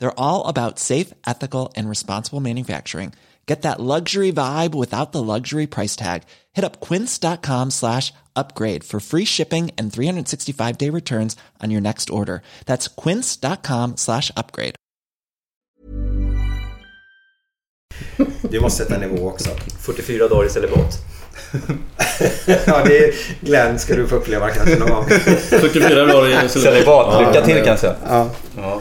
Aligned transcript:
They're 0.00 0.20
all 0.20 0.46
about 0.46 0.78
safe, 0.78 1.12
ethical, 1.26 1.72
and 1.76 1.88
responsible 1.88 2.40
manufacturing. 2.40 3.12
Get 3.46 3.62
that 3.62 3.80
luxury 3.80 4.30
vibe 4.30 4.74
without 4.74 5.12
the 5.12 5.22
luxury 5.22 5.66
price 5.66 5.96
tag. 5.96 6.24
Hit 6.52 6.64
up 6.66 6.80
quince.com 6.80 7.70
slash 7.70 8.12
upgrade 8.36 8.84
for 8.84 9.00
free 9.00 9.24
shipping 9.24 9.70
and 9.78 9.90
365 9.90 10.76
day 10.78 10.90
returns 10.90 11.34
on 11.64 11.70
your 11.70 11.80
next 11.80 12.10
order. 12.10 12.42
That's 12.66 12.88
quince.com 12.88 13.96
slash 13.96 14.30
upgrade. 14.36 14.74
Du 18.50 18.60
måste 18.60 18.82
sätta 18.84 18.94
en 18.94 19.00
nivå 19.00 19.28
också. 19.28 19.50
44 19.80 20.28
dagar 20.28 20.46
i 20.46 20.50
celibat. 20.50 20.98
ja, 22.46 22.84
det 22.84 22.98
är 22.98 23.14
Glenn 23.40 23.78
ska 23.78 23.96
du 23.96 24.08
få 24.08 24.16
uppleva 24.16 24.50
kanske 24.50 24.76
någon 24.76 24.90
gång. 24.90 25.04
44 25.08 26.06
dagar 26.06 26.44
i 26.44 26.48
celibat. 26.48 27.26
Lycka 27.26 27.46
till 27.46 27.64
kanske. 27.64 27.86
Ja. 28.06 28.30
ja. 28.56 28.80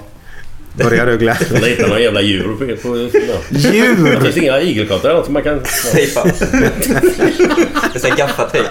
Börjar 0.78 1.06
du? 1.06 1.26
Jag 1.26 1.36
hittar 1.36 1.88
någon 1.88 2.02
jävla 2.02 2.22
djur 2.22 2.44
på... 2.44 2.88
på 2.88 2.98
ja. 2.98 3.40
Djur? 3.50 4.12
Det 4.12 4.22
finns 4.22 4.38
inga 4.38 4.62
igelkottar 4.62 5.10
eller 5.10 5.18
något 5.18 5.26
som 5.26 5.34
man 5.34 5.44
kan... 5.44 5.62
Tejpa. 5.94 6.24
Det 7.94 8.04
är 8.04 8.18
gaffatejp. 8.18 8.68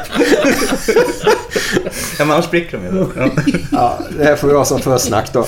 Ja 2.18 2.24
men 2.24 2.30
annars 2.30 2.44
spricker 2.44 2.78
de 2.78 2.96
ju. 2.96 3.06
Ja. 3.16 3.30
ja, 3.72 3.98
det 4.18 4.24
här 4.24 4.36
får 4.36 4.48
vi 4.48 4.54
ha 4.54 4.64
som 4.64 4.80
försnack 4.80 5.32
då. 5.32 5.46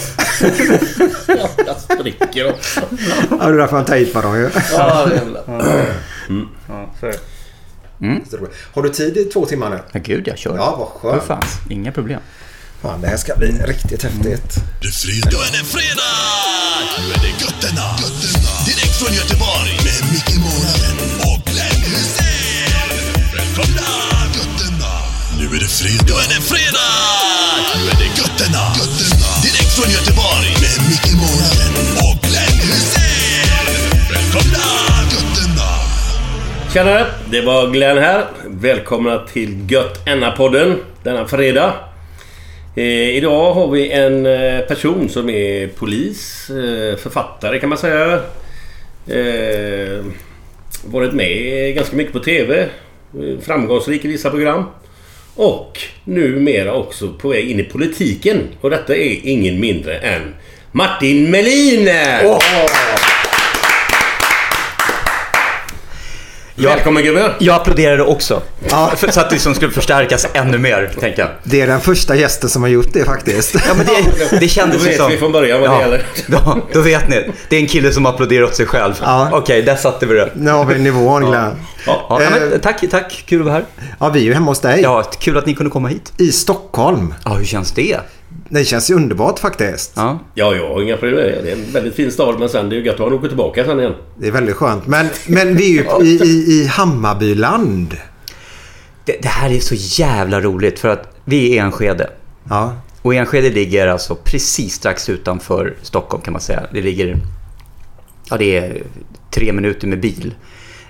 Ja, 1.27 1.49
jag 1.67 1.77
spricker 1.77 2.51
också. 2.51 2.81
Ja, 3.31 3.37
det 3.37 3.45
är 3.45 3.53
därför 3.53 3.77
man 3.77 3.85
tejpar 3.85 4.23
dem 4.23 4.37
ju. 4.37 4.51
Ja, 4.73 5.09
jävlar. 5.15 5.43
Mm. 6.29 6.49
Ja, 6.69 6.95
så 7.01 7.13
mm. 8.01 8.23
Har 8.75 8.83
du 8.83 8.89
tid 8.89 9.17
i 9.17 9.25
två 9.25 9.47
timmar 9.47 9.71
nu? 9.71 9.79
Ja, 9.93 10.01
gud 10.05 10.29
jag 10.29 10.39
kör. 10.39 10.57
Ja, 10.57 10.91
vad 11.03 11.23
skönt. 11.23 11.45
Inga 11.71 11.93
problem. 11.93 12.21
Fan, 12.83 13.01
det 13.01 13.09
här 13.09 13.17
ska 13.17 13.37
bli 13.37 13.49
riktigt 13.73 14.03
häftigt. 14.03 14.51
Det 14.81 14.89
är 14.89 14.93
fredag. 15.05 15.31
Nu 15.33 15.39
är 15.49 15.53
det 15.59 15.65
fredag! 15.77 16.15
Nu 16.99 17.05
är 17.15 17.21
det 17.27 17.35
Götterna. 17.45 17.87
Götterna. 18.03 18.53
Direkt 18.69 18.95
från 19.01 19.13
Göteborg. 19.21 19.73
Med 19.87 20.03
Micke 20.13 20.37
Månaden 20.47 20.97
och 21.29 21.41
Glenn 21.51 21.83
Hysén. 21.93 22.89
Välkomna! 23.37 23.91
Götterna. 24.39 24.93
Nu 25.39 25.45
är 25.57 25.61
det 25.65 25.73
fredag. 25.81 26.05
Nu 26.09 26.15
är 26.25 26.29
det 26.35 26.43
fredag! 26.53 26.95
Nu 27.77 27.83
är 27.93 27.97
det 28.03 28.11
Götterna. 28.21 28.65
Götterna. 28.81 29.29
Direkt 29.47 29.73
från 29.77 29.91
Göteborg. 29.97 30.51
Med 30.65 30.79
Micke 30.91 31.13
Månaden 31.23 31.73
och 32.05 32.17
Glenn 32.27 32.59
Hysén. 32.71 33.69
Välkomna! 34.13 34.67
Götterna. 35.15 35.69
Tjena! 36.73 36.99
Det 37.33 37.41
var 37.51 37.63
Glenn 37.75 37.99
här. 38.07 38.21
Välkomna 38.67 39.15
till 39.33 39.51
Gött 39.73 39.97
podden 40.37 40.79
denna 41.03 41.27
fredag. 41.27 41.88
Eh, 42.79 43.17
idag 43.17 43.55
har 43.55 43.69
vi 43.69 43.91
en 43.91 44.27
eh, 44.27 44.61
person 44.61 45.09
som 45.09 45.31
är 45.31 45.69
polis, 45.69 46.51
eh, 46.51 46.97
författare 46.97 47.59
kan 47.59 47.69
man 47.69 47.79
säga. 47.79 48.21
Eh, 49.07 50.05
varit 50.85 51.13
med 51.13 51.75
ganska 51.75 51.97
mycket 51.97 52.13
på 52.13 52.19
TV. 52.19 52.61
Eh, 52.61 53.41
framgångsrik 53.43 54.05
i 54.05 54.09
vissa 54.09 54.31
program. 54.31 54.65
Och 55.35 55.79
numera 56.05 56.73
också 56.73 57.13
på 57.13 57.29
väg 57.29 57.51
in 57.51 57.61
i 57.61 57.65
politiken. 57.65 58.39
Och 58.61 58.71
detta 58.71 58.97
är 58.97 59.19
ingen 59.23 59.61
mindre 59.61 59.99
än 59.99 60.35
Martin 60.73 61.31
Melin! 61.31 61.89
Oh! 62.25 62.39
Jag, 66.61 66.71
Välkommen 66.71 67.03
gubben! 67.03 67.31
Jag 67.39 67.57
applåderade 67.57 68.03
också. 68.03 68.43
Ja. 68.71 68.93
För, 68.97 69.11
så 69.11 69.21
att 69.21 69.29
det 69.29 69.35
liksom 69.35 69.55
skulle 69.55 69.73
förstärkas 69.73 70.27
ännu 70.33 70.59
mer, 70.59 70.91
tänkte 71.01 71.21
jag. 71.21 71.31
Det 71.43 71.61
är 71.61 71.67
den 71.67 71.81
första 71.81 72.17
gästen 72.17 72.51
som 72.51 72.63
har 72.63 72.69
gjort 72.69 72.93
det 72.93 73.05
faktiskt. 73.05 73.55
Ja, 73.55 73.75
men 73.77 73.87
det, 73.87 74.41
det 74.41 74.49
kändes 74.49 74.83
Då 74.83 74.89
vet 74.89 74.97
som... 74.97 75.11
vi 75.11 75.17
från 75.17 75.33
början 75.33 75.61
vad 75.61 75.71
ja, 75.71 75.75
det 75.75 75.81
gäller. 75.81 76.07
Då, 76.27 76.59
då 76.73 76.81
vet 76.81 77.09
ni. 77.09 77.31
Det 77.49 77.57
är 77.57 77.61
en 77.61 77.67
kille 77.67 77.93
som 77.93 78.07
applåderar 78.07 78.45
åt 78.45 78.55
sig 78.55 78.67
själv. 78.67 78.95
Ja. 79.03 79.29
Okej, 79.29 79.39
okay, 79.39 79.63
där 79.63 79.77
satte 79.77 80.07
vi 80.07 80.15
det. 80.15 80.31
Nu 80.35 80.51
har 80.51 80.65
vi 80.65 80.79
nivån, 80.79 81.27
Glenn. 81.27 81.51
Ja. 81.87 82.07
Ja, 82.09 82.31
men, 82.31 82.61
tack, 82.61 82.85
tack. 82.91 83.25
Kul 83.27 83.41
att 83.41 83.47
vara 83.47 83.55
här. 83.55 83.65
Ja, 84.01 84.09
vi 84.09 84.21
är 84.21 84.25
ju 84.25 84.35
hemma 84.35 84.51
hos 84.51 84.61
dig. 84.61 84.81
Ja, 84.83 85.03
kul 85.03 85.39
att 85.39 85.47
ni 85.47 85.55
kunde 85.55 85.71
komma 85.71 85.89
hit. 85.89 86.13
I 86.17 86.33
Stockholm. 86.33 87.15
Ja, 87.25 87.31
hur 87.31 87.45
känns 87.45 87.73
det? 87.73 87.97
Det 88.49 88.65
känns 88.65 88.91
ju 88.91 88.95
underbart 88.95 89.39
faktiskt. 89.39 89.93
Ja, 89.97 90.19
ja 90.35 90.55
jag 90.55 90.69
har 90.69 90.83
inga 90.83 90.97
problem 90.97 91.17
med 91.17 91.35
det. 91.35 91.43
Det 91.43 91.51
är 91.51 91.57
en 91.57 91.73
väldigt 91.73 91.95
fin 91.95 92.13
stad 92.13 92.39
men 92.39 92.49
sen 92.49 92.69
det 92.69 92.77
är 92.77 92.79
ju 92.79 92.87
gött 92.87 92.95
att 92.95 93.01
han 93.01 93.13
åker 93.13 93.29
tillbaka 93.29 93.65
sen 93.65 93.81
igen. 93.81 93.95
Det 94.19 94.27
är 94.29 94.33
väldigt 94.33 94.57
skönt. 94.57 94.87
Men, 94.87 95.07
men 95.27 95.57
vi 95.57 95.79
är 95.79 96.01
ju 96.01 96.07
i, 96.07 96.23
i, 96.23 96.63
i 96.63 96.67
Hammarbyland. 96.67 97.97
Det, 99.05 99.17
det, 99.23 99.29
här 99.29 99.51
är 99.51 99.61
så 99.61 99.75
jävla 100.03 100.41
roligt 100.41 100.79
för 100.79 100.89
att 100.89 101.17
vi 101.25 101.59
är 101.59 101.63
Enskede. 101.63 102.11
Ja. 102.49 102.77
Och 103.03 103.15
Enskede 103.15 103.51
ligger 103.51 103.87
alltså 103.87 104.15
precis 104.15 104.75
strax 104.75 105.09
utanför 105.09 105.75
Stockholm 105.83 106.23
kan 106.23 106.33
man 106.33 106.41
säga. 106.41 106.63
Det 106.73 106.81
ligger... 106.81 107.19
Ja, 108.31 108.37
det 108.37 108.57
är 108.57 108.83
tre 109.31 109.53
minuter 109.53 109.87
med 109.87 110.01
bil. 110.01 110.35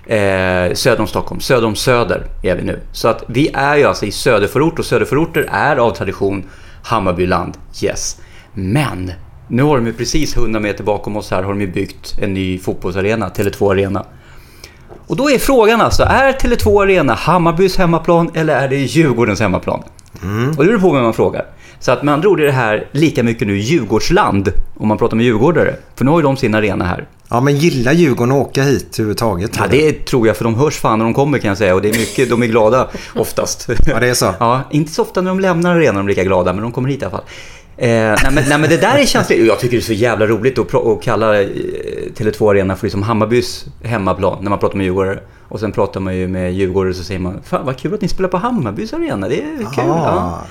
Eh, 0.05 0.73
söder 0.73 0.99
om 0.99 1.07
Stockholm. 1.07 1.41
Söder 1.41 1.67
om 1.67 1.75
Söder 1.75 2.25
är 2.43 2.55
vi 2.55 2.63
nu. 2.63 2.79
Så 2.91 3.07
att 3.07 3.23
vi 3.27 3.49
är 3.53 3.77
ju 3.77 3.83
alltså 3.83 4.05
i 4.05 4.11
söderförort 4.11 4.79
och 4.79 4.85
söderförorter 4.85 5.49
är 5.51 5.75
av 5.75 5.91
tradition 5.91 6.43
Hammarbyland, 6.83 7.57
yes. 7.83 8.21
Men 8.53 9.11
nu 9.47 9.63
har 9.63 9.77
de 9.77 9.85
ju 9.85 9.93
precis 9.93 10.37
100 10.37 10.59
meter 10.59 10.83
bakom 10.83 11.17
oss 11.17 11.31
här 11.31 11.43
har 11.43 11.49
de 11.49 11.61
ju 11.61 11.67
byggt 11.67 12.17
en 12.21 12.33
ny 12.33 12.59
fotbollsarena, 12.59 13.29
Tele2 13.29 13.71
Arena. 13.71 14.05
Och 15.07 15.15
då 15.15 15.29
är 15.29 15.37
frågan 15.37 15.81
alltså, 15.81 16.03
är 16.03 16.33
Tele2 16.33 16.83
Arena 16.83 17.13
Hammarbys 17.13 17.77
hemmaplan 17.77 18.31
eller 18.33 18.55
är 18.55 18.67
det 18.67 18.75
Djurgårdens 18.75 19.39
hemmaplan? 19.39 19.83
Mm. 20.23 20.49
Och 20.49 20.63
det 20.63 20.65
beror 20.65 20.79
på 20.79 20.93
vem 20.93 21.03
man 21.03 21.13
frågar. 21.13 21.45
Så 21.79 21.91
att 21.91 22.03
med 22.03 22.13
andra 22.13 22.29
ord 22.29 22.39
är 22.39 22.45
det 22.45 22.51
här 22.51 22.87
lika 22.91 23.23
mycket 23.23 23.47
nu 23.47 23.57
Djurgårdsland 23.57 24.51
om 24.77 24.87
man 24.87 24.97
pratar 24.97 25.17
med 25.17 25.25
djurgårdare. 25.25 25.75
För 25.95 26.05
nu 26.05 26.11
har 26.11 26.19
ju 26.19 26.23
de 26.23 26.37
sin 26.37 26.55
arena 26.55 26.85
här. 26.85 27.07
Ja, 27.29 27.41
men 27.41 27.57
gillar 27.57 27.93
Djurgården 27.93 28.31
att 28.31 28.47
åka 28.47 28.63
hit 28.63 28.93
överhuvudtaget? 28.93 29.51
Ja, 29.57 29.67
det 29.71 30.05
tror 30.05 30.27
jag, 30.27 30.37
för 30.37 30.43
de 30.43 30.55
hörs 30.55 30.79
fan 30.79 30.99
när 30.99 31.05
de 31.05 31.13
kommer 31.13 31.37
kan 31.37 31.47
jag 31.47 31.57
säga. 31.57 31.75
Och 31.75 31.81
det 31.81 31.89
är 31.89 31.97
mycket, 31.97 32.29
de 32.29 32.43
är 32.43 32.47
glada 32.47 32.87
oftast. 33.15 33.69
Ja, 33.85 33.99
det 33.99 34.09
är 34.09 34.13
så? 34.13 34.33
Ja, 34.39 34.61
inte 34.71 34.91
så 34.91 35.01
ofta 35.01 35.21
när 35.21 35.29
de 35.29 35.39
lämnar 35.39 35.75
arenan 35.75 35.95
de 35.95 36.05
är 36.05 36.09
lika 36.09 36.23
glada, 36.23 36.53
men 36.53 36.61
de 36.63 36.71
kommer 36.71 36.89
hit 36.89 37.01
i 37.01 37.05
alla 37.05 37.11
fall. 37.11 37.23
Eh, 37.77 37.87
nej, 37.87 38.17
men, 38.31 38.43
nej, 38.49 38.59
men 38.59 38.69
det 38.69 38.77
där 38.77 38.97
är 38.97 39.05
känsligt. 39.05 39.47
Jag 39.47 39.59
tycker 39.59 39.77
det 39.77 39.81
är 39.81 39.85
så 39.85 39.93
jävla 39.93 40.27
roligt 40.27 40.59
att, 40.59 40.75
att 40.75 41.01
kalla 41.01 41.41
eh, 41.41 41.47
Tele2 42.17 42.49
Arena 42.51 42.75
för 42.75 42.85
liksom 42.85 43.03
Hammarbys 43.03 43.65
hemmaplan 43.83 44.37
när 44.41 44.49
man 44.49 44.59
pratar 44.59 44.77
med 44.77 44.85
djurgårdare. 44.85 45.19
Och 45.47 45.59
sen 45.59 45.71
pratar 45.71 45.99
man 45.99 46.17
ju 46.17 46.27
med 46.27 46.53
djurgårdare 46.53 46.93
så 46.93 47.03
säger 47.03 47.19
man 47.19 47.39
Fan 47.43 47.65
vad 47.65 47.77
kul 47.77 47.93
att 47.93 48.01
ni 48.01 48.07
spelar 48.07 48.29
på 48.29 48.37
Hammarbys 48.37 48.93
arena, 48.93 49.27
det 49.27 49.41
är 49.41 49.57
kul. 49.57 49.83
Ja. 49.87 50.41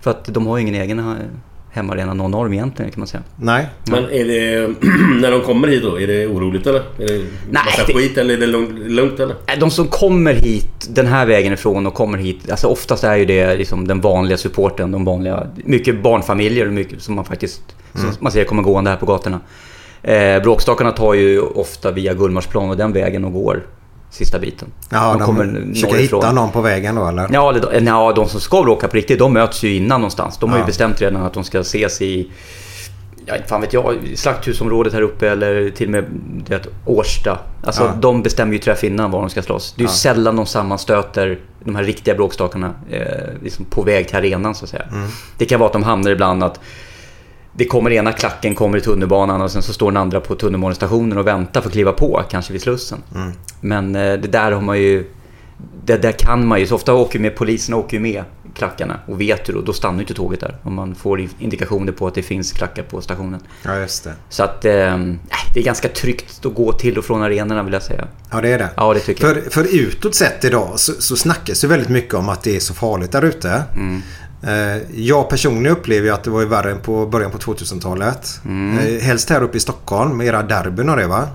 För 0.00 0.10
att 0.10 0.24
de 0.24 0.46
har 0.46 0.56
ju 0.56 0.62
ingen 0.62 0.74
egen 0.74 0.98
hemmaarena 1.72 2.14
någon 2.14 2.30
norm 2.30 2.52
egentligen 2.52 2.90
kan 2.90 3.00
man 3.00 3.06
säga. 3.06 3.22
Nej. 3.36 3.66
Men 3.84 4.04
är 4.04 4.24
det... 4.24 4.68
när 5.20 5.30
de 5.30 5.40
kommer 5.40 5.68
hit 5.68 5.82
då, 5.82 6.00
är 6.00 6.06
det 6.06 6.26
oroligt 6.26 6.66
eller? 6.66 6.78
Är 6.80 7.06
det 7.08 7.18
Nej, 7.50 7.62
massa 7.64 7.84
det- 7.86 7.92
skit 7.94 8.18
eller 8.18 8.34
är 8.34 8.38
det 8.40 8.46
lugnt, 8.46 8.78
lugnt 8.90 9.20
eller? 9.20 9.34
Nej, 9.46 9.56
De 9.60 9.70
som 9.70 9.86
kommer 9.88 10.34
hit 10.34 10.88
den 10.90 11.06
här 11.06 11.26
vägen 11.26 11.52
ifrån 11.52 11.86
och 11.86 11.94
kommer 11.94 12.18
hit, 12.18 12.50
alltså 12.50 12.66
oftast 12.66 13.04
är 13.04 13.16
ju 13.16 13.24
det 13.24 13.56
liksom 13.56 13.88
den 13.88 14.00
vanliga 14.00 14.36
supporten, 14.36 14.90
de 14.90 15.04
vanliga, 15.04 15.46
mycket 15.64 16.02
barnfamiljer 16.02 16.66
och 16.66 16.72
mycket 16.72 17.02
som 17.02 17.14
man 17.14 17.24
faktiskt, 17.24 17.62
som 17.94 18.10
man 18.20 18.32
ser 18.32 18.44
kommer 18.44 18.62
gående 18.62 18.90
här 18.90 18.96
på 18.96 19.06
gatorna. 19.06 19.40
Eh, 20.02 20.42
bråkstakarna 20.42 20.92
tar 20.92 21.14
ju 21.14 21.40
ofta 21.40 21.90
via 21.90 22.14
Gullmarsplan 22.14 22.70
och 22.70 22.76
den 22.76 22.92
vägen 22.92 23.24
och 23.24 23.32
går 23.32 23.62
sista 24.10 24.38
biten. 24.38 24.68
Ja, 24.90 25.12
de, 25.18 25.26
kommer 25.26 25.72
försöker 25.74 25.96
hitta 25.96 26.32
någon 26.32 26.50
på 26.50 26.60
vägen 26.60 26.94
då 26.94 27.06
eller? 27.08 27.28
Ja, 27.32 27.50
eller, 27.50 27.60
de- 27.80 27.86
ja, 27.86 28.12
de 28.16 28.28
som 28.28 28.40
ska 28.40 28.62
bråka 28.62 28.88
på 28.88 28.96
riktigt, 28.96 29.18
de 29.18 29.32
möts 29.32 29.62
ju 29.62 29.76
innan 29.76 30.00
någonstans. 30.00 30.38
De 30.38 30.50
har 30.50 30.56
ju 30.56 30.62
Ja. 30.62 30.66
bestämt 30.66 31.00
redan 31.00 31.22
att 31.22 31.34
de 31.34 31.44
ska 31.44 31.58
ses 31.60 32.02
i, 32.02 32.30
ja, 33.26 33.34
fan 33.48 33.60
vet 33.60 33.72
jag, 33.72 33.94
slakthusområdet 34.14 34.92
här 34.92 35.02
uppe 35.02 35.28
eller 35.30 35.70
till 35.70 35.86
och 35.86 35.92
med 35.92 36.04
det 36.46 36.54
vet, 36.56 36.66
Årsta. 36.86 37.38
Alltså 37.64 37.82
Ja. 37.82 37.92
de 38.00 38.22
bestämmer 38.22 38.52
ju 38.52 38.58
träff 38.58 38.84
innan 38.84 39.10
var 39.10 39.20
de 39.20 39.30
ska 39.30 39.42
slåss. 39.42 39.74
Det 39.76 39.80
är 39.80 39.84
ju 39.84 39.88
Ja. 39.88 39.94
sällan 39.94 40.36
de 40.36 40.46
sammanstöter, 40.46 41.38
de 41.64 41.74
här 41.76 41.84
riktiga 41.84 42.14
bråkstakarna, 42.14 42.72
eh, 42.90 43.02
liksom 43.42 43.64
på 43.64 43.82
väg 43.82 44.08
till 44.08 44.16
arenan 44.16 44.54
så 44.54 44.64
att 44.64 44.70
säga. 44.70 44.84
Mm. 44.92 45.08
Det 45.38 45.44
kan 45.44 45.60
vara 45.60 45.66
att 45.66 45.72
de 45.72 45.82
hamnar 45.82 46.10
ibland 46.10 46.44
att 46.44 46.60
det 47.60 47.66
kommer 47.66 47.92
ena 47.92 48.12
klacken 48.12 48.54
kommer 48.54 48.78
i 48.78 48.80
tunnelbanan 48.80 49.42
och 49.42 49.50
sen 49.50 49.62
så 49.62 49.72
står 49.72 49.90
den 49.90 49.96
andra 49.96 50.20
på 50.20 50.34
tunnelbanestationen 50.34 51.18
och 51.18 51.26
väntar 51.26 51.60
för 51.60 51.68
att 51.68 51.72
kliva 51.72 51.92
på, 51.92 52.22
kanske 52.30 52.52
vid 52.52 52.62
Slussen. 52.62 52.98
Mm. 53.14 53.32
Men 53.60 53.96
eh, 53.96 54.00
det 54.00 54.28
där 54.28 54.52
har 54.52 54.60
man 54.60 54.78
ju... 54.78 55.10
Det 55.84 55.96
där 55.96 56.12
kan 56.12 56.46
man 56.46 56.60
ju. 56.60 56.66
Så 56.66 56.74
ofta 56.74 56.94
åker 56.94 57.18
med, 57.18 57.36
poliserna 57.36 57.76
åker 57.76 57.96
ju 57.96 58.02
med 58.02 58.24
klackarna 58.54 59.00
och 59.06 59.20
vet 59.20 59.48
ju 59.48 59.52
då, 59.52 59.60
då 59.60 59.72
stannar 59.72 59.94
ju 59.94 60.00
inte 60.00 60.14
tåget 60.14 60.40
där. 60.40 60.56
Om 60.62 60.74
man 60.74 60.94
får 60.94 61.28
indikationer 61.38 61.92
på 61.92 62.06
att 62.06 62.14
det 62.14 62.22
finns 62.22 62.52
klackar 62.52 62.82
på 62.82 63.00
stationen. 63.00 63.40
Ja, 63.62 63.78
just 63.78 64.04
det. 64.04 64.12
Så 64.28 64.42
att 64.42 64.64
eh, 64.64 64.98
det 65.54 65.60
är 65.60 65.62
ganska 65.62 65.88
tryggt 65.88 66.46
att 66.46 66.54
gå 66.54 66.72
till 66.72 66.98
och 66.98 67.04
från 67.04 67.22
arenorna 67.22 67.62
vill 67.62 67.72
jag 67.72 67.82
säga. 67.82 68.08
Ja, 68.30 68.40
det 68.40 68.48
är 68.48 68.58
det. 68.58 68.68
Ja, 68.76 68.94
det 68.94 69.00
tycker 69.00 69.26
jag. 69.26 69.36
För, 69.44 69.50
för 69.50 69.74
utåt 69.74 70.14
sett 70.14 70.44
idag 70.44 70.72
så, 70.76 70.92
så 70.92 71.16
snackas 71.16 71.60
det 71.60 71.66
väldigt 71.66 71.88
mycket 71.88 72.14
om 72.14 72.28
att 72.28 72.42
det 72.42 72.56
är 72.56 72.60
så 72.60 72.74
farligt 72.74 73.12
där 73.12 73.22
ute. 73.22 73.62
Mm. 73.76 74.02
Eh, 74.42 74.82
Jag 75.00 75.28
personligen 75.30 75.76
upplever 75.76 76.06
ju 76.06 76.14
att 76.14 76.24
det 76.24 76.30
var 76.30 76.40
ju 76.40 76.46
värre 76.46 76.70
än 76.70 76.78
på 76.80 77.06
början 77.06 77.30
på 77.30 77.38
2000-talet. 77.38 78.40
Mm. 78.44 78.78
Eh, 78.78 79.00
Helst 79.02 79.30
här 79.30 79.42
uppe 79.42 79.56
i 79.56 79.60
Stockholm 79.60 80.16
med 80.16 80.26
era 80.26 80.42
derbyn 80.42 80.88
och 80.88 80.96
det 80.96 81.06
va? 81.06 81.28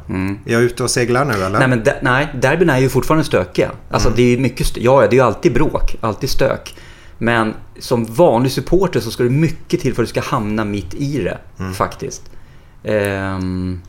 Är 0.46 0.54
jag 0.54 0.62
ute 0.62 0.84
och 0.84 0.90
seglar 0.92 1.25
nu 1.25 1.34
eller? 1.34 1.60
Nej, 1.60 1.68
men 1.68 1.84
de, 1.84 1.92
nej, 2.02 2.28
derbyn 2.42 2.69
är 2.69 2.78
ju 2.78 2.90
fortfarande 2.90 3.24
stökiga. 3.25 3.72
Alltså 3.92 4.10
det 4.16 4.34
är 4.34 4.38
mycket 4.38 4.68
stö- 4.68 4.80
ja, 4.81 5.00
det 5.02 5.06
är 5.07 5.12
ju 5.13 5.22
alltid 5.22 5.54
bråk, 5.54 5.96
alltid 6.02 6.30
stök. 6.30 6.75
Men 7.18 7.54
som 7.80 8.06
vanlig 8.06 8.52
supporter 8.52 9.00
så 9.00 9.12
ska 9.12 9.24
det 9.24 9.30
mycket 9.30 9.80
till 9.81 9.94
för 9.96 10.02
att 10.04 10.07
du 10.07 10.22
ska 10.22 10.22
hamna 10.22 10.66
mitt 10.66 10.94
i 10.94 11.24
det, 11.24 11.38
faktiskt. 11.74 12.22
Ehm, 12.84 13.81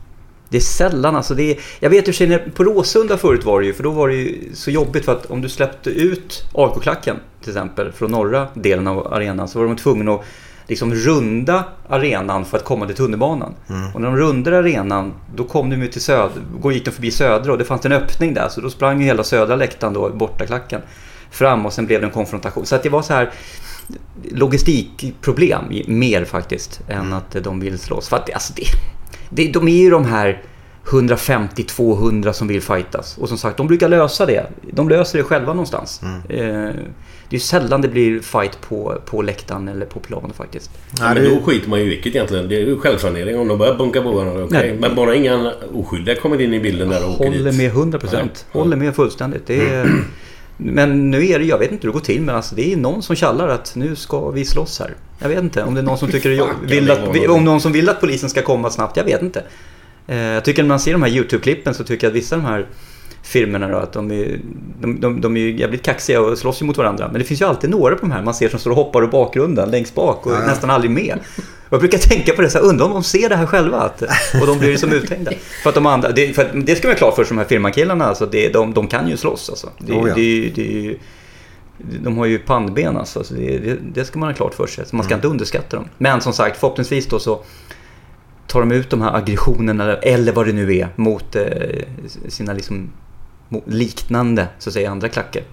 det 0.49 0.57
är 0.57 0.61
sällan, 0.61 1.15
alltså 1.15 1.35
det 1.35 1.51
är, 1.51 1.59
Jag 1.79 1.89
vet 1.89 2.07
hur 2.07 2.13
känner 2.13 2.39
på 2.55 2.63
Råsunda 2.63 3.17
förut 3.17 3.45
var 3.45 3.59
det 3.59 3.65
ju, 3.65 3.73
för 3.73 3.83
då 3.83 3.91
var 3.91 4.07
det 4.07 4.15
ju 4.15 4.49
så 4.53 4.71
jobbigt 4.71 5.05
för 5.05 5.11
att 5.11 5.25
om 5.25 5.41
du 5.41 5.49
släppte 5.49 5.89
ut 5.89 6.43
AIK-klacken 6.53 7.15
till 7.41 7.49
exempel 7.49 7.91
från 7.91 8.11
norra 8.11 8.47
delen 8.53 8.87
av 8.87 9.13
arenan 9.13 9.47
så 9.47 9.59
var 9.59 9.65
de 9.65 9.75
tvungna 9.75 10.13
att 10.13 10.23
liksom 10.67 10.93
runda 10.93 11.63
arenan 11.89 12.45
för 12.45 12.57
att 12.57 12.63
komma 12.63 12.85
till 12.85 12.95
tunnelbanan. 12.95 13.53
Och 13.93 14.01
när 14.01 14.07
de 14.07 14.17
rundade 14.17 14.57
arenan 14.57 15.13
då 15.35 15.43
kom 15.43 15.69
de 15.69 15.87
till 15.87 16.01
söder, 16.01 16.71
gick 16.71 16.85
de 16.85 16.91
förbi 16.91 17.11
södra 17.11 17.51
och 17.51 17.57
det 17.57 17.65
fanns 17.65 17.85
en 17.85 17.91
öppning 17.91 18.33
där 18.33 18.49
så 18.49 18.61
då 18.61 18.69
sprang 18.69 19.01
ju 19.01 19.05
hela 19.05 19.23
södra 19.23 19.55
läktaren 19.55 19.93
då, 19.93 20.09
bortaklacken, 20.09 20.81
fram 21.31 21.65
och 21.65 21.73
sen 21.73 21.85
blev 21.85 22.01
det 22.01 22.07
en 22.07 22.13
konfrontation. 22.13 22.65
Så 22.65 22.75
att 22.75 22.83
det 22.83 22.89
var 22.89 23.01
så 23.01 23.13
här 23.13 23.31
logistikproblem 24.31 25.63
mer 25.87 26.25
faktiskt 26.25 26.81
än 26.87 27.13
att 27.13 27.31
de 27.43 27.59
vill 27.59 27.79
slåss. 27.79 28.09
För 28.09 28.17
att 28.17 28.25
det, 28.25 28.33
alltså 28.33 28.53
det, 28.55 28.63
det, 29.29 29.47
de 29.51 29.67
är 29.67 29.77
ju 29.83 29.89
de 29.89 30.05
här 30.05 30.41
150-200 30.85 32.31
som 32.31 32.47
vill 32.47 32.61
fightas. 32.61 33.17
Och 33.17 33.29
som 33.29 33.37
sagt, 33.37 33.57
de 33.57 33.67
brukar 33.67 33.89
lösa 33.89 34.25
det. 34.25 34.45
De 34.71 34.89
löser 34.89 35.17
det 35.17 35.23
själva 35.23 35.53
någonstans. 35.53 36.01
Eh, 36.03 36.37
det 37.29 37.35
är 37.35 37.35
ju 37.35 37.39
sällan 37.39 37.81
det 37.81 37.87
blir 37.87 38.19
fight 38.19 38.61
på, 38.69 39.01
på 39.05 39.21
läktaren 39.21 39.67
eller 39.67 39.85
på 39.85 39.99
plan 39.99 40.31
faktiskt. 40.37 40.71
Nej, 40.99 41.15
men 41.15 41.23
då 41.35 41.41
skiter 41.45 41.69
man 41.69 41.79
ju 41.79 41.85
i 41.85 41.89
vilket 41.89 42.15
egentligen. 42.15 42.49
Det 42.49 42.55
är 42.55 42.59
ju 42.65 42.79
självsanering 42.79 43.39
om 43.39 43.47
de 43.47 43.57
börjar 43.57 43.75
bunka 43.75 44.01
på 44.01 44.11
varandra. 44.11 44.43
okej. 44.43 44.59
Nej. 44.69 44.77
Men 44.79 44.95
bara 44.95 45.15
inga 45.15 45.51
oskyldiga 45.73 46.15
kommer 46.15 46.41
in 46.41 46.53
i 46.53 46.59
bilden 46.59 46.89
där 46.89 47.05
och 47.05 47.11
åker 47.13 47.25
Håller 47.25 47.43
dit. 47.51 47.57
med 47.57 47.67
100 47.67 47.99
procent. 47.99 48.45
Håller 48.51 48.77
med 48.77 48.95
fullständigt. 48.95 49.47
Det 49.47 49.69
är, 49.69 50.03
men 50.57 51.11
nu 51.11 51.27
är 51.27 51.39
det, 51.39 51.45
jag 51.45 51.57
vet 51.57 51.71
inte 51.71 51.87
hur 51.87 51.93
det 51.93 51.99
går 51.99 52.05
till, 52.05 52.21
men 52.21 52.35
alltså 52.35 52.55
det 52.55 52.73
är 52.73 52.77
någon 52.77 53.03
som 53.03 53.15
kallar 53.15 53.47
att 53.47 53.75
nu 53.75 53.95
ska 53.95 54.29
vi 54.29 54.45
slåss 54.45 54.79
här. 54.79 54.95
Jag 55.19 55.29
vet 55.29 55.39
inte 55.39 55.63
om 55.63 55.73
det 55.73 55.81
är 55.81 55.83
någon 55.83 55.97
som 55.97 56.11
tycker 56.11 56.29
det, 56.29 56.47
vill 56.63 56.91
att, 56.91 57.29
om 57.29 57.45
någon 57.45 57.61
som 57.61 57.71
vill 57.71 57.89
att 57.89 58.01
polisen 58.01 58.29
ska 58.29 58.41
komma 58.41 58.69
snabbt. 58.69 58.97
Jag 58.97 59.03
vet 59.03 59.21
inte. 59.21 59.43
Eh, 60.07 60.17
Jag 60.17 60.45
tycker 60.45 60.63
när 60.63 60.69
man 60.69 60.79
ser 60.79 60.91
de 60.91 61.03
här 61.03 61.09
YouTube-klippen 61.09 61.73
så 61.73 61.83
tycker 61.83 62.07
jag 62.07 62.11
att 62.11 62.15
vissa 62.17 62.35
av 62.35 62.41
de 62.41 62.47
här 62.47 62.65
firmorna 63.27 63.67
då, 63.67 63.77
att 63.77 63.93
de 63.93 64.11
är, 64.11 64.39
de, 64.81 64.99
de, 64.99 65.21
de 65.21 65.37
är 65.37 65.41
ju 65.41 65.57
jävligt 65.57 65.83
kaxiga 65.83 66.21
och 66.21 66.37
slåss 66.37 66.61
ju 66.61 66.65
mot 66.65 66.77
varandra. 66.77 67.07
Men 67.11 67.19
det 67.19 67.25
finns 67.25 67.41
ju 67.41 67.45
alltid 67.45 67.69
några 67.69 67.95
på 67.95 68.01
de 68.01 68.11
här 68.11 68.21
man 68.21 68.33
ser 68.33 68.49
som 68.49 68.59
står 68.59 68.71
och 68.71 68.77
hoppar 68.77 69.03
i 69.03 69.07
bakgrunden 69.07 69.71
längst 69.71 69.95
bak 69.95 70.25
och 70.25 70.31
Ja, 70.31 70.39
nästan 70.39 70.69
aldrig 70.69 70.91
med. 70.91 71.19
Och 71.37 71.73
jag 71.73 71.79
brukar 71.79 71.97
tänka 71.97 72.33
på 72.33 72.41
det 72.41 72.49
så 72.49 72.57
här, 72.57 72.65
undrar 72.65 72.85
om 72.85 72.93
de 72.93 73.03
ser 73.03 73.29
det 73.29 73.35
här 73.35 73.45
själva 73.45 73.77
att, 73.77 74.01
och 74.41 74.47
de 74.47 74.59
blir 74.59 74.69
liksom 74.69 74.91
uthängda. 74.91 75.31
För 75.63 75.69
att 75.69 75.75
de 75.75 75.85
andra, 75.85 76.11
det, 76.11 76.33
för 76.33 76.45
att 76.45 76.65
det 76.65 76.75
ska 76.75 76.87
man 76.87 76.95
ha 76.95 76.97
klart 76.97 77.15
för 77.15 77.25
de 77.25 77.37
här 77.37 77.45
firmakillarna, 77.45 78.05
alltså, 78.05 78.25
det, 78.25 78.49
de, 78.49 78.73
de 78.73 78.87
kan 78.87 79.09
ju 79.09 79.17
slåss 79.17 79.49
alltså. 79.49 79.69
Det, 79.77 79.93
Oh 79.93 80.09
ja. 80.09 80.15
det, 80.15 80.51
det, 80.55 80.95
de 82.03 82.17
har 82.17 82.25
ju 82.25 82.39
pannben 82.39 82.97
alltså, 82.97 83.23
så 83.23 83.33
det, 83.33 83.77
det, 83.93 84.05
ska 84.05 84.19
man 84.19 84.29
ha 84.29 84.35
klart 84.35 84.53
för 84.53 84.67
sig. 84.67 84.85
Så 84.85 84.95
man 84.95 85.05
ska 85.05 85.15
inte 85.15 85.27
underskatta 85.27 85.77
dem. 85.77 85.85
Men 85.97 86.21
som 86.21 86.33
sagt, 86.33 86.57
förhoppningsvis 86.59 87.07
då 87.07 87.19
så 87.19 87.43
tar 88.47 88.59
de 88.59 88.71
ut 88.71 88.89
de 88.89 89.01
här 89.01 89.15
aggressionerna, 89.15 89.97
eller 89.97 90.31
vad 90.31 90.45
det 90.45 90.53
nu 90.53 90.75
är, 90.75 90.87
mot 90.95 91.35
eh, 91.35 91.43
sina 92.27 92.53
liksom 92.53 92.89
liknande, 93.65 94.47
så 94.59 94.69
att 94.69 94.73
säga, 94.73 94.91
andra 94.91 95.09
klacker. 95.09 95.43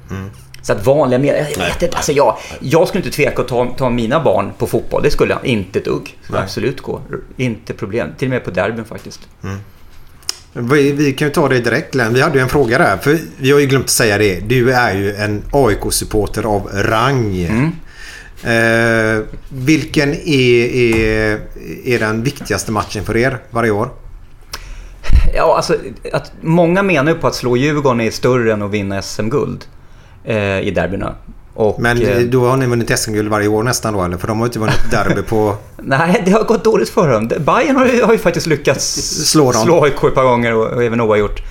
Så 0.63 0.73
att 0.73 0.87
vanliga 0.87 1.19
med, 1.19 1.47
jag 1.57 1.65
vet 1.65 1.83
inte, 1.83 1.97
alltså 1.97 2.13
jag, 2.13 2.37
jag 2.61 2.89
skulle 2.89 3.05
inte 3.05 3.17
tveka 3.17 3.43
att 3.43 3.49
ta, 3.49 3.75
ta 3.79 3.91
mina 3.91 4.21
barn 4.21 4.53
på 4.59 4.67
fotboll. 4.67 5.03
Det 5.03 5.11
skulle 5.11 5.33
jag 5.33 5.45
inte 5.45 5.79
ett 5.79 5.85
dugg. 5.85 6.19
Absolut 6.33 6.81
gå. 6.81 7.01
Inte 7.37 7.75
problem. 7.75 8.09
Till 8.19 8.29
och 8.29 8.31
med 8.31 8.45
på 8.45 8.51
derbyn 8.51 8.85
faktiskt. 8.85 9.21
Vi, 10.53 10.93
vi 10.93 11.13
kan 11.13 11.29
ju 11.29 11.35
ta 11.35 11.49
det 11.49 11.61
direkt 11.61 11.93
Glenn. 11.93 12.15
Vi 12.15 12.21
hade 12.21 12.35
ju 12.35 12.43
en 12.43 12.49
fråga 12.49 12.79
där. 12.79 12.97
För 12.97 13.19
vi 13.37 13.51
har 13.51 13.61
ju 13.61 13.67
glömt 13.67 13.85
att 13.85 13.91
säga 13.91 14.19
det. 14.19 14.41
Du 14.41 14.73
är 14.73 14.95
ju 14.95 15.15
en 15.15 15.43
AIK-supporter 15.53 16.47
av 16.47 16.71
rang. 16.73 17.37
Mm. 17.37 17.73
Eh, 18.43 19.25
vilken 19.49 20.15
är, 20.15 20.65
är, 20.65 21.41
är 21.85 21.99
den 21.99 22.23
viktigaste 22.23 22.73
matchen 22.73 23.05
för 23.05 23.17
er 23.17 23.39
varje 23.51 23.71
år? 23.71 23.91
Ja, 25.37 25.57
alltså, 25.57 25.77
att 26.13 26.33
många 26.41 26.83
menar 26.83 27.13
ju 27.13 27.19
på 27.19 27.27
att 27.27 27.35
slå 27.35 27.57
Djurgården 27.57 28.01
är 28.01 28.11
större 28.11 28.53
än 28.53 28.63
att 28.63 28.71
vinna 28.71 29.03
SM-guld 29.03 29.65
eh, 30.25 30.61
i 30.61 30.71
derbyna. 30.71 31.15
Och, 31.55 31.81
Men 31.81 32.03
eh, 32.03 32.19
då 32.19 32.47
har 32.47 32.57
ni 32.57 32.67
vunnit 32.67 32.99
SM-guld 32.99 33.29
varje 33.29 33.49
år 33.49 33.63
nästan 33.63 33.95
då 33.95 34.03
eller? 34.03 34.17
För 34.17 34.29
de 34.29 34.39
har 34.39 34.47
ju 34.47 34.49
inte 34.49 34.59
vunnit 34.59 34.91
derby 34.91 35.23
på... 35.23 35.57
Nej, 35.77 36.23
det 36.25 36.31
har 36.31 36.45
gått 36.45 36.65
dåligt 36.65 36.89
för 36.89 37.13
dem. 37.13 37.29
Bayern 37.29 37.77
har 37.77 37.87
ju, 37.87 38.03
har 38.03 38.13
ju 38.13 38.19
faktiskt 38.19 38.47
lyckats 38.47 38.85
Slå 39.31 39.53
dem. 39.53 39.63
slå 39.65 39.85
AIK 39.85 40.05
ett 40.05 40.15
par 40.15 40.25
gånger 40.25 40.55
och, 40.55 40.67
och 40.67 40.83
även 40.85 41.01
oavgjort. 41.01 41.43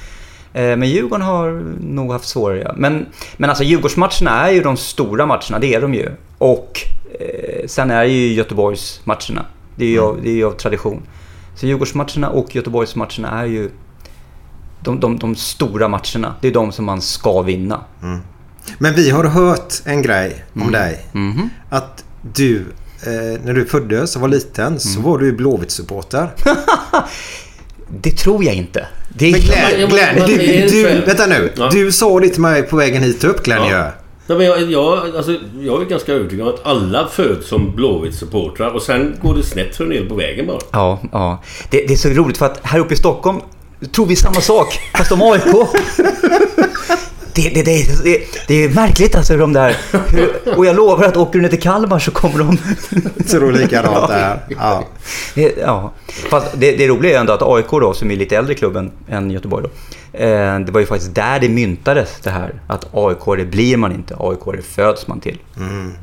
Eh, 0.53 0.61
Men 0.61 0.83
Djurgården 0.89 1.21
har 1.25 1.63
nog 1.79 2.11
haft 2.11 2.27
svårare. 2.27 2.61
ja. 2.61 2.73
Men, 2.77 3.05
men 3.37 3.49
alltså 3.49 3.63
Djurgårdsmatcherna 3.63 4.47
är 4.49 4.51
ju 4.51 4.61
de 4.61 4.77
stora 4.77 5.25
matcherna, 5.25 5.59
det 5.61 5.73
är 5.73 5.81
de 5.81 5.93
ju. 5.93 6.09
Och 6.37 6.79
eh, 7.19 7.67
sen 7.67 7.91
är 7.91 8.03
ju 8.03 8.33
Göteborgsmatcherna. 8.33 9.45
Det 9.75 9.85
är 9.85 9.89
ju, 9.89 9.99
av, 9.99 10.19
det 10.23 10.29
är 10.29 10.33
ju 10.35 10.45
av 10.45 10.51
tradition. 10.51 11.01
Så 11.55 11.65
Djurgårdsmatcherna 11.65 12.29
och 12.29 12.55
Göteborgsmatcherna 12.55 13.29
är 13.41 13.45
ju 13.45 13.69
de, 14.83 14.99
de, 14.99 15.17
de 15.17 15.35
stora 15.35 15.87
matcherna. 15.87 16.35
Det 16.41 16.47
är 16.47 16.51
de 16.51 16.71
som 16.71 16.85
man 16.85 17.01
ska 17.01 17.41
vinna. 17.41 17.81
Men 18.77 18.95
vi 18.95 19.09
har 19.09 19.23
hört 19.23 19.73
en 19.85 20.01
grej 20.01 20.45
om 20.55 20.71
dig. 20.71 21.05
Mhm. 21.11 21.49
Att 21.69 22.03
du, 22.35 22.59
eh, 23.03 23.41
när 23.43 23.53
du 23.53 23.65
föddes 23.65 24.15
och 24.15 24.21
var 24.21 24.27
liten 24.29 24.79
så 24.79 24.89
Mm. 24.99 25.11
var 25.11 25.17
du 25.17 25.31
Blåvitt-supporter. 25.33 26.27
Det 28.01 28.11
tror 28.11 28.43
jag 28.43 28.55
inte. 28.55 28.87
Det 29.17 29.25
är 29.27 29.31
Men 29.31 29.89
Glenn, 29.89 29.89
Glenn 29.89 30.27
du, 30.27 30.37
du, 30.37 30.69
så- 30.69 31.05
vänta 31.07 31.25
nu. 31.25 31.53
Ja. 31.57 31.69
Du 31.71 31.91
sa 31.91 32.19
det 32.19 32.29
till 32.29 32.41
mig 32.41 32.63
på 32.63 32.75
vägen 32.77 33.03
hit 33.03 33.23
upp 33.23 33.43
Glenn 33.43 33.63
Ja. 33.69 33.91
Nej, 34.27 34.37
men 34.37 34.47
jag, 34.47 34.71
jag, 34.71 35.15
alltså, 35.15 35.31
jag 35.59 35.81
är 35.81 35.85
ganska 35.85 36.13
övertygad 36.13 36.47
om 36.47 36.53
att 36.53 36.65
alla 36.65 37.07
föds 37.07 37.47
som 37.47 37.75
Blåvitt-supportrar 37.75 38.69
och 38.75 38.81
sen 38.81 39.15
går 39.21 39.35
det 39.35 39.43
snett 39.43 39.75
för 39.75 39.83
en 39.83 39.89
del 39.89 40.05
på 40.09 40.15
vägen 40.15 40.47
bara. 40.47 40.59
Ja, 40.71 40.99
ja. 41.11 41.43
Det, 41.69 41.77
det 41.87 41.93
är 41.93 41.97
så 41.97 42.09
roligt 42.09 42.37
för 42.37 42.45
att 42.45 42.59
här 42.63 42.79
uppe 42.79 42.93
i 42.93 42.97
Stockholm 42.97 43.37
tror 43.91 44.05
vi 44.05 44.15
samma 44.15 44.41
sak, 44.41 44.79
fast 44.93 45.11
om 45.11 45.21
AIK. 45.21 45.43
Det, 47.35 47.49
det, 47.49 47.63
det, 47.63 48.03
det, 48.03 48.21
det 48.47 48.63
är 48.63 48.69
märkligt 48.69 49.15
alltså 49.15 49.33
hur 49.33 49.39
de 49.39 49.53
där... 49.53 49.77
Hur, 50.07 50.57
och 50.57 50.65
jag 50.65 50.75
lovar 50.75 51.05
att 51.05 51.17
åker 51.17 51.33
du 51.33 51.41
ner 51.41 51.49
till 51.49 51.61
Kalmar 51.61 51.99
så 51.99 52.11
kommer 52.11 52.39
de... 52.39 52.57
Tror 53.23 53.51
likadant 53.51 54.07
där. 54.07 54.39
Ja. 54.49 54.83
Ja. 55.57 55.91
Fast 56.29 56.47
det, 56.53 56.71
det 56.71 56.87
roliga 56.87 57.15
är 57.15 57.19
ändå 57.19 57.33
att 57.33 57.41
AIK 57.41 57.71
då, 57.71 57.93
som 57.93 58.11
är 58.11 58.15
lite 58.15 58.37
äldre 58.37 58.53
klubben 58.55 58.91
än 59.09 59.31
Göteborg 59.31 59.65
då. 59.65 59.69
Eh, 60.19 60.59
det 60.59 60.71
var 60.71 60.79
ju 60.79 60.85
faktiskt 60.85 61.15
där 61.15 61.39
det 61.39 61.49
myntades 61.49 62.19
det 62.23 62.29
här. 62.29 62.53
Att 62.67 62.87
AIK 62.93 63.37
det 63.37 63.45
blir 63.45 63.77
man 63.77 63.91
inte, 63.91 64.15
AIK 64.19 64.55
det 64.55 64.61
föds 64.61 65.07
man 65.07 65.19
till. 65.19 65.39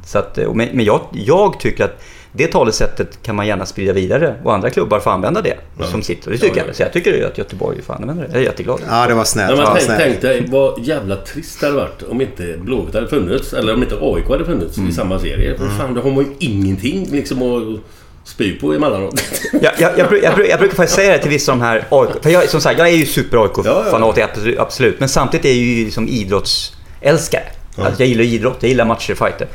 Så 0.06 0.18
att, 0.18 0.38
men 0.54 0.68
men 0.72 0.84
jag, 0.84 1.00
jag 1.12 1.60
tycker 1.60 1.84
att 1.84 2.02
det 2.32 2.46
talesättet 2.46 3.18
kan 3.22 3.36
man 3.36 3.46
gärna 3.46 3.66
sprida 3.66 3.92
vidare 3.92 4.34
och 4.44 4.54
andra 4.54 4.70
klubbar 4.70 5.00
får 5.00 5.10
använda 5.10 5.42
det 5.42 5.56
som 5.90 6.02
sitt. 6.02 6.26
Och 6.26 6.32
det 6.32 6.38
tycker 6.38 6.56
Ja, 6.56 6.62
ja. 6.62 6.66
jag. 6.66 6.76
Så 6.76 6.82
jag 6.82 6.92
tycker 6.92 7.12
ju 7.16 7.24
att 7.24 7.38
Göteborg 7.38 7.82
får 7.82 7.94
använda 7.94 8.14
det. 8.22 8.28
Jag 8.32 8.36
är 8.40 8.44
jätteglad. 8.44 8.80
Ja, 8.88 9.06
det 9.06 9.14
var 9.14 9.24
snällt. 9.24 9.58
Ja, 9.58 9.76
tänk, 9.86 9.98
tänk 10.00 10.20
dig 10.20 10.46
vad 10.48 10.80
jävla 10.84 11.16
trist 11.16 11.60
det 11.60 11.66
hade 11.66 11.78
varit 11.78 12.02
om 12.02 12.20
inte 12.20 12.54
Blåvitt 12.58 12.94
hade 12.94 13.08
funnits. 13.08 13.52
Eller 13.52 13.74
om 13.74 13.82
inte 13.82 13.94
AIK 14.00 14.28
hade 14.28 14.44
funnits 14.44 14.76
Mm. 14.76 14.90
i 14.90 14.92
samma 14.92 15.18
serie. 15.18 15.58
För 15.58 15.68
fan, 15.68 15.94
då 15.94 16.00
har 16.00 16.10
man 16.10 16.24
ju 16.24 16.30
ingenting 16.48 17.08
liksom 17.12 17.42
att 17.42 17.80
spy 18.28 18.58
på 18.58 18.72
emellanåt. 18.72 19.22
Jag, 19.52 19.72
jag, 19.78 19.98
jag, 19.98 20.12
jag, 20.22 20.48
jag 20.48 20.58
brukar 20.58 20.76
faktiskt 20.76 20.96
säga 20.96 21.12
det 21.12 21.18
till 21.18 21.30
vissa 21.30 21.52
av 21.52 21.58
de 21.58 21.64
här 21.64 21.84
AIK. 21.90 22.10
För 22.22 22.30
jag, 22.30 22.48
som 22.48 22.60
sagt, 22.60 22.78
jag 22.78 22.88
är 22.88 22.92
ju 22.96 23.06
super 23.06 23.36
Ja, 23.36 23.42
AIK-fanatiker, 23.44 24.24
absolut, 24.24 24.58
absolut. 24.58 25.00
Men 25.00 25.08
samtidigt 25.08 25.44
är 25.46 25.48
jag 25.48 25.56
ju 25.58 25.90
som 25.90 26.08
idrottsälskare. 26.08 27.42
Alltså 27.86 28.02
jag 28.02 28.08
gillar 28.08 28.24
idrott, 28.24 28.56
jag 28.60 28.68
gillar 28.68 28.84
matcher, 28.84 29.14
fighter. 29.14 29.48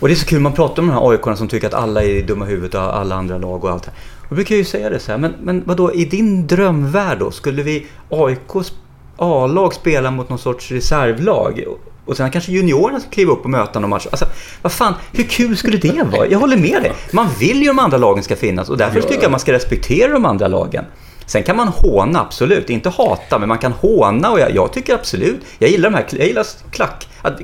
Och 0.00 0.08
det 0.08 0.14
är 0.14 0.16
så 0.16 0.26
kul, 0.26 0.40
man 0.40 0.52
pratar 0.52 0.82
om 0.82 0.88
de 0.88 0.94
här 0.94 1.10
AIK 1.10 1.38
som 1.38 1.48
tycker 1.48 1.66
att 1.66 1.74
alla 1.74 2.02
är 2.02 2.22
dumma 2.22 2.46
i 2.46 2.48
huvudet 2.48 2.74
och 2.74 2.96
alla 2.96 3.14
andra 3.14 3.38
lag 3.38 3.64
och 3.64 3.70
allt 3.70 3.82
det 3.82 3.90
här. 3.90 3.98
Och 4.20 4.28
då 4.28 4.34
brukar 4.34 4.54
jag 4.54 4.58
ju 4.58 4.64
säga 4.64 4.90
det 4.90 4.98
så 4.98 5.10
här, 5.10 5.18
men, 5.18 5.34
men 5.42 5.62
vadå, 5.66 5.92
i 5.92 6.04
din 6.04 6.46
drömvärld 6.46 7.18
då, 7.18 7.30
skulle 7.30 7.62
vi 7.62 7.86
AIKs 8.10 8.72
A-lag 9.16 9.74
spela 9.74 10.10
mot 10.10 10.28
någon 10.28 10.38
sorts 10.38 10.70
reservlag? 10.70 11.64
Och 12.06 12.16
sen 12.16 12.30
kanske 12.30 12.52
juniorerna 12.52 13.00
ska 13.00 13.10
kliva 13.10 13.32
upp 13.32 13.44
och 13.44 13.50
möta 13.50 13.80
någon 13.80 13.90
match. 13.90 14.06
Alltså, 14.10 14.26
vad 14.62 14.72
fan, 14.72 14.94
hur 15.12 15.24
kul 15.24 15.56
skulle 15.56 15.76
det 15.76 16.02
vara? 16.12 16.26
Jag 16.26 16.38
håller 16.38 16.56
med 16.56 16.82
dig. 16.82 16.92
Man 17.12 17.28
vill 17.40 17.60
ju 17.62 17.66
de 17.66 17.78
andra 17.78 17.98
lagen 17.98 18.22
ska 18.22 18.36
finnas 18.36 18.68
och 18.68 18.76
därför 18.76 19.00
tycker 19.00 19.22
jag 19.22 19.30
man 19.30 19.40
ska 19.40 19.52
respektera 19.52 20.12
de 20.12 20.24
andra 20.24 20.48
lagen. 20.48 20.84
Sen 21.26 21.42
kan 21.42 21.56
man 21.56 21.68
håna, 21.68 22.20
absolut. 22.20 22.70
Inte 22.70 22.88
hata, 22.88 23.38
men 23.38 23.48
man 23.48 23.58
kan 23.58 23.72
håna 23.72 24.30
och 24.30 24.40
jag, 24.40 24.54
jag 24.54 24.72
tycker 24.72 24.94
absolut. 24.94 25.40
Jag 25.58 25.70
gillar 25.70 25.90
de 25.90 25.96
här, 25.96 26.06
jag 26.10 26.26
gillar 26.26 26.46
klack. 26.70 27.08
Att, 27.22 27.40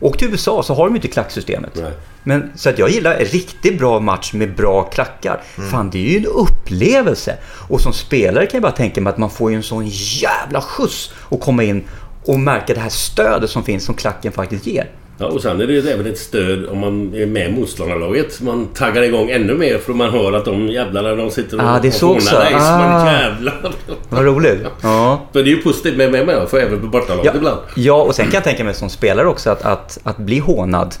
åk 0.00 0.18
till 0.18 0.30
USA 0.30 0.62
så 0.62 0.74
har 0.74 0.84
de 0.84 0.96
inte 0.96 1.08
klacksystemet. 1.08 1.70
Nej. 1.74 1.92
Men, 2.22 2.52
så 2.54 2.68
att 2.68 2.78
jag 2.78 2.90
gillar 2.90 3.14
en 3.14 3.24
riktigt 3.24 3.78
bra 3.78 4.00
match 4.00 4.32
med 4.32 4.56
bra 4.56 4.82
klackar. 4.82 5.42
Fan, 5.70 5.90
det 5.90 5.98
är 5.98 6.10
ju 6.10 6.18
en 6.18 6.26
upplevelse. 6.26 7.36
Och 7.68 7.80
som 7.80 7.92
spelare 7.92 8.46
kan 8.46 8.58
jag 8.58 8.62
bara 8.62 8.72
tänka 8.72 9.00
mig 9.00 9.10
att 9.10 9.18
man 9.18 9.30
får 9.30 9.50
ju 9.50 9.56
en 9.56 9.62
sån 9.62 9.86
jävla 9.88 10.60
skjuts 10.60 11.12
att 11.30 11.40
komma 11.40 11.62
in 11.62 11.84
och 12.24 12.40
märka 12.40 12.74
det 12.74 12.80
här 12.80 12.88
stödet 12.88 13.50
som 13.50 13.64
finns 13.64 13.84
som 13.84 13.94
klacken 13.94 14.32
faktiskt 14.32 14.66
ger. 14.66 14.90
Ja, 15.20 15.26
och 15.26 15.42
sen 15.42 15.60
är 15.60 15.66
det 15.66 15.72
ju 15.72 15.88
även 15.88 16.06
ett 16.06 16.18
stöd 16.18 16.66
om 16.66 16.78
man 16.78 17.14
är 17.14 17.26
med 17.26 17.48
i 17.48 17.52
motståndarlaget. 17.52 18.40
Man 18.40 18.66
taggar 18.66 19.02
igång 19.02 19.30
ännu 19.30 19.54
mer 19.54 19.78
för 19.78 19.92
man 19.92 20.10
hör 20.10 20.32
att 20.32 20.44
de 20.44 20.68
jävlarna 20.68 21.14
de 21.14 21.30
sitter 21.30 21.56
och 21.56 21.64
Ah, 21.64 21.78
det 21.82 21.88
är 21.88 21.92
så 21.92 22.12
också. 22.14 22.36
dig. 22.36 22.48
Så 22.50 22.56
man 22.58 23.06
Ah. 23.06 23.12
jävlar. 23.12 23.72
Vad 24.08 24.24
roligt. 24.24 24.60
Ja. 24.82 25.20
För 25.32 25.42
det 25.42 25.50
är 25.50 25.54
ju 25.56 25.62
positivt 25.62 25.96
med 25.96 26.12
mig 26.12 26.26
med. 26.26 26.48
För 26.48 26.58
även 26.58 26.80
på 26.80 26.86
bortalaget 26.86 27.24
Ja, 27.24 27.32
ibland. 27.36 27.58
ja, 27.76 28.02
och 28.02 28.14
sen 28.14 28.24
kan 28.24 28.34
jag 28.34 28.44
tänka 28.44 28.64
mig 28.64 28.74
som 28.74 28.90
spelare 28.90 29.26
också 29.28 29.50
att, 29.50 29.62
att, 29.62 29.98
att 30.02 30.16
bli 30.18 30.38
hånad 30.38 30.94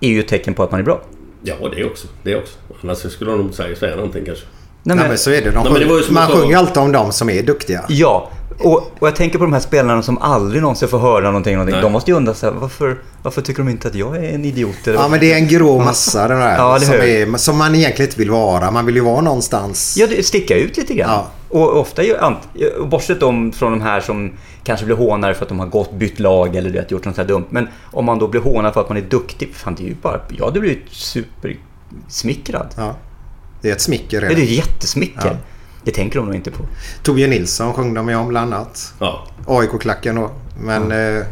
är 0.00 0.08
ju 0.08 0.20
ett 0.20 0.28
tecken 0.28 0.54
på 0.54 0.62
att 0.62 0.70
man 0.70 0.80
är 0.80 0.84
bra. 0.84 1.00
Ja, 1.42 1.54
det 1.76 1.84
också. 1.84 2.08
Det 2.22 2.36
också. 2.36 2.54
Annars 2.82 2.98
skulle 2.98 3.30
de 3.30 3.40
nog 3.40 3.54
säga 3.54 3.96
någonting 3.96 4.24
kanske. 4.24 4.44
Nej, 4.82 4.96
Nej, 4.96 5.08
men 5.08 5.18
så 5.18 5.30
är 5.30 5.42
det. 5.42 5.50
De 5.50 5.64
men 5.64 5.74
det 5.74 5.88
sjunger, 5.88 6.02
som 6.02 6.14
man 6.14 6.28
sjunger 6.28 6.56
alltid 6.56 6.76
om 6.76 6.92
de 6.92 7.12
som 7.12 7.30
är 7.30 7.42
duktiga. 7.42 7.84
Ja, 7.88 8.30
och, 8.62 8.92
och 8.98 9.08
jag 9.08 9.16
tänker 9.16 9.38
på 9.38 9.44
de 9.44 9.52
här 9.52 9.60
spelarna 9.60 10.02
som 10.02 10.18
aldrig 10.18 10.62
någonsin 10.62 10.88
får 10.88 10.98
höra 10.98 11.24
någonting. 11.24 11.54
någonting. 11.54 11.74
Nej. 11.74 11.82
De 11.82 11.92
måste 11.92 12.10
ju 12.10 12.16
undra 12.16 12.34
så 12.34 12.46
här, 12.46 12.52
varför, 12.52 12.98
varför 13.22 13.42
tycker 13.42 13.62
de 13.62 13.68
inte 13.70 13.88
att 13.88 13.94
jag 13.94 14.16
är 14.16 14.34
en 14.34 14.44
idiot? 14.44 14.86
Eller? 14.86 14.98
Ja, 14.98 15.08
men 15.08 15.20
det 15.20 15.32
är 15.32 15.36
en 15.36 15.48
grå 15.48 15.78
massa 15.78 16.28
den 16.28 16.38
där. 16.38 16.56
Ja, 16.56 16.76
eller 16.76 16.86
som, 16.86 16.94
är, 16.94 17.36
som 17.36 17.58
man 17.58 17.74
egentligen 17.74 18.08
inte 18.08 18.18
vill 18.18 18.30
vara. 18.30 18.70
Man 18.70 18.86
vill 18.86 18.94
ju 18.94 19.00
vara 19.00 19.20
någonstans. 19.20 19.96
Ja, 19.98 20.06
det 20.06 20.26
sticka 20.26 20.56
ut 20.56 20.76
lite 20.76 20.94
grann. 20.94 21.10
Ja. 21.10 21.26
Och 21.48 21.76
ofta 21.76 22.02
bortsett 22.84 23.22
om 23.22 23.52
från 23.52 23.72
de 23.72 23.80
här 23.80 24.00
som 24.00 24.32
kanske 24.64 24.86
blir 24.86 24.96
hånade 24.96 25.34
för 25.34 25.42
att 25.42 25.48
de 25.48 25.58
har 25.58 25.66
gått, 25.66 25.92
bytt 25.92 26.20
lag 26.20 26.56
eller 26.56 26.70
du 26.70 26.78
vet, 26.78 26.90
gjort 26.90 27.04
något 27.04 27.14
så 27.14 27.20
här 27.20 27.28
dumt. 27.28 27.44
Men 27.50 27.68
om 27.84 28.04
man 28.04 28.18
då 28.18 28.28
blir 28.28 28.40
hånad 28.40 28.74
för 28.74 28.80
att 28.80 28.88
man 28.88 28.98
är 28.98 29.02
duktig, 29.02 29.54
fan 29.54 29.74
det 29.74 29.82
är 29.82 29.88
ju 29.88 29.94
bara, 29.94 30.20
jag 30.28 30.44
hade 30.44 30.60
blivit 30.60 30.84
supersmickrad. 30.90 32.74
Ja. 32.76 32.94
Det 33.60 33.68
är 33.68 33.72
ett 33.72 33.80
smicker 33.80 34.20
Det 34.20 34.26
är 34.26 34.30
redan. 34.30 34.44
ju 34.44 34.54
jättesmicker. 34.54 35.26
Ja. 35.26 35.36
Det 35.84 35.90
tänker 35.90 36.18
de 36.18 36.26
nog 36.26 36.34
inte 36.34 36.50
på. 36.50 36.64
Torbjörn 37.02 37.30
Nilsson 37.30 37.72
sjöng 37.74 37.94
de 37.94 38.08
ju 38.08 38.14
om 38.14 38.28
bland 38.28 38.54
annat. 38.54 38.94
Ja. 38.98 39.26
AIK-klacken 39.46 40.14
då. 40.14 40.30
Men... 40.60 40.92
eh, 40.92 41.22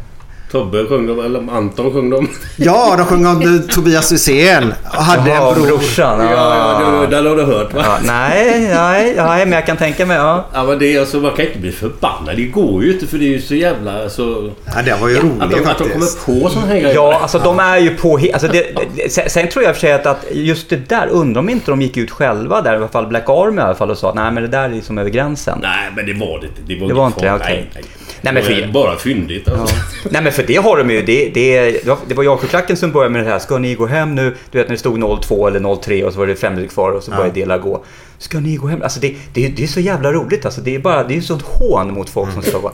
Tobbe 0.52 0.86
sjöng 0.86 1.06
de, 1.06 1.20
eller 1.24 1.52
Anton 1.52 1.92
sjöng 1.92 2.10
de. 2.10 2.28
Ja, 2.56 2.94
de 2.96 3.06
sjöng 3.06 3.26
om 3.26 3.62
Tobias 3.70 4.12
Hysén. 4.12 4.74
Hade 4.84 5.30
Jaha, 5.30 5.48
en 5.48 5.54
bror. 5.54 5.66
brorsan. 5.66 6.20
Ja, 6.20 6.30
Ja, 6.32 7.00
ja, 7.02 7.06
det, 7.22 7.28
har 7.28 7.36
du 7.36 7.42
hört 7.44 7.74
va? 7.74 7.80
ja, 7.84 7.98
nej, 8.04 8.68
nej, 8.74 9.14
nej, 9.16 9.46
men 9.46 9.52
jag 9.52 9.66
kan 9.66 9.76
tänka 9.76 10.06
mig, 10.06 10.16
ja. 10.16 10.44
Ja 10.52 10.64
men 10.64 10.78
det 10.78 10.94
är 10.94 11.00
alltså, 11.00 11.16
man 11.16 11.32
kan 11.36 11.46
inte 11.46 11.58
bli 11.58 11.72
förbannad. 11.72 12.36
Det 12.36 12.44
går 12.44 12.84
ju 12.84 12.92
inte 12.92 13.06
för 13.06 13.18
det 13.18 13.24
är 13.24 13.28
ju 13.28 13.40
så 13.40 13.54
jävla 13.54 14.02
alltså... 14.02 14.50
Ja, 14.74 14.82
det 14.84 14.96
var 15.00 15.08
ju 15.08 15.16
Att 15.16 15.22
roligt 15.22 15.38
de, 15.40 15.44
att 15.44 15.50
de 15.50 15.64
faktiskt. 15.84 16.24
kommer 16.24 16.40
på 16.42 16.48
såna 16.50 16.66
här 16.66 16.78
grejer. 16.80 16.94
Ja, 16.94 17.18
alltså 17.22 17.38
de 17.38 17.58
är 17.58 17.78
ju 17.78 17.96
på... 17.96 18.14
Alltså 18.32 18.48
det, 18.48 18.66
det, 18.96 19.30
sen, 19.30 19.48
tror 19.48 19.64
jag 19.64 19.74
för 19.74 19.80
sig 19.80 19.92
att, 19.92 20.06
att 20.06 20.24
just 20.32 20.68
det 20.70 20.88
där, 20.88 21.08
undrar 21.10 21.40
om 21.40 21.48
inte 21.48 21.70
de 21.70 21.82
gick 21.82 21.96
ut 21.96 22.10
själva 22.10 22.62
där, 22.62 22.72
i 22.72 22.76
alla 22.76 22.88
fall 22.88 23.06
Black 23.06 23.28
Army 23.28 23.60
i 23.60 23.64
alla 23.64 23.74
fall 23.74 23.90
och 23.90 23.98
sa 23.98 24.08
att 24.08 24.14
nej 24.14 24.32
men 24.32 24.42
det 24.42 24.48
där 24.48 24.62
är 24.64 24.68
liksom 24.68 24.98
över 24.98 25.10
gränsen. 25.10 25.58
Nej 25.62 25.90
men 25.96 26.06
det 26.06 26.12
var 26.12 26.40
det 26.40 26.46
inte. 26.46 26.60
Det 26.66 26.80
var, 26.80 26.88
Det 26.88 26.94
var 26.94 27.06
inte 27.06 27.20
det, 27.20 27.32
okej. 27.34 27.70
Nej, 27.74 27.84
nej. 28.22 28.32
Men 28.34 28.34
det 28.34 28.40
var 28.40 28.56
för- 28.66 28.72
bara 28.72 28.96
fyndigt 28.96 29.48
alltså. 29.48 29.76
Nej 30.10 30.22
men 30.22 30.32
för 30.32 30.42
det 30.42 30.56
har 30.56 30.76
de 30.76 30.90
ju. 30.90 31.02
Det, 31.02 31.28
det, 31.34 31.70
det 31.70 31.86
var- 31.86 31.98
det 32.08 32.14
var 32.14 32.24
Jakobklacken 32.24 32.76
som 32.76 32.92
började 32.92 33.12
med 33.12 33.24
det 33.24 33.30
här. 33.30 33.38
Ska 33.38 33.58
ni 33.58 33.74
gå 33.74 33.86
hem 33.86 34.14
nu? 34.14 34.34
Du 34.50 34.58
vet 34.58 34.68
när 34.68 34.74
det 34.74 34.80
stod 34.80 35.20
02 35.24 35.46
eller 35.48 35.76
03 35.76 36.04
och 36.04 36.12
så 36.12 36.18
var 36.18 36.26
det 36.26 36.36
fem 36.36 36.54
minuter 36.54 36.74
kvar 36.74 36.90
och 36.92 37.02
så 37.02 37.10
började 37.10 37.34
dela 37.34 37.58
gå. 37.58 37.84
Ska 38.18 38.40
ni 38.40 38.56
gå 38.56 38.66
hem? 38.66 38.82
Alltså 38.82 39.00
det, 39.00 39.14
det, 39.32 39.48
det 39.48 39.62
är 39.62 39.66
så 39.66 39.80
jävla 39.80 40.12
roligt 40.12 40.44
alltså. 40.44 40.60
Det 40.60 40.74
är 40.74 40.78
bara, 40.78 41.04
det 41.04 41.16
är 41.16 41.20
sånt 41.20 41.42
hån 41.42 41.94
mot 41.94 42.10
folk 42.10 42.32
som 42.32 42.42
ska 42.42 42.58
vara... 42.58 42.72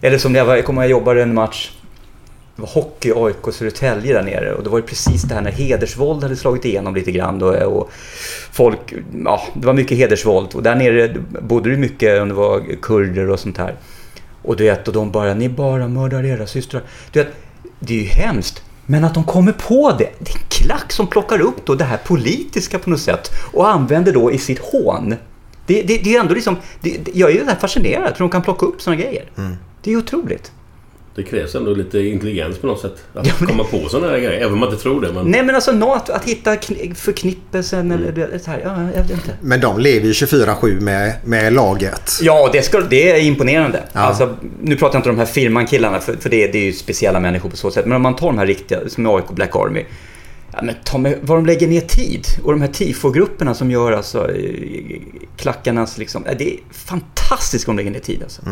Eller 0.00 0.18
som 0.18 0.32
när 0.32 0.38
jag, 0.40 0.46
var- 0.46 0.56
jag 0.56 0.64
kommer 0.64 0.82
jag 0.82 0.90
jobbade 0.90 1.22
en 1.22 1.34
match. 1.34 1.70
Det 2.56 2.62
var 2.62 2.68
hockey 2.68 3.12
AIK 3.16 3.54
Södertälje 3.54 4.12
där 4.14 4.22
nere 4.22 4.52
och 4.54 4.62
det 4.64 4.70
var 4.70 4.78
ju 4.78 4.82
precis 4.84 5.22
det 5.22 5.34
här 5.34 5.42
när 5.42 5.50
hedersvåld 5.52 6.22
hade 6.22 6.36
slagit 6.36 6.64
igenom 6.64 6.94
lite 6.94 7.12
grann 7.12 7.38
då, 7.38 7.46
och 7.66 7.90
folk, 8.52 8.78
ja 9.24 9.42
det 9.54 9.66
var 9.66 9.74
mycket 9.74 9.98
hedersvåld 9.98 10.48
och 10.54 10.62
där 10.62 10.74
nere 10.74 11.14
bodde 11.40 11.70
det 11.70 11.76
mycket 11.76 12.22
om 12.22 12.28
det 12.28 12.34
var 12.34 12.62
kurder 12.82 13.30
och 13.30 13.40
sånt 13.40 13.58
här. 13.58 13.74
Och 14.46 14.56
du 14.56 14.64
vet, 14.64 14.88
och 14.88 14.94
de 14.94 15.10
bara, 15.10 15.34
ni 15.34 15.48
bara 15.48 15.88
mördar 15.88 16.24
era 16.24 16.46
systrar. 16.46 16.82
Du 17.12 17.18
vet, 17.18 17.32
det 17.80 17.94
är 17.94 18.02
ju 18.02 18.08
hemskt. 18.08 18.62
Men 18.86 19.04
att 19.04 19.14
de 19.14 19.24
kommer 19.24 19.52
på 19.52 19.94
det. 19.98 20.10
Det 20.18 20.30
är 20.30 20.36
en 20.36 20.48
klack 20.48 20.92
som 20.92 21.06
plockar 21.06 21.40
upp 21.40 21.66
då 21.66 21.74
det 21.74 21.84
här 21.84 21.96
politiska 21.96 22.78
på 22.78 22.90
något 22.90 23.00
sätt 23.00 23.30
och 23.52 23.68
använder 23.68 24.12
då 24.12 24.32
i 24.32 24.38
sitt 24.38 24.58
hån. 24.58 25.14
Det, 25.66 25.82
det, 25.82 25.98
det 25.98 26.16
är 26.16 26.20
ändå 26.20 26.34
liksom, 26.34 26.56
det, 26.80 27.08
jag 27.14 27.30
är 27.30 27.34
ju 27.34 27.46
fascinerad 27.60 28.12
för 28.12 28.18
de 28.18 28.30
kan 28.30 28.42
plocka 28.42 28.66
upp 28.66 28.82
sådana 28.82 29.02
grejer. 29.02 29.24
Det 29.82 29.92
är 29.92 29.96
otroligt. 29.96 30.52
Det 31.16 31.22
krävs 31.22 31.54
ändå 31.54 31.74
lite 31.74 31.98
intelligens 31.98 32.58
på 32.58 32.66
något 32.66 32.80
sätt. 32.80 32.92
Att 33.14 33.26
Ja, 33.26 33.32
men 33.38 33.48
komma 33.48 33.64
på 33.64 33.88
sådana 33.88 34.12
här 34.12 34.18
grejer. 34.18 34.40
Även 34.40 34.52
om 34.52 34.58
man 34.58 34.68
inte 34.68 34.82
tror 34.82 35.00
det. 35.00 35.12
Men... 35.12 35.26
Nej 35.26 35.42
men 35.44 35.54
alltså 35.54 35.72
något, 35.72 36.10
att 36.10 36.24
hitta 36.24 36.54
kn- 36.54 36.94
förknippelsen 36.94 37.90
eller 37.90 38.12
det, 38.12 38.38
så 38.44 38.50
här, 38.50 38.60
ja, 38.64 38.82
jag 38.94 39.02
vet 39.02 39.10
inte. 39.10 39.30
Men 39.40 39.60
de 39.60 39.78
lever 39.80 40.06
ju 40.06 40.12
24-7 40.12 40.80
med, 40.80 41.12
med 41.24 41.52
laget. 41.52 42.10
Ja, 42.22 42.50
det, 42.52 42.62
ska, 42.62 42.80
det 42.80 43.10
är 43.10 43.20
imponerande. 43.20 43.82
Ja. 43.92 44.00
Alltså, 44.00 44.36
nu 44.62 44.76
pratar 44.76 44.94
jag 44.94 45.00
inte 45.00 45.10
om 45.10 45.16
de 45.16 45.20
här 45.20 45.26
firman-killarna, 45.32 46.00
för, 46.00 46.16
för 46.16 46.30
det, 46.30 46.46
det 46.46 46.58
är 46.58 46.64
ju 46.64 46.72
speciella 46.72 47.20
människor 47.20 47.50
på 47.50 47.56
så 47.56 47.70
sätt. 47.70 47.86
Men 47.86 47.96
om 47.96 48.02
man 48.02 48.16
tar 48.16 48.26
de 48.26 48.38
här 48.38 48.46
riktiga, 48.46 48.78
som 48.88 49.06
är 49.06 49.16
AIK 49.16 49.28
Black 49.30 49.56
Army. 49.56 49.84
Ja, 50.52 50.58
men 50.62 50.74
ta 50.84 50.98
med, 50.98 51.18
vad 51.22 51.38
de 51.38 51.46
lägger 51.46 51.68
ner 51.68 51.80
tid. 51.80 52.26
Och 52.44 52.52
de 52.52 52.60
här 52.60 52.68
tifo-grupperna 52.68 53.54
som 53.54 53.70
gör 53.70 53.92
alltså 53.92 54.30
eh, 54.30 55.00
klackarnas 55.36 55.98
liksom. 55.98 56.24
Det 56.38 56.50
är 56.54 56.56
fantastiskt 56.72 57.66
vad 57.66 57.76
de 57.76 57.80
lägger 57.80 57.90
ner 57.90 58.00
tid 58.00 58.22
alltså. 58.22 58.42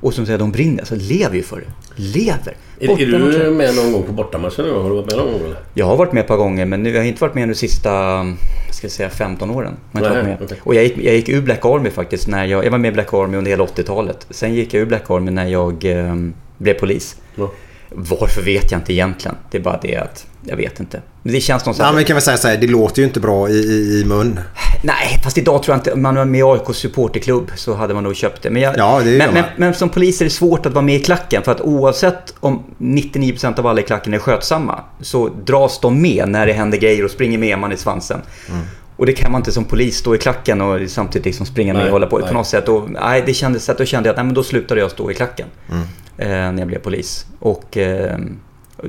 Och 0.00 0.14
som 0.14 0.26
säger, 0.26 0.38
de 0.38 0.52
brinner. 0.52 0.78
Alltså 0.80 0.94
lever 0.98 1.36
ju 1.36 1.42
för 1.42 1.56
det. 1.56 1.66
Lever. 2.02 2.56
Är, 2.80 2.84
är 2.84 2.88
Bortamatcher. 2.88 3.44
du 3.44 3.50
med 3.50 3.74
någon 3.76 3.92
gång 3.92 4.02
på 4.02 4.12
bortamatchen 4.12 4.64
nu? 4.64 4.72
Har 4.72 4.88
du 4.90 4.96
varit 4.96 5.06
med 5.06 5.16
någon 5.16 5.32
gång 5.32 5.40
eller? 5.44 5.58
Jag 5.74 5.86
har 5.86 5.96
varit 5.96 6.12
med 6.12 6.20
ett 6.20 6.26
par 6.26 6.36
gånger 6.36 6.66
men 6.66 6.82
nu, 6.82 6.90
jag 6.90 7.00
har 7.00 7.04
inte 7.06 7.20
varit 7.20 7.34
med 7.34 7.48
de 7.48 7.54
sista 7.54 8.24
ska 8.72 8.84
jag 8.84 8.92
säga, 8.92 9.10
15 9.10 9.50
åren. 9.50 9.76
Jag 9.92 10.00
har 10.00 10.06
inte 10.06 10.22
Nej, 10.22 10.26
varit 10.30 10.40
med. 10.40 10.46
okej. 10.48 10.60
Och 10.64 10.74
jag 10.74 10.84
gick, 10.84 10.98
jag 10.98 11.14
gick 11.14 11.28
ur 11.28 11.42
Black 11.42 11.64
Army 11.64 11.90
faktiskt. 11.90 12.28
När 12.28 12.44
jag, 12.46 12.64
jag 12.64 12.70
var 12.70 12.78
med 12.78 12.88
i 12.88 12.92
Black 12.92 13.14
Army 13.14 13.36
under 13.36 13.50
hela 13.50 13.64
80-talet. 13.64 14.26
Sen 14.30 14.54
gick 14.54 14.74
jag 14.74 14.80
ur 14.80 14.86
Black 14.86 15.10
Army 15.10 15.30
när 15.30 15.46
jag 15.46 15.84
eh, 15.84 16.14
blev 16.58 16.74
polis. 16.74 17.16
Ja. 17.34 17.50
Varför 17.90 18.42
vet 18.42 18.72
jag 18.72 18.80
inte 18.80 18.92
egentligen. 18.92 19.36
Det 19.50 19.58
är 19.58 19.62
bara 19.62 19.78
det 19.82 19.96
att 19.96 20.26
jag 20.44 20.56
vet 20.56 20.80
inte. 20.80 21.02
Men 21.22 21.32
det 21.32 21.40
känns 21.40 21.64
någonstans... 21.64 21.88
Ja, 21.88 21.92
men 21.92 22.04
kan 22.04 22.16
vi 22.16 22.22
säga 22.22 22.36
så 22.36 22.48
här, 22.48 22.56
det 22.56 22.66
låter 22.66 23.02
ju 23.02 23.06
inte 23.06 23.20
bra 23.20 23.48
i, 23.48 23.52
i, 23.52 24.00
i 24.00 24.04
mun. 24.04 24.40
Nej, 24.82 25.20
fast 25.24 25.38
idag 25.38 25.62
tror 25.62 25.72
jag 25.74 25.80
inte... 25.80 25.92
Om 25.92 26.02
man 26.02 26.14
var 26.14 26.24
med 26.24 26.38
i 26.38 26.42
AIKs 26.42 26.78
supporterklubb 26.78 27.50
så 27.56 27.74
hade 27.74 27.94
man 27.94 28.04
nog 28.04 28.16
köpt 28.16 28.42
det. 28.42 28.50
Men, 28.50 28.62
jag, 28.62 28.78
Ja, 28.78 29.00
det 29.04 29.18
men, 29.18 29.34
men, 29.34 29.44
men 29.56 29.74
som 29.74 29.88
polis 29.88 30.20
är 30.20 30.24
det 30.24 30.30
svårt 30.30 30.66
att 30.66 30.72
vara 30.72 30.84
med 30.84 30.94
i 30.94 31.00
klacken. 31.00 31.42
För 31.42 31.52
att 31.52 31.60
oavsett 31.60 32.34
om 32.40 32.64
99% 32.78 33.58
av 33.58 33.66
alla 33.66 33.80
i 33.80 33.82
klacken 33.82 34.14
är 34.14 34.18
skötsamma 34.18 34.80
så 35.00 35.28
dras 35.28 35.80
de 35.80 36.02
med 36.02 36.28
när 36.28 36.46
det 36.46 36.52
händer 36.52 36.78
grejer 36.78 37.04
och 37.04 37.10
springer 37.10 37.38
med 37.38 37.58
man 37.58 37.72
i 37.72 37.76
svansen. 37.76 38.20
Mm. 38.48 38.60
Och 38.96 39.06
det 39.06 39.12
kan 39.12 39.32
man 39.32 39.40
inte 39.40 39.52
som 39.52 39.64
polis 39.64 39.96
stå 39.96 40.14
i 40.14 40.18
klacken 40.18 40.60
och 40.60 40.90
samtidigt 40.90 41.26
liksom 41.26 41.46
springa 41.46 41.72
med 41.72 41.82
Nej, 41.82 41.86
och 41.86 41.92
hålla 41.92 42.06
på 42.06 42.18
nej. 42.18 42.28
på 42.28 42.34
något 42.34 42.46
sätt. 42.46 42.68
Och, 42.68 42.90
nej, 42.90 43.22
det 43.26 43.34
kändes, 43.34 43.70
då 43.78 43.84
kände 43.84 44.08
jag 44.08 44.12
att 44.12 44.16
nej, 44.16 44.24
men 44.24 44.34
då 44.34 44.42
slutade 44.42 44.80
jag 44.80 44.90
stå 44.90 45.10
i 45.10 45.14
klacken. 45.14 45.46
Mm. 45.70 45.86
Eh, 46.18 46.28
när 46.28 46.58
jag 46.58 46.68
blev 46.68 46.78
polis. 46.78 47.26
Och 47.38 47.76
eh, 47.76 48.18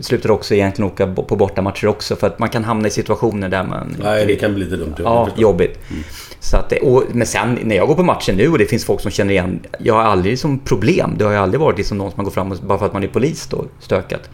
slutade 0.01 0.33
också 0.33 0.55
egentligen 0.55 0.91
åka 0.91 1.07
på 1.07 1.36
bortamatcher 1.36 1.88
också. 1.88 2.15
För 2.15 2.27
att 2.27 2.39
man 2.39 2.50
kan 2.50 2.63
hamna 2.63 2.88
i 2.88 2.91
situationer 2.91 3.50
där 3.50 3.63
man... 3.63 3.95
Nej, 4.03 4.25
det 4.25 4.36
kan 4.36 4.53
bli 4.53 4.63
lite 4.63 4.75
dumt. 4.75 4.95
Ja, 4.98 5.29
jobbigt. 5.36 5.79
Så 6.39 6.57
att, 6.57 6.74
och, 6.81 7.03
men 7.12 7.27
sen 7.27 7.59
när 7.63 7.75
jag 7.75 7.88
går 7.88 7.95
på 7.95 8.03
matchen 8.03 8.36
nu 8.36 8.48
och 8.48 8.57
det 8.57 8.65
finns 8.65 8.86
folk 8.86 9.01
som 9.01 9.12
känner 9.12 9.31
igen. 9.31 9.59
Jag 9.79 9.93
har 9.93 10.01
aldrig 10.01 10.39
som 10.39 10.59
problem. 10.59 11.15
Det 11.17 11.25
har 11.25 11.31
ju 11.31 11.38
aldrig 11.38 11.62
varit 11.62 11.77
liksom 11.77 11.98
någon 11.98 12.12
som 12.12 12.17
man 12.17 12.24
går 12.24 12.31
fram 12.31 12.51
och 12.51 12.57
bara 12.57 12.79
för 12.79 12.86
att 12.86 12.93
man 12.93 13.03
är 13.03 13.07
polis 13.07 13.48
då, 13.48 13.65
stökat. 13.79 14.29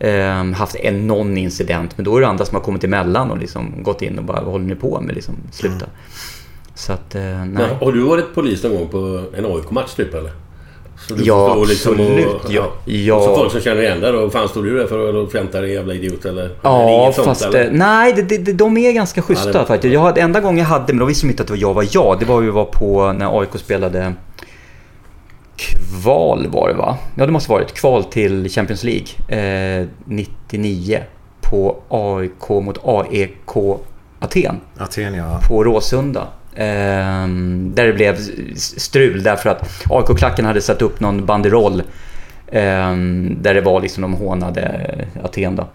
Eh, 0.00 0.44
haft 0.44 0.76
en, 0.76 1.06
någon 1.06 1.38
incident, 1.38 1.96
men 1.96 2.04
då 2.04 2.16
är 2.16 2.20
det 2.20 2.28
andra 2.28 2.44
som 2.44 2.54
har 2.54 2.62
kommit 2.62 2.84
emellan 2.84 3.30
och 3.30 3.38
liksom 3.38 3.82
gått 3.82 4.02
in 4.02 4.18
och 4.18 4.24
bara 4.24 4.40
vad 4.40 4.52
håller 4.52 4.66
ni 4.66 4.74
på 4.74 5.00
med? 5.00 5.14
Liksom, 5.14 5.34
sluta. 5.50 5.76
Mm. 5.76 5.88
Så 6.74 6.92
att, 6.92 7.14
eh, 7.14 7.22
nej. 7.22 7.46
Men, 7.46 7.76
har 7.80 7.92
du 7.92 8.00
varit 8.00 8.34
polis 8.34 8.62
någon 8.62 8.74
gång 8.74 8.88
på 8.88 9.24
en 9.36 9.44
AIK-match 9.44 9.94
typ 9.94 10.14
eller? 10.14 10.32
Så 11.08 11.14
du 11.14 11.24
Ja, 11.24 11.54
får 11.54 11.66
stå 11.66 11.90
absolut. 11.90 12.26
Och, 12.26 12.52
Ja, 12.52 12.66
ja. 12.84 13.14
Och 13.14 13.22
så 13.22 13.36
folk 13.36 13.52
som 13.52 13.60
känner 13.60 13.82
igen 13.82 14.00
dig 14.00 14.12
då. 14.12 14.30
Fan 14.30 14.48
stod 14.48 14.64
du 14.64 14.78
där 14.78 14.86
för 14.86 15.22
att 15.24 15.32
skämta 15.32 15.60
dig 15.60 15.72
jävla 15.72 15.94
idiot 15.94 16.24
eller? 16.24 16.42
eller 16.42 16.50
Ja, 16.62 17.12
sånt, 17.14 17.26
fast 17.26 17.44
eller? 17.44 17.64
eh, 17.64 17.70
nej, 17.72 18.12
det, 18.12 18.38
det, 18.38 18.52
de 18.52 18.76
är 18.76 18.92
ganska 18.92 19.22
schyssta 19.22 19.52
Ja, 19.58 19.64
faktiskt. 19.64 19.94
Jag 19.94 20.00
hade, 20.00 20.20
enda 20.20 20.40
gången 20.40 20.58
jag 20.58 20.64
hade, 20.64 20.92
men 20.92 20.98
då 20.98 21.04
visste 21.04 21.26
de 21.26 21.30
inte 21.30 21.42
att 21.42 21.46
det 21.46 21.52
var 21.52 21.60
jag 21.60 21.74
var 21.74 21.86
jag. 21.92 22.16
Det 22.20 22.24
var 22.26 22.42
ju 22.42 22.50
var 22.50 22.64
på 22.64 23.12
när 23.12 23.40
AIK 23.40 23.48
spelade 23.56 24.12
kval 25.56 26.46
var 26.50 26.68
det 26.68 26.74
va? 26.74 26.96
Ja, 27.14 27.26
det 27.26 27.32
måste 27.32 27.50
varit. 27.50 27.74
Kval 27.74 28.04
till 28.04 28.48
Champions 28.50 28.84
League 28.84 29.06
eh, 29.80 29.86
99 30.04 30.98
på 31.40 31.76
AIK 31.88 32.48
mot 32.48 32.78
AEK 32.84 33.78
Aten 34.20 34.60
Aten 34.78 35.14
ja. 35.14 35.40
på 35.48 35.64
Råsunda. 35.64 36.26
Ehm, 36.60 37.72
där 37.74 37.86
det 37.86 37.92
blev 37.92 38.16
strul 38.56 39.22
därför 39.22 39.50
att 39.50 39.84
AIK-klacken 39.90 40.44
hade 40.44 40.60
satt 40.60 40.82
upp 40.82 41.00
någon 41.00 41.26
banderoll 41.26 41.82
ehm, 42.52 43.36
där 43.40 43.54
det 43.54 43.60
var 43.60 43.80
liksom 43.80 44.02
de 44.02 44.14
hånade 44.14 44.88
Aten 45.22 45.56
då. 45.56 45.68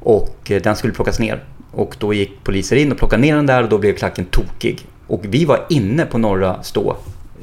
Och 0.00 0.50
eh, 0.50 0.62
den 0.62 0.76
skulle 0.76 0.92
plockas 0.92 1.18
ner. 1.18 1.42
Och 1.70 1.96
då 1.98 2.14
gick 2.14 2.44
poliser 2.44 2.76
in 2.76 2.92
och 2.92 2.98
plockade 2.98 3.22
ner 3.22 3.36
den 3.36 3.46
där 3.46 3.62
och 3.62 3.68
då 3.68 3.78
blev 3.78 3.94
klacken 3.94 4.24
tokig. 4.24 4.86
Och 5.06 5.20
vi 5.24 5.44
var 5.44 5.64
inne 5.68 6.06
på 6.06 6.18
norra 6.18 6.62
stå 6.62 6.96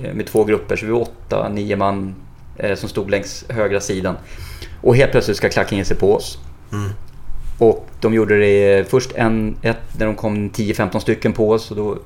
eh, 0.04 0.14
med 0.14 0.26
två 0.26 0.44
grupper, 0.44 0.76
så 0.76 0.86
vi 0.86 0.92
var 0.92 1.02
åtta, 1.02 1.50
nio 1.50 1.76
man 1.76 2.16
eh, 2.58 2.76
som 2.76 2.90
stod 2.90 3.12
längs 3.12 3.46
högra 3.50 3.80
sidan. 3.80 4.16
Och 4.82 4.96
helt 4.96 5.12
plötsligt 5.12 5.38
ska 5.38 5.50
klacken 5.50 5.78
ge 5.78 5.86
sig 5.86 5.98
på 5.98 6.16
oss. 6.16 6.38
Och 7.58 7.88
de 8.00 8.14
gjorde 8.14 8.40
det 8.40 8.90
först 8.90 9.12
en, 9.16 9.56
ett, 9.62 10.00
när 10.00 10.06
de 10.06 10.16
kom 10.16 10.50
10-15 10.50 11.00
stycken 11.00 11.34
på 11.34 11.52
oss 11.52 11.72
och 11.72 11.78
då 11.78 11.98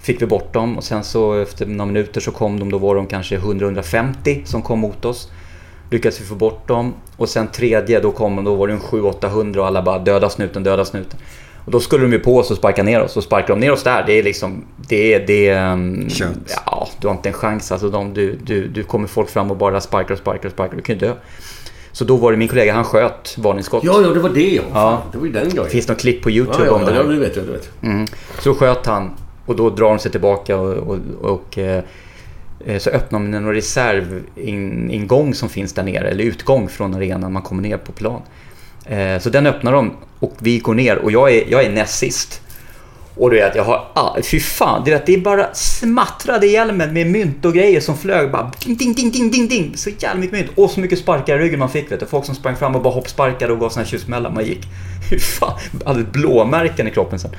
fick 0.00 0.22
vi 0.22 0.26
bort 0.26 0.52
dem 0.52 0.78
och 0.78 0.84
sen 0.84 1.04
så 1.04 1.34
efter 1.34 1.66
några 1.66 1.86
minuter 1.86 2.20
så 2.20 2.30
kom 2.30 2.60
de, 2.60 2.70
då 2.70 2.78
var 2.78 2.94
de 2.94 3.06
kanske 3.06 3.38
100-150 3.38 4.44
som 4.44 4.62
kom 4.62 4.78
mot 4.78 5.04
oss. 5.04 5.30
Lyckades 5.90 6.20
vi 6.20 6.24
få 6.24 6.34
bort 6.34 6.68
dem 6.68 6.94
och 7.16 7.28
sen 7.28 7.48
tredje 7.48 8.00
då 8.00 8.12
kom 8.12 8.36
de, 8.36 8.44
då 8.44 8.54
var 8.54 8.66
det 8.66 8.72
en 8.72 8.80
700-800 8.80 9.56
och 9.56 9.66
alla 9.66 9.82
bara 9.82 9.98
döda 9.98 10.30
snuten, 10.30 10.62
döda 10.62 10.84
snuten. 10.84 11.20
Och 11.64 11.70
då 11.70 11.80
skulle 11.80 12.04
de 12.04 12.12
ju 12.12 12.18
på 12.18 12.38
oss 12.38 12.50
och 12.50 12.56
sparka 12.56 12.82
ner 12.82 13.02
oss 13.02 13.16
och 13.16 13.22
sparkar 13.22 13.48
de 13.48 13.60
ner 13.60 13.72
oss 13.72 13.82
där, 13.82 14.04
det 14.06 14.12
är 14.12 14.22
liksom, 14.22 14.64
det 14.88 15.14
är, 15.14 15.26
det 15.26 15.48
är... 15.48 16.08
Kört. 16.08 16.28
Ja, 16.66 16.88
du 17.00 17.06
har 17.06 17.14
inte 17.14 17.28
en 17.28 17.32
chans 17.32 17.72
alltså. 17.72 17.90
De, 17.90 18.14
du, 18.14 18.38
du, 18.44 18.68
du 18.68 18.82
kommer 18.82 19.08
folk 19.08 19.28
fram 19.28 19.50
och 19.50 19.56
bara 19.56 19.80
sparkar 19.80 20.12
och 20.14 20.18
sparkar 20.18 20.48
och 20.48 20.52
sparkar, 20.52 20.76
du 20.76 20.82
kan 20.82 20.94
ju 20.94 21.00
dö. 21.00 21.14
Så 21.92 22.04
då 22.04 22.16
var 22.16 22.32
det 22.32 22.38
min 22.38 22.48
kollega, 22.48 22.74
han 22.74 22.84
sköt 22.84 23.38
varningsskott. 23.38 23.84
Ja, 23.84 24.00
ja, 24.02 24.08
det 24.08 24.20
var 24.20 24.30
det 24.30 24.54
ja. 24.54 24.62
Ja. 24.74 25.02
Det 25.12 25.18
var 25.18 25.26
ju 25.26 25.32
den 25.32 25.48
grejen. 25.48 25.64
Det 25.64 25.70
finns 25.70 25.88
något 25.88 26.00
klipp 26.00 26.22
på 26.22 26.30
ja, 26.30 26.34
YouTube 26.34 26.66
ja, 26.66 26.72
om 26.72 26.84
det 26.84 26.94
ja, 26.94 27.02
här. 27.02 27.12
det 27.12 27.18
vet 27.18 27.36
jag. 27.36 27.44
Det 27.44 27.52
vet. 27.52 27.82
Mm. 27.82 28.06
Så 28.38 28.54
sköt 28.54 28.86
han 28.86 29.10
och 29.50 29.56
då 29.56 29.70
drar 29.70 29.88
de 29.88 29.98
sig 29.98 30.10
tillbaka 30.10 30.56
och, 30.56 30.76
och, 30.76 30.98
och 31.20 31.58
eh, 31.58 31.82
så 32.78 32.90
öppnar 32.90 33.18
de 33.18 33.34
en 33.34 33.54
reservingång 33.54 35.34
som 35.34 35.48
finns 35.48 35.72
där 35.72 35.82
nere, 35.82 36.08
eller 36.08 36.24
utgång 36.24 36.68
från 36.68 36.94
arenan 36.94 37.32
man 37.32 37.42
kommer 37.42 37.62
ner 37.62 37.76
på 37.76 37.92
plan. 37.92 38.22
Eh, 38.86 39.18
Så 39.18 39.30
den 39.30 39.46
öppnar 39.46 39.72
de 39.72 39.92
och 40.18 40.34
vi 40.38 40.58
går 40.58 40.74
ner 40.74 40.96
och 40.98 41.12
jag 41.12 41.32
är, 41.32 41.44
jag 41.50 41.64
är 41.64 41.70
näst 41.70 41.98
sist. 41.98 42.40
Och 43.16 43.30
du 43.30 43.36
vet, 43.36 43.54
jag 43.54 43.64
har... 43.64 43.86
Ah, 43.94 44.16
fy 44.22 44.40
fan, 44.40 44.82
det, 44.84 45.06
det 45.06 45.14
är 45.14 45.18
bara 45.18 45.54
smattrade 45.54 46.46
i 46.46 46.52
hjälmen 46.52 46.92
med 46.92 47.06
mynt 47.06 47.44
och 47.44 47.54
grejer 47.54 47.80
som 47.80 47.96
flög. 47.96 48.30
Bara 48.30 48.52
ding, 48.64 48.76
ding, 48.76 48.94
ding, 48.94 49.10
ding, 49.10 49.30
ding, 49.30 49.48
ding. 49.48 49.72
Så 49.76 49.90
jävla 49.98 50.20
mycket 50.20 50.32
mynt. 50.32 50.50
Och 50.54 50.70
så 50.70 50.80
mycket 50.80 50.98
sparkar 50.98 51.36
i 51.36 51.38
ryggen 51.38 51.58
man 51.58 51.70
fick. 51.70 51.92
Vet 51.92 52.00
du. 52.00 52.06
Folk 52.06 52.24
som 52.24 52.34
sprang 52.34 52.56
fram 52.56 52.76
och 52.76 52.82
bara 52.82 52.94
hoppsparkade 52.94 53.52
och 53.52 53.60
gav 53.60 53.68
såna 53.68 53.84
här 53.84 53.90
tjuvsmällar. 53.90 54.30
Man 54.30 54.44
gick... 54.44 54.60
Fy 55.10 55.18
fan, 55.18 55.58
hade 55.84 56.02
blåmärken 56.04 56.88
i 56.88 56.90
kroppen 56.90 57.18
sen. 57.18 57.30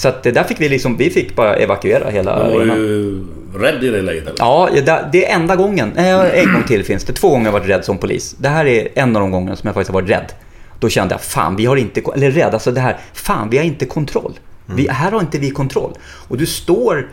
Så 0.00 0.08
att 0.08 0.22
där 0.22 0.44
fick 0.44 0.60
vi 0.60 0.68
liksom... 0.68 0.96
Vi 0.96 1.10
fick 1.10 1.36
bara 1.36 1.56
evakuera 1.56 2.10
hela 2.10 2.38
Man 2.38 2.52
var 2.52 2.60
arenan. 2.60 2.76
ju 2.76 3.24
rädd 3.58 3.84
i 3.84 3.88
det 3.88 4.02
läget 4.02 4.22
eller? 4.22 4.34
Ja, 4.38 4.68
det, 5.12 5.26
är 5.30 5.34
enda 5.34 5.56
gången. 5.56 5.92
Eh, 5.96 6.38
En 6.38 6.52
gång 6.52 6.62
till 6.62 6.84
finns 6.84 7.04
det. 7.04 7.12
Två 7.12 7.28
gånger 7.28 7.50
har 7.50 7.52
jag 7.58 7.60
varit 7.60 7.68
rädd 7.68 7.84
som 7.84 7.98
polis. 7.98 8.36
Det 8.38 8.48
här 8.48 8.66
är 8.66 8.88
en 8.94 9.16
av 9.16 9.22
de 9.22 9.30
gångerna 9.30 9.56
som 9.56 9.66
jag 9.66 9.74
faktiskt 9.74 9.92
har 9.92 10.00
varit 10.00 10.10
rädd. 10.10 10.32
Då 10.78 10.88
kände 10.88 11.14
jag, 11.14 11.20
fan 11.22 11.56
vi 11.56 11.66
har 11.66 11.76
inte... 11.76 12.02
Eller 12.14 12.30
rädd, 12.30 12.54
alltså 12.54 12.70
det 12.72 12.80
här, 12.80 12.96
fan 13.12 13.50
vi 13.50 13.56
har 13.58 13.64
inte 13.64 13.86
kontroll. 13.86 14.32
Vi, 14.66 14.88
här 14.88 15.10
har 15.10 15.20
inte 15.20 15.38
vi 15.38 15.50
kontroll. 15.50 15.92
Och 16.28 16.38
du 16.38 16.46
står... 16.46 17.08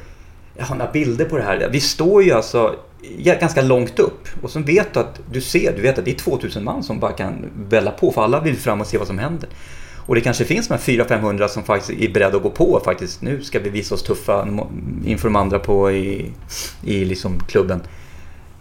Jag 0.58 0.66
har 0.66 0.76
några 0.76 0.92
bilder 0.92 1.26
på 1.26 1.38
det 1.38 1.44
här. 1.44 1.70
Vi 1.72 1.80
står 1.80 2.24
ju 2.24 2.32
alltså 2.32 2.76
ganska 3.40 3.62
långt 3.62 4.00
upp. 4.00 4.28
Och 4.42 4.50
så 4.50 4.60
vet 4.60 4.94
du 4.94 5.00
att 5.00 5.20
du 5.32 5.42
ser, 5.42 5.74
du 5.76 5.82
vet 5.82 6.00
att 6.00 6.06
det 6.06 6.12
är 6.12 6.16
2000 6.16 6.64
man 6.64 6.84
som 6.84 7.00
bara 7.00 7.12
kan 7.12 7.46
välla 7.70 7.92
på. 7.92 8.12
För 8.12 8.22
alla 8.24 8.40
vill 8.40 8.58
fram 8.58 8.82
och 8.82 8.88
se 8.88 8.98
vad 8.98 9.08
som 9.08 9.20
händer. 9.20 9.50
Och 10.08 10.16
det 10.16 10.22
kanske 10.22 10.46
finns 10.46 10.68
de 10.68 10.74
här 10.74 10.82
400-500 10.82 11.48
som 11.48 11.64
faktiskt 11.64 12.02
är 12.02 12.10
beredda 12.14 12.38
att 12.38 12.44
gå 12.44 12.50
på 12.50 12.82
faktiskt. 12.86 13.22
Nu 13.22 13.42
ska 13.42 13.60
vi 13.60 13.70
visa 13.70 13.96
oss 13.96 14.04
tuffa 14.04 14.48
inför 15.06 15.28
de 15.28 15.36
andra 15.36 15.60
på 15.60 15.92
i, 15.92 16.32
i 16.84 17.06
liksom 17.06 17.40
klubben. 17.40 17.82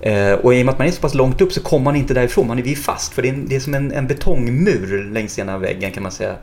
Eh, 0.01 0.33
och 0.33 0.55
i 0.55 0.63
och 0.63 0.67
med 0.67 0.73
att 0.73 0.79
man 0.79 0.89
är 0.89 0.93
så 0.93 1.01
pass 1.01 1.15
långt 1.15 1.41
upp 1.41 1.53
så 1.53 1.61
kommer 1.61 1.85
man 1.85 1.97
inte 1.97 2.15
därifrån. 2.15 2.47
Man 2.47 2.59
är 2.59 2.63
vi 2.63 2.73
är 2.73 2.77
fast 2.77 3.13
för 3.13 3.23
det 3.23 3.29
är, 3.29 3.35
det 3.47 3.57
är 3.57 3.61
som 3.61 3.75
en, 3.75 3.93
en 3.93 4.07
betongmur 4.07 5.11
längs 5.13 5.39
ena 5.39 5.59
väggen 5.59 5.93
kan 5.93 6.03
man 6.03 6.13
säga. 6.13 6.37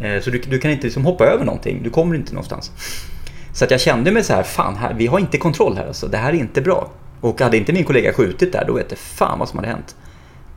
Eh, 0.00 0.20
så 0.22 0.30
du, 0.30 0.38
du 0.38 0.58
kan 0.58 0.70
inte 0.70 0.84
liksom 0.84 1.04
hoppa 1.04 1.26
över 1.26 1.44
någonting. 1.44 1.80
Du 1.82 1.90
kommer 1.90 2.14
inte 2.14 2.32
någonstans. 2.32 2.72
Så 3.52 3.64
att 3.64 3.70
jag 3.70 3.80
kände 3.80 4.12
mig 4.12 4.24
så 4.24 4.32
här, 4.32 4.42
fan 4.42 4.76
här, 4.76 4.94
vi 4.94 5.06
har 5.06 5.18
inte 5.18 5.38
kontroll 5.38 5.76
här 5.76 5.86
alltså. 5.86 6.06
Det 6.06 6.16
här 6.16 6.32
är 6.32 6.36
inte 6.36 6.60
bra. 6.60 6.90
Och 7.20 7.40
hade 7.40 7.56
inte 7.56 7.72
min 7.72 7.84
kollega 7.84 8.12
skjutit 8.12 8.52
där, 8.52 8.64
då 8.66 8.72
vet 8.72 8.86
jag 8.90 8.98
fan 8.98 9.38
vad 9.38 9.48
som 9.48 9.58
hade 9.58 9.70
hänt. 9.70 9.96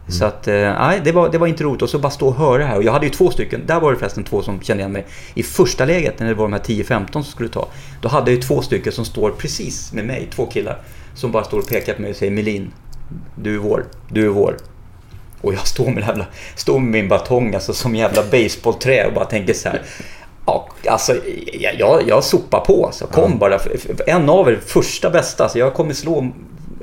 Så 0.08 0.26
att, 0.26 0.48
eh, 0.48 0.54
nej, 0.54 1.02
det 1.04 1.12
var, 1.12 1.30
det 1.30 1.38
var 1.38 1.48
inte 1.48 1.64
roligt. 1.64 1.82
Och 1.82 1.90
så 1.90 2.00
bara 2.00 2.12
stå 2.12 2.28
och 2.28 2.36
höra 2.36 2.66
här. 2.66 2.78
Och 2.78 2.84
jag 2.84 2.92
hade 2.92 3.06
ju 3.06 3.12
två 3.12 3.32
stycken, 3.32 3.62
där 3.66 3.80
var 3.80 3.92
det 3.92 3.98
förresten 3.98 4.24
två 4.24 4.42
som 4.42 4.62
kände 4.62 4.82
igen 4.82 4.92
mig. 4.92 5.06
I 5.34 5.44
första 5.44 5.86
läget, 5.86 6.20
när 6.20 6.28
det 6.28 6.34
var 6.34 6.46
de 6.46 6.54
här 6.54 6.60
10-15 6.60 7.12
som 7.12 7.24
skulle 7.24 7.50
ta, 7.50 7.68
då 8.02 8.10
hade 8.10 8.32
jag 8.32 8.36
ju 8.36 8.42
två 8.42 8.62
stycken 8.62 8.94
som 8.94 9.06
står 9.06 9.32
precis 9.32 9.94
med 9.94 10.06
mig, 10.06 10.30
två 10.36 10.46
killar. 10.46 10.82
Som 11.16 11.32
bara 11.32 11.44
står 11.44 11.60
och 11.60 11.68
pekar 11.68 11.94
på 11.94 12.02
mig 12.02 12.12
och 12.12 12.18
säger 12.18 12.32
Melin, 12.32 12.72
du 13.36 13.56
är 13.56 13.60
vår, 13.60 13.86
du 14.10 14.26
är 14.26 14.30
vår. 14.30 14.58
Och 15.42 15.54
jag 15.54 15.68
står 15.68 15.92
med, 15.92 16.04
jävla, 16.04 16.26
står 16.56 16.80
med 16.80 16.92
min 16.92 17.10
batong 17.10 17.56
alltså, 17.56 17.74
som 17.74 17.96
jävla 17.96 18.24
baseballträ 18.24 19.06
och 19.06 19.14
bara 19.14 19.26
tänker 19.26 19.54
så 19.54 19.70
här. 19.70 19.82
Ja, 20.46 20.70
alltså 20.88 21.16
jag, 21.80 22.08
jag, 22.08 22.24
sopar 22.24 22.60
på 22.60 22.86
alltså. 22.86 23.08
Kom 23.08 23.38
bara. 23.40 23.60
En 24.08 24.30
av 24.30 24.50
er, 24.50 24.60
första 24.66 25.10
bästa. 25.10 25.44
Alltså, 25.44 25.60
jag 25.60 25.74
kommer 25.74 25.94
slå... 25.94 26.32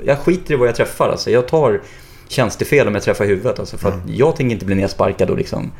Jag 0.05 0.19
skiter 0.19 0.53
i 0.53 0.57
vad 0.57 0.67
jag 0.67 0.75
träffar 0.75 1.09
alltså. 1.09 1.31
Jag 1.31 1.47
tar 1.47 1.81
tjänstefel 2.29 2.87
om 2.87 2.93
jag 2.93 3.03
träffar 3.03 3.25
huvudet. 3.25 3.59
Alltså, 3.59 3.77
för 3.77 3.89
att 3.89 3.99
jag 4.05 4.35
tänker 4.35 4.53
inte 4.53 4.65
bli 4.65 4.75
nersparkad 4.75 5.29
och 5.29 5.37
liksom 5.37 5.71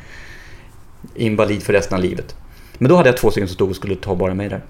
invalid 1.14 1.62
för 1.62 1.72
resten 1.72 1.96
av 1.96 2.02
livet. 2.02 2.34
Men 2.78 2.88
då 2.88 2.96
hade 2.96 3.08
jag 3.08 3.16
två 3.16 3.30
stycken 3.30 3.48
som 3.48 3.54
stod 3.54 3.70
och 3.70 3.76
skulle 3.76 3.96
ta 3.96 4.14
bara 4.14 4.34
mig 4.34 4.48
där. 4.48 4.60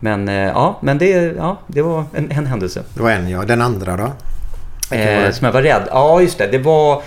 Men 0.00 0.28
eh, 0.28 0.34
ja, 0.34 0.78
men 0.82 0.98
det, 0.98 1.10
ja, 1.36 1.60
det 1.66 1.82
var 1.82 2.04
en, 2.14 2.30
en 2.30 2.46
händelse. 2.46 2.82
Det 2.94 3.02
var 3.02 3.10
en 3.10 3.28
ja. 3.28 3.42
Den 3.42 3.62
andra 3.62 3.96
då? 3.96 4.12
Eh, 4.96 5.30
som 5.30 5.44
jag 5.44 5.52
var 5.52 5.62
rädd. 5.62 5.82
Ja, 5.90 6.20
just 6.20 6.38
det. 6.38 6.46
Det 6.46 6.58
var, 6.58 7.02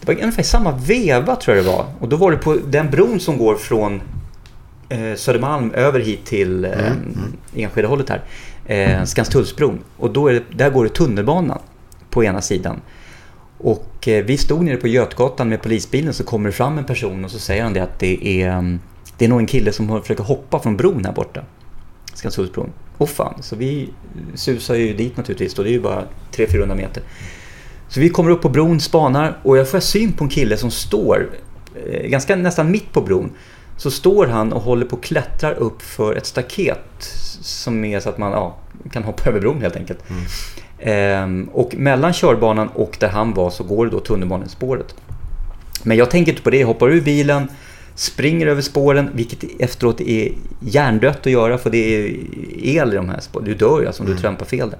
det 0.00 0.06
var 0.06 0.14
ungefär 0.14 0.42
samma 0.42 0.72
veva 0.76 1.36
tror 1.36 1.56
jag 1.56 1.66
det 1.66 1.70
var. 1.70 1.86
Och 2.00 2.08
då 2.08 2.16
var 2.16 2.30
det 2.30 2.36
på 2.36 2.58
den 2.66 2.90
bron 2.90 3.20
som 3.20 3.38
går 3.38 3.56
från 3.56 4.02
eh, 4.88 5.14
Södermalm 5.16 5.72
över 5.74 6.00
hit 6.00 6.24
till 6.24 6.64
eh, 6.64 6.72
Enskede-hållet 7.56 8.08
här. 8.08 8.22
Eh, 8.66 9.04
Skanstullsbron. 9.04 9.78
Och 9.96 10.10
då 10.10 10.28
det, 10.28 10.42
där 10.52 10.70
går 10.70 10.84
det 10.84 10.90
tunnelbanan 10.90 11.58
på 12.10 12.24
ena 12.24 12.40
sidan. 12.40 12.80
Och 13.62 14.08
eh, 14.08 14.24
vi 14.24 14.38
stod 14.38 14.64
nere 14.64 14.76
på 14.76 14.88
Götgatan 14.88 15.48
med 15.48 15.62
polisbilen 15.62 16.14
så 16.14 16.24
kommer 16.24 16.48
det 16.48 16.52
fram 16.52 16.78
en 16.78 16.84
person 16.84 17.24
och 17.24 17.30
så 17.30 17.38
säger 17.38 17.62
han 17.62 17.72
det 17.72 17.80
att 17.80 17.98
det 17.98 18.42
är, 18.42 18.48
mm, 18.48 18.80
det 19.18 19.24
är 19.24 19.28
nog 19.28 19.40
en 19.40 19.46
kille 19.46 19.72
som 19.72 20.02
försöker 20.02 20.24
hoppa 20.24 20.58
från 20.58 20.76
bron 20.76 21.04
här 21.04 21.12
borta. 21.12 21.44
Skanstullsbron. 22.14 22.72
Åh 22.98 23.08
fan, 23.08 23.42
så 23.42 23.56
vi 23.56 23.88
susar 24.34 24.74
ju 24.74 24.94
dit 24.94 25.16
naturligtvis 25.16 25.58
och 25.58 25.64
det 25.64 25.70
är 25.70 25.72
ju 25.72 25.80
bara 25.80 26.04
300-400 26.32 26.74
meter. 26.74 27.02
Så 27.88 28.00
vi 28.00 28.08
kommer 28.08 28.30
upp 28.30 28.42
på 28.42 28.48
bron, 28.48 28.80
spanar 28.80 29.38
och 29.42 29.58
jag 29.58 29.68
får 29.68 29.80
syn 29.80 30.12
på 30.12 30.24
en 30.24 30.30
kille 30.30 30.56
som 30.56 30.70
står 30.70 31.30
eh, 31.86 32.08
ganska 32.08 32.36
nästan 32.36 32.70
mitt 32.70 32.92
på 32.92 33.00
bron. 33.00 33.30
Så 33.76 33.90
står 33.90 34.26
han 34.26 34.52
och 34.52 34.62
håller 34.62 34.86
på 34.86 34.96
och 34.96 35.02
klättrar 35.02 35.52
upp 35.52 35.82
för 35.82 36.14
ett 36.14 36.26
staket 36.26 37.02
som 37.40 37.84
är 37.84 38.00
så 38.00 38.08
att 38.08 38.18
man 38.18 38.32
ja, 38.32 38.56
kan 38.92 39.02
hoppa 39.02 39.30
över 39.30 39.40
bron 39.40 39.60
helt 39.60 39.76
enkelt. 39.76 40.10
Mm. 40.10 40.22
Ehm, 40.84 41.48
och 41.52 41.74
mellan 41.76 42.12
körbanan 42.12 42.68
och 42.68 42.96
där 43.00 43.08
han 43.08 43.34
var 43.34 43.50
så 43.50 43.64
går 43.64 43.86
det 43.86 43.92
då 43.92 44.00
tunnelbanespåret. 44.00 44.94
Men 45.82 45.96
jag 45.96 46.10
tänker 46.10 46.32
inte 46.32 46.42
på 46.42 46.50
det, 46.50 46.58
jag 46.58 46.66
hoppar 46.66 46.90
ur 46.90 47.00
bilen, 47.00 47.48
springer 47.94 48.46
över 48.46 48.62
spåren, 48.62 49.10
vilket 49.14 49.60
efteråt 49.60 50.00
är 50.00 50.32
hjärndött 50.60 51.26
att 51.26 51.32
göra 51.32 51.58
för 51.58 51.70
det 51.70 51.78
är 51.78 52.16
el 52.62 52.92
i 52.92 52.96
de 52.96 53.08
här 53.08 53.20
spåren. 53.20 53.44
Du 53.44 53.54
dör 53.54 53.80
ju 53.80 53.86
alltså 53.86 54.02
om 54.02 54.08
du 54.08 54.16
trampar 54.16 54.46
fel 54.46 54.70
där. 54.70 54.78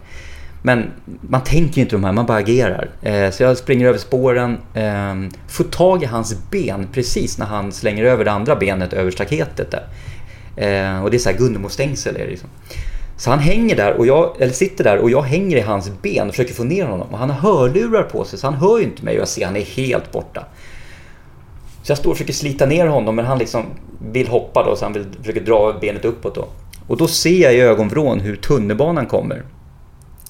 Men 0.63 0.91
man 1.21 1.45
tänker 1.45 1.81
inte 1.81 1.97
de 1.97 2.05
här, 2.05 2.13
man 2.13 2.27
bara 2.27 2.39
agerar. 2.39 2.91
Eh, 3.03 3.31
så 3.31 3.43
jag 3.43 3.57
springer 3.57 3.89
över 3.89 3.99
spåren, 3.99 4.59
eh, 4.75 5.39
får 5.49 5.65
tag 5.65 6.03
i 6.03 6.07
hans 6.07 6.37
ben 6.51 6.89
precis 6.93 7.39
när 7.39 7.47
han 7.47 7.73
slänger 7.73 8.05
över 8.05 8.25
det 8.25 8.31
andra 8.31 8.57
benet 8.57 8.93
över 8.93 9.11
staketet 9.11 9.71
där. 9.71 9.87
Eh, 10.57 11.03
och 11.03 11.11
det 11.11 11.17
är 11.17 11.19
så 11.19 11.31
här 11.31 11.39
Gunnemo-stängsel 11.39 12.17
är 12.17 12.25
det 12.25 12.31
liksom. 12.31 12.49
Så 13.23 13.31
han 13.31 13.39
hänger 13.39 13.77
där, 13.77 13.93
och 13.93 14.07
jag, 14.07 14.37
eller 14.39 14.53
sitter 14.53 14.85
där 14.85 14.99
och 14.99 15.11
jag 15.11 15.23
hänger 15.23 15.57
i 15.57 15.61
hans 15.61 15.91
ben 16.03 16.29
och 16.29 16.35
försöker 16.35 16.55
få 16.55 16.65
ner 16.65 16.87
honom. 16.87 17.09
Och 17.11 17.19
han 17.19 17.31
har 17.31 17.53
hörlurar 17.53 18.03
på 18.03 18.25
sig 18.25 18.39
så 18.39 18.47
han 18.47 18.55
hör 18.55 18.79
ju 18.79 18.85
inte 18.85 19.05
mig 19.05 19.15
och 19.15 19.21
jag 19.21 19.29
ser 19.29 19.47
han 19.47 19.57
är 19.57 19.61
helt 19.61 20.13
borta. 20.13 20.45
Så 21.83 21.91
jag 21.91 21.99
står 21.99 22.11
och 22.11 22.17
försöker 22.17 22.33
slita 22.33 22.67
ner 22.67 22.87
honom 22.87 23.17
men 23.17 23.25
han 23.25 23.39
liksom 23.39 23.67
vill 24.13 24.29
hoppa 24.29 24.65
då 24.65 24.77
så 24.77 24.85
han 24.85 24.93
vill, 24.93 25.07
försöker 25.19 25.41
dra 25.41 25.79
benet 25.81 26.05
uppåt 26.05 26.35
då. 26.35 26.45
Och 26.87 26.97
då 26.97 27.07
ser 27.07 27.43
jag 27.43 27.55
i 27.55 27.61
ögonvrån 27.61 28.21
hur 28.21 28.37
tunnelbanan 28.37 29.07
kommer. 29.07 29.43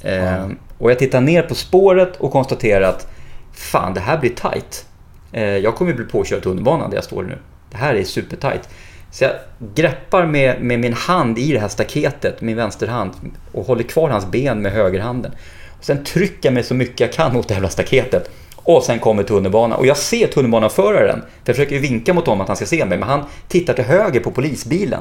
Eh, 0.03 0.47
och 0.79 0.91
jag 0.91 0.99
tittar 0.99 1.21
ner 1.21 1.43
på 1.43 1.55
spåret 1.55 2.17
och 2.17 2.33
konstaterar 2.33 2.89
att 2.89 3.07
fan 3.53 3.95
det 3.95 4.01
här 4.01 4.19
blir 4.19 4.31
tight. 4.31 4.87
Ehm, 5.33 5.63
jag 5.63 5.75
kommer 5.75 5.93
bli 5.95 6.05
påkörd 6.05 6.39
av 6.39 6.43
tunnelbanan 6.43 6.91
där 6.91 6.97
jag 6.97 7.05
står 7.05 7.23
nu. 7.23 7.39
Det 7.71 7.77
här 7.77 7.95
är 7.95 8.05
supertight. 8.05 8.69
Så 9.13 9.25
jag 9.25 9.33
greppar 9.75 10.27
med, 10.27 10.63
med 10.63 10.81
min 10.81 10.93
hand 10.93 11.39
i 11.39 11.53
det 11.53 11.59
här 11.59 11.69
staketet, 11.69 12.41
min 12.41 12.57
vänsterhand, 12.57 13.13
och 13.53 13.67
håller 13.67 13.83
kvar 13.83 14.11
hans 14.11 14.27
ben 14.27 14.63
med 14.63 14.73
högerhanden. 14.73 15.33
Och 15.79 15.85
sen 15.85 16.05
trycker 16.05 16.49
jag 16.49 16.55
mig 16.55 16.63
så 16.63 16.75
mycket 16.75 17.01
jag 17.01 17.13
kan 17.13 17.33
mot 17.33 17.49
det 17.49 17.55
här 17.55 17.69
staketet. 17.69 18.31
Och 18.57 18.83
sen 18.83 18.99
kommer 18.99 19.23
tunnelbanan. 19.23 19.79
Och 19.79 19.87
jag 19.87 19.97
ser 19.97 20.27
tunnelbaneföraren. 20.27 21.21
För 21.21 21.29
jag 21.45 21.57
försöker 21.57 21.79
vinka 21.79 22.15
mot 22.15 22.27
honom 22.27 22.41
att 22.41 22.49
han 22.49 22.57
ska 22.57 22.67
se 22.67 22.85
mig. 22.85 22.99
Men 22.99 23.09
han 23.09 23.25
tittar 23.49 23.75
till 23.75 23.85
höger 23.85 24.21
på 24.21 24.31
polisbilen. 24.31 25.01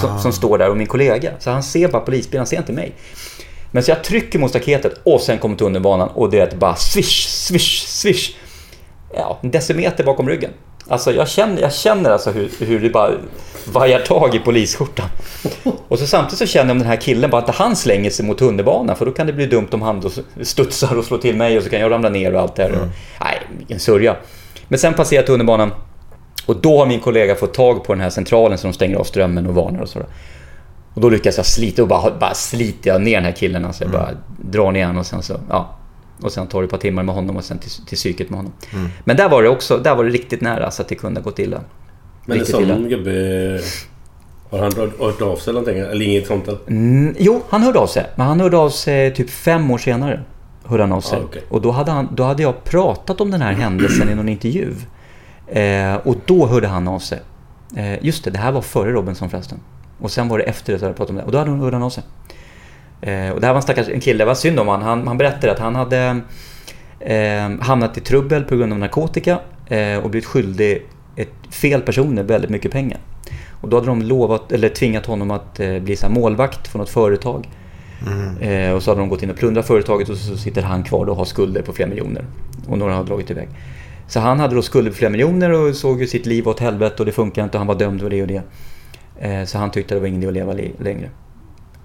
Som, 0.00 0.18
som 0.18 0.32
står 0.32 0.58
där 0.58 0.70
och 0.70 0.76
min 0.76 0.86
kollega. 0.86 1.30
Så 1.38 1.50
han 1.50 1.62
ser 1.62 1.88
bara 1.88 2.02
polisbilen, 2.02 2.40
han 2.40 2.46
ser 2.46 2.56
inte 2.56 2.72
mig. 2.72 2.92
Men 3.70 3.82
så 3.82 3.90
jag 3.90 4.04
trycker 4.04 4.38
mot 4.38 4.50
staketet 4.50 5.00
och 5.04 5.20
sen 5.20 5.38
kommer 5.38 5.56
tunnelbanan 5.56 6.08
och 6.08 6.30
det 6.30 6.38
är 6.38 6.56
bara 6.56 6.76
swish, 6.76 7.26
swish, 7.28 7.86
swish. 7.86 8.36
Ja, 9.14 9.38
en 9.42 9.50
decimeter 9.50 10.04
bakom 10.04 10.28
ryggen. 10.28 10.50
Alltså 10.88 11.12
jag 11.12 11.28
känner, 11.28 11.62
jag 11.62 11.74
känner 11.74 12.10
alltså 12.10 12.30
hur, 12.30 12.50
hur 12.58 12.80
det 12.80 12.90
bara 12.90 13.10
vajar 13.72 14.00
tag 14.00 14.34
i 14.34 14.38
polisskjortan. 14.38 15.08
Och 15.88 15.98
så 15.98 16.06
samtidigt 16.06 16.38
så 16.38 16.46
känner 16.46 16.66
jag 16.66 16.72
om 16.72 16.78
den 16.78 16.88
här 16.88 16.96
killen 16.96 17.30
bara 17.30 17.42
att 17.42 17.54
han 17.54 17.76
slänger 17.76 18.10
sig 18.10 18.24
mot 18.24 18.38
tunnelbanan 18.38 18.96
för 18.96 19.06
då 19.06 19.12
kan 19.12 19.26
det 19.26 19.32
bli 19.32 19.46
dumt 19.46 19.68
om 19.70 19.82
han 19.82 20.00
då 20.00 20.10
studsar 20.42 20.98
och 20.98 21.04
slår 21.04 21.18
till 21.18 21.36
mig 21.36 21.58
och 21.58 21.64
så 21.64 21.70
kan 21.70 21.80
jag 21.80 21.90
ramla 21.90 22.08
ner 22.08 22.34
och 22.34 22.40
allt 22.40 22.56
det 22.56 22.62
här. 22.62 22.70
Nej, 23.20 23.40
vilken 23.58 23.80
sörja. 23.80 24.16
Men 24.68 24.78
sen 24.78 24.94
passerar 24.94 25.18
jag 25.18 25.26
tunnelbanan 25.26 25.72
och 26.46 26.56
då 26.56 26.78
har 26.78 26.86
min 26.86 27.00
kollega 27.00 27.34
fått 27.34 27.54
tag 27.54 27.84
på 27.84 27.92
den 27.92 28.00
här 28.00 28.10
centralen 28.10 28.58
som 28.58 28.70
de 28.70 28.74
stänger 28.74 28.96
av 28.96 29.04
strömmen 29.04 29.46
och 29.46 29.54
varnar 29.54 29.80
och 29.80 29.88
sådär. 29.88 30.08
Och 30.94 31.00
då 31.00 31.08
lyckas 31.08 31.36
jag 31.36 31.46
slita 31.46 31.82
och 31.82 31.88
bara, 31.88 32.10
bara 32.18 32.34
sliter 32.34 32.90
jag 32.90 33.02
ner 33.02 33.14
den 33.14 33.24
här 33.24 33.32
killen. 33.32 33.64
Alltså 33.64 33.84
jag 33.84 33.92
bara 33.92 34.10
drar 34.42 34.72
ner 34.72 34.86
honom 34.86 35.00
och 35.00 35.06
sen 35.06 35.22
så, 35.22 35.40
ja. 35.50 35.76
Och 36.22 36.32
sen 36.32 36.46
tar 36.46 36.60
det 36.60 36.64
ett 36.64 36.70
par 36.70 36.78
timmar 36.78 37.02
med 37.02 37.14
honom 37.14 37.36
och 37.36 37.44
sen 37.44 37.58
till, 37.58 37.70
till 37.70 37.96
psyket 37.96 38.30
med 38.30 38.38
honom. 38.38 38.52
Men 39.04 39.16
där 39.16 39.28
var 39.28 39.42
det 39.42 39.48
också, 39.48 39.78
där 39.78 39.94
var 39.96 40.04
det 40.04 40.10
riktigt 40.10 40.40
nära 40.40 40.70
så 40.70 40.82
att 40.82 40.88
det 40.88 40.94
kunde 40.94 41.20
ha 41.20 41.24
gått 41.24 41.38
illa. 41.38 41.60
Men 42.24 42.32
en 42.32 42.38
Riktigt 42.38 42.54
sån 42.54 42.62
illa. 42.64 42.76
gubbe... 42.76 43.60
Har 44.50 44.58
han 44.58 44.72
hört- 44.76 45.22
av 45.22 45.36
sig 45.36 45.50
eller 45.50 45.60
någonting? 45.60 45.78
Eller 45.78 46.06
inget 46.06 46.26
sånt? 46.26 46.48
eller? 46.48 46.58
Mm, 46.68 47.14
jo, 47.18 47.42
han 47.48 47.62
hörde 47.62 47.78
av 47.78 47.86
sig. 47.86 48.06
Men 48.16 48.26
han 48.26 48.40
hörde 48.40 48.56
av 48.56 48.70
sig 48.70 49.14
typ 49.14 49.30
fem 49.30 49.70
år 49.70 49.78
senare. 49.78 50.22
Hörde 50.64 50.82
han 50.82 50.92
av 50.92 51.00
sig. 51.00 51.18
Ah, 51.18 51.22
okej. 51.24 51.42
Och 51.48 51.60
då 51.62 51.70
hade, 51.70 51.90
han, 51.90 52.08
då 52.14 52.22
hade 52.22 52.42
jag 52.42 52.64
pratat 52.64 53.20
om 53.20 53.30
den 53.30 53.42
här 53.42 53.52
händelsen 53.52 54.10
i 54.10 54.14
någon 54.14 54.28
intervju. 54.28 54.74
Eh, 55.46 55.94
och 55.96 56.16
då 56.26 56.46
hörde 56.46 56.66
han 56.66 56.88
av 56.88 56.98
sig. 56.98 57.20
Eh, 57.76 58.04
just 58.04 58.24
det, 58.24 58.30
det 58.30 58.38
här 58.38 58.52
var 58.52 58.60
före 58.62 58.92
Robinson 58.92 59.30
förresten. 59.30 59.58
Och 60.00 60.10
sen 60.10 60.28
var 60.28 60.38
det 60.38 60.44
efter 60.44 60.72
det 60.72 60.78
så 60.78 60.84
hade 60.84 60.90
jag 60.90 60.96
pratat 60.96 61.10
om 61.10 61.16
det. 61.16 61.22
Och 61.22 61.32
då 61.32 61.38
hade 61.38 61.50
hon, 61.50 61.60
hörde 61.60 61.76
han 61.76 61.82
av 61.82 61.90
sig. 61.90 62.04
Eh, 63.00 63.30
och 63.30 63.40
det 63.40 63.46
här 63.46 63.54
var 63.54 63.56
en 63.56 63.62
stackars 63.62 63.88
en 63.88 64.00
kille, 64.00 64.24
det 64.24 64.28
var 64.28 64.34
synd 64.34 64.60
om 64.60 64.68
han. 64.68 64.82
han. 64.82 65.06
Han 65.06 65.18
berättade 65.18 65.52
att 65.52 65.58
han 65.58 65.74
hade 65.74 66.20
eh, 67.00 67.50
hamnat 67.60 67.98
i 67.98 68.00
trubbel 68.00 68.44
på 68.44 68.56
grund 68.56 68.72
av 68.72 68.78
narkotika 68.78 69.38
eh, 69.66 69.98
och 69.98 70.10
blivit 70.10 70.26
skyldig 70.26 70.82
ett 71.16 71.54
fel 71.54 71.80
personer 71.80 72.22
väldigt 72.22 72.50
mycket 72.50 72.72
pengar. 72.72 72.98
Och 73.60 73.68
då 73.68 73.76
hade 73.76 73.86
de 73.86 74.02
lovat, 74.02 74.52
eller 74.52 74.68
tvingat 74.68 75.06
honom 75.06 75.30
att 75.30 75.60
eh, 75.60 75.78
bli 75.78 75.96
så 75.96 76.08
målvakt 76.08 76.68
för 76.68 76.78
något 76.78 76.88
företag. 76.90 77.48
Eh, 78.40 78.72
och 78.72 78.82
så 78.82 78.90
hade 78.90 79.00
de 79.00 79.08
gått 79.08 79.22
in 79.22 79.30
och 79.30 79.36
plundrat 79.36 79.66
företaget 79.66 80.08
och 80.08 80.16
så 80.16 80.36
sitter 80.36 80.62
han 80.62 80.84
kvar 80.84 81.08
och 81.08 81.16
har 81.16 81.24
skulder 81.24 81.62
på 81.62 81.72
flera 81.72 81.88
miljoner. 81.88 82.24
Och 82.68 82.78
några 82.78 82.94
har 82.94 83.04
dragit 83.04 83.30
iväg. 83.30 83.48
Så 84.08 84.20
han 84.20 84.40
hade 84.40 84.54
då 84.54 84.62
skulder 84.62 84.90
på 84.90 84.96
flera 84.96 85.10
miljoner 85.10 85.52
och 85.52 85.74
såg 85.74 86.00
ju 86.00 86.06
sitt 86.06 86.26
liv 86.26 86.48
åt 86.48 86.60
helvete 86.60 86.96
och 86.98 87.06
det 87.06 87.12
funkar 87.12 87.44
inte 87.44 87.56
och 87.56 87.60
han 87.60 87.66
var 87.66 87.74
dömd 87.74 88.00
för 88.00 88.10
det 88.10 88.22
och 88.22 88.28
det. 88.28 88.42
Eh, 89.20 89.44
så 89.44 89.58
han 89.58 89.70
tyckte 89.70 89.94
det 89.94 90.00
var 90.00 90.06
ingen 90.06 90.22
idé 90.22 90.28
att 90.28 90.34
leva 90.34 90.72
längre. 90.78 91.10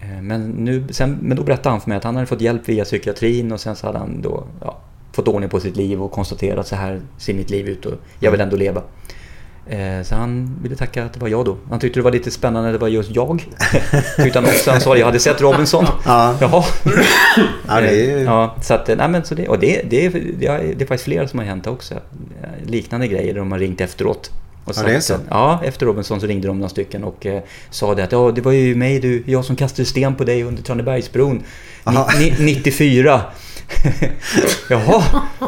Eh, 0.02 0.22
Men, 0.22 0.50
nu, 0.50 0.84
sen, 0.90 1.18
men 1.22 1.38
då 1.38 1.44
berättade 1.44 1.70
han 1.70 1.82
för 1.82 1.90
mig 1.90 1.98
att 1.98 2.04
han 2.04 2.16
hade 2.16 2.28
fått 2.28 2.42
hjälp 2.42 2.70
via 2.70 2.84
psykiatrin 2.86 3.52
och 3.52 3.60
sen 3.60 3.76
så 3.76 3.88
hade 3.88 4.00
han 4.00 4.22
då 4.22 4.44
ja, 4.62 4.78
fått 5.14 5.28
ordning 5.28 5.50
på 5.50 5.60
sitt 5.60 5.76
liv 5.78 6.04
och 6.04 6.12
konstaterat 6.12 6.68
så 6.68 6.76
här 6.76 7.02
ser 7.18 7.34
mitt 7.34 7.50
liv 7.50 7.68
ut 7.70 7.86
och 7.86 7.94
jag 8.20 8.32
vill 8.32 8.42
ändå 8.42 8.56
leva. 8.56 8.82
Eh, 9.68 10.02
Så 10.04 10.16
han 10.16 10.56
ville 10.64 10.76
tacka 10.76 11.06
att 11.06 11.14
det 11.14 11.20
var 11.20 11.28
jag 11.28 11.46
då. 11.46 11.58
Han 11.70 11.80
tyckte 11.80 12.00
det 12.00 12.04
var 12.04 12.12
lite 12.12 12.32
spännande 12.32 12.70
att 12.70 12.74
det 12.76 12.80
var 12.80 12.88
just 12.88 13.16
jag. 13.16 13.40
tyckte 14.18 14.40
han 14.40 14.46
också. 14.46 14.72
Han 14.72 14.82
sa 14.82 14.98
jag 14.98 15.06
hade 15.06 15.20
sett 15.20 15.42
Robinson. 15.42 15.86
Ja. 16.06 16.36
Jaha. 16.42 16.64
Ja, 17.68 17.82
det 17.82 17.88
är 17.90 18.18
ju... 18.20 18.24
Ja, 18.24 18.56
så 18.62 18.74
att, 18.74 18.88
nej 18.88 19.10
men 19.10 19.24
så 19.24 19.36
det, 19.36 19.48
och 19.48 19.60
det, 19.60 19.82
det, 19.90 20.06
är- 20.06 20.10
det, 20.40 20.48
är, 20.48 20.60
det 20.78 20.84
är 20.84 20.88
faktiskt 20.88 21.04
flera 21.04 21.28
som 21.28 21.40
har 21.40 21.46
hänt 21.46 21.68
också. 21.68 21.96
Liknande 22.66 23.08
grejer 23.08 23.34
där 23.34 23.40
de 23.40 23.52
har 23.52 23.60
ringt 23.60 23.82
efteråt. 23.82 24.32
Och 24.66 24.74
Ja, 24.78 24.82
det 24.84 24.96
är 24.96 25.00
så? 25.00 25.14
att- 25.14 25.22
Ja, 25.30 25.60
efter 25.64 25.86
Robinson 25.86 26.22
så 26.22 26.28
ringde 26.28 26.48
de 26.48 26.58
några 26.60 26.70
stycken 26.70 27.04
och 27.04 27.26
eh, 27.26 27.42
sa 27.70 27.96
det 27.96 28.04
att 28.04 28.12
ja, 28.12 28.32
det 28.36 28.42
var 28.42 28.52
ju 28.52 28.76
mig 28.76 29.00
du, 29.00 29.24
jag 29.26 29.46
som 29.46 29.56
kastade 29.56 29.86
sten 29.86 30.16
på 30.16 30.24
dig 30.24 30.44
under 30.44 30.64
Tranebergsbron 30.64 31.44
Aha. 31.84 32.10
ni, 32.20 32.34
ni, 32.40 32.54
94. 32.56 33.22
Jaha, 34.70 35.04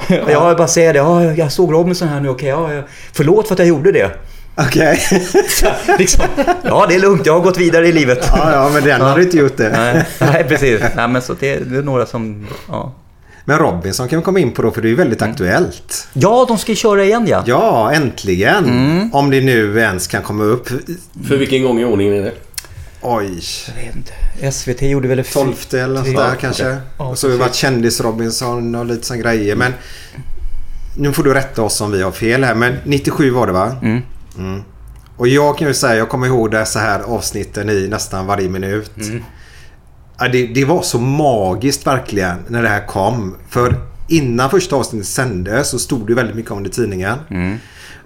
ja, 0.09 0.31
jag 0.31 0.57
bara 0.57 0.67
säger 0.67 0.93
det. 0.93 0.99
Ja, 0.99 1.23
jag 1.33 1.51
såg 1.51 1.73
Robinson 1.73 2.07
här 2.07 2.19
nu, 2.21 2.29
okej, 2.29 2.49
ja, 2.49 2.73
ja. 2.73 2.81
förlåt 3.13 3.47
för 3.47 3.53
att 3.55 3.59
jag 3.59 3.67
gjorde 3.67 3.91
det. 3.91 4.11
Okej. 4.55 4.99
liksom, 5.99 6.23
ja, 6.63 6.85
det 6.89 6.95
är 6.95 6.99
lugnt, 6.99 7.25
jag 7.25 7.33
har 7.33 7.39
gått 7.41 7.57
vidare 7.57 7.87
i 7.87 7.91
livet. 7.91 8.29
ja, 8.31 8.51
ja, 8.51 8.69
men 8.73 8.83
den 8.83 9.01
hade 9.01 9.23
inte 9.23 9.37
gjort 9.37 9.57
det. 9.57 9.69
Nej, 9.69 10.05
nej, 10.19 10.43
precis. 10.47 10.81
Nej, 10.95 11.07
men 11.07 11.21
så 11.21 11.33
det, 11.39 11.55
det 11.59 11.77
är 11.77 11.81
några 11.83 12.05
som... 12.05 12.47
Ja. 12.69 12.93
Men 13.45 13.59
Robinson 13.59 14.07
kan 14.07 14.19
vi 14.19 14.25
komma 14.25 14.39
in 14.39 14.51
på 14.51 14.61
då, 14.61 14.71
för 14.71 14.81
det 14.81 14.89
är 14.89 14.95
väldigt 14.95 15.21
aktuellt. 15.21 16.07
ja, 16.13 16.45
de 16.47 16.57
ska 16.57 16.75
köra 16.75 17.03
igen 17.03 17.25
ja. 17.27 17.43
Ja, 17.45 17.91
äntligen. 17.93 18.65
Mm. 18.65 19.13
Om 19.13 19.29
det 19.29 19.41
nu 19.41 19.79
ens 19.79 20.07
kan 20.07 20.23
komma 20.23 20.43
upp. 20.43 20.69
För 21.27 21.37
vilken 21.37 21.63
gång 21.63 21.79
i 21.79 21.85
ordningen 21.85 22.13
är 22.13 22.21
det? 22.21 22.33
Oj. 23.01 23.41
Jag 23.67 23.83
vet 23.83 23.95
inte. 23.95 24.51
SVT 24.51 24.81
gjorde 24.81 25.07
väl... 25.07 25.23
Tolfte 25.23 25.81
eller 25.81 25.95
något 25.95 26.05
där 26.05 26.13
Ja, 26.13 26.35
kanske. 26.39 26.77
Ja, 26.97 27.05
och 27.09 27.17
så 27.17 27.27
har 27.27 27.31
vi 27.31 27.37
varit 27.37 27.55
kändis-Robinson 27.55 28.75
och 28.75 28.85
lite 28.85 29.07
sån 29.07 29.19
grejer. 29.19 29.55
Men 29.55 29.73
nu 30.97 31.13
får 31.13 31.23
du 31.23 31.33
rätta 31.33 31.61
oss 31.61 31.81
om 31.81 31.91
vi 31.91 32.01
har 32.01 32.11
fel 32.11 32.43
här. 32.43 32.55
Men 32.55 32.75
97 32.83 33.31
var 33.31 33.47
det 33.47 33.53
va? 33.53 33.75
Mm. 33.81 34.01
Mm. 34.37 34.61
Och 35.17 35.27
jag 35.27 35.57
kan 35.57 35.67
ju 35.67 35.73
säga, 35.73 35.95
jag 35.95 36.09
kommer 36.09 36.27
ihåg 36.27 36.51
det 36.51 36.65
så 36.65 36.79
här 36.79 36.99
avsnitten 36.99 37.69
i 37.69 37.87
nästan 37.87 38.25
varje 38.27 38.49
minut. 38.49 38.97
Mm. 38.97 39.23
Ja, 40.19 40.27
det, 40.27 40.47
det 40.47 40.65
var 40.65 40.81
så 40.81 40.99
magiskt 40.99 41.87
verkligen 41.87 42.37
när 42.47 42.61
det 42.61 42.69
här 42.69 42.87
kom. 42.87 43.35
För 43.49 43.75
innan 44.09 44.49
första 44.49 44.75
avsnittet 44.75 45.07
sändes 45.07 45.69
så 45.69 45.79
stod 45.79 46.07
det 46.07 46.13
väldigt 46.13 46.35
mycket 46.35 46.51
om 46.51 46.63
det 46.63 46.69
i 46.69 46.71
tidningen. 46.71 47.17
Mm. 47.29 47.57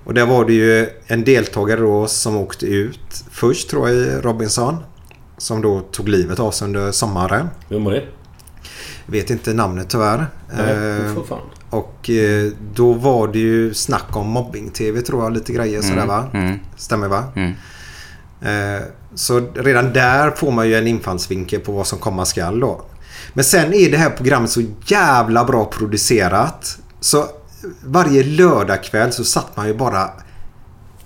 Och 0.03 0.13
där 0.13 0.25
var 0.25 0.45
det 0.45 0.53
ju 0.53 0.89
en 1.07 1.23
deltagare 1.23 1.79
då 1.79 2.07
som 2.07 2.35
åkte 2.35 2.65
ut 2.65 3.23
först 3.31 3.69
tror 3.69 3.89
jag 3.89 3.97
i 3.97 4.11
Robinson. 4.21 4.75
Som 5.37 5.61
då 5.61 5.79
tog 5.79 6.09
livet 6.09 6.39
av 6.39 6.51
sig 6.51 6.65
under 6.65 6.91
sommaren. 6.91 7.47
Vem 7.69 7.83
var 7.83 7.91
det? 7.91 8.03
Vet 9.05 9.29
inte 9.29 9.53
namnet 9.53 9.89
tyvärr. 9.89 10.25
Nej, 10.57 10.75
Eh, 10.75 11.23
fan. 11.29 11.39
och 11.69 12.09
eh, 12.09 12.51
då 12.73 12.93
var 12.93 13.27
det 13.27 13.39
ju 13.39 13.73
snack 13.73 14.15
om 14.17 14.27
mobbing-tv 14.27 15.01
tror 15.01 15.23
jag. 15.23 15.33
Lite 15.33 15.53
grejer 15.53 15.81
sådär 15.81 16.05
va? 16.05 16.25
Mm. 16.33 16.59
Stämmer 16.77 17.07
va? 17.07 17.23
Mm. 17.35 17.53
Eh, 18.41 18.81
så 19.17 19.47
redan 19.55 19.93
där 19.93 20.31
får 20.31 20.51
man 20.51 20.67
ju 20.67 20.75
en 20.75 20.87
infallsvinkel 20.87 21.59
på 21.59 21.71
vad 21.71 21.87
som 21.87 21.99
komma 21.99 22.25
skall 22.25 22.59
då. 22.59 22.81
Men 23.33 23.43
sen 23.43 23.73
är 23.73 23.91
det 23.91 23.97
här 23.97 24.09
programmet 24.09 24.51
så 24.51 24.61
jävla 24.85 25.45
bra 25.45 25.65
producerat. 25.65 26.77
Så 26.99 27.25
varje 27.83 28.23
lördagkväll 28.23 29.11
så 29.11 29.23
satt 29.23 29.57
man 29.57 29.67
ju 29.67 29.73
bara... 29.73 30.09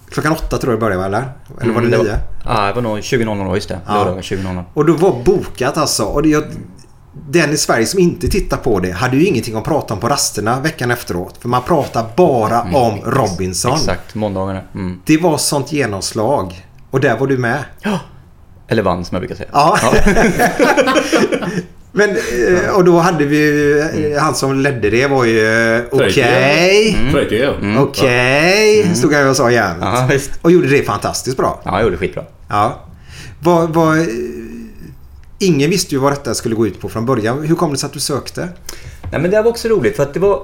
Klockan 0.10 0.32
åtta 0.32 0.58
tror 0.58 0.74
jag 0.74 0.80
det 0.80 0.82
började 0.82 1.06
eller? 1.06 1.32
Eller 1.62 1.74
var 1.74 1.82
det 1.82 1.88
Mm, 1.88 2.00
nio? 2.00 2.18
Ja, 2.46 2.68
det 2.68 2.74
var 2.74 2.82
nog 2.82 2.98
20.00 2.98 3.56
just 3.56 3.70
det. 3.70 3.80
Ja. 3.88 3.94
Lördagar 3.94 4.22
20.00. 4.22 4.64
Och 4.74 4.86
då 4.86 4.94
var 4.94 5.24
bokat 5.24 5.78
alltså. 5.78 6.04
Och 6.04 6.24
det, 6.24 6.30
jag, 6.30 6.44
den 7.30 7.52
i 7.52 7.58
Sverige 7.58 7.86
som 7.86 8.00
inte 8.00 8.28
tittar 8.28 8.58
på 8.58 8.80
det 8.80 8.92
hade 8.92 9.18
ju 9.18 9.26
ingenting 9.26 9.56
att 9.56 9.64
prata 9.64 9.94
om 9.94 10.00
på 10.00 10.10
rasterna 10.10 10.60
veckan 10.60 10.92
efteråt. 10.92 11.38
För 11.40 11.50
man 11.50 11.62
pratar 11.64 12.06
bara 12.16 12.62
om 12.62 13.00
Robinson. 13.06 13.74
Exakt, 13.74 14.16
måndagarna. 14.16 14.62
Mm. 14.76 15.02
Det 15.06 15.18
var 15.18 15.38
sånt 15.38 15.72
genomslag. 15.72 16.66
Och 16.92 17.00
där 17.00 17.18
var 17.18 17.28
du 17.28 17.38
med. 17.38 17.64
Eller 18.68 18.84
vann 18.84 19.06
som 19.06 19.16
jag 19.16 19.22
brukar 19.22 19.36
säga. 19.36 19.50
Ja. 19.54 19.80
Men, 21.92 22.10
eh, 22.10 22.76
och 22.76 22.84
då 22.84 23.00
hade 23.00 23.26
vi 23.26 23.38
ju, 23.38 23.80
eh, 23.80 24.22
han 24.22 24.36
som 24.36 24.60
ledde 24.60 24.90
det 24.90 25.08
var 25.08 25.26
ju 25.26 25.48
eh, 25.76 25.82
okej. 25.92 26.96
Mm. 27.00 27.12
Fröjt 27.12 27.32
ja. 27.32 27.54
Okej, 27.80 28.96
stod 28.96 29.14
han 29.14 29.30
och 29.30 29.36
sa 29.36 29.52
jämt. 29.52 29.78
Ja, 29.82 30.08
visst. 30.12 30.32
Och 30.42 30.52
gjorde 30.52 30.68
det 30.68 30.84
fantastiskt 30.84 31.38
bra. 31.38 31.62
Ja, 31.66 31.72
jag 31.72 31.84
gjorde 31.84 31.96
det 31.96 32.00
skitbra. 32.00 32.24
Ja. 32.50 32.80
Vad, 33.40 34.00
eh, 34.00 34.06
ingen 35.40 35.70
visste 35.70 35.96
ju 35.96 36.02
vad 36.02 36.12
detta 36.12 36.34
skulle 36.34 36.56
gå 36.56 36.68
ut 36.68 36.82
på 36.82 36.90
från 36.90 37.06
början. 37.06 37.42
Hur 37.44 37.56
kom 37.56 37.72
det 37.72 37.78
sig 37.78 37.88
att 37.88 37.94
du 37.94 38.00
sökte? 38.00 38.50
Nej, 39.12 39.22
men 39.22 39.32
det 39.32 39.42
var 39.42 39.50
också 39.50 39.68
roligt 39.68 39.96
för 39.96 40.04
att 40.04 40.14
det 40.14 40.20
var... 40.20 40.44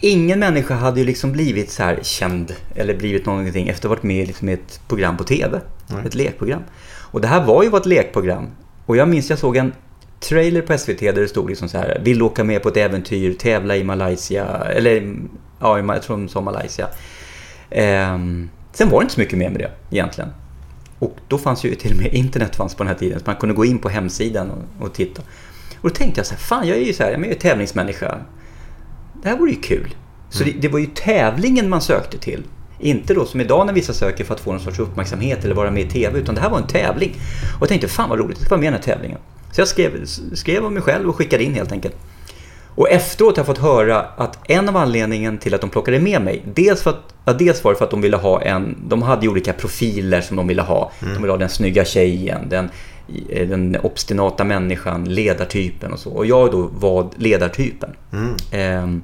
Ingen 0.00 0.38
människa 0.38 0.74
hade 0.74 1.00
ju 1.00 1.06
liksom 1.06 1.32
blivit 1.32 1.70
så 1.70 1.82
här 1.82 1.98
känd 2.02 2.54
eller 2.74 2.96
blivit 2.96 3.26
någonting 3.26 3.68
efter 3.68 3.88
att 3.88 3.90
ha 3.90 3.96
varit 3.96 4.02
med 4.02 4.26
liksom 4.26 4.48
i 4.48 4.52
ett 4.52 4.80
program 4.88 5.16
på 5.16 5.24
TV. 5.24 5.60
Ett 6.06 6.14
lekprogram. 6.14 6.62
Och 6.88 7.20
det 7.20 7.28
här 7.28 7.44
var 7.44 7.62
ju 7.62 7.76
ett 7.76 7.86
lekprogram. 7.86 8.50
Och 8.86 8.96
jag 8.96 9.08
minns 9.08 9.30
jag 9.30 9.38
såg 9.38 9.56
en 9.56 9.72
trailer 10.20 10.62
på 10.62 10.78
SVT 10.78 11.00
där 11.00 11.12
det 11.12 11.28
stod 11.28 11.48
liksom 11.48 11.68
så 11.68 11.78
här. 11.78 12.00
Vill 12.04 12.22
åka 12.22 12.44
med 12.44 12.62
på 12.62 12.68
ett 12.68 12.76
äventyr, 12.76 13.34
tävla 13.34 13.76
i 13.76 13.84
Malaysia. 13.84 14.44
Eller 14.64 15.16
ja, 15.60 15.78
jag 15.78 16.02
tror 16.02 16.16
de 16.16 16.28
sa 16.28 16.40
Malaysia. 16.40 16.88
Ehm, 17.70 18.50
sen 18.72 18.90
var 18.90 19.00
det 19.00 19.02
inte 19.02 19.14
så 19.14 19.20
mycket 19.20 19.38
mer 19.38 19.50
med 19.50 19.60
det 19.60 19.70
egentligen. 19.90 20.30
Och 20.98 21.16
då 21.28 21.38
fanns 21.38 21.64
ju 21.64 21.74
till 21.74 21.90
och 21.90 22.02
med 22.02 22.14
internet 22.14 22.56
fanns 22.56 22.74
på 22.74 22.82
den 22.82 22.92
här 22.92 22.98
tiden. 22.98 23.18
Så 23.18 23.24
man 23.26 23.36
kunde 23.36 23.54
gå 23.54 23.64
in 23.64 23.78
på 23.78 23.88
hemsidan 23.88 24.50
och, 24.50 24.86
och 24.86 24.94
titta. 24.94 25.22
Och 25.80 25.88
då 25.88 25.94
tänkte 25.94 26.18
jag 26.18 26.26
så 26.26 26.34
här, 26.34 26.40
fan 26.40 26.68
jag 26.68 26.76
är 26.76 26.84
ju 26.84 26.92
så 26.92 27.02
här, 27.02 27.10
jag 27.10 27.24
är 27.24 27.28
ju 27.28 27.34
tävlingsmänniska. 27.34 28.18
Det 29.26 29.30
här 29.30 29.38
vore 29.38 29.50
ju 29.50 29.60
kul. 29.60 29.94
Så 30.30 30.44
det, 30.44 30.50
det 30.50 30.68
var 30.68 30.78
ju 30.78 30.86
tävlingen 30.86 31.68
man 31.68 31.80
sökte 31.80 32.18
till. 32.18 32.42
Inte 32.78 33.14
då 33.14 33.24
som 33.24 33.40
idag 33.40 33.66
när 33.66 33.72
vissa 33.72 33.92
söker 33.92 34.24
för 34.24 34.34
att 34.34 34.40
få 34.40 34.52
någon 34.52 34.60
sorts 34.60 34.78
uppmärksamhet 34.78 35.44
eller 35.44 35.54
vara 35.54 35.70
med 35.70 35.82
i 35.82 35.90
TV. 35.90 36.18
Utan 36.18 36.34
det 36.34 36.40
här 36.40 36.50
var 36.50 36.58
en 36.58 36.66
tävling. 36.66 37.14
Och 37.56 37.62
jag 37.62 37.68
tänkte, 37.68 37.88
fan 37.88 38.08
vad 38.08 38.18
roligt, 38.18 38.38
jag 38.38 38.46
ska 38.46 38.50
vara 38.50 38.60
med 38.60 38.66
i 38.66 38.70
den 38.70 38.82
här 38.82 38.94
tävlingen. 38.94 39.18
Så 39.52 39.60
jag 39.60 39.68
skrev, 39.68 40.04
skrev 40.34 40.64
om 40.64 40.74
mig 40.74 40.82
själv 40.82 41.08
och 41.08 41.16
skickade 41.16 41.44
in 41.44 41.54
helt 41.54 41.72
enkelt. 41.72 41.96
Och 42.74 42.90
efteråt 42.90 43.36
har 43.36 43.40
jag 43.40 43.46
fått 43.46 43.58
höra 43.58 44.00
att 44.00 44.50
en 44.50 44.68
av 44.68 44.76
anledningen 44.76 45.38
till 45.38 45.54
att 45.54 45.60
de 45.60 45.70
plockade 45.70 46.00
med 46.00 46.22
mig, 46.22 46.42
dels, 46.54 46.82
för 46.82 46.90
att, 46.90 47.14
ja, 47.24 47.32
dels 47.32 47.64
var 47.64 47.72
det 47.72 47.78
för 47.78 47.84
att 47.84 47.90
de 47.90 48.00
ville 48.00 48.16
ha 48.16 48.42
en, 48.42 48.76
de 48.88 49.02
hade 49.02 49.22
ju 49.22 49.28
olika 49.28 49.52
profiler 49.52 50.20
som 50.20 50.36
de 50.36 50.46
ville 50.46 50.62
ha. 50.62 50.92
De 51.00 51.22
ville 51.22 51.32
ha 51.32 51.38
den 51.38 51.48
snygga 51.48 51.84
tjejen, 51.84 52.48
den, 52.48 52.70
eh, 53.28 53.48
den 53.48 53.76
obstinata 53.82 54.44
människan, 54.44 55.04
ledartypen 55.04 55.92
och 55.92 55.98
så. 55.98 56.10
Och 56.10 56.26
jag 56.26 56.52
då 56.52 56.70
var 56.78 57.10
ledartypen. 57.16 57.90
Ehm, 58.50 59.02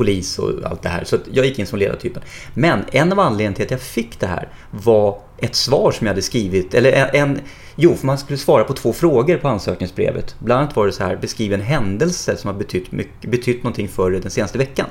polis 0.00 0.38
och 0.38 0.50
allt 0.64 0.82
det 0.82 0.88
här. 0.88 1.04
Så 1.04 1.16
jag 1.32 1.46
gick 1.46 1.58
in 1.58 1.66
som 1.66 1.78
ledartypen. 1.78 2.22
Men 2.54 2.84
en 2.92 3.12
av 3.12 3.20
anledningarna 3.20 3.56
till 3.56 3.64
att 3.64 3.70
jag 3.70 3.80
fick 3.80 4.20
det 4.20 4.26
här 4.26 4.48
var 4.70 5.18
ett 5.38 5.54
svar 5.54 5.92
som 5.92 6.06
jag 6.06 6.12
hade 6.12 6.22
skrivit. 6.22 6.74
Eller 6.74 7.14
en, 7.14 7.40
Jo, 7.76 7.94
för 7.94 8.06
man 8.06 8.18
skulle 8.18 8.38
svara 8.38 8.64
på 8.64 8.72
två 8.72 8.92
frågor 8.92 9.36
på 9.36 9.48
ansökningsbrevet. 9.48 10.36
Bland 10.38 10.62
annat 10.62 10.76
var 10.76 10.86
det 10.86 10.92
så 10.92 11.04
här, 11.04 11.16
beskriv 11.16 11.52
en 11.52 11.60
händelse 11.60 12.36
som 12.36 12.50
har 12.50 12.58
betytt, 12.58 12.92
mycket, 12.92 13.30
betytt 13.30 13.62
någonting 13.62 13.88
för 13.88 14.10
den 14.10 14.30
senaste 14.30 14.58
veckan. 14.58 14.86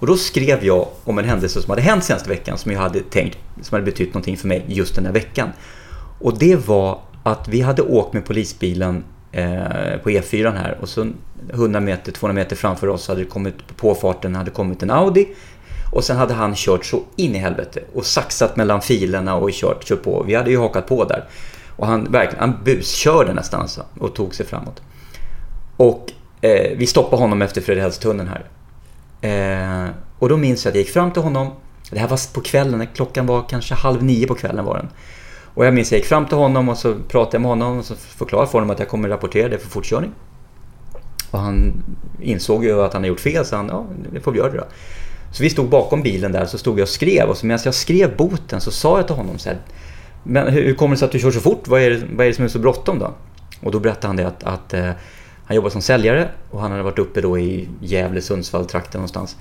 Och 0.00 0.06
då 0.06 0.16
skrev 0.16 0.64
jag 0.64 0.88
om 1.04 1.18
en 1.18 1.24
händelse 1.24 1.62
som 1.62 1.70
hade 1.70 1.82
hänt 1.82 2.04
senaste 2.04 2.28
veckan 2.28 2.58
som 2.58 2.72
jag 2.72 2.80
hade 2.80 3.00
tänkt, 3.00 3.38
som 3.62 3.74
hade 3.74 3.84
betytt 3.84 4.08
någonting 4.08 4.36
för 4.36 4.48
mig 4.48 4.64
just 4.66 4.94
den 4.94 5.06
här 5.06 5.12
veckan. 5.12 5.48
Och 6.20 6.38
det 6.38 6.66
var 6.66 7.00
att 7.22 7.48
vi 7.48 7.60
hade 7.60 7.82
åkt 7.82 8.12
med 8.12 8.24
polisbilen 8.24 9.04
eh, 9.32 9.98
på 10.02 10.10
E4 10.10 10.56
här 10.56 10.78
och 10.80 10.88
så 10.88 11.06
100 11.52 11.80
meter, 11.80 12.12
200 12.12 12.42
meter 12.42 12.56
framför 12.56 12.88
oss 12.88 13.08
hade 13.08 13.20
det 13.20 13.28
kommit, 13.28 13.66
på 13.66 13.74
påfarten 13.74 14.34
hade 14.34 14.50
kommit 14.50 14.82
en 14.82 14.90
Audi. 14.90 15.28
Och 15.92 16.04
sen 16.04 16.16
hade 16.16 16.34
han 16.34 16.54
kört 16.54 16.84
så 16.84 17.02
in 17.16 17.34
i 17.34 17.38
helvete 17.38 17.80
och 17.94 18.06
saxat 18.06 18.56
mellan 18.56 18.80
filerna 18.80 19.34
och 19.34 19.50
kört, 19.52 19.84
kört 19.84 20.02
på. 20.02 20.22
Vi 20.22 20.34
hade 20.34 20.50
ju 20.50 20.58
hakat 20.58 20.86
på 20.86 21.04
där. 21.04 21.24
Och 21.76 21.86
han 21.86 22.12
verkligen, 22.12 22.40
han 22.40 22.64
buskörde 22.64 23.34
nästan 23.34 23.60
alltså 23.60 23.84
och 23.98 24.14
tog 24.14 24.34
sig 24.34 24.46
framåt. 24.46 24.82
Och 25.76 26.12
eh, 26.40 26.76
vi 26.76 26.86
stoppade 26.86 27.22
honom 27.22 27.42
efter 27.42 27.60
Fredrikshällstunneln 27.60 28.28
här. 28.28 28.44
Eh, 29.20 29.90
och 30.18 30.28
då 30.28 30.36
minns 30.36 30.64
jag 30.64 30.70
att 30.70 30.74
jag 30.74 30.82
gick 30.82 30.92
fram 30.92 31.12
till 31.12 31.22
honom. 31.22 31.50
Det 31.90 31.98
här 31.98 32.08
var 32.08 32.34
på 32.34 32.40
kvällen, 32.40 32.86
klockan 32.94 33.26
var 33.26 33.48
kanske 33.48 33.74
halv 33.74 34.02
nio 34.02 34.26
på 34.26 34.34
kvällen 34.34 34.64
var 34.64 34.76
den. 34.76 34.88
Och 35.58 35.66
jag 35.66 35.74
minns 35.74 35.88
att 35.88 35.92
jag 35.92 35.98
gick 35.98 36.08
fram 36.08 36.26
till 36.26 36.36
honom 36.36 36.68
och 36.68 36.76
så 36.76 36.94
pratade 37.08 37.34
jag 37.34 37.40
med 37.40 37.48
honom 37.48 37.78
och 37.78 37.84
så 37.84 37.94
förklarade 37.94 38.50
för 38.50 38.58
honom 38.58 38.70
att 38.70 38.78
jag 38.78 38.88
kommer 38.88 39.08
rapportera 39.08 39.48
det 39.48 39.58
för 39.58 39.68
fortkörning. 39.68 40.12
Och 41.30 41.38
han 41.38 41.72
insåg 42.20 42.64
ju 42.64 42.82
att 42.82 42.92
han 42.92 43.02
hade 43.02 43.08
gjort 43.08 43.20
fel 43.20 43.44
så 43.44 43.56
han, 43.56 43.68
ja, 43.68 43.86
det 44.12 44.20
får 44.20 44.32
vi 44.32 44.38
göra 44.38 44.50
det 44.50 44.56
då. 44.56 44.64
Så 45.32 45.42
vi 45.42 45.50
stod 45.50 45.68
bakom 45.68 46.02
bilen 46.02 46.32
där 46.32 46.46
så 46.46 46.58
stod 46.58 46.78
jag 46.78 46.82
och 46.82 46.88
skrev 46.88 47.28
och 47.28 47.36
så 47.36 47.46
medan 47.46 47.60
jag 47.64 47.74
skrev 47.74 48.16
boten 48.16 48.60
så 48.60 48.70
sa 48.70 48.96
jag 48.96 49.06
till 49.06 49.16
honom 49.16 49.38
så 49.38 49.48
här, 49.48 49.58
men 50.22 50.52
hur 50.52 50.64
hur 50.64 50.74
kommer 50.74 50.94
det 50.94 50.98
sig 50.98 51.06
att 51.06 51.12
du 51.12 51.18
kör 51.18 51.30
så 51.30 51.40
fort? 51.40 51.68
Vad 51.68 51.80
är 51.80 51.90
det, 51.90 52.02
vad 52.12 52.26
är 52.26 52.30
det 52.30 52.36
som 52.36 52.44
är 52.44 52.48
så 52.48 52.58
bråttom 52.58 52.98
då? 52.98 53.14
Och 53.62 53.72
då 53.72 53.80
berättade 53.80 54.06
han 54.06 54.16
det 54.16 54.26
att, 54.26 54.44
att 54.44 54.74
eh, 54.74 54.90
han 55.44 55.56
jobbar 55.56 55.70
som 55.70 55.82
säljare 55.82 56.28
och 56.50 56.60
han 56.60 56.70
hade 56.70 56.82
varit 56.82 56.98
uppe 56.98 57.20
då 57.20 57.38
i 57.38 57.68
Gävle, 57.80 58.20
Sundsvall, 58.20 58.66
trakten 58.66 58.98
någonstans. 58.98 59.36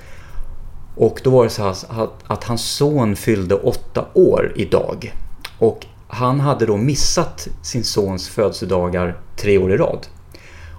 Och 0.96 1.22
då 1.24 1.30
var 1.30 1.44
det 1.44 1.50
så 1.50 1.64
här 1.64 1.70
att, 2.04 2.24
att 2.28 2.44
hans 2.44 2.72
son 2.72 3.16
fyllde 3.16 3.56
åtta 3.56 4.06
år 4.14 4.54
idag. 4.56 5.14
Och 5.60 5.86
han 6.08 6.40
hade 6.40 6.66
då 6.66 6.78
missat 6.78 7.48
sin 7.62 7.84
sons 7.84 8.30
födelsedagar 8.30 9.18
tre 9.36 9.58
år 9.58 9.72
i 9.74 9.78
rad. 9.78 10.08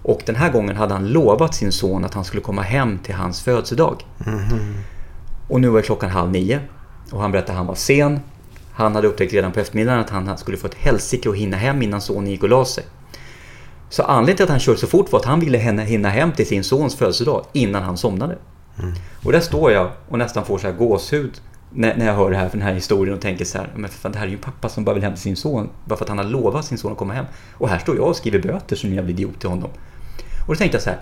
Och 0.03 0.23
den 0.27 0.37
här 0.37 0.53
gången 0.53 0.77
hade 0.77 0.95
han 0.95 1.09
lovat 1.09 1.55
sin 1.55 1.73
son 1.73 2.05
att 2.05 2.15
han 2.15 2.25
skulle 2.25 2.43
komma 2.43 2.63
hem 2.63 2.99
till 2.99 3.15
hans 3.15 3.43
födelsedag. 3.43 4.07
Och 5.49 5.61
nu 5.61 5.69
var 5.69 5.83
klockan 5.83 6.11
halv 6.11 6.31
nio. 6.31 6.61
Och 7.13 7.21
han 7.21 7.33
berättade 7.33 7.53
att 7.53 7.59
han 7.59 7.67
var 7.67 7.75
sen. 7.75 8.21
Han 8.73 8.95
hade 8.95 9.09
upptäckt 9.09 9.33
redan 9.33 9.53
på 9.53 9.61
eftermiddagen 9.61 10.01
att 10.01 10.11
han 10.11 10.39
skulle 10.39 10.57
få 10.57 10.67
ett 10.67 10.75
helsike 10.75 11.31
att 11.31 11.37
hinna 11.37 11.57
hem 11.57 11.83
innan 11.83 12.01
sonen 12.01 12.31
gick 12.31 12.43
och 12.43 12.49
la 12.49 12.65
sig. 12.65 12.85
Så 13.91 14.03
anledningen 14.03 14.37
till 14.37 14.45
att 14.45 14.51
han 14.51 14.61
körde 14.61 14.79
så 14.79 14.87
fort 14.87 15.13
var 15.13 15.19
att 15.21 15.25
han 15.27 15.41
ville 15.41 15.59
hinna- 15.59 16.09
hem 16.09 16.33
till 16.33 16.47
sin 16.47 16.65
sons 16.65 16.97
födelsedag 16.97 17.45
innan 17.53 17.83
han 17.83 17.97
somnade. 17.97 18.39
Och 19.25 19.33
där 19.33 19.41
står 19.41 19.73
jag 19.73 19.91
och 20.09 20.19
nästan 20.19 20.45
får 20.45 20.59
så 20.59 20.67
här 20.67 20.75
gåshud 20.75 21.41
när, 21.71 21.97
när 21.97 22.07
jag 22.07 22.15
hör 22.15 22.31
det 22.31 22.37
här, 22.37 22.49
för 22.49 22.59
den 22.59 22.67
här 22.67 22.75
historien 22.75 23.15
och 23.15 23.21
tänker 23.21 23.45
så 23.45 23.59
här, 23.59 23.69
men 23.77 23.91
för 23.91 23.99
fan, 23.99 24.13
det 24.13 24.19
här 24.19 24.27
är 24.27 24.31
ju 24.31 24.37
en 24.37 24.43
pappa 24.43 24.69
som 24.69 24.85
bara 24.85 24.95
vill 24.95 25.03
hem 25.03 25.13
till 25.13 25.23
sin 25.23 25.37
son 25.37 25.69
bara 25.85 25.97
för 25.97 26.05
att 26.05 26.09
han 26.09 26.19
har 26.19 26.25
lovat 26.25 26.65
sin 26.65 26.79
son 26.79 26.93
att 26.93 26.99
komma 26.99 27.13
hem. 27.13 27.25
Och 27.55 27.69
här 27.69 27.79
står 27.79 27.97
jag 27.97 28.09
och 28.09 28.17
skriver 28.17 28.39
böter 28.39 28.77
som 28.77 28.91
en 28.91 28.97
jävla 28.97 29.11
idiot 29.11 29.41
till 29.41 29.49
honom. 29.49 29.71
Och 30.47 30.55
då 30.55 30.59
tänkte 30.59 30.77
jag 30.77 30.83
så 30.83 30.91
här, 30.91 30.99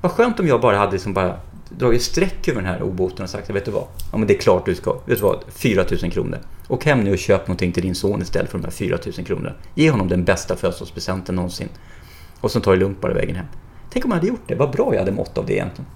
vad 0.00 0.12
skönt 0.12 0.40
om 0.40 0.46
jag 0.46 0.60
bara 0.60 0.78
hade 0.78 0.92
liksom 0.92 1.14
bara 1.14 1.36
dragit 1.68 2.02
streck 2.02 2.48
över 2.48 2.62
den 2.62 2.70
här 2.70 2.82
oboten 2.82 3.22
och 3.22 3.30
sagt, 3.30 3.50
vet 3.50 3.64
du 3.64 3.70
vad? 3.70 3.84
Ja 4.12 4.18
men 4.18 4.26
det 4.26 4.36
är 4.36 4.40
klart 4.40 4.66
du 4.66 4.74
ska, 4.74 4.92
vet 4.92 5.18
du 5.18 5.22
vad? 5.22 5.44
4 5.48 5.84
000 6.02 6.10
kronor. 6.10 6.38
Och 6.68 6.84
hem 6.84 7.00
nu 7.00 7.12
och 7.12 7.18
köp 7.18 7.48
någonting 7.48 7.72
till 7.72 7.82
din 7.82 7.94
son 7.94 8.22
istället 8.22 8.50
för 8.50 8.58
de 8.58 8.64
här 8.64 8.72
4 8.72 8.98
000 9.16 9.26
kronorna. 9.26 9.52
Ge 9.74 9.90
honom 9.90 10.08
den 10.08 10.24
bästa 10.24 10.56
födelsedagspresenten 10.56 11.34
någonsin. 11.34 11.68
Och 12.40 12.50
så 12.50 12.60
tar 12.60 12.72
det 12.72 12.78
lugnt 12.78 13.00
bara 13.00 13.14
vägen 13.14 13.36
hem. 13.36 13.46
Tänk 13.90 14.04
om 14.04 14.10
jag 14.10 14.16
hade 14.16 14.28
gjort 14.28 14.42
det, 14.46 14.54
vad 14.54 14.70
bra 14.70 14.92
jag 14.92 14.98
hade 14.98 15.12
mått 15.12 15.38
av 15.38 15.46
det 15.46 15.52
egentligen. 15.52 15.90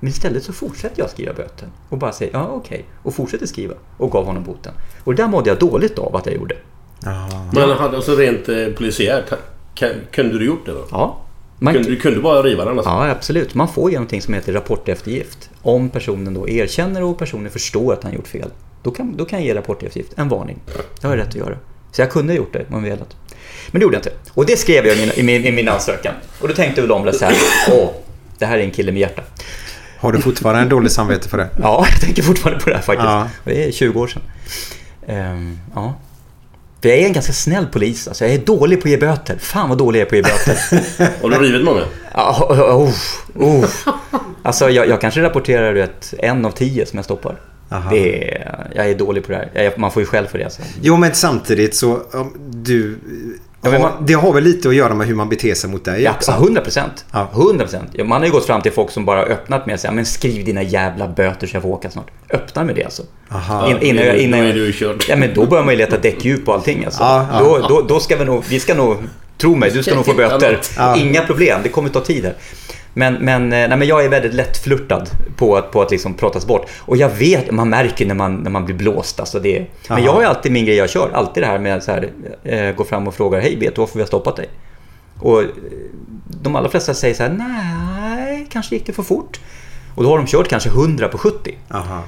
Men 0.00 0.10
istället 0.10 0.42
så 0.44 0.52
fortsätter 0.52 1.00
jag 1.00 1.10
skriva 1.10 1.32
böter 1.32 1.68
och 1.88 1.98
bara 1.98 2.12
säger 2.12 2.32
ja 2.32 2.48
okej 2.48 2.84
och 3.02 3.14
fortsätter 3.14 3.46
skriva 3.46 3.74
och 3.96 4.10
gav 4.10 4.24
honom 4.24 4.42
boten. 4.44 4.72
Och 5.04 5.14
det 5.14 5.22
där 5.22 5.28
mådde 5.28 5.50
jag 5.50 5.58
dåligt 5.58 5.98
av 5.98 6.16
att 6.16 6.26
jag 6.26 6.34
gjorde. 6.34 6.56
Men 7.52 7.70
hade 7.70 7.96
alltså 7.96 8.14
rent 8.14 8.48
eh, 8.48 8.66
polisiärt, 8.66 9.32
kunde 10.10 10.38
du 10.38 10.46
gjort 10.46 10.66
det 10.66 10.72
då? 10.72 10.84
Ja, 10.90 11.20
man, 11.58 11.74
Kunde, 11.74 11.88
du 11.88 11.96
kunde 11.96 12.20
bara 12.20 12.42
riva 12.42 12.64
den 12.64 12.78
alltså? 12.78 12.90
ja 12.90 13.10
absolut. 13.10 13.54
Man 13.54 13.68
får 13.68 13.90
ju 13.90 13.96
någonting 13.96 14.22
som 14.22 14.34
heter 14.34 14.52
rapporteftergift. 14.52 15.50
Om 15.62 15.90
personen 15.90 16.34
då 16.34 16.48
erkänner 16.48 17.02
och 17.02 17.18
personen 17.18 17.50
förstår 17.50 17.92
att 17.92 18.04
han 18.04 18.12
gjort 18.14 18.28
fel. 18.28 18.50
Då 18.82 18.90
kan, 18.90 19.16
då 19.16 19.24
kan 19.24 19.38
jag 19.38 19.46
ge 19.46 19.54
rapporteftergift, 19.54 20.12
en 20.16 20.28
varning. 20.28 20.58
Det 21.00 21.06
har 21.06 21.16
jag 21.16 21.22
rätt 21.22 21.28
att 21.28 21.34
göra. 21.34 21.56
Så 21.92 22.02
jag 22.02 22.10
kunde 22.10 22.32
ha 22.32 22.36
gjort 22.36 22.52
det 22.52 22.66
om 22.70 22.84
jag 22.84 22.90
velat. 22.90 23.16
Men 23.70 23.80
det 23.80 23.82
gjorde 23.82 23.96
jag 23.96 24.00
inte. 24.00 24.12
Och 24.34 24.46
det 24.46 24.56
skrev 24.56 24.86
jag 24.86 24.96
i 24.96 25.00
min, 25.00 25.10
i 25.16 25.22
min, 25.22 25.44
i 25.44 25.52
min 25.52 25.68
ansökan. 25.68 26.14
Och 26.40 26.48
då 26.48 26.54
tänkte 26.54 26.80
väl 26.80 26.88
de 26.88 27.12
så 27.12 27.24
här, 27.24 27.34
åh, 27.72 27.88
det 28.38 28.46
här 28.46 28.58
är 28.58 28.62
en 28.62 28.70
kille 28.70 28.92
med 28.92 29.00
hjärta. 29.00 29.22
Har 29.98 30.12
du 30.12 30.20
fortfarande 30.20 30.62
en 30.62 30.68
dålig 30.68 30.90
samvete 30.90 31.28
för 31.28 31.38
det? 31.38 31.48
Ja, 31.62 31.86
jag 31.90 32.00
tänker 32.00 32.22
fortfarande 32.22 32.64
på 32.64 32.70
det 32.70 32.76
här 32.76 32.82
faktiskt. 32.82 33.08
Ja. 33.08 33.28
Det 33.44 33.64
är 33.64 33.72
20 33.72 34.00
år 34.00 34.06
sedan. 34.06 34.22
Ehm, 35.06 35.58
ja. 35.74 35.94
För 36.82 36.88
jag 36.88 36.98
är 36.98 37.06
en 37.06 37.12
ganska 37.12 37.32
snäll 37.32 37.66
polis. 37.66 38.08
Alltså 38.08 38.24
jag 38.24 38.34
är 38.34 38.38
dålig 38.38 38.82
på 38.82 38.88
att 38.88 38.90
ge 38.90 38.96
böter. 38.96 39.36
Fan 39.38 39.68
vad 39.68 39.78
dålig 39.78 40.00
jag 40.00 40.06
är 40.06 40.22
på 40.22 40.28
att 40.28 40.32
ge 40.32 40.46
böter. 40.46 41.22
Har 41.22 41.30
du 41.30 41.46
rivit 41.46 41.64
många? 41.64 41.82
Ja, 42.14 42.46
oh, 42.50 42.92
oh. 43.34 43.64
Alltså 44.42 44.70
jag, 44.70 44.88
jag 44.88 45.00
kanske 45.00 45.22
rapporterar 45.22 45.74
du 45.74 45.80
vet, 45.80 46.14
en 46.18 46.44
av 46.44 46.50
tio 46.50 46.86
som 46.86 46.96
jag 46.96 47.04
stoppar. 47.04 47.40
Aha. 47.68 47.90
Det 47.90 48.34
är, 48.34 48.66
jag 48.74 48.90
är 48.90 48.94
dålig 48.94 49.26
på 49.26 49.32
det 49.32 49.38
här. 49.38 49.64
Jag, 49.64 49.78
man 49.78 49.92
får 49.92 50.02
ju 50.02 50.06
skäll 50.06 50.26
för 50.26 50.38
det. 50.38 50.44
Alltså. 50.44 50.62
Jo, 50.80 50.96
men 50.96 51.14
samtidigt 51.14 51.74
så... 51.74 52.02
Du... 52.48 52.98
Ja, 53.66 53.72
men 53.72 53.80
har- 53.82 53.90
man- 53.90 54.06
Det 54.06 54.12
har 54.14 54.32
väl 54.32 54.44
lite 54.44 54.68
att 54.68 54.74
göra 54.74 54.94
med 54.94 55.06
hur 55.06 55.14
man 55.14 55.28
beter 55.28 55.54
sig 55.54 55.70
mot 55.70 55.84
dig 55.84 56.02
Ja, 56.02 56.10
också? 56.10 56.32
100 56.32 56.60
procent. 56.60 57.04
Ja. 57.12 57.28
100 57.32 57.64
procent. 57.64 57.90
Man 58.04 58.10
har 58.20 58.26
ju 58.26 58.32
gått 58.32 58.46
fram 58.46 58.62
till 58.62 58.72
folk 58.72 58.90
som 58.90 59.04
bara 59.04 59.22
öppnat 59.22 59.66
med 59.66 59.74
att 59.74 59.80
säga 59.80 59.92
men 59.92 60.06
skriv 60.06 60.44
dina 60.44 60.62
jävla 60.62 61.08
böter 61.08 61.46
så 61.46 61.56
jag 61.56 61.62
får 61.62 61.68
åka 61.70 61.90
snart. 61.90 62.06
Öppna 62.30 62.64
med 62.64 62.74
det 62.74 62.84
alltså. 62.84 63.02
Aha. 63.32 63.70
In, 63.70 63.76
innan, 63.82 64.06
jag- 64.06 64.16
innan, 64.16 64.40
Då 64.40 64.44
är 64.44 64.48
jag- 64.48 64.56
du 64.56 64.72
körd. 64.72 65.04
Ja 65.08 65.16
men 65.16 65.34
då 65.34 65.46
börjar 65.46 65.64
man 65.64 65.74
ju 65.74 65.78
leta 65.78 65.98
däckdjup 65.98 66.48
och 66.48 66.54
allting 66.54 66.84
alltså. 66.84 67.02
Ja, 67.02 67.26
ja, 67.32 67.38
då, 67.40 67.66
då, 67.68 67.82
då 67.88 68.00
ska 68.00 68.16
vi 68.16 68.24
nog, 68.24 68.44
vi 68.48 68.60
ska 68.60 68.74
nog, 68.74 68.96
tro 69.38 69.54
mig, 69.56 69.70
du 69.70 69.82
ska 69.82 69.94
nog 69.94 70.04
få 70.06 70.14
böter. 70.14 70.60
Ja. 70.76 70.96
Inga 70.96 71.20
problem, 71.22 71.60
det 71.62 71.68
kommer 71.68 71.88
ta 71.88 72.00
tid 72.00 72.24
här. 72.24 72.34
Men, 72.98 73.14
men, 73.14 73.42
eh, 73.42 73.68
nej, 73.68 73.76
men 73.76 73.88
jag 73.88 74.04
är 74.04 74.08
väldigt 74.08 74.34
lättflörtad 74.34 75.08
på 75.36 75.56
att, 75.56 75.70
på 75.70 75.82
att 75.82 75.90
liksom 75.90 76.14
pratas 76.14 76.46
bort. 76.46 76.68
Och 76.78 76.96
jag 76.96 77.08
vet, 77.08 77.50
man 77.50 77.70
märker 77.70 78.06
när 78.06 78.14
man, 78.14 78.34
när 78.36 78.50
man 78.50 78.64
blir 78.64 78.76
blåst. 78.76 79.20
Alltså 79.20 79.40
det, 79.40 79.66
men 79.88 80.04
jag 80.04 80.12
har 80.12 80.22
alltid 80.22 80.52
min 80.52 80.64
grej 80.64 80.76
jag 80.76 80.90
kör. 80.90 81.10
Alltid 81.14 81.42
det 81.42 81.46
här 81.46 81.58
med 81.58 81.76
att 81.76 81.88
eh, 82.44 82.70
gå 82.76 82.84
fram 82.84 83.08
och 83.08 83.14
fråga, 83.14 83.40
hej 83.40 83.56
vet 83.56 83.74
du 83.74 83.80
varför 83.80 83.94
vi 83.94 84.00
har 84.00 84.06
stoppat 84.06 84.36
dig? 84.36 84.48
Och 85.20 85.42
eh, 85.42 85.48
de 86.42 86.56
allra 86.56 86.68
flesta 86.68 86.94
säger 86.94 87.14
så 87.14 87.22
här, 87.22 87.30
nej, 87.30 88.46
kanske 88.50 88.74
gick 88.74 88.86
det 88.86 88.92
för 88.92 89.02
fort. 89.02 89.40
Och 89.94 90.02
då 90.02 90.10
har 90.10 90.18
de 90.18 90.26
kört 90.26 90.48
kanske 90.48 90.68
100 90.68 91.08
på 91.08 91.18
70. 91.18 91.58
Aha. 91.70 92.02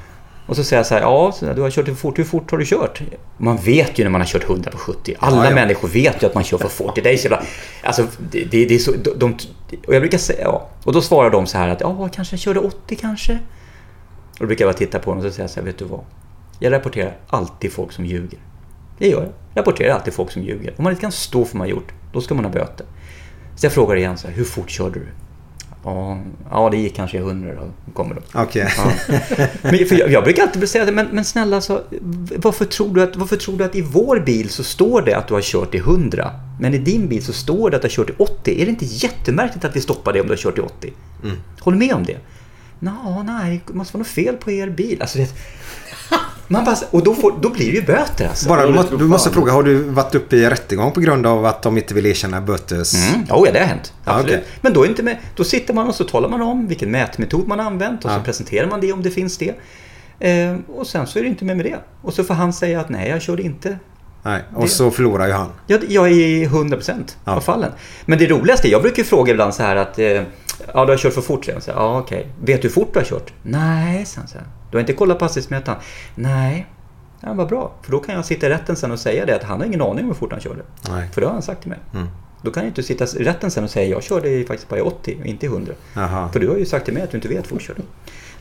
Och 0.46 0.56
så 0.56 0.64
säger 0.64 0.78
jag 0.78 0.86
så 0.86 0.94
här, 0.94 1.00
ja, 1.00 1.34
du 1.54 1.60
har 1.62 1.70
kört 1.70 1.86
för 1.86 1.94
fort. 1.94 2.18
Hur 2.18 2.24
fort 2.24 2.50
har 2.50 2.58
du 2.58 2.64
kört? 2.64 3.00
Man 3.36 3.56
vet 3.56 3.98
ju 3.98 4.04
när 4.04 4.10
man 4.10 4.20
har 4.20 4.28
kört 4.28 4.44
100 4.44 4.70
på 4.70 4.78
70. 4.78 5.14
Alla 5.18 5.36
Ja, 5.36 5.44
ja. 5.44 5.54
människor 5.54 5.88
vet 5.88 6.22
ju 6.22 6.26
att 6.26 6.34
man 6.34 6.44
kör 6.44 6.58
för 6.58 6.68
fort. 6.68 6.98
Det 7.02 7.12
är 7.12 7.16
så 7.16 7.22
jävla... 7.22 7.42
Alltså, 7.82 8.06
det, 8.30 8.44
det, 8.44 8.64
det 8.64 8.74
är 8.74 8.78
så... 8.78 8.92
De, 8.92 9.10
de, 9.16 9.36
och 9.86 9.94
jag 9.94 10.02
brukar 10.02 10.18
säga, 10.18 10.44
ja. 10.44 10.68
Och 10.84 10.92
då 10.92 11.02
svarar 11.02 11.30
de 11.30 11.46
så 11.46 11.58
här 11.58 11.68
att, 11.68 11.80
ja, 11.80 12.08
kanske 12.12 12.34
jag 12.34 12.40
körde 12.40 12.60
80 12.60 12.96
kanske. 12.96 13.32
Och 14.32 14.38
då 14.38 14.46
brukar 14.46 14.64
jag 14.64 14.74
bara 14.74 14.78
titta 14.78 14.98
på 14.98 15.10
dem 15.10 15.18
och 15.18 15.24
så 15.24 15.30
säga 15.30 15.48
så 15.48 15.60
här, 15.60 15.66
vet 15.66 15.78
du 15.78 15.84
vad? 15.84 16.00
Jag 16.58 16.72
rapporterar 16.72 17.16
alltid 17.28 17.72
folk 17.72 17.92
som 17.92 18.04
ljuger. 18.04 18.38
Det 18.98 19.08
gör 19.08 19.20
jag. 19.20 19.32
Jag 19.54 19.60
rapporterar 19.60 19.94
alltid 19.94 20.14
folk 20.14 20.30
som 20.30 20.42
ljuger. 20.42 20.74
Om 20.76 20.84
man 20.84 20.92
inte 20.92 21.00
kan 21.00 21.12
stå 21.12 21.44
för 21.44 21.52
vad 21.52 21.58
man 21.58 21.68
har 21.68 21.70
gjort, 21.70 21.92
då 22.12 22.20
ska 22.20 22.34
man 22.34 22.44
ha 22.44 22.52
böter. 22.52 22.86
Så 23.56 23.66
jag 23.66 23.72
frågar 23.72 23.96
igen 23.96 24.18
så 24.18 24.28
här, 24.28 24.34
hur 24.34 24.44
fort 24.44 24.70
körde 24.70 25.00
du? 25.00 25.06
Ja, 25.84 26.18
ja 26.50 26.70
det 26.70 26.76
gick 26.76 26.96
kanske 26.96 27.16
i 27.16 27.20
100 27.20 27.54
då. 27.54 27.92
Kommer. 27.92 28.16
Okej. 28.34 28.72
Ja. 28.76 28.92
Men, 29.62 29.86
för 29.86 29.98
jag, 29.98 30.10
jag 30.10 30.24
brukar 30.24 30.42
alltid 30.42 30.68
säga 30.68 30.84
det, 30.84 30.92
men, 30.92 31.06
men 31.12 31.24
snälla 31.24 31.56
alltså, 31.56 31.84
varför 32.36 32.64
tror, 32.64 32.94
du 32.94 33.02
att, 33.02 33.16
varför 33.16 33.36
tror 33.36 33.58
du 33.58 33.64
att 33.64 33.76
i 33.76 33.82
vår 33.82 34.20
bil 34.20 34.48
så 34.48 34.64
står 34.64 35.02
det 35.02 35.14
att 35.14 35.28
du 35.28 35.34
har 35.34 35.40
kört 35.40 35.74
i 35.74 35.78
100? 35.78 36.30
Men 36.60 36.74
i 36.74 36.78
din 36.78 37.08
bil 37.08 37.24
så 37.24 37.32
står 37.32 37.70
det 37.70 37.76
att 37.76 37.82
du 37.82 37.88
har 37.88 37.92
kört 37.92 38.10
i 38.10 38.14
80. 38.18 38.60
Är 38.60 38.64
det 38.64 38.70
inte 38.70 38.84
jättemärkligt 38.84 39.64
att 39.64 39.76
vi 39.76 39.80
stoppar 39.80 40.12
det 40.12 40.20
om 40.20 40.26
du 40.26 40.32
har 40.32 40.38
kört 40.38 40.58
i 40.58 40.60
80? 40.60 40.92
Håller 41.60 41.78
du 41.78 41.86
med 41.86 41.94
om 41.94 42.04
det? 42.04 42.18
Nå, 42.78 43.22
nej, 43.26 43.62
det 43.66 43.74
måste 43.74 43.94
vara 43.94 43.98
något 43.98 44.08
fel 44.08 44.36
på 44.36 44.50
er 44.50 44.70
bil. 44.70 45.00
Alltså, 45.02 45.18
det, 45.18 45.28
man 46.48 46.64
bara, 46.64 46.76
och 46.90 47.02
då, 47.04 47.14
får, 47.14 47.32
då 47.40 47.50
blir 47.50 47.70
det 47.72 47.76
ju 47.78 47.82
böter 47.86 48.28
alltså. 48.28 48.48
Bara, 48.48 48.66
du, 48.66 48.96
du 48.96 49.04
måste 49.04 49.30
fråga, 49.30 49.52
har 49.52 49.62
du 49.62 49.78
varit 49.82 50.14
uppe 50.14 50.36
i 50.36 50.50
rättegång 50.50 50.92
på 50.92 51.00
grund 51.00 51.26
av 51.26 51.46
att 51.46 51.62
de 51.62 51.78
inte 51.78 51.94
vill 51.94 52.06
erkänna 52.06 52.40
bötes... 52.40 52.94
Mm, 53.14 53.20
oh 53.30 53.42
ja, 53.46 53.52
det 53.52 53.58
har 53.58 53.66
hänt. 53.66 53.92
Ja, 54.04 54.12
Absolut. 54.12 54.34
okej. 54.36 54.44
Men 54.60 54.72
då, 54.72 54.86
inte 54.86 55.02
med, 55.02 55.16
då 55.36 55.44
sitter 55.44 55.74
man 55.74 55.88
och 55.88 55.94
så 55.94 56.04
talar 56.04 56.28
man 56.28 56.42
om 56.42 56.66
vilken 56.68 56.90
mätmetod 56.90 57.48
man 57.48 57.58
har 57.58 57.66
använt 57.66 58.04
och 58.04 58.10
Ja. 58.10 58.16
så 58.18 58.22
presenterar 58.24 58.68
man 58.68 58.80
det 58.80 58.92
om 58.92 59.02
det 59.02 59.10
finns 59.10 59.38
det. 59.38 59.54
Eh, 60.20 60.56
och 60.68 60.86
sen 60.86 61.06
så 61.06 61.18
är 61.18 61.22
det 61.22 61.28
inte 61.28 61.44
med 61.44 61.56
med 61.56 61.66
det. 61.66 61.76
Och 62.02 62.14
så 62.14 62.24
får 62.24 62.34
han 62.34 62.52
säga 62.52 62.80
att 62.80 62.88
nej, 62.88 63.08
jag 63.10 63.22
körde 63.22 63.42
inte. 63.42 63.78
Nej, 64.22 64.42
och 64.54 64.62
Det- 64.62 64.68
så 64.68 64.90
förlorar 64.90 65.26
ju 65.26 65.32
han. 65.32 65.48
Jag, 65.66 65.80
jag 65.88 66.06
är 66.06 66.10
i 66.12 66.44
100% 66.46 67.16
Ja. 67.24 67.32
av 67.36 67.40
fallen. 67.40 67.72
Men 68.06 68.18
det 68.18 68.26
roligaste, 68.26 68.68
jag 68.68 68.82
brukar 68.82 68.98
ju 68.98 69.04
fråga 69.04 69.32
ibland 69.32 69.54
så 69.54 69.62
här 69.62 69.76
att 69.76 69.98
eh, 69.98 70.04
ja, 70.06 70.22
du 70.74 70.78
har 70.92 70.96
kört 70.96 71.14
för 71.14 71.20
fort, 71.20 71.44
säger 71.44 71.60
här, 71.66 71.72
Ja, 71.74 71.98
okej. 71.98 72.28
Vet 72.44 72.62
du 72.62 72.68
hur 72.68 72.72
fort 72.74 72.90
du 72.94 72.98
har 73.00 73.06
kört? 73.06 73.32
Nej, 73.42 74.04
säger 74.06 74.28
så 74.28 74.38
här. 74.38 74.46
Du 74.70 74.76
har 74.76 74.80
inte 74.80 74.92
kollat 74.92 75.18
på 75.18 75.24
hastighetsmätaren? 75.24 75.78
Nej. 76.14 76.66
Ja, 77.20 77.32
vad 77.32 77.48
bra, 77.48 77.72
för 77.82 77.92
då 77.92 77.98
kan 77.98 78.14
jag 78.14 78.24
sitta 78.24 78.46
i 78.46 78.50
rätten 78.50 78.76
sen 78.76 78.90
och 78.90 78.98
säga 79.00 79.26
det 79.26 79.36
att 79.36 79.42
han 79.42 79.58
har 79.60 79.66
ingen 79.66 79.82
aning 79.82 79.98
om 80.04 80.06
hur 80.06 80.14
fort 80.14 80.32
han 80.32 80.40
körde. 80.40 80.62
Nej. 80.88 81.08
För 81.12 81.20
det 81.20 81.26
har 81.26 81.34
han 81.34 81.42
sagt 81.42 81.60
till 81.60 81.70
mig. 81.70 81.78
Mm. 81.94 82.06
Då 82.42 82.50
kan 82.50 82.62
jag 82.62 82.70
inte 82.70 82.82
sitta 82.82 83.04
i 83.04 83.24
rätten 83.24 83.50
sen 83.50 83.64
och 83.64 83.70
säga 83.70 83.88
jag 83.90 84.02
körde 84.02 84.44
faktiskt 84.44 84.68
bara 84.68 84.78
i 84.80 84.82
80 84.82 85.16
och 85.20 85.26
inte 85.26 85.46
i 85.46 85.48
100. 85.48 85.72
Jaha. 85.94 86.28
För 86.32 86.40
du 86.40 86.48
har 86.48 86.56
ju 86.56 86.66
sagt 86.66 86.84
till 86.84 86.94
mig 86.94 87.02
att 87.02 87.10
du 87.10 87.16
inte 87.16 87.28
vet 87.28 87.36
hur 87.38 87.42
fort 87.42 87.58
du 87.58 87.64
körde. 87.64 87.80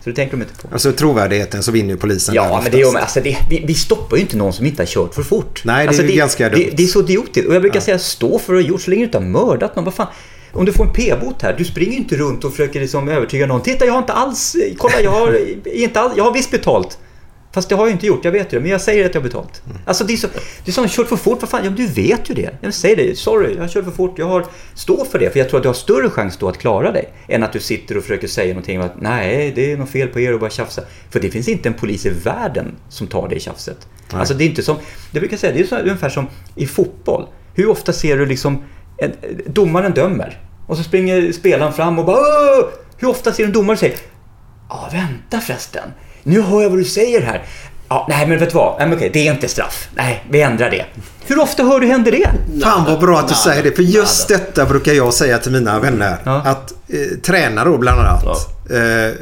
Så 0.04 0.10
det 0.10 0.16
tänker 0.16 0.38
de 0.38 0.44
inte 0.44 0.62
på. 0.62 0.68
Alltså 0.72 0.92
trovärdigheten 0.92 1.64
så 1.64 1.72
vinner 1.72 1.90
ju 1.90 1.98
polisen 1.98 2.36
Ja, 2.36 2.62
men 2.64 2.72
det 2.72 2.82
är, 2.82 2.86
oftast. 2.88 2.96
ju- 2.96 3.00
alltså 3.02 3.22
det, 3.22 3.38
vi, 3.50 3.66
vi 3.68 3.74
stoppar 3.74 4.16
ju 4.18 4.22
inte 4.22 4.38
någon 4.38 4.54
som 4.54 4.66
inte 4.66 4.82
har 4.82 4.88
kört 4.88 5.16
för 5.16 5.24
fort. 5.24 5.62
Nej, 5.66 5.76
det 5.76 5.84
är 5.84 5.88
alltså 5.88 6.04
ju 6.04 6.12
ganska 6.18 6.50
dumt. 6.50 6.60
Det, 6.60 6.78
det 6.78 6.84
är 6.84 6.88
så 6.88 7.00
idiotiskt. 7.04 7.48
Och 7.48 7.56
jag 7.56 7.62
brukar 7.62 7.80
säga 7.80 8.00
stå 8.00 8.40
för 8.40 8.54
du 8.54 8.60
har 8.62 8.68
gjort 8.70 8.82
så 8.82 8.90
länge 8.90 9.02
du 9.02 9.06
inte 9.06 9.18
har 9.18 9.26
mördat 9.26 9.76
någon. 9.76 9.86
Vad 9.86 9.94
fan? 9.94 10.08
Om 10.54 10.66
du 10.66 10.74
får 10.74 10.86
en 10.86 10.94
p-bot 10.94 11.42
här, 11.42 11.56
du 11.58 11.66
springer 11.66 11.98
inte 11.98 12.16
runt 12.16 12.44
och 12.44 12.52
försöker 12.52 12.80
liksom 12.80 13.10
övertyga 13.10 13.48
någon. 13.48 13.62
Titta, 13.62 13.86
jag 13.86 13.94
har 13.94 14.00
inte 14.00 14.14
alls... 14.14 14.56
Kolla, 14.78 15.02
jag 15.02 15.12
har, 15.12 15.40
inte 15.74 16.00
all, 16.00 16.12
jag 16.18 16.24
har 16.24 16.34
visst 16.34 16.52
betalt. 16.52 16.98
Fast 17.58 17.70
det 17.70 17.76
har 17.76 17.88
jag 17.88 17.96
inte 17.96 18.08
gjort, 18.08 18.26
jag 18.26 18.32
vet 18.32 18.54
ju 18.54 18.58
det. 18.58 18.62
Men 18.62 18.72
jag 18.72 18.82
säger 18.82 19.06
att 19.06 19.16
jag 19.16 19.22
har 19.22 19.28
betalt. 19.28 19.62
Mm. 19.66 19.78
Alltså 19.86 20.04
det 20.04 20.14
är 20.14 20.18
så... 20.18 20.28
Det 20.66 20.72
är 20.72 20.74
som 20.74 20.88
kört 20.88 21.08
för 21.08 21.16
fort, 21.16 21.42
vad 21.42 21.50
fan? 21.50 21.64
Ja, 21.64 21.70
men 21.70 21.78
du 21.78 21.88
vet 21.88 22.30
ju 22.30 22.34
det. 22.34 22.52
Jag 22.62 22.74
säger 22.74 22.96
det. 22.96 23.18
Sorry, 23.18 23.54
jag 23.54 23.62
har 23.62 23.68
kört 23.68 23.86
för 23.86 23.92
fort. 23.92 24.20
Jag 24.20 24.26
har... 24.26 24.46
Stå 24.74 25.06
för 25.06 25.20
det, 25.20 25.30
för 25.30 25.40
jag 25.40 25.50
tror 25.50 25.58
att 25.58 25.64
du 25.64 25.70
har 25.70 25.74
större 25.74 26.10
chans 26.10 26.38
då 26.38 26.50
att 26.50 26.58
klara 26.58 26.92
dig. 26.92 27.14
Än 27.28 27.44
att 27.44 27.54
du 27.54 27.60
sitter 27.60 27.98
och 27.98 28.04
försöker 28.04 28.28
säga 28.28 28.48
någonting 28.48 28.80
om 28.80 28.86
att 28.86 29.02
nej, 29.02 29.52
det 29.56 29.72
är 29.72 29.78
något 29.78 29.90
fel 29.90 30.08
på 30.08 30.20
er 30.20 30.34
och 30.34 30.40
bara 30.40 30.50
tjafsa. 30.50 30.82
För 31.10 31.20
det 31.20 31.30
finns 31.30 31.48
inte 31.48 31.70
en 31.70 31.74
polis 31.74 32.06
i 32.06 32.10
världen 32.10 32.76
som 32.90 33.08
tar 33.08 33.28
det 33.30 33.40
tjafset. 33.40 33.88
Nej. 34.12 34.20
Alltså 34.20 34.34
det 34.34 34.44
är 34.44 34.48
inte 34.50 34.64
som... 34.64 34.76
Jag 35.12 35.22
brukar 35.22 35.38
säga, 35.38 35.54
det 35.54 35.60
är 35.60 35.64
så, 35.64 35.78
ungefär 35.78 36.10
som 36.10 36.28
i 36.56 36.68
fotboll. 36.68 37.28
Hur 37.54 37.70
ofta 37.70 37.94
ser 37.94 38.18
du 38.18 38.26
liksom... 38.26 38.64
En, 38.98 39.12
domaren 39.46 39.94
dömer. 39.94 40.40
Och 40.68 40.78
så 40.78 40.84
springer 40.84 41.32
spelaren 41.32 41.74
fram 41.74 42.00
och 42.00 42.06
bara 42.06 42.18
Åh! 42.18 42.66
Hur 42.98 43.08
ofta 43.10 43.34
ser 43.34 43.46
en 43.46 43.52
domare 43.52 43.74
och 43.74 43.80
säger 43.80 43.98
Ja, 44.70 44.90
vänta 44.92 45.40
förresten. 45.46 45.84
Nu 46.24 46.42
hör 46.42 46.62
jag 46.62 46.70
vad 46.70 46.80
du 46.80 46.84
säger 46.84 47.22
här. 47.22 47.44
Ja, 47.90 48.06
nej, 48.10 48.28
men 48.28 48.40
vet 48.40 48.50
du 48.50 48.56
vad? 48.56 48.80
Nej, 48.80 48.88
men 48.88 48.98
okej, 48.98 49.10
det 49.14 49.28
är 49.28 49.34
inte 49.34 49.48
straff. 49.48 49.90
Nej, 49.96 50.24
vi 50.30 50.42
ändrar 50.42 50.70
det. 50.70 50.86
Hur 51.26 51.40
ofta 51.40 51.64
hör 51.64 51.80
du 51.80 51.88
händer 51.88 52.12
det? 52.12 52.30
Fan 52.64 52.86
vad 52.86 53.00
bra 53.00 53.20
att 53.20 53.28
du 53.28 53.36
säger 53.36 53.64
det. 53.64 53.72
För 53.72 53.84
just 53.84 54.28
detta 54.28 54.66
brukar 54.66 54.94
jag 54.94 55.14
säga 55.14 55.38
till 55.38 55.52
mina 55.52 55.80
vänner. 55.80 56.18
Ja. 56.24 56.42
Att 56.46 56.72
eh, 56.72 57.20
tränare 57.24 57.70
då 57.70 57.78
bland 57.78 58.00
annat. 58.00 58.26
Eh, 58.72 59.16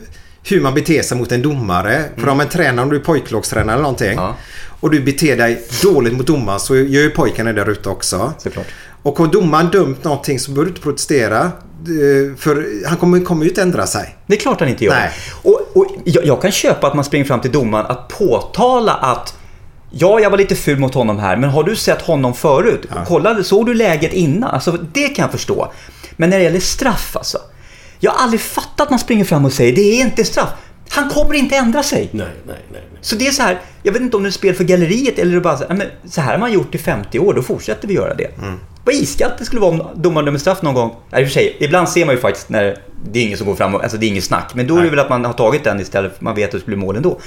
hur 0.49 0.61
man 0.61 0.73
beter 0.73 1.01
sig 1.01 1.17
mot 1.17 1.31
en 1.31 1.41
domare. 1.41 2.03
För 2.17 2.29
om 2.29 2.39
en 2.39 2.49
tränare, 2.49 2.83
om 2.83 2.89
du 2.89 2.95
är 2.95 2.99
pojklagstränare 2.99 3.73
eller 3.73 3.83
någonting. 3.83 4.11
Mm. 4.11 4.23
Ja. 4.23 4.35
Och 4.79 4.91
du 4.91 4.99
beter 4.99 5.37
dig 5.37 5.63
dåligt 5.83 6.13
mot 6.13 6.27
domaren 6.27 6.59
så 6.59 6.75
gör 6.75 7.01
ju 7.01 7.09
pojkarna 7.09 7.53
där 7.53 7.69
ute 7.69 7.89
också. 7.89 8.33
Såklart. 8.37 8.65
Och 9.05 9.17
har 9.19 9.27
domaren 9.27 9.69
dömt 9.71 10.03
någonting 10.03 10.39
så 10.39 10.51
behöver 10.51 10.65
du 10.65 10.69
inte 10.69 10.81
protestera. 10.81 11.39
eh, 11.41 12.35
För 12.37 12.85
han 12.87 12.97
kommer, 12.97 13.19
kommer 13.19 13.43
ju 13.43 13.49
inte 13.49 13.61
ändra 13.61 13.87
sig. 13.87 14.15
Det 14.27 14.35
är 14.35 14.39
klart 14.39 14.59
han 14.59 14.69
inte 14.69 14.85
gör. 14.85 14.93
Nej. 14.93 15.09
Och, 15.43 15.61
och 15.73 15.85
jag, 16.03 16.25
jag 16.25 16.41
kan 16.41 16.51
köpa 16.51 16.87
att 16.87 16.95
man 16.95 17.03
springer 17.03 17.25
fram 17.25 17.41
till 17.41 17.51
domaren 17.51 17.85
att 17.85 18.07
påtala 18.07 18.93
att 18.93 19.35
Ja, 19.91 20.19
jag 20.19 20.29
var 20.29 20.37
lite 20.37 20.55
ful 20.55 20.79
mot 20.79 20.93
honom 20.93 21.19
här, 21.19 21.37
men 21.37 21.49
har 21.49 21.63
du 21.63 21.75
sett 21.75 22.01
honom 22.01 22.33
förut? 22.33 22.85
Kolla, 23.07 23.43
såg 23.43 23.65
du 23.65 23.73
läget 23.73 24.13
innan? 24.13 24.49
Alltså, 24.49 24.71
det 24.93 25.07
kan 25.07 25.23
jag 25.23 25.31
förstå. 25.31 25.71
Men 26.17 26.29
när 26.29 26.37
det 26.37 26.43
gäller 26.43 26.59
straff 26.59 27.15
alltså. 27.15 27.37
Jag 27.99 28.11
har 28.11 28.23
aldrig 28.23 28.41
fattat 28.41 28.81
att 28.81 28.89
man 28.89 28.99
springer 28.99 29.25
fram 29.25 29.45
och 29.45 29.53
säger 29.53 29.75
det 29.75 29.81
är 29.81 30.01
inte 30.01 30.23
straff. 30.25 30.49
Han 30.89 31.09
kommer 31.09 31.33
inte 31.33 31.55
ändra 31.55 31.83
sig. 31.83 32.09
Nej, 32.11 32.27
nej, 32.47 32.55
nej. 32.71 32.81
nej. 32.91 32.99
Så 33.01 33.15
det 33.15 33.27
är 33.27 33.31
så 33.31 33.41
här, 33.41 33.61
jag 33.83 33.91
vet 33.93 34.01
inte 34.01 34.17
om 34.17 34.23
det 34.23 34.29
är 34.29 34.31
spel 34.31 34.55
för 34.55 34.63
galleriet 34.63 35.19
eller 35.19 35.35
det 35.35 35.41
bara 35.41 35.57
så 35.57 35.65
här, 35.67 35.75
men 35.75 35.87
så 36.09 36.21
här 36.21 36.31
har 36.31 36.39
man 36.39 36.53
gjort 36.53 36.75
i 36.75 36.77
50 36.77 37.19
år, 37.19 37.33
då 37.33 37.41
fortsätter 37.41 37.87
vi 37.87 37.93
göra 37.93 38.13
det. 38.13 38.29
Vad 38.85 38.95
iskallt 38.95 39.33
det 39.37 39.45
skulle 39.45 39.61
vara 39.61 39.71
om 39.71 40.01
domaren 40.01 40.25
dömer 40.25 40.39
straff 40.39 40.61
någon 40.61 40.73
gång. 40.73 40.95
Ja, 41.09 41.19
i 41.19 41.23
och 41.23 41.27
för 41.27 41.33
sig, 41.33 41.57
ibland 41.59 41.89
ser 41.89 42.05
man 42.05 42.15
ju 42.15 42.21
faktiskt 42.21 42.49
när 42.49 42.77
det 43.11 43.19
är 43.19 43.23
ingen 43.23 43.37
som 43.37 43.47
går 43.47 43.55
fram 43.55 43.75
och, 43.75 43.83
alltså 43.83 43.97
det 43.97 44.05
är 44.05 44.07
inget 44.07 44.23
snack. 44.23 44.51
Men 44.55 44.67
då 44.67 44.77
är 44.77 44.83
det 44.83 44.89
väl 44.89 44.99
att 44.99 45.09
man 45.09 45.25
har 45.25 45.33
tagit 45.33 45.63
den 45.63 45.79
istället 45.79 46.17
för 46.17 46.23
man 46.23 46.35
vet 46.35 46.45
att 46.45 46.51
det 46.51 46.59
skulle 46.59 46.77
bli 46.77 46.85
mål 46.85 46.95
ändå. 46.95 47.19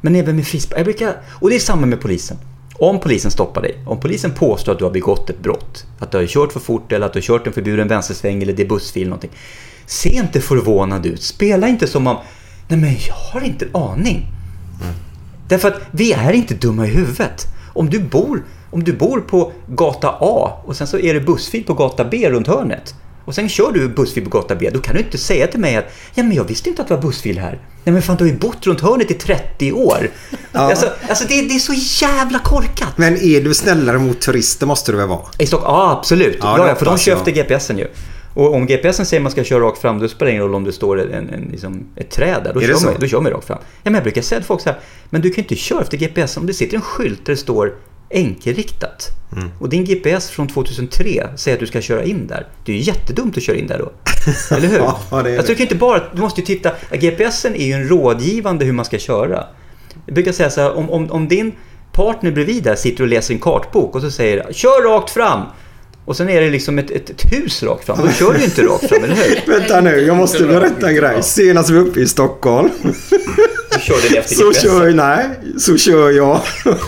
Men 0.00 0.16
även 0.16 0.36
med 0.36 0.46
frispark, 0.46 0.78
jag 0.78 0.84
brukar, 0.84 1.16
och 1.40 1.50
det 1.50 1.56
är 1.56 1.60
samma 1.60 1.86
med 1.86 2.00
polisen. 2.00 2.36
Om 2.74 3.00
polisen 3.00 3.30
stoppar 3.30 3.62
dig, 3.62 3.82
om 3.86 4.00
polisen 4.00 4.30
påstår 4.30 4.72
att 4.72 4.78
du 4.78 4.84
har 4.84 4.90
begått 4.90 5.30
ett 5.30 5.42
brott, 5.42 5.86
att 5.98 6.10
du 6.10 6.18
har 6.18 6.26
kört 6.26 6.52
för 6.52 6.60
fort 6.60 6.92
eller 6.92 7.06
att 7.06 7.12
du 7.12 7.16
har 7.16 7.22
kört 7.22 7.46
en 7.46 7.52
förbjuden 7.52 7.88
vänstersväng 7.88 8.42
eller 8.42 8.52
det 8.52 8.62
är 8.62 8.68
bussfil 8.68 9.02
eller 9.02 9.10
någonting. 9.10 9.30
Se 9.86 10.16
inte 10.16 10.40
förvånad 10.40 11.06
ut, 11.06 11.22
spela 11.22 11.68
inte 11.68 11.86
som 11.86 12.06
om, 12.06 12.16
nej 12.68 12.78
men 12.78 12.96
jag 13.08 13.14
har 13.14 13.40
inte 13.40 13.64
en 13.64 13.76
aning. 13.76 14.26
Därför 15.48 15.68
att 15.68 15.80
vi 15.90 16.12
är 16.12 16.32
inte 16.32 16.54
dumma 16.54 16.86
i 16.86 16.90
huvudet. 16.90 17.46
Om 17.72 17.90
du 17.90 18.00
bor, 18.00 18.44
om 18.74 18.84
du 18.84 18.92
bor 18.92 19.20
på 19.20 19.52
gata 19.66 20.08
A 20.20 20.62
och 20.64 20.76
sen 20.76 20.86
så 20.86 20.98
är 20.98 21.14
det 21.14 21.20
bussfil 21.20 21.64
på 21.64 21.74
gata 21.74 22.04
B 22.04 22.30
runt 22.30 22.46
hörnet. 22.46 22.94
Och 23.24 23.34
sen 23.34 23.48
kör 23.48 23.72
du 23.72 23.88
bussfil 23.88 24.24
på 24.24 24.30
gata 24.30 24.54
B. 24.54 24.70
Då 24.72 24.80
kan 24.80 24.94
du 24.94 25.00
inte 25.00 25.18
säga 25.18 25.46
till 25.46 25.60
mig 25.60 25.76
att 25.76 25.84
ja, 26.14 26.22
men 26.22 26.32
jag 26.32 26.44
visste 26.44 26.68
inte 26.68 26.82
att 26.82 26.88
det 26.88 26.94
var 26.94 27.02
bussfil 27.02 27.38
här. 27.38 27.58
Nej 27.84 27.92
men 27.92 28.02
fan 28.02 28.16
du 28.16 28.24
har 28.24 28.30
ju 28.30 28.38
bott 28.38 28.66
runt 28.66 28.80
hörnet 28.80 29.10
i 29.10 29.14
30 29.14 29.72
år. 29.72 30.10
Alltså, 30.52 30.86
alltså 31.08 31.24
det, 31.28 31.42
det 31.42 31.54
är 31.54 31.58
så 31.58 32.04
jävla 32.04 32.38
korkat. 32.38 32.98
Men 32.98 33.16
är 33.16 33.40
du 33.40 33.54
snällare 33.54 33.98
mot 33.98 34.20
turister 34.20 34.66
måste 34.66 34.92
du 34.92 34.98
väl 34.98 35.08
vara? 35.08 35.20
I 35.38 35.46
Stockholm? 35.46 35.74
Ja, 35.74 35.96
absolut. 35.98 36.38
Ja, 36.40 36.58
Ja, 36.58 36.68
ja, 36.68 36.74
för 36.74 36.84
de 36.84 36.98
kör 36.98 37.16
efter 37.16 37.32
GPSen 37.32 37.78
ju. 37.78 37.86
Och 38.34 38.54
om 38.54 38.66
GPSen 38.66 39.06
säger 39.06 39.20
att 39.20 39.22
man 39.22 39.32
ska 39.32 39.44
köra 39.44 39.64
rakt 39.64 39.78
fram, 39.78 39.98
då 39.98 40.08
spelar 40.08 40.26
det 40.26 40.30
ingen 40.30 40.42
roll 40.42 40.54
om 40.54 40.64
det 40.64 40.72
står 40.72 41.00
en, 41.00 41.28
en, 41.28 41.48
liksom 41.50 41.86
ett 41.96 42.10
träd 42.10 42.40
där. 42.44 42.54
Då, 42.54 42.62
Är 42.62 42.66
kör 42.66 42.84
man, 42.84 42.94
då 43.00 43.06
kör 43.06 43.20
man 43.20 43.32
rakt 43.32 43.46
fram. 43.46 43.58
Ja, 43.60 43.64
men 43.82 43.94
jag 43.94 44.02
brukar 44.02 44.22
säga 44.22 44.38
till 44.38 44.46
folk 44.46 44.60
så 44.60 44.68
här, 44.68 44.78
men 45.10 45.20
du 45.20 45.30
kan 45.30 45.36
ju 45.36 45.42
inte 45.42 45.56
köra 45.56 45.82
efter 45.82 45.96
GPSen 45.96 46.40
om 46.40 46.46
det 46.46 46.54
sitter 46.54 46.76
en 46.76 46.82
skylt 46.82 47.26
där 47.26 47.32
det 47.32 47.36
står 47.36 47.74
enkelriktat. 48.10 49.10
Mm. 49.36 49.48
Och 49.58 49.68
din 49.68 49.84
GPS 49.84 50.30
från 50.30 50.48
2003 50.48 51.28
säger 51.36 51.56
att 51.56 51.60
du 51.60 51.66
ska 51.66 51.80
köra 51.80 52.04
in 52.04 52.26
där. 52.26 52.46
Det 52.64 52.72
är 52.72 52.76
ju 52.76 52.82
jättedumt 52.82 53.36
att 53.36 53.42
köra 53.42 53.56
in 53.56 53.66
där 53.66 53.78
då. 53.78 53.92
Eller 54.56 54.68
hur? 54.68 54.78
Ja, 54.78 55.00
det 55.10 55.16
är 55.16 55.22
det. 55.22 55.36
alltså, 55.36 55.52
du 55.52 55.56
kan 55.56 55.62
inte 55.62 55.74
bara, 55.74 56.02
du 56.14 56.20
måste 56.20 56.40
ju 56.40 56.46
titta, 56.46 56.70
GPSen 56.92 57.54
är 57.54 57.66
ju 57.66 57.72
en 57.72 57.88
rådgivande 57.88 58.64
hur 58.64 58.72
man 58.72 58.84
ska 58.84 58.98
köra. 58.98 59.44
Jag 60.06 60.14
brukar 60.14 60.32
säga 60.32 60.50
så 60.50 60.60
här, 60.60 60.76
om, 60.76 60.90
om, 60.90 61.10
om 61.10 61.28
din 61.28 61.52
partner 61.92 62.30
bredvid 62.30 62.64
där 62.64 62.74
sitter 62.74 63.02
och 63.02 63.08
läser 63.08 63.34
en 63.34 63.40
kartbok 63.40 63.94
och 63.94 64.00
så 64.00 64.10
säger 64.10 64.52
kör 64.52 64.82
rakt 64.82 65.10
fram. 65.10 65.42
Och 66.04 66.16
sen 66.16 66.28
är 66.28 66.40
det 66.40 66.50
liksom 66.50 66.78
ett, 66.78 66.90
ett, 66.90 67.10
ett 67.10 67.32
hus 67.32 67.62
rakt 67.62 67.86
fram. 67.86 67.98
Då 68.02 68.08
kör 68.12 68.32
du 68.32 68.38
ju 68.38 68.44
inte 68.44 68.62
rakt 68.62 68.88
fram, 68.88 69.04
eller 69.04 69.14
hur? 69.14 69.40
Vänta 69.58 69.80
nu, 69.80 70.00
jag 70.00 70.16
måste 70.16 70.44
berätta 70.44 70.88
en 70.88 70.94
grej. 70.94 71.22
Senast 71.22 71.70
vi 71.70 71.74
var 71.74 71.82
uppe 71.82 72.00
i 72.00 72.06
Stockholm. 72.06 72.70
Så 74.26 74.52
kör, 74.52 74.92
nej, 74.92 75.28
så 75.58 75.76
kör 75.76 76.10
jag. 76.10 76.40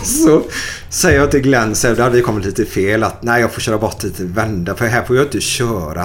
Så 0.03 0.41
säger 0.89 1.19
jag 1.19 1.31
till 1.31 1.39
Glenn, 1.41 1.75
så 1.75 1.87
hade 1.87 2.09
vi 2.09 2.21
kommit 2.21 2.45
lite 2.45 2.65
fel. 2.65 3.03
Att 3.03 3.23
nej, 3.23 3.41
jag 3.41 3.51
får 3.53 3.61
köra 3.61 3.77
bort 3.77 4.03
lite, 4.03 4.23
vända. 4.23 4.75
För 4.75 4.85
här 4.85 5.03
får 5.03 5.15
jag 5.15 5.25
inte 5.25 5.41
köra. 5.41 6.01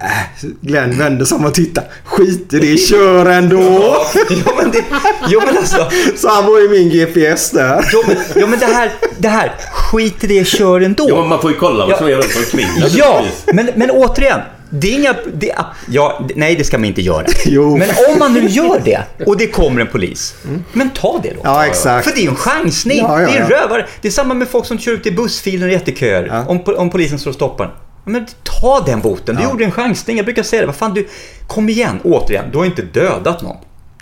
Äh, 0.00 0.48
Glenn 0.60 0.98
vände 0.98 1.26
sig 1.26 1.36
om 1.36 1.44
och 1.44 1.54
tittade. 1.54 1.86
Skit 2.04 2.54
i 2.54 2.58
det, 2.58 2.76
kör 2.76 3.26
ändå. 3.26 3.60
Ja 4.44 4.52
men, 4.62 4.70
det, 4.70 4.84
ja, 5.28 5.42
men 5.46 5.56
alltså. 5.56 5.90
Så 6.16 6.28
han 6.28 6.46
var 6.46 6.60
ju 6.60 6.68
min 6.68 6.90
GPS 6.90 7.50
där. 7.50 7.88
Ja 7.92 8.02
men, 8.06 8.16
ja, 8.34 8.46
men 8.46 8.58
det 8.58 8.66
här, 8.66 8.90
det 9.18 9.28
här, 9.28 9.52
skit 9.72 10.24
i 10.24 10.26
det, 10.26 10.44
kör 10.46 10.80
ändå. 10.80 11.06
Ja, 11.08 11.20
men 11.20 11.28
man 11.28 11.40
får 11.40 11.50
ju 11.50 11.56
kolla 11.56 11.84
vad 11.84 11.90
Ja. 11.92 11.98
som 11.98 12.06
är 12.06 12.12
runt 12.12 12.36
omkring. 12.36 12.66
Ja, 12.90 13.24
men, 13.52 13.70
men 13.76 13.90
återigen. 13.90 14.40
Det 14.80 14.88
är 14.94 14.98
inga... 14.98 15.14
Det, 15.34 15.52
ja, 15.88 16.20
nej, 16.34 16.54
det 16.56 16.64
ska 16.64 16.78
man 16.78 16.84
inte 16.84 17.02
göra. 17.02 17.26
Jo. 17.46 17.76
Men 17.76 17.88
om 18.12 18.18
man 18.18 18.32
nu 18.32 18.46
gör 18.48 18.80
det 18.84 19.02
och 19.26 19.36
det 19.36 19.46
kommer 19.46 19.80
en 19.80 19.86
polis, 19.86 20.34
men 20.72 20.90
ta 20.90 21.20
det 21.22 21.30
då. 21.30 21.40
Ja, 21.44 21.66
exakt. 21.66 22.08
För 22.08 22.16
det 22.16 22.24
är 22.24 22.28
en 22.28 22.36
chansning. 22.36 22.98
Ja, 22.98 23.20
ja, 23.20 23.28
det 23.28 23.36
är 23.36 23.40
en 23.42 23.48
rövare. 23.48 23.86
Det 24.00 24.08
är 24.08 24.12
samma 24.12 24.34
med 24.34 24.48
folk 24.48 24.66
som 24.66 24.78
kör 24.78 24.92
ut 24.92 25.06
i 25.06 25.10
bussfilen 25.10 25.68
i 25.70 25.72
jätteköer. 25.72 26.44
Om, 26.48 26.62
om 26.76 26.90
polisen 26.90 27.18
står 27.18 27.30
och 27.30 27.34
stoppar. 27.34 27.74
Men 28.04 28.26
ta 28.42 28.82
den 28.86 29.00
boten. 29.00 29.36
Du 29.36 29.42
gjorde 29.42 29.64
en 29.64 29.72
chansning. 29.72 30.16
Jag 30.16 30.26
brukar 30.26 30.42
säga 30.42 30.60
det. 30.62 30.66
Vad 30.66 30.76
fan, 30.76 30.94
du... 30.94 31.08
Kom 31.46 31.68
igen, 31.68 32.00
återigen. 32.04 32.44
Du 32.52 32.58
har 32.58 32.64
inte 32.64 32.82
dödat 32.82 33.42
någon. 33.42 33.56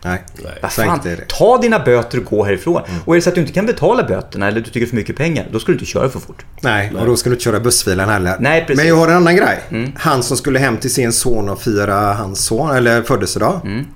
Nej, 0.05 0.23
Vad 0.63 0.73
fan, 0.73 1.01
det. 1.03 1.29
ta 1.29 1.59
dina 1.59 1.79
böter 1.79 2.19
och 2.19 2.25
gå 2.25 2.45
härifrån. 2.45 2.83
Och 3.05 3.15
är 3.15 3.17
det 3.17 3.23
så 3.23 3.29
att 3.29 3.35
du 3.35 3.41
inte 3.41 3.53
kan 3.53 3.67
betala 3.67 4.03
böterna 4.03 4.49
eller 4.49 4.61
du 4.61 4.71
tycker 4.71 4.87
för 4.87 4.97
mycket 4.97 5.17
pengar, 5.17 5.47
då 5.53 5.59
ska 5.59 5.67
du 5.67 5.73
inte 5.73 5.85
köra 5.87 6.09
för 6.09 6.21
fort. 6.21 6.45
Nej, 6.61 6.93
och 7.01 7.07
då 7.07 7.17
ska 7.17 7.31
du 7.31 7.35
inte 7.35 7.45
köra 7.45 7.61
bussfilen 7.61 8.09
heller. 8.09 8.37
Nej, 8.41 8.61
precis. 8.61 8.77
Men 8.77 8.89
jag 8.89 8.97
har 8.97 9.09
en 9.09 9.17
annan 9.17 9.37
grej. 9.37 9.61
Mm. 9.71 9.93
Han 9.99 10.23
som 10.23 10.37
skulle 10.37 10.59
hem 10.59 10.77
till 10.77 10.95
sin 10.95 11.13
son 11.13 11.49
och 11.49 11.61
fira 11.63 12.13
hans 12.13 12.45
son, 12.45 12.71
eller 12.77 13.03
födelsedag. 13.03 13.61
Mm. 13.65 13.87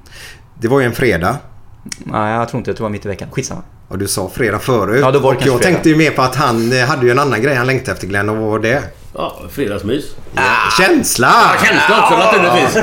Det 0.61 0.69
var 0.69 0.81
ju 0.81 0.87
en 0.87 0.93
fredag. 0.93 1.37
Nej, 1.99 2.33
jag 2.35 2.49
tror 2.49 2.59
inte. 2.59 2.71
Jag 2.71 2.77
tror 2.77 2.85
det 2.85 2.89
var 2.89 2.93
mitt 2.93 3.05
i 3.05 3.09
veckan. 3.09 3.29
Skitsamma. 3.33 3.63
Och 3.89 3.99
du 3.99 4.09
sa 4.09 4.31
fredag 4.35 4.59
förut. 4.59 4.99
Ja, 5.01 5.11
då 5.11 5.19
var 5.19 5.33
det 5.33 5.39
och 5.39 5.47
jag 5.47 5.57
fredag. 5.59 5.63
tänkte 5.73 5.89
ju 5.89 5.97
mer 5.97 6.11
på 6.11 6.23
att 6.23 6.35
han 6.37 6.73
eh, 6.73 6.85
hade 6.87 7.07
ju 7.07 7.11
en 7.11 7.19
annan 7.19 7.43
grej 7.43 7.55
han 7.55 7.67
längtade 7.67 7.93
efter 7.93 8.07
Glenn 8.07 8.29
och 8.29 8.37
vad 8.37 8.51
var 8.51 8.59
det? 8.59 8.83
Ja, 9.15 9.37
fredagsmys. 9.51 10.05
Känsla! 10.79 11.33
Känsla 11.65 12.03
också 12.03 12.17
naturligtvis. 12.19 12.77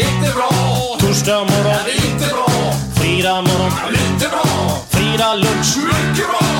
Inte 0.00 0.32
bra, 0.34 0.50
torsdag 0.98 1.38
morgon, 1.38 1.86
inte 2.06 2.26
bra, 2.34 2.48
fredag 2.94 3.42
morgon, 3.42 3.72
lite 3.90 4.28
bra, 4.28 4.78
fredag 4.90 5.34
lunch, 5.34 5.76
mycket 5.76 6.28
bra. 6.28 6.59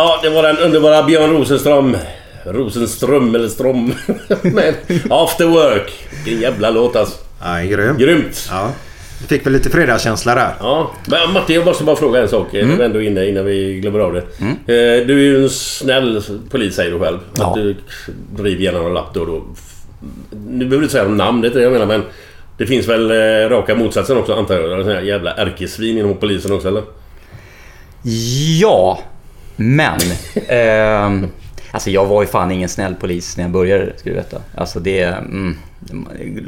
Ja, 0.00 0.20
det 0.22 0.30
var 0.30 0.42
den 0.42 0.58
underbara 0.58 1.02
Björn 1.02 1.30
Rosenström. 1.30 1.96
Rosenström 2.44 3.34
eller 3.34 3.48
Strom. 3.48 3.94
Men 4.42 4.74
After 5.10 5.46
Work. 5.46 5.92
Vilken 6.24 6.40
jävla 6.42 6.70
låt 6.70 6.96
alltså. 6.96 7.18
Ja, 7.42 7.60
grym. 7.62 7.98
Grymt. 7.98 8.48
Ja. 8.50 8.70
Du 9.20 9.26
fick 9.26 9.46
väl 9.46 9.52
lite 9.52 9.70
fredagskänsla 9.70 10.34
där. 10.34 10.54
Ja, 10.60 10.90
men 11.06 11.32
Martin 11.32 11.56
jag 11.56 11.64
måste 11.64 11.84
bara 11.84 11.96
fråga 11.96 12.20
en 12.20 12.28
sak. 12.28 12.54
Mm. 12.54 12.70
Jag 12.70 12.80
är 12.80 12.84
ändå 12.84 13.02
inne 13.02 13.26
innan 13.28 13.44
vi 13.44 13.80
glömmer 13.80 13.98
av 14.00 14.12
det. 14.12 14.20
Eh, 14.20 15.06
Du 15.06 15.12
är 15.12 15.22
ju 15.24 15.42
en 15.42 15.50
snäll 15.50 16.22
polis 16.50 16.74
säger 16.74 16.90
du 16.90 16.98
själv. 16.98 17.18
Ja. 17.38 17.46
Att 17.48 17.54
du 17.54 17.76
driver 18.36 18.62
gärna 18.62 18.78
någon 18.78 18.94
lapp 18.94 19.14
då 19.14 19.20
och 19.20 19.26
då. 19.26 19.42
Nu 20.48 20.58
behöver 20.64 20.76
du 20.76 20.82
inte 20.82 20.92
säga 20.92 21.08
namn, 21.08 21.40
det 21.40 21.48
är 21.48 21.52
det 21.54 21.62
jag 21.62 21.72
menar 21.72 21.86
men... 21.86 22.02
Det 22.58 22.66
finns 22.66 22.88
väl 22.88 23.10
eh, 23.10 23.48
raka 23.48 23.74
motsatsen 23.74 24.16
också 24.16 24.34
antar 24.34 24.54
jag? 24.54 25.04
Jävla 25.04 25.34
ärkesvin 25.34 25.98
inom 25.98 26.16
polisen 26.16 26.52
också 26.52 26.68
eller? 26.68 26.82
Ja, 28.60 29.00
men... 29.60 30.00
ehm, 30.48 31.26
alltså 31.70 31.90
jag 31.90 32.06
var 32.06 32.22
ju 32.22 32.28
fan 32.28 32.50
ingen 32.50 32.68
snäll 32.68 32.94
polis 32.94 33.36
när 33.36 33.44
jag 33.44 33.50
började, 33.50 33.92
ska 33.98 34.10
du 34.10 34.16
veta. 34.16 34.40
Alltså 34.54 34.80
det... 34.80 35.02
Mm, 35.02 35.56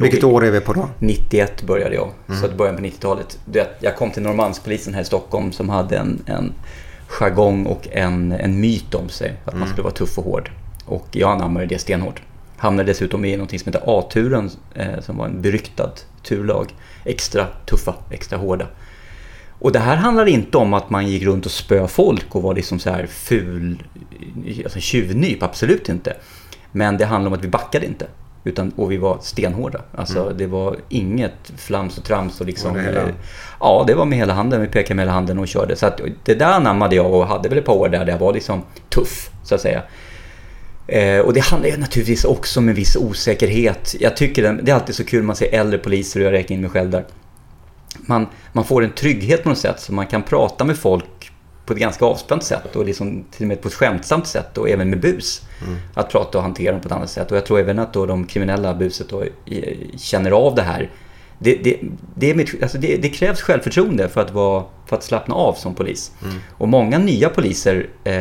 Vilket 0.01 0.25
år 0.25 0.45
är 0.45 0.51
vi 0.51 0.61
på 0.61 0.73
då? 0.73 0.89
91 0.99 1.63
började 1.63 1.95
jag, 1.95 2.11
så 2.41 2.47
att 2.47 2.57
början 2.57 2.77
på 2.77 2.83
90-talet. 2.83 3.39
Du 3.45 3.59
vet, 3.59 3.71
Jag 3.81 3.97
kom 3.97 4.11
till 4.11 4.23
Norrmalmspolisen 4.23 4.95
här 4.95 5.01
i 5.03 5.05
Stockholm 5.05 5.53
som 5.53 5.69
hade 5.69 5.97
en, 5.97 6.23
en 6.27 6.53
jargong 7.07 7.67
och 7.67 7.89
en, 7.93 8.33
en 8.33 8.61
myt 8.61 8.95
om 8.95 9.09
sig. 9.09 9.35
Att 9.45 9.55
man 9.59 9.69
skulle 9.69 9.83
vara 9.83 9.95
tuff 9.95 10.19
och 10.19 10.25
hård. 10.25 10.51
Och 10.87 11.07
jag 11.13 11.31
anammade 11.33 11.67
det 11.67 11.79
stenhårt. 11.79 12.23
Hamnade 12.57 12.91
dessutom 12.91 13.25
i 13.25 13.37
något 13.37 13.51
som 13.51 13.73
heter 13.73 13.83
A-turen, 13.87 14.51
eh, 14.75 15.01
som 15.01 15.17
var 15.17 15.27
en 15.27 15.43
beryktad 15.43 15.91
turlag. 16.23 16.75
Extra 17.05 17.47
tuffa, 17.67 17.95
extra 18.11 18.39
hårda. 18.39 18.67
Och 19.63 19.73
det 19.73 19.79
här 19.79 19.97
handlar 19.97 20.27
inte 20.27 20.59
om 20.59 20.75
att 20.75 20.91
man 20.91 21.07
gick 21.07 21.23
runt 21.23 21.47
och 21.47 21.53
spö 21.53 21.89
folk 21.89 22.35
och 22.35 22.43
var 22.43 22.55
liksom 22.55 22.79
så 22.79 22.91
här 22.91 23.07
ful, 23.07 23.83
alltså 24.65 24.81
tjuvnyp, 24.81 25.43
absolut 25.43 25.89
inte. 25.89 26.17
Men 26.73 26.97
det 26.97 27.05
handlar 27.05 27.31
om 27.31 27.35
att 27.39 27.45
vi 27.45 27.49
backade 27.49 27.87
inte. 27.87 28.07
Utan, 28.45 28.73
och 28.77 28.93
vi 28.93 28.97
var 28.97 29.19
stenhårda. 29.21 29.81
Alltså 29.95 30.33
det 30.39 30.47
var 30.47 30.77
inget 30.89 31.53
flams 31.57 31.99
och 31.99 32.05
trams 32.05 32.41
och 32.41 32.47
liksom... 32.47 32.75
Var 32.75 32.83
det 32.83 33.01
eh, 33.01 33.09
Ja, 33.61 33.85
det 33.87 33.95
var 33.95 34.05
med 34.05 34.19
hela 34.19 34.33
handen. 34.33 34.61
Vi 34.61 34.67
pekade 34.67 34.95
med 34.95 35.03
hela 35.03 35.13
handen 35.13 35.39
och 35.39 35.49
körde. 35.49 35.77
Så 35.77 35.87
att 35.87 36.01
det 36.25 36.35
där 36.35 36.53
anammade 36.53 36.97
jag 36.97 37.15
och 37.15 37.27
hade 37.27 37.49
väl 37.49 37.59
ett 37.59 37.65
par 37.65 37.75
år 37.75 37.89
där, 37.89 38.05
där 38.05 38.13
jag 38.13 38.19
var 38.19 38.33
liksom 38.33 38.63
tuff, 38.89 39.31
så 39.45 39.55
att 39.55 39.61
säga. 39.61 39.83
Eh, 40.87 41.19
och 41.19 41.33
det 41.33 41.41
handlar 41.41 41.69
ju 41.69 41.77
naturligtvis 41.77 42.25
också 42.25 42.61
om 42.61 42.69
en 42.69 42.75
viss 42.75 42.97
osäkerhet. 42.97 43.95
Jag 44.01 44.17
tycker 44.17 44.43
det, 44.43 44.59
det 44.63 44.71
är 44.71 44.75
alltid 44.75 44.95
så 44.95 45.05
kul 45.05 45.21
när 45.21 45.27
man 45.27 45.37
ser 45.37 45.55
äldre 45.55 45.79
poliser 45.79 46.21
och 46.21 46.27
jag 46.27 46.33
räknar 46.33 46.55
in 46.55 46.61
mig 46.61 46.71
själv 46.71 46.91
där. 46.91 47.05
Man, 48.01 48.27
man 48.53 48.65
får 48.65 48.85
en 48.85 48.91
trygghet 48.93 49.43
på 49.43 49.49
något 49.49 49.59
sätt 49.59 49.81
så 49.81 49.93
man 49.93 50.07
kan 50.07 50.23
prata 50.23 50.65
med 50.65 50.77
folk 50.77 51.33
på 51.67 51.73
ett 51.73 51.79
ganska 51.79 52.05
avspänt 52.05 52.43
sätt 52.43 52.77
och 52.77 52.85
liksom 52.85 53.25
till 53.31 53.45
och 53.45 53.49
med 53.49 53.61
på 53.63 53.69
ett 53.69 53.75
skämtsamt 53.75 54.27
sätt 54.27 54.59
och 54.59 54.69
även 54.69 54.91
med 54.91 55.01
bus. 55.01 55.43
Att 55.95 56.11
prata 56.11 56.39
och 56.39 56.45
hantera 56.45 56.73
dem 56.73 56.81
på 56.81 56.89
ett 56.89 56.93
annat 56.93 57.11
sätt. 57.11 57.31
Och 57.31 57.37
jag 57.37 57.47
tror 57.47 57.59
även 57.59 57.79
att 57.79 57.93
då 57.93 58.07
de 58.07 58.27
kriminella 58.27 58.75
buset 58.75 59.09
då 59.09 59.25
känner 59.97 60.31
av 60.31 60.55
det 60.55 60.63
här. 60.63 60.91
Det, 61.39 61.55
det, 61.65 61.81
det, 62.15 62.35
mitt, 62.35 62.63
alltså 62.63 62.79
det, 62.79 63.09
krävs 63.09 63.41
självförtroende 63.41 64.09
för 64.09 64.21
att, 64.21 64.31
vara, 64.31 64.65
för 64.87 64.97
att 64.97 65.03
slappna 65.03 65.35
av 65.35 65.53
som 65.53 65.75
polis. 65.75 66.13
Och 66.51 66.69
många 66.69 66.99
nya 66.99 67.29
poliser 67.29 67.89
eh, 68.05 68.13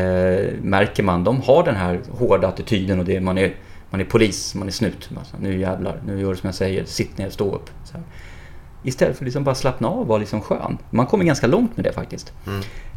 märker 0.61 1.03
man, 1.03 1.23
de 1.23 1.41
har 1.41 1.63
den 1.63 1.75
här 1.75 1.99
hårda 2.11 2.47
attityden 2.47 2.99
och 2.99 3.05
det, 3.05 3.19
man, 3.19 3.37
är, 3.37 3.55
man 3.89 4.01
är 4.01 4.05
polis, 4.05 4.55
man 4.55 4.67
är 4.67 4.71
snut. 4.71 5.09
Alltså, 5.17 5.35
nu 5.41 5.59
jävlar, 5.59 6.01
nu 6.05 6.21
gör 6.21 6.29
du 6.29 6.35
som 6.35 6.47
jag 6.47 6.55
säger, 6.55 6.85
sitt 6.85 7.17
ner, 7.17 7.29
stå 7.29 7.55
upp. 7.55 7.69
Så 7.83 7.93
här. 7.93 8.03
Istället 8.83 9.17
för 9.17 9.23
att 9.23 9.27
liksom 9.27 9.43
bara 9.43 9.55
slappna 9.55 9.87
av 9.87 9.99
och 9.99 10.07
vara 10.07 10.19
liksom 10.19 10.41
skön. 10.41 10.77
Man 10.89 11.05
kommer 11.05 11.25
ganska 11.25 11.47
långt 11.47 11.77
med 11.77 11.85
det 11.85 11.93
faktiskt. 11.93 12.33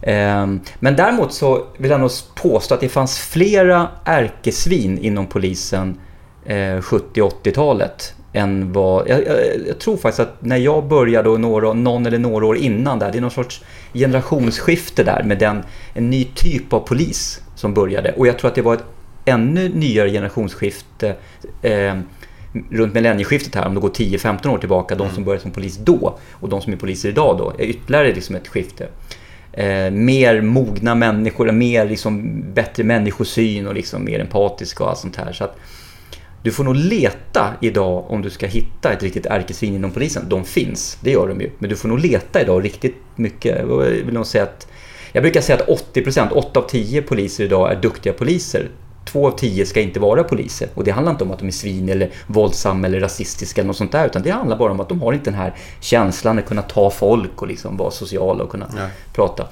Ehm, 0.03 0.61
men 0.78 0.97
däremot 0.97 1.32
så 1.32 1.66
vill 1.78 1.91
jag 1.91 2.01
nog 2.01 2.11
påstå 2.35 2.74
att 2.74 2.80
det 2.80 2.89
fanns 2.89 3.18
flera 3.18 3.89
ärkesvin 4.05 4.99
inom 4.99 5.26
polisen 5.26 6.01
eh, 6.45 6.55
70-80-talet. 6.55 8.14
Än 8.32 8.72
vad, 8.72 9.09
jag, 9.09 9.26
jag, 9.26 9.37
jag 9.68 9.78
tror 9.78 9.97
faktiskt 9.97 10.20
att 10.20 10.43
när 10.43 10.57
jag 10.57 10.85
började 10.85 11.28
och 11.28 11.41
några, 11.41 11.72
någon 11.72 12.07
eller 12.07 12.18
några 12.18 12.47
år 12.47 12.57
innan 12.57 12.99
där, 12.99 13.12
det 13.12 13.18
är 13.18 13.22
någon 13.22 13.30
sorts 13.30 13.62
generationsskifte 13.93 15.05
där 15.05 15.22
med 15.22 15.39
den, 15.39 15.62
en 15.95 16.11
ny 16.11 16.24
typ 16.24 16.72
av 16.72 16.80
polis 16.80 17.41
som 17.55 17.74
började. 17.74 18.12
Och 18.12 18.26
jag 18.26 18.39
tror 18.39 18.49
att 18.49 18.55
det 18.55 18.62
var 18.62 18.74
ett 18.74 18.85
ännu 19.24 19.68
nyare 19.68 20.11
generationsskifte 20.11 21.16
eh, 21.62 21.95
runt 22.71 22.95
millennieskiftet 22.95 23.55
här, 23.55 23.67
om 23.67 23.75
det 23.75 23.81
går 23.81 23.89
10-15 23.89 24.49
år 24.49 24.59
tillbaka, 24.59 24.95
de 24.95 25.11
som 25.11 25.25
började 25.25 25.43
som 25.43 25.51
polis 25.51 25.77
då 25.77 26.19
och 26.33 26.49
de 26.49 26.61
som 26.61 26.73
är 26.73 26.77
poliser 26.77 27.09
idag 27.09 27.39
då, 27.39 27.53
är 27.59 27.65
ytterligare 27.65 28.15
liksom 28.15 28.37
ett 28.37 28.49
skifte. 28.49 28.89
Eh, 29.53 29.91
mer 29.91 30.41
mogna 30.41 30.95
människor, 30.95 31.53
mer 31.53 31.89
liksom 31.89 32.43
bättre 32.55 32.85
människosyn 32.85 33.67
och 33.67 33.75
liksom 33.75 34.05
mer 34.05 34.21
empatiska 34.21 34.85
och 34.85 34.91
allt 34.91 34.99
sånt 34.99 35.17
här. 35.17 35.33
Så 35.33 35.45
att 35.45 35.57
du 36.43 36.51
får 36.51 36.65
nog 36.65 36.77
leta 36.77 37.55
idag 37.61 38.11
om 38.11 38.23
du 38.23 38.31
ska 38.31 38.47
hitta 38.47 38.93
ett 38.93 39.03
riktigt 39.03 39.27
ärkesvin 39.27 39.75
inom 39.75 39.91
polisen. 39.91 40.25
De 40.29 40.45
finns, 40.45 40.99
det 41.01 41.11
gör 41.11 41.29
de 41.29 41.41
ju. 41.41 41.51
Men 41.59 41.71
du 41.71 41.77
får 41.77 41.89
nog 41.89 41.99
leta 41.99 42.41
idag 42.41 42.65
riktigt 42.65 42.97
mycket. 43.17 43.59
Jag 43.59 43.77
vill 43.77 44.15
nog 44.15 44.27
säga 44.27 44.45
att 44.45 44.67
jag 45.13 45.23
brukar 45.23 45.41
säga 45.41 45.59
att 45.59 45.95
80%, 45.95 46.31
8 46.31 46.61
av 46.61 46.69
10 46.69 47.03
poliser 47.03 47.45
idag 47.45 47.73
är 47.73 47.81
duktiga 47.81 48.13
poliser. 48.13 48.69
Två 49.05 49.27
av 49.27 49.39
tio 49.39 49.67
ska 49.67 49.81
inte 49.81 50.01
vara 50.01 50.25
poliser. 50.25 50.69
Och 50.75 50.85
det 50.85 50.91
handlar 50.91 51.13
inte 51.13 51.25
om 51.25 51.31
att 51.31 51.39
de 51.39 51.47
är 51.49 51.53
svin 51.53 51.89
eller 51.89 52.11
våldsamma 52.27 52.87
eller 52.87 53.01
rasistiska 53.01 53.61
eller 53.61 53.67
något 53.67 53.77
sånt 53.77 53.93
där. 53.93 54.07
Utan 54.07 54.23
det 54.23 54.31
handlar 54.31 54.57
bara 54.57 54.73
om 54.73 54.81
att 54.81 54.89
de 54.89 55.03
har 55.03 55.13
inte 55.13 55.31
den 55.31 55.39
här 55.41 55.55
känslan 55.81 56.39
att 56.39 56.47
kunna 56.47 56.63
ta 56.63 56.91
folk 56.91 57.43
och 57.43 57.49
liksom 57.49 57.77
vara 57.77 57.91
sociala 57.91 58.45
och 58.45 58.51
kunna 58.51 58.67
Nej. 58.77 58.89
prata. 59.13 59.47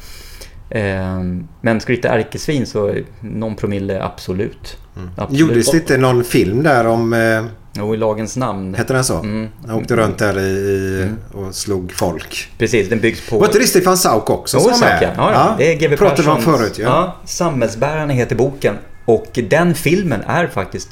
Ehm, 0.71 1.49
men 1.61 1.81
ska 1.81 1.93
du 1.93 1.97
hitta 1.97 2.09
ärkesvin 2.09 2.67
så 2.67 2.95
någon 3.21 3.55
promille 3.57 4.03
absolut. 4.03 4.77
absolut. 5.17 5.41
Gjordes 5.41 5.71
det 5.71 5.77
inte 5.77 5.99
någon 5.99 6.25
film 6.25 6.63
där 6.63 6.87
om... 6.87 7.13
Eh, 7.13 7.45
Jo, 7.75 7.95
i 7.95 7.97
lagens 7.97 8.37
namn. 8.37 8.75
hette 8.75 8.93
den 8.93 9.05
så? 9.05 9.19
Mm. 9.19 9.49
Han 9.67 9.77
åkte 9.77 9.97
runt 9.97 10.19
där 10.19 10.39
i, 10.39 10.43
i, 10.43 11.09
och 11.35 11.55
slog 11.55 11.93
folk. 11.93 12.49
Precis, 12.59 12.89
den 12.89 13.01
byggs 13.01 13.31
på... 13.31 13.39
Var 13.39 13.47
inte 13.47 13.59
det 13.59 13.65
Stefan 13.67 13.97
Sauk 13.97 14.31
också 14.31 14.57
Jo, 14.57 14.63
som 14.63 14.71
var 14.71 14.79
med? 14.89 15.03
ja. 15.17 15.33
Ja, 15.33 15.55
det 15.59 15.73
är 15.73 15.77
GW 15.89 15.97
Pratade 15.97 16.23
vi 16.23 16.29
om 16.29 16.39
Perssons- 16.39 16.57
förut 16.59 16.79
ja. 16.79 16.85
ja. 16.85 17.17
Samhällsbärarna 17.25 18.13
heter 18.13 18.37
boken. 18.37 18.75
Och 19.05 19.27
den 19.51 19.75
filmen 19.75 20.23
är 20.27 20.47
faktiskt... 20.47 20.89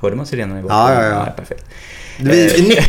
Hörde 0.00 0.16
man 0.16 0.26
sirenerna 0.26 0.60
i 0.60 0.62
bakgrunden? 0.62 1.04
Ja, 1.04 1.16
ja, 1.18 1.24
ja. 1.26 1.32
perfekt. 1.32 1.64
Vi, 2.18 2.80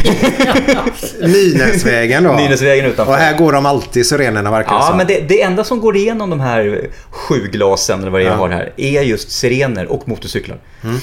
Nynäsvägen 1.27 2.23
då. 2.23 2.33
Nynäsvägen 2.33 2.85
utanför. 2.85 3.13
Och 3.13 3.19
här 3.19 3.37
går 3.37 3.51
de 3.51 3.65
alltid 3.65 4.05
sirenerna 4.05 4.51
verkar 4.51 4.71
Ja, 4.73 4.81
som. 4.81 4.97
men 4.97 5.07
det, 5.07 5.19
det 5.27 5.41
enda 5.41 5.63
som 5.63 5.81
går 5.81 5.95
igenom 5.95 6.29
de 6.29 6.39
här 6.39 6.89
sju 7.09 7.47
glasen, 7.51 7.99
eller 8.01 8.11
vad 8.11 8.21
det 8.21 8.25
är 8.25 8.27
jag 8.27 8.33
Ja. 8.35 8.39
har 8.39 8.49
här, 8.49 8.73
är 8.77 9.01
just 9.01 9.31
sirener 9.31 9.91
och 9.91 10.07
motorcyklar. 10.07 10.57
Mm. 10.83 10.95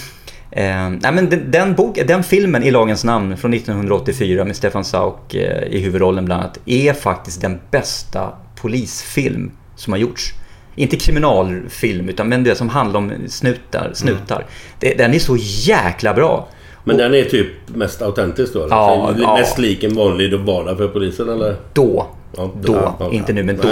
Eh, 0.51 0.99
nej, 1.03 1.13
men 1.13 1.31
den, 1.31 1.51
den, 1.51 1.75
bok, 1.75 1.99
den 2.07 2.23
filmen 2.25 2.63
i 2.63 2.71
lagens 2.71 3.05
namn 3.05 3.37
från 3.37 3.55
1984 3.55 4.45
med 4.45 4.57
Stefan 4.57 4.85
Sauk 4.85 5.35
eh, 5.35 5.63
i 5.63 5.81
huvudrollen 5.81 6.25
bland 6.25 6.43
annat, 6.43 6.59
är 6.67 6.93
faktiskt 6.93 7.41
den 7.41 7.61
bästa 7.71 8.33
polisfilm 8.57 9.51
som 9.77 9.93
har 9.93 10.01
gjorts. 10.01 10.33
Inte 10.79 10.97
kriminalfilm, 10.97 12.09
utan 12.09 12.29
men 12.29 12.45
det 12.45 12.55
som 12.55 12.69
handlar 12.69 12.99
om 12.99 13.13
snutar. 13.29 13.91
snutar. 13.95 14.37
Mm. 14.37 14.49
Det, 14.81 14.95
den 14.95 15.15
är 15.15 15.19
så 15.19 15.37
jäkla 15.41 16.15
bra. 16.15 16.49
Men 16.85 16.97
den 16.97 17.15
är 17.15 17.25
typ 17.25 17.47
mest 17.67 18.03
autentisk 18.03 18.53
då? 18.53 18.67
Ja, 18.71 19.13
Så 19.17 19.23
ja. 19.23 19.37
Mest 19.37 19.59
lik 19.59 19.85
en 19.85 19.95
vanlig 19.95 20.35
vardag 20.35 20.77
för 20.77 20.89
polisen 20.89 21.29
eller? 21.29 21.57
Då. 21.73 22.07
Ja, 22.37 22.51
Då, 22.63 22.75
ja, 22.75 22.97
ja, 23.01 23.11
inte 23.11 23.33
nu 23.33 23.43
men 23.43 23.57
då. 23.57 23.69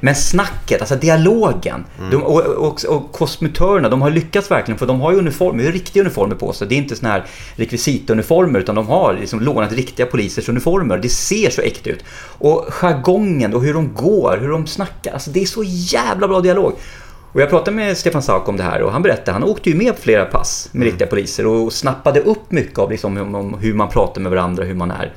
Men 0.00 0.14
snacket, 0.14 0.80
alltså 0.80 0.96
dialogen. 0.96 1.84
Mm. 1.98 2.10
De, 2.10 2.16
och, 2.22 2.40
och, 2.40 2.84
och 2.84 3.12
kosmetörerna, 3.12 3.88
de 3.88 4.02
har 4.02 4.10
lyckats 4.10 4.50
verkligen 4.50 4.78
för 4.78 4.86
de 4.86 5.00
har 5.00 5.12
ju 5.12 5.18
uniformer, 5.18 5.64
har 5.64 5.72
riktiga 5.72 6.02
uniformer 6.02 6.34
på 6.34 6.52
sig. 6.52 6.68
Det 6.68 6.74
är 6.74 6.76
inte 6.76 6.96
såna 6.96 7.12
här 7.12 7.24
rekvisituniformer 7.56 8.60
utan 8.60 8.74
de 8.74 8.86
har 8.86 9.16
liksom 9.20 9.40
lånat 9.40 9.72
riktiga 9.72 10.06
polisers 10.06 10.48
uniformer. 10.48 10.98
Det 10.98 11.08
ser 11.08 11.50
så 11.50 11.62
äkta 11.62 11.90
ut. 11.90 12.04
Och 12.38 12.66
jargongen 12.70 13.54
och 13.54 13.62
hur 13.62 13.74
de 13.74 13.94
går, 13.94 14.38
hur 14.40 14.48
de 14.48 14.66
snackar. 14.66 15.12
Alltså 15.12 15.30
det 15.30 15.42
är 15.42 15.46
så 15.46 15.62
jävla 15.64 16.28
bra 16.28 16.40
dialog. 16.40 16.72
Och 17.32 17.40
jag 17.40 17.50
pratade 17.50 17.76
med 17.76 17.96
Stefan 17.96 18.22
Sauk 18.22 18.48
om 18.48 18.56
det 18.56 18.62
här 18.62 18.82
och 18.82 18.92
han 18.92 19.02
berättade, 19.02 19.32
han 19.32 19.44
åkte 19.44 19.70
ju 19.70 19.76
med 19.76 19.96
på 19.96 20.02
flera 20.02 20.24
pass 20.24 20.68
med 20.72 20.84
riktiga 20.84 21.06
poliser 21.06 21.46
och 21.46 21.72
snappade 21.72 22.20
upp 22.20 22.50
mycket 22.50 22.78
av 22.78 22.90
liksom 22.90 23.16
om, 23.16 23.34
om 23.34 23.54
hur 23.54 23.74
man 23.74 23.88
pratar 23.88 24.20
med 24.20 24.30
varandra, 24.30 24.64
hur 24.64 24.74
man 24.74 24.90
är. 24.90 25.14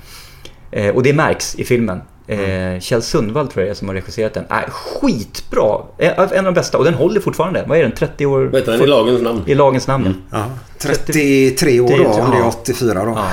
Eh, 0.72 0.96
och 0.96 1.04
det 1.04 1.14
märks 1.14 1.56
i 1.56 1.64
filmen. 1.64 2.02
Eh, 2.28 2.80
Kjell 2.80 3.02
Sundvall 3.02 3.48
tror 3.48 3.64
jag 3.66 3.70
är 3.72 3.76
som 3.76 3.88
har 3.88 3.96
regisserat 3.96 4.34
den. 4.34 4.44
Äh, 4.50 4.58
skitbra! 4.70 5.78
Eh, 5.98 6.12
En 6.20 6.38
av 6.38 6.44
de 6.46 6.54
bästa 6.54 6.78
och 6.78 6.84
den 6.84 6.94
håller 6.94 7.20
fortfarande. 7.22 7.66
Vad 7.68 7.78
är 7.78 7.82
den? 7.84 7.92
30 7.92 8.26
år? 8.26 8.44
Vad 8.46 8.56
heter 8.62 8.72
den 8.72 8.82
i 8.82 8.88
lagens 8.88 9.22
namn? 9.22 9.42
I 9.46 9.56
lagens 9.56 9.88
namn, 9.88 10.06
Mm. 10.06 10.18
ja. 10.32 10.38
Ja, 10.38 10.46
33 10.78 11.80
år 11.80 11.88
då, 11.88 11.94
om 11.96 12.32
det 12.32 12.38
är 12.38 12.42
Ja. 12.42 12.48
84 12.62 13.06
då. 13.06 13.12
ja. 13.16 13.26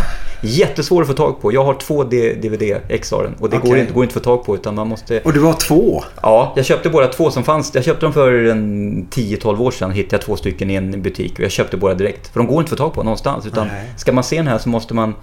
Jättesvår 0.43 1.01
att 1.03 1.09
få 1.09 1.15
tag 1.15 1.41
på. 1.41 1.53
Jag 1.53 1.65
har 1.65 1.75
två 1.75 2.05
DVD-ex 2.05 3.13
av 3.13 3.23
den 3.23 3.35
och 3.41 3.51
det 3.51 3.57
går, 3.57 3.69
Okej. 3.69 3.81
inte, 3.81 3.93
går 3.93 4.05
inte 4.05 4.11
att 4.19 4.25
få 4.25 4.37
tag 4.37 4.45
på 4.45 4.55
utan 4.55 4.75
man 4.75 4.89
måste... 4.89 5.21
Och 5.21 5.33
du 5.33 5.41
har 5.41 5.53
två. 5.53 6.05
Ja, 6.23 6.53
jag 6.57 6.65
köpte 6.65 6.89
båda 6.91 7.07
två 7.07 7.31
som 7.31 7.45
fanns. 7.45 7.75
Jag 7.75 7.85
köpte 7.85 8.07
dem 8.07 8.13
för 8.13 8.33
en 8.45 9.07
10-12 9.11 9.61
år 9.63 9.71
sedan. 9.71 9.91
Hittade 9.91 10.15
jag 10.15 10.23
två 10.23 10.37
stycken 10.37 10.71
i 10.71 10.75
en 10.75 11.03
butik 11.03 11.33
och 11.35 11.41
jag 11.41 11.51
köpte 11.51 11.77
båda 11.77 11.95
direkt. 11.95 12.29
För 12.33 12.41
de 12.41 12.47
går 12.47 12.57
inte 12.61 12.65
att 12.75 12.79
få 12.79 12.85
tag 12.85 12.93
på 12.95 13.03
någonstans. 13.03 13.47
Utan 13.47 13.67
Nej. 13.67 13.93
ska 13.97 14.13
man 14.13 14.25
se 14.25 14.37
den 14.37 14.47
här 14.47 14.59
så 14.59 14.69
måste 14.69 14.95
man 14.95 15.15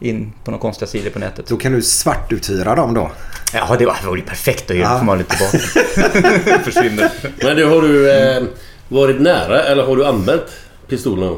in 0.00 0.32
på 0.44 0.50
några 0.50 0.62
konstiga 0.62 0.86
sidor 0.86 1.10
på 1.10 1.18
nätet. 1.18 1.46
Då 1.46 1.56
kan 1.56 1.72
du 1.72 1.82
svartuthyra 1.82 2.74
dem 2.74 2.94
då. 2.94 3.10
Ja, 3.52 3.76
det 3.78 3.84
ju 4.16 4.22
perfekt 4.22 4.70
att 4.70 4.76
göra. 4.76 4.92
Ja. 4.92 4.98
får 4.98 5.04
man 5.04 5.18
lite 5.18 5.36
tillbaka. 5.36 6.58
Försvinner. 6.64 7.10
Men 7.42 7.56
du, 7.56 7.64
har 7.64 7.82
du 7.82 8.12
eh, 8.12 8.42
varit 8.88 9.20
nära 9.20 9.62
eller 9.62 9.82
har 9.82 9.96
du 9.96 10.06
använt 10.06 10.46
pistolen? 10.88 11.36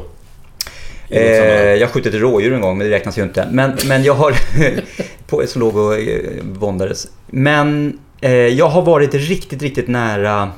Eh, 1.09 1.21
jag 1.21 1.87
har 1.87 1.93
skjutit 1.93 2.13
ett 2.13 2.21
rådjur 2.21 2.53
en 2.53 2.61
gång, 2.61 2.77
men 2.77 2.87
det 2.87 2.93
räknas 2.95 3.17
ju 3.17 3.23
inte. 3.23 3.47
Men, 3.51 3.77
men 3.87 4.03
jag 4.03 4.13
har... 4.13 4.33
på, 5.27 5.47
som 5.47 5.59
låg 5.59 5.75
och 5.75 5.97
eh, 5.97 6.43
våndades. 6.43 7.07
Men 7.27 7.99
eh, 8.21 8.31
jag 8.31 8.69
har 8.69 8.81
varit 8.81 9.13
riktigt, 9.13 9.61
riktigt 9.61 9.87
nära 9.87 10.51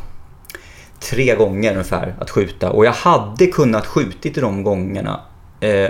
tre 0.99 1.35
gånger 1.35 1.71
ungefär 1.71 2.15
att 2.19 2.29
skjuta. 2.29 2.71
Och 2.71 2.85
jag 2.85 2.91
hade 2.91 3.47
kunnat 3.47 3.85
skjutit 3.85 4.37
i 4.37 4.41
de 4.41 4.63
gångerna. 4.63 5.21
Eh, 5.59 5.89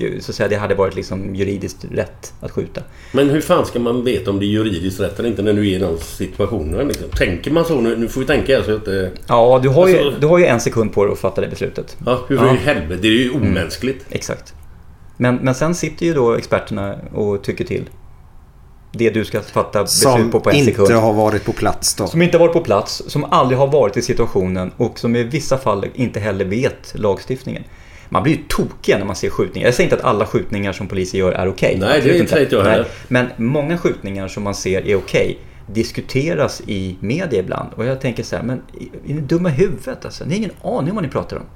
och 0.00 0.04
eh, 0.14 0.20
så 0.20 0.30
att 0.30 0.34
säga, 0.36 0.48
det 0.48 0.56
hade 0.56 0.74
varit 0.74 0.94
liksom 0.96 1.34
juridiskt 1.34 1.84
rätt 1.92 2.32
att 2.40 2.50
skjuta. 2.50 2.82
Men 3.12 3.30
hur 3.30 3.40
fan 3.40 3.66
ska 3.66 3.78
man 3.78 4.04
veta 4.04 4.30
om 4.30 4.38
det 4.38 4.44
är 4.44 4.48
juridiskt 4.48 5.00
rätt 5.00 5.18
eller 5.18 5.28
inte 5.28 5.42
när 5.42 5.52
du 5.52 5.60
är 5.70 5.76
i 5.76 5.78
de 5.78 5.98
situationerna? 5.98 6.82
Liksom? 6.82 7.08
Tänker 7.08 7.50
man 7.50 7.64
så? 7.64 7.80
Nu, 7.80 7.96
nu 7.96 8.08
får 8.08 8.20
vi 8.20 8.26
tänka 8.26 8.56
här 8.56 8.62
så 8.62 8.70
att 8.70 8.76
inte... 8.78 9.10
Ja, 9.26 9.60
du 9.62 9.68
har, 9.68 9.88
ju, 9.88 9.98
Alltså- 9.98 10.20
du 10.20 10.26
har 10.26 10.38
ju 10.38 10.44
en 10.46 10.60
sekund 10.60 10.92
på 10.92 11.04
dig 11.04 11.12
att 11.12 11.18
fatta 11.18 11.40
det 11.40 11.48
beslutet. 11.48 11.96
Ja, 12.06 12.24
hur 12.28 12.36
Ja. 12.36 12.54
i 12.54 12.56
helvete? 12.56 13.02
Det 13.02 13.08
är 13.08 13.12
ju 13.12 13.30
omänskligt. 13.30 14.06
Exakt. 14.10 14.54
Men, 15.16 15.36
men 15.36 15.54
sen 15.54 15.74
sitter 15.74 16.06
ju 16.06 16.14
då 16.14 16.34
experterna 16.34 16.96
och 17.14 17.42
tycker 17.44 17.64
till. 17.64 17.88
Det 18.92 19.10
du 19.10 19.24
ska 19.24 19.40
fatta 19.40 19.82
beslut 19.82 20.12
Som 20.12 20.30
på 20.30 20.40
på 20.40 20.50
en 20.50 20.56
inte 20.56 20.70
sekund. 20.70 20.90
har 20.90 21.12
varit 21.12 21.44
på 21.44 21.52
plats 21.52 21.94
då. 21.94 22.06
Som 22.06 22.22
inte 22.22 22.38
har 22.38 22.46
varit 22.46 22.52
på 22.54 22.60
plats, 22.60 23.02
som 23.06 23.24
aldrig 23.24 23.58
har 23.58 23.66
varit 23.66 23.96
i 23.96 24.02
situationen 24.02 24.72
och 24.76 24.98
som 24.98 25.16
i 25.16 25.22
vissa 25.22 25.58
fall 25.58 25.86
inte 25.94 26.20
heller 26.20 26.44
vet 26.44 26.92
lagstiftningen. 26.94 27.62
Man 28.08 28.22
blir 28.22 28.32
ju 28.32 28.42
tokig 28.48 28.98
när 28.98 29.04
man 29.04 29.16
ser 29.16 29.30
skjutningar. 29.30 29.68
Jag 29.68 29.74
säger 29.74 29.86
inte 29.86 29.96
att 29.96 30.10
alla 30.10 30.26
skjutningar 30.26 30.72
som 30.72 30.86
poliser 30.86 31.18
gör 31.18 31.32
är 31.32 31.48
okej. 31.48 31.76
Nej, 31.80 32.00
det 32.00 32.28
säger 32.28 32.42
inte 32.42 32.56
jag 32.56 32.64
heller. 32.64 32.86
Men 33.08 33.26
många 33.36 33.78
skjutningar 33.78 34.28
som 34.28 34.42
man 34.42 34.54
ser 34.54 34.86
är 34.86 34.96
okej 34.96 35.38
diskuteras 35.72 36.62
i 36.66 36.96
media 37.00 37.40
ibland. 37.40 37.72
Och 37.74 37.84
jag 37.84 38.00
tänker 38.00 38.22
så 38.22 38.36
här, 38.36 38.42
men 38.42 38.62
är 39.06 39.14
ni 39.14 39.20
dumma 39.20 39.48
i 39.48 39.52
huvudet 39.52 40.04
alltså? 40.04 40.24
Ni 40.24 40.30
har 40.30 40.36
ingen 40.36 40.50
aning 40.62 40.90
om 40.90 40.94
vad 40.94 41.04
ni 41.04 41.10
pratar 41.10 41.36
om. 41.36 41.46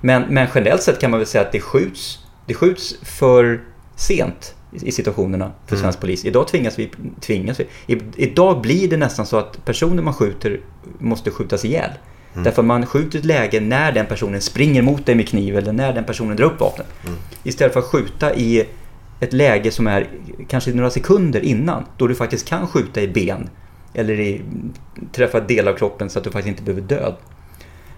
Men, 0.00 0.22
men 0.22 0.48
generellt 0.54 0.82
sett 0.82 1.00
kan 1.00 1.10
man 1.10 1.20
väl 1.20 1.26
säga 1.26 1.42
att 1.44 1.52
det 1.52 1.60
skjuts, 1.60 2.18
det 2.46 2.54
skjuts 2.54 2.94
för 3.02 3.60
sent 3.96 4.54
i 4.72 4.92
situationerna 4.92 5.52
för 5.66 5.76
svensk 5.76 6.00
polis. 6.00 6.24
Idag 6.24 6.48
tvingas 6.48 6.78
vi, 6.78 6.90
tvingas 7.20 7.60
vi. 7.60 7.94
I, 7.94 8.00
idag 8.16 8.60
blir 8.60 8.88
det 8.88 8.96
nästan 8.96 9.26
så 9.26 9.36
att 9.36 9.64
personer 9.64 10.02
man 10.02 10.14
skjuter 10.14 10.60
måste 10.98 11.30
skjutas 11.30 11.64
ihjäl. 11.64 11.90
Därför 12.42 12.62
man 12.62 12.86
skjuter 12.86 13.18
ett 13.18 13.24
läge 13.24 13.60
när 13.60 13.92
den 13.92 14.06
personen 14.06 14.40
springer 14.40 14.82
mot 14.82 15.06
dig 15.06 15.14
med 15.14 15.28
kniv 15.28 15.56
eller 15.56 15.72
när 15.72 15.92
den 15.92 16.04
personen 16.04 16.36
drar 16.36 16.46
upp 16.46 16.60
vapnet. 16.60 16.86
Istället 17.42 17.72
för 17.72 17.80
att 17.80 17.86
skjuta 17.86 18.34
i 18.34 18.66
ett 19.20 19.32
läge 19.32 19.70
som 19.70 19.86
är 19.86 20.08
kanske 20.48 20.72
några 20.72 20.90
sekunder 20.90 21.40
innan. 21.40 21.84
Då 21.96 22.06
du 22.06 22.14
faktiskt 22.14 22.48
kan 22.48 22.66
skjuta 22.66 23.02
i 23.02 23.08
ben. 23.08 23.48
Eller 23.94 24.20
i, 24.20 24.42
träffa 25.12 25.40
delar 25.40 25.72
av 25.72 25.76
kroppen 25.76 26.10
så 26.10 26.18
att 26.18 26.24
du 26.24 26.30
faktiskt 26.30 26.48
inte 26.48 26.62
behöver 26.62 26.88
död. 26.88 27.14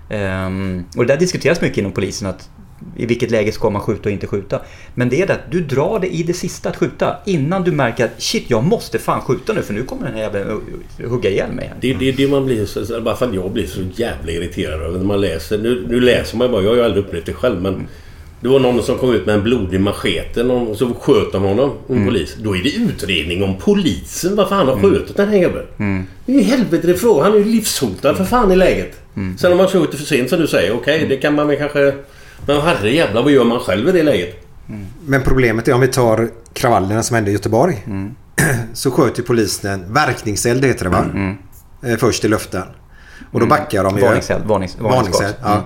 Ehm, 0.08 0.84
och 0.96 1.06
det 1.06 1.12
där 1.12 1.20
diskuteras 1.20 1.60
mycket 1.60 1.78
inom 1.78 1.92
polisen 1.92 2.28
att 2.28 2.50
i 2.96 3.06
vilket 3.06 3.30
läge 3.30 3.52
ska 3.52 3.70
man 3.70 3.82
skjuta 3.82 4.02
och 4.08 4.12
inte 4.12 4.26
skjuta. 4.26 4.60
Men 4.94 5.08
det 5.08 5.22
är 5.22 5.26
det 5.26 5.32
att 5.32 5.50
du 5.50 5.60
drar 5.60 5.98
det 5.98 6.14
i 6.14 6.22
det 6.22 6.32
sista 6.32 6.68
att 6.68 6.76
skjuta 6.76 7.16
innan 7.26 7.64
du 7.64 7.72
märker 7.72 8.04
att 8.04 8.22
shit, 8.22 8.44
jag 8.48 8.64
måste 8.64 8.98
fan 8.98 9.20
skjuta 9.20 9.52
nu 9.52 9.62
för 9.62 9.74
nu 9.74 9.82
kommer 9.82 10.04
den 10.06 10.14
här 10.14 10.22
jäveln 10.22 10.60
hugga 11.04 11.30
ihjäl 11.30 11.52
mig. 11.52 11.72
Det 11.80 11.90
är 11.90 11.94
det, 11.94 12.12
det 12.12 12.28
man 12.28 12.44
blir 12.46 12.66
så, 12.66 13.00
bara 13.00 13.16
för 13.16 13.26
att 13.26 13.34
jag 13.34 13.50
blir 13.50 13.66
så 13.66 13.80
jävla 13.94 14.32
irriterad 14.32 14.80
över 14.80 14.98
när 14.98 15.06
man 15.06 15.20
läser. 15.20 15.58
Nu, 15.58 15.86
nu 15.88 16.00
läser 16.00 16.36
man 16.36 16.50
bara, 16.50 16.62
jag 16.62 16.70
har 16.70 16.76
ju 16.76 16.82
aldrig 16.84 17.04
upplevt 17.04 17.26
det 17.26 17.32
själv 17.32 17.62
men 17.62 17.88
det 18.40 18.48
var 18.48 18.60
någon 18.60 18.82
som 18.82 18.98
kom 18.98 19.12
ut 19.14 19.26
med 19.26 19.34
en 19.34 19.42
blodig 19.42 19.80
machete 19.80 20.42
och 20.42 20.76
så 20.76 20.94
sköt 20.94 21.32
de 21.32 21.42
honom, 21.42 21.70
en 21.88 21.94
Mm. 21.96 22.06
polis. 22.08 22.36
Då 22.42 22.56
är 22.56 22.62
det 22.62 22.74
utredning 22.74 23.42
om 23.42 23.56
polisen, 23.58 24.36
varför 24.36 24.54
han 24.54 24.68
har 24.68 24.80
skjutit 24.80 25.16
den 25.16 25.28
här 25.28 25.36
jäveln. 25.36 26.06
Det 26.26 26.32
är 26.32 26.36
ju 26.36 26.42
helvete 26.42 26.86
det 26.86 26.94
fråga. 26.94 27.22
Han 27.22 27.32
är 27.32 27.38
ju 27.38 27.44
livshotad 27.44 28.14
för 28.14 28.24
fan 28.24 28.52
i 28.52 28.56
läget. 28.56 29.00
Mm. 29.16 29.38
Sen 29.38 29.52
om 29.52 29.58
man 29.58 29.68
skjuter 29.68 29.98
för 29.98 30.04
sent 30.04 30.30
som 30.30 30.40
du 30.40 30.46
säger, 30.46 30.72
okej 30.74 31.06
det 31.08 31.16
kan 31.16 31.34
man 31.34 31.48
väl 31.48 31.56
kanske... 31.56 31.94
Men 32.46 32.60
herre 32.60 32.90
jävlar 32.90 33.22
vad 33.22 33.32
gör 33.32 33.44
man 33.44 33.60
själv 33.60 33.88
i 33.88 33.92
det 33.92 34.02
läget? 34.02 34.46
Men 35.06 35.22
problemet 35.22 35.68
är 35.68 35.72
om 35.74 35.80
vi 35.80 35.88
tar 35.88 36.28
kravallerna 36.52 37.02
som 37.02 37.14
hände 37.14 37.30
i 37.30 37.32
Göteborg. 37.32 37.82
Mm. 37.86 38.14
Så 38.72 38.90
sköt 38.90 39.18
ju 39.18 39.22
polisen 39.22 39.92
verkningseld 39.92 40.64
heter 40.64 40.84
det 40.84 40.90
va? 40.90 41.04
Eh, 41.82 41.96
Först 41.96 42.24
i 42.24 42.28
luften. 42.28 42.62
Och 43.32 43.40
då 43.40 43.46
backar 43.46 43.84
de 43.84 43.94
ju. 43.94 43.98
Mm. 43.98 44.08
Varningseld, 44.08 44.44
varnings, 44.44 44.76
Varningseld. 44.80 45.14
varningsskott. 45.22 45.40
Ja. 45.42 45.62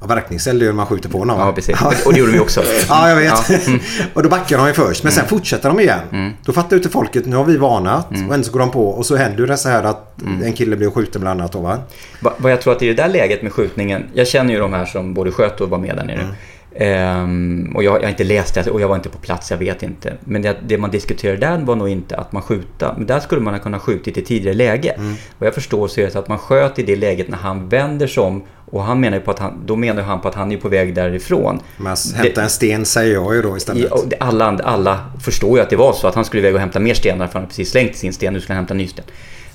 Mm. 0.00 0.08
Ja, 0.10 0.14
verkningseld 0.14 0.62
är 0.62 0.66
ju 0.66 0.72
när 0.72 0.76
man 0.76 0.86
skjuter 0.86 1.08
på 1.08 1.24
någon. 1.24 1.38
Ja, 1.40 1.52
precis. 1.52 1.76
Och 2.06 2.12
det 2.12 2.18
gjorde 2.18 2.32
vi 2.32 2.38
också. 2.38 2.62
Ja, 2.88 3.08
jag 3.08 3.16
vet. 3.16 3.26
Ja. 3.50 3.56
Mm. 3.66 3.80
och 4.14 4.22
då 4.22 4.28
backar 4.28 4.58
de 4.58 4.66
ju 4.66 4.72
först. 4.72 5.02
Men 5.02 5.12
sen 5.12 5.26
fortsätter 5.26 5.68
de 5.68 5.80
igen. 5.80 6.34
Då 6.44 6.52
fattar 6.52 6.76
ute 6.76 6.88
folket, 6.88 7.26
nu 7.26 7.36
har 7.36 7.44
vi 7.44 7.56
varnat. 7.56 8.10
Mm. 8.10 8.28
Och 8.28 8.34
ändå 8.34 8.44
så 8.46 8.52
går 8.52 8.60
de 8.60 8.70
på. 8.70 8.88
Och 8.88 9.06
så 9.06 9.16
händer 9.16 9.38
ju 9.38 9.46
det 9.46 9.56
så 9.56 9.68
här 9.68 9.84
att 9.84 10.14
en 10.44 10.52
kille 10.52 10.76
blir 10.76 10.90
skjuten 10.90 11.20
bland 11.20 11.40
annat 11.40 11.52
då 11.52 11.60
va? 11.60 11.78
Va- 12.20 12.34
Vad 12.38 12.52
jag 12.52 12.60
tror 12.60 12.72
att 12.72 12.82
i 12.82 12.86
det 12.88 12.94
där 13.02 13.08
läget 13.08 13.42
med 13.42 13.52
skjutningen, 13.52 14.04
jag 14.14 14.26
känner 14.26 14.52
ju 14.54 14.58
de 14.60 14.72
här 14.72 14.84
som 14.84 15.14
både 15.14 15.32
sköt 15.32 15.60
och 15.60 15.70
var 15.70 15.78
med 15.78 15.96
där 15.96 16.04
nere. 16.04 16.26
Ehm, 16.80 17.72
och 17.76 17.82
jag, 17.84 17.96
jag 17.96 18.02
har 18.02 18.08
inte 18.10 18.24
läst 18.24 18.54
det 18.54 18.66
och 18.70 18.80
jag 18.80 18.88
var 18.88 18.96
inte 18.96 19.08
på 19.08 19.18
plats, 19.18 19.50
jag 19.50 19.58
vet 19.58 19.82
inte. 19.82 20.12
Men 20.24 20.42
det, 20.42 20.56
det 20.66 20.78
man 20.78 20.90
diskuterade 20.90 21.38
där 21.38 21.58
var 21.58 21.76
nog 21.76 21.88
inte 21.88 22.16
att 22.16 22.32
man 22.32 22.42
skjuta. 22.42 22.94
Men 22.96 23.06
där 23.06 23.20
skulle 23.20 23.40
man 23.40 23.54
ha 23.54 23.60
kunnat 23.60 23.82
skjutit 23.82 24.16
i 24.16 24.20
ett 24.20 24.26
tidigare 24.26 24.54
läge. 24.56 24.94
Vad 25.38 25.46
jag 25.46 25.54
förstår 25.54 25.88
så 25.88 26.00
är 26.00 26.04
det 26.04 26.10
så 26.10 26.18
att 26.18 26.28
man 26.28 26.38
sköt 26.38 26.78
i 26.78 26.82
det 26.82 26.96
läget 26.96 27.28
när 27.28 27.38
han 27.38 27.68
vänder 27.68 28.06
sig 28.06 28.22
om. 28.22 28.42
Och 28.70 28.82
han 28.82 29.00
menar 29.00 29.20
på 29.20 29.30
att 29.30 29.38
han, 29.38 29.62
då 29.66 29.76
menar 29.76 30.02
han 30.02 30.20
på 30.20 30.28
att 30.28 30.34
han 30.34 30.52
är 30.52 30.56
på 30.56 30.68
väg 30.68 30.94
därifrån. 30.94 31.60
Man 31.76 31.96
hämtar 32.14 32.42
en 32.42 32.50
sten 32.50 32.86
säger 32.86 33.14
jag 33.14 33.34
ju 33.34 33.42
då 33.42 33.56
istället. 33.56 33.92
Alla, 34.20 34.58
alla 34.64 35.04
förstår 35.20 35.58
ju 35.58 35.62
att 35.62 35.70
det 35.70 35.76
var 35.76 35.92
så 35.92 36.06
att 36.06 36.14
han 36.14 36.24
skulle 36.24 36.40
iväg 36.40 36.54
och 36.54 36.60
hämta 36.60 36.80
mer 36.80 36.94
stenar 36.94 37.26
för 37.26 37.32
han 37.32 37.42
hade 37.42 37.48
precis 37.48 37.70
slängt 37.70 37.96
sin 37.96 38.12
sten, 38.12 38.32
nu 38.32 38.40
skulle 38.40 38.54
han 38.54 38.60
hämta 38.60 38.74
en 38.74 38.78
ny 38.78 38.86
sten. 38.86 39.04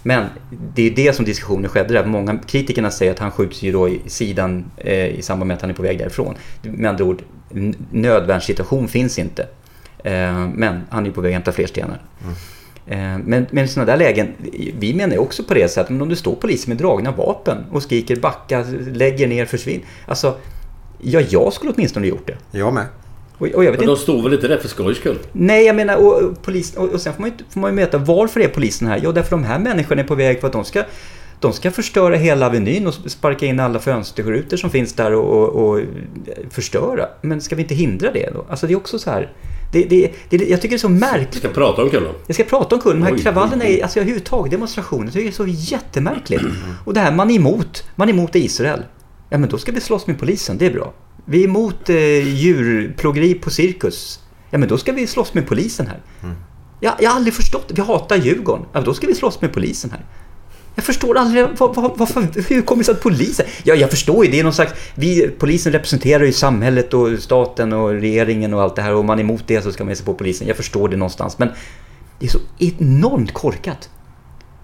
Men 0.03 0.25
det 0.49 0.87
är 0.87 0.91
det 0.91 1.15
som 1.15 1.25
diskussionen 1.25 1.69
skedde 1.69 1.93
där. 1.93 2.05
Många 2.05 2.37
kritikerna 2.37 2.91
säger 2.91 3.11
att 3.11 3.19
han 3.19 3.31
skjuts 3.31 3.61
ju 3.61 3.71
då 3.71 3.89
i 3.89 4.01
sidan 4.05 4.65
eh, 4.77 5.07
i 5.07 5.21
samband 5.21 5.47
med 5.47 5.55
att 5.55 5.61
han 5.61 5.69
är 5.69 5.73
på 5.73 5.83
väg 5.83 5.99
därifrån. 5.99 6.35
Med 6.61 6.89
andra 6.89 7.05
ord, 7.05 7.21
nödvärnssituation 7.91 8.87
finns 8.87 9.19
inte. 9.19 9.47
Eh, 10.03 10.47
men 10.53 10.81
han 10.89 11.03
är 11.03 11.07
ju 11.07 11.13
på 11.13 11.21
väg 11.21 11.31
att 11.31 11.33
hämta 11.33 11.51
fler 11.51 11.67
stenar. 11.67 12.01
Eh, 12.21 12.31
Men, 12.85 13.45
men 13.51 13.65
i 13.65 13.67
sådana 13.67 13.91
där 13.91 13.97
lägen, 13.97 14.27
vi 14.79 14.93
menar 14.93 15.13
ju 15.13 15.19
också 15.19 15.43
på 15.43 15.53
det 15.53 15.69
sättet, 15.69 15.89
men 15.89 16.01
om 16.01 16.09
det 16.09 16.15
står 16.15 16.35
poliser 16.35 16.69
med 16.69 16.77
dragna 16.77 17.11
vapen 17.11 17.57
och 17.71 17.83
skriker 17.83 18.15
backa, 18.15 18.65
lägger 18.93 19.27
ner, 19.27 19.45
försvinn. 19.45 19.81
Alltså, 20.05 20.35
ja, 21.01 21.21
jag 21.29 21.53
skulle 21.53 21.71
åtminstone 21.71 22.07
gjort 22.07 22.27
det. 22.27 22.57
Jag 22.57 22.73
med. 22.73 22.85
Och, 23.37 23.47
och 23.47 23.63
jag 23.63 23.71
vet 23.71 23.79
Men 23.79 23.89
inte, 23.89 23.95
de 23.95 23.97
står 23.97 24.23
väl 24.23 24.33
inte 24.33 24.47
där 24.47 24.57
för 24.57 24.67
skojs 24.67 24.97
skull? 24.97 25.19
nej, 25.31 25.65
jag 25.65 25.75
menar, 25.75 25.95
och, 25.95 26.21
och, 26.21 26.41
polis, 26.41 26.75
och, 26.75 26.89
och 26.89 27.01
sen 27.01 27.13
får 27.13 27.21
man, 27.21 27.29
ju, 27.29 27.45
får 27.49 27.59
man 27.59 27.71
ju 27.71 27.77
veta 27.77 27.97
varför 27.97 28.39
är 28.39 28.47
polisen 28.47 28.87
här? 28.87 28.99
Jo, 29.03 29.11
därför 29.11 29.31
de 29.31 29.43
här 29.43 29.59
människorna 29.59 30.01
är 30.01 30.07
på 30.07 30.15
väg 30.15 30.39
för 30.39 30.47
att 30.47 30.53
de 30.53 30.65
ska 30.65 30.83
de 31.39 31.53
ska 31.53 31.71
förstöra 31.71 32.15
hela 32.15 32.45
Avenyn 32.45 32.87
och 32.87 32.93
sparka 32.93 33.45
in 33.45 33.59
alla 33.59 33.79
fönsterrutor 33.79 34.57
som 34.57 34.69
finns 34.69 34.93
där 34.93 35.13
och, 35.13 35.37
och, 35.37 35.69
och 35.69 35.81
förstöra. 36.49 37.07
Men 37.21 37.41
ska 37.41 37.55
vi 37.55 37.61
inte 37.61 37.75
hindra 37.75 38.11
det 38.11 38.29
då? 38.33 38.45
Alltså 38.49 38.67
det 38.67 38.73
är 38.73 38.77
också 38.77 38.99
så 38.99 39.09
här. 39.09 39.31
Det, 39.73 39.83
det, 39.83 40.11
det, 40.29 40.37
jag 40.49 40.61
tycker 40.61 40.69
det 40.69 40.75
är 40.75 40.77
så 40.77 40.89
märkligt. 40.89 41.35
Vi 41.35 41.39
ska 41.39 41.49
prata 41.49 41.83
om 41.83 41.89
kullen. 41.89 42.13
Jag 42.27 42.35
ska 42.35 42.43
prata 42.43 42.75
om 42.75 42.81
kullen. 42.81 42.99
De 42.99 43.05
här 43.05 43.13
Oj, 43.13 43.21
kravallerna 43.21 43.65
oj, 43.65 43.81
alltså 43.81 43.99
överhuvudtaget 43.99 44.51
demonstrationer, 44.51 45.03
jag 45.03 45.13
tycker 45.13 45.25
det 45.25 45.29
är 45.29 45.55
så 45.55 45.73
jättemärkligt. 45.73 46.43
Och 46.85 46.93
det 46.93 46.99
här, 46.99 47.11
man 47.11 47.31
är 47.31 47.35
emot, 47.35 47.83
man 47.95 48.09
är 48.09 48.13
emot 48.13 48.35
Israel. 48.35 48.83
Ja 49.29 49.37
men 49.37 49.49
då 49.49 49.57
ska 49.57 49.71
vi 49.71 49.81
slåss 49.81 50.07
med 50.07 50.19
polisen, 50.19 50.57
det 50.57 50.65
är 50.65 50.73
bra. 50.73 50.93
Vi 51.25 51.43
är 51.43 51.47
emot 51.47 51.89
eh, 51.89 52.27
djurplågeri 52.27 53.33
på 53.33 53.49
cirkus. 53.49 54.19
Ja 54.49 54.57
men 54.57 54.69
då 54.69 54.77
ska 54.77 54.91
vi 54.91 55.07
slåss 55.07 55.33
med 55.33 55.47
polisen 55.47 55.87
här. 55.87 56.01
Jag, 56.79 56.93
jag 56.99 57.09
har 57.09 57.15
aldrig 57.15 57.33
förstått. 57.33 57.71
Vi 57.75 57.81
hatar 57.81 58.15
Djurgården. 58.15 58.65
Ja 58.73 58.81
då 58.81 58.93
ska 58.93 59.07
vi 59.07 59.15
slåss 59.15 59.41
med 59.41 59.53
polisen 59.53 59.91
här. 59.91 60.05
Jag 60.75 60.85
förstår 60.85 61.17
aldrig, 61.17 61.45
vad, 61.57 61.75
vad, 61.75 61.97
varför, 61.97 62.49
hur 62.49 62.61
kommer 62.61 62.79
det 62.79 62.85
sig 62.85 62.93
att 62.93 63.01
polisen... 63.01 63.45
Ja, 63.63 63.75
jag 63.75 63.89
förstår 63.89 64.25
ju, 64.25 64.31
det 64.31 64.39
är 64.39 64.43
någon 64.43 64.53
slags... 64.53 64.73
Vi, 64.95 65.29
polisen 65.39 65.71
representerar 65.71 66.23
ju 66.23 66.31
samhället 66.31 66.93
och 66.93 67.19
staten 67.19 67.73
och 67.73 67.89
regeringen 67.89 68.53
och 68.53 68.61
allt 68.61 68.75
det 68.75 68.81
här 68.81 68.93
och 68.93 68.99
om 68.99 69.05
man 69.05 69.19
är 69.19 69.23
emot 69.23 69.43
det 69.47 69.61
så 69.61 69.71
ska 69.71 69.83
man 69.83 69.91
ge 69.91 69.95
sig 69.95 70.05
på 70.05 70.13
polisen. 70.13 70.47
Jag 70.47 70.57
förstår 70.57 70.89
det 70.89 70.97
någonstans, 70.97 71.39
men 71.39 71.49
det 72.19 72.25
är 72.25 72.29
så 72.29 72.39
enormt 72.57 73.33
korkat. 73.33 73.89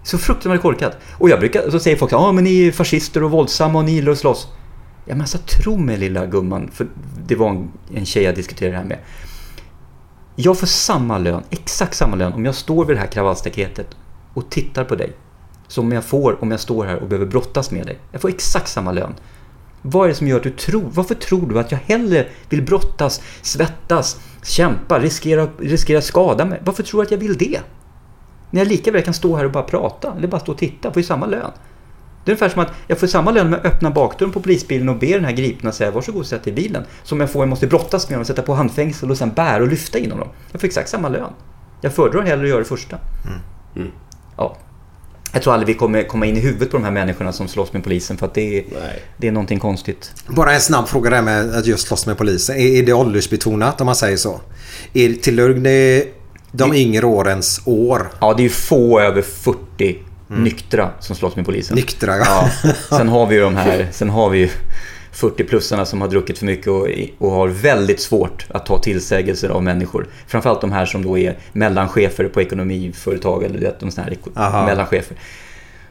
Så 0.03 0.17
fruktansvärt 0.17 0.61
korkat. 0.61 0.97
Och 1.17 1.29
jag 1.29 1.39
brukar, 1.39 1.69
så 1.69 1.79
säger 1.79 1.97
folk 1.97 2.11
ja 2.11 2.31
men 2.31 2.43
ni 2.43 2.67
är 2.67 2.71
fascister 2.71 3.23
och 3.23 3.31
våldsamma 3.31 3.79
och 3.79 3.85
ni 3.85 3.91
gillar 3.91 4.11
att 4.11 4.17
slåss. 4.17 4.47
Ja 5.05 5.15
men 5.15 5.21
alltså 5.21 5.37
tro 5.37 5.77
mig 5.77 5.97
lilla 5.97 6.25
gumman, 6.25 6.69
för 6.73 6.87
det 7.27 7.35
var 7.35 7.49
en, 7.49 7.71
en 7.93 8.05
tjej 8.05 8.23
jag 8.23 8.35
diskuterade 8.35 8.75
det 8.75 8.77
här 8.77 8.85
med. 8.85 8.99
Jag 10.35 10.59
får 10.59 10.67
samma 10.67 11.17
lön, 11.17 11.43
exakt 11.49 11.95
samma 11.95 12.15
lön, 12.15 12.33
om 12.33 12.45
jag 12.45 12.55
står 12.55 12.85
vid 12.85 12.95
det 12.95 12.99
här 12.99 13.07
kravallstaketet 13.07 13.87
och 14.33 14.49
tittar 14.49 14.83
på 14.83 14.95
dig. 14.95 15.13
Som 15.69 15.91
jag 15.91 16.03
får 16.03 16.43
om 16.43 16.51
jag 16.51 16.59
står 16.59 16.85
här 16.85 16.99
och 16.99 17.07
behöver 17.07 17.25
brottas 17.25 17.71
med 17.71 17.85
dig. 17.85 17.99
Jag 18.11 18.21
får 18.21 18.29
exakt 18.29 18.69
samma 18.69 18.91
lön. 18.91 19.15
Vad 19.81 20.05
är 20.05 20.09
det 20.09 20.15
som 20.15 20.27
gör 20.27 20.37
att 20.37 20.43
du 20.43 20.49
tror, 20.51 20.89
varför 20.93 21.15
tror 21.15 21.49
du 21.49 21.59
att 21.59 21.71
jag 21.71 21.79
hellre 21.79 22.25
vill 22.49 22.61
brottas, 22.61 23.21
svettas, 23.41 24.19
kämpa, 24.43 24.99
riskera, 24.99 25.47
riskera 25.59 26.01
skada 26.01 26.45
mig? 26.45 26.61
Varför 26.65 26.83
tror 26.83 27.01
du 27.01 27.05
att 27.05 27.11
jag 27.11 27.17
vill 27.17 27.37
det? 27.37 27.59
När 28.51 28.61
jag 28.61 28.67
lika 28.67 28.91
väl 28.91 29.01
kan 29.01 29.13
stå 29.13 29.35
här 29.35 29.45
och 29.45 29.51
bara 29.51 29.63
prata, 29.63 30.13
eller 30.17 30.27
bara 30.27 30.41
stå 30.41 30.51
och 30.51 30.57
titta, 30.57 30.77
jag 30.81 30.93
får 30.93 31.01
ju 31.01 31.07
samma 31.07 31.25
lön. 31.25 31.51
Det 32.25 32.31
är 32.31 32.33
ungefär 32.33 32.49
som 32.49 32.61
att 32.61 32.73
jag 32.87 32.99
får 32.99 33.07
samma 33.07 33.31
lön 33.31 33.47
om 33.47 33.53
jag 33.53 33.65
öppnar 33.65 33.91
bakdörren 33.91 34.33
på 34.33 34.39
polisbilen 34.39 34.89
och 34.89 34.99
ber 34.99 35.13
den 35.13 35.25
här 35.25 35.31
gripna 35.31 35.71
säga 35.71 35.91
varsågod 35.91 36.25
sätt 36.25 36.47
i 36.47 36.51
bilen. 36.51 36.83
Som 37.03 37.19
jag 37.19 37.31
får, 37.31 37.41
jag 37.41 37.49
måste 37.49 37.67
brottas 37.67 38.09
med 38.09 38.17
dem, 38.17 38.25
sätta 38.25 38.41
på 38.41 38.53
handfängsel 38.53 39.11
och 39.11 39.17
sen 39.17 39.31
bära 39.35 39.63
och 39.63 39.67
lyfta 39.67 39.99
in 39.99 40.11
honom. 40.11 40.27
Jag 40.51 40.61
får 40.61 40.67
exakt 40.67 40.89
samma 40.89 41.09
lön. 41.09 41.31
Jag 41.81 41.93
föredrar 41.93 42.21
hellre 42.21 42.43
att 42.43 42.49
göra 42.49 42.59
det 42.59 42.65
första. 42.65 42.97
Ja. 44.37 44.57
Jag 45.33 45.41
tror 45.41 45.53
aldrig 45.53 45.67
vi 45.67 45.73
kommer 45.73 46.03
komma 46.03 46.25
in 46.25 46.37
i 46.37 46.39
huvudet 46.39 46.71
på 46.71 46.77
de 46.77 46.83
här 46.83 46.91
människorna 46.91 47.33
som 47.33 47.47
slåss 47.47 47.73
med 47.73 47.83
polisen 47.83 48.17
för 48.17 48.25
att 48.25 48.33
det 48.33 48.57
är, 48.57 48.63
Nej. 48.71 49.03
det 49.17 49.27
är 49.27 49.31
någonting 49.31 49.59
konstigt. 49.59 50.11
Bara 50.27 50.53
en 50.53 50.61
snabb 50.61 50.87
fråga 50.87 51.09
där 51.09 51.21
med 51.21 51.55
att 51.55 51.65
just 51.65 51.87
slåss 51.87 52.05
med 52.05 52.17
polisen. 52.17 52.55
Är, 52.55 52.79
är 52.79 52.83
det 52.83 52.93
åldersbetonat 52.93 53.81
om 53.81 53.85
man 53.85 53.95
säger 53.95 54.17
så? 54.17 54.41
Är, 54.93 55.13
tillhör 55.13 55.49
det 55.49 56.07
de 56.51 56.73
yngre 56.73 57.05
årens 57.05 57.61
år? 57.65 58.11
Ja, 58.21 58.33
det 58.33 58.41
är 58.41 58.43
ju 58.43 58.49
få 58.49 58.99
över 58.99 59.21
40 59.21 59.97
nyktra 60.27 60.89
som 60.99 61.15
slåss 61.15 61.35
med 61.35 61.45
polisen. 61.45 61.75
Nyktra, 61.75 62.17
ja. 62.17 62.49
Ja, 62.63 62.97
sen 62.97 63.07
har 63.09 63.25
vi 63.25 63.35
ju 63.35 63.41
de 63.41 63.55
här, 63.55 63.87
sen 63.91 64.09
har 64.09 64.29
vi 64.29 64.37
ju 64.37 64.49
40-plussarna 65.13 65.85
som 65.85 66.01
har 66.01 66.07
druckit 66.07 66.37
för 66.37 66.45
mycket 66.45 66.67
och, 66.67 66.87
och 67.17 67.31
har 67.31 67.47
väldigt 67.47 67.99
svårt 67.99 68.45
att 68.49 68.65
ta 68.65 68.79
tillsägelser 68.79 69.49
av 69.49 69.63
människor. 69.63 70.07
Framförallt 70.27 70.61
de 70.61 70.71
här 70.71 70.85
som 70.85 71.03
då 71.05 71.17
är 71.17 71.37
mellanchefer 71.53 72.25
på 72.25 72.41
ekonomiföretag 72.41 73.43
eller 73.43 73.59
det, 73.59 73.75
de 73.79 73.91
här 73.97 74.17
Aha. 74.35 74.65
mellanchefer. 74.65 75.17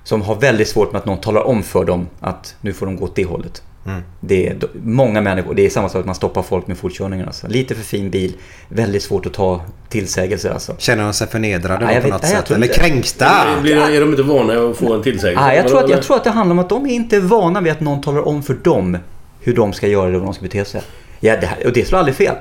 Som 0.05 0.23
har 0.23 0.35
väldigt 0.35 0.69
svårt 0.69 0.93
med 0.93 0.99
att 0.99 1.07
någon 1.07 1.21
talar 1.21 1.47
om 1.47 1.62
för 1.62 1.85
dem 1.85 2.09
att 2.21 2.57
nu 2.61 2.73
får 2.73 2.87
de 2.87 2.97
gå 2.97 3.05
åt 3.05 3.16
det 3.16 3.25
hållet. 3.25 3.62
Mm. 3.89 4.03
Det 4.20 4.47
är 4.49 4.57
många 4.84 5.20
människor, 5.20 5.55
det 5.55 5.66
är 5.66 5.70
samma 5.70 5.89
sak 5.89 6.01
att 6.01 6.07
man 6.07 6.14
stoppar 6.14 6.43
folk 6.43 6.66
med 6.66 6.78
fortkörningar. 6.78 7.26
Alltså. 7.26 7.49
Lite 7.49 7.74
för 7.74 7.82
fin 7.82 8.11
bil, 8.11 8.32
väldigt 8.68 9.03
svårt 9.03 9.26
att 9.26 9.32
ta 9.32 9.61
tillsägelser 9.89 10.51
alltså. 10.51 10.74
Känner 10.78 11.05
de 11.05 11.12
sig 11.12 11.26
förnedrade 11.26 11.84
Nej, 11.84 11.95
jag 11.95 12.03
på 12.03 12.07
vet- 12.09 12.12
något 12.12 12.22
nej, 12.22 12.30
sätt? 12.30 12.51
Eller 12.51 12.66
kränkta? 12.66 13.30
Blir, 13.62 13.76
är 13.76 14.01
de 14.01 14.11
inte 14.11 14.22
vana 14.22 14.53
att 14.70 14.76
få 14.76 14.95
en 14.95 15.03
tillsägelse? 15.03 15.45
Ah, 15.45 15.55
jag, 15.55 15.68
tror 15.68 15.84
att, 15.84 15.91
jag 15.91 16.03
tror 16.03 16.16
att 16.16 16.24
det 16.24 16.30
handlar 16.30 16.53
om 16.53 16.59
att 16.59 16.68
de 16.68 16.86
är 16.86 16.91
inte 16.91 17.20
vana 17.20 17.61
vid 17.61 17.72
att 17.72 17.80
någon 17.80 18.01
talar 18.01 18.28
om 18.28 18.43
för 18.43 18.55
dem 18.55 18.99
hur 19.41 19.55
de 19.57 19.72
ska 19.72 19.86
göra 19.86 20.11
det 20.11 20.16
och 20.16 20.20
hur 20.20 20.24
de 20.26 20.34
ska 20.34 20.43
bete 20.43 20.64
sig. 20.64 20.80
Ja, 21.20 21.36
det 21.41 21.47
här, 21.47 21.66
och 21.66 21.72
det 21.72 21.84
slår 21.89 21.99
aldrig 21.99 22.16
fel. 22.16 22.34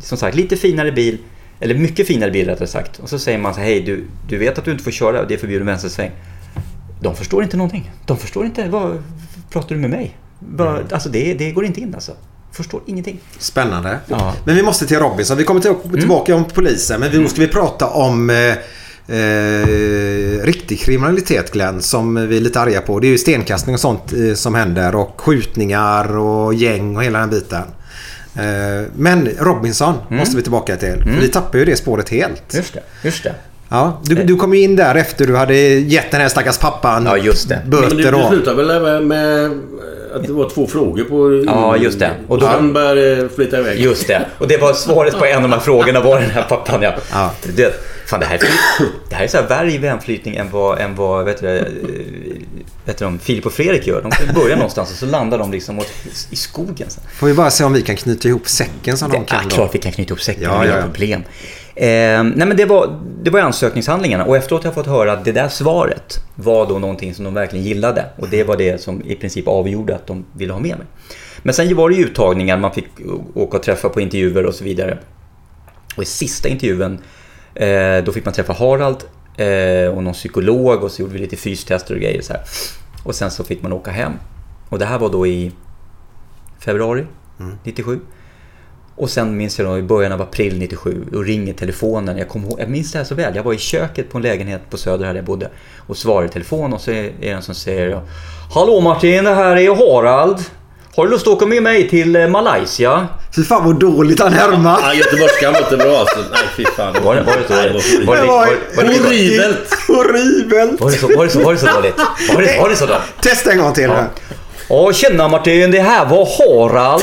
Som 0.00 0.18
sagt, 0.18 0.36
lite 0.36 0.56
finare 0.56 0.92
bil, 0.92 1.18
eller 1.60 1.74
mycket 1.74 2.06
finare 2.06 2.30
bil 2.30 2.46
rättare 2.48 2.68
sagt. 2.68 2.98
Och 2.98 3.08
så 3.08 3.18
säger 3.18 3.38
man 3.38 3.54
så 3.54 3.60
här, 3.60 3.66
hej 3.66 3.80
du, 3.80 4.04
du 4.28 4.38
vet 4.38 4.58
att 4.58 4.64
du 4.64 4.70
inte 4.70 4.84
får 4.84 4.90
köra, 4.90 5.24
det 5.24 5.34
är 5.34 5.38
förbjuden 5.38 5.66
vänstersväng. 5.66 6.10
De 7.00 7.14
förstår 7.16 7.42
inte 7.42 7.56
någonting. 7.56 7.90
De 8.06 8.16
förstår 8.16 8.44
inte, 8.44 8.68
vad 8.68 9.02
pratar 9.50 9.74
du 9.74 9.80
med 9.80 9.90
mig? 9.90 10.16
Vad, 10.38 10.92
Alltså 10.92 11.08
det, 11.08 11.34
det 11.34 11.50
går 11.52 11.64
inte 11.64 11.80
in 11.80 11.94
alltså. 11.94 12.12
Förstår 12.52 12.80
ingenting. 12.86 13.20
Spännande. 13.38 13.98
Ja. 14.06 14.34
Men 14.44 14.56
vi 14.56 14.62
måste 14.62 14.86
till 14.86 14.98
Robinson. 14.98 15.36
Vi 15.36 15.44
kommer 15.44 15.60
till, 15.60 15.74
tillbaka 15.92 16.34
om 16.34 16.44
polisen. 16.44 17.00
Men 17.00 17.10
vi 17.10 17.18
måste 17.20 17.40
vi 17.40 17.48
prata 17.48 17.86
om 17.86 18.30
eh, 18.30 18.36
eh, 19.16 20.42
riktig 20.44 20.80
kriminalitet 20.80 21.52
Glenn. 21.52 21.82
Som 21.82 22.28
vi 22.28 22.36
är 22.36 22.40
lite 22.40 22.60
arga 22.60 22.80
på. 22.80 23.00
Det 23.00 23.06
är 23.06 23.10
ju 23.10 23.18
stenkastning 23.18 23.74
och 23.74 23.80
sånt 23.80 24.12
eh, 24.12 24.34
som 24.34 24.54
händer. 24.54 24.94
Och 24.94 25.20
skjutningar 25.20 26.16
och 26.16 26.54
gäng 26.54 26.96
och 26.96 27.04
hela 27.04 27.18
den 27.18 27.30
biten. 27.30 27.62
Eh, 28.34 28.88
men 28.96 29.28
Robinson 29.38 29.94
måste 30.08 30.36
vi 30.36 30.42
tillbaka 30.42 30.76
till. 30.76 31.02
För 31.02 31.20
vi 31.20 31.28
tappar 31.28 31.58
ju 31.58 31.64
det 31.64 31.76
spåret 31.76 32.08
helt. 32.08 32.54
Just 32.54 32.74
det, 32.74 32.82
just 33.02 33.22
det. 33.22 33.34
Ja, 33.68 34.00
du, 34.04 34.14
du 34.14 34.36
kom 34.36 34.54
ju 34.54 34.60
in 34.60 34.76
där 34.76 34.94
efter 34.94 35.26
du 35.26 35.36
hade 35.36 35.54
gett 35.56 36.10
den 36.10 36.20
här 36.20 36.28
stackars 36.28 36.58
pappan 36.58 37.04
Ja, 37.06 37.16
just 37.16 37.48
det. 37.48 37.60
Men 37.66 37.70
du, 37.70 37.96
böter. 37.96 38.12
du 38.12 38.28
slutade 38.28 38.64
väl 38.64 38.82
med, 38.82 39.02
med 39.02 39.50
att 40.14 40.26
det 40.26 40.32
var 40.32 40.50
två 40.50 40.66
frågor 40.66 41.04
på... 41.04 41.44
Ja, 41.46 41.76
just 41.76 41.98
det. 41.98 42.10
Och 42.28 42.38
då- 42.40 42.46
han 42.46 42.72
började 42.72 43.28
flytta 43.28 43.58
iväg. 43.58 43.80
Just 43.80 44.06
det. 44.06 44.26
Och 44.38 44.48
det 44.48 44.56
var 44.56 44.72
svaret 44.72 45.18
på 45.18 45.24
en 45.24 45.36
av 45.36 45.42
de 45.42 45.52
här 45.52 45.60
frågorna 45.60 46.00
var 46.00 46.20
den 46.20 46.30
här 46.30 46.42
pappan 46.42 46.82
ja. 46.82 46.94
Ja. 47.12 47.30
Det, 47.56 47.74
fan 48.06 48.20
det 48.20 48.26
här, 48.26 48.38
det 49.08 49.14
här 49.14 49.24
är 49.24 49.28
så 49.28 49.36
här 49.36 49.46
värre 49.48 49.72
i 49.72 49.78
värnflytning 49.78 50.36
än 50.36 50.50
vad, 50.50 50.78
än 50.80 50.94
vad 50.94 51.24
vet 51.24 51.40
du, 51.40 51.56
eh, 51.56 51.62
vet 52.84 52.98
du, 52.98 53.04
de, 53.04 53.18
Filip 53.18 53.46
och 53.46 53.52
Fredrik 53.52 53.86
gör. 53.86 54.02
De 54.02 54.10
kan 54.10 54.34
börja 54.34 54.56
någonstans 54.56 54.90
och 54.90 54.96
så 54.96 55.06
landar 55.06 55.38
de 55.38 55.52
liksom 55.52 55.78
åt, 55.78 55.88
i 56.30 56.36
skogen. 56.36 56.90
Sen. 56.90 57.02
Får 57.14 57.26
vi 57.26 57.34
bara 57.34 57.50
se 57.50 57.64
om 57.64 57.72
vi 57.72 57.82
kan 57.82 57.96
knyta 57.96 58.28
ihop 58.28 58.48
säcken 58.48 58.96
som 58.96 59.10
de 59.10 59.18
Det 59.20 59.24
kan. 59.26 59.38
är 59.40 59.44
då. 59.44 59.48
klart 59.50 59.74
vi 59.74 59.78
kan 59.78 59.92
knyta 59.92 60.08
ihop 60.08 60.22
säcken, 60.22 60.42
Ja, 60.42 60.50
ja, 60.50 60.56
ja, 60.64 60.64
inga 60.70 60.76
ja. 60.76 60.82
problem. 60.82 61.22
Eh, 61.78 62.22
nej 62.24 62.46
men 62.46 62.56
det 62.56 62.64
var, 62.64 63.00
det 63.22 63.30
var 63.30 63.40
ansökningshandlingarna 63.40 64.24
och 64.24 64.36
efteråt 64.36 64.64
har 64.64 64.68
jag 64.68 64.74
fått 64.74 64.86
höra 64.86 65.12
att 65.12 65.24
det 65.24 65.32
där 65.32 65.48
svaret 65.48 66.18
var 66.34 66.66
då 66.66 66.78
någonting 66.78 67.14
som 67.14 67.24
de 67.24 67.34
verkligen 67.34 67.64
gillade. 67.64 68.04
Och 68.16 68.28
det 68.28 68.44
var 68.44 68.56
det 68.56 68.80
som 68.80 69.02
i 69.04 69.14
princip 69.14 69.48
avgjorde 69.48 69.94
att 69.94 70.06
de 70.06 70.24
ville 70.32 70.52
ha 70.52 70.60
med 70.60 70.78
mig. 70.78 70.86
Men 71.42 71.54
sen 71.54 71.76
var 71.76 71.90
det 71.90 71.96
ju 71.96 72.04
uttagningar, 72.04 72.56
man 72.56 72.72
fick 72.72 72.86
åka 73.34 73.56
och 73.56 73.62
träffa 73.62 73.88
på 73.88 74.00
intervjuer 74.00 74.46
och 74.46 74.54
så 74.54 74.64
vidare. 74.64 74.98
Och 75.96 76.02
i 76.02 76.06
sista 76.06 76.48
intervjun, 76.48 76.98
eh, 77.54 78.04
då 78.04 78.12
fick 78.12 78.24
man 78.24 78.34
träffa 78.34 78.52
Harald 78.52 79.04
eh, 79.36 79.96
och 79.96 80.02
någon 80.02 80.12
psykolog 80.12 80.84
och 80.84 80.90
så 80.90 81.02
gjorde 81.02 81.12
vi 81.12 81.18
lite 81.18 81.36
fystester 81.36 81.94
och 81.94 82.00
grejer 82.00 82.22
så 82.22 82.32
här. 82.32 82.42
Och 83.04 83.14
sen 83.14 83.30
så 83.30 83.44
fick 83.44 83.62
man 83.62 83.72
åka 83.72 83.90
hem. 83.90 84.12
Och 84.68 84.78
det 84.78 84.84
här 84.84 84.98
var 84.98 85.08
då 85.08 85.26
i 85.26 85.52
februari 86.58 87.06
97. 87.64 88.00
Och 88.96 89.10
sen 89.10 89.36
minns 89.36 89.58
jag 89.58 89.68
då 89.68 89.78
i 89.78 89.82
början 89.82 90.12
av 90.12 90.22
april 90.22 90.58
97 90.58 91.04
och 91.14 91.24
ringer 91.24 91.52
telefonen. 91.52 92.18
Jag, 92.18 92.28
kom 92.28 92.44
ihåg, 92.44 92.60
jag 92.60 92.68
minns 92.68 92.92
det 92.92 92.98
här 92.98 93.04
så 93.04 93.14
väl. 93.14 93.36
Jag 93.36 93.42
var 93.42 93.52
i 93.52 93.58
köket 93.58 94.10
på 94.10 94.18
en 94.18 94.22
lägenhet 94.22 94.70
på 94.70 94.76
Söder 94.76 95.06
där 95.06 95.14
jag 95.14 95.24
bodde 95.24 95.50
och 95.86 95.96
svarar 95.96 96.26
i 96.26 96.28
telefon 96.28 96.72
och 96.72 96.80
så 96.80 96.90
är 96.90 97.12
det 97.20 97.28
en 97.28 97.42
som 97.42 97.54
säger 97.54 98.00
Hallå 98.54 98.80
Martin, 98.80 99.24
det 99.24 99.34
här 99.34 99.56
är 99.56 99.74
Harald. 99.74 100.38
Har 100.96 101.04
du 101.04 101.10
lust 101.10 101.26
att 101.26 101.32
åka 101.32 101.46
med 101.46 101.62
mig 101.62 101.88
till 101.88 102.16
eh, 102.16 102.28
Malaysia? 102.28 103.08
Fy 103.36 103.42
fan 103.42 103.64
vad 103.64 103.80
dåligt 103.80 104.20
han 104.20 104.32
härmar. 104.32 104.78
Ja, 104.82 104.94
göteborgskan 104.94 105.52
var 105.52 105.60
inte 105.60 105.76
bra 105.76 105.98
alltså. 105.98 106.18
Nej, 106.18 106.40
fy 106.56 106.64
fan. 106.64 106.96
Var 107.04 107.14
det, 107.14 107.22
var 107.22 107.36
det 107.36 107.48
så? 107.48 107.54
Det 107.98 108.06
var 108.06 108.16
det, 108.16 108.22
var, 108.22 108.46
var, 108.76 108.84
Horribelt. 108.84 109.74
Horribelt. 109.88 110.80
var, 110.80 110.90
det 110.90 110.96
så, 110.96 111.16
var, 111.16 111.24
det 111.24 111.30
så, 111.30 111.40
var 111.44 111.52
det 111.52 111.58
så 111.58 111.66
dåligt? 111.66 111.98
Var 112.34 112.42
det, 112.42 112.60
var 112.60 112.68
det 112.68 112.76
så 112.76 112.86
dåligt? 112.86 113.02
Testa 113.22 113.52
en 113.52 113.58
gång 113.58 113.72
till. 113.72 113.90
Ja. 113.90 114.04
Ja, 114.68 114.92
tjena 114.92 115.28
Martin, 115.28 115.70
det 115.70 115.80
här 115.80 116.06
var 116.06 116.28
Harald. 116.38 117.02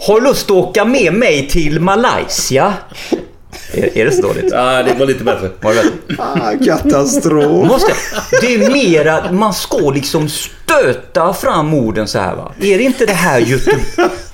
Har 0.00 0.20
du 0.20 0.26
lust 0.26 0.44
att 0.44 0.56
åka 0.56 0.84
med 0.84 1.12
mig 1.12 1.48
till 1.48 1.80
Malaysia? 1.80 2.74
Är, 3.72 3.98
är 3.98 4.04
det 4.04 4.12
så 4.12 4.22
dåligt? 4.22 4.52
Ja, 4.52 4.82
det 4.82 4.94
var 4.98 5.06
lite 5.06 5.24
bättre. 5.24 5.50
Var 5.60 5.74
det 5.74 5.82
bättre? 5.82 6.22
Ah, 6.22 6.52
katastrof. 6.64 7.68
Måste, 7.68 7.92
det 8.40 8.54
är 8.54 8.70
mera, 8.70 9.32
man 9.32 9.54
ska 9.54 9.90
liksom 9.90 10.28
stöta 10.28 11.34
fram 11.34 11.74
orden 11.74 12.08
så 12.08 12.18
här 12.18 12.34
va. 12.34 12.52
Är 12.60 12.78
det 12.78 12.84
inte 12.84 13.06
det 13.06 13.12
här 13.12 13.38
Göteborg? 13.38 13.82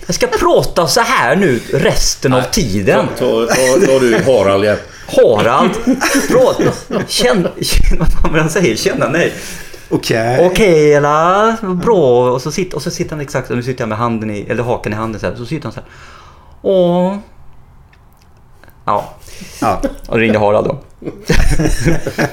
Jag 0.07 0.15
ska 0.15 0.27
prata 0.27 0.87
så 0.87 1.01
här 1.01 1.37
nu 1.37 1.61
resten 1.73 2.33
av 2.33 2.43
tiden. 2.43 3.07
Ta, 3.19 3.47
ta, 3.47 3.87
ta 3.87 3.99
du 3.99 4.19
Harald 4.27 4.65
igen. 4.65 4.77
Harald, 5.07 5.71
prata. 6.29 6.63
Känn, 7.09 7.49
känn, 7.61 8.07
vad 8.23 8.33
man 8.33 8.51
säger, 8.51 8.77
känna 8.77 9.09
nej. 9.09 9.33
Okej. 9.93 10.47
Okej 10.47 10.95
eller? 10.95 11.75
Bra. 11.75 12.31
Och 12.31 12.43
så, 12.43 12.53
sitter, 12.53 12.77
och 12.77 12.83
så 12.83 12.91
sitter 12.91 13.11
han 13.11 13.21
exakt 13.21 13.49
så. 13.49 13.55
Nu 13.55 13.63
sitter 13.63 13.83
jag 13.83 13.89
med 13.89 13.99
handen 13.99 14.31
i, 14.31 14.47
eller 14.49 14.63
hakan 14.63 14.93
i 14.93 14.97
handen 14.97 15.21
så 15.21 15.27
här. 15.27 15.35
Så 15.35 15.47
sitter 15.47 15.65
han 15.65 15.73
så 15.73 15.81
här. 15.81 15.89
Åh. 16.63 17.17
Ja. 18.85 19.15
Ja. 19.61 19.81
Och 20.09 20.17
då 20.17 20.19
ringde 20.19 20.39
Harald 20.39 20.67
då. 20.67 20.79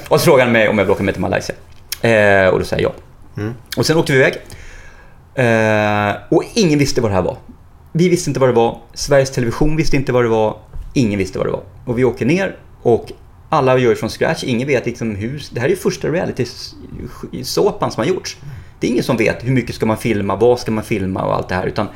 och 0.08 0.20
så 0.20 0.24
frågade 0.24 0.42
han 0.42 0.52
mig 0.52 0.68
om 0.68 0.78
jag 0.78 0.84
vill 0.84 0.92
åka 0.92 1.02
med 1.02 1.14
till 1.14 1.20
Malaysia. 1.20 1.54
Eh, 2.02 2.48
och 2.48 2.58
då 2.58 2.64
sa 2.64 2.76
jag 2.76 2.92
ja. 3.36 3.52
Och 3.76 3.86
sen 3.86 3.96
åkte 3.96 4.12
vi 4.12 4.18
iväg. 4.18 4.34
Eh, 5.34 6.16
och 6.30 6.44
ingen 6.54 6.78
visste 6.78 7.00
vad 7.00 7.10
det 7.10 7.14
här 7.14 7.22
var. 7.22 7.36
Vi 7.92 8.08
visste 8.08 8.30
inte 8.30 8.40
vad 8.40 8.48
det 8.48 8.52
var. 8.52 8.78
Sveriges 8.94 9.30
Television 9.30 9.76
visste 9.76 9.96
inte 9.96 10.12
vad 10.12 10.24
det 10.24 10.28
var. 10.28 10.56
Ingen 10.94 11.18
visste 11.18 11.38
vad 11.38 11.46
det 11.46 11.52
var. 11.52 11.62
Och 11.84 11.98
vi 11.98 12.04
åker 12.04 12.26
ner 12.26 12.56
och 12.82 13.12
alla 13.52 13.78
gör 13.78 13.94
från 13.94 14.10
scratch. 14.10 14.44
Ingen 14.44 14.68
vet 14.68 14.86
liksom 14.86 15.14
hur... 15.14 15.42
Det 15.52 15.60
här 15.60 15.66
är 15.66 15.70
ju 15.70 15.76
första 15.76 16.08
reality-såpan 16.08 17.90
som 17.90 18.00
har 18.00 18.08
gjorts. 18.08 18.36
Det 18.80 18.86
är 18.86 18.90
ingen 18.90 19.04
som 19.04 19.16
vet 19.16 19.44
hur 19.44 19.52
mycket 19.52 19.74
ska 19.74 19.86
man 19.86 19.96
filma, 19.96 20.36
vad 20.36 20.58
ska 20.60 20.70
man 20.70 20.84
filma 20.84 21.22
och 21.22 21.34
allt 21.34 21.48
det 21.48 21.54
här. 21.54 21.66
Utan 21.66 21.86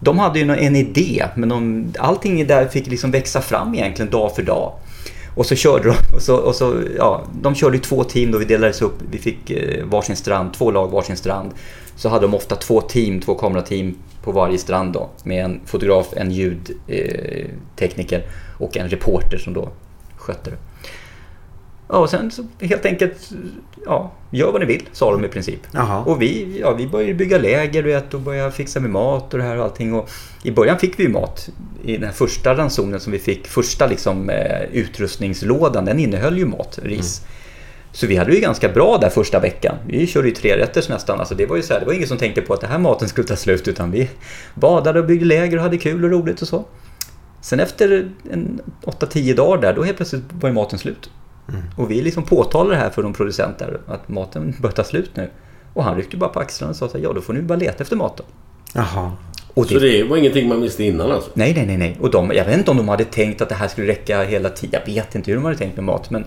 de 0.00 0.18
hade 0.18 0.38
ju 0.38 0.50
en 0.50 0.76
idé, 0.76 1.24
men 1.34 1.48
de, 1.48 1.86
allting 1.98 2.46
där 2.46 2.68
fick 2.68 2.86
liksom 2.86 3.10
växa 3.10 3.40
fram 3.40 3.74
egentligen 3.74 4.10
dag 4.10 4.36
för 4.36 4.42
dag. 4.42 4.72
Och 5.34 5.46
så 5.46 5.54
körde 5.54 5.88
de, 5.88 5.94
och 6.14 6.22
så, 6.22 6.36
och 6.36 6.54
så, 6.54 6.82
ja, 6.98 7.22
de 7.42 7.54
körde 7.54 7.76
ju 7.76 7.82
två 7.82 8.04
team 8.04 8.30
då 8.30 8.38
vi 8.38 8.44
delades 8.44 8.82
upp. 8.82 9.02
Vi 9.10 9.18
fick 9.18 9.50
eh, 9.50 9.84
varsin 9.84 10.16
strand, 10.16 10.54
två 10.54 10.70
lag 10.70 10.90
varsin 10.90 11.16
strand. 11.16 11.50
Så 11.96 12.08
hade 12.08 12.26
de 12.26 12.34
ofta 12.34 12.56
två 12.56 12.80
team, 12.80 13.20
två 13.20 13.34
kamerateam 13.34 13.94
på 14.22 14.32
varje 14.32 14.58
strand 14.58 14.92
då. 14.92 15.10
Med 15.22 15.44
en 15.44 15.60
fotograf, 15.66 16.06
en 16.16 16.30
ljudtekniker 16.30 18.22
och 18.58 18.76
en 18.76 18.88
reporter 18.88 19.38
som 19.38 19.54
då 19.54 19.68
skötte 20.24 20.50
det. 20.50 20.56
Ja, 21.88 21.98
och 21.98 22.10
sen 22.10 22.30
så 22.30 22.46
helt 22.60 22.86
enkelt, 22.86 23.30
ja, 23.86 24.12
gör 24.30 24.52
vad 24.52 24.60
ni 24.60 24.66
vill, 24.66 24.82
sa 24.92 25.12
de 25.12 25.24
i 25.24 25.28
princip. 25.28 25.60
Jaha. 25.72 26.04
Och 26.04 26.22
vi, 26.22 26.58
ja, 26.60 26.72
vi 26.72 26.86
började 26.86 27.14
bygga 27.14 27.38
läger 27.38 27.82
du 27.82 27.88
vet, 27.88 28.14
och 28.14 28.20
började 28.20 28.52
fixa 28.52 28.80
med 28.80 28.90
mat 28.90 29.32
och 29.32 29.38
det 29.38 29.44
här 29.44 29.58
och 29.58 29.64
allting. 29.64 29.94
Och 29.94 30.10
I 30.42 30.50
början 30.50 30.78
fick 30.78 30.98
vi 30.98 31.02
ju 31.02 31.08
mat. 31.08 31.48
I 31.84 31.92
den 31.92 32.04
här 32.04 32.12
första 32.12 32.54
ransonen 32.54 33.00
som 33.00 33.12
vi 33.12 33.18
fick, 33.18 33.46
första 33.46 33.86
liksom, 33.86 34.30
eh, 34.30 34.62
utrustningslådan, 34.72 35.84
den 35.84 35.98
innehöll 35.98 36.38
ju 36.38 36.46
mat, 36.46 36.78
ris. 36.82 37.22
Så 37.92 38.06
vi 38.06 38.16
hade 38.16 38.34
ju 38.34 38.40
ganska 38.40 38.68
bra 38.68 38.98
där 39.00 39.10
första 39.10 39.40
veckan. 39.40 39.76
Vi 39.86 40.06
körde 40.06 40.28
ju 40.28 40.34
tre 40.34 40.56
rätters 40.56 40.88
nästan. 40.88 41.20
Alltså 41.20 41.34
det 41.34 41.46
var 41.46 41.56
ju 41.56 41.62
så 41.62 41.72
här, 41.72 41.80
det 41.80 41.86
var 41.86 41.92
ingen 41.92 42.08
som 42.08 42.18
tänkte 42.18 42.40
på 42.40 42.54
att 42.54 42.60
det 42.60 42.66
här 42.66 42.78
maten 42.78 43.08
skulle 43.08 43.26
ta 43.26 43.36
slut 43.36 43.68
utan 43.68 43.90
vi 43.90 44.10
badade 44.54 45.00
och 45.00 45.06
byggde 45.06 45.24
läger 45.24 45.56
och 45.56 45.62
hade 45.62 45.78
kul 45.78 46.04
och 46.04 46.10
roligt 46.10 46.42
och 46.42 46.48
så. 46.48 46.64
Sen 47.44 47.60
efter 47.60 48.10
en 48.30 48.60
8-10 48.82 49.36
dagar 49.36 49.62
där, 49.62 49.74
då 49.74 49.82
helt 49.82 49.96
plötsligt 49.96 50.22
var 50.40 50.48
ju 50.48 50.54
maten 50.54 50.78
slut. 50.78 51.10
Och 51.76 51.90
vi 51.90 52.02
liksom 52.02 52.22
påtalade 52.22 52.70
det 52.70 52.76
här 52.76 52.90
för 52.90 53.02
de 53.02 53.12
producenter 53.12 53.80
att 53.86 54.08
maten 54.08 54.54
börjar 54.60 54.74
ta 54.74 54.84
slut 54.84 55.10
nu. 55.14 55.30
Och 55.74 55.84
han 55.84 55.96
ryckte 55.96 56.16
bara 56.16 56.30
på 56.30 56.40
axlarna 56.40 56.70
och 56.70 56.76
sa 56.76 56.88
så 56.88 56.98
här, 56.98 57.04
ja 57.04 57.12
då 57.12 57.20
får 57.20 57.32
ni 57.32 57.42
bara 57.42 57.58
leta 57.58 57.82
efter 57.82 57.96
maten. 57.96 58.26
Jaha. 58.74 59.12
Och 59.54 59.66
Så 59.66 59.78
det 59.78 60.04
var 60.04 60.16
ingenting 60.16 60.48
man 60.48 60.62
visste 60.62 60.84
innan 60.84 61.10
alltså? 61.10 61.30
Nej, 61.34 61.54
nej, 61.54 61.66
nej, 61.66 61.76
nej. 61.76 61.96
Och 62.00 62.10
de, 62.10 62.32
jag 62.34 62.44
vet 62.44 62.58
inte 62.58 62.70
om 62.70 62.76
de 62.76 62.88
hade 62.88 63.04
tänkt 63.04 63.40
att 63.40 63.48
det 63.48 63.54
här 63.54 63.68
skulle 63.68 63.86
räcka 63.86 64.22
hela 64.22 64.50
tiden. 64.50 64.80
Jag 64.84 64.94
vet 64.94 65.14
inte 65.14 65.30
hur 65.30 65.36
de 65.36 65.44
hade 65.44 65.58
tänkt 65.58 65.76
med 65.76 65.84
mat. 65.84 66.10
Men 66.10 66.24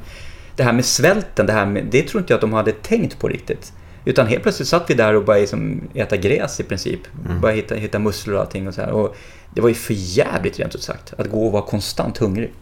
det 0.55 0.63
här 0.63 0.73
med 0.73 0.85
svälten, 0.85 1.45
det, 1.45 1.53
här 1.53 1.65
med, 1.65 1.85
det 1.91 2.01
tror 2.01 2.21
inte 2.21 2.33
jag 2.33 2.37
att 2.37 2.41
de 2.41 2.53
hade 2.53 2.71
tänkt 2.71 3.19
på 3.19 3.27
riktigt. 3.27 3.73
Utan 4.07 4.27
helt 4.27 4.43
plötsligt 4.43 4.67
satt 4.67 4.89
vi 4.89 4.93
där 4.93 5.13
och 5.13 5.25
började 5.25 5.41
liksom 5.41 5.81
äta 5.93 6.17
gräs 6.17 6.59
i 6.59 6.63
princip. 6.63 6.99
Började 7.41 7.61
hitta, 7.61 7.75
hitta 7.75 7.99
musslor 7.99 8.35
och 8.35 8.41
allting 8.41 8.67
och 8.67 8.73
så 8.73 8.81
här. 8.81 8.91
Och 8.91 9.15
det 9.53 9.61
var 9.61 9.69
ju 9.69 9.75
för 9.75 9.93
jävligt 9.97 10.59
rent 10.59 10.75
ut 10.75 10.83
sagt. 10.83 11.13
Att 11.17 11.31
gå 11.31 11.45
och 11.45 11.51
vara 11.51 11.61
konstant 11.61 12.17
hungrig. 12.17 12.53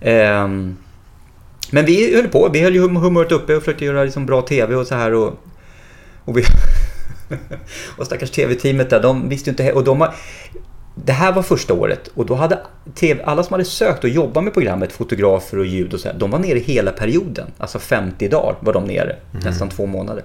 Ehm, 0.00 0.76
men 1.70 1.84
vi 1.84 2.16
höll 2.16 2.28
på. 2.28 2.48
Vi 2.52 2.60
höll 2.60 2.74
ju 2.74 2.80
hum- 2.80 2.96
humöret 2.96 3.32
uppe 3.32 3.56
och 3.56 3.62
försökte 3.62 3.84
göra 3.84 4.04
liksom 4.04 4.26
bra 4.26 4.42
TV 4.42 4.74
och 4.74 4.86
så 4.86 4.94
här. 4.94 5.14
Och, 5.14 5.38
och, 6.24 6.38
vi, 6.38 6.44
och 7.98 8.06
stackars 8.06 8.30
TV-teamet 8.30 8.90
där, 8.90 9.02
de 9.02 9.28
visste 9.28 9.50
ju 9.50 9.52
inte... 9.52 9.72
Och 9.72 9.84
de 9.84 10.00
har, 10.00 10.14
det 10.94 11.12
här 11.12 11.32
var 11.32 11.42
första 11.42 11.74
året 11.74 12.10
och 12.14 12.26
då 12.26 12.34
hade 12.34 12.58
TV, 12.94 13.22
alla 13.24 13.42
som 13.42 13.54
hade 13.54 13.64
sökt 13.64 14.04
och 14.04 14.10
jobbat 14.10 14.44
med 14.44 14.54
programmet, 14.54 14.92
fotografer 14.92 15.58
och 15.58 15.66
ljud 15.66 15.94
och 15.94 16.00
så 16.00 16.08
här, 16.08 16.18
de 16.18 16.30
var 16.30 16.38
nere 16.38 16.58
hela 16.58 16.90
perioden. 16.90 17.46
Alltså 17.58 17.78
50 17.78 18.28
dagar 18.28 18.56
var 18.60 18.72
de 18.72 18.84
nere, 18.84 19.16
nästan 19.44 19.68
två 19.68 19.86
månader. 19.86 20.24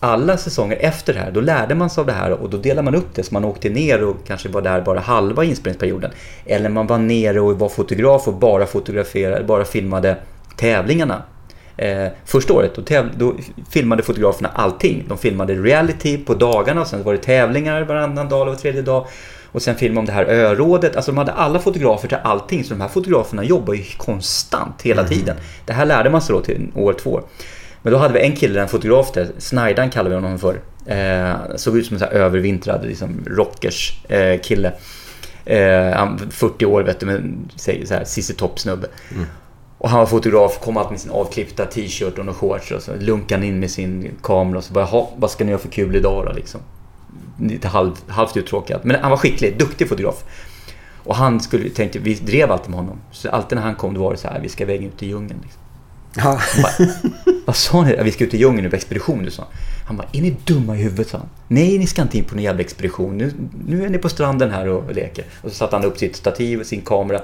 Alla 0.00 0.36
säsonger 0.36 0.76
efter 0.80 1.14
det 1.14 1.20
här, 1.20 1.30
då 1.30 1.40
lärde 1.40 1.74
man 1.74 1.90
sig 1.90 2.00
av 2.00 2.06
det 2.06 2.12
här 2.12 2.30
och 2.30 2.50
då 2.50 2.56
delade 2.56 2.82
man 2.82 2.94
upp 2.94 3.14
det. 3.14 3.22
Så 3.22 3.34
man 3.34 3.44
åkte 3.44 3.68
ner 3.68 4.04
och 4.04 4.16
kanske 4.26 4.48
var 4.48 4.62
där 4.62 4.80
bara 4.80 5.00
halva 5.00 5.44
inspelningsperioden. 5.44 6.10
Eller 6.46 6.68
man 6.68 6.86
var 6.86 6.98
nere 6.98 7.40
och 7.40 7.58
var 7.58 7.68
fotograf 7.68 8.28
och 8.28 8.34
bara 8.34 8.66
fotograferade, 8.66 9.44
bara 9.44 9.64
filmade 9.64 10.16
tävlingarna. 10.56 11.22
Eh, 11.76 12.06
första 12.24 12.52
året 12.52 12.74
då, 12.74 12.82
täv- 12.82 13.10
då 13.16 13.34
filmade 13.70 14.02
fotograferna 14.02 14.48
allting. 14.54 15.04
De 15.08 15.18
filmade 15.18 15.54
reality 15.54 16.18
på 16.18 16.34
dagarna 16.34 16.80
och 16.80 16.86
sen 16.86 17.02
var 17.02 17.12
det 17.12 17.18
tävlingar 17.18 17.82
varannan 17.82 18.28
dag 18.28 18.42
eller 18.42 18.50
var 18.52 18.58
tredje 18.58 18.82
dag. 18.82 19.06
Och 19.52 19.62
sen 19.62 19.76
filmade 19.76 20.06
de 20.06 20.10
det 20.10 20.12
här 20.12 20.24
örådet. 20.24 20.96
Alltså 20.96 21.10
de 21.10 21.18
hade 21.18 21.32
alla 21.32 21.58
fotografer 21.58 22.08
till 22.08 22.18
allting. 22.22 22.64
Så 22.64 22.74
de 22.74 22.80
här 22.80 22.88
fotograferna 22.88 23.44
jobbar 23.44 23.74
ju 23.74 23.84
konstant 23.96 24.82
hela 24.82 25.04
tiden. 25.04 25.36
Det 25.66 25.72
här 25.72 25.86
lärde 25.86 26.10
man 26.10 26.22
sig 26.22 26.34
då 26.34 26.40
till 26.40 26.68
år 26.74 26.92
två. 26.92 27.20
Men 27.88 27.92
då 27.92 27.98
hade 27.98 28.14
vi 28.14 28.20
en 28.20 28.36
kille, 28.36 28.62
en 28.62 28.68
fotograf 28.68 29.12
där, 29.12 29.28
Snajdan 29.38 29.90
kallar 29.90 30.08
vi 30.10 30.14
honom 30.14 30.38
för. 30.38 30.60
Eh, 30.86 31.56
såg 31.56 31.78
ut 31.78 31.86
som 31.86 31.94
en 31.94 32.00
så 32.00 32.04
här 32.04 32.12
övervintrad 32.12 32.86
liksom, 32.86 33.24
rockers 33.26 34.00
eh, 34.08 34.40
kille. 34.40 34.72
Eh, 35.44 35.92
han 35.96 36.18
40 36.30 36.66
år 36.66 36.82
vet 36.82 37.00
du, 37.00 37.06
men 37.06 37.50
säger 37.56 37.86
så 37.86 37.94
här 37.94 38.04
Cissi 38.04 38.34
Topp-snubbe. 38.34 38.86
Och 39.78 39.90
han 39.90 39.98
var 39.98 40.06
fotograf, 40.06 40.58
kom 40.60 40.76
alltid 40.76 40.90
med 40.90 41.00
sin 41.00 41.10
avklippta 41.10 41.66
t-shirt 41.66 42.18
och 42.18 42.26
några 42.26 42.38
shorts 42.38 42.70
och 42.70 42.82
så 42.82 42.92
lunkade 42.98 43.46
in 43.46 43.60
med 43.60 43.70
sin 43.70 44.10
kamera 44.22 44.58
och 44.58 44.64
så 44.64 44.72
bara, 44.72 44.84
"Ha, 44.84 45.10
vad 45.16 45.30
ska 45.30 45.44
ni 45.44 45.50
göra 45.50 45.60
för 45.60 45.68
kul 45.68 45.96
idag 45.96 46.26
då 46.26 46.32
liksom? 46.32 46.60
Lite 47.40 47.68
halv, 47.68 47.92
halvt 48.08 48.36
uttråkad. 48.36 48.80
Men 48.84 48.96
han 49.02 49.10
var 49.10 49.18
skicklig, 49.18 49.58
duktig 49.58 49.88
fotograf. 49.88 50.24
Och 51.04 51.16
han 51.16 51.40
skulle, 51.40 51.70
tänkte, 51.70 51.98
vi 51.98 52.14
drev 52.14 52.52
alltid 52.52 52.70
med 52.70 52.78
honom. 52.78 53.00
Så 53.12 53.30
alltid 53.30 53.56
när 53.56 53.62
han 53.62 53.74
kom 53.74 53.94
då 53.94 54.02
var 54.02 54.12
det 54.12 54.18
så 54.18 54.28
här, 54.28 54.40
vi 54.40 54.48
ska 54.48 54.64
iväg 54.64 54.84
ut 54.84 55.02
i 55.02 55.06
djungeln. 55.06 55.40
Liksom. 55.42 55.62
Ja. 56.14 56.40
Bara, 56.62 56.88
Vad 57.48 57.56
sa 57.56 57.82
ni? 57.82 57.96
Vi 58.02 58.12
ska 58.12 58.24
ut 58.24 58.34
i 58.34 58.36
djungeln 58.36 58.62
nu 58.62 58.70
på 58.70 58.76
expedition, 58.76 59.24
du 59.24 59.30
sa. 59.30 59.46
Han 59.86 59.96
bara, 59.96 60.06
är 60.12 60.22
ni 60.22 60.36
dumma 60.44 60.76
i 60.76 60.82
huvudet? 60.82 61.08
sa 61.08 61.18
han. 61.18 61.28
Nej, 61.48 61.78
ni 61.78 61.86
ska 61.86 62.02
inte 62.02 62.18
in 62.18 62.24
på 62.24 62.34
någon 62.34 62.44
jävla 62.44 62.60
expedition. 62.60 63.18
Nu, 63.18 63.32
nu 63.66 63.84
är 63.84 63.88
ni 63.88 63.98
på 63.98 64.08
stranden 64.08 64.50
här 64.50 64.68
och 64.68 64.94
leker. 64.94 65.24
Och 65.42 65.50
så 65.50 65.56
satte 65.56 65.76
han 65.76 65.84
upp 65.84 65.98
sitt 65.98 66.16
stativ 66.16 66.60
och 66.60 66.66
sin 66.66 66.80
kamera 66.80 67.20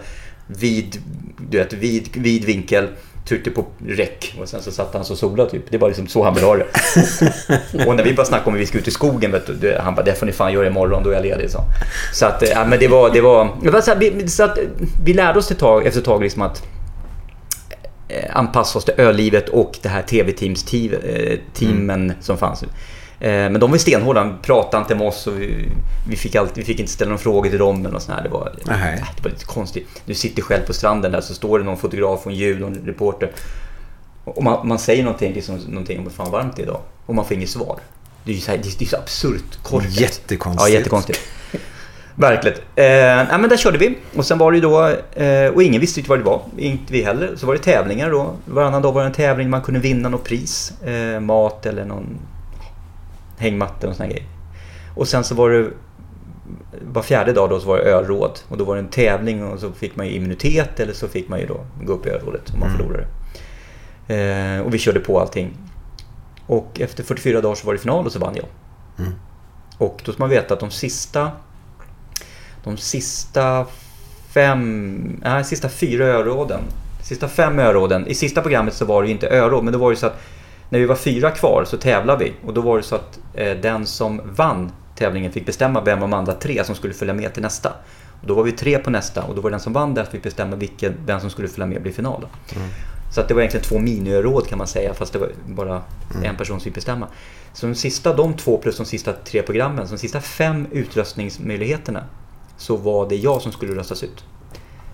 vid, 0.47 1.03
du 1.51 1.59
vet, 1.59 1.73
vid, 1.73 2.17
vid 2.17 2.45
vinkel. 2.45 2.89
Tryckte 3.29 3.51
på 3.51 3.67
räck 3.87 4.37
och 4.41 4.49
sen 4.49 4.63
så 4.63 4.71
satt 4.71 4.95
han 4.95 5.05
så 5.05 5.17
sola 5.17 5.47
typ. 5.47 5.71
Det 5.71 5.79
var 5.79 5.89
liksom 5.89 6.07
så 6.07 6.25
han 6.25 6.35
ville 6.35 6.47
ha 6.47 6.57
det. 6.57 6.67
och 7.87 7.97
när 7.97 8.05
vi 8.05 8.15
bara 8.15 8.27
snackade 8.27 8.49
om 8.49 8.55
att 8.55 8.61
vi 8.61 8.67
ska 8.67 8.79
ut 8.79 8.89
i 8.89 8.91
skogen, 8.91 9.33
vet 9.33 9.61
du, 9.61 9.79
han 9.81 9.95
bara, 9.95 10.03
det 10.03 10.15
får 10.15 10.27
ni 10.27 10.33
fan 10.33 10.53
göra 10.53 10.67
imorgon, 10.67 11.03
då 11.03 11.11
är 11.11 11.15
jag 11.15 11.23
ledig. 11.23 11.51
Så, 11.51 11.59
så 12.13 12.27
att, 12.27 12.43
ja, 12.51 12.65
men 12.65 12.79
det 12.79 12.89
var, 12.89 13.11
det 13.11 13.21
var, 13.21 13.81
så, 13.81 13.91
här, 13.91 13.99
vi, 13.99 14.29
så 14.29 14.45
att, 14.45 14.59
vi 15.05 15.15
lärde 15.15 15.39
oss 15.39 15.51
ett 15.51 15.59
tag, 15.59 15.87
efter 15.87 16.01
ett 16.01 16.07
tag 16.07 16.23
liksom 16.23 16.43
att 16.43 16.63
anpassa 18.33 18.79
oss 18.79 18.85
till 18.85 18.95
ölivet 18.97 19.49
och 19.49 19.79
det 19.83 19.89
här 19.89 20.03
tv-teams-teamen 20.03 22.13
som 22.21 22.39
fanns. 22.39 22.63
Eh, 22.63 22.69
Men 23.21 23.61
de 23.61 23.71
var 23.71 23.79
stenhårda, 23.79 24.25
de 24.25 24.39
pratade 24.43 24.83
inte 24.83 24.95
med 24.95 25.07
oss 25.09 25.27
och 25.27 25.41
vi, 25.41 25.69
vi, 26.09 26.17
fick 26.17 26.35
alltid, 26.35 26.57
vi 26.57 26.65
fick 26.65 26.81
inte 26.81 26.93
ställa 26.93 27.09
några 27.09 27.23
frågor 27.23 27.51
till 27.51 27.59
dem 27.59 27.81
eller 27.81 27.91
något 27.91 28.03
sånt 28.03 28.17
här. 28.19 28.25
Det 28.25 28.31
var, 28.31 28.53
Nej. 28.65 28.95
äh, 28.95 29.09
det 29.17 29.23
var 29.23 29.31
lite 29.31 29.45
konstigt. 29.45 29.89
Du 30.05 30.15
sitter 30.15 30.43
själv 30.43 30.67
på 30.67 30.73
stranden 30.73 31.13
där 31.13 31.21
så 31.21 31.35
står 31.35 31.59
det 31.59 31.65
någon 31.65 31.77
fotograf 31.77 32.21
och 32.27 32.33
en 32.33 32.39
ljud 32.39 32.63
och 32.63 32.69
en 32.69 32.83
reporter. 32.87 33.33
Och 34.25 34.43
man, 34.43 34.69
man 34.69 34.79
säger 34.79 35.05
någonting, 35.05 35.33
liksom, 35.35 35.57
någonting 35.57 35.99
om 35.99 36.05
hur 36.05 36.11
fan 36.11 36.31
varmt 36.31 36.57
det 36.57 36.63
är 36.63 36.65
idag 36.65 36.81
och 37.07 37.15
man 37.15 37.25
får 37.25 37.37
inget 37.37 37.51
svar. 37.51 37.79
Det 38.25 38.31
är 38.31 38.35
ju 38.35 38.41
så, 38.41 38.51
här, 38.51 38.59
det 38.59 38.69
är, 38.69 38.73
det 38.79 38.85
är 38.85 38.89
så 38.89 38.97
absurt 38.97 39.59
korkat. 39.63 40.01
Jättekonstigt. 40.01 40.69
Ja, 40.71 40.75
jättekonstigt. 40.79 41.21
Verkligen. 42.17 42.59
Eh, 42.59 42.85
nej, 43.29 43.39
men 43.41 43.49
där 43.49 43.57
körde 43.57 43.79
vi. 43.79 43.99
Och 44.17 44.27
sen 44.27 44.39
var 44.39 44.53
det 44.53 44.59
ju 44.59 44.63
då, 44.63 44.89
eh, 45.23 45.49
och 45.55 45.63
ingen 45.63 45.81
visste 45.81 46.01
riktigt 46.01 46.09
vad 46.09 46.19
det 46.19 46.25
var. 46.25 46.43
Inte 46.57 46.93
vi 46.93 47.03
heller. 47.03 47.37
Så 47.37 47.47
var 47.47 47.55
det 47.55 47.61
tävlingar 47.61 48.11
då. 48.11 48.35
Varannan 48.45 48.83
dag 48.83 48.93
var 48.93 49.01
det 49.01 49.07
en 49.07 49.13
tävling. 49.13 49.51
Man 49.51 49.63
kunde 49.63 49.81
vinna 49.81 50.09
något 50.09 50.25
pris. 50.25 50.83
Eh, 50.83 51.21
mat 51.21 51.67
eller 51.67 51.85
någon 51.85 52.19
hängmatta 53.39 53.89
och 53.89 53.97
såna 53.97 54.09
grejer. 54.09 54.27
Och 54.95 55.09
sen 55.09 55.25
så 55.25 55.35
var 55.35 55.51
det 55.51 55.71
var 56.93 57.03
fjärde 57.03 57.33
dag 57.33 57.51
då 57.51 57.61
så 57.61 57.69
var 57.69 57.77
det 57.77 57.83
ölråd. 57.83 58.39
Och 58.49 58.59
då 58.59 58.65
var 58.65 58.75
det 58.75 58.81
en 58.81 58.89
tävling 58.89 59.45
och 59.45 59.61
så 59.61 59.73
fick 59.73 59.97
man 59.97 60.07
ju 60.07 60.13
immunitet 60.13 60.81
eller 60.81 60.93
så 60.93 61.09
fick 61.09 61.29
man 61.29 61.41
ju 61.41 61.47
då 61.47 61.61
gå 61.85 61.93
upp 61.93 62.07
i 62.07 62.09
ölrådet 62.09 62.53
om 62.55 62.61
man 62.61 62.71
förlorade. 62.77 63.07
Eh, 64.09 64.67
och 64.67 64.75
vi 64.75 64.79
körde 64.79 65.01
på 65.01 65.21
allting. 65.21 65.51
Och 66.47 66.81
efter 66.81 67.05
44 67.05 67.41
dagar 67.41 67.55
så 67.55 67.67
var 67.67 67.75
det 67.75 67.79
final 67.81 68.07
och 68.07 68.13
så 68.13 68.19
vann 68.19 68.37
jag. 68.37 68.47
Och 69.79 70.03
då 70.05 70.13
ska 70.13 70.23
man 70.23 70.31
veta 70.31 70.55
att 70.55 70.61
de 70.61 70.71
sista 70.71 71.31
de 72.65 72.77
sista 72.77 73.67
fem, 74.35 75.21
nej, 75.25 75.45
sista 75.45 75.69
fyra 75.69 76.07
öråden. 76.07 76.61
Sista 77.03 77.29
fem 77.29 77.59
öråden. 77.59 78.07
I 78.07 78.15
sista 78.15 78.43
programmet 78.43 78.75
så 78.75 78.85
var 78.85 79.03
det 79.03 79.09
ju 79.09 79.15
inte 79.15 79.29
öråd, 79.29 79.65
men 79.65 79.73
då 79.73 79.79
var 79.79 79.91
det 79.91 79.97
så 79.97 80.07
att 80.07 80.21
när 80.69 80.79
vi 80.79 80.87
var 80.87 80.97
fyra 80.97 81.31
kvar 81.31 81.65
så 81.67 81.77
tävlade 81.77 82.25
vi. 82.25 82.33
Och 82.47 82.55
då 82.55 82.61
var 82.61 82.77
det 82.77 82.83
så 82.83 82.95
att 82.95 83.19
eh, 83.35 83.57
den 83.57 83.87
som 83.87 84.21
vann 84.25 84.73
tävlingen 84.97 85.33
fick 85.33 85.47
bestämma 85.47 85.81
vem 85.81 86.03
av 86.03 86.11
de 86.11 86.17
andra 86.17 86.33
tre 86.33 86.65
som 86.65 86.75
skulle 86.75 86.95
följa 86.95 87.15
med 87.15 87.35
till 87.35 87.43
nästa. 87.43 87.73
Och 88.21 88.27
då 88.27 88.35
var 88.35 88.43
vi 88.43 88.53
tre 88.53 88.79
på 88.79 88.91
nästa 88.91 89.23
och 89.23 89.35
då 89.35 89.41
var 89.41 89.51
det 89.51 89.55
den 89.55 89.61
som 89.61 89.73
vann 89.73 89.95
där 89.95 90.03
som 90.03 90.13
fick 90.13 90.23
bestämma 90.23 90.57
vilken, 90.57 90.95
vem 91.07 91.21
som 91.21 91.31
skulle 91.31 91.49
följa 91.49 91.67
med 91.67 91.77
och 91.77 91.83
bli 91.83 91.93
final. 91.93 92.21
då. 92.21 92.29
Så 93.15 93.21
att 93.21 93.29
det 93.29 93.35
var 93.35 93.41
egentligen 93.41 93.65
två 93.65 93.79
miniöråd 93.79 94.49
kan 94.49 94.59
man 94.59 94.67
säga, 94.67 94.95
fast 94.95 95.13
det 95.13 95.19
var 95.19 95.29
bara 95.47 95.83
en 96.23 96.37
person 96.37 96.61
som 96.61 96.65
fick 96.65 96.75
bestämma. 96.75 97.09
Så 97.53 97.67
de 97.67 97.75
sista, 97.75 98.17
de 98.17 98.35
två 98.35 98.59
plus 98.59 98.77
de 98.77 98.87
sista 98.87 99.13
tre 99.13 99.43
programmen, 99.43 99.89
så 99.89 99.95
de 99.95 99.99
sista 99.99 100.21
fem 100.21 100.67
utröstningsmöjligheterna, 100.71 102.05
så 102.57 102.77
var 102.77 103.09
det 103.09 103.17
jag 103.17 103.43
som 103.43 103.53
skulle 103.53 103.75
röstas 103.75 104.03
ut. 104.03 104.25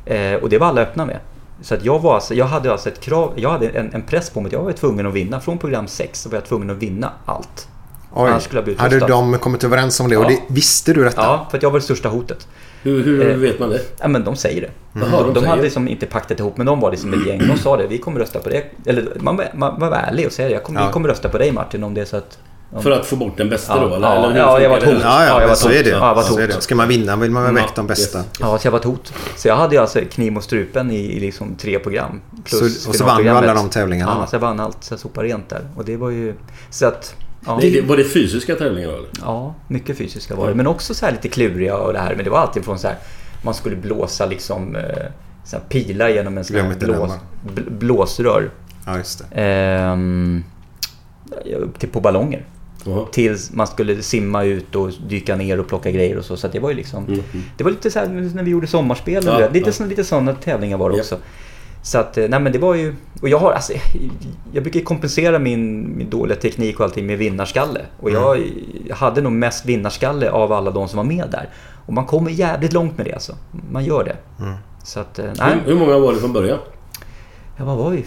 Eh, 0.07 0.35
och 0.35 0.49
det 0.49 0.59
var 0.59 0.67
alla 0.67 0.81
öppna 0.81 1.07
med. 1.07 1.19
Så 1.63 1.75
att 1.75 1.85
jag, 1.85 1.99
var 1.99 2.15
alltså, 2.15 2.35
jag 2.35 2.47
hade 2.47 2.73
alltså 2.73 2.89
ett 2.89 3.01
krav, 3.01 3.33
jag 3.37 3.51
hade 3.51 3.69
en, 3.69 3.95
en 3.95 4.03
press 4.03 4.31
på 4.31 4.41
mig 4.41 4.47
att 4.49 4.53
jag 4.53 4.63
var 4.63 4.73
tvungen 4.73 5.07
att 5.07 5.13
vinna. 5.15 5.41
Från 5.41 5.59
program 5.59 5.87
6 5.89 6.21
så 6.23 6.29
var 6.29 6.37
jag 6.37 6.45
tvungen 6.45 6.71
att 6.71 6.77
vinna 6.77 7.13
allt. 7.25 7.69
Oj. 8.15 8.31
Annars 8.31 8.43
skulle 8.43 8.59
jag 8.59 8.65
bli 8.65 8.75
Hade 8.77 8.99
de 8.99 9.39
kommit 9.39 9.65
överens 9.65 10.01
om 10.01 10.09
det? 10.09 10.17
Och 10.17 10.25
Ja. 10.25 10.29
det, 10.29 10.41
visste 10.55 10.93
du 10.93 11.05
detta? 11.05 11.23
Ja, 11.23 11.47
för 11.51 11.57
att 11.57 11.63
jag 11.63 11.71
var 11.71 11.79
det 11.79 11.85
största 11.85 12.09
hotet. 12.09 12.49
Hur, 12.83 13.05
hur 13.05 13.29
Eh, 13.31 13.37
vet 13.37 13.59
man 13.61 13.69
det? 13.71 13.81
Ja, 14.01 14.09
men 14.09 14.25
de 14.25 14.37
säger 14.37 14.61
det. 14.61 15.01
Jaha, 15.01 15.11
de 15.11 15.17
de 15.17 15.27
de 15.27 15.35
säger 15.35 15.49
hade 15.51 15.63
liksom 15.63 15.89
inte 15.89 16.07
paktat 16.07 16.41
ihop, 16.41 16.57
men 16.57 16.67
de 16.67 16.81
var 16.81 16.91
liksom 16.91 17.13
ett 17.15 17.27
gäng. 17.27 17.39
De 17.49 17.59
sa 17.59 17.77
det, 17.77 17.87
vi 17.87 17.99
kommer 17.99 18.21
rösta 18.21 18.39
på 18.39 18.49
det. 18.49 18.65
Eller 18.87 19.13
man, 19.21 19.37
var- 19.37 19.51
man 19.55 19.81
var 19.81 19.93
ärlig 19.97 20.27
och 20.27 20.33
säga 20.33 20.49
det. 20.49 20.55
Jag 20.55 20.63
kommer, 20.65 20.81
Ja. 20.81 20.87
Vi 20.87 20.93
kommer 20.93 21.09
rösta 21.09 21.29
på 21.29 21.39
dig 21.39 21.53
Martin 21.53 21.85
om 21.85 21.95
det 21.95 22.01
är 22.01 22.05
så 22.05 22.17
att... 22.17 22.39
För 22.83 22.91
att 22.91 23.07
få 23.07 23.16
bort 23.16 23.37
den 23.37 23.49
bästa 23.49 23.77
Ja, 23.77 23.89
då? 23.89 23.95
Eller, 23.95 24.09
ja, 24.09 24.14
eller 24.16 24.29
hur 24.31 24.37
ja, 24.39 24.61
jag 24.61 24.71
var 24.71 24.79
ett 24.79 24.85
hot. 24.85 24.93
Ja, 24.93 25.01
ja, 25.03 25.25
Ja, 25.25 25.31
jag 25.31 25.39
men 25.39 25.49
var 25.49 25.55
så 25.55 25.68
är 25.71 25.85
det. 25.85 25.91
Ja, 25.91 26.07
jag 26.09 26.14
var 26.14 26.23
så 26.23 26.39
är 26.39 26.47
tot. 26.47 26.57
det. 26.57 26.62
Ska 26.62 26.75
man 26.75 26.89
vinna 26.89 27.16
vill 27.16 27.31
man 27.31 27.43
väl 27.43 27.55
Ja, 27.57 27.61
väcka 27.62 27.73
de 27.77 27.87
bästa. 27.87 28.18
yes. 28.18 28.27
Ja, 28.41 28.59
så 28.59 28.66
jag 28.66 28.73
var 28.73 28.79
ett 28.79 28.85
hot. 28.85 29.12
Så 29.37 29.49
jag 29.49 29.57
hade 29.57 29.75
ju 29.75 29.81
alltså 29.81 30.01
kniv 30.11 30.33
mot 30.33 30.45
strupen 30.45 30.91
i, 30.91 30.97
i 31.16 31.21
liksom 31.21 31.55
tre 31.55 31.79
program. 31.79 32.21
Plus 32.45 32.83
Så- 32.83 32.89
och 32.91 32.95
så 32.95 33.05
vann 33.05 33.23
du 33.23 33.29
alla 33.29 33.55
de 33.55 33.68
tävlingarna, 33.71 34.16
Ja, 34.21 34.27
så 34.27 34.35
jag 34.35 34.41
vann 34.41 34.61
allt. 34.61 34.77
Så 34.85 34.93
jag 34.93 35.01
sopade 35.01 35.29
rent 35.29 35.49
där. 35.49 35.61
Och 35.77 35.85
det 35.85 35.97
var 35.97 36.11
ju... 36.11 36.35
Så 36.71 36.87
att... 36.87 37.14
Ja, 37.47 37.59
Det, 37.61 37.71
det, 37.71 37.81
var 37.81 37.97
det 37.97 38.05
fysiska 38.05 38.55
tävlingar 38.55 38.89
eller? 38.89 39.09
ja 39.25 39.55
mycket 39.68 39.99
fysiska 39.99 40.35
var 40.35 40.49
det. 40.49 40.55
Men 40.55 40.66
också 40.66 40.95
så 40.95 41.07
här 41.07 41.12
lite 41.12 41.29
kluriga 41.29 41.77
och 41.77 41.93
det 41.93 41.99
här. 41.99 42.14
Men 42.14 42.25
det 42.25 42.31
var 42.31 42.39
alltid 42.39 42.64
från 42.64 42.79
så 42.79 42.89
här... 42.89 42.97
Man 43.45 43.55
skulle 43.55 43.77
blåsa 43.77 44.27
liksom... 44.27 44.77
Eh, 44.77 44.83
så 45.45 45.57
här 45.57 45.62
pilar 45.68 46.09
genom 46.09 46.39
en 46.39 46.45
sån 46.45 46.57
här 46.57 46.75
blås, 46.79 47.12
blåsrör. 47.68 48.51
Ja, 48.87 48.97
just 48.97 49.18
det. 49.31 49.41
Ehm, 49.43 50.45
till 51.79 51.89
på 51.89 52.01
ballonger. 52.01 52.45
Jaha. 52.87 53.07
Tills 53.12 53.53
man 53.53 53.66
skulle 53.66 54.03
simma 54.03 54.45
ut 54.45 54.74
och 54.76 54.91
dyka 55.09 55.37
ner 55.37 55.61
och 55.61 55.68
plocka 55.68 55.91
grejer 55.91 56.18
och 56.18 56.24
så. 56.24 56.37
Så 56.37 56.49
det 56.49 56.59
var 56.59 56.70
ju 56.70 56.76
liksom... 56.76 57.05
Mm. 57.07 57.20
Det 57.57 57.64
var 57.64 57.70
lite 57.70 57.91
så 57.91 57.99
här 57.99 58.09
när 58.35 58.43
vi 58.43 58.51
gjorde 58.51 58.66
sommarspel 58.66 59.24
Ja. 59.26 59.49
Lite, 59.53 59.66
ja. 59.68 59.72
såna, 59.72 59.89
lite 59.89 60.05
sådana 60.05 60.35
tävlingar 60.35 60.78
var 60.78 60.91
det 60.91 60.97
Ja. 60.97 61.01
också. 61.03 61.16
Så 61.83 61.99
att, 61.99 62.18
eh, 62.18 62.28
nej 62.28 62.41
men 62.41 62.53
det 62.53 62.59
var 62.59 62.74
ju... 62.74 62.95
Och 63.22 63.28
jag 63.28 63.39
har 63.39 63.53
alltså, 63.53 63.72
Jag 64.53 64.62
brukar 64.62 64.81
kompensera 64.81 65.39
min, 65.39 65.97
min 65.97 66.11
dåliga 66.11 66.37
teknik 66.37 66.78
och 66.81 66.85
allting 66.85 67.07
med 67.07 67.18
vinnarskalle. 67.18 67.81
Och 68.01 68.11
jag, 68.11 68.37
Mm. 68.39 68.49
hade 68.91 69.20
nog 69.20 69.33
mest 69.33 69.66
vinnarskalle 69.66 70.31
av 70.31 70.53
alla 70.53 70.70
de 70.70 70.89
som 70.89 70.97
var 70.97 71.05
med 71.05 71.24
där. 71.31 71.49
Och 71.87 71.93
man 71.93 72.07
kommer 72.07 72.31
jävligt 72.31 72.72
långt 72.72 72.97
med 72.97 73.07
det 73.07 73.12
alltså. 73.12 73.37
Man 73.72 73.85
gör 73.85 74.05
det. 74.05 74.16
Mm. 74.45 74.55
Så 74.85 75.01
att, 75.01 75.18
eh, 75.18 75.24
nej. 75.39 75.55
Hur, 75.64 75.72
hur 75.72 75.78
många 75.81 75.99
var 75.99 76.12
det 76.12 76.18
från 76.18 76.33
början? 76.33 76.59
Ja, 77.57 77.64
vad 77.64 77.76
var 77.76 77.91
vi? 77.91 78.05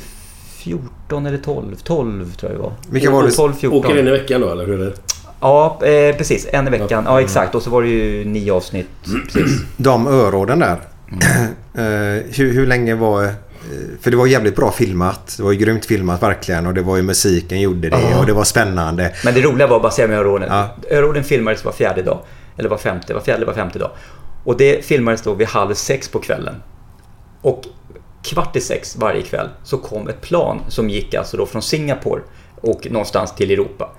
14 0.64 1.26
eller 1.26 1.38
12? 1.38 1.76
12 1.84 2.34
tror 2.34 2.52
jag 2.52 2.60
det 2.60 2.64
var. 2.64 2.74
Vilka 2.90 3.12
var 3.12 3.24
det? 3.24 3.32
12, 3.32 3.54
14. 3.54 3.80
Åker 3.80 3.96
en 4.00 4.08
i 4.08 4.12
veckan 4.12 4.42
då, 4.42 4.50
eller 4.52 4.66
hur 4.66 4.82
är 4.82 4.86
det? 4.86 4.94
Ja, 5.42 5.80
eh, 5.86 6.16
precis. 6.16 6.48
En 6.52 6.68
i 6.68 6.70
veckan. 6.72 7.04
Ja, 7.08 7.22
exakt. 7.22 7.56
Och 7.56 7.62
så 7.62 7.70
var 7.70 7.82
det 7.82 7.88
ju 7.90 8.26
nio 8.26 8.54
avsnitt. 8.54 8.88
Precis. 9.34 9.62
De 9.78 10.08
öråden 10.08 10.60
där. 10.60 10.78
Eh, 11.76 11.82
hur, 12.38 12.54
hur 12.54 12.68
länge 12.68 12.96
var... 12.96 13.24
eh, 13.24 13.30
För 14.02 14.12
det 14.12 14.18
var 14.18 14.28
jävligt 14.28 14.56
bra 14.56 14.72
filmat. 14.72 15.34
Det 15.38 15.44
var 15.44 15.52
ju 15.52 15.58
grymt 15.58 15.86
filmat 15.86 16.24
verkligen. 16.24 16.68
Och 16.68 16.74
det 16.74 16.82
var 16.82 16.98
ju 16.98 17.04
musiken 17.04 17.62
gjorde 17.62 17.90
det. 17.90 18.16
Och 18.20 18.26
det 18.26 18.34
var 18.34 18.44
spännande. 18.44 19.14
Men 19.26 19.34
det 19.34 19.42
roliga 19.42 19.68
var, 19.68 19.80
bara 19.80 19.92
säga 19.92 20.08
med 20.08 20.18
öråden. 20.20 20.50
Ja. 20.52 20.76
Öråden 20.92 21.24
filmades 21.24 21.66
var 21.66 21.72
fjärde 21.72 22.02
dag. 22.02 22.20
Eller 22.58 22.70
var 22.70 22.78
femte, 22.78 23.14
var 23.14 23.22
fjärde 23.22 23.46
var 23.46 23.54
femte 23.54 23.80
dag. 23.80 23.92
Och 24.44 24.58
det 24.58 24.86
filmades 24.86 25.22
då 25.22 25.34
vid 25.34 25.48
halv 25.48 25.74
sex 25.74 26.08
på 26.10 26.20
kvällen. 26.20 26.56
Och 27.42 27.64
kvart 28.24 28.56
i 28.56 28.62
sex 28.62 28.96
varje 28.96 29.22
kväll 29.22 29.50
så 29.64 29.78
kom 29.78 30.08
ett 30.08 30.22
plan 30.22 30.60
som 30.68 30.90
gick 30.90 31.14
alltså 31.14 31.38
då 31.38 31.46
från 31.46 31.62
Singapore 31.62 32.22
och 32.62 32.88
någonstans 32.92 33.36
till 33.36 33.52
Europa. 33.52 33.90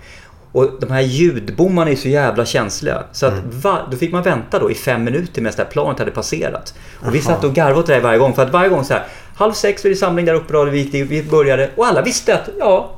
Och 0.53 0.71
de 0.81 0.91
här 0.91 1.01
ljudbommarna 1.01 1.91
är 1.91 1.97
så 1.97 2.09
jävla 2.09 2.45
känsliga. 2.45 3.03
Så 3.13 3.27
att 3.27 3.35
va- 3.45 3.89
då 3.91 3.97
fick 3.97 4.13
man 4.13 4.23
vänta 4.23 4.59
då 4.59 4.71
i 4.71 4.75
fem 4.75 5.05
minuter 5.05 5.43
medan 5.43 5.57
det 5.57 5.63
här 5.63 5.71
planet 5.71 5.99
hade 5.99 6.11
passerat. 6.11 6.75
Och 7.07 7.15
vi 7.15 7.21
satt 7.21 7.45
och 7.45 7.55
garvade 7.55 7.81
åt 7.81 7.87
det 7.87 7.95
där 7.95 8.01
varje 8.01 8.19
gång. 8.19 8.35
För 8.35 8.43
att 8.43 8.53
varje 8.53 8.69
gång 8.69 8.85
så 8.85 8.93
här, 8.95 9.07
halv 9.37 9.53
sex 9.53 9.85
var 9.85 9.89
det 9.91 9.97
samling 9.97 10.27
där 10.27 10.35
uppe 10.35 10.53
då, 10.53 10.65
vi, 10.65 10.79
gick 10.79 11.11
vi 11.11 11.23
började. 11.23 11.71
Och 11.77 11.87
alla 11.87 12.03
visste 12.03 12.35
att, 12.35 12.49
ja, 12.59 12.91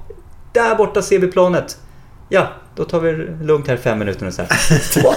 där 0.52 0.74
borta 0.74 1.02
ser 1.02 1.18
vi 1.18 1.26
planet. 1.26 1.78
Ja, 2.28 2.48
då 2.76 2.84
tar 2.84 3.00
vi 3.00 3.12
det 3.12 3.44
lugnt 3.44 3.68
här 3.68 3.76
fem 3.76 3.98
minuter 3.98 4.26
och 4.26 4.34
så 4.34 4.42
här. 4.42 4.50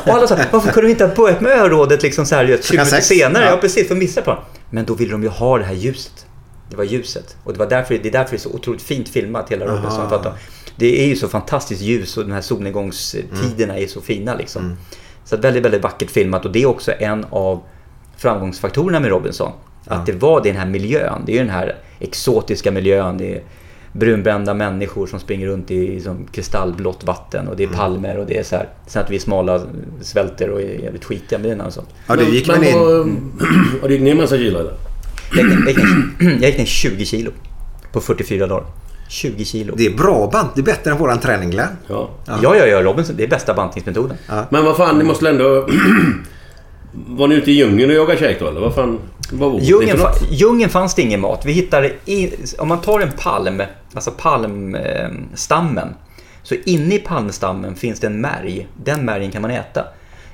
Och 0.08 0.14
alla 0.14 0.28
sa, 0.28 0.38
varför 0.52 0.72
kunde 0.72 0.86
vi 0.86 0.92
inte 0.92 1.06
ha 1.06 1.16
börjat 1.16 1.42
med 1.42 1.52
örådet 1.52 2.04
liksom 2.04 2.26
så 2.26 2.36
här 2.36 2.46
20 2.46 2.58
Klockan 2.58 2.86
minuter 2.86 3.02
senare? 3.02 3.44
Ja, 3.44 3.52
ja. 3.52 3.58
precis, 3.58 3.88
för 3.88 3.96
att 3.96 4.00
missa 4.00 4.22
plan. 4.22 4.38
Men 4.70 4.86
då 4.86 4.94
ville 4.94 5.12
de 5.12 5.24
ju 5.24 5.30
ha 5.30 5.58
det 5.58 5.64
här 5.64 5.74
ljuset. 5.74 6.26
Det 6.70 6.76
var 6.76 6.84
ljuset. 6.84 7.38
Och 7.44 7.54
det, 7.54 7.60
var 7.60 7.70
därför, 7.70 7.98
det 7.98 8.10
är 8.10 8.12
därför 8.12 8.32
det 8.32 8.38
är 8.38 8.40
så 8.40 8.50
otroligt 8.50 8.82
fint 8.82 9.10
filmat, 9.10 9.52
hela 9.52 9.66
Robinson. 9.66 10.10
För 10.10 10.16
att 10.16 10.24
de, 10.24 10.34
det 10.76 11.04
är 11.04 11.08
ju 11.08 11.16
så 11.16 11.28
fantastiskt 11.28 11.82
ljus 11.82 12.18
och 12.18 12.24
de 12.24 12.32
här 12.32 12.42
solnedgångstiderna 12.42 13.78
är 13.78 13.88
så 13.88 14.02
fina 14.02 14.36
liksom. 14.36 14.78
Så 15.26 15.36
att 15.36 15.44
väldigt, 15.44 15.64
väldigt 15.64 15.82
vackert 15.82 16.12
filmat 16.12 16.46
och 16.46 16.52
det 16.52 16.62
är 16.62 16.66
också 16.66 16.92
en 17.00 17.26
av 17.30 17.64
framgångsfaktorerna 18.18 19.00
med 19.00 19.10
Robinson. 19.10 19.52
Att 19.86 20.06
det 20.06 20.12
var 20.12 20.42
den 20.42 20.56
här 20.56 20.66
miljön. 20.66 21.24
Det 21.26 21.32
är 21.32 21.34
ju 21.34 21.40
den 21.40 21.50
här 21.50 21.76
exotiska 22.00 22.72
miljön. 22.72 23.18
Det 23.18 23.36
är 23.36 23.44
brunbrända 23.94 24.54
människor 24.54 25.08
som 25.08 25.20
springer 25.20 25.48
runt 25.48 25.72
i 25.72 26.02
som 26.02 26.28
kristallblått 26.32 27.04
vatten 27.04 27.48
och 27.48 27.56
det 27.56 27.64
är 27.64 27.68
palmer 27.68 28.18
och 28.18 28.26
det 28.26 28.38
är 28.38 28.44
så 28.44 28.56
här. 28.56 28.70
Sen 28.88 29.04
att 29.04 29.12
vi 29.12 29.16
är 29.16 29.20
smala, 29.20 29.62
svälter 30.02 30.50
och 30.50 30.62
är 30.62 30.84
jävligt 30.84 31.06
skitiga. 31.06 31.40
Men 31.40 31.42
det 31.44 31.50
är 31.50 31.54
en 31.54 31.62
annan 31.62 31.72
sak. 31.72 31.86
Ja, 32.08 32.16
du 32.16 32.30
gick 32.30 32.50
väl 32.50 32.64
in... 32.64 32.74
Har 33.82 33.88
du 33.88 33.94
gick 33.94 34.04
ner 34.04 34.16
massa 34.16 34.38
kilo 34.38 34.60
eller? 34.60 34.74
Jag 35.36 35.46
gick, 35.46 35.60
jag, 35.60 35.68
gick 35.68 35.78
ner, 35.78 36.32
jag 36.32 36.50
gick 36.50 36.58
ner 36.58 36.66
20 36.66 37.06
kilo 37.06 37.32
på 37.92 38.02
44 38.02 38.48
dagar. 38.48 38.66
20 39.10 39.46
kilo. 39.46 39.74
Det 39.78 39.86
är 39.86 39.98
bra 39.98 40.30
band. 40.32 40.50
Det 40.56 40.62
är 40.62 40.66
bättre 40.66 40.92
än 40.92 40.98
våran 40.98 41.20
träning 41.20 41.50
Glenn. 41.50 41.68
Ja. 41.88 42.10
Ja, 42.26 42.56
ja, 42.56 42.66
ja, 42.66 42.82
Robinson. 42.82 43.16
Det 43.18 43.24
är 43.24 43.28
bästa 43.28 43.54
bantningsmetoden. 43.54 44.18
Men 44.50 44.66
vad 44.66 44.78
fan, 44.78 44.98
ni 44.98 45.04
måste 45.04 45.30
ändå... 45.30 45.70
Var 46.94 47.28
ni 47.28 47.36
ute 47.36 47.52
i 47.52 47.54
djungeln 47.54 47.90
och 47.90 47.96
jagade 47.96 48.20
käk 48.20 48.40
då 48.40 48.48
eller? 48.48 48.62
Vad 48.62 48.76
fan? 48.76 49.00
Vad 49.32 49.52
var 49.52 49.60
det 49.60 49.66
Djungeln, 49.66 50.00
något? 50.00 50.22
fa- 50.22 50.28
djungeln 50.32 50.70
fanns 50.70 50.96
det 50.96 51.02
ingen 51.02 51.22
mat. 51.22 51.46
Vi 51.46 51.52
hittade, 51.52 51.92
i, 52.06 52.30
om 52.60 52.68
man 52.68 52.82
tar 52.82 53.00
en 53.00 53.12
palm, 53.12 53.62
alltså 53.94 54.12
palmstammen. 54.12 55.88
Så 56.44 56.56
inne 56.66 56.96
i 56.96 57.00
palmstammen 57.00 57.76
finns 57.76 58.00
det 58.00 58.08
en 58.08 58.22
märg. 58.22 58.68
Den 58.84 59.06
märgen 59.06 59.32
kan 59.32 59.42
man 59.42 59.52
äta. 59.52 59.86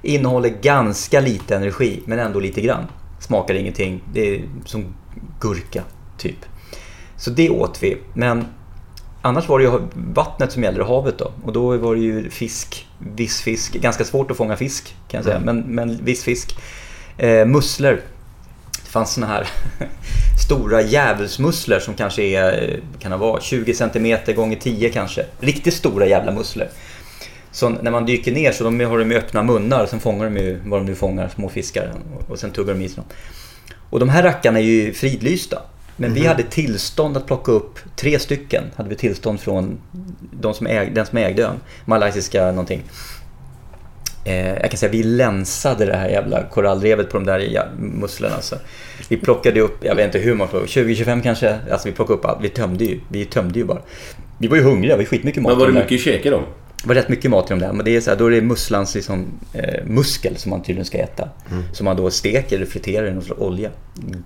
Innehåller 0.02 0.50
ganska 0.62 1.20
lite 1.20 1.56
energi, 1.56 2.00
men 2.06 2.20
ändå 2.20 2.40
lite 2.40 2.62
grann. 2.62 2.84
Smakar 3.20 3.54
ingenting. 3.54 4.02
Det 4.14 4.36
är 4.36 4.42
som 4.66 4.86
gurka, 5.40 5.84
typ. 6.18 6.46
Så 7.18 7.30
det 7.30 7.50
åt 7.50 7.84
vi. 7.84 7.98
Men 8.14 8.46
annars 9.26 9.48
var 9.48 9.60
det 9.60 9.66
ju 9.66 9.80
vattnet 9.94 10.52
som 10.52 10.64
gällde, 10.64 10.84
havet 10.84 11.18
då. 11.18 11.32
Och 11.44 11.54
då 11.54 11.78
var 11.78 11.96
det 11.96 12.02
ju 12.02 12.30
fisk, 12.30 12.88
viss 13.16 13.42
fisk. 13.42 13.74
Ganska 13.74 14.04
svårt 14.04 14.32
att 14.32 14.38
fånga 14.38 14.56
fisk 14.56 14.96
kan 15.08 15.18
jag 15.18 15.26
säga, 15.26 15.40
men, 15.40 15.60
men 15.60 16.06
viss 16.06 16.24
fisk. 16.24 16.58
Eh, 17.18 17.46
musslor. 17.46 18.02
Det 18.84 18.90
fanns 18.90 19.14
såna 19.14 19.28
här 19.28 19.48
stora 20.46 20.82
djävulsmusslor 20.82 21.80
som 21.80 21.94
kanske 21.94 22.24
är, 22.24 22.70
eh, 22.70 23.00
kan 23.00 23.12
det 23.12 23.18
vara, 23.18 23.42
20 23.42 23.74
cm 23.74 24.36
gånger 24.36 24.58
10 24.58 24.90
kanske. 24.90 25.26
Riktigt 25.40 25.74
stora 25.74 26.06
jävla 26.06 26.32
musslor. 26.32 26.68
Så 27.52 27.70
när 27.70 27.92
man 27.92 28.06
dyker 28.06 28.32
ner 28.32 28.52
så 28.52 28.64
de 28.64 28.80
har 28.80 29.00
de 29.00 29.12
ju 29.12 29.18
öppna 29.18 29.44
munnar, 29.44 29.86
sen 29.86 30.00
fångar 30.00 30.26
de 30.26 30.38
ju 30.38 30.60
vad 30.66 30.80
de 30.80 30.86
nu 30.86 30.96
fångar, 30.96 31.30
små 31.36 31.50
fiskar. 31.50 31.94
Och, 32.16 32.32
och 32.32 32.40
sen 32.40 32.52
tuggar 32.52 32.74
de 32.74 32.82
i 32.82 32.90
sig 32.90 32.96
dem. 32.96 33.06
Och 33.90 34.00
de 34.00 34.10
här 34.10 34.24
rackarna 34.24 34.60
är 34.60 34.64
ju 34.64 34.94
fridlysta. 34.94 35.62
Men 35.98 36.14
vi 36.14 36.26
hade 36.26 36.44
tillstånd 36.44 37.18
att 37.18 37.28
plocka 37.28 37.52
upp 37.52 37.80
tre 37.96 38.20
stycken. 38.20 38.64
Hade 38.76 38.90
vi 38.90 38.96
tillstånd 38.96 39.40
från 39.40 39.78
de 40.32 40.54
som 40.54 40.68
äg, 40.68 40.92
den 40.96 41.06
som 41.06 41.18
ägde 41.18 41.44
ön. 41.44 41.60
Malaysiska 41.86 42.46
någonting. 42.46 42.84
Eh, 44.26 44.48
jag 44.48 44.72
kan 44.72 44.78
säga 44.78 44.92
vi 44.92 45.04
länsade 45.04 45.86
det 45.86 45.98
här 45.98 46.10
jävla 46.10 46.44
korallrevet 46.44 47.10
på 47.10 47.18
de 47.18 47.26
där 47.26 47.70
musslorna. 47.78 48.36
Alltså. 48.36 48.56
Vi 49.10 49.18
plockade 49.18 49.62
upp, 49.62 49.78
jag 49.84 49.96
vet 49.96 50.06
inte 50.06 50.20
hur 50.20 50.36
många, 50.36 50.50
20-25 50.50 51.22
kanske. 51.22 51.60
Alltså 51.72 51.88
vi 51.88 51.96
plockade 51.96 52.20
upp 52.20 52.26
allt. 52.26 52.40
Vi 52.42 52.50
tömde 52.50 52.86
ju. 52.86 53.00
Vi 53.10 53.26
tömde 53.26 53.60
ju 53.60 53.66
bara. 53.66 53.82
Vi 54.38 54.48
var 54.48 54.58
ju 54.58 54.64
hungriga, 54.64 54.96
vi 54.96 55.04
hade 55.04 55.06
skitmycket 55.06 55.44
mat. 55.44 55.52
Men 55.52 55.60
var 55.60 55.68
det 55.68 55.74
mycket 55.74 56.02
käk 56.02 56.26
i 56.26 56.30
dem? 56.30 56.44
Det 56.86 56.90
var 56.90 56.96
rätt 56.96 57.10
mycket 57.10 57.32
mat 57.32 57.46
i 57.46 57.54
de 57.54 57.60
där. 57.60 57.74
Men 57.74 57.86
det 57.86 57.96
är 57.96 58.02
så 58.02 58.10
här, 58.10 58.18
då 58.18 58.26
är 58.26 58.32
det 58.32 58.42
musslans 58.42 58.96
liksom, 58.96 59.26
eh, 59.54 59.86
muskel 59.86 60.38
som 60.38 60.50
man 60.50 60.62
tydligen 60.62 60.86
ska 60.86 60.98
äta. 60.98 61.30
Som 61.74 61.86
man 61.86 61.98
då 61.98 62.12
steker 62.12 62.56
eller 62.56 62.66
friterar 62.66 63.08
i 63.08 63.14
någon 63.14 63.24
slags 63.24 63.42
olja. 63.42 63.70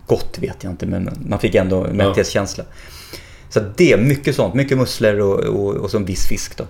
Gott 0.08 0.38
vet 0.42 0.64
jag 0.64 0.74
inte, 0.74 0.86
men 0.86 1.10
man 1.26 1.40
fick 1.40 1.56
ändå 1.56 1.84
en 1.84 1.98
mättighetskänsla. 1.98 2.64
Så 3.50 3.60
det, 3.78 3.98
mycket 3.98 4.36
sånt. 4.36 4.54
Mycket 4.54 4.78
musslor 4.78 5.20
och, 5.20 5.40
och, 5.40 5.76
och 5.76 5.92
så 5.92 5.98
en 5.98 6.06
viss 6.06 6.28
fisk 6.28 6.58
då. 6.58 6.66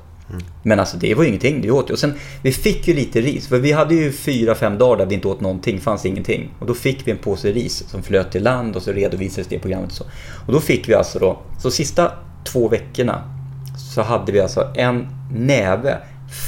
Men 0.63 0.79
alltså 0.79 0.97
det 0.97 1.15
var 1.15 1.23
ju 1.23 1.29
ingenting, 1.29 1.61
det 1.61 1.71
åt 1.71 1.89
ju. 1.89 1.93
Och 1.93 1.99
sen, 1.99 2.13
vi 2.43 2.51
fick 2.51 2.87
ju 2.87 2.93
lite 2.93 3.21
ris. 3.21 3.47
För 3.47 3.59
vi 3.59 3.71
hade 3.71 3.95
ju 3.95 4.11
fyra, 4.11 4.55
fem 4.55 4.77
dagar 4.77 4.97
där 4.97 5.05
vi 5.05 5.15
inte 5.15 5.27
åt 5.27 5.41
någonting, 5.41 5.79
fanns 5.79 6.05
ingenting. 6.05 6.51
Och 6.59 6.67
då 6.67 6.73
fick 6.73 7.07
vi 7.07 7.11
en 7.11 7.17
påse 7.17 7.51
ris 7.51 7.83
som 7.87 8.03
flöt 8.03 8.31
till 8.31 8.43
land 8.43 8.75
och 8.75 8.81
så 8.81 8.91
redovisades 8.91 9.47
det 9.47 9.55
i 9.55 9.59
programmet 9.59 9.89
och 9.89 9.97
så. 9.97 10.03
Och 10.45 10.53
då 10.53 10.59
fick 10.59 10.89
vi 10.89 10.93
alltså 10.93 11.19
då, 11.19 11.39
så 11.61 11.71
sista 11.71 12.11
två 12.43 12.67
veckorna 12.67 13.38
så 13.89 14.01
hade 14.01 14.31
vi 14.31 14.39
alltså 14.41 14.71
en 14.75 15.07
näve 15.33 15.97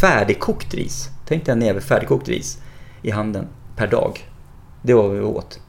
färdigkokt 0.01 0.73
ris. 0.73 1.09
Tänk 1.27 1.45
dig 1.45 1.53
en 1.53 1.59
näve 1.59 1.81
färdigkokt 1.81 2.27
ris 2.27 2.57
i 3.01 3.11
handen 3.11 3.47
per 3.75 3.87
dag. 3.87 4.29
Det 4.81 4.93
var 4.93 5.03
vad 5.03 5.11
vi 5.11 5.21
åt. 5.21 5.59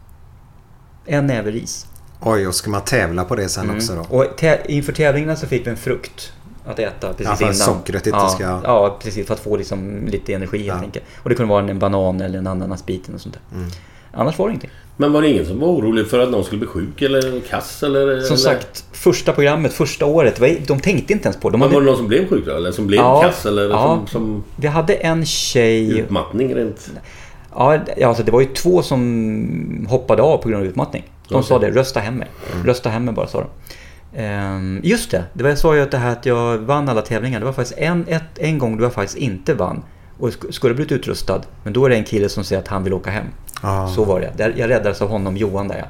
En 1.07 1.27
näve 1.27 1.51
ris. 1.51 1.87
Oj, 2.21 2.47
och 2.49 2.55
ska 2.55 2.71
man 2.71 2.81
tävla 2.85 3.25
på 3.25 3.37
det 3.37 3.49
sen 3.49 3.71
också 3.77 3.95
då? 3.95 4.17
Och 4.17 4.25
tä- 4.39 4.67
inför 4.67 4.93
tävlingarna 4.93 5.37
så 5.37 5.47
fick 5.47 5.67
vi 5.67 5.71
en 5.71 5.77
frukt 5.77 6.33
att 6.67 6.79
äta 6.79 7.09
precis 7.09 7.27
Ja, 7.27 7.35
för 7.37 7.45
innan. 7.45 7.55
sockret 7.55 8.07
inte 8.07 8.19
ja, 8.19 8.29
ska- 8.29 8.61
Ja, 8.65 8.99
precis. 9.03 9.27
För 9.27 9.35
att 9.35 9.41
få 9.41 9.57
liksom 9.57 10.07
lite 10.07 10.33
energi 10.35 10.59
helt 10.59 10.69
Ja. 10.69 10.85
enkelt. 10.85 11.05
Och 11.17 11.29
det 11.29 11.35
kunde 11.35 11.51
vara 11.51 11.71
en 11.71 11.79
banan 11.79 12.21
eller 12.21 12.39
en 12.39 12.47
ananasbiten 12.47 13.15
och 13.15 13.21
sånt 13.21 13.35
där. 13.51 13.57
Mm. 13.59 13.71
Annars 14.13 14.39
var 14.39 14.47
det 14.47 14.51
ingenting. 14.51 14.71
Men 14.97 15.13
var 15.13 15.23
det 15.23 15.29
ingen 15.29 15.47
som 15.47 15.61
var 15.61 15.69
orolig 15.69 16.07
för 16.07 16.19
att 16.19 16.31
någon 16.31 16.45
skulle 16.45 16.59
bli 16.59 16.69
sjuk 16.69 17.03
eller 17.03 17.41
kass 17.41 17.83
eller? 17.83 18.01
Som 18.21 18.27
eller? 18.27 18.37
sagt, 18.37 18.85
första 18.93 19.33
programmet, 19.33 19.73
första 19.73 20.07
året, 20.07 20.41
de 20.67 20.81
tänkte 20.81 21.13
inte 21.13 21.25
ens 21.29 21.37
på 21.41 21.51
det. 21.51 21.55
De 21.55 21.59
Men 21.59 21.69
hade, 21.69 21.75
var 21.75 21.81
det 21.81 21.87
någon 21.87 21.97
som 21.97 22.09
blev 22.09 22.29
sjuk 22.29 22.47
då? 22.47 22.53
Eller 22.53 22.73
som 22.73 22.87
blev 22.87 23.01
Ja, 23.01 23.23
kass? 23.23 23.47
Eller 23.47 23.71
ja. 23.71 23.97
som, 23.97 24.07
som 24.07 24.45
Vi 24.57 24.67
hade 24.67 24.95
en 24.95 25.27
tjej... 25.27 25.99
utmattning 25.99 26.55
rent? 26.55 26.91
Ja, 27.57 27.79
alltså 28.05 28.23
det 28.23 28.33
var 28.33 28.41
ju 28.41 28.47
två 28.47 28.83
som 28.83 29.87
hoppade 29.89 30.23
av 30.23 30.37
på 30.39 30.49
grund 30.49 30.63
av 30.63 30.69
utmattning. 30.69 31.05
De 31.29 31.35
Okej. 31.35 31.49
sa 31.49 31.59
det, 31.59 31.71
rösta 31.71 32.01
hem 32.01 32.15
mig. 32.15 32.29
Mm. 32.55 32.67
Rösta 32.67 32.89
hem 32.89 33.05
mig 33.05 33.15
bara, 33.15 33.27
sa 33.27 33.39
de. 33.41 33.49
Ehm, 34.23 34.81
just 34.83 35.11
det, 35.11 35.25
det 35.33 35.43
var, 35.43 35.51
jag 35.51 35.59
sa 35.59 35.75
ju 35.77 35.83
att 35.83 35.91
det 35.91 35.99
här 35.99 36.13
att 36.13 36.27
jag 36.27 36.59
vann 36.59 36.89
alla 36.89 37.03
tävlingar. 37.03 37.39
Det 37.41 37.47
var 37.47 37.53
faktiskt 37.53 37.79
en, 37.79 38.05
ett, 38.09 38.39
en 38.39 38.59
gång 38.59 38.77
då 38.79 38.85
jag 38.85 38.93
faktiskt 38.93 39.19
inte 39.19 39.55
vann. 39.55 39.83
Och 40.19 40.29
sk- 40.29 40.51
skulle 40.51 40.75
blivit 40.75 40.93
utrustad. 40.93 41.41
Men 41.65 41.73
då 41.73 41.85
är 41.85 41.91
det 41.91 41.97
en 41.97 42.05
kille 42.05 42.29
som 42.29 42.45
säger 42.45 42.63
att 42.63 42.69
han 42.69 42.85
vill 42.85 42.93
åka 42.95 43.11
hem. 43.11 43.27
Ah. 43.61 43.89
Så 43.89 44.05
var 44.05 44.21
det. 44.21 44.53
Jag 44.57 44.71
räddades 44.71 45.03
av 45.03 45.09
honom, 45.09 45.37
Johan 45.37 45.69
där 45.69 45.79
ja. 45.79 45.85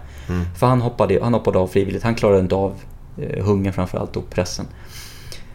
För 0.58 0.66
han 0.66 0.80
hoppade, 0.80 1.18
han 1.22 1.34
hoppade 1.34 1.58
av 1.58 1.66
frivilligt. 1.66 2.02
Han 2.02 2.14
klarade 2.14 2.40
inte 2.40 2.54
av 2.54 2.74
eh, 3.18 3.44
hungern 3.44 3.72
framförallt 3.72 4.16
och 4.16 4.30
pressen. 4.30 4.66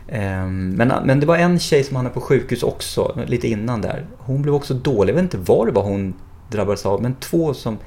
Ehm, 0.09 0.69
Men, 0.69 0.93
men 1.05 1.19
det 1.19 1.25
var 1.25 1.37
en 1.37 1.59
tjej 1.59 1.83
som 1.83 1.95
hamnade 1.95 2.13
på 2.13 2.21
sjukhus 2.21 2.63
också, 2.63 3.19
lite 3.27 3.47
innan 3.47 3.81
där. 3.81 4.05
Hon 4.17 4.41
blev 4.41 4.55
också 4.55 4.73
dålig. 4.73 5.11
Jag 5.11 5.15
vet 5.15 5.23
inte 5.23 5.37
vad 5.37 5.67
det 5.67 5.71
var 5.71 5.83
hon 5.83 6.13
drabbades 6.51 6.85
av, 6.85 7.01
men 7.01 7.15
två 7.15 7.53
som... 7.53 7.77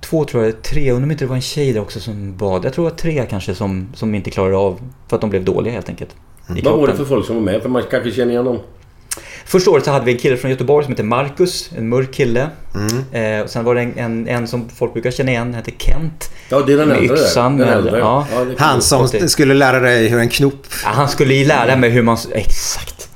Två 0.00 0.24
tror 0.24 0.44
jag, 0.44 0.62
tre, 0.62 0.90
undrar 0.90 1.04
om 1.04 1.10
inte 1.10 1.24
det 1.24 1.28
var 1.28 1.36
en 1.36 1.42
tjej 1.42 1.72
där 1.72 1.80
också 1.80 2.00
som 2.00 2.36
bad. 2.36 2.64
Jag 2.64 2.72
tror 2.72 2.84
det 2.84 2.90
var 2.90 2.98
tre 2.98 3.26
kanske 3.30 3.54
som, 3.54 3.88
som 3.94 4.14
inte 4.14 4.30
klarade 4.30 4.56
av 4.56 4.80
för 5.08 5.16
att 5.16 5.20
de 5.20 5.30
blev 5.30 5.44
dåliga 5.44 5.72
helt 5.74 5.88
enkelt. 5.88 6.10
i 6.56 6.60
Vad 6.62 6.78
var 6.78 6.86
det 6.86 6.94
för 6.94 7.04
folk 7.04 7.26
som 7.26 7.36
var 7.36 7.42
med? 7.42 7.62
För 7.62 7.68
man 7.68 7.82
kanske 7.90 8.10
känner 8.10 8.32
igen 8.32 8.44
dem. 8.44 8.58
Första 9.44 9.70
året 9.70 9.84
så 9.84 9.90
hade 9.90 10.04
vi 10.04 10.12
en 10.12 10.18
kille 10.18 10.36
från 10.36 10.50
Göteborg 10.50 10.84
som 10.84 10.92
heter 10.92 11.04
Marcus, 11.04 11.70
en 11.78 11.88
mörk 11.88 12.12
kille. 12.14 12.48
Mm. 12.74 13.04
Eh, 13.38 13.44
och 13.44 13.50
sen 13.50 13.64
var 13.64 13.74
det 13.74 13.80
en, 13.80 13.98
en, 13.98 14.28
en 14.28 14.48
som 14.48 14.68
folk 14.68 14.92
brukar 14.92 15.10
känna 15.10 15.30
igen, 15.30 15.54
hette 15.54 15.70
Kent. 15.78 16.30
Ja, 16.48 16.60
det 16.60 16.72
är 16.72 16.76
den 16.76 16.88
Med 16.88 16.96
äldre 16.98 17.16
yxan, 17.16 17.56
Den 17.58 17.68
med- 17.68 17.76
äldre. 17.78 17.98
ja. 17.98 18.26
Ja, 18.32 18.44
Han 18.58 18.82
som 18.82 19.08
skulle 19.08 19.54
lära 19.54 19.80
dig 19.80 20.08
hur 20.08 20.18
en 20.18 20.28
knop... 20.28 20.66
Ja, 20.84 20.90
han 20.94 21.08
skulle 21.08 21.34
ju 21.34 21.44
lära 21.44 21.76
mig 21.76 21.90
hur 21.90 22.02
man... 22.02 22.16
Exakt. 22.32 23.08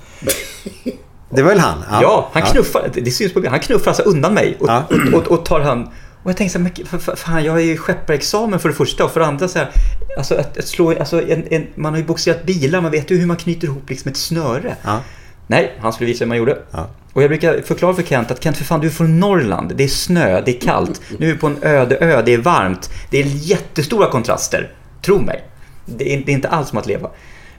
Det 1.30 1.42
var 1.42 1.50
väl 1.50 1.58
han? 1.58 1.84
Ja, 2.02 2.30
han 2.32 2.42
knuffar, 2.42 2.90
det 2.94 3.10
syns 3.10 3.32
på 3.32 3.40
bild. 3.40 3.50
Han 3.50 3.60
knuffar 3.60 3.90
alltså 3.90 4.02
undan 4.02 4.34
mig 4.34 4.56
och, 4.60 4.68
Ja. 4.68 4.82
och, 5.12 5.14
och, 5.20 5.26
och 5.38 5.44
tar 5.44 5.60
han... 5.60 5.88
Och 6.22 6.30
jag 6.30 6.36
tänkte 6.36 6.52
så 6.52 6.64
här, 6.64 6.70
men 6.76 6.86
för, 6.86 6.98
för, 6.98 7.16
fan 7.16 7.44
jag 7.44 7.56
är 7.60 7.64
ju 7.64 7.76
skepparexamen 7.76 8.58
för 8.60 8.68
det 8.68 8.74
första 8.74 9.04
och 9.04 9.10
för 9.10 9.20
det 9.20 9.26
andra 9.26 9.48
så 9.48 9.58
här, 9.58 9.70
alltså 10.18 10.34
att, 10.34 10.58
att 10.58 10.66
slå, 10.66 10.98
alltså 10.98 11.22
en, 11.28 11.44
en, 11.50 11.66
man 11.74 11.92
har 11.92 11.98
ju 11.98 12.04
boxerat 12.06 12.44
bilar, 12.46 12.80
man 12.80 12.90
vet 12.90 13.10
ju 13.10 13.16
hur 13.18 13.26
man 13.26 13.36
knyter 13.36 13.66
ihop 13.66 13.90
liksom 13.90 14.10
ett 14.10 14.16
snöre. 14.16 14.76
Ja. 14.82 15.00
Nej, 15.46 15.72
han 15.80 15.92
skulle 15.92 16.06
visa 16.10 16.24
hur 16.24 16.28
man 16.28 16.38
gjorde. 16.38 16.58
Ja. 16.70 16.86
Och 17.12 17.22
jag 17.22 17.30
brukar 17.30 17.60
förklara 17.62 17.94
för 17.94 18.02
Kent 18.02 18.30
att 18.30 18.42
Kent 18.44 18.56
för 18.56 18.64
fan 18.64 18.80
du 18.80 18.86
är 18.86 18.90
från 18.90 19.20
Norrland, 19.20 19.72
det 19.76 19.84
är 19.84 19.88
snö, 19.88 20.40
det 20.40 20.56
är 20.56 20.60
kallt, 20.60 21.00
nu 21.18 21.28
är 21.28 21.32
vi 21.32 21.38
på 21.38 21.46
en 21.46 21.58
öde 21.62 21.96
ö, 21.96 22.22
det 22.26 22.34
är 22.34 22.38
varmt, 22.38 22.90
det 23.10 23.20
är 23.20 23.24
jättestora 23.26 24.10
kontraster. 24.10 24.72
Tro 25.02 25.18
mig. 25.20 25.44
Det 25.86 26.14
är, 26.14 26.22
det 26.26 26.32
är 26.32 26.34
inte 26.34 26.48
alls 26.48 26.68
som 26.68 26.78
att 26.78 26.86
leva. 26.86 27.10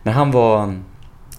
Men 0.03 0.13
han 0.13 0.31
var, 0.31 0.73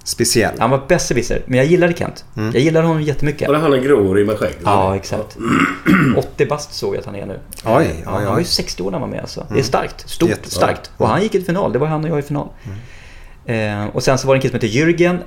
Speciell. 0.05 0.55
han 0.59 0.70
var 0.70 0.80
besserwisser, 0.88 1.42
men 1.46 1.59
jag 1.59 1.66
gillade 1.66 1.92
Kent. 1.96 2.24
Jag 2.34 2.57
gillade 2.62 2.86
honom 2.86 3.03
jättemycket. 3.03 3.49
Var 3.49 3.55
det 3.55 3.61
han 3.61 3.72
en 3.72 3.82
gråhårig 3.82 4.26
med 4.26 4.38
skägg? 4.38 4.55
Ja, 4.64 4.96
exakt. 4.96 5.36
80 6.16 6.46
bast 6.46 6.72
såg 6.74 6.94
jag 6.94 6.99
att 7.01 7.07
han 7.07 7.16
är 7.16 7.26
nu. 7.26 7.40
Oj, 7.64 7.72
oj, 7.78 8.03
Ja, 8.05 8.11
han 8.11 8.24
var 8.24 8.34
oj. 8.34 8.38
ju 8.40 8.44
60 8.44 8.82
år 8.82 8.90
när 8.90 8.99
han 8.99 9.01
var 9.01 9.09
med 9.09 9.20
alltså. 9.20 9.46
Det 9.53 9.59
är 9.59 9.62
starkt. 9.62 10.09
Stort, 10.11 10.28
Jätte- 10.28 10.51
starkt. 10.51 10.90
Och 10.96 11.09
han 11.09 11.22
gick 11.22 11.34
i 11.34 11.42
final. 11.42 11.72
Det 11.72 11.78
var 11.78 11.86
han 11.86 12.05
och 12.05 12.11
jag 12.11 12.18
i 12.18 12.22
final. 12.22 12.49
Eh, 13.49 13.86
och 13.92 14.03
sen 14.03 14.18
så 14.18 14.26
var 14.26 14.34
det 14.34 14.38
en 14.38 14.42
kille 14.42 14.59
som 14.61 14.68
heter 14.68 14.78
Jürgen 14.78 15.18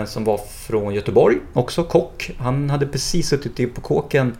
eh, 0.00 0.06
som 0.06 0.24
var 0.24 0.40
från 0.66 0.94
Göteborg. 0.94 1.36
Också 1.52 1.84
kock. 1.84 2.30
Han 2.38 2.70
hade 2.70 2.86
precis 2.86 3.28
suttit 3.28 3.74
på 3.74 3.80
kåken 3.80 4.36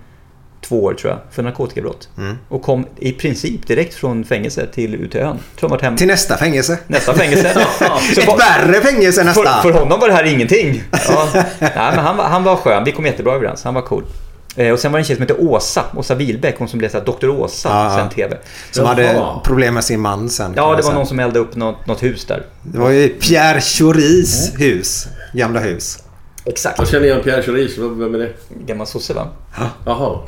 två 0.60 0.84
år 0.84 0.94
tror 0.94 1.12
jag. 1.12 1.20
För 1.30 1.42
narkotikabrott. 1.42 2.08
Och 2.48 2.62
kom 2.62 2.86
i 2.98 3.12
princip 3.12 3.66
direkt 3.66 3.94
från 3.94 4.24
fängelse 4.24 4.66
till 4.66 4.94
ut 4.94 5.10
till 5.12 5.20
ön. 5.20 5.38
Tror 5.60 5.70
han 5.70 5.80
hemma. 5.80 5.96
Till 5.96 6.06
nästa 6.06 6.36
fängelse. 6.36 6.78
Nästa 6.86 7.14
fängelse. 7.14 7.54
Så 8.14 8.20
Ett 8.20 8.26
var- 8.26 8.38
värre 8.38 8.80
fängelse 8.80 9.24
nästan. 9.24 9.44
för, 9.44 9.70
för 9.72 9.78
honom 9.80 10.00
var 10.00 10.08
det 10.08 10.14
här 10.14 10.24
ingenting. 10.24 10.82
Ja. 11.08 11.28
Nej, 11.34 11.44
men 11.74 11.98
han, 11.98 12.16
var, 12.16 12.24
han 12.24 12.44
var 12.44 12.56
skön. 12.56 12.84
Vi 12.84 12.92
kom 12.92 13.06
jättebra 13.06 13.34
överens. 13.34 13.64
Han 13.64 13.74
var 13.74 13.82
cool. 13.82 14.04
Eh, 14.56 14.72
och 14.72 14.78
sen 14.78 14.92
var 14.92 14.98
det 14.98 15.00
en 15.00 15.04
tjej 15.04 15.16
som 15.16 15.22
hette 15.22 15.34
Åsa. 15.34 15.84
Åsa 15.96 16.14
Wilbäck. 16.14 16.58
Hon 16.58 16.68
som 16.68 16.78
blev 16.78 16.88
så 16.88 16.98
här 16.98 17.04
Dr. 17.04 17.28
Åsa 17.28 17.68
ja. 17.68 17.96
sen 17.96 18.08
TV. 18.08 18.36
Som 18.70 18.84
Jaha. 18.84 18.94
hade 18.94 19.40
problem 19.44 19.74
med 19.74 19.84
sin 19.84 20.00
man 20.00 20.28
sen. 20.28 20.52
Ja, 20.56 20.70
det 20.70 20.76
var 20.76 20.82
säga. 20.82 20.94
någon 20.94 21.06
som 21.06 21.20
eldade 21.20 21.38
upp 21.38 21.56
något, 21.56 21.86
något 21.86 22.02
hus 22.02 22.24
där. 22.24 22.46
Det 22.62 22.78
var 22.78 22.90
ju 22.90 23.08
Pierre 23.08 23.60
Choris 23.60 24.52
hus. 24.58 25.08
Gamla 25.32 25.60
hus. 25.60 25.98
Exakt. 26.44 26.78
Jag 26.78 26.88
känner 26.88 27.06
igen 27.06 27.20
Pierre 27.24 27.42
Choris. 27.42 27.78
Vem 27.78 28.14
är 28.14 28.18
det? 28.18 28.32
Gammal 28.66 28.86
sosse 28.86 29.14
va? 29.14 29.28
Jaha. 29.84 30.18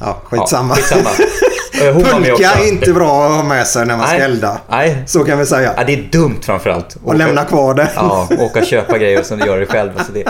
Ja, 0.00 0.20
skitsamma. 0.24 0.74
Ja, 0.76 0.82
skitsamma. 0.82 1.10
Hon. 1.92 2.04
Pulka 2.04 2.50
är 2.50 2.68
inte 2.68 2.92
bra 2.92 3.26
att 3.26 3.32
ha 3.32 3.42
med 3.42 3.66
sig 3.66 3.86
när 3.86 3.96
man 3.96 4.06
ska 4.06 4.16
Nej. 4.16 4.26
elda. 4.26 4.58
Nej. 4.70 5.02
Så 5.06 5.24
kan 5.24 5.38
vi 5.38 5.46
säga. 5.46 5.74
Ja, 5.76 5.84
det 5.84 5.92
är 5.92 6.08
dumt 6.12 6.38
framförallt. 6.42 6.96
Och 7.04 7.14
lämna 7.14 7.44
kvar 7.44 7.74
det. 7.74 7.90
Ja, 7.94 8.28
åka 8.38 8.60
och 8.60 8.66
köpa 8.66 8.98
grejer 8.98 9.20
och 9.20 9.26
sen 9.26 9.38
göra 9.38 9.60
det 9.60 9.66
själv. 9.66 9.90
Alltså 9.96 10.12
det, 10.12 10.24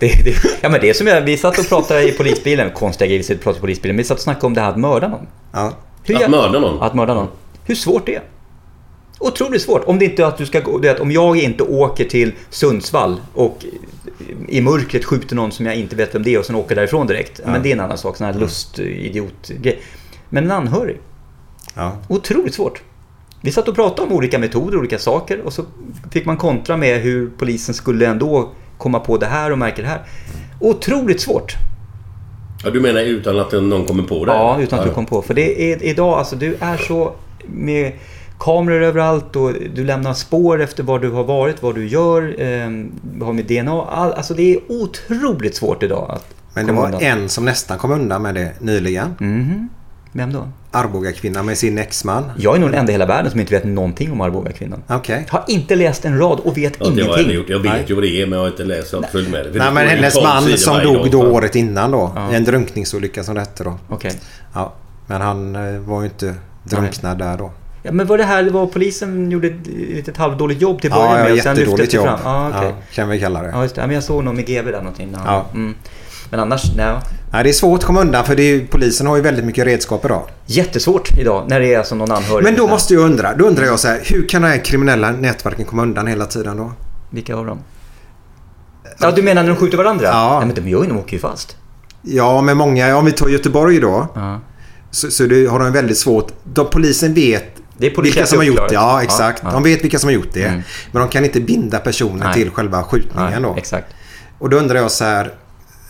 det, 0.00 0.24
det, 0.24 0.34
ja, 0.60 0.68
men 0.68 0.80
det 0.80 0.90
är 0.90 0.94
som 0.94 1.06
jag, 1.06 1.20
vi 1.20 1.36
satt 1.36 1.58
och 1.58 1.68
pratade 1.68 2.08
i 2.08 2.12
polisbilen. 2.12 2.70
Konstiga 2.70 3.06
grejer, 3.06 3.18
vi 3.18 3.24
satt 3.24 3.36
och 3.36 3.42
pratade 3.42 3.58
i 3.58 3.60
polisbilen. 3.60 3.96
Men 3.96 4.02
vi 4.02 4.06
satt 4.06 4.18
och 4.18 4.22
snackade 4.22 4.46
om 4.46 4.54
det 4.54 4.60
här 4.60 4.70
att 4.70 4.78
mörda 4.78 5.08
någon. 5.08 5.26
Ja. 5.52 5.72
Hur 6.04 6.24
Att 6.24 6.30
mörda 6.30 6.58
någon? 6.58 6.82
Att 6.82 6.94
mörda 6.94 7.14
någon. 7.14 7.28
Hur 7.64 7.74
svårt 7.74 8.06
det 8.06 8.14
är. 8.14 8.22
Otroligt 9.18 9.62
svårt. 9.62 9.84
Om 9.84 9.98
det 9.98 10.04
inte 10.04 10.22
är 10.22 10.26
att 10.26 10.38
du 10.38 10.46
ska 10.46 10.60
gå... 10.60 10.78
Det 10.78 10.90
att 10.90 11.00
om 11.00 11.10
jag 11.10 11.36
inte 11.36 11.62
åker 11.62 12.04
till 12.04 12.32
Sundsvall 12.50 13.20
och 13.34 13.64
i 14.48 14.60
mörkret 14.60 15.04
skjuter 15.04 15.36
någon 15.36 15.52
som 15.52 15.66
jag 15.66 15.76
inte 15.76 15.96
vet 15.96 16.14
vem 16.14 16.22
det 16.22 16.34
är 16.34 16.38
och 16.38 16.44
sen 16.44 16.56
åker 16.56 16.74
därifrån 16.74 17.06
direkt. 17.06 17.40
Men 17.44 17.62
det 17.62 17.68
är 17.68 17.72
en 17.72 17.80
annan 17.80 17.98
sak. 17.98 18.16
Sån 18.16 18.26
här 18.26 18.34
lustidiot-grej. 18.34 19.82
Men 20.28 20.44
en 20.44 20.50
anhörig. 20.50 21.00
Ja. 21.74 21.96
Otroligt 22.08 22.54
svårt. 22.54 22.82
Vi 23.42 23.52
satt 23.52 23.68
och 23.68 23.74
pratade 23.74 24.08
om 24.08 24.12
olika 24.12 24.38
metoder, 24.38 24.78
olika 24.78 24.98
saker 24.98 25.40
och 25.40 25.52
så 25.52 25.64
fick 26.10 26.24
man 26.26 26.36
kontra 26.36 26.76
med 26.76 27.00
hur 27.00 27.30
polisen 27.38 27.74
skulle 27.74 28.06
ändå 28.06 28.52
komma 28.80 29.00
på 29.00 29.16
det 29.16 29.26
här 29.26 29.52
och 29.52 29.58
märka 29.58 29.82
det 29.82 29.88
här. 29.88 30.00
Otroligt 30.60 31.20
svårt. 31.20 31.54
Ja, 32.64 32.70
du 32.70 32.80
menar 32.80 33.00
utan 33.00 33.38
att 33.38 33.52
någon 33.52 33.84
kommer 33.86 34.02
på 34.02 34.24
det? 34.24 34.32
Ja, 34.32 34.60
utan 34.60 34.78
att 34.78 34.84
du 34.84 34.90
Ja. 34.90 34.94
kom 34.94 35.06
på. 35.06 35.22
För 35.22 35.34
det 35.34 35.72
är 35.72 35.82
idag, 35.82 36.18
alltså 36.18 36.36
du 36.36 36.56
är 36.60 36.76
så 36.76 37.12
med 37.46 37.92
kameror 38.38 38.82
överallt 38.82 39.36
och 39.36 39.52
du 39.74 39.84
lämnar 39.84 40.12
spår 40.14 40.62
efter 40.62 40.82
var 40.82 40.98
du 40.98 41.10
har 41.10 41.24
varit, 41.24 41.62
vad 41.62 41.74
du 41.74 41.88
gör, 41.88 42.22
eh, 42.40 42.60
har 43.26 43.32
med 43.32 43.44
DNA. 43.44 43.82
All, 43.84 44.12
alltså 44.12 44.34
det 44.34 44.54
är 44.54 44.60
otroligt 44.68 45.54
svårt 45.56 45.82
idag 45.82 46.06
att 46.10 46.26
Men 46.54 46.66
det 46.66 46.72
var 46.72 46.84
undan. 46.86 47.00
en 47.02 47.28
som 47.28 47.44
nästan 47.44 47.78
kom 47.78 47.90
undan 47.90 48.22
med 48.22 48.34
det 48.34 48.52
nyligen. 48.60 49.14
Mhm. 49.18 49.68
Vem 50.12 50.32
då? 50.32 50.48
Arboga 50.70 51.12
kvinna 51.12 51.42
med 51.42 51.58
sin 51.58 51.78
exman. 51.78 52.24
Jag 52.36 52.56
är 52.56 52.60
nog 52.60 52.70
den 52.70 52.78
enda 52.78 52.92
i 52.92 52.94
hela 52.94 53.06
världen 53.06 53.30
som 53.30 53.40
inte 53.40 53.54
vet 53.54 53.64
någonting 53.64 54.12
om 54.12 54.20
Arbogakvinnan. 54.20 54.82
Okej. 54.88 55.26
Har 55.28 55.44
inte 55.48 55.76
läst 55.76 56.04
en 56.04 56.18
rad 56.18 56.40
och 56.40 56.56
vet 56.58 56.72
Ja, 56.78 56.86
jag 56.86 56.92
ingenting. 56.92 57.18
inte 57.24 57.32
gjort. 57.34 57.48
Jag 57.48 57.58
vet 57.58 57.72
Nej. 57.72 57.84
ju 57.88 57.94
vad 57.94 58.04
det 58.04 58.22
är 58.22 58.26
men 58.26 58.38
jag 58.38 58.44
har 58.44 58.50
inte 58.50 58.64
läst 58.64 58.94
och 58.94 59.04
följt 59.12 59.30
med 59.30 59.44
det. 59.52 59.58
Nej 59.58 59.72
men 59.72 59.88
hennes 59.88 60.14
12 60.14 60.24
man 60.26 60.58
som 60.58 60.78
dog 60.82 61.10
då 61.10 61.22
året 61.22 61.56
innan 61.56 61.90
då. 61.90 62.12
I 62.32 62.34
en 62.34 62.44
drunkningsolycka 62.44 63.24
som 63.24 63.34
det 63.34 63.40
hette 63.40 63.64
då. 63.64 63.78
Okej. 63.88 64.12
Ja. 64.54 64.72
Men 65.06 65.20
han 65.20 65.56
eh, 65.56 65.80
var 65.80 66.00
ju 66.00 66.06
inte 66.06 66.34
drunknad 66.64 67.18
där 67.18 67.38
då. 67.38 67.50
Ja, 67.82 67.92
men 67.92 68.06
var 68.06 68.18
det 68.18 68.24
här, 68.24 68.50
var 68.50 68.66
polisen 68.66 69.30
gjorde 69.30 69.46
ett 69.48 69.66
litet 69.66 70.16
halvdåligt 70.16 70.60
jobb 70.62 70.80
till 70.80 70.90
Ja, 70.90 70.96
början 70.96 71.16
ja 71.18 71.22
med 71.24 71.32
lyftes 71.34 71.58
jättedåligt 71.58 71.94
jobb. 71.94 72.04
fram? 72.06 72.18
Ja, 72.24 72.48
okej. 72.48 72.68
ja, 72.68 72.74
kan 72.94 73.08
vi 73.08 73.20
kalla 73.20 73.42
det. 73.42 73.50
Ja, 73.54 73.62
just 73.62 73.74
det. 73.74 73.80
Ja, 73.80 73.86
men 73.86 73.94
jag 73.94 74.04
såg 74.04 74.24
någon 74.24 74.36
med 74.36 74.46
GB 74.46 74.70
där 74.70 74.78
någonting. 74.78 75.10
Ja. 75.12 75.20
Ja. 75.26 75.46
Mm. 75.54 75.74
Men 76.30 76.40
annars, 76.40 76.72
nej. 76.76 76.96
Nej, 77.32 77.44
det 77.44 77.50
är 77.50 77.52
svårt 77.52 77.78
att 77.80 77.84
komma 77.86 78.00
undan 78.00 78.24
för 78.24 78.36
det 78.36 78.42
är, 78.42 78.66
polisen 78.66 79.06
har 79.06 79.16
ju 79.16 79.22
väldigt 79.22 79.44
mycket 79.44 79.64
redskap 79.66 80.04
idag. 80.04 80.22
Jättesvårt 80.46 81.18
idag 81.18 81.44
när 81.48 81.60
det 81.60 81.74
är 81.74 81.78
alltså 81.78 81.94
någon 81.94 82.12
anhörig. 82.12 82.44
Men 82.44 82.56
då 82.56 82.66
måste 82.68 82.94
jag 82.94 83.02
undra. 83.02 83.34
Då 83.34 83.44
undrar 83.44 83.64
jag 83.64 83.78
så 83.80 83.88
här. 83.88 84.00
Hur 84.04 84.28
kan 84.28 84.42
de 84.42 84.48
här 84.48 84.64
kriminella 84.64 85.10
nätverken 85.10 85.64
komma 85.64 85.82
undan 85.82 86.06
hela 86.06 86.26
tiden 86.26 86.56
då? 86.56 86.72
Vilka 87.10 87.36
av 87.36 87.46
dem? 87.46 87.58
Ja, 88.98 89.10
du 89.10 89.22
menar 89.22 89.42
när 89.42 89.50
de 89.50 89.56
skjuter 89.56 89.78
varandra? 89.78 90.04
Ja. 90.06 90.38
Nej, 90.38 90.46
men 90.46 90.64
de 90.64 90.70
gör 90.70 90.82
ju, 90.82 90.88
de 90.88 90.98
åker 90.98 91.12
ju 91.12 91.18
fast. 91.18 91.56
Ja, 92.02 92.40
med 92.42 92.56
många. 92.56 92.96
Om 92.96 93.04
vi 93.04 93.12
tar 93.12 93.28
Göteborg 93.28 93.80
då. 93.80 94.06
Ja. 94.14 94.40
Så, 94.90 95.10
så 95.10 95.26
det 95.26 95.46
har 95.46 95.58
de 95.58 95.72
väldigt 95.72 95.98
svårt. 95.98 96.32
De, 96.44 96.66
polisen 96.70 97.14
vet 97.14 97.44
vilka 97.76 98.26
som 98.26 98.38
har 98.38 98.44
gjort 98.44 98.68
det. 98.68 98.74
Ja, 98.74 98.92
Ja, 98.96 99.02
exakt. 99.02 99.40
ja. 99.42 99.48
Mm. 99.50 99.62
De 99.62 99.70
vet 99.70 99.84
vilka 99.84 99.98
som 99.98 100.08
har 100.08 100.14
gjort 100.14 100.32
det. 100.32 100.62
Men 100.92 101.02
de 101.02 101.08
kan 101.08 101.24
inte 101.24 101.40
binda 101.40 101.78
personen 101.78 102.18
Nej. 102.18 102.34
till 102.34 102.50
själva 102.50 102.82
skjutningen 102.82 103.30
Nej, 103.32 103.42
då. 103.42 103.54
exakt. 103.56 103.86
Och 104.38 104.50
då 104.50 104.56
undrar 104.56 104.76
jag 104.76 104.90
så 104.90 105.04
här. 105.04 105.34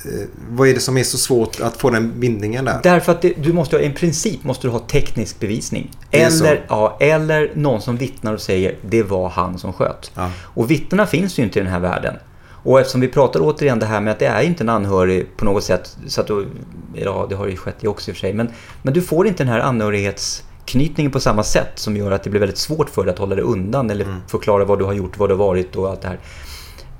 Eh, 0.05 0.26
Vad 0.51 0.68
är 0.68 0.74
det 0.74 0.80
som 0.80 0.96
är 0.96 1.05
så 1.05 1.18
svårt 1.18 1.61
att 1.61 1.76
få 1.76 1.90
den 1.90 2.20
bindningen 2.20 2.64
där? 2.64 2.80
Därför 2.82 3.12
att 3.12 3.22
det, 3.22 3.34
du 3.42 3.53
måste 3.53 3.76
ha, 3.76 3.82
i 3.82 3.90
princip 3.90 4.44
måste 4.44 4.66
du 4.66 4.70
ha 4.70 4.78
teknisk 4.78 5.40
bevisning. 5.40 5.90
Eller, 6.11 6.64
ja, 6.68 6.96
eller 7.01 7.53
någon 7.55 7.82
som 7.82 7.96
vittnar 7.96 8.34
och 8.34 8.40
säger 8.40 8.74
det 8.82 9.03
var 9.03 9.28
han 9.28 9.59
som 9.59 9.72
sköt. 9.72 10.11
Ja. 10.14 10.30
Och 10.38 10.70
vittnena 10.70 11.07
finns 11.07 11.38
ju 11.38 11.42
inte 11.42 11.59
i 11.59 11.62
den 11.62 11.72
här 11.72 11.80
världen. 11.80 12.14
Och 12.62 12.80
eftersom 12.80 13.01
vi 13.01 13.09
pratar 13.09 13.40
återigen 13.42 13.78
det 13.78 13.86
här 13.86 14.01
med 14.01 14.11
att 14.11 14.18
det 14.18 14.26
är 14.26 14.42
inte 14.42 14.64
en 14.64 14.68
anhörig 14.68 15.36
på 15.36 15.44
något 15.44 15.64
sätt. 15.64 15.96
Så 16.07 16.20
att 16.20 16.26
du, 16.26 16.48
ja, 16.94 17.26
det 17.28 17.34
har 17.34 17.46
ju 17.46 17.57
skett 17.57 17.76
det 17.80 17.88
också 17.88 18.11
i 18.11 18.12
och 18.12 18.16
för 18.16 18.20
sig. 18.20 18.32
Men, 18.32 18.51
men 18.82 18.94
du 18.94 19.03
får 19.03 19.26
inte 19.26 19.44
den 19.44 19.53
här 19.53 19.61
anhörighetsknytningen 19.61 21.12
på 21.12 21.20
samma 21.20 21.42
sätt 21.42 21.72
som 21.74 21.96
gör 21.96 22.11
att 22.11 22.22
det 22.22 22.30
blir 22.30 22.40
väldigt 22.40 22.59
svårt 22.59 22.90
för 22.90 23.05
dig 23.05 23.12
att 23.12 23.18
hålla 23.18 23.34
dig 23.34 23.44
undan 23.44 23.90
eller 23.90 24.07
förklara 24.26 24.64
vad 24.64 24.78
du 24.78 24.84
har 24.84 24.92
gjort, 24.92 25.18
vad 25.18 25.28
du 25.28 25.34
har 25.34 25.44
varit 25.46 25.76
och 25.76 25.90
allt 25.90 26.01
det 26.01 26.09
här. 26.09 26.18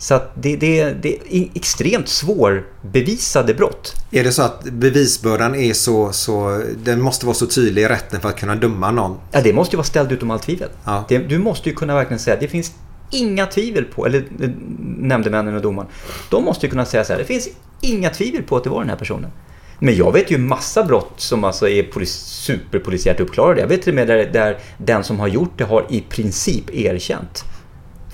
Så 0.01 0.21
det, 0.35 0.57
det, 0.57 0.93
det 1.03 1.19
är 1.31 1.49
extremt 1.55 2.09
svårbevisade 2.09 3.55
brott. 3.55 3.95
Är 4.11 4.25
det 4.25 4.33
så 4.33 4.43
att 4.43 4.65
bevisbördan 4.65 5.55
är 5.55 5.73
så, 5.73 6.13
så... 6.13 6.63
Den 6.85 7.01
måste 7.03 7.27
vara 7.27 7.35
så 7.35 7.47
tydlig 7.47 7.83
i 7.83 7.89
rätten 7.89 8.21
för 8.21 8.29
att 8.29 8.37
kunna 8.37 8.55
döma 8.55 8.91
någon? 8.91 9.19
Ja, 9.33 9.41
det 9.41 9.53
måste 9.53 9.75
ju 9.75 9.77
vara 9.77 9.87
ställt 9.87 10.13
utom 10.13 10.31
allt 10.31 10.43
tvivel. 10.43 10.69
Ja. 10.85 11.05
Det, 11.09 11.19
du 11.19 11.39
måste 11.39 11.69
ju 11.69 11.75
kunna 11.75 11.95
verkligen 11.95 12.19
säga 12.19 12.37
det 12.41 12.49
finns 12.49 12.73
inga 13.11 13.47
tvivel 13.47 13.85
på, 13.85 14.07
eller 14.07 14.19
eh, 14.19 14.51
nämndemännen 14.99 15.55
och 15.55 15.63
domaren, 15.63 15.89
de 16.31 16.45
måste 16.45 16.67
ju 16.67 16.71
kunna 16.71 16.85
säga 16.85 17.05
så 17.05 17.13
här, 17.13 17.21
det 17.21 17.27
finns 17.27 17.49
inga 17.81 18.11
tvivel 18.11 18.43
på 18.43 18.57
att 18.57 18.65
det 18.65 18.71
var 18.71 18.81
den 18.81 18.91
här 18.91 18.97
personen. 18.97 19.31
Men 19.79 19.97
jag 19.97 20.13
vet 20.13 20.31
ju 20.31 20.39
massa 20.39 20.85
brott 20.85 21.13
som 21.17 21.45
alltså 21.45 21.69
är 21.69 21.83
polis, 21.83 22.13
superpolisiärt 22.13 23.21
uppklarade. 23.21 23.61
Jag 23.61 23.69
vet 23.69 23.83
till 23.83 23.91
och 23.91 23.95
med 23.95 24.09
där, 24.09 24.31
där 24.33 24.59
den 24.79 25.05
som 25.05 25.21
har 25.21 25.29
gjort 25.29 25.53
det 25.57 25.65
har 25.65 25.87
i 25.91 26.01
princip 26.01 26.71
erkänt 26.71 27.45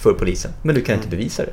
för 0.02 0.12
polisen. 0.12 0.50
Men 0.62 0.74
du 0.74 0.80
kan 0.80 0.94
inte 0.94 1.08
bevisa 1.08 1.42
det. 1.42 1.52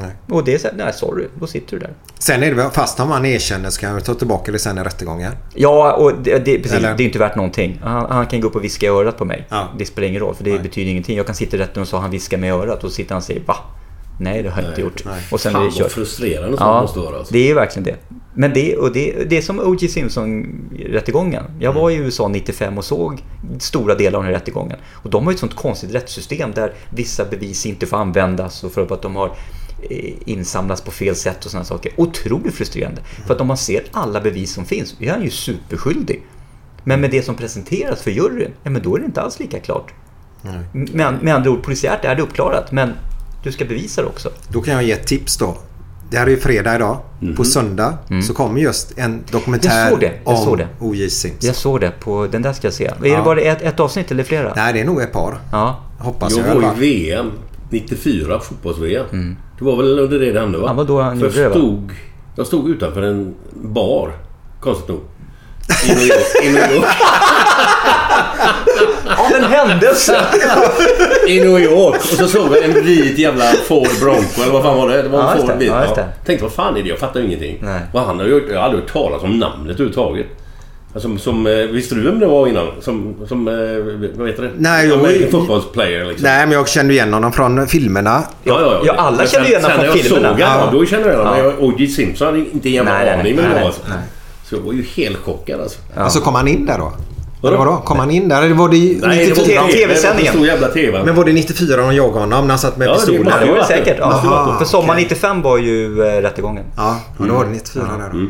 Nej. 0.00 0.10
Och 0.28 0.44
det 0.44 0.54
är 0.54 0.58
så 0.58 0.68
här, 0.68 0.74
nej 0.76 0.92
sorry, 0.92 1.26
då 1.40 1.46
sitter 1.46 1.70
du 1.70 1.78
där. 1.78 1.94
Sen 2.18 2.42
är 2.42 2.46
det 2.46 2.54
väl, 2.54 2.70
fast 2.70 3.00
om 3.00 3.08
man 3.08 3.24
erkänner 3.26 3.70
så 3.70 3.80
kan 3.80 3.92
jag 3.92 4.04
ta 4.04 4.14
tillbaka 4.14 4.52
det 4.52 4.58
sen 4.58 4.78
i 4.78 4.82
rättegången. 4.82 5.32
Ja, 5.54 5.92
och 5.92 6.12
det, 6.22 6.38
det, 6.38 6.58
precis, 6.58 6.72
Eller? 6.72 6.94
det 6.96 7.02
är 7.02 7.04
inte 7.06 7.18
värt 7.18 7.36
någonting. 7.36 7.80
Han, 7.82 8.10
han 8.10 8.26
kan 8.26 8.40
gå 8.40 8.48
upp 8.48 8.56
och 8.56 8.64
viska 8.64 8.86
i 8.86 8.88
örat 8.88 9.18
på 9.18 9.24
mig. 9.24 9.46
Ja. 9.48 9.68
Det 9.78 9.86
spelar 9.86 10.08
ingen 10.08 10.20
roll, 10.20 10.34
för 10.34 10.44
det 10.44 10.50
Nej. 10.50 10.58
betyder 10.58 10.90
ingenting. 10.90 11.16
Jag 11.16 11.26
kan 11.26 11.34
sitta 11.34 11.56
i 11.56 11.60
rätten 11.60 11.82
och 11.82 11.88
så 11.88 11.96
han 11.96 12.10
viskar 12.10 12.38
mig 12.38 12.48
i 12.48 12.52
örat 12.52 12.84
och 12.84 12.90
så 12.90 12.94
sitter 12.94 13.10
han 13.10 13.18
och 13.18 13.24
säger 13.24 13.40
va? 13.40 13.56
Nej, 14.20 14.42
det 14.42 14.50
har 14.50 14.62
jag 14.62 14.70
inte 14.70 14.80
gjort. 14.80 15.02
nej. 15.04 15.22
Och 15.30 15.40
sen 15.40 15.52
Fan 15.52 15.66
är 15.66 15.70
det 15.70 15.82
vad 15.82 15.90
frustrerande 15.92 16.56
sånt 16.56 16.60
Ja, 16.60 16.80
måste 16.82 16.98
vara. 16.98 17.16
Alltså. 17.18 17.32
det 17.32 17.50
är 17.50 17.54
verkligen 17.54 17.84
det. 17.84 17.96
Men 18.34 18.52
det, 18.52 18.76
och 18.76 18.92
det, 18.92 19.24
det 19.30 19.36
är 19.38 19.42
som 19.42 19.60
O.J. 19.60 19.88
Simpson-rättegången. 19.88 21.44
Jag 21.60 21.72
var 21.72 21.90
i 21.90 21.94
USA 21.96 22.28
95 22.28 22.78
och 22.78 22.84
såg 22.84 23.22
stora 23.58 23.94
delar 23.94 24.18
av 24.18 24.24
den 24.24 24.32
här 24.32 24.40
rättegången. 24.40 24.78
Och 24.92 25.10
de 25.10 25.24
har 25.24 25.32
ju 25.32 25.34
ett 25.34 25.40
sånt 25.40 25.56
konstigt 25.56 25.94
rättssystem 25.94 26.52
där 26.54 26.72
vissa 26.90 27.24
bevis 27.24 27.66
inte 27.66 27.86
får 27.86 27.96
användas 27.96 28.64
och 28.64 28.72
för 28.72 28.94
att 28.94 29.02
de 29.02 29.16
har 29.16 29.32
eh, 29.90 30.14
insamlats 30.24 30.82
på 30.82 30.90
fel 30.90 31.16
sätt 31.16 31.44
och 31.44 31.50
sådana 31.50 31.64
saker. 31.64 31.92
Otroligt 31.96 32.54
frustrerande. 32.54 33.02
För 33.26 33.34
att 33.34 33.40
om 33.40 33.46
man 33.46 33.56
ser 33.56 33.82
alla 33.92 34.20
bevis 34.20 34.52
som 34.52 34.64
finns, 34.64 34.94
är 35.00 35.10
han 35.12 35.22
ju 35.22 35.30
superskyldig. 35.30 36.22
Men 36.84 37.00
med 37.00 37.10
det 37.10 37.22
som 37.22 37.34
presenteras 37.34 38.02
för 38.02 38.10
juryn, 38.10 38.50
ja 38.62 38.70
men 38.70 38.82
då 38.82 38.96
är 38.96 39.00
det 39.00 39.04
inte 39.06 39.20
alls 39.22 39.38
lika 39.40 39.60
klart. 39.60 39.92
Med, 40.72 41.22
med 41.22 41.34
andra 41.34 41.50
ord, 41.50 41.62
polisiärt 41.62 42.04
är 42.04 42.14
det 42.14 42.22
uppklarat, 42.22 42.72
men 42.72 42.92
du 43.42 43.52
ska 43.52 43.64
bevisa 43.64 44.02
det 44.02 44.08
också. 44.08 44.30
Då 44.48 44.62
kan 44.62 44.74
jag 44.74 44.82
ge 44.82 44.92
ett 44.92 45.06
tips 45.06 45.36
då. 45.36 45.56
Det 46.10 46.18
här 46.18 46.26
är 46.26 46.30
ju 46.30 46.36
fredag 46.36 46.74
idag. 46.76 46.98
På 47.36 47.44
söndag 47.44 47.98
så 48.26 48.34
kommer 48.34 48.60
just 48.60 48.98
en 48.98 49.22
dokumentär 49.30 49.70
Mhm. 49.70 49.78
Jag 49.80 49.90
såg 49.90 50.00
det, 50.00 50.12
jag 50.24 50.38
såg 50.38 50.52
om 50.52 50.58
det. 50.58 50.68
O.J. 50.80 51.10
Simpson. 51.10 51.46
Jag 51.46 51.56
såg 51.56 51.80
det 51.80 51.90
på, 52.00 52.26
den 52.26 52.42
där 52.42 52.52
ska 52.52 52.66
jag 52.66 52.74
se. 52.74 52.84
Är 52.86 52.94
Ja. 53.02 53.16
det 53.16 53.22
bara 53.22 53.40
ett, 53.40 53.62
ett 53.62 53.80
avsnitt 53.80 54.10
eller 54.10 54.24
flera? 54.24 54.52
Nej, 54.56 54.72
det 54.72 54.80
är 54.80 54.84
nog 54.84 55.00
ett 55.02 55.12
par. 55.12 55.38
Ja. 55.52 55.80
Hoppas 55.98 56.36
jag, 56.36 56.48
Jag 56.48 56.60
var 56.60 56.82
i. 56.82 57.04
VM 57.04 57.32
94, 57.70 58.40
fotbolls-VM. 58.40 59.36
Det 59.58 59.64
var 59.64 59.76
väl 59.76 59.98
under 59.98 60.18
det 60.18 60.32
det 60.32 60.40
hände 60.40 60.58
va? 60.58 60.70
Mm. 60.70 60.78
Ja, 60.78 60.84
då 60.84 61.00
han 61.00 61.20
För 61.20 61.40
jag 61.42 61.50
stod, 61.50 61.92
jag 62.36 62.46
stod 62.46 62.70
utanför 62.70 63.02
en 63.02 63.34
bar, 63.52 64.12
konstigt 64.60 64.88
nog. 64.88 65.00
I 65.88 65.94
New 65.94 66.02
York. 66.06 66.44
I 66.44 66.48
New 66.52 66.72
York. 66.76 66.86
Av 69.18 69.32
en 69.34 69.44
händelse! 69.44 70.20
I 71.28 71.40
New 71.40 71.60
York. 71.60 71.94
Och 71.94 72.18
så 72.18 72.26
såg 72.28 72.56
jag 72.56 72.64
en 72.64 72.84
vit 72.84 73.18
jävla 73.18 73.44
Ford 73.44 73.88
Bronco 74.00 74.42
eller 74.42 74.52
vad 74.52 74.62
fan 74.62 74.76
var 74.76 74.88
det? 74.88 75.02
Det 75.02 75.08
var 75.08 75.20
en 75.20 75.40
Ja, 75.40 75.46
Ford 75.46 75.58
bil. 75.58 75.68
Ja. 75.68 75.96
Tänkte 76.26 76.44
vad 76.44 76.52
fan 76.52 76.76
är 76.76 76.82
det? 76.82 76.88
Jag 76.88 76.98
fattar 76.98 77.20
ju 77.20 77.26
ingenting. 77.26 77.58
Nej. 77.62 77.80
Vad 77.92 78.02
han 78.02 78.18
har 78.18 78.26
gjort. 78.26 78.42
Jag 78.48 78.56
har 78.56 78.62
aldrig 78.62 78.82
hört 78.82 78.92
talas 78.92 79.22
om 79.22 79.38
namnet 79.38 79.70
överhuvudtaget. 79.74 80.26
Som, 80.96 81.18
som, 81.18 81.46
eh, 81.46 81.52
visste 81.52 81.94
du 81.94 82.00
vem 82.00 82.18
det 82.20 82.26
var 82.26 82.46
innan? 82.46 82.66
Som, 82.80 83.14
som 83.28 83.48
eh, 83.48 83.54
vad 84.18 84.28
heter 84.28 84.42
det? 84.42 84.50
Nej, 84.56 84.90
Som 84.90 85.00
jag- 85.00 85.16
en 85.22 85.30
fotbollsplayer 85.30 86.04
liksom. 86.04 86.24
Nej, 86.28 86.46
men 86.46 86.52
jag 86.52 86.68
kände 86.68 86.92
igen 86.94 87.12
honom 87.12 87.32
från 87.32 87.66
filmerna. 87.66 88.22
Ja, 88.42 88.60
ja, 88.60 88.80
Ja, 88.84 88.92
alla 88.92 89.16
Men 89.16 89.26
känner 89.26 89.44
ju 89.46 89.50
igen 89.50 89.62
sen- 89.62 89.70
honom 89.70 89.86
sen 89.86 89.92
från 89.94 90.02
filmerna. 90.02 90.28
Jag 90.38 90.48
såg 90.48 90.56
honom, 90.58 90.72
Ja. 90.72 90.78
då 90.78 90.86
kände 90.86 91.08
jag 91.08 91.14
igen 91.14 91.26
honom. 91.26 91.44
Ja. 91.44 91.52
Men 91.60 91.70
O.J. 91.74 91.86
Simpson 91.86 92.26
hade 92.26 92.38
inte 92.38 92.68
en 92.68 92.72
jävla 92.72 93.12
aning 93.14 93.36
vem 93.36 93.44
det 93.50 93.54
var. 93.60 93.66
Alltså. 93.66 93.80
nej. 93.88 93.98
Så 94.44 94.54
jag 94.54 94.60
var 94.60 94.72
ju 94.72 94.82
helt 94.82 95.16
chockad 95.18 95.60
alltså. 95.60 95.78
Och 96.04 96.12
så 96.12 96.20
kom 96.20 96.34
han 96.34 96.48
in 96.48 96.66
där 96.66 96.78
då. 96.78 96.92
Vadå? 97.42 97.56
Vadå? 97.56 97.76
Kom 97.84 97.98
han 97.98 98.10
in 98.10 98.28
där? 98.28 98.42
Eller 98.42 98.54
var 98.54 98.68
det 98.68 98.76
Nej, 98.76 98.96
det 99.00 99.06
var 99.06 99.18
94? 99.18 99.62
TV 99.62 99.72
TV-sändningen. 99.72 100.42
Jävla 100.42 100.68
TV. 100.68 101.02
Men 101.04 101.14
var 101.14 101.24
det 101.24 101.32
94 101.32 101.76
de 101.76 101.94
jagade 101.96 102.18
honom 102.20 102.44
när 102.44 102.48
han 102.52 102.58
satt 102.58 102.76
med 102.76 102.88
Ja, 102.88 102.92
det 102.92 102.96
pistolen? 102.98 103.26
Ja, 103.26 103.38
det 103.40 103.46
var 103.46 103.54
det 103.54 103.60
det. 103.60 103.66
säkert. 103.66 103.96
Ja. 104.00 104.48
Det. 104.52 104.58
För 104.58 104.64
sommaren 104.70 104.90
okej. 104.90 105.04
95 105.04 105.42
var 105.42 105.58
ju 105.58 106.02
eh, 106.02 106.20
rättegången. 106.22 106.64
Ja, 106.76 107.00
ja, 107.18 107.24
då 107.28 107.34
var 107.34 107.44
det 107.44 107.50
94 107.50 107.84
där 107.98 108.10
då. 108.18 108.26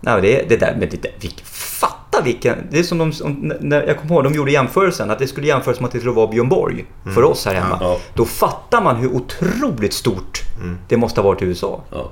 Nej, 0.00 0.22
det, 0.22 0.48
det 0.48 0.56
där 0.56 0.76
med 0.78 0.88
det 0.90 1.02
där, 1.02 1.10
vilk, 1.20 1.44
fatta 2.18 2.24
vilken... 2.24 2.56
Det 2.70 2.78
är 2.78 2.82
som 2.82 2.98
de, 2.98 3.12
när, 3.60 3.86
jag 3.86 3.98
kommer 3.98 4.14
ihåg, 4.14 4.24
de 4.24 4.32
gjorde 4.34 4.50
jämförelsen 4.50 5.10
att 5.10 5.18
det 5.18 5.26
skulle 5.26 5.46
jämföras 5.46 5.80
med 5.80 5.86
att 5.86 5.92
det 5.92 5.98
skulle 5.98 6.14
vara 6.14 6.26
Björn 6.26 6.48
Borg 6.48 6.86
för 7.14 7.22
oss 7.22 7.46
här 7.46 7.54
hemma. 7.54 7.78
Ja. 7.80 7.98
Då 8.14 8.24
fattar 8.24 8.82
man 8.82 8.96
hur 8.96 9.12
otroligt 9.12 9.92
stort 9.92 10.42
det 10.88 10.96
måste 10.96 11.20
ha 11.20 11.28
varit 11.28 11.42
i 11.42 11.44
USA. 11.44 11.80
Ja. 11.90 12.10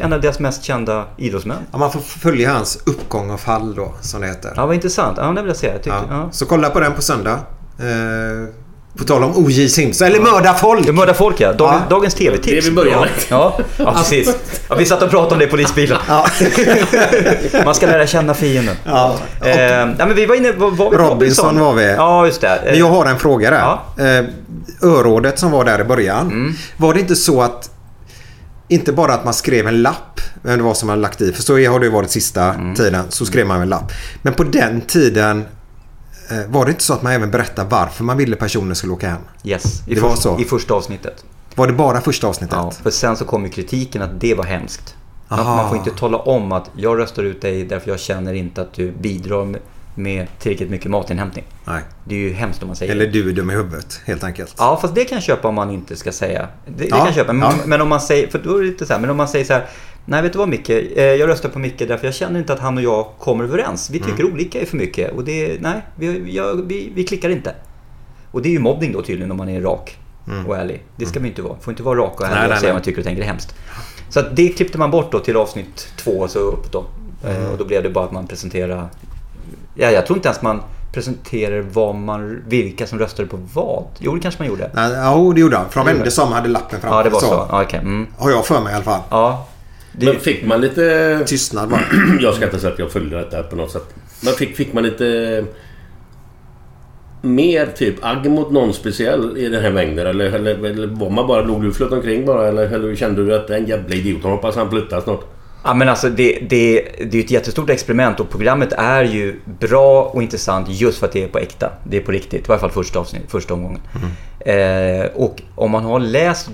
En 0.00 0.12
av 0.12 0.20
deras 0.20 0.38
mest 0.38 0.64
kända 0.64 1.04
idrottsmän. 1.16 1.56
Ja, 1.72 1.78
man 1.78 1.92
får 1.92 2.00
följa 2.00 2.52
hans 2.52 2.82
uppgång 2.86 3.30
och 3.30 3.40
fall 3.40 3.74
då, 3.74 3.94
som 4.00 4.20
det 4.20 4.26
heter. 4.26 4.52
Ja, 4.56 4.66
vad 4.66 4.74
intressant. 4.74 5.18
Ja, 5.20 5.26
det 5.26 5.40
vill 5.42 5.48
jag 5.48 5.56
säga. 5.56 5.72
Jag 5.72 5.82
tyckte, 5.82 5.98
Ja. 6.10 6.16
ja. 6.16 6.28
Så 6.32 6.46
kolla 6.46 6.70
på 6.70 6.80
den 6.80 6.92
på 6.92 7.02
söndag. 7.02 7.38
Eh, 7.78 8.48
på 8.98 9.04
tal 9.04 9.24
om 9.24 9.36
O.J. 9.36 9.68
Simpson. 9.68 10.06
Eller 10.06 10.20
mörda 10.20 10.54
folk! 10.54 10.86
Det 10.86 10.92
mördar 10.92 11.14
folk 11.14 11.40
ja. 11.40 11.52
Dagens, 11.52 11.82
Ja. 11.90 11.96
dagens 11.96 12.14
TV-tips. 12.14 12.64
Det 12.64 12.70
vi 12.70 12.76
börjar 12.76 13.00
med. 13.00 13.08
Ja, 13.28 13.58
ja 13.76 13.92
precis. 13.96 14.36
Ja, 14.68 14.74
vi 14.74 14.84
satt 14.86 15.02
och 15.02 15.10
pratade 15.10 15.32
om 15.32 15.38
det 15.38 15.44
i 15.44 15.48
polisbilen. 15.48 15.98
Ja. 16.08 16.26
Man 17.64 17.74
ska 17.74 17.86
lära 17.86 18.06
känna 18.06 18.34
fienden. 18.34 18.76
Ja. 18.84 19.16
Eh, 19.44 19.52
ja, 19.62 19.86
men 19.98 20.14
vi 20.14 20.26
var 20.26 20.34
inne... 20.34 20.52
Var, 20.52 20.70
var 20.70 20.90
vi 20.90 20.96
Robinson 20.96 21.60
var 21.60 21.72
vi. 21.74 21.92
Ja, 21.92 22.26
just 22.26 22.40
det. 22.40 22.60
Men 22.64 22.78
jag 22.78 22.88
har 22.88 23.06
en 23.06 23.18
fråga 23.18 23.50
där. 23.50 23.58
Ja. 23.58 23.82
Mm. 23.98 24.24
Eh, 24.24 24.30
örådet 24.90 25.38
som 25.38 25.50
var 25.50 25.64
där 25.64 25.80
i 25.80 25.84
början. 25.84 26.56
Var 26.76 26.94
det 26.94 27.00
inte 27.00 27.16
så 27.16 27.42
att 27.42 27.70
inte 28.68 28.92
bara 28.92 29.14
att 29.14 29.24
man 29.24 29.34
skrev 29.34 29.66
en 29.68 29.82
lapp 29.82 30.20
vem 30.42 30.58
det 30.58 30.64
var 30.64 30.74
som 30.74 30.88
hade 30.88 31.02
lagt 31.02 31.20
i. 31.20 31.32
För 31.32 31.42
så 31.42 31.52
har 31.52 31.80
det 31.80 31.86
ju 31.86 31.92
varit 31.92 32.10
sista 32.10 32.44
Mm. 32.44 32.74
tiden. 32.74 33.04
Så 33.08 33.26
skrev 33.26 33.46
man 33.46 33.60
en 33.60 33.68
lapp. 33.68 33.92
Men 34.22 34.34
på 34.34 34.44
den 34.44 34.80
tiden 34.80 35.38
eh, 35.40 35.44
var 36.48 36.64
det 36.64 36.70
inte 36.70 36.84
så 36.84 36.92
att 36.94 37.02
man 37.02 37.12
även 37.12 37.30
berättade 37.30 37.68
varför 37.70 38.04
man 38.04 38.16
ville 38.16 38.36
personen 38.36 38.76
skulle 38.76 38.92
åka 38.92 39.08
hem? 39.08 39.20
Yes, 39.44 39.82
i, 39.88 39.94
Det 39.94 40.00
var 40.00 40.16
så. 40.16 40.38
i 40.40 40.44
första 40.44 40.74
avsnittet. 40.74 41.24
Var 41.54 41.66
det 41.66 41.72
bara 41.72 42.00
första 42.00 42.26
avsnittet? 42.26 42.56
Ja, 42.56 42.70
för 42.82 42.90
sen 42.90 43.16
så 43.16 43.24
kom 43.24 43.44
ju 43.44 43.50
kritiken 43.50 44.02
att 44.02 44.20
det 44.20 44.34
var 44.34 44.44
hemskt. 44.44 44.94
Man, 45.28 45.38
Aha. 45.40 45.56
man 45.56 45.68
får 45.68 45.78
inte 45.78 45.90
tala 45.90 46.18
om 46.18 46.52
att 46.52 46.70
jag 46.76 46.98
röstar 46.98 47.22
ut 47.22 47.42
dig 47.42 47.64
därför 47.64 47.90
jag 47.90 48.00
känner 48.00 48.34
inte 48.34 48.62
att 48.62 48.72
du 48.72 48.92
bidrar 48.92 49.56
med, 49.94 50.26
tillräckligt 50.38 50.70
mycket 50.70 50.90
matinhämtning. 50.90 51.44
Nej. 51.64 51.82
Det 52.04 52.14
är 52.14 52.18
ju 52.18 52.32
hemskt 52.32 52.62
om 52.62 52.66
man 52.68 52.76
säger 52.76 52.92
Eller 52.92 53.06
det. 53.06 53.12
du 53.12 53.28
är 53.28 53.32
dum 53.32 53.50
i 53.50 53.54
huvudet 53.54 54.00
helt 54.04 54.24
enkelt. 54.24 54.54
Ja, 54.58 54.78
fast 54.82 54.94
det 54.94 55.04
kan 55.04 55.16
jag 55.16 55.22
köpa 55.22 55.48
om 55.48 55.54
man 55.54 55.70
inte 55.70 55.96
ska 55.96 56.12
säga. 56.12 56.48
Det, 56.66 56.72
det 56.76 56.84
Ja, 56.88 56.96
kan 56.96 57.06
jag 57.06 57.14
köpa. 57.14 57.32
Men, 57.32 57.50
ja. 57.50 57.54
men 57.66 57.80
om 57.80 57.88
man 57.88 58.00
säger, 58.00 58.28
för 58.28 58.38
då 58.38 58.56
är 58.56 58.60
det 58.62 58.66
lite 58.66 58.86
så 58.86 58.92
här, 58.92 59.00
men 59.00 59.10
om 59.10 59.16
man 59.16 59.28
säger 59.28 59.44
så 59.44 59.52
här. 59.52 59.66
Nej, 60.06 60.22
vet 60.22 60.32
du 60.32 60.38
vad 60.38 60.48
Micke? 60.48 60.70
Eh, 60.70 61.02
Jag 61.04 61.28
röstar 61.28 61.48
på 61.48 61.58
Micke 61.58 61.78
därför 61.88 62.06
jag 62.06 62.14
känner 62.14 62.38
inte 62.40 62.52
att 62.52 62.60
han 62.60 62.76
och 62.76 62.82
jag 62.82 63.06
kommer 63.18 63.44
överens. 63.44 63.90
Vi 63.90 63.98
tycker 63.98 64.20
Mm. 64.20 64.32
olika 64.34 64.60
är 64.60 64.66
för 64.66 64.76
mycket 64.76 65.12
och 65.12 65.24
det, 65.24 65.60
nej, 65.60 65.82
vi, 65.96 66.32
jag, 66.36 66.54
vi, 66.66 66.92
vi 66.94 67.04
klickar 67.04 67.30
inte. 67.30 67.54
Och 68.30 68.42
det 68.42 68.48
är 68.48 68.52
ju 68.52 68.58
mobbning 68.58 68.92
då 68.92 69.02
tydligen 69.02 69.30
om 69.30 69.36
man 69.36 69.48
är 69.48 69.60
rak 69.60 69.98
och 70.46 70.56
ärlig. 70.56 70.82
Det 70.96 71.06
ska 71.06 71.18
man 71.20 71.24
ju 71.24 71.30
inte 71.30 71.42
vara. 71.42 71.56
får 71.60 71.72
inte 71.72 71.82
vara 71.82 71.98
rak 71.98 72.20
och 72.20 72.26
ärlig 72.26 72.36
Mm. 72.36 72.38
Nej, 72.38 72.44
och 72.46 72.50
nej, 72.50 72.60
säga 72.60 72.72
vad 72.72 72.76
man 72.76 72.82
tycker 72.84 72.98
och 73.00 73.04
tänker 73.04 73.22
är 73.22 73.26
hemskt. 73.26 73.54
Så 74.08 74.20
det 74.32 74.48
klippte 74.48 74.78
man 74.78 74.90
bort 74.90 75.12
då 75.12 75.18
till 75.18 75.36
avsnitt 75.36 75.88
två 75.96 76.10
och 76.10 76.30
så 76.30 76.38
upp 76.38 76.72
då. 76.72 76.84
Eh, 77.24 77.36
Mm. 77.36 77.50
Och 77.52 77.58
då 77.58 77.64
blev 77.64 77.82
det 77.82 77.90
bara 77.90 78.04
att 78.04 78.12
man 78.12 78.26
presenterar... 78.26 78.88
Ja, 79.74 79.90
jag 79.90 80.06
tror 80.06 80.16
inte 80.18 80.28
ens 80.28 80.42
man 80.42 80.62
presenterar 80.92 81.60
vad 81.72 81.94
man, 81.94 82.42
vilka 82.46 82.86
som 82.86 82.98
röstade 82.98 83.28
på 83.28 83.38
vad. 83.54 83.84
Jo, 83.98 84.14
det 84.14 84.20
kanske 84.20 84.42
man 84.42 84.48
gjorde. 84.48 84.70
Nej, 84.74 84.92
Ja, 84.92 85.32
det 85.34 85.40
gjorde 85.40 85.56
han. 85.56 85.68
För 85.70 85.80
de 85.80 85.86
vände 85.86 86.10
sig 86.10 86.22
om 86.24 86.28
och 86.30 86.34
hade 86.36 86.48
lappen 86.48 86.80
framför 86.80 86.96
Ja, 86.98 87.02
det 87.02 87.10
var 87.10 87.20
så. 87.20 87.26
så. 87.26 87.46
Ja, 87.50 87.62
okej. 87.62 87.78
Mm. 87.78 88.06
Har 88.18 88.30
jag 88.30 88.46
för 88.46 88.60
mig 88.60 88.72
i 88.72 88.74
alla 88.74 88.84
fall. 88.84 89.00
Ja. 89.10 89.46
Det, 89.98 90.06
Men 90.06 90.20
fick 90.20 90.46
man 90.46 90.60
lite... 90.60 91.20
Tystnad 91.26 91.68
bara. 91.68 91.80
Jag 92.20 92.34
ska 92.34 92.44
inte 92.44 92.58
säga 92.58 92.72
att 92.72 92.78
jag 92.78 92.92
följde 92.92 93.16
detta 93.16 93.42
på 93.42 93.56
något 93.56 93.70
sätt. 93.70 93.94
Men 94.24 94.32
fick, 94.32 94.56
fick 94.56 94.72
man 94.72 94.82
lite... 94.82 95.44
Mer 97.22 97.66
typ 97.66 97.94
agg 98.00 98.30
mot 98.30 98.50
någon 98.50 98.72
speciell 98.72 99.38
i 99.38 99.48
den 99.48 99.62
här 99.62 99.70
mängden? 99.70 100.06
Eller, 100.06 100.24
eller, 100.24 100.64
eller 100.64 100.86
var 100.86 101.10
man 101.10 101.26
bara... 101.26 101.42
Låg 101.42 101.62
du 101.62 101.72
flöt 101.72 101.92
omkring 101.92 102.26
bara? 102.26 102.48
Eller, 102.48 102.66
eller 102.72 102.94
kände 102.94 103.26
du 103.26 103.34
att 103.34 103.48
den 103.48 103.66
jävla 103.66 103.94
idioten 103.94 104.30
hoppas 104.30 104.56
han 104.56 104.70
flyttar 104.70 105.00
snart? 105.00 105.33
Ja, 105.66 105.74
men 105.74 105.88
alltså 105.88 106.08
det, 106.08 106.38
det, 106.48 106.88
det 107.10 107.18
är 107.18 107.24
ett 107.24 107.30
jättestort 107.30 107.70
experiment 107.70 108.20
och 108.20 108.30
programmet 108.30 108.72
är 108.72 109.04
ju 109.04 109.40
bra 109.60 110.02
och 110.02 110.22
intressant 110.22 110.68
just 110.68 110.98
för 110.98 111.06
att 111.06 111.12
det 111.12 111.22
är 111.22 111.28
på 111.28 111.38
äkta. 111.38 111.70
Det 111.84 111.96
är 111.96 112.00
på 112.00 112.12
riktigt, 112.12 112.44
i 112.44 112.48
varje 112.48 112.60
fall 112.60 112.70
första, 112.70 112.98
avsnitt, 112.98 113.22
första 113.28 113.54
omgången. 113.54 113.80
Eh, 114.40 115.06
och 115.14 115.42
om 115.54 115.70
man 115.70 115.84
har 115.84 116.00
läst 116.00 116.50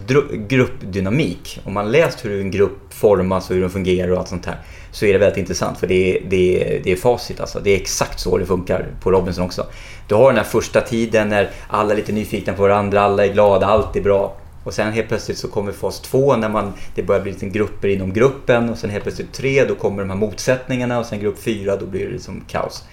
gruppdynamik, 0.49 1.61
om 1.65 1.75
man 1.75 1.85
har 1.85 1.93
läst 1.93 2.25
hur 2.25 2.41
en 2.41 2.51
grupp 2.51 2.95
formas 2.95 3.51
och 3.51 3.55
hur 3.55 3.63
den 3.63 3.71
fungerar 3.71 4.11
och 4.11 4.19
allt 4.19 4.29
sånt 4.29 4.47
här, 4.47 4.57
så 4.91 5.07
är 5.07 5.13
det 5.13 5.19
väldigt 5.19 5.39
intressant 5.39 5.79
för 5.79 5.87
det 5.87 6.17
är, 6.17 6.23
det 6.29 6.77
är, 6.77 6.81
det 6.85 6.93
är 6.93 6.97
facit 6.97 7.41
alltså. 7.41 7.61
Det 7.61 7.71
är 7.71 7.77
exakt 7.77 8.21
så 8.21 8.39
det 8.39 8.47
funkar 8.47 8.87
på 9.03 9.11
Robinson 9.11 9.45
också. 9.45 9.67
Du 10.09 10.15
har 10.15 10.27
den 10.27 10.37
här 10.37 10.45
första 10.45 10.81
tiden 10.81 11.29
när 11.29 11.51
alla 11.69 11.93
är 11.93 11.97
lite 11.97 12.13
nyfikna 12.13 12.53
på 12.53 12.63
varandra, 12.63 13.01
alla 13.01 13.27
är 13.27 13.33
glada, 13.33 13.67
allt 13.67 13.97
är 13.97 14.01
bra. 14.01 14.37
Och 14.71 14.75
sen 14.75 14.93
helt 14.93 15.09
plötsligt 15.09 15.39
så 15.39 15.49
kommer 15.49 15.73
fas 15.73 16.01
två 16.01 16.37
när 16.37 16.49
man, 16.49 16.73
det 16.95 17.03
börjar 17.03 17.23
bli 17.23 17.33
lite 17.33 17.47
grupper 17.47 17.89
inom 17.89 18.13
gruppen 18.13 18.71
och 18.71 18.79
sen 18.79 18.91
helt 18.91 19.03
plötsligt 19.03 19.33
tre 19.33 19.65
då 19.65 19.75
kommer 19.75 20.03
de 20.03 20.11
här 20.11 20.17
motsättningarna 20.17 20.99
och 20.99 21.07
sen 21.07 21.21
grupp 21.21 21.39
fyra 21.39 21.77
då 21.77 21.87
blir 21.87 22.07
det 22.07 22.13
liksom 22.13 22.45
kaos. 22.49 22.85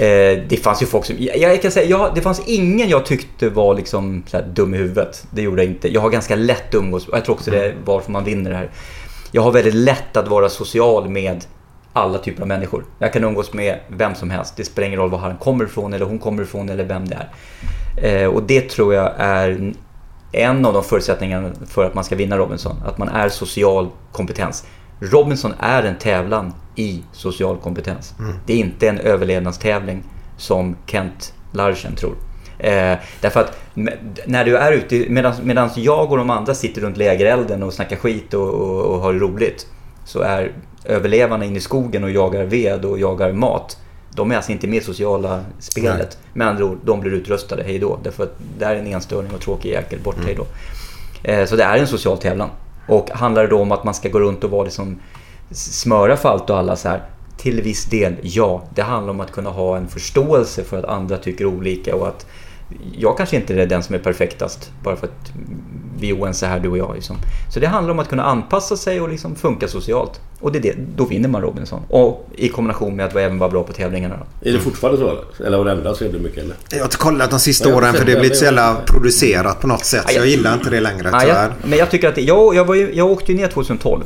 Eh, 0.00 0.42
det 0.48 0.62
fanns 0.62 0.82
ju 0.82 0.86
folk 0.86 1.04
som, 1.04 1.16
jag, 1.18 1.38
jag 1.38 1.62
kan 1.62 1.70
säga, 1.70 1.86
ja, 1.86 2.12
det 2.14 2.20
fanns 2.20 2.42
ingen 2.46 2.88
jag 2.88 3.06
tyckte 3.06 3.48
var 3.48 3.74
liksom 3.74 4.22
så 4.26 4.40
dum 4.40 4.74
i 4.74 4.76
huvudet. 4.76 5.26
Det 5.30 5.42
gjorde 5.42 5.62
jag 5.62 5.72
inte. 5.72 5.92
Jag 5.92 6.00
har 6.00 6.10
ganska 6.10 6.36
lätt 6.36 6.74
umgås, 6.74 7.08
jag 7.12 7.24
tror 7.24 7.34
också 7.34 7.50
det 7.50 7.66
är 7.66 7.74
varför 7.84 8.12
man 8.12 8.24
vinner 8.24 8.50
det 8.50 8.56
här. 8.56 8.70
Jag 9.32 9.42
har 9.42 9.52
väldigt 9.52 9.74
lätt 9.74 10.16
att 10.16 10.28
vara 10.28 10.48
social 10.48 11.08
med 11.08 11.44
alla 11.92 12.18
typer 12.18 12.42
av 12.42 12.48
människor. 12.48 12.84
Jag 12.98 13.12
kan 13.12 13.24
umgås 13.24 13.52
med 13.52 13.78
vem 13.88 14.14
som 14.14 14.30
helst. 14.30 14.56
Det 14.56 14.64
spelar 14.64 14.86
ingen 14.86 15.00
roll 15.00 15.10
var 15.10 15.18
han 15.18 15.36
kommer 15.36 15.64
ifrån 15.64 15.94
eller 15.94 16.06
hon 16.06 16.18
kommer 16.18 16.42
ifrån 16.42 16.68
eller 16.68 16.84
vem 16.84 17.08
det 17.08 17.16
är. 17.16 17.28
Eh, 17.96 18.28
och 18.28 18.42
det 18.42 18.60
tror 18.60 18.94
jag 18.94 19.12
är 19.18 19.72
en 20.36 20.64
av 20.64 20.72
de 20.72 20.84
förutsättningarna 20.84 21.50
för 21.66 21.84
att 21.84 21.94
man 21.94 22.04
ska 22.04 22.16
vinna 22.16 22.38
Robinson. 22.38 22.76
Att 22.86 22.98
man 22.98 23.08
är 23.08 23.28
social 23.28 23.88
kompetens. 24.12 24.66
Robinson 25.00 25.54
är 25.60 25.82
en 25.82 25.98
tävlan 25.98 26.52
i 26.74 27.02
social 27.12 27.56
kompetens. 27.56 28.14
Det 28.46 28.52
är 28.52 28.56
inte 28.56 28.88
en 28.88 28.98
överlevnadstävling 28.98 30.02
som 30.36 30.76
Kent 30.86 31.34
Larsen 31.52 31.94
tror. 31.94 32.14
Eh, 32.58 32.98
därför 33.20 33.40
att 33.40 33.58
när 34.26 34.44
du 34.44 34.56
är 34.56 34.72
ute, 34.72 35.06
medan 35.42 35.70
jag 35.76 36.12
och 36.12 36.18
de 36.18 36.30
andra 36.30 36.54
sitter 36.54 36.80
runt 36.80 36.96
lägerelden 36.96 37.62
och 37.62 37.72
snackar 37.72 37.96
skit 37.96 38.34
och, 38.34 38.48
och, 38.48 38.84
och 38.84 39.00
har 39.00 39.12
roligt. 39.12 39.66
Så 40.04 40.20
är 40.20 40.52
överlevarna 40.84 41.44
inne 41.44 41.56
i 41.56 41.60
skogen 41.60 42.04
och 42.04 42.10
jagar 42.10 42.44
ved 42.44 42.84
och 42.84 42.98
jagar 42.98 43.32
mat. 43.32 43.78
De 44.16 44.30
är 44.32 44.36
alltså 44.36 44.52
inte 44.52 44.66
med 44.66 44.78
i 44.78 44.84
sociala 44.84 45.44
spelet. 45.58 46.18
Med 46.32 46.48
andra 46.48 46.64
ord, 46.64 46.78
de 46.84 47.00
blir 47.00 47.12
utröstade, 47.12 47.62
hej 47.62 47.78
då. 47.78 47.98
Därför 48.02 48.22
att 48.24 48.34
det 48.58 48.64
är 48.64 48.76
en 48.76 48.86
enstöring 48.86 49.30
och 49.34 49.40
tråkig 49.40 49.70
jäkel, 49.70 49.98
bort 50.00 50.16
hej 50.24 50.34
då. 50.34 50.46
Eh, 51.30 51.46
Så 51.46 51.56
det 51.56 51.64
är 51.64 51.78
en 51.78 51.86
social 51.86 52.18
tävlan. 52.18 52.50
Och 52.88 53.10
handlar 53.10 53.42
det 53.42 53.48
då 53.48 53.60
om 53.60 53.72
att 53.72 53.84
man 53.84 53.94
ska 53.94 54.08
gå 54.08 54.20
runt 54.20 54.44
och 54.44 54.50
vara 54.50 54.64
liksom 54.64 54.98
smöra 55.50 56.16
för 56.16 56.28
allt 56.28 56.50
och 56.50 56.58
alla 56.58 56.76
så 56.76 56.88
här? 56.88 57.02
Till 57.36 57.62
viss 57.62 57.84
del, 57.84 58.14
ja. 58.22 58.62
Det 58.74 58.82
handlar 58.82 59.10
om 59.10 59.20
att 59.20 59.32
kunna 59.32 59.50
ha 59.50 59.76
en 59.76 59.88
förståelse 59.88 60.64
för 60.64 60.78
att 60.78 60.84
andra 60.84 61.16
tycker 61.16 61.46
olika 61.46 61.96
och 61.96 62.08
att 62.08 62.26
jag 62.98 63.16
kanske 63.16 63.36
inte 63.36 63.54
är 63.54 63.66
den 63.66 63.82
som 63.82 63.94
är 63.94 63.98
perfektast 63.98 64.70
bara 64.82 64.96
för 64.96 65.06
att 65.06 65.32
vi 66.00 66.10
är 66.10 66.14
oense 66.18 66.46
här 66.46 66.60
du 66.60 66.68
och 66.68 66.78
jag. 66.78 66.94
Liksom. 66.94 67.16
Så 67.54 67.60
det 67.60 67.66
handlar 67.66 67.92
om 67.94 67.98
att 67.98 68.08
kunna 68.08 68.24
anpassa 68.24 68.76
sig 68.76 69.00
och 69.00 69.08
liksom 69.08 69.34
funka 69.36 69.68
socialt. 69.68 70.20
Och 70.40 70.52
det 70.52 70.58
är 70.58 70.62
det, 70.62 70.74
då 70.96 71.04
vinner 71.04 71.28
man 71.28 71.42
Robinson. 71.42 71.80
Och 71.88 72.28
i 72.34 72.48
kombination 72.48 72.96
med 72.96 73.06
att 73.06 73.16
även 73.16 73.38
vara 73.38 73.50
bra 73.50 73.62
på 73.62 73.72
tävlingarna. 73.72 74.18
Är 74.42 74.52
det 74.52 74.58
fortfarande 74.58 75.00
så 75.00 75.18
eller? 75.44 75.58
Har 75.58 75.64
det 75.64 75.70
ändrats 75.72 76.02
väldigt 76.02 76.22
mycket 76.22 76.38
eller? 76.38 76.54
Jag 76.70 76.78
har 76.78 76.84
inte 76.84 76.96
kollat 76.96 77.30
de 77.30 77.38
sista 77.40 77.68
jag 77.68 77.78
åren 77.78 77.94
för 77.94 78.04
det 78.04 78.12
har 78.12 78.20
blivit 78.20 78.38
så 78.38 78.44
jävla 78.44 78.76
producerat 78.86 79.60
på 79.60 79.66
något 79.66 79.84
sätt. 79.84 80.02
Så 80.02 80.08
Ja, 80.08 80.14
jag 80.16 80.22
jag- 80.26 80.30
gillar 80.30 80.54
inte 80.54 80.70
det 80.70 80.80
längre 80.80 81.08
Ja, 81.12 81.12
jag, 81.12 81.22
tyvärr. 81.22 81.52
men 81.64 81.78
jag 81.78 81.90
tycker 81.90 82.08
att 82.08 82.14
det, 82.14 82.20
jag, 82.22 82.54
jag, 82.54 82.64
var 82.64 82.74
ju, 82.74 82.94
jag 82.94 83.10
åkte 83.10 83.32
ju 83.32 83.38
ner 83.38 83.48
2012. 83.48 84.02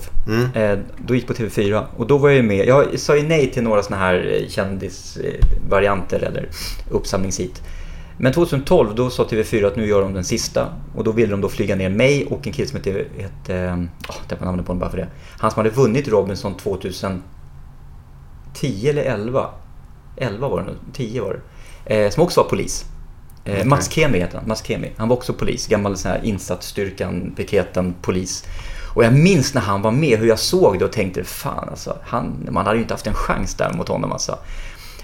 Eh, 0.55 0.79
då 1.07 1.15
gick 1.15 1.27
på 1.27 1.33
TV4 1.35 1.83
och 1.97 2.07
då 2.07 2.19
var 2.19 2.29
jag 2.29 2.37
ju 2.37 2.43
med. 2.43 2.67
Jag 2.69 2.99
sa 2.99 3.17
ju 3.17 3.23
nej 3.23 3.51
till 3.53 3.63
några 3.63 3.83
såna 3.83 3.97
här 3.97 4.39
eh, 4.43 4.49
kändisvarianter 4.49 6.21
eller 6.23 6.49
uppsamlingshit. 6.91 7.63
Men 8.23 8.33
2012 8.33 8.95
då 8.95 9.11
sa 9.11 9.25
TV4 9.25 9.67
att 9.67 9.77
nu 9.77 9.87
gör 9.87 10.03
de 10.03 10.15
den 10.15 10.25
sista. 10.25 10.69
Och 10.95 11.05
då 11.05 11.13
ville 11.13 11.31
de 11.31 11.41
då 11.41 11.49
flyga 11.49 11.77
ner 11.77 11.89
mig 11.89 12.27
och 12.27 12.47
en 12.47 12.53
kille 12.53 12.69
som 12.69 12.77
hette, 12.77 13.05
hette 13.19 13.89
oh, 14.09 14.15
det 14.29 14.41
var 14.41 14.47
namnet 14.47 14.67
på 14.67 14.71
honom 14.71 14.81
bara 14.81 14.91
för 14.91 14.99
det. 14.99 15.09
Han 15.39 15.51
som 15.51 15.59
hade 15.59 15.71
vunnit 15.71 16.09
Robinson 16.09 16.57
2010 16.57 17.23
eller 18.85 19.03
11. 19.03 19.47
11 20.17 20.49
var 20.49 20.61
det 20.61 20.67
nog, 20.67 20.77
10 20.93 21.21
var 21.21 21.41
det. 21.85 22.05
Eh, 22.05 22.11
som 22.11 22.23
också 22.23 22.41
var 22.43 22.49
polis. 22.49 22.85
Eh, 23.45 23.67
Mats 23.67 23.91
Kemi 23.91 24.19
heter 24.19 24.39
han, 24.39 24.49
Mats 24.49 24.67
Kemi. 24.67 24.93
Han 24.97 25.09
var 25.09 25.17
också 25.17 25.33
polis, 25.33 25.67
gammal 25.67 25.97
sån 25.97 26.11
här 26.11 26.21
insatsstyrkan, 26.25 27.33
piketen, 27.37 27.95
polis. 28.03 28.45
Och 28.95 29.05
jag 29.05 29.15
minns 29.15 29.55
när 29.55 29.63
han 29.63 29.83
var 29.83 29.91
med 29.91 30.19
hur 30.19 30.27
jag 30.27 30.39
såg 30.39 30.79
det 30.79 30.85
och 30.85 30.93
tänkte 30.93 31.25
fan 31.25 31.69
alltså, 31.69 31.97
han, 32.03 32.49
man 32.51 32.67
hade 32.67 32.77
ju 32.77 32.83
inte 32.83 32.95
haft 32.95 33.07
en 33.07 33.15
chans 33.15 33.55
där 33.55 33.73
mot 33.73 33.89
honom 33.89 34.13
alltså. 34.13 34.39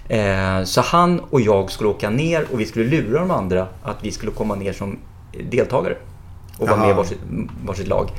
Eh, 0.09 0.65
så 0.65 0.81
han 0.81 1.21
och 1.21 1.41
jag 1.41 1.71
skulle 1.71 1.91
åka 1.91 2.11
ner 2.11 2.47
och 2.53 2.61
vi 2.61 2.67
skulle 2.67 2.85
lura 2.85 3.21
de 3.21 3.31
andra 3.31 3.67
att 3.83 3.97
vi 4.01 4.13
skulle 4.13 4.33
komma 4.33 4.55
ner 4.55 4.73
som 4.73 4.99
deltagare. 5.51 5.97
Och 6.59 6.69
vara 6.69 6.81
med 6.81 6.91
i 6.91 6.93
varsitt, 6.93 7.19
varsitt 7.65 7.89
lag. 7.89 8.11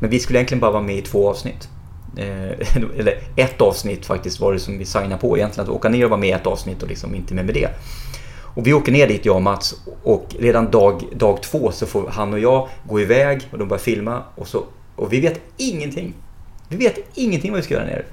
Men 0.00 0.10
vi 0.10 0.20
skulle 0.20 0.38
egentligen 0.38 0.60
bara 0.60 0.70
vara 0.70 0.82
med 0.82 0.96
i 0.96 1.02
två 1.02 1.30
avsnitt. 1.30 1.68
Eh, 2.16 2.76
eller 2.98 3.18
ett 3.36 3.60
avsnitt 3.60 4.06
faktiskt 4.06 4.40
var 4.40 4.52
det 4.52 4.58
som 4.58 4.78
vi 4.78 4.84
signade 4.84 5.16
på 5.16 5.36
egentligen. 5.36 5.70
Att 5.70 5.76
åka 5.76 5.88
ner 5.88 6.04
och 6.04 6.10
vara 6.10 6.20
med 6.20 6.28
i 6.28 6.32
ett 6.32 6.46
avsnitt 6.46 6.82
och 6.82 6.88
liksom 6.88 7.14
inte 7.14 7.34
med 7.34 7.44
med 7.44 7.54
det. 7.54 7.68
Och 8.54 8.66
vi 8.66 8.72
åker 8.72 8.92
ner 8.92 9.08
dit 9.08 9.24
jag 9.24 9.36
och 9.36 9.42
Mats 9.42 9.74
och 10.02 10.36
redan 10.38 10.70
dag, 10.70 11.04
dag 11.12 11.42
två 11.42 11.72
så 11.72 11.86
får 11.86 12.08
han 12.08 12.32
och 12.32 12.38
jag 12.38 12.68
gå 12.88 13.00
iväg 13.00 13.48
och 13.50 13.58
de 13.58 13.68
börjar 13.68 13.80
filma 13.80 14.22
och, 14.34 14.48
så, 14.48 14.64
och 14.96 15.12
vi 15.12 15.20
vet 15.20 15.40
ingenting. 15.56 16.14
Vi 16.68 16.76
vet 16.76 16.98
ingenting 17.14 17.50
vad 17.50 17.60
vi 17.60 17.64
ska 17.64 17.74
göra 17.74 17.86
ner. 17.86 18.04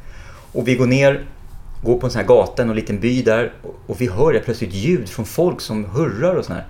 Och 0.52 0.68
vi 0.68 0.76
går 0.76 0.88
ner, 0.88 1.26
går 1.84 2.00
på 2.00 2.06
en 2.08 2.12
sån 2.12 2.20
här 2.22 2.28
gata, 2.28 2.62
en 2.62 2.74
liten 2.74 3.00
by 3.00 3.22
där 3.22 3.54
och, 3.88 4.02
vi 4.02 4.08
hör 4.08 4.42
plötsligt 4.46 4.74
ljud 4.74 5.10
från 5.10 5.26
folk 5.26 5.62
som 5.62 5.86
hurrar 5.86 6.36
och 6.36 6.46
sån 6.46 6.56
här. 6.56 6.66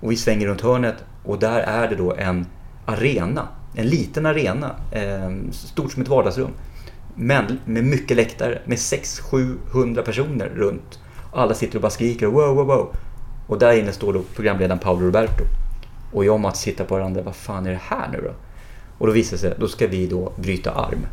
Och 0.00 0.12
vi 0.12 0.16
svänger 0.16 0.46
runt 0.46 0.60
hörnet 0.60 0.94
och 1.24 1.38
där 1.38 1.60
är 1.60 1.88
det 1.88 1.96
då 1.96 2.14
en 2.14 2.46
arena. 2.86 3.48
En 3.74 3.86
liten 3.86 4.26
arena, 4.26 4.70
eh, 4.92 5.30
stort 5.50 5.92
som 5.92 6.02
ett 6.02 6.08
vardagsrum. 6.08 6.50
Men 7.14 7.58
med 7.64 7.84
mycket 7.84 8.16
läktare, 8.16 8.58
med 8.64 8.78
600-700 8.78 10.02
personer 10.02 10.48
runt. 10.54 10.98
Alla 11.32 11.54
sitter 11.54 11.76
och 11.76 11.82
bara 11.82 11.90
skriker 11.90 12.26
wow, 12.26 12.56
wow, 12.56 12.66
wow. 12.66 12.96
Och 13.46 13.58
där 13.58 13.72
inne 13.72 13.92
står 13.92 14.12
då 14.12 14.22
programledaren 14.34 14.78
Paolo 14.78 15.06
Roberto. 15.06 15.44
Och 16.12 16.24
jag 16.24 16.34
och 16.34 16.40
Mats 16.40 16.64
tittar 16.64 16.84
på 16.84 16.94
varandra, 16.94 17.22
vad 17.22 17.36
fan 17.36 17.66
är 17.66 17.70
det 17.70 17.80
här 17.82 18.08
nu 18.12 18.20
då? 18.20 18.34
Och 18.98 19.06
då 19.06 19.12
visar 19.12 19.36
det 19.36 19.40
sig, 19.40 19.54
då 19.58 19.68
ska 19.68 19.86
vi 19.86 20.06
då 20.06 20.32
bryta 20.36 20.70
arm. 20.70 21.06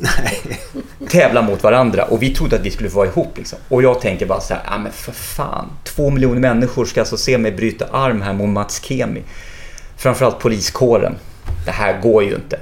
Nej. 0.00 0.60
Tävla 1.08 1.42
mot 1.42 1.62
varandra 1.62 2.04
och 2.04 2.22
vi 2.22 2.34
trodde 2.34 2.56
att 2.56 2.62
vi 2.62 2.70
skulle 2.70 2.90
få 2.90 2.96
vara 2.96 3.08
ihop 3.08 3.32
liksom. 3.36 3.58
Och 3.68 3.82
jag 3.82 4.00
tänker 4.00 4.26
bara 4.26 4.40
så 4.40 4.54
här, 4.54 4.62
ja 4.70 4.78
men 4.78 4.92
för 4.92 5.12
fan. 5.12 5.70
Två 5.84 6.10
miljoner 6.10 6.40
människor 6.40 6.84
ska 6.84 7.00
alltså 7.00 7.16
se 7.16 7.38
mig 7.38 7.52
bryta 7.52 7.86
arm 7.92 8.22
här 8.22 8.32
mot 8.32 8.48
Mats 8.48 8.82
Kemi. 8.84 9.22
Framförallt 9.96 10.38
poliskåren. 10.38 11.14
Det 11.64 11.70
här 11.70 12.00
går 12.00 12.24
ju 12.24 12.34
inte. 12.34 12.60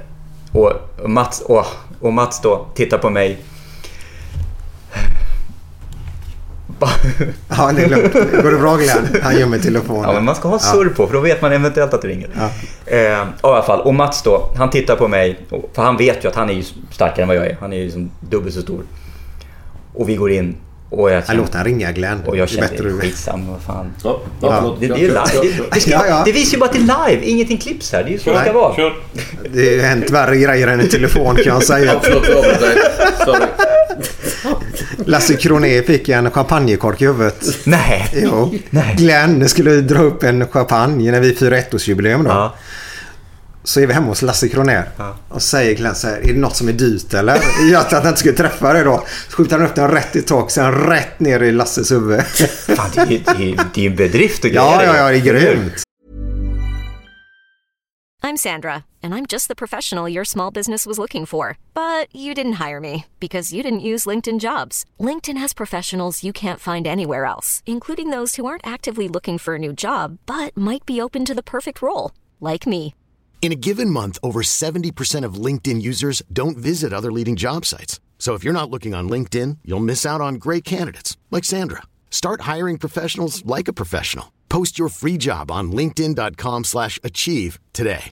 Och, 0.51 0.71
och, 1.03 1.09
Mats, 1.09 1.41
och, 1.41 1.65
och 1.99 2.13
Mats 2.13 2.41
då 2.41 2.67
tittar 2.75 2.97
på 2.97 3.09
mig. 3.09 3.37
Bara- 6.79 6.89
Ja, 7.57 7.71
det 7.75 7.83
är 7.83 7.89
lugnt. 7.89 8.13
Går 8.43 8.51
det 8.51 8.57
bra 8.57 8.75
Glenn? 8.75 9.07
Han 9.23 9.39
gömmer 9.39 9.59
telefonen. 9.59 10.03
Ja, 10.03 10.13
men 10.13 10.25
man 10.25 10.35
ska 10.35 10.47
ha 10.47 10.59
surr 10.59 10.89
på 10.89 11.07
för 11.07 11.13
då 11.13 11.19
vet 11.19 11.41
man 11.41 11.51
eventuellt 11.51 11.93
att 11.93 12.01
det 12.01 12.07
ringer. 12.07 12.29
Ja. 12.35 12.49
Eh, 12.85 12.99
i 12.99 13.25
alla 13.41 13.63
fall. 13.63 13.81
Och 13.81 13.93
Mats 13.95 14.23
då, 14.23 14.49
han 14.57 14.69
tittar 14.69 14.95
på 14.95 15.07
mig. 15.07 15.39
För 15.73 15.81
han 15.81 15.97
vet 15.97 16.23
ju 16.23 16.27
att 16.27 16.35
han 16.35 16.49
är 16.49 16.63
starkare 16.91 17.21
än 17.21 17.27
vad 17.27 17.37
jag 17.37 17.45
är. 17.47 17.57
Han 17.59 17.73
är 17.73 17.77
ju 17.77 17.83
liksom 17.83 18.11
dubbelt 18.29 18.55
så 18.55 18.61
stor. 18.61 18.81
Och 19.93 20.09
vi 20.09 20.15
går 20.15 20.31
in 20.31 20.55
och 20.89 21.11
jag 21.11 21.17
Ja, 21.17 21.21
känner... 21.21 21.39
låt 21.39 21.53
han 21.53 21.65
ringa 21.65 21.91
Glenn. 21.91 22.21
Och 22.25 22.37
jag 22.37 22.47
Det 22.47 22.57
är 22.57 22.61
bättre 22.61 22.91
skitsamma, 22.91 23.51
vad 23.51 23.61
fan. 23.61 23.93
Ja, 24.03 24.21
Ja. 24.41 24.75
Det, 24.79 24.87
det, 24.87 24.93
är 24.93 24.97
ju 24.97 25.07
live. 25.07 25.21
Det, 25.41 25.75
det, 25.75 25.87
Ja, 25.87 26.05
ja. 26.07 26.21
det 26.25 26.31
visar 26.31 26.53
ju 26.53 26.59
bara 26.59 26.69
till 26.69 26.81
live, 26.81 27.21
ingenting 27.25 27.57
klipps 27.57 27.91
här. 27.91 28.03
Det 28.03 28.09
är 28.09 28.11
ju 28.11 28.19
så 28.19 28.33
det 28.33 28.41
ska 28.41 28.53
vara. 28.53 28.75
Kör. 28.75 28.93
Det 29.53 29.79
har 29.79 29.87
hänt 29.87 30.09
värre 30.09 30.37
grejer 30.37 30.67
än 30.67 30.79
en 30.79 30.89
telefon 30.89 31.35
kan 31.35 31.45
jag 31.45 31.63
säga. 31.63 32.01
Lasse 35.05 35.33
Kronér 35.33 35.81
fick 35.83 36.09
en 36.09 36.31
champagnekork 36.31 37.01
i 37.01 37.05
huvudet. 37.05 37.45
Nej. 37.63 38.07
Jo. 38.13 38.53
Nej. 38.69 38.95
Glenn 38.97 39.49
skulle 39.49 39.71
dra 39.81 39.99
upp 39.99 40.23
en 40.23 40.47
champagne 40.47 41.11
när 41.11 41.19
vi 41.19 41.33
firar 41.35 41.57
ettårsjubileum 41.57 42.23
då. 42.23 42.29
Ja. 42.29 42.55
Så 43.67 43.79
är 43.79 43.87
vi 43.87 43.93
hemma 43.93 44.07
hos 44.07 44.21
Lasse 44.21 44.47
Kronér. 44.47 44.89
Ja. 44.97 45.15
Och 45.29 45.41
säger 45.41 45.75
Glenn 45.75 45.95
så 45.95 46.07
här, 46.07 46.17
är 46.17 46.33
det 46.33 46.39
något 46.39 46.55
som 46.55 46.67
är 46.67 46.73
dyrt 46.73 47.13
eller? 47.13 47.39
Jag 47.71 47.81
att 47.81 47.91
han 47.91 48.07
inte 48.07 48.19
skulle 48.19 48.37
träffa 48.37 48.73
dig 48.73 48.83
då. 48.83 49.03
Så 49.29 49.37
skjuter 49.37 49.57
han 49.57 49.67
upp 49.67 49.75
den 49.75 49.91
rätt 49.91 50.15
i 50.15 50.21
tak, 50.21 50.51
sen 50.51 50.71
rätt 50.71 51.19
ner 51.19 51.43
i 51.43 51.51
Lasses 51.51 51.91
huvud. 51.91 52.21
Fan, 52.75 52.89
det, 52.93 53.01
är, 53.01 53.07
det, 53.07 53.51
är, 53.51 53.65
det 53.73 53.85
är 53.85 53.89
en 53.89 53.95
bedrift 53.95 54.43
och 54.43 54.49
ja, 54.49 54.77
grejer. 54.77 54.93
ja, 54.93 54.97
ja, 54.97 55.09
det 55.09 55.17
är 55.17 55.33
grymt. 55.33 55.83
I'm 58.23 58.37
Sandra, 58.37 58.73
and 59.03 59.13
I'm 59.15 59.25
just 59.33 59.47
the 59.47 59.55
professional 59.55 60.13
your 60.13 60.25
small 60.25 60.53
business 60.53 60.85
was 60.85 60.97
looking 60.97 61.25
for. 61.25 61.57
But 61.73 62.15
you 62.15 62.33
didn't 62.33 62.67
hire 62.67 62.79
me 62.79 63.03
because 63.19 63.55
you 63.55 63.63
didn't 63.63 63.93
use 63.93 64.09
LinkedIn 64.09 64.39
jobs. 64.39 64.85
LinkedIn 64.99 65.41
has 65.41 65.53
professionals 65.53 66.23
you 66.23 66.33
can't 66.33 66.59
find 66.59 66.87
anywhere 66.87 67.25
else, 67.25 67.63
including 67.65 68.11
those 68.11 68.35
who 68.35 68.45
aren't 68.45 68.73
actively 68.73 69.07
looking 69.09 69.37
for 69.37 69.55
a 69.55 69.59
new 69.59 69.73
job 69.73 70.17
but 70.25 70.55
might 70.55 70.85
be 70.85 71.01
open 71.01 71.25
to 71.25 71.33
the 71.33 71.43
perfect 71.43 71.81
role, 71.81 72.11
like 72.39 72.69
me. 72.69 72.93
In 73.39 73.53
a 73.53 73.55
given 73.55 73.89
month, 73.89 74.17
over 74.21 74.41
70% 74.41 75.23
of 75.23 75.35
LinkedIn 75.35 75.81
users 75.81 76.21
don't 76.33 76.57
visit 76.57 76.91
other 76.91 77.13
leading 77.13 77.37
job 77.37 77.63
sites. 77.63 78.01
So 78.19 78.33
if 78.33 78.43
you're 78.43 78.51
not 78.51 78.69
looking 78.69 78.93
on 78.93 79.07
LinkedIn, 79.09 79.59
you'll 79.63 79.79
miss 79.79 80.05
out 80.05 80.19
on 80.19 80.35
great 80.35 80.65
candidates 80.65 81.15
like 81.31 81.45
Sandra. 81.45 81.83
Start 82.11 82.41
hiring 82.41 82.77
professionals 82.77 83.45
like 83.45 83.69
a 83.69 83.73
professional. 83.73 84.33
Post 84.49 84.77
your 84.77 84.89
free 84.89 85.17
job 85.17 85.49
on 85.49 85.71
linkedin.com/achieve 85.71 87.59
today. 87.71 88.11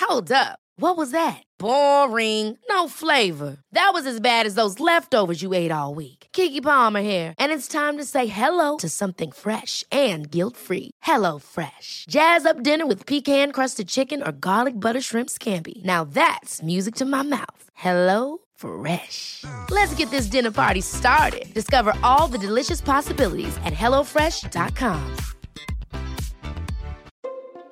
Hold 0.00 0.32
up. 0.32 0.58
What 0.80 0.96
was 0.96 1.10
that? 1.10 1.42
Boring. 1.58 2.56
No 2.70 2.88
flavor. 2.88 3.58
That 3.72 3.90
was 3.92 4.06
as 4.06 4.20
bad 4.20 4.46
as 4.46 4.54
those 4.54 4.80
leftovers 4.80 5.42
you 5.42 5.52
ate 5.54 5.70
all 5.72 5.94
week. 5.94 6.17
Kiki 6.32 6.60
Palmer 6.60 7.00
here, 7.00 7.34
and 7.38 7.52
it's 7.52 7.68
time 7.68 7.98
to 7.98 8.04
say 8.04 8.26
hello 8.26 8.76
to 8.78 8.88
something 8.88 9.32
fresh 9.32 9.84
and 9.92 10.30
guilt-free. 10.30 10.92
Hello 11.02 11.38
Fresh. 11.38 12.06
Jazz 12.08 12.46
up 12.46 12.62
dinner 12.62 12.86
with 12.86 13.06
pecan-crusted 13.06 13.88
chicken 13.88 14.22
or 14.22 14.32
garlic 14.32 14.74
butter 14.74 15.00
shrimp 15.00 15.28
scampi. 15.30 15.84
Now 15.84 16.04
that's 16.04 16.62
music 16.62 16.94
to 16.96 17.04
my 17.04 17.22
mouth. 17.22 17.62
Hello 17.74 18.38
Fresh. 18.56 19.44
Let's 19.70 19.94
get 19.96 20.10
this 20.10 20.30
dinner 20.30 20.50
party 20.52 20.82
started. 20.82 21.46
Discover 21.54 21.94
all 22.02 22.28
the 22.32 22.38
delicious 22.38 22.80
possibilities 22.80 23.56
at 23.64 23.74
hellofresh.com. 23.74 25.16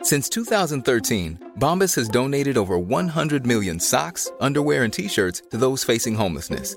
Since 0.02 0.28
2013, 0.28 1.52
Bombas 1.58 1.96
has 1.96 2.08
donated 2.08 2.56
over 2.56 2.78
100 2.78 3.44
million 3.44 3.80
socks, 3.80 4.30
underwear, 4.40 4.84
and 4.84 4.92
t 4.92 5.08
shirts 5.08 5.42
to 5.50 5.56
those 5.56 5.82
facing 5.82 6.14
homelessness. 6.14 6.76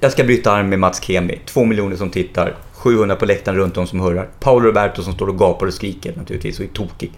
Jag 0.00 0.12
ska 0.12 0.24
bryta 0.24 0.52
arm 0.52 0.68
med 0.68 0.78
Mats 0.78 1.02
Kemi. 1.02 1.40
Två 1.46 1.64
miljoner 1.64 1.96
som 1.96 2.10
tittar. 2.10 2.56
700 2.72 3.16
på 3.16 3.26
läktaren 3.26 3.58
runt 3.58 3.76
om 3.76 3.86
som 3.86 4.00
hurrar. 4.00 4.28
Paolo 4.40 4.66
Roberto 4.66 5.02
som 5.02 5.12
står 5.12 5.28
och 5.28 5.38
gapar 5.38 5.66
och 5.66 5.74
skriker 5.74 6.16
naturligtvis 6.16 6.58
och 6.58 6.64
är 6.64 6.68
tokig. 6.68 7.12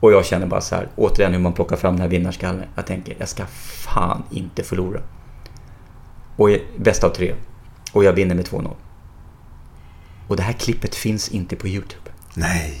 Och 0.00 0.12
jag 0.12 0.24
känner 0.24 0.46
bara 0.46 0.60
så 0.60 0.74
här, 0.74 0.88
återigen 0.96 1.32
hur 1.32 1.40
man 1.40 1.52
plockar 1.52 1.76
fram 1.76 1.94
den 1.94 2.02
här 2.02 2.08
vinnarskallen. 2.08 2.64
Jag 2.74 2.86
tänker, 2.86 3.16
jag 3.18 3.28
ska 3.28 3.46
fan 3.46 4.22
inte 4.30 4.62
förlora. 4.62 5.00
Och 6.36 6.48
bäst 6.76 7.04
av 7.04 7.10
tre. 7.10 7.34
Och 7.92 8.04
jag 8.04 8.12
vinner 8.12 8.34
med 8.34 8.48
2-0. 8.48 8.70
Och 10.28 10.36
det 10.36 10.42
här 10.42 10.52
klippet 10.52 10.94
finns 10.94 11.28
inte 11.28 11.56
på 11.56 11.68
YouTube. 11.68 12.10
Nej. 12.34 12.80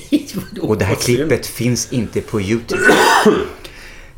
Och 0.60 0.78
det 0.78 0.84
här 0.84 0.94
klippet 0.94 1.46
finns 1.46 1.92
inte 1.92 2.20
på 2.20 2.40
YouTube. 2.40 2.82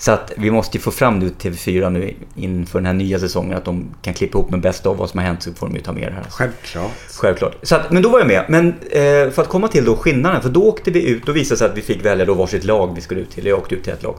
Så 0.02 0.12
att 0.12 0.32
vi 0.36 0.50
måste 0.50 0.76
ju 0.76 0.82
få 0.82 0.90
fram 0.90 1.20
det 1.20 1.30
till 1.30 1.52
TV4 1.52 1.90
nu 1.90 2.14
inför 2.34 2.78
den 2.78 2.86
här 2.86 2.92
nya 2.92 3.18
säsongen. 3.18 3.56
Att 3.56 3.64
de 3.64 3.94
kan 4.02 4.14
klippa 4.14 4.38
ihop 4.38 4.50
med 4.50 4.60
bästa 4.60 4.88
av 4.88 4.96
vad 4.96 5.10
som 5.10 5.18
har 5.18 5.26
hänt 5.26 5.42
så 5.42 5.52
får 5.52 5.66
de 5.66 5.76
ju 5.76 5.82
ta 5.82 5.92
med 5.92 6.12
det 6.12 6.14
här. 6.14 6.26
Självklart. 6.30 6.90
Självklart. 7.10 7.56
Så 7.62 7.76
att, 7.76 7.90
men 7.90 8.02
då 8.02 8.08
var 8.08 8.18
jag 8.18 8.28
med. 8.28 8.44
Men 8.48 8.68
eh, 8.68 9.30
för 9.30 9.42
att 9.42 9.48
komma 9.48 9.68
till 9.68 9.84
då 9.84 9.96
skillnaden. 9.96 10.42
För 10.42 10.48
då 10.48 10.62
åkte 10.62 10.90
vi 10.90 11.08
ut. 11.08 11.26
Då 11.26 11.32
visade 11.32 11.54
det 11.54 11.58
sig 11.58 11.68
att 11.68 11.76
vi 11.76 11.82
fick 11.82 12.04
välja 12.04 12.24
då 12.24 12.34
varsitt 12.34 12.64
lag 12.64 12.94
vi 12.94 13.00
skulle 13.00 13.20
ut 13.20 13.30
till. 13.30 13.46
Jag 13.46 13.58
åkte 13.58 13.74
ut 13.74 13.84
till 13.84 13.92
ett 13.92 14.02
lag. 14.02 14.14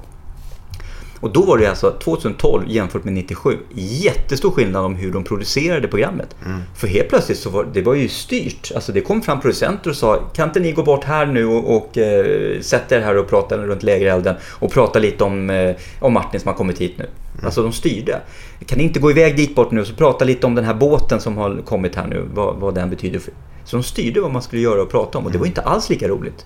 Och 1.24 1.32
då 1.32 1.42
var 1.42 1.58
det 1.58 1.68
alltså 1.68 1.92
2012 1.92 2.64
jämfört 2.68 3.04
med 3.04 3.14
97. 3.14 3.58
Jättestor 3.76 4.52
skillnad 4.52 4.86
om 4.86 4.96
hur 4.96 5.12
de 5.12 5.24
producerade 5.24 5.88
programmet. 5.88 6.36
För 6.76 6.88
helt 6.88 7.10
plötsligt 7.10 7.38
så 7.38 7.50
var 7.50 7.68
det 7.74 7.82
var 7.82 7.94
ju 7.94 8.08
styrt. 8.10 8.72
Alltså 8.76 8.92
det 8.92 9.02
kom 9.02 9.22
fram 9.22 9.42
producenter 9.42 9.90
och 9.90 9.96
sa 9.96 10.16
kan 10.16 10.48
inte 10.48 10.60
ni 10.60 10.72
gå 10.72 10.84
bort 10.84 11.04
här 11.04 11.26
nu 11.26 11.46
och, 11.46 11.76
och 11.76 11.98
eh, 11.98 12.62
sätta 12.62 12.96
er 12.96 13.02
här 13.02 13.18
och 13.18 13.30
prata 13.30 13.58
runt 13.58 13.84
lägerelden 13.84 14.36
och 14.50 14.72
prata 14.72 15.00
lite 15.00 15.24
om, 15.24 15.50
eh, 15.50 15.76
om 16.00 16.14
Martin 16.14 16.40
som 16.40 16.48
har 16.48 16.56
kommit 16.56 16.82
hit 16.82 16.94
nu. 16.98 17.06
Alltså 17.44 17.64
de 17.64 17.72
styrde. 17.72 18.22
Kan 18.66 18.78
ni 18.78 18.84
inte 18.84 19.00
gå 19.00 19.12
iväg 19.12 19.38
dit 19.38 19.56
bort 19.56 19.72
nu 19.72 19.82
och 19.82 19.88
så 19.88 19.94
prata 19.94 20.26
lite 20.26 20.48
om 20.48 20.56
den 20.56 20.66
här 20.66 20.74
båten 20.74 21.22
som 21.22 21.38
har 21.38 21.62
kommit 21.66 21.96
här 21.96 22.08
nu. 22.08 22.26
Vad, 22.34 22.56
vad 22.56 22.76
den 22.76 22.90
betyder. 22.90 23.20
För. 23.20 23.34
Så 23.66 23.78
de 23.78 23.84
styrde 23.84 24.22
vad 24.22 24.32
man 24.32 24.42
skulle 24.42 24.62
göra 24.62 24.82
och 24.82 24.92
prata 24.92 25.18
om 25.18 25.26
och 25.26 25.32
det 25.32 25.38
var 25.38 25.46
inte 25.46 25.62
alls 25.62 25.90
lika 25.90 26.08
roligt. 26.08 26.46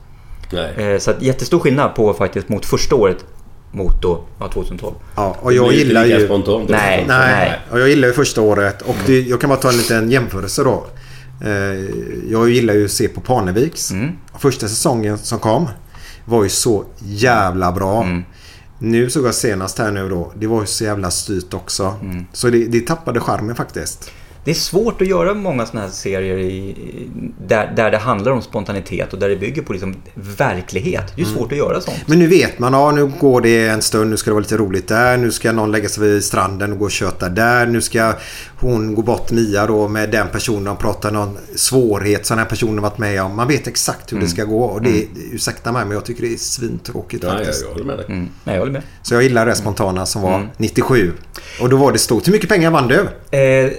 Nej. 0.51 0.93
Eh, 0.93 0.99
så 0.99 1.11
att 1.11 1.21
jättestor 1.21 1.59
skillnad 1.59 1.95
på 1.95 2.13
faktiskt 2.13 2.49
mot 2.49 2.65
första 2.65 2.95
året 2.95 3.25
mot 3.71 4.01
då, 4.01 4.23
ja, 4.39 4.49
2012. 4.53 4.95
Ja, 5.15 5.37
och 5.41 5.53
jag 5.53 5.73
gillar 5.73 6.05
ju... 6.05 6.25
spontant. 6.25 6.69
Nej. 6.69 7.05
Nej, 7.07 7.59
och 7.71 7.79
jag 7.79 7.89
gillar 7.89 8.07
ju 8.07 8.13
första 8.13 8.41
året. 8.41 8.81
Och 8.81 8.95
det, 9.05 9.21
jag 9.21 9.41
kan 9.41 9.49
bara 9.49 9.59
ta 9.59 9.69
en 9.69 9.77
liten 9.77 10.11
jämförelse 10.11 10.63
då. 10.63 10.85
Eh, 11.45 11.51
jag 12.31 12.49
gillar 12.49 12.73
ju 12.73 12.85
att 12.85 12.91
se 12.91 13.07
på 13.07 13.21
Parneviks. 13.21 13.91
Första 14.39 14.67
säsongen 14.67 15.17
som 15.17 15.39
kom 15.39 15.67
var 16.25 16.43
ju 16.43 16.49
så 16.49 16.85
jävla 16.99 17.71
bra. 17.71 18.07
Nu 18.79 19.09
såg 19.09 19.25
jag 19.25 19.35
senast 19.35 19.79
här 19.79 19.91
nu 19.91 20.09
då. 20.09 20.31
Det 20.35 20.47
var 20.47 20.61
ju 20.61 20.67
så 20.67 20.83
jävla 20.83 21.11
styrt 21.11 21.53
också. 21.53 21.93
Så 22.33 22.49
det, 22.49 22.65
det 22.65 22.87
tappade 22.87 23.19
charmen 23.19 23.55
faktiskt. 23.55 24.11
Det 24.47 24.51
är 24.51 24.55
svårt 24.55 25.01
att 25.01 25.07
göra 25.07 25.33
många 25.33 25.65
sådana 25.65 25.85
här 25.85 25.93
serier 25.93 26.37
i, 26.37 26.75
där, 27.47 27.73
där 27.75 27.91
det 27.91 27.97
handlar 27.97 28.31
om 28.31 28.41
spontanitet 28.41 29.13
och 29.13 29.19
där 29.19 29.29
det 29.29 29.35
bygger 29.35 29.61
på 29.61 29.73
liksom 29.73 29.95
verklighet. 30.13 31.13
Det 31.15 31.21
är 31.21 31.25
svårt 31.25 31.47
svårt 31.47 31.51
att 31.51 31.57
göra 31.57 31.81
sånt. 31.81 32.07
Men 32.07 32.19
nu 32.19 32.27
vet 32.27 32.59
man, 32.59 32.73
ja 32.73 32.91
nu 32.91 33.11
går 33.19 33.41
det 33.41 33.67
en 33.67 33.81
stund, 33.81 34.09
nu 34.09 34.17
ska 34.17 34.29
det 34.29 34.33
vara 34.33 34.41
lite 34.41 34.57
roligt 34.57 34.87
där. 34.87 35.17
Nu 35.17 35.31
ska 35.31 35.51
någon 35.51 35.71
lägga 35.71 35.89
sig 35.89 36.03
vid 36.03 36.23
stranden 36.23 36.71
och 36.71 36.79
gå 36.79 36.85
och 36.85 36.91
köta 36.91 37.29
där. 37.29 37.65
Nu 37.65 37.81
ska 37.81 38.13
hon 38.59 38.95
gå 38.95 39.01
bort 39.01 39.31
Mia 39.31 39.67
då 39.67 39.87
med 39.87 40.09
den 40.09 40.27
personen 40.27 40.67
och 40.67 40.79
prata 40.79 41.11
någon 41.11 41.37
svårighet 41.55 42.25
som 42.25 42.37
den 42.37 42.43
här 42.45 42.49
personen 42.49 42.81
varit 42.81 42.97
med 42.97 43.21
om. 43.21 43.35
Man 43.35 43.47
vet 43.47 43.67
exakt 43.67 44.13
hur 44.13 44.19
det 44.19 44.27
ska 44.27 44.43
gå 44.43 44.63
och 44.63 44.81
det, 44.81 45.07
ursäkta 45.31 45.71
mig 45.71 45.85
men 45.85 45.93
jag 45.93 46.05
tycker 46.05 46.21
det 46.21 46.33
är 46.33 46.37
svintråkigt 46.37 47.23
Ja, 47.23 47.29
ja, 47.29 47.37
faktiskt. 47.37 47.61
jag 47.63 47.71
håller 47.71 47.85
med 47.85 47.97
dig. 47.97 48.05
Mm. 48.09 48.29
Nej, 48.43 48.55
jag 48.55 48.61
håller 48.61 48.73
med. 48.73 48.81
Så 49.01 49.13
jag 49.13 49.23
gillar 49.23 49.45
det 49.45 49.55
spontana 49.55 50.05
som 50.05 50.21
var 50.21 50.49
97. 50.57 51.13
Och 51.61 51.69
då 51.69 51.77
var 51.77 51.91
det 51.91 51.99
stort. 51.99 52.27
Hur 52.27 52.31
mycket 52.31 52.49
pengar 52.49 52.71
vann 52.71 52.87
du? 52.87 53.07
Eh, 53.37 53.71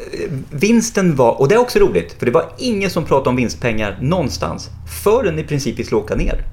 vinsten 0.51 1.17
var, 1.17 1.41
och 1.41 1.49
det 1.49 1.55
är 1.55 1.59
också 1.59 1.79
roligt, 1.79 2.17
för 2.19 2.27
det 2.27 2.33
var 2.33 2.53
ingen 2.59 2.91
som 2.91 3.05
pratade 3.05 3.31
om 3.31 3.37
vinstpengar 3.37 3.99
någonstans 4.01 4.69
förrän 5.05 5.39
i 5.39 5.45
princip 5.45 5.79
vi 5.79 5.85
skulle 5.85 6.01
åka 6.01 6.15
ner. 6.15 6.45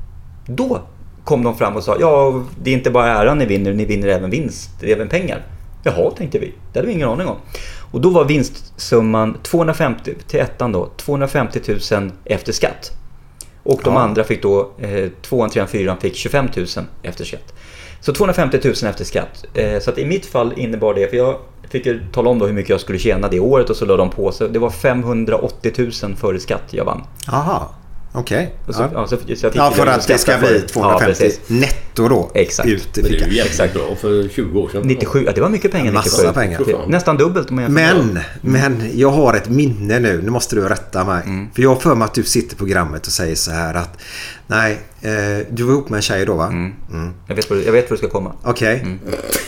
Då 0.48 0.82
kom 1.24 1.44
de 1.44 1.58
fram 1.58 1.76
och 1.76 1.84
sa 1.84 1.98
ja, 2.00 2.44
det 2.64 2.70
är 2.70 2.74
inte 2.74 2.92
bara 2.92 3.08
äran 3.08 3.38
ni 3.38 3.46
vinner, 3.46 3.74
ni 3.74 3.86
vinner 3.86 4.08
även 4.08 4.30
vinst, 4.30 4.70
även 4.82 5.08
pengar. 5.10 5.46
Jaha, 5.84 6.12
tänkte 6.18 6.40
vi. 6.40 6.54
Det 6.74 6.80
hade 6.80 6.88
vi 6.88 6.94
ingen 6.94 7.10
aning 7.10 7.28
om. 7.28 7.36
Och 7.96 8.02
då 8.02 8.10
var 8.10 8.26
vinstsumman 8.26 9.38
250, 9.44 10.14
till 10.28 10.40
ettan 10.40 10.72
då, 10.72 10.90
250 10.98 11.60
000 11.92 12.12
efter 12.26 12.52
skatt. 12.54 12.92
Och 13.64 13.82
de 13.84 13.94
Ja. 13.94 14.00
andra 14.00 14.24
fick 14.24 14.42
då, 14.44 14.72
eh, 14.80 15.10
tvåan, 15.22 15.50
trean, 15.50 15.68
fyran 15.68 15.98
fick 15.98 16.16
25 16.16 16.48
000 16.56 16.66
efter 17.04 17.26
skatt. 17.26 17.54
Så 18.02 18.14
250 18.14 18.60
000 18.64 18.74
efter 18.90 19.04
skatt. 19.06 19.46
Eh, 19.54 19.80
så 19.80 19.90
att 19.90 19.98
i 19.98 20.06
mitt 20.06 20.26
fall 20.26 20.54
innebar 20.58 20.94
det, 20.94 21.08
för 21.10 21.18
jag 21.18 21.36
fick 21.70 21.86
ju 21.86 22.02
tala 22.14 22.30
om 22.30 22.40
då 22.40 22.46
hur 22.46 22.54
mycket 22.54 22.70
jag 22.70 22.80
skulle 22.80 23.00
tjäna 23.00 23.28
det 23.28 23.40
året 23.40 23.70
och 23.70 23.76
så 23.76 23.86
lade 23.86 23.98
de 23.98 24.10
på. 24.10 24.32
Så 24.32 24.48
det 24.48 24.60
var 24.60 24.70
580 24.70 25.74
000 26.04 26.16
före 26.16 26.40
skatt 26.40 26.64
jag 26.70 26.86
vann. 26.86 27.04
Aha, 27.32 27.74
okej. 28.18 28.56
Så, 28.70 28.82
Ja. 28.82 28.90
ja. 28.94 29.08
så, 29.08 29.18
så 29.36 29.50
Ja, 29.54 29.72
för 29.72 29.88
att 29.88 30.08
det 30.08 30.18
ska 30.18 30.38
bli 30.38 30.48
för- 30.48 30.68
250 30.68 31.24
Ja, 31.48 31.56
netto 31.56 32.08
då. 32.08 32.32
Exakt. 32.34 32.70
Ut 32.70 32.98
i 32.98 33.02
Men 33.02 33.12
det 33.12 33.18
är 33.18 33.28
jävligt 33.28 33.74
bra 33.74 33.96
för 34.02 34.30
20 34.30 34.60
år 34.60 34.70
sedan. 34.70 34.82
97, 34.86 35.24
ja 35.26 35.32
det 35.36 35.42
var 35.42 35.50
mycket 35.50 35.72
pengar 35.72 35.92
Massa 35.92 36.32
97. 36.32 36.34
pengar. 36.34 36.88
Nästan 36.88 37.18
dubbelt 37.18 37.52
om 37.52 37.58
jag 37.58 37.64
jämför 37.72 38.04
med- 38.04 38.24
Men, 38.42 38.78
men 38.78 38.92
jag 39.00 39.10
har 39.12 39.34
ett 39.34 39.50
minne 39.50 40.00
nu. 40.00 40.22
Nu 40.22 40.30
måste 40.30 40.56
du 40.56 40.62
rätta 40.62 41.04
mig. 41.04 41.24
Mm. 41.26 41.48
För 41.56 41.62
jag 41.62 41.70
har 41.70 41.76
för 41.76 41.96
mig 41.96 42.06
att 42.06 42.14
du 42.14 42.24
sitter 42.24 42.56
i 42.56 42.58
programmet 42.58 43.08
och 43.08 43.14
säger 43.14 43.36
så 43.36 43.52
här 43.52 43.74
att 43.74 43.98
Nej, 44.48 44.80
eh, 45.02 45.46
du 45.50 45.64
var 45.64 45.74
ihop 45.74 45.90
med 45.90 45.98
en 45.98 46.02
tjej 46.02 46.26
då 46.26 46.34
va? 46.36 46.48
Mm. 46.48 46.74
Jag, 47.28 47.36
vet, 47.36 47.50
jag 47.50 47.72
vet 47.72 47.90
var 47.90 47.96
du 47.96 47.98
ska 47.98 48.10
komma. 48.10 48.32
Okej. 48.44 48.80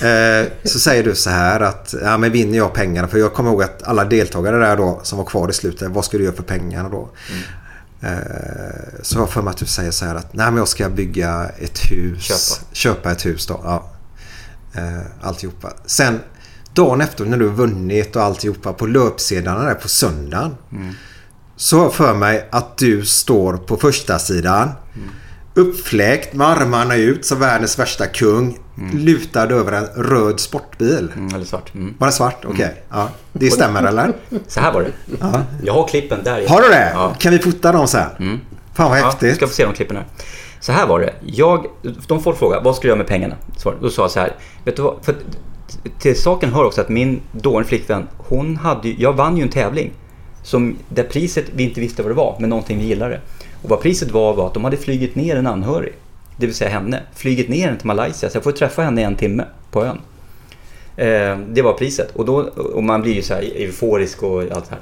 Mm. 0.02 0.42
Eh, 0.42 0.48
så 0.64 0.80
säger 0.80 1.04
du 1.04 1.16
så 1.16 1.30
här 1.30 1.60
att 1.60 1.96
ja, 2.04 2.18
men 2.18 2.32
vinner 2.32 2.58
jag 2.58 2.74
pengarna? 2.74 3.08
För 3.08 3.18
jag 3.18 3.34
kommer 3.34 3.50
ihåg 3.50 3.64
att 3.64 3.84
alla 3.84 4.06
deltagare 4.06 4.58
där 4.58 4.78
då 4.78 5.00
som 5.04 5.18
var 5.18 5.26
kvar 5.26 5.50
i 5.50 5.54
slutet. 5.54 5.92
Vad 5.92 6.06
ska 6.06 6.18
du 6.18 6.24
göra 6.24 6.36
för 6.36 6.44
pengarna 6.44 6.90
då? 6.90 7.10
Mm. 8.02 8.14
Eh, 8.14 9.02
så 9.02 9.16
jag 9.16 9.22
har 9.22 9.28
för 9.28 9.42
mig 9.42 9.52
att 9.52 9.58
du 9.58 9.66
säger 9.66 9.92
så 9.92 10.06
här 10.06 10.16
att 10.16 10.34
nej 10.34 10.46
men 10.46 10.58
jag 10.58 10.68
ska 10.68 10.90
bygga 10.90 11.50
ett 11.60 11.92
hus. 11.92 12.22
Köpa. 12.22 12.74
Köpa 12.76 13.12
ett 13.12 13.26
hus 13.26 13.48
då. 13.48 13.62
Ja. 13.64 13.92
Eh, 14.74 15.28
alltihopa. 15.28 15.74
Sen 15.86 16.20
dagen 16.74 17.02
efter 17.02 17.26
när 17.26 17.38
du 17.38 17.48
har 17.48 17.56
vunnit 17.56 18.16
och 18.16 18.24
alltihopa 18.24 18.74
på 18.74 18.86
löpsedlarna 18.86 19.64
där 19.64 19.74
på 19.74 19.88
söndagen. 19.88 20.56
Så 21.56 21.78
har 21.78 21.84
jag 21.84 21.94
för 21.94 22.16
mig 22.16 22.48
att 22.52 22.78
du 22.78 23.06
står 23.06 23.58
på 23.58 23.78
första 23.78 24.20
sidan 24.20 24.72
Uppfläkt 25.58 26.34
med 26.34 26.48
armarna 26.48 26.96
ut 26.96 27.26
som 27.26 27.40
världens 27.40 27.80
värsta 27.80 28.08
kung. 28.08 28.60
Lutad 28.94 29.52
över 29.52 29.72
en 29.72 29.86
röd 30.04 30.40
sportbil. 30.40 31.12
Mm, 31.16 31.36
eller 31.36 31.46
svart. 31.46 31.74
Mm. 31.74 31.94
Var 31.98 32.08
det 32.08 32.14
svart? 32.14 32.46
Okej. 32.46 32.84
Ja. 32.90 33.10
Det 33.34 33.52
stämmer 33.52 33.84
eller? 33.84 34.14
Så 34.48 34.60
här 34.60 34.74
var 34.74 34.82
det. 34.82 34.92
Jag 35.64 35.74
har 35.74 35.88
klippen 35.88 36.20
där. 36.24 36.48
Har 36.48 36.62
du 36.62 36.68
det? 36.68 36.92
Ja. 36.94 37.14
Kan 37.20 37.32
vi 37.32 37.40
fota 37.40 37.72
dem 37.72 37.88
sen? 37.88 38.10
Fan 38.74 38.90
vad 38.90 39.00
Ja, 39.00 39.06
häftigt. 39.06 39.36
ska 39.36 39.48
få 39.48 39.54
se 39.54 39.66
de 39.66 39.74
klippen 39.74 39.96
här. 39.98 40.06
Så 40.60 40.72
här 40.72 40.88
var 40.88 41.00
det. 41.00 41.14
Jag, 41.26 41.66
de 42.08 42.24
folk 42.24 42.38
frågade, 42.38 42.64
vad 42.64 42.76
ska 42.76 42.82
du 42.82 42.88
göra 42.88 42.98
med 42.98 43.08
pengarna? 43.08 43.36
Så, 43.58 43.74
då 43.82 43.90
sa 43.90 44.02
jag 44.02 44.12
så 44.12 44.20
här, 44.20 44.36
vet 44.66 44.76
du 44.76 44.82
vad? 44.82 44.96
För 45.02 45.16
till 46.00 46.22
saken 46.22 46.54
hör 46.54 46.64
också 46.66 46.82
att 46.82 46.90
min 46.90 47.22
dåvarande 47.32 47.70
flickvän, 47.70 48.08
hon 48.18 48.58
hade 48.58 48.90
jag 48.90 49.14
vann 49.14 49.38
ju 49.38 49.44
en 49.44 49.50
tävling. 49.50 49.92
Som, 50.44 50.76
där 50.90 51.04
priset 51.04 51.46
vi 51.56 51.64
inte 51.64 51.82
visste 51.82 52.02
vad 52.02 52.12
det 52.12 52.16
var, 52.16 52.36
men 52.40 52.50
någonting 52.50 52.80
vi 52.80 52.86
gillade. 52.86 53.22
Och 53.64 53.70
vad 53.70 53.82
priset 53.82 54.12
var 54.12 54.34
var 54.34 54.48
att 54.48 54.54
de 54.54 54.64
hade 54.64 54.78
flugit 54.78 55.16
ner 55.16 55.36
en 55.36 55.48
anhörig. 55.48 55.94
Det 56.38 56.46
vill 56.46 56.56
säga 56.56 56.70
henne. 56.70 57.00
Flugit 57.16 57.50
ner 57.50 57.76
till 57.76 57.88
Malaysia, 57.88 58.30
så 58.30 58.36
jag 58.38 58.44
får 58.44 58.52
träffa 58.52 58.82
henne 58.82 59.02
i 59.02 59.04
en 59.04 59.16
timme 59.16 59.44
på 59.72 59.86
ön. 59.86 60.00
Eh, 60.98 61.38
det 61.50 61.62
var 61.62 61.74
priset. 61.74 62.12
Och, 62.16 62.26
då, 62.26 62.36
och 62.74 62.84
man 62.84 63.02
blir 63.02 63.14
ju 63.14 63.22
så 63.22 63.34
här 63.34 63.42
euforisk 63.42 64.24
och 64.24 64.42
allt 64.42 64.70
det 64.70 64.76
här. 64.76 64.82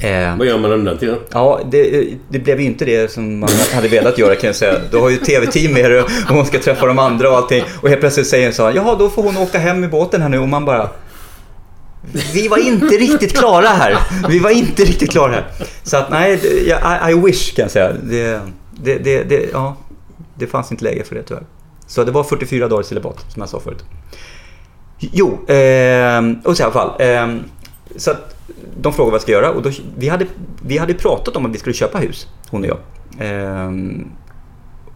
Eh, 0.00 0.36
Vad 0.38 0.46
gör 0.46 0.58
man 0.58 0.72
under 0.72 0.90
den 0.90 1.00
tiden? 1.00 1.18
Ja, 1.32 1.60
det, 1.70 2.06
det 2.28 2.38
blev 2.38 2.60
ju 2.60 2.66
inte 2.66 2.84
det 2.84 3.10
som 3.10 3.38
man 3.38 3.48
hade 3.74 3.88
velat 3.88 4.18
göra 4.18 4.34
kan 4.34 4.46
jag 4.46 4.56
säga. 4.56 4.74
Du 4.90 4.96
har 4.96 5.10
ju 5.10 5.16
tv-team 5.16 5.72
med 5.72 5.90
dig 5.90 6.00
och 6.00 6.10
hon 6.28 6.46
ska 6.46 6.58
träffa 6.58 6.86
de 6.86 6.98
andra 6.98 7.30
och 7.30 7.36
allting. 7.36 7.64
Och 7.82 7.88
helt 7.88 8.00
plötsligt 8.00 8.26
säger 8.26 8.46
hon 8.46 8.54
så 8.54 8.64
här, 8.64 8.72
jaha 8.72 8.96
då 8.98 9.10
får 9.10 9.22
hon 9.22 9.36
åka 9.36 9.58
hem 9.58 9.84
i 9.84 9.88
båten 9.88 10.22
här 10.22 10.28
nu 10.28 10.38
och 10.38 10.48
man 10.48 10.64
bara... 10.64 10.88
Vi 12.34 12.48
var 12.48 12.58
inte 12.58 12.86
riktigt 12.86 13.38
klara 13.38 13.66
här. 13.66 13.98
Vi 14.28 14.38
var 14.38 14.50
inte 14.50 14.82
riktigt 14.84 15.10
klara 15.10 15.32
här. 15.32 15.46
Så 15.82 15.96
att 15.96 16.10
nej, 16.10 16.34
I, 16.44 17.10
I 17.10 17.14
wish 17.14 17.54
kan 17.54 17.62
jag 17.62 17.70
säga. 17.70 17.92
Det, 18.02 18.40
det, 18.82 18.98
det, 18.98 19.22
det, 19.22 19.48
ja, 19.52 19.76
det 20.38 20.46
fanns 20.46 20.72
inte 20.72 20.84
läge 20.84 21.04
för 21.04 21.14
det 21.14 21.22
tyvärr. 21.22 21.46
Så 21.86 22.04
det 22.04 22.12
var 22.12 22.24
44 22.24 22.68
dagar 22.68 22.82
celibat 22.82 23.32
som 23.32 23.40
jag 23.42 23.48
sa 23.48 23.60
förut. 23.60 23.84
Jo, 24.98 25.26
eh, 25.48 26.22
och 26.44 26.56
så 26.56 26.62
i 26.62 26.64
alla 26.64 26.72
fall. 26.72 26.90
Eh, 26.98 27.36
så 27.96 28.10
att 28.10 28.36
de 28.80 28.92
frågade 28.92 29.10
vad 29.10 29.14
jag 29.14 29.22
ska 29.22 29.32
göra 29.32 29.50
och 29.50 29.62
då, 29.62 29.70
vi, 29.96 30.08
hade, 30.08 30.26
vi 30.66 30.78
hade 30.78 30.94
pratat 30.94 31.36
om 31.36 31.46
att 31.46 31.54
vi 31.54 31.58
skulle 31.58 31.74
köpa 31.74 31.98
hus, 31.98 32.28
hon 32.50 32.64
och 32.64 32.68
jag. 32.68 32.78
Eh, 33.28 33.70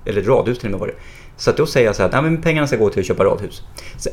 eller 0.04 0.22
radhus 0.22 0.58
till 0.58 0.66
och 0.66 0.70
med 0.70 0.80
var 0.80 0.86
det. 0.86 0.94
Så 1.36 1.50
att 1.50 1.56
då 1.56 1.66
säger 1.66 1.86
jag 1.86 1.96
så 1.96 2.02
här, 2.02 2.08
att 2.08 2.12
"Nej, 2.12 2.22
men 2.22 2.42
pengarna 2.42 2.66
ska 2.66 2.76
gå 2.76 2.90
till 2.90 3.00
att 3.00 3.06
köpa 3.06 3.24
radhus. 3.24 3.62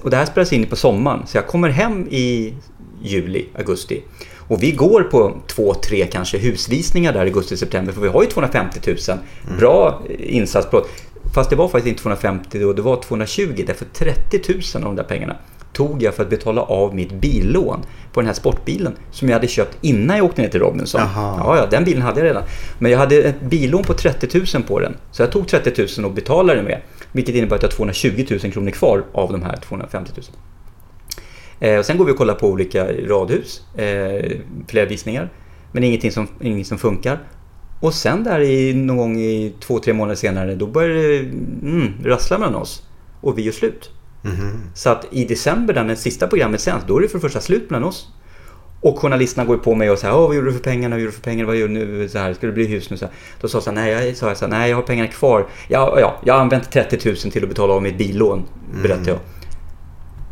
Och 0.03 0.09
det 0.09 0.17
här 0.17 0.25
spelas 0.25 0.53
in 0.53 0.65
på 0.65 0.75
sommaren, 0.75 1.27
så 1.27 1.37
jag 1.37 1.47
kommer 1.47 1.69
hem 1.69 2.07
i 2.09 2.53
juli, 3.01 3.45
augusti. 3.57 4.03
Och 4.47 4.63
vi 4.63 4.71
går 4.71 5.03
på 5.03 5.37
två, 5.47 5.73
tre 5.73 6.05
kanske 6.05 6.37
husvisningar 6.37 7.13
där 7.13 7.25
i 7.25 7.27
augusti, 7.29 7.57
september, 7.57 7.93
för 7.93 8.01
vi 8.01 8.07
har 8.07 8.23
ju 8.23 8.29
250 8.29 8.79
000. 8.87 9.17
Bra 9.59 10.01
insats. 10.19 10.67
Fast 11.35 11.49
det 11.49 11.55
var 11.55 11.67
faktiskt 11.67 11.87
inte 11.87 12.01
250 12.01 12.59
då, 12.59 12.73
det 12.73 12.81
var 12.81 13.01
220 13.01 13.63
därför 13.67 13.85
30 13.85 14.53
000 14.53 14.59
av 14.75 14.81
de 14.81 14.95
där 14.95 15.03
pengarna 15.03 15.35
tog 15.73 16.03
jag 16.03 16.13
för 16.13 16.23
att 16.23 16.29
betala 16.29 16.61
av 16.61 16.95
mitt 16.95 17.11
billån 17.11 17.85
på 18.13 18.21
den 18.21 18.27
här 18.27 18.33
sportbilen 18.33 18.95
som 19.11 19.29
jag 19.29 19.35
hade 19.35 19.47
köpt 19.47 19.77
innan 19.81 20.17
jag 20.17 20.25
åkte 20.25 20.41
ner 20.41 20.49
till 20.49 20.59
Robinson. 20.59 21.01
Jaha. 21.01 21.35
Ja, 21.39 21.57
ja, 21.57 21.65
den 21.65 21.83
bilen 21.83 22.01
hade 22.01 22.19
jag 22.19 22.25
redan. 22.25 22.43
Men 22.79 22.91
jag 22.91 22.99
hade 22.99 23.15
ett 23.15 23.41
billån 23.41 23.83
på 23.83 23.93
30 23.93 24.39
000 24.55 24.63
på 24.63 24.79
den. 24.79 24.97
Så 25.11 25.21
jag 25.21 25.31
tog 25.31 25.47
30 25.47 25.87
000 25.97 26.05
och 26.05 26.11
betalade 26.11 26.61
med. 26.61 26.81
Vilket 27.11 27.35
innebär 27.35 27.55
att 27.55 27.61
jag 27.61 27.69
har 27.69 27.75
220 27.75 28.25
000 28.29 28.51
kronor 28.51 28.71
kvar 28.71 29.03
av 29.11 29.31
de 29.31 29.43
här 29.43 29.55
250 29.55 30.11
000. 30.15 30.25
Eh, 31.59 31.79
och 31.79 31.85
sen 31.85 31.97
går 31.97 32.05
vi 32.05 32.11
och 32.11 32.17
kollar 32.17 32.35
på 32.35 32.47
olika 32.47 32.87
radhus, 32.87 33.61
eh, 33.77 34.31
flera 34.67 34.85
visningar. 34.85 35.29
Men 35.71 35.83
ingenting 35.83 36.11
som, 36.11 36.27
ingenting 36.41 36.65
som 36.65 36.77
funkar. 36.77 37.19
Och 37.85 37.93
sen 37.93 38.23
där 38.23 38.39
i, 38.39 38.73
någon 38.73 38.97
gång 38.97 39.19
i 39.19 39.53
två, 39.59 39.79
tre 39.79 39.93
månader 39.93 40.15
senare, 40.15 40.55
då 40.55 40.67
börjar 40.67 40.89
det 40.89 41.19
mm, 41.19 41.93
rassla 42.03 42.37
mellan 42.37 42.55
oss. 42.55 42.83
Och 43.21 43.37
vi 43.37 43.41
gör 43.41 43.51
slut. 43.51 43.89
Så 44.73 44.89
att 44.89 45.05
i 45.11 45.25
december, 45.25 45.73
när 45.73 45.83
det 45.83 45.95
sista 45.95 46.27
programmet 46.27 46.61
sänds, 46.61 46.85
då 46.87 46.97
är 46.97 47.01
det 47.01 47.07
för 47.07 47.17
det 47.17 47.21
första 47.21 47.41
slut 47.41 47.69
mellan 47.69 47.89
oss. 47.89 48.07
Och 48.81 48.99
journalisterna 48.99 49.45
går 49.45 49.57
på 49.57 49.75
mig 49.75 49.89
och 49.89 49.99
säger 49.99 50.15
Åh, 50.15 50.27
vad 50.27 50.35
gjorde 50.35 50.47
du 50.47 50.53
för 50.53 50.59
pengarna? 50.59 50.95
Vad 50.95 51.01
gjorde 51.01 51.11
du 51.11 51.15
för 51.15 51.23
pengarna? 51.23 51.47
Vad 51.47 51.55
gör 51.55 51.67
du 51.67 51.73
nu? 51.73 52.09
Så 52.09 52.17
här, 52.17 52.33
ska 52.33 52.47
det 52.47 52.53
bli 52.53 52.67
hus 52.67 52.89
nu? 52.89 52.97
Så 52.97 53.05
här. 53.05 53.13
Då 53.41 53.47
sa 53.47 53.57
jag 53.57 53.63
så 53.63 53.69
här, 53.69 53.75
nej, 53.75 54.07
jag, 54.07 54.15
sa 54.15 54.27
jag 54.27 54.37
så 54.37 54.45
här, 54.45 54.51
nej, 54.51 54.69
jag 54.69 54.77
har 54.77 54.83
pengarna 54.83 55.09
kvar. 55.09 55.47
Ja, 55.67 55.99
ja, 55.99 56.21
jag 56.25 56.33
har 56.33 56.41
använt 56.41 56.71
30 56.71 56.99
000 57.05 57.15
till 57.15 57.43
att 57.43 57.49
betala 57.49 57.73
av 57.73 57.83
mitt 57.83 57.97
billån, 57.97 58.43
berättade 58.83 59.09
jag. 59.09 59.19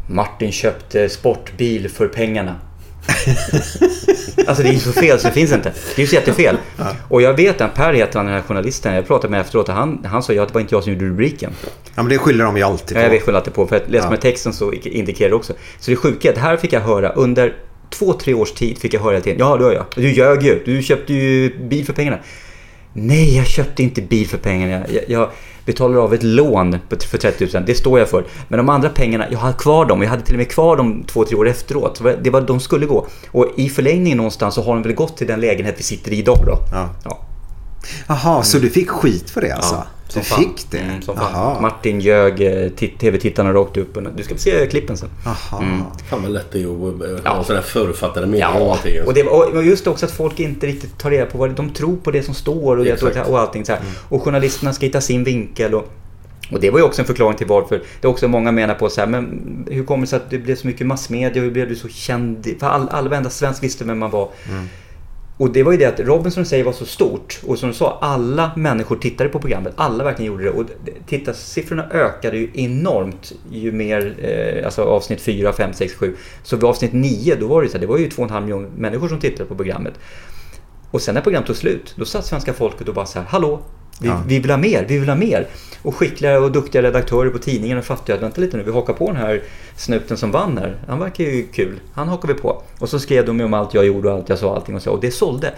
Martin 0.10 0.52
köpte 0.52 1.10
sportbil 1.10 1.90
för 1.90 2.08
pengarna. 2.08 2.56
alltså 4.48 4.64
det 4.64 4.70
är 4.70 4.78
så 4.78 4.92
fel 4.92 5.20
så 5.20 5.28
det 5.28 5.34
finns 5.34 5.52
inte. 5.52 5.70
Det 5.96 6.02
är 6.02 6.02
ju 6.02 6.08
så 6.08 6.16
jättefel. 6.16 6.58
Och 7.10 7.22
jag 7.22 7.34
vet 7.34 7.62
att 7.62 7.74
Per 7.76 7.94
heter 7.94 8.20
han 8.20 8.26
den 8.26 8.36
här 8.36 8.42
journalisten. 8.42 8.94
Jag 8.96 9.08
pratade 9.08 9.32
med 9.32 9.42
efteråt 9.42 9.70
och 9.70 9.76
han, 9.76 10.06
han 10.06 10.24
sa 10.24 10.34
ju 10.34 10.40
att 10.40 10.48
det 10.48 10.54
var 10.54 10.62
inte 10.62 10.76
jag 10.76 10.84
som 10.84 10.94
gjorde 10.94 11.06
rubriken. 11.06 11.52
Ja, 11.96 12.04
men 12.04 12.10
det 12.10 12.18
skyller 12.18 12.46
de 12.46 12.58
ju 12.58 12.64
alltid 12.64 12.98
på. 12.98 13.04
Ja, 13.04 13.14
jag 13.14 13.22
skyller 13.22 13.38
alltid 13.38 13.54
på, 13.54 13.68
för 13.68 13.76
att 13.76 13.90
läser 13.90 14.06
Ja. 14.06 14.10
man 14.10 14.20
texten 14.20 14.54
så 14.54 14.74
indikerar 14.74 15.30
det 15.30 15.36
också. 15.36 15.54
Så 15.80 15.92
det 15.92 15.98
sjuka 15.98 16.28
är 16.30 16.34
att 16.34 16.40
här 16.40 16.58
fick 16.58 16.74
jag 16.74 16.82
höra 16.82 17.10
under 17.10 17.54
två, 17.90 18.14
tre 18.14 18.34
års 18.34 18.52
tid 18.52 18.78
fick 18.78 18.94
jag 18.94 19.02
höra 19.02 19.22
till 19.22 19.36
ja 19.40 19.58
det 19.58 19.64
gör 19.64 19.74
jag. 19.74 19.86
Du 19.96 20.12
ljög 20.12 20.44
ju, 20.44 20.64
du 20.66 20.84
köpte 20.84 21.14
ju 21.14 21.58
bil 21.58 21.86
för 21.86 21.94
pengarna. 21.94 22.18
Nej, 22.94 23.38
jag 23.38 23.48
köpte 23.48 23.84
inte 23.84 24.02
bil 24.02 24.28
för 24.28 24.38
pengarna. 24.38 24.86
Jag, 24.90 25.04
jag 25.08 25.30
betalar 25.66 25.98
av 25.98 26.14
ett 26.14 26.24
lån 26.24 26.78
för 27.10 27.18
30 27.18 27.48
000, 27.54 27.66
det 27.66 27.76
står 27.76 28.00
jag 28.00 28.10
för. 28.10 28.26
Men 28.48 28.58
de 28.58 28.70
andra 28.70 28.90
pengarna, 28.90 29.26
jag 29.32 29.40
har 29.40 29.54
kvar 29.54 29.86
dem. 29.86 30.02
Jag 30.02 30.10
hade 30.10 30.24
till 30.24 30.34
och 30.34 30.38
med 30.38 30.52
kvar 30.52 30.78
dem 30.78 31.04
två, 31.08 31.26
tre 31.26 31.38
år 31.38 31.48
efteråt. 31.48 32.02
Det 32.22 32.30
var 32.30 32.42
de 32.42 32.60
skulle 32.60 32.86
gå. 32.86 33.08
Och 33.32 33.48
i 33.58 33.70
förlängningen 33.70 34.18
någonstans 34.18 34.56
så 34.56 34.62
har 34.64 34.74
de 34.74 34.84
väl 34.84 34.94
gått 34.94 35.18
till 35.18 35.28
den 35.28 35.40
lägenhet 35.40 35.76
vi 35.78 35.84
sitter 35.84 36.14
i 36.14 36.18
idag 36.18 36.40
då. 36.46 36.58
Ja. 36.72 36.90
Ja. 37.04 37.33
Jaha, 38.08 38.44
så 38.44 38.58
du 38.60 38.70
fick 38.70 38.90
skit 38.90 39.30
för 39.30 39.42
det 39.42 39.52
alltså? 39.52 39.76
Ja, 39.76 39.86
du 40.14 40.22
fan. 40.22 40.40
fick 40.40 40.72
det? 40.72 40.78
Mm, 40.78 41.02
som 41.02 41.16
fan. 41.18 41.62
Martin 41.62 42.00
ljög 42.00 42.42
eh, 42.42 42.70
titt- 42.70 43.00
tv-tittarna 43.00 43.54
rakt 43.54 43.78
upp. 43.78 43.98
Du 44.18 44.24
ska 44.24 44.36
få 44.36 44.42
se 44.42 44.68
klippen 44.68 44.98
sen. 44.98 45.10
Jaha. 45.26 45.36
Fan 46.10 46.22
vad 46.22 46.32
lätt 46.32 46.52
det 46.52 46.60
är 46.64 47.16
att 47.16 47.22
Ja. 47.26 47.30
ha 47.32 47.44
sådana 47.44 47.62
här 47.62 47.68
förutfattade 47.68 48.28
meningar 48.28 48.60
Ja, 48.60 48.78
och, 49.06 49.14
det, 49.14 49.24
och 49.24 49.64
just 49.64 49.88
också 49.88 50.06
att 50.06 50.12
folk 50.12 50.40
inte 50.40 50.68
riktigt 50.68 50.98
tar 50.98 51.10
reda 51.12 51.26
på 51.26 51.38
vad 51.38 51.52
de 51.56 51.70
tror 51.70 51.96
på 51.96 52.12
det 52.12 52.24
som 52.24 52.34
står 52.34 52.78
och, 52.78 52.86
det, 52.86 53.22
och 53.28 53.40
allting 53.40 53.66
så 53.66 53.72
här. 53.72 53.82
Och 54.10 54.24
journalisterna 54.24 54.74
ska 54.74 54.86
hitta 54.86 55.02
sin 55.02 55.24
vinkel. 55.24 55.74
Och, 55.76 55.88
och 56.52 56.60
det 56.60 56.70
var 56.70 56.80
ju 56.80 56.86
också 56.86 57.02
en 57.02 57.06
förklaring 57.06 57.38
till 57.38 57.48
varför 57.48 57.82
det 58.02 58.08
är 58.08 58.12
också 58.12 58.28
många 58.28 58.52
menar 58.52 58.74
på 58.76 58.90
så 58.90 59.02
här, 59.02 59.08
men 59.08 59.66
hur 59.72 59.84
kommer 59.84 60.02
det 60.02 60.08
sig 60.10 60.18
att 60.18 60.30
det 60.30 60.38
blev 60.38 60.56
så 60.56 60.68
mycket 60.68 60.88
massmedia? 60.88 61.44
Hur 61.44 61.52
blev 61.52 61.70
du 61.70 61.76
så 61.76 61.88
känd? 61.88 62.48
För 62.60 62.68
all, 62.68 62.90
all, 62.90 63.10
varenda 63.10 63.30
svensk 63.30 63.64
visste 63.64 63.84
vem 63.86 64.00
man 64.00 64.10
var. 64.12 64.30
Och 65.44 65.52
det 65.52 65.64
var 65.64 65.72
ju 65.72 65.78
det 65.78 65.86
att 65.86 66.00
Robinson 66.00 66.46
säger 66.46 66.64
var 66.64 66.74
så 66.74 66.86
stort 66.86 67.40
och 67.48 67.60
som 67.60 67.70
du 67.70 67.76
sa, 67.76 67.98
alla 68.02 68.52
människor 68.56 68.96
tittade 68.96 69.30
på 69.30 69.40
programmet. 69.40 69.74
Alla 69.76 70.04
verkligen 70.04 70.32
gjorde 70.32 70.44
det 70.44 70.50
och 70.50 70.66
tittarsiffrorna 71.08 71.90
ökade 71.92 72.38
ju 72.38 72.50
enormt 72.54 73.34
ju 73.52 73.72
mer, 73.72 74.16
eh, 74.22 74.66
alltså 74.66 74.84
avsnitt 74.84 75.22
4, 75.22 75.54
5, 75.54 75.74
6, 75.74 75.94
7. 75.94 76.16
Så 76.44 76.56
vid 76.56 76.64
avsnitt 76.64 76.94
9 76.94 77.36
då 77.36 77.48
var 77.48 77.62
det 77.62 77.66
ju 77.66 77.70
så 77.70 77.78
här, 77.78 77.82
det 77.82 77.88
var 77.88 77.98
ju 77.98 78.10
2,5 78.10 78.42
miljoner 78.42 78.70
människor 78.78 79.08
som 79.08 79.20
tittade 79.20 79.50
på 79.50 79.56
programmet. 79.56 79.94
Och 80.92 81.02
sen 81.02 81.16
när 81.16 81.22
programmet 81.22 81.48
tog 81.48 81.56
slut, 81.56 81.94
då 81.98 82.06
satt 82.06 82.26
svenska 82.26 82.54
folket 82.54 82.88
och 82.88 82.96
bara 82.96 83.06
så 83.06 83.20
här, 83.20 83.26
hallå, 83.26 83.62
vi, 84.00 84.08
Ja. 84.08 84.22
vi 84.28 84.40
vill 84.40 84.52
ha 84.52 84.58
mer, 84.58 84.86
vi 84.88 84.98
vill 84.98 85.10
ha 85.10 85.16
mer. 85.16 85.48
Och 85.82 85.96
skickliga 85.96 86.40
och 86.40 86.52
duktiga 86.52 86.82
redaktörer 86.82 87.30
på 87.30 87.38
tidningen 87.38 87.78
och 87.78 87.84
fattade 87.86 88.14
att 88.14 88.24
vänta 88.24 88.42
lite 88.42 88.58
nu, 88.58 88.64
vi 88.64 88.72
hakar 88.72 88.94
på 88.94 89.08
den 89.08 89.16
här 89.16 89.42
snuten 89.76 90.18
som 90.18 90.32
vann 90.32 90.58
här. 90.58 90.78
Han 90.88 91.00
verkar 91.00 91.24
ju 91.24 91.48
kul, 91.48 91.80
han 91.94 92.08
hakar 92.08 92.28
vi 92.28 92.34
på. 92.34 92.62
Och 92.80 92.90
så 92.90 93.00
skrev 93.00 93.26
de 93.26 93.40
ju 93.40 93.46
om 93.46 93.54
allt 93.54 93.74
jag 93.74 93.86
gjorde 93.86 94.10
och 94.10 94.16
allt 94.16 94.30
jag 94.30 94.40
sa 94.40 94.56
allting 94.56 94.76
och 94.76 94.82
så. 94.82 94.92
Och 94.92 95.02
det 95.02 95.12
sålde. 95.12 95.52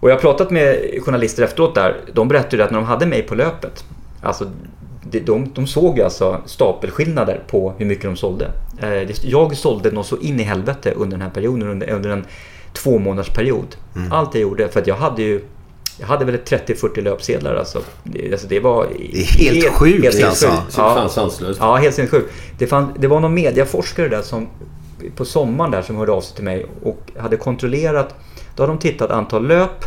Och 0.00 0.10
jag 0.10 0.14
har 0.14 0.20
pratat 0.20 0.50
med 0.50 0.76
journalister 1.02 1.42
efteråt 1.42 1.74
där, 1.74 1.96
de 2.12 2.28
berättade 2.28 2.64
att 2.64 2.70
när 2.70 2.78
de 2.78 2.84
hade 2.86 3.06
mig 3.06 3.22
på 3.22 3.34
löpet, 3.34 3.84
alltså 4.22 4.50
de, 5.10 5.20
de, 5.20 5.50
de 5.54 5.66
såg 5.66 6.00
alltså 6.00 6.40
stapelskillnader 6.46 7.40
på 7.50 7.72
hur 7.78 7.86
mycket 7.86 8.04
de 8.04 8.16
sålde. 8.16 8.50
Eh, 8.80 9.10
Jag 9.22 9.56
sålde 9.56 9.90
något 9.90 10.06
så 10.06 10.16
in 10.18 10.40
i 10.40 10.42
helvete 10.42 10.92
under 10.96 11.16
den 11.16 11.22
här 11.26 11.30
perioden, 11.34 11.68
under, 11.68 11.90
under 11.90 12.10
en 12.10 12.24
två 12.72 12.98
månaders 12.98 13.28
period. 13.30 13.76
Allt 14.10 14.34
jag 14.34 14.42
gjorde, 14.42 14.68
för 14.68 14.80
att 14.80 14.86
jag 14.86 14.96
hade 14.96 15.22
ju 15.22 15.40
jag 16.00 16.06
hade 16.06 16.24
väl 16.24 16.34
ett 16.34 16.50
30-40 16.50 17.00
löpsedlar 17.00 17.54
alltså. 17.54 17.82
Det, 18.04 18.32
alltså 18.32 18.46
det 18.48 18.60
var... 18.60 18.86
Det 18.98 19.48
är 19.48 19.54
helt 19.54 19.74
sjukt, 19.74 20.06
alltså. 20.06 20.20
sinnessjukt. 20.20 20.72
Så 20.72 20.80
fan 20.80 21.10
sanslöst. 21.10 21.60
Ja, 21.60 21.76
helt 21.76 21.94
sinnessjukt. 21.94 22.32
Det, 22.58 22.66
fann, 22.66 22.94
det 22.98 23.08
var 23.08 23.20
någon 23.20 23.34
mediaforskare 23.34 24.08
där 24.08 24.22
som 24.22 24.48
på 25.16 25.24
sommaren 25.24 25.70
där 25.70 25.82
som 25.82 25.96
hörde 25.96 26.12
av 26.12 26.20
sig 26.20 26.36
till 26.36 26.44
mig 26.44 26.66
och 26.82 27.10
hade 27.18 27.36
kontrollerat. 27.36 28.14
Då 28.56 28.62
hade 28.62 28.72
de 28.72 28.78
tittat 28.78 29.10
antal 29.10 29.46
löp 29.46 29.84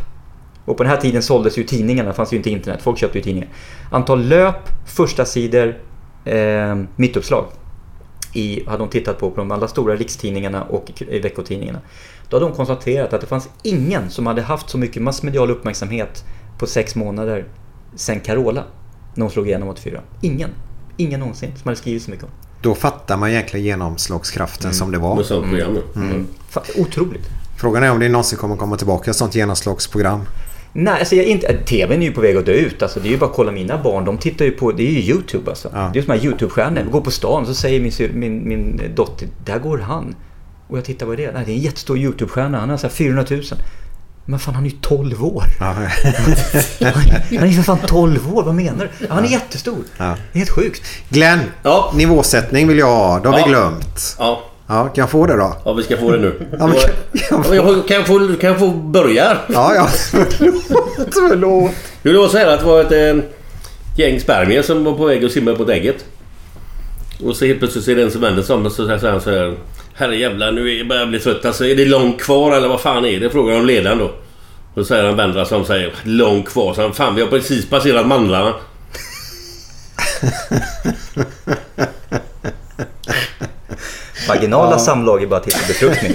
och 0.65 0.77
på 0.77 0.83
den 0.83 0.89
här 0.89 0.97
tiden 0.97 1.23
såldes 1.23 1.57
ju 1.57 1.63
tidningarna, 1.63 2.09
det 2.09 2.15
fanns 2.15 2.33
ju 2.33 2.37
inte 2.37 2.49
internet, 2.49 2.81
folk 2.81 2.97
köpte 2.97 3.17
ju 3.17 3.23
tidningar. 3.23 3.49
Antal 3.91 4.23
löp, 4.23 4.69
första 4.85 5.25
sidor, 5.25 5.77
eh, 6.25 6.75
mittuppslag. 6.95 7.45
I, 8.33 8.63
hade 8.65 8.77
de 8.77 8.89
tittat 8.89 9.19
på, 9.19 9.31
på 9.31 9.37
de 9.37 9.51
alla 9.51 9.67
stora 9.67 9.95
rikstidningarna 9.95 10.63
och 10.63 10.91
i 10.97 11.19
veckotidningarna. 11.19 11.79
Då 12.31 12.37
hade 12.37 12.45
de 12.49 12.55
konstaterat 12.55 13.13
att 13.13 13.21
det 13.21 13.27
fanns 13.27 13.49
ingen 13.63 14.09
som 14.09 14.27
hade 14.27 14.41
haft 14.41 14.69
så 14.69 14.77
mycket 14.77 15.01
massmedial 15.01 15.51
uppmärksamhet 15.51 16.23
på 16.59 16.65
sex 16.67 16.95
månader 16.95 17.45
sen 17.95 18.19
Carola. 18.19 18.63
När 19.15 19.21
hon 19.23 19.31
slog 19.31 19.47
igenom 19.47 19.69
84. 19.69 20.01
Ingen. 20.21 20.49
Ingen 20.97 21.19
någonsin 21.19 21.49
som 21.55 21.67
hade 21.69 21.75
skrivit 21.77 22.03
så 22.03 22.11
mycket 22.11 22.25
om. 22.25 22.31
Då 22.61 22.75
fattar 22.75 23.17
man 23.17 23.29
egentligen 23.29 23.65
genomslagskraften 23.65 24.73
som 24.73 24.91
det 24.91 24.97
var. 24.97 25.15
Med 25.15 25.25
sånt 25.25 25.49
program. 25.49 25.75
ja. 25.93 26.01
Mm. 26.01 26.27
Fa- 26.51 26.81
Otroligt. 26.81 27.29
Frågan 27.57 27.83
är 27.83 27.91
om 27.91 27.99
det 27.99 28.09
någonsin 28.09 28.37
kommer 28.39 28.55
komma 28.55 28.77
tillbaka 28.77 29.09
ett 29.11 29.17
sånt 29.17 29.35
genomslagsprogram. 29.35 30.21
Nej, 30.73 30.99
alltså 30.99 31.15
jag 31.15 31.25
är 31.25 31.29
inte, 31.29 31.57
TVn 31.65 32.01
är 32.01 32.05
ju 32.05 32.11
på 32.11 32.21
väg 32.21 32.37
att 32.37 32.45
dö 32.45 32.51
ut. 32.53 32.81
Alltså, 32.83 32.99
det 32.99 33.07
är 33.07 33.11
ju 33.11 33.17
bara 33.17 33.29
att 33.29 33.35
kolla 33.35 33.51
mina 33.51 33.83
barn. 33.83 34.05
De 34.05 34.17
tittar 34.17 34.45
ju 34.45 34.51
på, 34.51 34.71
det 34.71 34.83
är 34.83 34.91
ju 34.91 34.99
YouTube 35.13 35.49
alltså. 35.49 35.69
Ja. 35.73 35.89
Det 35.93 35.99
är 35.99 36.03
som 36.03 36.11
här 36.13 36.19
YouTube-stjärnor. 36.25 36.83
Vi 36.85 36.91
går 36.91 37.01
på 37.01 37.11
stan 37.11 37.45
så 37.45 37.53
säger 37.53 37.79
min, 37.79 38.19
min, 38.19 38.47
min 38.47 38.81
dotter, 38.95 39.27
där 39.45 39.59
går 39.59 39.77
han. 39.77 40.15
Och 40.71 40.77
jag 40.77 40.85
tittar, 40.85 41.05
vad 41.05 41.19
är 41.19 41.27
det? 41.27 41.31
Nej, 41.33 41.43
det 41.45 41.51
är 41.51 41.55
en 41.55 41.61
jättestor 41.61 41.97
YouTube-stjärna. 41.97 42.59
Han 42.59 42.69
har 42.69 42.77
så 42.77 42.87
här 42.87 42.93
400 42.93 43.25
000. 43.29 43.41
Men 44.25 44.39
fan, 44.39 44.55
han 44.55 44.65
är 44.65 44.69
ju 44.69 44.75
12 44.81 45.23
år. 45.25 45.43
Ja. 45.59 45.65
Han 47.29 47.43
är 47.43 47.45
ju 47.45 47.53
för 47.53 47.63
fan 47.63 47.77
12 47.87 48.33
år, 48.37 48.43
vad 48.43 48.55
menar 48.55 48.89
du? 48.99 49.05
Ja, 49.07 49.13
han 49.13 49.25
är 49.25 49.29
jättestor. 49.29 49.77
Ja. 49.97 50.03
Det 50.31 50.37
är 50.37 50.39
helt 50.39 50.49
sjukt. 50.49 50.81
Glenn, 51.09 51.39
Ja. 51.63 51.91
nivåsättning 51.95 52.67
vill 52.67 52.77
jag 52.77 52.85
ha. 52.87 53.19
Det 53.19 53.29
har 53.29 53.39
Ja. 53.39 53.45
vi 53.45 53.49
glömt. 53.51 54.15
Ja, 54.19 54.41
Ja, 54.67 54.83
kan 54.83 55.01
jag 55.01 55.09
få 55.09 55.25
det 55.25 55.35
då? 55.37 55.55
ja 55.65 55.73
vi 55.73 55.83
ska 55.83 55.97
få 55.97 56.11
det 56.11 56.17
nu. 56.17 56.47
Ja, 56.59 56.67
men 56.67 56.75
kan, 56.75 57.43
Ja, 57.49 57.55
jag 57.55 57.63
få... 57.65 57.81
kan, 57.81 57.97
jag 57.97 58.07
få, 58.07 58.19
kan 58.41 58.49
jag 58.49 58.59
få 58.59 58.67
börja? 58.69 59.37
Ja, 59.53 59.75
ja. 59.75 59.87
Förlåt, 60.11 61.13
förlåt. 61.13 61.71
Jo, 62.03 62.11
det 62.11 62.17
var 62.17 62.27
så 62.27 62.37
här 62.37 62.47
att 62.47 62.59
det 62.59 62.65
var 62.65 62.81
ett 62.81 63.15
eh, 63.17 63.23
gäng 63.97 64.19
spermier 64.19 64.61
som 64.61 64.83
var 64.83 64.93
på 64.93 65.05
väg 65.05 65.25
att 65.25 65.31
simma 65.31 65.55
på 65.55 65.63
ett 65.63 65.69
ägget. 65.69 66.05
Och 67.25 67.35
så 67.35 67.45
helt 67.45 67.59
plötsligt 67.59 67.85
så 67.85 67.91
är 67.91 67.95
det 67.95 68.03
en 68.03 68.11
som 68.11 68.21
vänder 68.21 68.43
sig 68.43 68.55
om 68.55 68.65
och 68.65 68.71
så 68.71 68.85
säger 68.99 69.11
han 69.11 69.21
så 69.21 69.29
här. 69.31 69.55
Herre 69.93 70.15
jävlar, 70.15 70.51
nu 70.51 70.83
börjar 70.83 71.01
jag 71.01 71.09
bli 71.09 71.19
trött. 71.19 71.45
Alltså, 71.45 71.65
är 71.65 71.75
det 71.75 71.85
långt 71.85 72.21
kvar 72.21 72.57
eller 72.57 72.67
vad 72.67 72.81
fan 72.81 73.05
är 73.05 73.19
det? 73.19 73.29
Frågar 73.29 73.53
de 73.53 73.65
ledaren 73.65 73.97
då. 73.97 74.11
Då 74.75 74.83
säger 74.83 75.05
han 75.05 75.15
vänder 75.15 75.45
sig 75.45 75.55
om 75.55 75.61
och 75.61 75.67
säger 75.67 75.93
långt 76.03 76.49
kvar. 76.49 76.73
Så 76.73 76.81
han, 76.81 76.93
fan 76.93 77.15
vi 77.15 77.21
har 77.21 77.27
precis 77.27 77.69
passerat 77.69 78.07
mandlarna. 78.07 78.53
Vaginala 84.29 84.79
samlag 84.79 85.23
är 85.23 85.27
bara 85.27 85.39
till 85.39 85.53
för 85.53 85.67
befruktning. 85.67 86.13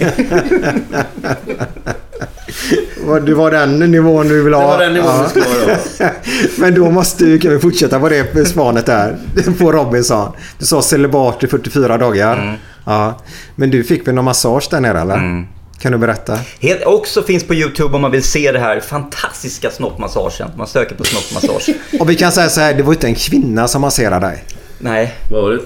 Vad- 3.06 3.26
Det 3.26 3.34
var 3.34 3.50
den 3.50 3.78
nivån 3.78 4.28
du 4.28 4.42
vill 4.42 4.54
ha? 4.54 4.60
Det 4.60 4.66
var 4.66 4.78
den 4.78 4.94
nivån 4.94 5.22
det 5.22 5.28
skulle 5.28 5.44
vara 5.46 5.76
då. 5.98 6.14
Men 6.58 6.74
då 6.74 6.90
måste 6.90 7.24
vi, 7.24 7.38
kan 7.38 7.50
vi 7.50 7.58
fortsätta 7.58 8.00
på 8.00 8.08
det 8.08 8.46
svanet 8.46 8.86
där. 8.86 9.16
På 9.58 9.72
Robinson. 9.72 10.32
Du 10.58 10.66
sa 10.66 10.82
celibat 10.82 11.44
i 11.44 11.46
44 11.46 11.98
dagar. 11.98 12.36
Mm. 12.38 12.54
Ja. 12.84 13.18
Men 13.56 13.70
du 13.70 13.84
fick 13.84 14.08
väl 14.08 14.14
någon 14.14 14.24
massage 14.24 14.68
där 14.70 14.80
nere 14.80 15.00
eller? 15.00 15.46
Kan 15.78 15.92
du 15.92 15.98
berätta? 15.98 16.38
Helt, 16.60 16.84
också 16.84 17.22
finns 17.22 17.44
på 17.44 17.54
YouTube 17.54 17.94
om 17.94 18.02
man 18.02 18.10
vill 18.10 18.22
se 18.22 18.52
det 18.52 18.58
här 18.58 18.80
fantastiska 18.80 19.70
snoppmassagen. 19.70 20.48
Man 20.56 20.66
söker 20.66 20.94
på 20.94 21.04
snoppmassage. 21.04 21.74
Och 22.00 22.10
vi 22.10 22.14
kan 22.14 22.32
säga 22.32 22.48
så 22.48 22.60
här, 22.60 22.74
det 22.74 22.82
var 22.82 22.92
inte 22.92 23.06
en 23.06 23.14
kvinna 23.14 23.68
som 23.68 23.80
masserade 23.80 24.26
dig. 24.26 24.44
Nej, 24.78 25.14
Vad 25.30 25.42
var 25.42 25.50
det? 25.50 25.60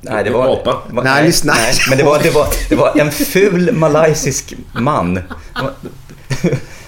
Nej 0.00 0.24
det 0.24 0.30
var... 0.30 0.44
En 0.46 0.52
apa? 0.52 0.76
det 0.88 0.94
var- 0.96 1.04
Nej, 1.04 1.24
lyssna. 1.24 1.52
Nej, 1.54 1.74
men 1.88 1.98
det 1.98 2.04
var, 2.04 2.18
det, 2.22 2.30
var, 2.30 2.46
det 2.68 2.74
var 2.76 3.00
en 3.00 3.10
ful 3.12 3.72
malaysisk 3.72 4.54
man. 4.72 5.18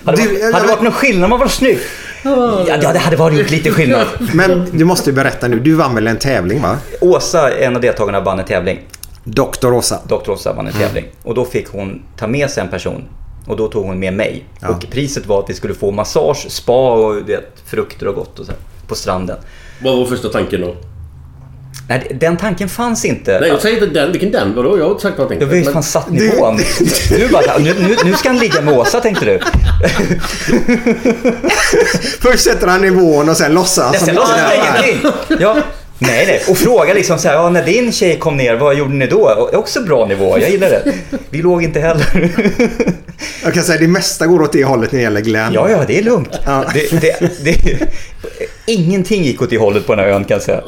Hade, 0.05 0.23
Du, 0.23 0.37
det 0.39 0.45
hade 0.45 0.59
jag- 0.59 0.69
varit 0.69 0.83
någon 0.83 0.93
skillnad 0.93 1.25
om 1.25 1.31
man 1.31 1.39
var 1.39 1.47
snygg. 1.49 1.79
Ja, 2.25 2.65
ja, 2.83 2.93
det 2.93 2.99
hade 2.99 3.17
varit 3.17 3.51
lite 3.51 3.71
skillnad. 3.71 4.07
Men 4.35 4.69
du 4.73 4.85
måste 4.85 5.11
ju 5.11 5.17
berätta 5.17 5.49
nu. 5.49 5.59
Du 5.61 5.75
vann 5.75 5.95
väl 5.95 6.07
en 6.07 6.19
tävling 6.19 6.63
va? 6.63 6.77
Åsa, 7.01 7.51
en 7.59 7.77
av 7.77 7.83
deltagarna, 7.83 8.21
vann 8.21 8.39
en 8.39 8.45
tävling. 8.45 8.81
Doktor 9.25 9.73
Åsa. 9.75 10.01
Dr. 10.09 10.31
Åsa 10.31 10.53
vann 10.53 10.67
en 10.67 10.73
tävling. 10.73 11.05
Och 11.23 11.35
då 11.35 11.45
fick 11.45 11.69
hon 11.69 12.03
ta 12.19 12.27
med 12.27 12.51
sig 12.51 12.63
en 12.63 12.69
person. 12.69 13.05
Och 13.47 13.57
då 13.57 13.69
tog 13.69 13.85
hon 13.87 13.99
med 13.99 14.13
mig. 14.15 14.45
Och 14.69 14.87
priset 14.91 15.27
var 15.27 15.39
att 15.41 15.51
vi 15.51 15.55
skulle 15.55 15.75
få 15.75 15.91
massage, 15.91 16.47
spa 16.51 16.93
och 16.93 17.23
det, 17.27 17.41
frukter 17.67 18.09
och 18.09 18.15
gott 18.15 18.39
och 18.39 18.47
så 18.47 18.53
här, 18.53 18.61
på 18.89 18.95
stranden. 18.95 19.37
Vad 19.83 19.99
var 19.99 20.05
första 20.07 20.29
tanken 20.29 20.61
då? 20.61 20.77
Nej, 21.89 22.17
den 22.21 22.37
tanken 22.37 22.69
fanns 22.69 23.05
inte. 23.05 23.41
Nej, 23.41 23.49
jag 23.49 23.61
säger 23.61 23.83
inte 23.85 24.01
den. 24.01 24.13
Vilken 24.13 24.31
den? 24.33 24.55
Vadå? 24.55 24.79
Jag 24.79 24.85
har 24.85 24.91
inte 24.91 25.03
sagt 25.03 25.19
någonting. 25.19 25.39
Du 25.41 25.47
har 25.47 25.55
ju 25.55 25.65
Men- 25.65 25.73
fan 25.73 25.83
satt 25.83 26.11
nivån. 26.11 26.61
Du 27.09 27.29
bara, 27.29 27.59
nu, 27.59 27.75
nu, 27.81 27.97
nu 28.05 28.13
ska 28.13 28.29
han 28.29 28.39
ligga 28.39 28.61
med 28.61 28.75
Åsa 28.79 29.01
tänkte 29.01 29.25
du. 29.25 29.41
Först 32.21 32.45
sätter 32.45 32.67
han 32.67 32.81
nivån 32.81 33.29
och 33.29 33.37
sen 33.37 33.55
låtsas 33.55 33.97
Sen 33.97 34.07
som 34.07 34.15
låtsas 34.15 34.39
inte 34.39 34.55
jag 34.67 34.75
det 34.75 34.79
är. 34.79 34.93
ingenting. 34.93 35.11
Ja. 35.41 35.57
Nej, 35.99 36.27
nej. 36.27 36.43
Och 36.49 36.57
fråga 36.59 36.95
liksom 36.95 37.19
så 37.19 37.29
här, 37.29 37.35
ja, 37.35 37.51
när 37.51 37.65
din 37.65 37.93
tjej 37.93 38.19
kom 38.19 38.37
ner, 38.37 38.55
vad 38.55 38.75
gjorde 38.79 38.95
ni 38.95 39.07
då? 39.07 39.21
Och, 39.39 39.55
också 39.55 39.81
bra 39.83 40.07
nivå, 40.07 40.39
jag 40.39 40.51
gillar 40.51 40.71
det. 40.71 40.93
Vi 41.31 41.43
låg 41.43 41.63
inte 41.63 41.81
heller. 41.81 42.31
Jag 43.45 43.55
kan 43.55 43.63
säga 43.65 43.79
det 43.81 43.89
mesta 43.89 44.27
går 44.27 44.43
åt 44.43 44.53
det 44.53 44.65
hållet 44.65 44.93
när 44.93 44.99
det 44.99 45.03
gäller 45.03 45.21
Glenn. 45.21 45.53
Ja, 45.53 45.71
ja, 45.71 45.79
det 45.87 45.99
är 45.99 46.03
lugnt. 46.03 46.39
Ja. 46.47 46.65
Det, 46.75 47.01
det, 47.01 47.45
det, 47.45 47.57
ingenting 48.67 49.23
gick 49.25 49.43
åt 49.43 49.51
det 49.51 49.59
hållet 49.59 49.87
på 49.87 49.95
den 49.95 50.05
här 50.05 50.13
ön 50.13 50.25
kan 50.25 50.35
jag 50.35 50.43
säga. 50.43 50.61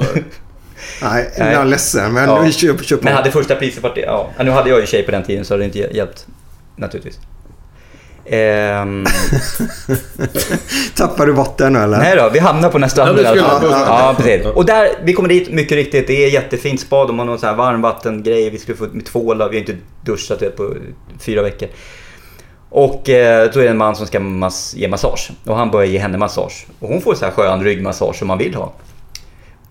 Nej, 1.03 1.31
jag 1.37 1.47
är 1.49 1.65
ledsen 1.65 2.13
men 2.13 2.29
Ja. 2.29 2.41
vi 2.41 2.53
kör, 2.53 2.77
kör 2.83 2.97
på. 2.97 3.05
Men 3.05 3.15
hade 3.15 3.31
första 3.31 3.55
priset 3.55 3.83
varit 3.83 3.95
det, 3.95 4.01
ja. 4.01 4.31
Nu 4.39 4.51
hade 4.51 4.71
jag 4.71 4.81
ju 4.81 4.87
tjej 4.87 5.03
på 5.03 5.11
den 5.11 5.23
tiden 5.23 5.45
så 5.45 5.55
hade 5.55 5.63
det 5.63 5.79
inte 5.79 5.97
hjälpt. 5.97 6.27
Naturligtvis. 6.77 7.19
Ehm, 8.27 9.05
Tappar 10.97 11.27
du 11.27 11.33
bort 11.33 11.59
den 11.59 11.73
nu 11.73 11.79
eller? 11.79 11.99
nej 11.99 12.17
då, 12.17 12.29
vi 12.33 12.39
hamnar 12.39 12.71
på 12.71 12.89
stranden 12.89 13.25
Ja, 13.37 13.45
fall. 13.49 13.61
på- 13.61 13.67
Ja, 13.71 14.15
precis. 14.17 14.47
Och 14.47 14.65
där, 14.67 14.89
vi 15.03 15.13
kommer 15.13 15.29
dit, 15.29 15.51
mycket 15.53 15.73
riktigt, 15.77 16.07
det 16.07 16.25
är 16.25 16.31
jättefint 16.31 16.81
spa. 16.81 17.07
De 17.07 17.19
har 17.19 17.27
någon 17.27 17.39
sån 17.39 17.49
här 17.49 17.57
varmvattengrej, 17.57 18.51
vi 18.51 18.59
skulle 18.59 18.77
få 18.79 18.87
med 18.93 19.07
tvålar, 19.07 19.49
vi 19.49 19.57
har 19.57 19.61
inte 19.61 19.77
duschat 20.05 20.43
vet, 20.43 20.57
på 20.57 20.75
fyra 21.21 21.43
veckor. 21.43 21.69
Och 22.71 23.09
eh, 23.09 23.51
då 23.53 23.61
är 23.61 23.65
det 23.65 23.71
en 23.71 23.77
man 23.77 23.97
som 23.97 24.07
ska 24.07 24.19
mas- 24.21 24.75
ge 24.77 24.89
massage. 24.89 25.31
Och 25.47 25.57
han 25.57 25.71
börjar 25.71 25.87
ge 25.89 25.99
henne 25.99 26.19
massage. 26.19 26.67
Och 26.81 26.89
hon 26.89 27.01
får 27.01 27.15
så 27.15 27.25
här 27.25 27.33
skön 27.33 27.65
ryggmassage 27.65 28.17
som 28.17 28.29
man 28.29 28.39
vill 28.39 28.55
ha. 28.55 28.73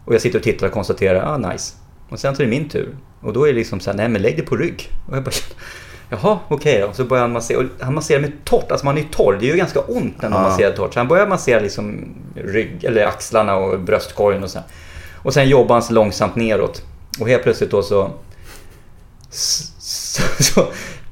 Och 0.05 0.13
jag 0.13 0.21
sitter 0.21 0.39
och 0.39 0.43
tittar 0.43 0.67
och 0.67 0.73
konstaterar, 0.73 1.33
ah 1.33 1.37
nice. 1.37 1.73
Och 2.09 2.19
sen 2.19 2.35
så 2.35 2.41
är 2.41 2.45
det 2.45 2.49
min 2.51 2.69
tur. 2.69 2.95
Och 3.21 3.33
då 3.33 3.43
är 3.43 3.47
det 3.47 3.53
liksom 3.59 3.79
så 3.79 3.89
här, 3.89 3.97
nej 3.97 4.09
men 4.09 4.21
lägg 4.21 4.37
dig 4.37 4.45
på 4.45 4.55
rygg. 4.55 4.89
Och 5.09 5.15
jag 5.15 5.23
bara, 5.23 5.31
jaha 6.09 6.39
okej 6.47 6.79
då. 6.81 6.87
Och 6.87 6.95
så 6.95 7.03
börjar 7.05 7.21
han 7.21 7.31
massera. 7.33 7.57
Och 7.59 7.65
han 7.79 7.93
masserar 7.93 8.21
med 8.21 8.31
torrt, 8.45 8.71
alltså 8.71 8.85
man 8.85 8.97
är 8.97 9.01
ju 9.01 9.07
torr. 9.07 9.37
Det 9.39 9.45
gör 9.45 9.53
ju 9.53 9.57
ganska 9.59 9.79
ont 9.79 10.21
när 10.21 10.29
man 10.29 10.41
Ja. 10.43 10.49
masserar 10.49 10.75
torrt. 10.75 10.93
Så 10.93 10.99
han 10.99 11.07
börjar 11.07 11.27
massera 11.27 11.59
liksom 11.59 12.15
rygg, 12.35 12.83
eller 12.83 13.05
axlarna 13.05 13.55
och 13.55 13.79
bröstkorgen 13.79 14.43
och 14.43 14.49
så 14.49 14.57
här. 14.57 14.67
Och 15.15 15.33
sen 15.33 15.49
jobbar 15.49 15.75
han 15.75 15.83
sig 15.83 15.95
långsamt 15.95 16.35
neråt. 16.35 16.81
Och 17.19 17.27
helt 17.27 17.43
plötsligt 17.43 17.71
då 17.71 17.83
så... 17.83 18.11
så, 19.29 19.63
så, 19.79 20.43
så 20.43 20.67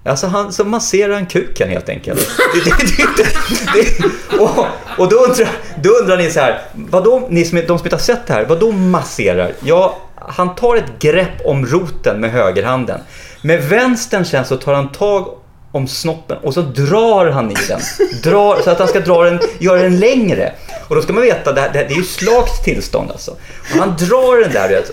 Alltså 0.06 0.28
han 0.28 0.54
så 0.54 0.64
masserar 0.64 1.14
han 1.14 1.26
kuken 1.26 1.70
helt 1.70 1.90
enkelt. 1.90 2.30
Det, 2.54 2.60
det, 2.70 2.76
det, 2.98 3.24
det, 3.24 4.00
det, 4.00 4.38
och, 4.40 4.66
och 4.98 5.10
då 5.10 5.16
undrar, 5.16 5.50
då 5.84 5.90
undrar 5.90 6.18
ni 6.18 6.32
så 6.32 6.40
här, 6.40 6.62
vadå, 6.74 7.28
ni 7.30 7.46
som, 7.46 7.58
de 7.58 7.66
som 7.68 7.78
inte 7.86 7.96
har 7.96 8.02
sett 8.02 8.28
det 8.28 8.34
här, 8.34 8.46
vadå 8.46 8.72
masserar? 8.72 9.52
Ja, 9.60 9.98
han 10.16 10.56
tar 10.56 10.76
ett 10.76 11.00
grepp 11.00 11.46
om 11.46 11.66
roten 11.66 12.20
med 12.22 12.32
högerhanden. 12.32 13.00
Med 13.42 13.64
vänstern 13.64 14.26
sen 14.26 14.46
så 14.46 14.58
tar 14.58 14.74
han 14.74 14.92
tag 14.92 15.28
om 15.72 15.88
snoppen 15.88 16.38
och 16.38 16.54
så 16.54 16.62
drar 16.62 17.26
han 17.26 17.52
i 17.52 17.56
den. 17.68 17.80
Drar, 18.24 18.62
så 18.64 18.70
att 18.70 18.80
han 18.80 18.88
ska 18.88 19.00
dra 19.00 19.24
den, 19.24 19.40
göra 19.60 19.82
den 19.84 20.00
längre. 20.00 20.54
Och 20.88 20.96
då 20.96 21.02
ska 21.02 21.14
man 21.14 21.24
veta, 21.24 21.52
det, 21.52 21.62
här, 21.62 21.70
det, 21.74 21.80
här- 21.80 21.86
det 21.88 21.94
är 21.94 21.98
ju 21.98 22.04
slakt 22.04 22.64
tillstånd 22.64 23.12
alltså. 23.12 23.32
Och 23.74 23.80
han 23.80 23.96
drar 24.00 24.42
den 24.42 24.52
där 24.54 24.70
vet. 24.70 24.92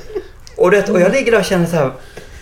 Och, 0.57 0.71
det, 0.71 0.89
och 0.89 1.01
jag 1.01 1.13
ligger 1.13 1.33
där 1.33 1.39
och 1.39 1.45
känner 1.45 1.67
så 1.67 1.77
här. 1.77 1.91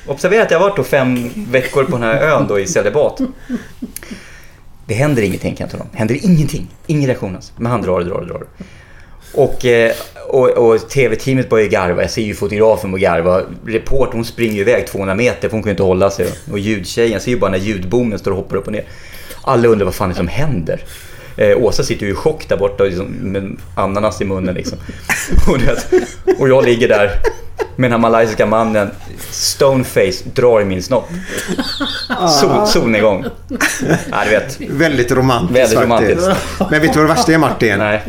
Observera 0.07 0.43
att 0.43 0.51
jag 0.51 0.59
har 0.59 0.69
varit 0.69 0.77
då 0.77 0.85
fem 0.85 1.31
veckor 1.51 1.85
på 1.85 1.91
den 1.91 2.03
här 2.03 2.23
ön 2.23 2.47
då 2.49 2.61
i 2.61 2.67
celibat. 2.67 3.21
Det 4.87 4.95
händer 4.95 5.23
ingenting 5.23 5.55
kan 5.55 5.65
jag 5.65 5.71
tala 5.71 5.83
om. 5.83 5.89
Det 5.93 5.99
händer 5.99 6.19
ingenting. 6.23 6.69
Ingen 6.87 7.07
reaktion 7.07 7.37
alls. 7.37 7.53
Men 7.57 7.73
han 7.73 7.83
drar 7.83 7.99
och 7.99 8.07
drar 8.07 8.15
och 8.15 8.27
drar. 8.27 8.45
Och, 9.35 9.65
eh, 9.65 9.93
och, 10.29 10.49
och 10.49 10.89
tv-teamet 10.89 11.49
börjar 11.49 11.65
ju 11.65 11.71
garva. 11.71 12.03
Jag 12.03 12.11
ser 12.11 12.23
ju 12.23 12.35
fotografen 12.35 12.93
börja 12.93 13.15
garva. 13.15 13.43
Reportern 13.67 14.17
hon 14.17 14.25
springer 14.25 14.55
ju 14.55 14.61
iväg 14.61 14.87
200 14.87 15.15
meter 15.15 15.49
för 15.49 15.57
hon 15.57 15.63
kan 15.63 15.71
inte 15.71 15.83
hålla 15.83 16.11
sig. 16.11 16.29
Och 16.53 16.59
ljudtjejen, 16.59 17.13
jag 17.13 17.23
ser 17.23 17.31
ju 17.31 17.39
bara 17.39 17.51
när 17.51 17.59
ljudbommen 17.59 18.19
står 18.19 18.31
och 18.31 18.37
hoppar 18.37 18.57
upp 18.57 18.67
och 18.67 18.73
ner. 18.73 18.85
Alla 19.43 19.69
undrar 19.69 19.85
vad 19.85 19.95
fan 19.95 20.09
det 20.09 20.13
är 20.13 20.17
som 20.17 20.29
händer. 20.29 20.85
Eh, 21.37 21.57
Åsa 21.57 21.83
sitter 21.83 22.07
ju 22.07 22.13
i 22.13 22.15
chock 22.15 22.49
där 22.49 22.57
borta 22.57 22.85
liksom, 22.85 23.07
med 23.07 23.57
ananas 23.75 24.21
i 24.21 24.25
munnen 24.25 24.55
liksom. 24.55 24.79
Och, 25.49 25.59
det, 25.59 25.85
och 26.39 26.49
jag 26.49 26.65
ligger 26.65 26.89
där 26.89 27.11
med 27.77 27.91
den 27.91 27.93
här 27.93 27.99
malaysiska 28.11 28.47
mannen, 28.47 28.91
stoneface, 29.31 30.25
drar 30.35 30.61
i 30.61 30.65
min 30.65 30.83
snopp. 30.83 31.09
Sol, 32.41 32.67
solnedgång. 32.67 33.25
Ja, 34.11 34.25
du 34.25 34.31
vet. 34.31 34.61
Väldigt 34.61 35.13
romantiskt 35.13 35.57
Väldigt 35.59 35.79
faktiskt. 35.89 36.27
romantiskt. 36.27 36.71
Men 36.71 36.81
vet 36.83 36.93
du 36.93 36.99
vad 37.01 37.09
det 37.09 37.15
värsta 37.15 37.33
är 37.33 37.39
Martin? 37.39 37.79
Nej. 37.79 38.03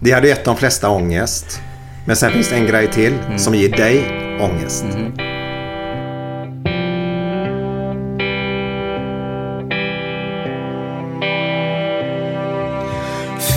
Det 0.00 0.10
hade 0.12 0.28
gett 0.28 0.44
de 0.44 0.56
flesta 0.56 0.88
ångest. 0.88 1.60
Men 2.06 2.16
sen 2.16 2.32
finns 2.32 2.48
det 2.48 2.54
en 2.54 2.66
grej 2.66 2.88
till 2.88 3.12
Mm. 3.26 3.38
som 3.38 3.54
ger 3.54 3.68
dig 3.68 4.04
ångest. 4.40 4.84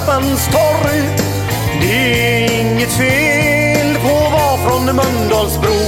Buss 0.00 0.46
torg. 0.46 1.00
Det 1.80 1.94
är 2.34 2.60
inget 2.60 2.92
fel 2.92 3.94
på 4.02 4.26
att 4.26 4.32
vara 4.32 4.56
från 4.56 4.84
Mölndalsbro. 4.84 5.78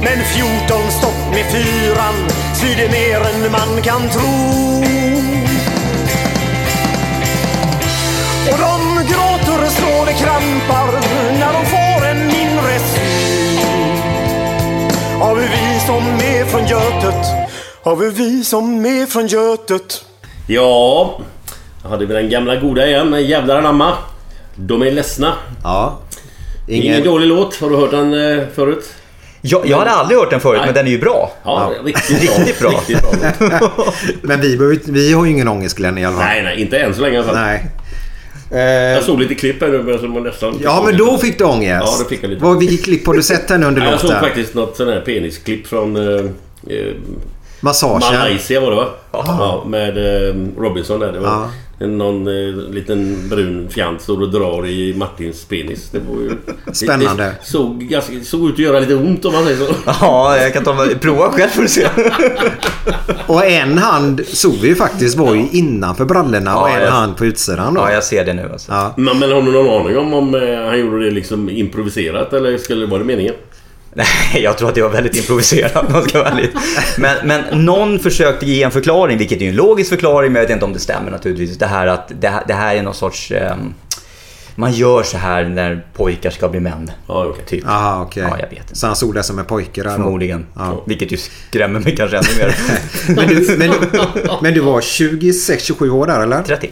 Men 0.00 0.24
14 0.24 0.90
stopp 0.90 1.30
med 1.30 1.44
fyran 1.52 2.14
svider 2.54 2.90
mer 2.90 3.20
än 3.20 3.52
man 3.52 3.82
kan 3.82 4.08
tro. 4.08 4.76
Och 8.52 8.58
de 8.58 9.04
gråter 9.12 9.70
så 9.70 10.04
det 10.04 10.12
krampar 10.12 11.00
när 11.38 11.52
de 11.52 11.66
får 11.66 12.06
en 12.06 12.26
mindre 12.26 12.78
syn 12.78 14.00
Har 15.20 15.34
vi 15.34 15.46
vi 15.46 15.80
som 15.86 16.04
är 16.06 16.44
från 16.44 16.66
Götet, 16.66 17.26
Har 17.82 17.96
vi 17.96 18.10
vi 18.10 18.44
som 18.44 18.86
är 18.86 19.06
från 19.06 19.26
Götet 19.26 20.04
Ja, 20.48 21.18
jag 21.86 21.90
hade 21.90 22.06
väl 22.06 22.16
den 22.16 22.30
gamla 22.30 22.56
goda 22.56 22.86
igen 22.86 23.26
Jävlar 23.26 23.56
anamma. 23.58 23.92
De 24.56 24.82
är 24.82 24.90
ledsna. 24.90 25.32
Ja. 25.62 25.98
Ingen, 26.68 26.86
Ingen- 26.86 27.04
dålig 27.04 27.26
låt. 27.26 27.60
Har 27.60 27.70
du 27.70 27.76
hört 27.76 27.90
den 27.90 28.38
eh, 28.38 28.44
förut? 28.54 28.94
Jag, 29.40 29.66
jag 29.66 29.78
hade 29.78 29.90
aldrig 29.90 30.18
hört 30.18 30.30
den 30.30 30.40
förut, 30.40 30.56
Nej. 30.58 30.66
men 30.66 30.74
den 30.74 30.86
är 30.86 30.90
ju 30.90 30.98
bra. 30.98 31.32
Ja, 31.44 31.72
riktigt 31.84 32.20
bra. 32.60 32.70
Riktigt 32.70 33.00
bra. 33.00 33.10
Riktigt 33.10 33.38
bra. 33.38 33.72
Men 34.22 34.40
vi, 34.40 34.56
behöver, 34.56 34.78
vi 34.86 35.12
har 35.12 35.24
ju 35.24 35.30
ingen 35.30 35.48
ångest 35.48 35.76
Glenn 35.76 35.98
i 35.98 36.04
alla 36.04 36.16
fall. 36.16 36.24
Nej, 36.26 36.42
nej, 36.42 36.60
inte 36.60 36.78
än 36.78 36.94
så 36.94 37.00
länge 37.00 37.14
i 37.14 37.18
alla 37.18 37.26
fall. 37.26 37.36
Nej. 37.36 37.66
Jag 38.94 39.02
såg 39.04 39.20
lite 39.20 39.34
klipp 39.34 39.60
här 39.60 39.68
nu 39.68 39.82
men 39.82 39.98
som 39.98 40.12
nästan... 40.12 40.60
Ja, 40.62 40.82
men 40.86 40.96
då 40.96 41.18
fick 41.18 41.38
du 41.38 41.44
ångest. 41.44 41.86
Ja, 41.86 42.02
det 42.04 42.08
fick 42.08 42.24
jag 42.24 42.30
lite. 42.30 42.44
Vad, 42.44 42.58
vilket 42.58 42.84
klipp 42.84 43.06
har 43.06 43.14
du 43.14 43.22
sett 43.22 43.50
här 43.50 43.58
nu 43.58 43.66
under 43.66 43.80
Nej, 43.82 43.90
jag 43.90 44.00
såg 44.00 44.10
låten? 44.10 44.24
faktiskt 44.24 44.54
något 44.54 44.76
sån 44.76 44.88
här 44.88 45.00
penisklipp 45.00 45.66
från... 45.66 45.96
Eh, 45.96 46.24
eh, 46.76 46.92
Massagen. 47.60 48.18
Malaysia 48.18 48.60
var 48.60 48.70
det 48.70 48.76
va? 48.76 48.86
Ja, 49.12 49.64
med 49.66 49.98
eh, 49.98 50.34
Robinson 50.58 51.00
där. 51.00 51.12
Det 51.12 51.18
var 51.18 51.28
Ja. 51.28 51.50
Någon 51.78 52.26
eh, 52.26 52.54
liten 52.70 53.28
brun 53.28 53.68
fjant 53.70 54.02
står 54.02 54.22
och 54.22 54.30
drar 54.30 54.66
i 54.66 54.94
Martins 54.96 55.44
penis. 55.44 55.88
Det 55.92 55.98
var 55.98 56.20
ju... 56.22 56.30
Spännande. 56.72 57.24
Det 57.24 57.34
såg, 57.42 57.80
ganska, 57.80 58.12
såg 58.24 58.48
ut 58.48 58.52
att 58.52 58.58
göra 58.58 58.80
lite 58.80 58.94
ont 58.94 59.24
om 59.24 59.32
man 59.32 59.44
säger 59.44 59.58
så. 59.66 59.74
Ja, 60.00 60.36
jag 60.36 60.52
kan 60.52 60.64
ta, 60.64 60.86
prova 61.00 61.30
själv 61.32 61.48
för 61.50 61.62
att 61.64 61.70
se. 61.70 61.88
Och 63.26 63.44
en 63.44 63.78
hand 63.78 64.22
såg 64.26 64.52
vi 64.62 64.68
ju 64.68 64.74
faktiskt 64.74 65.16
var 65.16 65.34
ju 65.34 65.46
innanför 65.52 66.04
brallorna 66.04 66.58
och 66.58 66.68
Ja, 66.68 66.76
en 66.76 66.82
jag- 66.84 66.90
hand 66.90 67.16
på 67.16 67.26
utsidan 67.26 67.74
då. 67.74 67.80
Ja, 67.80 67.92
jag 67.92 68.04
ser 68.04 68.24
det 68.24 68.32
nu 68.34 68.48
alltså. 68.52 68.72
Ja. 68.72 68.94
Men, 68.96 69.18
men 69.18 69.32
har 69.32 69.42
du 69.42 69.52
någon 69.52 69.80
aning 69.86 69.98
om 69.98 70.14
om 70.14 70.34
eh, 70.34 70.64
han 70.66 70.78
gjorde 70.80 71.04
det 71.04 71.10
liksom 71.10 71.50
improviserat 71.50 72.32
eller 72.32 72.58
skulle 72.58 72.80
det 72.80 72.86
vara 72.86 72.98
det 72.98 73.04
meningen? 73.04 73.34
Nej, 73.96 74.42
jag 74.42 74.58
tror 74.58 74.68
att 74.68 74.74
det 74.74 74.82
var 74.82 74.88
väldigt 74.88 75.16
improviserat 75.16 75.94
om 75.94 76.02
ska 76.08 76.22
vara. 76.22 76.38
Men, 76.98 77.16
men 77.24 77.64
någon 77.64 77.98
försökte 77.98 78.46
ge 78.46 78.62
en 78.62 78.70
förklaring, 78.70 79.18
vilket 79.18 79.42
är 79.42 79.48
en 79.48 79.56
logisk 79.56 79.90
förklaring, 79.90 80.32
men 80.32 80.40
jag 80.40 80.48
vet 80.48 80.54
inte 80.54 80.64
om 80.64 80.72
det 80.72 80.78
stämmer 80.78 81.10
naturligtvis. 81.10 81.58
Det 81.58 81.66
här 81.66 81.86
att 81.86 82.12
det 82.20 82.28
här, 82.28 82.42
det 82.46 82.54
här 82.54 82.76
är 82.76 82.82
någon 82.82 82.94
sorts... 82.94 83.30
ehm, 83.30 83.74
man 84.54 84.72
gör 84.72 85.02
så 85.02 85.18
här 85.18 85.44
när 85.44 85.86
pojkar 85.92 86.30
ska 86.30 86.48
bli 86.48 86.60
män. 86.60 86.90
Ja, 87.08 87.26
okej. 87.26 87.44
Typ. 87.46 87.68
Aha, 87.68 88.02
okej. 88.02 88.22
Ja, 88.22 88.36
jag 88.40 88.48
vet 88.48 88.58
inte. 88.58 88.76
Så 88.76 88.86
han 88.86 88.96
såg 88.96 89.14
det 89.14 89.22
som 89.22 89.38
en 89.38 89.44
pojke? 89.44 89.82
Förmodligen. 89.82 90.46
Ja. 90.56 90.82
Vilket 90.86 91.12
ju 91.12 91.16
skrämmer 91.16 91.80
mig 91.80 91.96
kanske 91.96 92.16
ännu 92.16 92.28
mer. 92.38 92.56
Men 93.16 93.28
du, 93.28 93.56
men, 93.58 93.70
men 94.42 94.54
du 94.54 94.60
var 94.60 94.80
26-27 94.80 95.90
år 95.90 96.06
där 96.06 96.20
eller? 96.20 96.42
30. 96.42 96.70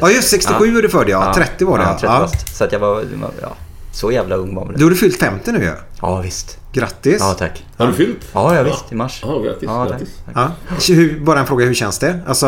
Ja 0.00 0.10
just 0.10 0.28
67 0.28 0.78
är 0.78 0.82
du 0.82 0.88
född 0.88 1.08
ja. 1.08 1.34
30 1.36 1.64
var 1.64 1.78
det 1.78 1.84
ja. 1.84 1.98
ja. 2.02 2.28
30 2.28 2.44
ja. 2.46 2.54
Så 2.54 2.64
att 2.64 2.72
jag 2.72 2.78
var... 2.78 3.04
ja, 3.42 3.48
så 3.92 4.12
jävla 4.12 4.36
ung 4.36 4.54
var 4.54 4.64
man 4.64 4.74
Då 4.78 4.84
har 4.84 4.90
du 4.90 4.96
fyllt 4.96 5.16
50 5.16 5.52
nu 5.52 5.64
ju. 5.64 5.72
Ja, 6.00 6.20
visst. 6.20 6.58
Grattis. 6.72 7.16
Ja, 7.20 7.34
tack. 7.38 7.64
Har 7.76 7.86
du 7.86 7.92
fyllt? 7.92 8.18
Ja, 8.32 8.56
ja 8.56 8.62
visst. 8.62 8.92
I 8.92 8.94
mars. 8.94 9.20
Ja, 9.26 9.38
grattis. 9.38 9.62
Ja, 9.62 9.86
tack. 9.86 9.90
grattis. 9.90 10.18
Ja. 10.34 10.50
Hur, 10.94 11.20
bara 11.20 11.40
en 11.40 11.46
fråga, 11.46 11.66
hur 11.66 11.74
känns 11.74 11.98
det? 11.98 12.20
Alltså, 12.26 12.46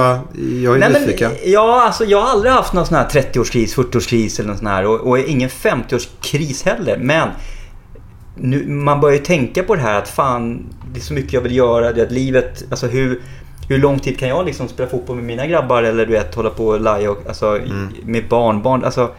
jag 0.63 0.75
är 0.75 0.79
Nej, 0.79 0.91
men, 0.93 1.03
nyfiken. 1.03 1.31
ja, 1.45 1.83
alltså, 1.85 2.05
jag 2.05 2.21
har 2.23 2.29
aldrig 2.31 2.53
haft 2.53 2.73
någon 2.73 2.87
sån 2.87 2.97
här 2.97 3.09
30-årskris, 3.09 3.75
40-årskris 3.77 4.41
eller 4.41 4.49
någon 4.49 4.59
sån 4.59 4.67
här. 4.67 4.87
Och, 4.87 5.01
och 5.01 5.19
ingen 5.19 5.49
50-årskris 5.49 6.65
heller. 6.65 6.99
Men 6.99 7.29
nu, 8.37 8.69
man 8.69 9.01
börjar 9.01 9.19
ju 9.19 9.25
tänka 9.25 9.63
på 9.63 9.75
det 9.75 9.83
här 9.83 9.99
att 9.99 10.09
fan, 10.09 10.67
det 10.93 11.01
är 11.01 11.05
så 11.05 11.15
mycket 11.15 11.33
jag 11.33 11.41
vill 11.41 11.57
göra. 11.57 11.93
Det 11.93 12.01
är 12.01 12.07
att 12.07 12.13
livet, 12.13 12.65
alltså 12.71 12.87
hur, 12.87 13.21
hur 13.69 13.79
lång 13.79 13.99
tid 13.99 14.19
kan 14.19 14.29
jag 14.29 14.47
liksom 14.47 14.69
spela 14.69 14.89
fotboll 14.89 15.17
med 15.17 15.25
mina 15.25 15.47
grabbar 15.47 15.83
eller 15.83 16.07
du 16.07 16.13
vet 16.13 16.35
hålla 16.35 16.51
på 16.51 16.67
och 16.67 16.81
laja 16.81 17.11
och, 17.11 17.19
alltså, 17.29 17.61
med 18.05 18.29
barnbarn. 18.29 18.85
Alltså, 18.85 19.11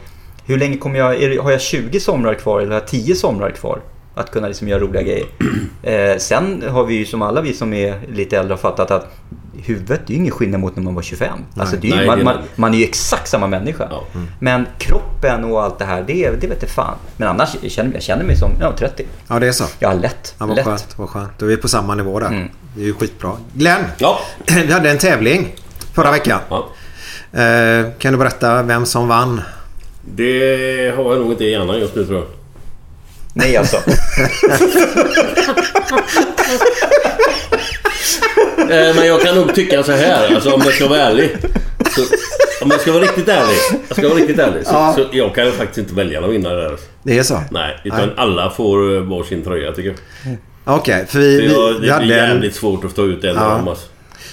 hur 0.45 0.57
länge 0.57 0.77
kommer 0.77 0.99
jag, 0.99 1.23
är, 1.23 1.39
har 1.39 1.51
jag 1.51 1.61
20 1.61 1.99
somrar 1.99 2.33
kvar 2.33 2.59
eller 2.59 2.71
har 2.71 2.79
jag 2.79 2.87
10 2.87 3.15
somrar 3.15 3.49
kvar? 3.49 3.79
Att 4.15 4.31
kunna 4.31 4.47
liksom 4.47 4.67
göra 4.67 4.79
roliga 4.79 5.01
grejer. 5.01 5.25
Eh, 5.83 6.17
sen 6.17 6.63
har 6.69 6.83
vi 6.83 6.95
ju 6.95 7.05
som 7.05 7.21
alla 7.21 7.41
vi 7.41 7.53
som 7.53 7.73
är 7.73 7.99
lite 8.13 8.37
äldre 8.37 8.53
har 8.53 8.57
fattat 8.57 8.91
att 8.91 9.07
huvudet 9.63 10.01
det 10.07 10.13
är 10.13 10.15
ju 10.15 10.21
ingen 10.21 10.31
skillnad 10.31 10.59
mot 10.61 10.75
när 10.75 10.83
man 10.83 10.95
var 10.95 11.01
25. 11.01 11.39
Alltså, 11.57 11.75
det 11.75 11.87
är 11.87 11.91
ju, 11.91 11.95
Nej, 11.95 12.07
man, 12.07 12.23
man, 12.23 12.37
man 12.55 12.73
är 12.73 12.77
ju 12.77 12.83
exakt 12.83 13.27
samma 13.27 13.47
människa. 13.47 13.87
Ja. 13.89 14.03
Men 14.39 14.65
kroppen 14.77 15.43
och 15.43 15.63
allt 15.63 15.79
det 15.79 15.85
här, 15.85 16.03
det, 16.07 16.41
det 16.41 16.47
vet 16.47 16.61
jag 16.61 16.71
fan. 16.71 16.95
Men 17.17 17.27
annars 17.27 17.49
jag 17.61 17.71
känner 17.71 17.93
jag 17.93 18.03
känner 18.03 18.23
mig 18.23 18.35
som 18.35 18.51
ja, 18.61 18.73
30. 18.77 19.05
Ja, 19.27 19.39
det 19.39 19.47
är 19.47 19.51
så. 19.51 19.63
Ja, 19.79 19.93
lätt. 19.93 20.35
Ja, 20.39 20.45
vad 20.45 20.55
lätt. 20.55 20.65
skönt, 20.65 20.93
vad 20.97 21.09
skönt. 21.09 21.31
Då 21.37 21.45
är 21.45 21.49
vi 21.49 21.57
på 21.57 21.67
samma 21.67 21.95
nivå 21.95 22.19
där. 22.19 22.27
Mm. 22.27 22.49
Det 22.75 22.81
är 22.81 22.85
ju 22.85 22.93
skitbra. 22.93 23.31
Glenn! 23.53 23.83
Ja. 23.97 24.19
Vi 24.47 24.71
hade 24.71 24.89
en 24.91 24.97
tävling 24.97 25.55
förra 25.93 26.11
veckan. 26.11 26.39
ja. 26.49 26.69
Eh, 27.41 27.85
kan 27.99 28.11
du 28.11 28.17
berätta 28.17 28.63
vem 28.63 28.85
som 28.85 29.07
vann? 29.07 29.41
Det 30.05 30.93
har 30.95 31.11
jag 31.11 31.21
nog 31.21 31.31
inte 31.31 31.43
i 31.43 31.51
hjärnan 31.51 31.79
just 31.79 31.95
nu 31.95 32.05
tror 32.05 32.17
jag. 32.19 32.27
Nej 33.33 33.57
alltså. 33.57 33.77
Eh, 38.69 38.95
Men 38.95 39.07
jag 39.07 39.21
kan 39.21 39.35
nog 39.35 39.55
tycka 39.55 39.83
så 39.83 39.91
här, 39.91 40.35
alltså 40.35 40.51
om 40.53 40.61
jag 40.65 40.73
ska 40.73 40.87
vara 40.87 40.99
ärlig. 40.99 41.37
Så, 41.95 42.01
om 42.61 42.71
jag 42.71 42.81
ska 42.81 42.91
vara 42.91 43.03
riktigt 43.03 43.27
ärlig. 43.27 43.55
Jag 43.87 43.97
ska 43.97 44.07
vara 44.09 44.19
riktigt 44.19 44.39
ärlig. 44.39 44.65
Så, 44.67 44.73
Ja. 44.73 44.93
så 44.97 45.05
jag 45.11 45.35
kan 45.35 45.51
faktiskt 45.51 45.77
inte 45.77 45.93
välja 45.93 46.21
någon 46.21 46.29
vinnare 46.31 46.61
där. 46.61 46.77
Det 47.03 47.17
är 47.17 47.23
så? 47.23 47.41
Nej, 47.51 47.77
utan 47.83 47.99
Nej. 47.99 48.09
alla 48.17 48.49
får 48.49 48.95
eh, 48.95 49.01
varsin 49.01 49.43
tröja 49.43 49.71
tycker 49.71 49.89
jag. 49.89 50.37
Okej, 50.77 51.05
för 51.09 51.19
vi, 51.19 51.45
jag, 51.53 51.67
vi, 51.67 51.73
det 51.73 51.79
vi 51.81 51.89
hade 51.89 52.05
blir 52.05 52.15
jävligt 52.15 52.55
svårt 52.55 52.85
att 52.85 52.91
stå 52.91 53.05
ut 53.05 53.23
en 53.23 53.35
Ja. 53.35 53.41
av 53.41 53.57
dem 53.57 53.67
alltså. 53.67 53.85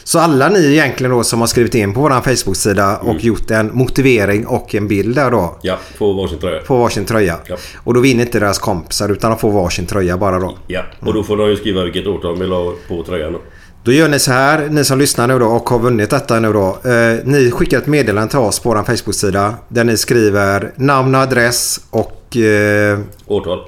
Så 0.04 0.18
alla 0.18 0.48
ni 0.48 0.72
egentligen 0.72 1.10
då 1.12 1.24
som 1.24 1.40
har 1.40 1.46
skrivit 1.46 1.74
in 1.74 1.94
på 1.94 2.00
vår 2.00 2.10
Facebook-sida 2.10 2.96
och 2.96 3.24
gjort 3.24 3.50
en 3.50 3.70
motivering 3.74 4.46
och 4.46 4.74
en 4.74 4.88
bild 4.88 5.14
där 5.16 5.30
då. 5.30 5.58
Ja, 5.62 5.78
få 5.98 6.12
varsin 6.12 6.38
tröja. 6.38 6.60
På 6.60 6.76
varsin 6.76 7.04
tröja. 7.04 7.36
Ja. 7.46 7.56
Och 7.76 7.94
då 7.94 8.00
vinner 8.00 8.24
inte 8.24 8.40
deras 8.40 8.58
kompisar 8.58 9.08
utan 9.08 9.30
de 9.30 9.38
får 9.38 9.50
varsin 9.50 9.86
tröja 9.86 10.16
bara 10.18 10.38
då. 10.38 10.56
Ja, 10.66 10.82
och 11.00 11.14
då 11.14 11.22
får 11.22 11.36
de 11.36 11.48
ju 11.48 11.56
skriva 11.56 11.84
vilket 11.84 12.06
årtal 12.06 12.32
de 12.34 12.40
vill 12.40 12.52
ha 12.52 12.72
på 12.88 13.02
tröjan. 13.02 13.32
då. 13.32 13.40
Då 13.84 13.92
gör 13.92 14.08
ni 14.08 14.18
så 14.18 14.32
här, 14.32 14.68
ni 14.70 14.84
som 14.84 14.98
lyssnar 14.98 15.26
nu 15.28 15.38
då 15.38 15.46
och 15.46 15.70
har 15.70 15.78
vunnit 15.78 16.10
detta 16.10 16.40
nu 16.40 16.52
då. 16.52 16.78
Eh, 16.90 17.18
ni 17.24 17.50
skickar 17.50 17.78
ett 17.78 17.86
meddelande 17.86 18.30
till 18.30 18.38
oss 18.38 18.60
på 18.60 18.68
vår 18.68 18.82
Facebook-sida 18.82 19.54
där 19.68 19.84
ni 19.84 19.96
skriver 19.96 20.72
namn 20.76 21.14
och 21.14 21.20
adress 21.20 21.80
och 21.90 22.36
eh, 22.36 22.98
Årtal. 23.26 23.58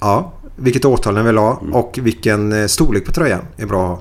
ja, 0.00 0.32
vilket 0.56 0.84
årtal 0.84 1.14
ni 1.14 1.22
vill 1.22 1.38
ha 1.38 1.62
och 1.72 1.98
vilken 2.02 2.52
eh, 2.52 2.66
storlek 2.66 3.04
på 3.06 3.12
tröjan 3.12 3.40
är 3.56 3.66
bra 3.66 3.82
att 3.82 3.88
ha. 3.88 4.00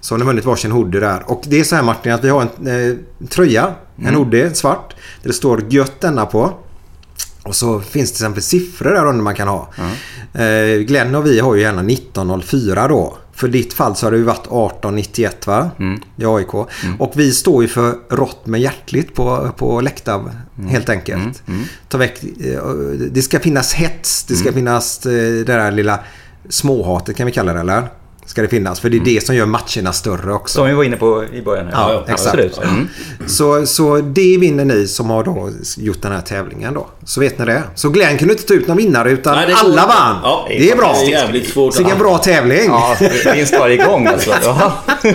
Så 0.00 0.14
har 0.14 0.18
ni 0.18 0.24
vunnit 0.24 0.44
varsin 0.44 0.70
hoodie 0.72 1.00
där. 1.00 1.22
Och 1.26 1.42
det 1.46 1.60
är 1.60 1.64
så 1.64 1.76
här 1.76 1.82
Martin 1.82 2.12
att 2.12 2.24
vi 2.24 2.28
har 2.28 2.42
en 2.42 2.66
eh, 2.90 2.96
tröja, 3.28 3.74
en 3.96 4.14
hoodie, 4.14 4.54
svart. 4.54 4.94
Där 5.22 5.28
det 5.28 5.34
står 5.34 5.64
gött 5.68 6.00
denna 6.00 6.26
på. 6.26 6.52
Och 7.42 7.56
så 7.56 7.80
finns 7.80 8.10
det 8.10 8.16
till 8.16 8.24
exempel 8.24 8.42
siffror 8.42 8.90
där 8.90 9.06
under 9.06 9.22
man 9.24 9.34
kan 9.34 9.48
ha. 9.48 9.68
Eh, 10.42 10.78
Glenn 10.80 11.14
och 11.14 11.26
vi 11.26 11.40
har 11.40 11.54
ju 11.54 11.60
gärna 11.60 11.82
1904 11.92 12.88
då. 12.88 13.18
För 13.32 13.48
ditt 13.48 13.72
fall 13.72 13.96
så 13.96 14.06
har 14.06 14.10
det 14.10 14.16
ju 14.16 14.22
varit 14.24 14.46
1891 14.46 15.46
va? 15.46 15.70
I 16.16 16.24
AIK. 16.24 16.54
Och 16.98 17.12
vi 17.14 17.32
står 17.32 17.62
ju 17.62 17.68
för 17.68 17.94
rått 18.10 18.46
men 18.46 18.60
hjärtligt 18.60 19.14
på, 19.14 19.50
på 19.56 19.80
läktar 19.80 20.30
helt 20.68 20.88
enkelt. 20.88 21.42
Ta 21.88 21.98
väck, 21.98 22.22
eh, 22.22 22.62
det 23.10 23.22
ska 23.22 23.40
finnas 23.40 23.74
hets, 23.74 24.24
det 24.24 24.34
ska 24.34 24.52
finnas 24.52 25.06
eh, 25.06 25.12
det 25.12 25.44
där 25.44 25.70
lilla 25.70 26.00
småhatet 26.48 27.16
kan 27.16 27.26
vi 27.26 27.32
kalla 27.32 27.52
det 27.52 27.60
eller? 27.60 27.88
Ska 28.28 28.42
det 28.42 28.48
finnas. 28.48 28.80
För 28.80 28.90
det 28.90 28.96
är 28.96 29.00
det 29.04 29.26
som 29.26 29.34
gör 29.36 29.46
matcherna 29.46 29.92
större 29.92 30.32
också. 30.32 30.54
Som 30.54 30.66
vi 30.66 30.72
var 30.74 30.84
inne 30.84 30.96
på 30.96 31.24
i 31.32 31.42
början. 31.42 31.66
här. 31.66 31.72
Ja, 31.92 32.00
exakt. 32.08 32.20
Absolut. 32.20 32.58
Mm. 32.58 32.88
Så, 33.26 33.66
så 33.66 33.96
det 33.96 34.38
vinner 34.38 34.64
ni 34.64 34.86
som 34.88 35.10
har 35.10 35.24
då 35.24 35.50
gjort 35.76 36.02
den 36.02 36.12
här 36.12 36.20
tävlingen 36.20 36.74
då. 36.74 36.86
Så 37.04 37.20
vet 37.20 37.38
ni 37.38 37.44
det. 37.44 37.62
Så 37.74 37.88
Glenn 37.90 38.18
kunde 38.18 38.34
inte 38.34 38.46
ta 38.46 38.54
ut 38.54 38.68
någon 38.68 38.76
vinnare 38.76 39.10
utan 39.10 39.34
Nej, 39.36 39.54
alla 39.64 39.86
vann. 39.86 40.16
Ja, 40.22 40.46
det 40.48 40.70
är 40.70 40.76
bra. 40.76 40.92
det 40.92 41.06
är 41.06 41.10
jävligt 41.10 41.48
svårt. 41.50 41.78
Vilken 41.80 41.98
bra 41.98 42.18
tävling. 42.18 42.64
Ja, 42.66 42.96
vinst 43.34 43.54
varje 43.58 43.86
gång 43.86 44.06
alltså. 44.06 44.30
Ja. 44.42 44.72
Det 45.02 45.12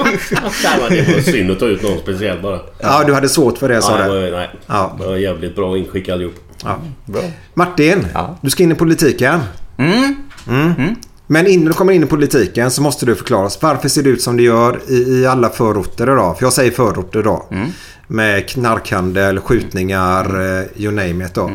var 1.14 1.22
synd 1.22 1.52
att 1.52 1.60
ta 1.60 1.66
ut 1.66 1.84
någon 1.84 2.00
speciell 2.00 2.42
bara. 2.42 2.60
Ja, 2.80 3.04
du 3.08 3.14
hade 3.14 3.30
svårt 3.30 3.58
för 3.58 3.70
det 3.70 3.82
sa 3.82 3.92
Ja, 4.00 4.08
det 4.08 4.26
du. 4.26 4.32
var, 4.32 4.38
nej. 4.38 4.50
Ja. 4.68 4.96
Det 5.00 5.06
var 5.08 5.16
jävligt 5.16 5.56
bra 5.56 5.78
inskick 5.78 6.10
allihop. 6.10 6.34
Ja. 6.64 6.78
Bra. 7.06 7.22
Martin, 7.54 8.08
Ja. 8.14 8.38
du 8.42 8.50
ska 8.50 8.64
in 8.64 8.72
i 8.72 8.76
politiken. 8.76 9.40
Mm. 9.78 10.96
Men 11.34 11.48
innan 11.48 11.66
du 11.66 11.74
kommer 11.74 11.94
in 11.94 12.04
i 12.04 12.06
politiken 12.06 12.72
så 12.72 12.82
måste 12.82 13.06
du 13.06 13.16
förklara 13.16 13.46
oss. 13.46 13.60
Varför 13.62 13.90
ser 13.90 14.04
det 14.04 14.10
ut 14.10 14.22
som 14.22 14.38
det 14.38 14.44
gör 14.44 14.80
i, 14.90 14.94
i 15.22 15.26
alla 15.26 15.50
förorter 15.50 16.04
idag? 16.14 16.38
För 16.38 16.46
jag 16.46 16.54
säger 16.54 16.72
förorter 16.72 17.20
idag. 17.20 17.44
Med 18.08 18.48
knarkhandel, 18.50 19.40
skjutningar, 19.40 20.26
eh, 20.60 20.82
you 20.84 20.92
name 20.94 21.26
it 21.26 21.34
då. 21.34 21.50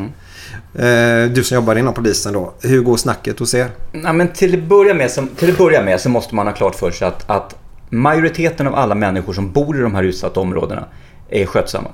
Eh, 0.83 1.31
Du 1.31 1.45
som 1.45 1.55
jobbar 1.55 1.77
inom 1.77 1.95
polisen 1.95 2.33
då. 2.33 2.53
Hur 2.63 2.81
går 2.83 2.97
snacket 2.97 3.39
hos 3.39 3.55
er? 3.55 3.69
Nej, 3.93 4.13
men 4.13 4.29
till 4.29 4.55
att, 4.55 4.69
börja 4.69 4.95
med, 4.95 5.11
så, 5.11 5.23
till 5.37 5.51
att 5.51 5.59
börja 5.59 5.83
med 5.83 6.01
så 6.01 6.09
måste 6.09 6.35
man 6.35 6.47
ha 6.47 6.55
klart 6.55 6.75
för 6.75 6.91
sig 6.91 7.09
att, 7.09 7.31
att 7.31 7.55
majoriteten 7.91 8.67
av 8.67 8.75
alla 8.75 8.95
människor 8.95 9.33
som 9.33 9.53
bor 9.53 9.79
i 9.79 9.81
de 9.81 9.95
här 9.95 10.03
utsatta 10.03 10.41
områdena 10.41 10.85
är 11.31 11.47
skötsamma. 11.47 11.89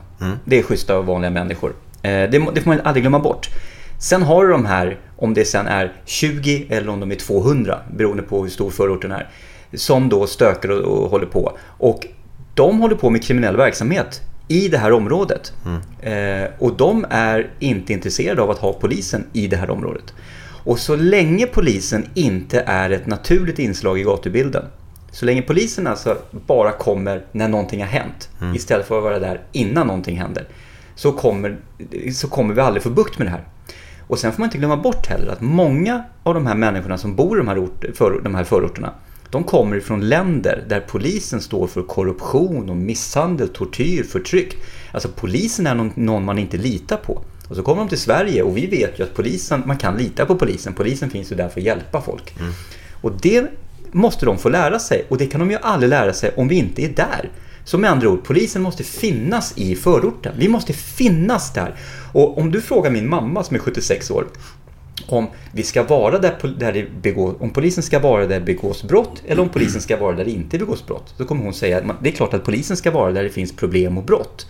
Det 0.44 0.58
är 0.58 0.62
schyssta 0.62 0.98
och 0.98 1.06
vanliga 1.06 1.30
människor. 1.30 1.72
Eh, 2.02 2.10
Det, 2.10 2.28
det 2.54 2.60
får 2.60 2.68
man 2.70 2.80
aldrig 2.84 3.02
glömma 3.02 3.18
bort. 3.18 3.48
Sen 3.98 4.22
har 4.22 4.44
du 4.44 4.50
de 4.52 4.66
här, 4.66 4.98
om 5.24 5.34
det 5.34 5.44
sen 5.44 5.66
är 5.66 5.92
20 6.04 6.66
eller 6.68 6.88
om 6.88 7.00
de 7.00 7.10
är 7.10 7.16
200, 7.16 7.78
beroende 7.96 8.22
på 8.22 8.42
hur 8.42 8.50
stor 8.50 8.70
förorten 8.70 9.12
är, 9.12 9.28
som 9.74 10.08
då 10.08 10.26
stökar 10.26 10.68
och, 10.68 11.02
och 11.02 11.10
håller 11.10 11.26
på. 11.26 11.58
Och 11.78 12.06
de 12.54 12.80
håller 12.80 12.96
på 12.96 13.10
med 13.10 13.22
kriminell 13.22 13.56
verksamhet 13.56 14.22
i 14.48 14.68
det 14.68 14.78
här 14.78 14.92
området. 14.92 15.52
Eh, 16.00 16.50
och 16.58 16.76
de 16.76 17.06
är 17.10 17.50
inte 17.58 17.92
intresserade 17.92 18.42
av 18.42 18.50
att 18.50 18.58
ha 18.58 18.72
polisen 18.72 19.26
i 19.32 19.46
det 19.46 19.56
här 19.56 19.70
området. 19.70 20.14
Och 20.64 20.78
så 20.78 20.96
länge 20.96 21.46
polisen 21.46 22.08
inte 22.14 22.60
är 22.60 22.90
ett 22.90 23.06
naturligt 23.06 23.58
inslag 23.58 23.98
i 23.98 24.02
gatubilden, 24.02 24.64
så 25.10 25.24
länge 25.24 25.42
polisen 25.42 25.86
alltså 25.86 26.18
bara 26.30 26.72
kommer 26.72 27.24
när 27.32 27.48
någonting 27.48 27.80
har 27.80 27.88
hänt, 27.88 28.28
istället 28.54 28.86
för 28.86 28.98
att 28.98 29.04
vara 29.04 29.18
där 29.18 29.40
innan 29.52 29.86
någonting 29.86 30.18
händer, 30.18 30.48
så 30.94 31.12
kommer, 31.12 31.56
så 32.12 32.28
kommer 32.28 32.54
vi 32.54 32.60
aldrig 32.60 32.82
få 32.82 32.90
bukt 32.90 33.18
med 33.18 33.26
det 33.26 33.30
här. 33.30 33.44
Och 34.14 34.20
sen 34.20 34.32
får 34.32 34.40
man 34.40 34.46
inte 34.46 34.58
glömma 34.58 34.76
bort 34.76 35.06
heller 35.06 35.32
att 35.32 35.40
många 35.40 36.04
av 36.22 36.34
de 36.34 36.46
här 36.46 36.54
människorna 36.54 36.98
som 36.98 37.16
bor 37.16 37.36
i 37.36 37.38
de 37.38 37.48
här, 37.48 37.64
ort, 37.64 37.84
för, 37.94 38.20
de 38.24 38.34
här 38.34 38.44
förorterna, 38.44 38.92
de 39.30 39.44
kommer 39.44 39.76
ifrån 39.76 40.08
länder 40.08 40.64
där 40.68 40.80
polisen 40.80 41.40
står 41.40 41.66
för 41.66 41.82
korruption 41.82 42.70
och 42.70 42.76
misshandel, 42.76 43.48
tortyr, 43.48 44.02
förtryck. 44.02 44.56
Alltså 44.92 45.08
polisen 45.16 45.66
är 45.66 45.74
någon, 45.74 45.92
någon 45.94 46.24
man 46.24 46.38
inte 46.38 46.56
litar 46.56 46.96
på. 46.96 47.22
Och 47.48 47.56
så 47.56 47.62
kommer 47.62 47.80
de 47.80 47.88
till 47.88 47.98
Sverige 47.98 48.42
och 48.42 48.56
vi 48.56 48.66
vet 48.66 48.98
ju 48.98 49.02
att 49.02 49.14
polisen, 49.14 49.62
man 49.66 49.76
kan 49.76 49.96
lita 49.96 50.26
på 50.26 50.36
polisen. 50.36 50.72
Polisen 50.72 51.10
finns 51.10 51.32
ju 51.32 51.36
där 51.36 51.48
för 51.48 51.60
att 51.60 51.66
hjälpa 51.66 52.00
folk. 52.00 52.34
Och 53.00 53.12
det 53.22 53.46
måste 53.92 54.26
de 54.26 54.38
få 54.38 54.48
lära 54.48 54.78
sig 54.78 55.06
och 55.08 55.18
det 55.18 55.26
kan 55.26 55.40
de 55.40 55.50
ju 55.50 55.58
aldrig 55.62 55.90
lära 55.90 56.12
sig 56.12 56.30
om 56.36 56.48
vi 56.48 56.54
inte 56.54 56.84
är 56.84 56.88
där. 56.88 57.30
Så 57.64 57.78
med 57.78 57.90
andra 57.90 58.08
ord, 58.08 58.24
polisen 58.24 58.62
måste 58.62 58.84
finnas 58.84 59.58
i 59.58 59.76
förorten. 59.76 60.34
Vi 60.38 60.48
måste 60.48 60.72
finnas 60.72 61.52
där. 61.52 61.74
Och 62.12 62.38
om 62.38 62.50
du 62.50 62.60
frågar 62.60 62.90
min 62.90 63.08
mamma 63.08 63.44
som 63.44 63.56
är 63.56 63.60
76 63.60 64.10
år 64.10 64.26
om 65.06 65.26
vi 65.52 65.62
ska 65.62 65.82
vara 65.82 66.18
där, 66.18 66.54
där 66.58 66.72
det 66.72 67.02
begås, 67.02 67.36
om 67.40 67.50
polisen 67.50 67.82
ska 67.82 67.98
vara 67.98 68.26
där 68.26 68.40
det 68.40 68.46
begås 68.46 68.82
brott 68.82 69.22
eller 69.26 69.42
om 69.42 69.48
polisen 69.48 69.80
ska 69.80 69.96
vara 69.96 70.16
där 70.16 70.24
det 70.24 70.30
inte 70.30 70.58
begås 70.58 70.86
brott. 70.86 71.14
då 71.18 71.24
kommer 71.24 71.44
hon 71.44 71.54
säga 71.54 71.78
att 71.78 71.84
det 72.02 72.08
är 72.08 72.12
klart 72.12 72.34
att 72.34 72.44
polisen 72.44 72.76
ska 72.76 72.90
vara 72.90 73.12
där 73.12 73.22
det 73.22 73.30
finns 73.30 73.56
problem 73.56 73.98
och 73.98 74.04
brott. 74.04 74.46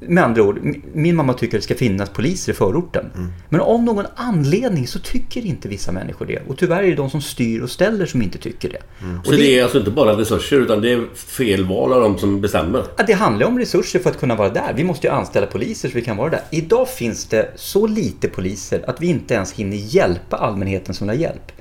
Med 0.00 0.24
andra 0.24 0.42
ord, 0.42 0.58
mi- 0.58 0.80
min 0.92 1.16
mamma 1.16 1.32
tycker 1.32 1.56
att 1.56 1.60
det 1.62 1.64
ska 1.64 1.74
finnas 1.74 2.08
poliser 2.10 2.52
i 2.52 2.54
förorten. 2.56 3.04
Men 3.48 3.60
av 3.60 3.82
någon 3.82 4.04
anledning 4.16 4.86
så 4.86 4.98
tycker 4.98 5.46
inte 5.46 5.68
vissa 5.68 5.92
människor 5.92 6.26
det. 6.26 6.38
Och 6.48 6.58
tyvärr 6.58 6.82
är 6.82 6.86
det 6.88 6.94
de 6.94 7.10
som 7.10 7.20
styr 7.20 7.60
och 7.60 7.70
ställer 7.70 8.06
som 8.06 8.22
inte 8.22 8.38
tycker 8.38 8.68
det. 8.68 8.78
Och 9.20 9.26
Så 9.26 9.32
det 9.32 9.58
är 9.58 9.62
alltså 9.62 9.78
inte 9.78 9.90
bara 9.90 10.12
resurser 10.20 10.56
utan 10.60 10.80
det 10.80 10.92
är 10.92 11.14
fel 11.14 11.64
val 11.64 11.92
av 11.92 12.00
de 12.00 12.18
som 12.18 12.40
bestämmer. 12.40 12.82
Ja, 12.96 13.04
det 13.06 13.12
handlar 13.12 13.46
om 13.46 13.58
resurser 13.58 13.98
för 13.98 14.10
att 14.10 14.20
kunna 14.20 14.34
vara 14.36 14.48
där. 14.48 14.72
Vi 14.76 14.84
måste 14.84 15.06
ju 15.06 15.12
anställa 15.12 15.46
poliser 15.46 15.88
så 15.88 15.94
vi 15.94 16.02
kan 16.02 16.16
vara 16.16 16.30
där. 16.30 16.40
Idag 16.50 16.88
finns 16.88 17.24
det 17.26 17.48
så 17.56 17.86
lite 17.86 18.28
poliser 18.28 18.84
att 18.90 19.00
vi 19.00 19.06
inte 19.06 19.34
ens 19.34 19.52
hinner 19.52 19.76
hjälpa 19.76 20.36
allmänheten 20.36 20.94
som 20.94 21.08
vill 21.08 21.16
ha 21.16 21.22
hjälp. 21.22 21.52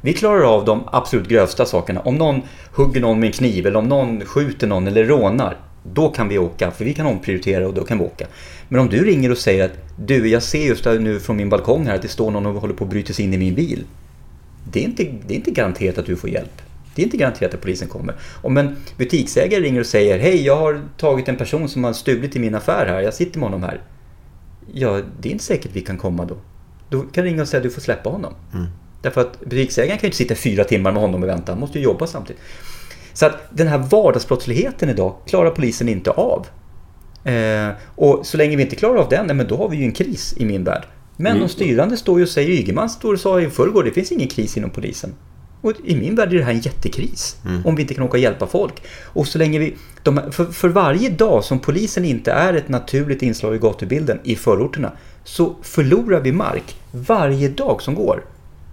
Vi 0.00 0.12
klarar 0.12 0.42
av 0.54 0.64
de 0.64 0.82
absolut 0.92 1.28
grövsta 1.28 1.64
sakerna. 1.64 2.00
Om 2.00 2.14
någon 2.14 2.40
hugger 2.74 3.00
någon 3.00 3.20
med 3.20 3.26
en 3.26 3.32
kniv 3.32 3.66
eller 3.66 3.78
om 3.78 3.88
någon 3.88 4.24
skjuter 4.24 4.66
någon 4.66 4.86
eller 4.86 5.04
rånar. 5.04 5.56
Då 5.82 6.08
kan 6.08 6.28
vi 6.28 6.38
åka, 6.38 6.70
för 6.70 6.84
vi 6.84 6.94
kan 6.94 7.06
omprioritera 7.06 7.66
och 7.68 7.74
då 7.74 7.84
kan 7.84 7.98
vi 7.98 8.04
åka. 8.04 8.26
Men 8.68 8.80
om 8.80 8.88
du 8.88 9.04
ringer 9.04 9.30
och 9.30 9.38
säger 9.38 9.64
att 9.64 9.72
du, 9.96 10.28
jag 10.28 10.42
ser 10.42 10.66
just 10.66 10.84
nu 10.84 11.20
från 11.20 11.36
min 11.36 11.48
balkong 11.48 11.86
här 11.86 11.94
att 11.94 12.02
det 12.02 12.08
står 12.08 12.30
någon 12.30 12.46
och 12.46 12.60
håller 12.60 12.74
på 12.74 12.84
att 12.84 12.90
bryta 12.90 13.12
sig 13.12 13.24
in 13.24 13.34
i 13.34 13.38
min 13.38 13.54
bil. 13.54 13.84
Det 14.72 14.80
är, 14.80 14.84
inte, 14.84 15.04
det 15.26 15.34
är 15.34 15.36
inte 15.36 15.50
garanterat 15.50 15.98
att 15.98 16.06
du 16.06 16.16
får 16.16 16.30
hjälp. 16.30 16.62
Det 16.94 17.02
är 17.02 17.04
inte 17.04 17.16
garanterat 17.16 17.54
att 17.54 17.60
polisen 17.60 17.88
kommer. 17.88 18.14
Om 18.42 18.56
en 18.56 18.76
butiksägare 18.96 19.60
ringer 19.60 19.80
och 19.80 19.86
säger 19.86 20.18
Hej, 20.18 20.44
jag 20.44 20.56
har 20.56 20.82
tagit 20.96 21.28
en 21.28 21.36
person 21.36 21.68
som 21.68 21.84
har 21.84 21.92
stulit 21.92 22.36
i 22.36 22.38
min 22.38 22.54
affär 22.54 22.86
här. 22.86 23.00
Jag 23.00 23.14
sitter 23.14 23.38
med 23.38 23.48
honom 23.48 23.62
här. 23.62 23.80
Ja, 24.72 25.00
det 25.20 25.28
är 25.28 25.32
inte 25.32 25.44
säkert 25.44 25.70
vi 25.72 25.80
kan 25.80 25.96
komma 25.96 26.24
då. 26.24 26.36
Då 26.90 27.02
kan 27.02 27.24
ringa 27.24 27.42
och 27.42 27.48
säga 27.48 27.58
att 27.58 27.64
du 27.64 27.70
får 27.70 27.80
släppa 27.80 28.10
honom. 28.10 28.34
Därför 29.02 29.20
att 29.20 29.40
butiksägaren 29.40 29.98
kan 29.98 30.02
ju 30.02 30.08
inte 30.08 30.16
sitta 30.16 30.34
fyra 30.34 30.64
timmar 30.64 30.92
med 30.92 31.02
honom 31.02 31.22
och 31.22 31.28
vänta. 31.28 31.52
Han 31.52 31.60
måste 31.60 31.78
ju 31.78 31.84
jobba 31.84 32.06
samtidigt. 32.06 32.42
Så 33.18 33.26
att 33.26 33.38
den 33.50 33.68
här 33.68 33.78
vardagsbrottsligheten 33.78 34.88
idag 34.88 35.14
klarar 35.26 35.50
polisen 35.50 35.88
inte 35.88 36.10
av. 36.10 36.46
Eh, 37.24 37.68
och 37.94 38.26
så 38.26 38.36
länge 38.36 38.56
vi 38.56 38.62
inte 38.62 38.76
klarar 38.76 38.96
av 38.96 39.08
den, 39.08 39.26
nej, 39.26 39.36
men 39.36 39.46
då 39.46 39.56
har 39.56 39.68
vi 39.68 39.76
ju 39.76 39.84
en 39.84 39.92
kris 39.92 40.34
i 40.36 40.44
min 40.44 40.64
värld. 40.64 40.82
Men 41.16 41.40
de 41.40 41.48
styrande 41.48 41.96
står 41.96 42.18
ju 42.18 42.22
och 42.22 42.28
säger, 42.28 42.50
Ygeman 42.50 42.90
står 42.90 43.12
och 43.12 43.20
sa 43.20 43.40
i 43.40 43.50
förrgår, 43.50 43.82
det 43.82 43.90
finns 43.90 44.12
ingen 44.12 44.28
kris 44.28 44.56
inom 44.56 44.70
polisen. 44.70 45.14
Och 45.60 45.72
i 45.84 45.96
min 45.96 46.14
värld 46.14 46.32
är 46.32 46.38
det 46.38 46.44
här 46.44 46.52
en 46.52 46.60
jättekris. 46.60 47.36
Om 47.64 47.76
vi 47.76 47.82
inte 47.82 47.94
kan 47.94 48.04
åka 48.04 48.12
och 48.12 48.18
hjälpa 48.18 48.46
folk. 48.46 48.82
Och 49.04 49.26
så 49.26 49.38
länge 49.38 49.58
vi... 49.58 49.76
De, 50.02 50.20
för, 50.32 50.44
för 50.44 50.68
varje 50.68 51.10
dag 51.10 51.44
som 51.44 51.58
polisen 51.58 52.04
inte 52.04 52.32
är 52.32 52.54
ett 52.54 52.68
naturligt 52.68 53.22
inslag 53.22 53.54
i 53.54 53.58
gatubilden 53.58 54.20
i 54.24 54.36
förorterna 54.36 54.92
så 55.24 55.56
förlorar 55.62 56.20
vi 56.20 56.32
mark 56.32 56.76
varje 56.92 57.48
dag 57.48 57.82
som 57.82 57.94
går. 57.94 58.24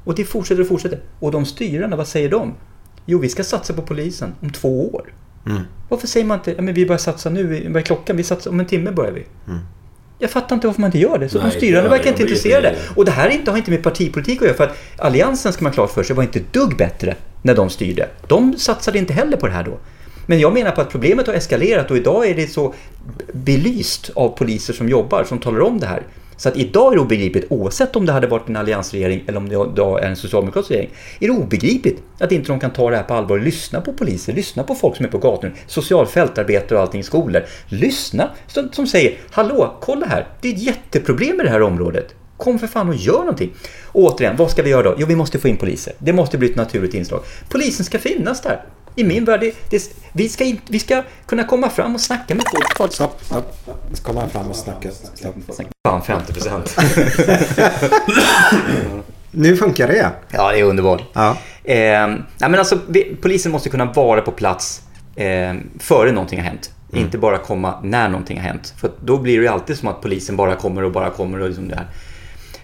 Och 0.04 0.16
det 0.16 0.26
fortsätter 0.26 0.62
och 0.62 0.68
fortsätter. 0.68 1.00
Och 1.20 1.32
de 1.32 1.46
styrande, 1.46 1.96
vad 1.96 2.08
säger 2.08 2.30
de? 2.30 2.54
Jo, 3.06 3.20
vi 3.20 3.30
ska 3.30 3.44
satsa 3.44 3.74
på 3.74 3.82
polisen 3.82 4.36
om 4.42 4.50
två 4.50 4.96
år. 4.96 5.14
Varför 5.90 6.08
säger 6.08 6.26
man 6.26 6.38
inte, 6.38 6.52
ja, 6.52 6.62
men 6.62 6.74
vi 6.74 6.86
börjar 6.86 7.00
satsa 7.00 7.30
nu, 7.30 7.68
vad 7.68 7.78
är 7.78 7.82
klockan? 7.82 8.18
Vi 8.18 8.24
satsar, 8.24 8.52
om 8.52 8.60
en 8.60 8.66
timme 8.66 8.92
börjar 8.92 9.12
vi. 9.12 9.26
Jag 10.20 10.30
fattar 10.30 10.56
inte 10.56 10.68
varför 10.68 10.82
man 10.82 10.88
inte 10.88 11.00
gör 11.00 11.18
det. 11.18 11.30
Så 11.30 11.38
Nej, 11.38 11.52
de 11.52 11.58
styrande 11.58 11.90
verkar 11.90 12.10
inte 12.10 12.22
intresserade. 12.22 12.76
Och 12.96 13.06
det 13.06 13.12
här 13.12 13.30
är 13.30 13.32
inte, 13.32 13.52
har 13.52 13.58
inte 13.58 13.72
med 13.72 13.84
partipolitik 13.84 14.42
att 14.42 14.48
göra. 14.48 14.58
För 14.58 14.64
att 14.64 14.78
Alliansen, 14.98 15.54
ska 15.54 15.64
man 15.64 15.74
klart 15.74 15.92
för 15.92 16.04
sig, 16.04 16.16
var 16.16 16.24
inte 16.24 16.42
dugg 16.52 16.78
bättre 16.78 17.16
när 17.42 17.56
de 17.56 17.70
styrde. 17.70 18.10
De 18.28 18.58
satsade 18.58 18.98
inte 18.98 19.14
heller 19.14 19.38
på 19.38 19.48
det 19.48 19.54
här 19.54 19.64
då. 19.64 19.78
Men 20.26 20.40
jag 20.40 20.54
menar 20.54 20.72
på 20.72 20.82
att 20.82 20.90
problemet 20.90 21.28
har 21.28 21.34
eskalerat 21.34 21.92
och 21.92 21.98
idag 21.98 22.28
är 22.28 22.36
det 22.36 22.48
så 22.48 22.74
belyst 23.34 24.12
av 24.16 24.30
poliser 24.38 24.74
som 24.74 24.90
jobbar, 24.90 25.24
som 25.24 25.40
talar 25.40 25.62
om 25.62 25.80
det 25.80 25.88
här. 25.88 26.04
Så 26.38 26.50
att 26.50 26.58
idag 26.58 26.92
är 26.92 26.96
det 26.96 27.02
obegripligt, 27.02 27.46
oavsett 27.50 27.96
om 27.96 28.06
det 28.06 28.12
hade 28.12 28.28
varit 28.28 28.50
en 28.50 28.56
alliansregering 28.56 29.24
eller 29.28 29.38
om 29.38 29.50
det 29.50 29.56
idag 29.56 30.04
är 30.04 30.08
en 30.08 30.16
socialdemokratisk 30.16 30.72
regering, 30.72 30.90
är 31.20 31.28
det 31.28 31.34
obegripligt 31.34 32.04
att 32.20 32.32
inte 32.32 32.52
de 32.52 32.60
kan 32.60 32.72
ta 32.72 32.90
det 32.90 32.96
här 32.96 33.04
på 33.04 33.14
allvar 33.14 33.38
och 33.38 33.44
lyssna 33.44 33.82
på 33.82 33.94
poliser, 33.94 34.34
lyssna 34.34 34.64
på 34.64 34.76
folk 34.76 34.96
som 34.96 35.06
är 35.06 35.10
på 35.10 35.18
gatorna, 35.18 35.54
socialfältarbetare 35.68 36.78
och 36.78 36.82
allting 36.82 37.00
i 37.00 37.04
skolor. 37.04 37.44
Lyssna, 37.68 38.30
som, 38.48 38.72
som 38.72 38.88
säger 38.88 39.18
Hallå, 39.32 39.78
kolla 39.82 40.06
här, 40.06 40.28
det 40.42 40.48
är 40.48 40.54
ett 40.54 40.64
jätteproblem 40.64 41.42
i 41.42 41.44
det 41.44 41.50
här 41.50 41.62
området. 41.62 42.16
Kom 42.38 42.60
för 42.60 42.68
fan 42.68 42.90
och 42.90 42.96
gör 42.96 43.20
någonting. 43.20 43.54
Och 43.86 44.04
återigen, 44.04 44.36
vad 44.36 44.52
ska 44.52 44.64
vi 44.64 44.70
göra 44.70 44.84
då? 44.84 44.96
Jo, 44.98 45.08
vi 45.08 45.16
måste 45.16 45.40
få 45.40 45.48
in 45.48 45.58
poliser. 45.58 45.94
Det 46.00 46.14
måste 46.14 46.38
bli 46.38 46.50
ett 46.50 46.56
naturligt 46.56 46.94
inslag. 46.94 47.24
Polisen 47.50 47.86
ska 47.86 48.00
finnas 48.00 48.42
där. 48.42 48.66
I 48.96 49.04
min 49.04 49.26
värld, 49.26 49.40
det, 49.40 49.56
det, 49.70 49.96
vi, 50.14 50.30
ska 50.30 50.44
in, 50.44 50.62
vi 50.68 50.80
ska 50.80 51.04
kunna 51.26 51.44
komma 51.44 51.70
fram 51.70 51.96
och 51.96 52.02
snacka 52.02 52.36
med 52.36 52.44
folk. 52.78 52.94
Stopp, 52.94 53.24
stopp. 53.24 53.54
Komma 54.04 54.28
fram 54.28 54.50
och 54.50 54.56
snacka. 54.56 54.92
Stopp. 54.92 55.36
Fan, 55.88 56.02
50 56.02 56.34
procent. 56.34 56.78
Nu 59.38 59.58
funkar 59.58 59.88
det. 59.88 60.12
Ja, 60.30 60.52
det 60.52 60.60
är 60.60 60.64
underbart. 60.64 61.04
Ja. 61.14 61.38
Eh, 61.64 62.08
men 62.40 62.56
alltså, 62.56 62.80
vi, 62.88 63.16
polisen 63.22 63.52
måste 63.52 63.70
kunna 63.70 63.86
vara 63.86 64.22
på 64.22 64.32
plats 64.32 64.82
eh, 65.16 65.54
före 65.80 66.12
någonting 66.12 66.40
har 66.40 66.46
hänt. 66.46 66.72
Mm. 66.92 67.06
Inte 67.06 67.18
bara 67.18 67.38
komma 67.38 67.80
när 67.84 68.10
någonting 68.10 68.38
har 68.38 68.48
hänt. 68.48 68.74
För 68.78 68.92
då 69.06 69.18
blir 69.18 69.38
det 69.38 69.44
ju 69.44 69.48
alltid 69.48 69.78
som 69.78 69.88
att 69.88 70.02
polisen 70.02 70.36
bara 70.36 70.56
kommer 70.56 70.84
och 70.84 70.92
bara 70.92 71.10
kommer 71.10 71.42
och 71.42 71.48
liksom 71.48 71.68
det 71.68 71.76
här. 71.76 71.88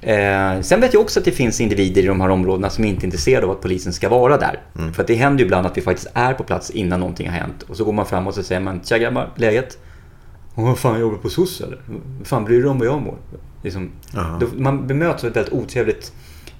Eh, 0.02 0.61
sen 0.61 0.82
vet 0.82 0.94
jag 0.94 1.02
också 1.02 1.19
att 1.19 1.26
det 1.26 1.32
finns 1.32 1.61
individer 1.61 2.03
i 2.03 2.06
de 2.06 2.22
här 2.22 2.30
områdena 2.30 2.69
som 2.69 2.84
inte 2.84 3.03
är 3.03 3.06
intresserade 3.06 3.45
av 3.45 3.52
att 3.52 3.61
polisen 3.61 3.94
ska 3.94 4.10
vara 4.10 4.38
där. 4.38 4.60
Mm. 4.78 4.94
För 4.94 5.03
det 5.07 5.15
händer 5.15 5.40
ju 5.40 5.45
ibland 5.45 5.68
att 5.68 5.78
vi 5.78 5.82
faktiskt 5.82 6.07
är 6.14 6.34
på 6.34 6.44
plats 6.44 6.69
innan 6.69 6.99
någonting 6.99 7.30
har 7.30 7.38
hänt. 7.38 7.64
Och 7.64 7.78
så 7.78 7.84
går 7.84 7.94
man 7.94 8.06
fram 8.06 8.28
och 8.28 8.34
så 8.34 8.44
säger 8.44 8.61
man, 8.61 8.82
tja 8.84 8.98
grabbar, 8.98 9.30
läget? 9.36 9.78
Åh, 10.56 10.65
vad 10.65 10.80
fan, 10.80 10.99
jobbar 10.99 11.15
du 11.15 11.22
på 11.22 11.30
SOS 11.30 11.61
eller? 11.61 11.80
Fan 12.23 12.45
bryr 12.45 12.56
du 12.56 12.61
dig 12.61 12.72
om 12.72 12.80
vad 12.80 12.88
jag 12.88 13.02
mår? 13.02 13.18
Liksom, 13.64 13.91
då, 14.40 14.48
man 14.57 14.88
bemöts 14.88 15.23
av 15.23 15.30
ett 15.30 15.36
väldigt 15.36 15.53
otrevligt 15.53 16.14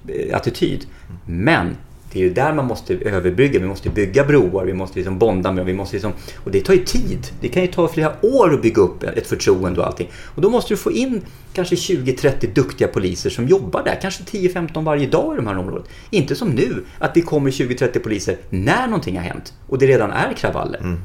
eh, 0.08 0.36
attityd. 0.36 0.86
Men 1.26 1.76
det 2.12 2.18
är 2.18 2.22
ju 2.22 2.34
där 2.34 2.52
man 2.52 2.66
måste 2.66 2.94
överbrygga. 2.94 3.60
Vi 3.60 3.66
måste 3.66 3.90
bygga 3.90 4.24
broar, 4.24 4.64
vi 4.64 4.72
måste 4.72 4.98
liksom 4.98 5.18
bonda 5.18 5.52
med 5.52 5.64
vi 5.64 5.74
måste 5.74 5.96
liksom, 5.96 6.12
Och 6.36 6.50
det 6.50 6.60
tar 6.60 6.74
ju 6.74 6.84
tid. 6.84 7.26
Det 7.40 7.48
kan 7.48 7.62
ju 7.62 7.68
ta 7.68 7.88
flera 7.88 8.12
år 8.22 8.54
att 8.54 8.62
bygga 8.62 8.82
upp 8.82 9.02
ett 9.02 9.26
förtroende 9.26 9.80
och 9.80 9.86
allting. 9.86 10.10
Och 10.34 10.42
då 10.42 10.50
måste 10.50 10.72
du 10.72 10.76
få 10.76 10.92
in 10.92 11.20
kanske 11.52 11.74
20-30 11.74 12.54
duktiga 12.54 12.88
poliser 12.88 13.30
som 13.30 13.48
jobbar 13.48 13.82
där. 13.84 13.98
Kanske 14.02 14.22
10-15 14.22 14.84
varje 14.84 15.06
dag 15.06 15.34
i 15.34 15.36
de 15.36 15.46
här 15.46 15.58
områdena. 15.58 15.86
Inte 16.10 16.34
som 16.34 16.48
nu, 16.48 16.84
att 16.98 17.14
det 17.14 17.22
kommer 17.22 17.50
20-30 17.50 17.98
poliser 17.98 18.36
när 18.50 18.86
någonting 18.86 19.16
har 19.16 19.24
hänt 19.24 19.52
och 19.68 19.78
det 19.78 19.86
redan 19.86 20.10
är 20.10 20.32
kravaller. 20.32 20.96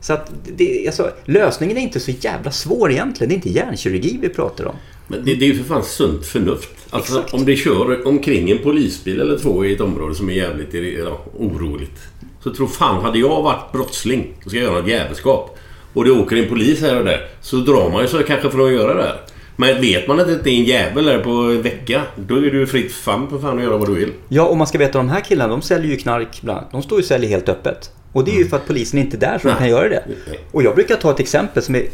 Så 0.00 0.12
att 0.12 0.32
det, 0.56 0.86
alltså, 0.86 1.10
lösningen 1.24 1.76
är 1.76 1.80
inte 1.80 2.00
så 2.00 2.10
jävla 2.10 2.50
svår 2.50 2.90
egentligen. 2.90 3.28
Det 3.28 3.34
är 3.34 3.36
inte 3.36 3.50
hjärnkirurgi 3.50 4.18
vi 4.22 4.28
pratar 4.28 4.64
om. 4.64 4.76
Men 5.08 5.24
det, 5.24 5.34
det 5.34 5.44
är 5.44 5.48
ju 5.48 5.58
för 5.58 5.64
fan 5.64 5.82
sunt 5.82 6.26
förnuft. 6.26 6.70
Alltså 6.90 7.24
om 7.32 7.44
det 7.44 7.56
kör 7.56 8.06
omkring 8.06 8.50
en 8.50 8.58
polisbil 8.58 9.20
eller 9.20 9.38
två 9.38 9.64
i 9.64 9.72
ett 9.72 9.80
område 9.80 10.14
som 10.14 10.30
är 10.30 10.34
jävligt 10.34 10.98
ja, 10.98 11.24
oroligt. 11.38 12.00
Så 12.44 12.54
tror 12.54 12.66
fan, 12.66 13.02
hade 13.04 13.18
jag 13.18 13.42
varit 13.42 13.72
brottsling 13.72 14.26
och 14.44 14.50
ska 14.50 14.60
göra 14.60 14.80
något 14.80 14.88
jävelskap 14.88 15.58
och 15.92 16.04
det 16.04 16.10
åker 16.10 16.36
en 16.36 16.48
polis 16.48 16.80
här 16.80 16.98
och 16.98 17.04
där 17.04 17.28
så 17.40 17.56
drar 17.56 17.90
man 17.90 18.02
ju 18.02 18.08
sig 18.08 18.24
kanske 18.24 18.50
för 18.50 18.66
att 18.66 18.72
göra 18.72 18.94
det. 18.94 19.02
här. 19.02 19.20
Men 19.56 19.80
vet 19.80 20.08
man 20.08 20.20
att 20.20 20.44
det 20.44 20.50
är 20.50 20.58
en 20.58 20.64
jävel 20.64 21.04
där 21.04 21.18
på 21.18 21.30
en 21.30 21.62
vecka, 21.62 22.02
då 22.16 22.36
är 22.36 22.40
du 22.40 22.66
fritt 22.66 22.92
fram 22.92 23.30
för 23.30 23.38
fan 23.38 23.58
att 23.58 23.64
göra 23.64 23.76
vad 23.76 23.88
du 23.88 23.94
vill. 23.94 24.12
Ja, 24.28 24.46
och 24.46 24.56
man 24.56 24.66
ska 24.66 24.78
veta 24.78 24.98
de 24.98 25.08
här 25.08 25.20
killarna, 25.20 25.50
de 25.50 25.62
säljer 25.62 25.90
ju 25.90 25.96
knark 25.96 26.42
bland 26.42 26.58
annat. 26.58 26.72
De 26.72 26.82
står 26.82 26.98
ju 26.98 27.02
och 27.02 27.06
säljer 27.06 27.30
helt 27.30 27.48
öppet. 27.48 27.90
Och 28.18 28.24
det 28.24 28.30
är 28.30 28.38
ju 28.38 28.48
för 28.48 28.56
att 28.56 28.66
polisen 28.66 28.98
inte 28.98 29.16
är 29.16 29.20
där 29.20 29.38
så 29.38 29.48
de 29.48 29.56
kan 29.56 29.68
göra 29.68 29.88
det. 29.88 30.04
Och 30.52 30.62
jag 30.62 30.74
brukar 30.74 30.96
ta 30.96 31.10
ett 31.10 31.20
exempel 31.20 31.62
som 31.62 31.74
är... 31.74 31.86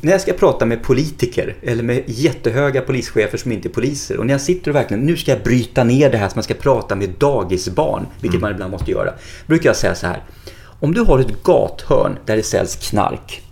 När 0.00 0.12
jag 0.12 0.20
ska 0.20 0.32
prata 0.32 0.66
med 0.66 0.82
politiker 0.82 1.56
eller 1.62 1.82
med 1.82 2.02
jättehöga 2.06 2.80
polischefer 2.80 3.38
som 3.38 3.52
inte 3.52 3.68
är 3.68 3.70
poliser. 3.70 4.16
Och 4.16 4.26
när 4.26 4.34
jag 4.34 4.40
sitter 4.40 4.70
och 4.70 4.76
verkligen, 4.76 5.02
nu 5.02 5.16
ska 5.16 5.30
jag 5.30 5.42
bryta 5.42 5.84
ner 5.84 6.10
det 6.10 6.18
här 6.18 6.28
som 6.28 6.38
jag 6.38 6.44
ska 6.44 6.54
prata 6.54 6.96
med 6.96 7.10
dagisbarn. 7.18 8.06
Vilket 8.20 8.40
man 8.40 8.50
ibland 8.50 8.70
måste 8.70 8.90
göra. 8.90 9.12
Brukar 9.46 9.68
jag 9.68 9.76
säga 9.76 9.94
så 9.94 10.06
här. 10.06 10.22
Om 10.80 10.94
du 10.94 11.00
har 11.00 11.18
ett 11.18 11.42
gathörn 11.42 12.18
där 12.26 12.36
det 12.36 12.42
säljs 12.42 12.76
knark. 12.76 13.42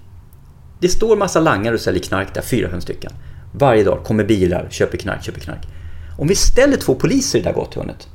Det 0.81 0.89
står 0.89 1.17
massa 1.17 1.41
langare 1.41 1.75
och 1.75 1.81
säljer 1.81 2.03
knark 2.03 2.35
där, 2.35 2.43
400 2.43 2.81
stycken. 2.81 3.13
Varje 3.53 3.85
dag 3.85 4.05
kommer 4.05 4.25
bilar, 4.25 4.67
köper 4.71 4.99
knark, 4.99 5.25
köper 5.25 5.41
knark. 5.41 5.67
Om 6.19 6.29
vi 6.29 6.35
ställer 6.35 6.77
två 6.77 6.95
poliser 6.95 7.39
i 7.39 7.43
det 7.43 7.49
där 7.49 7.57
gathörnet. 7.57 8.09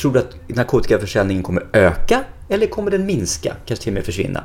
Tror 0.00 0.12
du 0.12 0.18
att 0.18 0.36
narkotikaförsäljningen 0.46 1.42
kommer 1.42 1.66
öka 1.72 2.24
eller 2.48 2.66
kommer 2.66 2.90
den 2.90 3.06
minska? 3.06 3.56
Kanske 3.66 3.82
till 3.82 3.92
och 3.92 3.94
med 3.94 4.04
försvinna? 4.04 4.44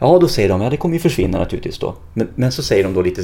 Ja, 0.00 0.18
då 0.18 0.28
säger 0.28 0.48
de, 0.48 0.60
ja 0.60 0.70
det 0.70 0.76
kommer 0.76 0.94
ju 0.94 1.00
försvinna 1.00 1.38
naturligtvis 1.38 1.78
då. 1.78 1.96
Men, 2.14 2.28
men 2.34 2.52
så 2.52 2.62
säger 2.62 2.84
de 2.84 2.94
då 2.94 3.02
lite 3.02 3.22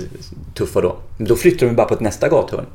tuffa 0.54 0.80
då, 0.80 0.96
då 1.18 1.36
flyttar 1.36 1.66
de 1.66 1.76
bara 1.76 1.86
på 1.86 1.94
ett 1.94 2.00
nästa 2.00 2.28
gathörn. 2.28 2.66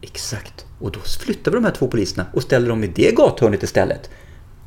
Exakt. 0.00 0.66
Och 0.78 0.92
då 0.92 1.00
flyttar 1.00 1.50
vi 1.50 1.54
de 1.54 1.64
här 1.64 1.72
två 1.72 1.88
poliserna 1.88 2.26
och 2.32 2.42
ställer 2.42 2.68
dem 2.68 2.84
i 2.84 2.86
det 2.86 3.16
gathörnet 3.16 3.62
istället. 3.62 4.10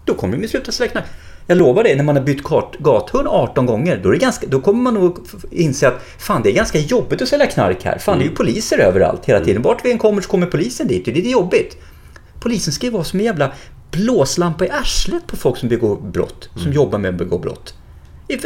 Då 0.05 0.13
kommer 0.13 0.37
de 0.37 0.41
ju 0.43 0.47
sluta 0.47 0.87
knark. 0.87 1.05
Jag 1.47 1.57
lovar 1.57 1.83
dig, 1.83 1.95
när 1.95 2.03
man 2.03 2.15
har 2.15 2.23
bytt 2.23 2.43
kart, 2.43 2.77
gathörn 2.79 3.27
18 3.27 3.65
gånger, 3.65 3.99
då, 4.03 4.09
är 4.09 4.13
det 4.13 4.19
ganska, 4.19 4.47
då 4.47 4.61
kommer 4.61 4.83
man 4.83 4.93
nog 4.93 5.17
inse 5.51 5.87
att 5.87 6.01
fan 6.17 6.41
det 6.43 6.49
är 6.49 6.53
ganska 6.53 6.79
jobbigt 6.79 7.21
att 7.21 7.27
sälja 7.27 7.45
knark 7.45 7.83
här. 7.83 7.97
Fan 7.97 8.17
det 8.17 8.23
är 8.23 8.29
ju 8.29 8.35
poliser 8.35 8.79
överallt 8.79 9.25
hela 9.25 9.45
tiden. 9.45 9.61
Vart 9.61 9.85
vi 9.85 9.91
än 9.91 9.97
kommer 9.97 10.21
så 10.21 10.29
kommer 10.29 10.47
polisen 10.47 10.87
dit 10.87 11.05
det 11.05 11.11
är 11.11 11.31
jobbigt. 11.31 11.77
Polisen 12.39 12.73
ska 12.73 12.85
ju 12.85 12.91
vara 12.91 13.03
som 13.03 13.19
en 13.19 13.25
jävla 13.25 13.51
blåslampa 13.91 14.65
i 14.65 14.69
arslet 14.69 15.27
på 15.27 15.37
folk 15.37 15.57
som 15.57 15.69
begår 15.69 15.95
brott. 16.01 16.49
Som 16.55 16.71
jobbar 16.73 16.99
med 16.99 17.09
att 17.09 17.15
begå 17.15 17.37
brott. 17.37 17.73
Det 18.27 18.37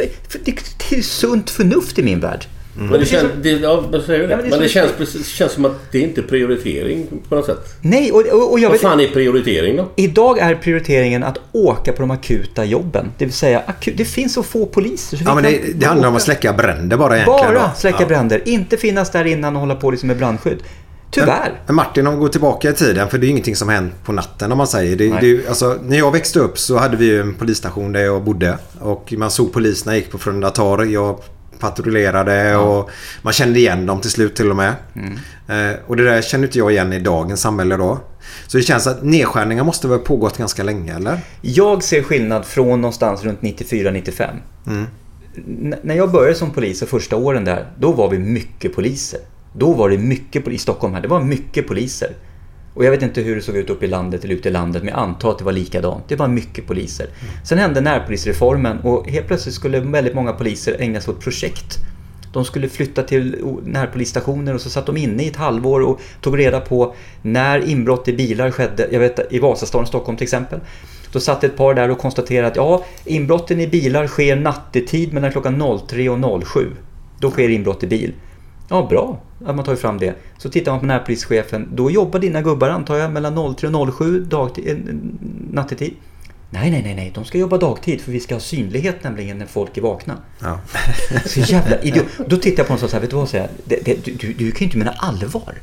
det, 0.44 0.96
är 0.96 1.02
sunt 1.02 1.50
förnuft 1.50 1.98
i 1.98 2.02
min 2.02 2.20
värld. 2.20 2.44
Men 2.76 3.00
det, 3.00 3.06
känns, 3.06 3.32
det, 3.42 3.50
ja, 3.50 3.84
men 3.90 4.60
det 4.60 4.68
känns, 4.68 4.92
precis- 4.98 5.28
känns 5.28 5.52
som 5.52 5.64
att 5.64 5.92
det 5.92 5.98
inte 5.98 6.20
är 6.20 6.22
prioritering 6.22 7.06
på 7.28 7.34
något 7.34 7.46
sätt. 7.46 7.58
Nej, 7.80 8.12
och, 8.12 8.20
och, 8.20 8.52
och 8.52 8.60
jag 8.60 8.68
Vad 8.68 8.72
vet 8.72 8.80
fan 8.80 9.00
är 9.00 9.08
prioritering 9.08 9.76
då? 9.76 9.88
Idag 9.96 10.38
är 10.38 10.54
prioriteringen 10.54 11.22
att 11.24 11.38
åka 11.52 11.92
på 11.92 12.00
de 12.02 12.10
akuta 12.10 12.64
jobben. 12.64 13.12
Det 13.18 13.24
vill 13.24 13.34
säga, 13.34 13.62
akut, 13.66 13.94
det 13.96 14.04
finns 14.04 14.34
så 14.34 14.42
få 14.42 14.66
poliser. 14.66 15.16
Så 15.16 15.22
Ja, 15.26 15.34
men 15.34 15.44
det, 15.44 15.60
det 15.74 15.86
handlar 15.86 16.08
om 16.08 16.14
att 16.14 16.18
åka- 16.18 16.24
släcka 16.24 16.52
bränder 16.52 16.96
bara 16.96 17.14
egentligen. 17.16 17.54
Bara 17.54 17.66
då. 17.68 17.70
släcka 17.78 17.96
Ja. 18.00 18.06
bränder. 18.06 18.42
Inte 18.48 18.76
finnas 18.76 19.10
där 19.10 19.24
innan 19.24 19.54
och 19.56 19.60
hålla 19.60 19.74
på 19.76 19.90
liksom 19.90 20.06
med 20.06 20.16
brandskydd. 20.16 20.58
Tyvärr. 21.10 21.60
Men 21.66 21.76
Martin, 21.76 22.06
om 22.06 22.14
vi 22.14 22.20
går 22.20 22.28
tillbaka 22.28 22.70
i 22.70 22.74
tiden, 22.74 23.08
för 23.08 23.18
det 23.18 23.26
är 23.26 23.28
ingenting 23.28 23.56
som 23.56 23.68
hänt 23.68 23.94
på 24.04 24.12
natten 24.12 24.52
om 24.52 24.58
man 24.58 24.66
säger. 24.66 24.96
Det, 24.96 25.20
det, 25.20 25.48
alltså, 25.48 25.78
när 25.82 25.98
jag 25.98 26.12
växte 26.12 26.40
upp 26.40 26.58
så 26.58 26.76
hade 26.78 26.96
vi 26.96 27.18
en 27.18 27.34
polisstation 27.34 27.92
där 27.92 28.00
jag 28.00 28.22
bodde. 28.24 28.58
Och 28.80 29.14
man 29.16 29.30
såg 29.30 29.52
poliserna 29.52 29.96
gick 29.96 30.10
på 30.10 30.18
Frölunda 30.18 30.50
torg 30.50 30.98
och 30.98 31.24
patrullerade 31.58 32.56
och 32.56 32.90
man 33.22 33.32
kände 33.32 33.58
igen 33.58 33.86
dem 33.86 34.00
till 34.00 34.10
slut 34.10 34.36
till 34.36 34.50
och 34.50 34.56
med. 34.56 34.74
Mm. 34.94 35.70
Eh, 35.70 35.76
och 35.86 35.96
det 35.96 36.04
där 36.04 36.22
känner 36.22 36.44
inte 36.44 36.58
jag 36.58 36.72
igen 36.72 36.92
i 36.92 37.00
dagens 37.00 37.40
samhälle 37.40 37.76
då. 37.76 37.98
Så 38.46 38.56
det 38.56 38.62
känns 38.62 38.86
att 38.86 39.02
nedskärningar 39.02 39.64
måste 39.64 39.88
väl 39.88 39.98
ha 39.98 40.04
pågått 40.04 40.38
ganska 40.38 40.62
länge 40.62 40.94
eller? 40.96 41.20
Jag 41.40 41.82
ser 41.82 42.02
skillnad 42.02 42.44
från 42.44 42.80
någonstans 42.80 43.24
runt 43.24 43.40
94-95. 43.40 44.28
Mm. 44.66 44.86
N- 45.36 45.74
när 45.82 45.94
jag 45.94 46.10
började 46.12 46.34
som 46.34 46.50
polis 46.50 46.82
och 46.82 46.88
första 46.88 47.16
åren 47.16 47.44
där, 47.44 47.66
då 47.78 47.92
var 47.92 48.10
vi 48.10 48.18
mycket 48.18 48.74
poliser. 48.74 49.20
Då 49.52 49.72
var 49.72 49.90
det 49.90 49.98
mycket 49.98 50.48
i 50.48 50.58
Stockholm 50.58 50.94
här, 50.94 51.00
det 51.00 51.08
var 51.08 51.20
mycket 51.20 51.66
poliser. 51.66 52.10
Och 52.74 52.84
jag 52.84 52.90
vet 52.90 53.02
inte 53.02 53.20
hur 53.20 53.36
det 53.36 53.42
såg 53.42 53.56
ut 53.56 53.70
uppe 53.70 53.84
i 53.84 53.88
landet 53.88 54.24
eller 54.24 54.34
ute 54.34 54.48
i 54.48 54.52
landet, 54.52 54.82
men 54.82 54.94
jag 54.94 55.02
antar 55.02 55.30
att 55.30 55.38
det 55.38 55.44
var 55.44 55.52
likadant. 55.52 56.04
Det 56.08 56.16
var 56.16 56.28
mycket 56.28 56.66
poliser. 56.66 57.06
Sen 57.44 57.58
hände 57.58 57.80
närpolisreformen 57.80 58.78
och 58.78 59.08
helt 59.10 59.26
plötsligt 59.26 59.54
skulle 59.54 59.80
väldigt 59.80 60.14
många 60.14 60.32
poliser 60.32 60.76
ägna 60.78 61.00
sig 61.00 61.14
åt 61.14 61.20
projekt. 61.20 61.78
De 62.32 62.44
skulle 62.44 62.68
flytta 62.68 63.02
till 63.02 63.44
närpolisstationer 63.64 64.54
och 64.54 64.60
så 64.60 64.70
satt 64.70 64.86
de 64.86 64.96
inne 64.96 65.22
i 65.22 65.28
ett 65.28 65.36
halvår 65.36 65.80
och 65.80 66.00
tog 66.20 66.38
reda 66.38 66.60
på 66.60 66.94
när 67.22 67.68
inbrott 67.68 68.08
i 68.08 68.12
bilar 68.12 68.50
skedde. 68.50 68.88
Jag 68.90 69.00
vet 69.00 69.32
i 69.32 69.38
Vasastan, 69.38 69.86
Stockholm 69.86 70.16
till 70.16 70.24
exempel. 70.24 70.60
Då 71.12 71.20
satt 71.20 71.44
ett 71.44 71.56
par 71.56 71.74
där 71.74 71.90
och 71.90 71.98
konstaterade 71.98 72.48
att 72.48 72.56
ja, 72.56 72.84
inbrotten 73.04 73.60
i 73.60 73.66
bilar 73.66 74.06
sker 74.06 74.36
nattetid 74.36 75.12
mellan 75.12 75.32
klockan 75.32 75.80
03 75.88 76.08
och 76.08 76.44
07. 76.46 76.70
Då 77.18 77.30
sker 77.30 77.48
inbrott 77.48 77.82
i 77.82 77.86
bil. 77.86 78.12
Ja, 78.70 78.86
bra 78.90 79.20
att 79.44 79.56
man 79.56 79.64
tar 79.64 79.76
fram 79.76 79.98
det. 79.98 80.14
Så 80.38 80.50
tittar 80.50 80.72
man 80.72 80.80
på 80.80 80.86
närpolischefen. 80.86 81.68
Då 81.72 81.90
jobbar 81.90 82.18
dina 82.18 82.42
gubbar 82.42 82.68
antar 82.68 82.96
jag 82.96 83.12
mellan 83.12 83.54
03 83.54 83.68
och 83.68 83.94
07 83.94 84.24
dagtid, 84.24 84.68
eh, 84.68 84.94
nattetid. 85.50 85.94
Nej, 86.50 86.70
nej, 86.70 86.82
nej, 86.82 86.94
nej, 86.94 87.12
de 87.14 87.24
ska 87.24 87.38
jobba 87.38 87.58
dagtid 87.58 88.00
för 88.00 88.12
vi 88.12 88.20
ska 88.20 88.34
ha 88.34 88.40
synlighet 88.40 89.04
nämligen 89.04 89.38
när 89.38 89.46
folk 89.46 89.76
är 89.76 89.82
vakna. 89.82 90.16
Ja. 90.40 90.60
Så 91.26 91.40
jävla 91.40 91.82
idiot. 91.82 92.06
Då 92.26 92.36
tittar 92.36 92.58
jag 92.58 92.66
på 92.66 92.72
honom 92.72 92.84
och 92.84 92.92
här, 92.92 93.00
vet 93.00 93.10
du 93.10 93.16
vad, 93.16 93.28
säger 93.28 93.48
det, 93.64 93.84
det, 93.84 94.04
du, 94.04 94.12
du, 94.12 94.32
du 94.32 94.50
kan 94.50 94.58
ju 94.58 94.64
inte 94.64 94.78
mena 94.78 94.90
allvar. 94.90 95.54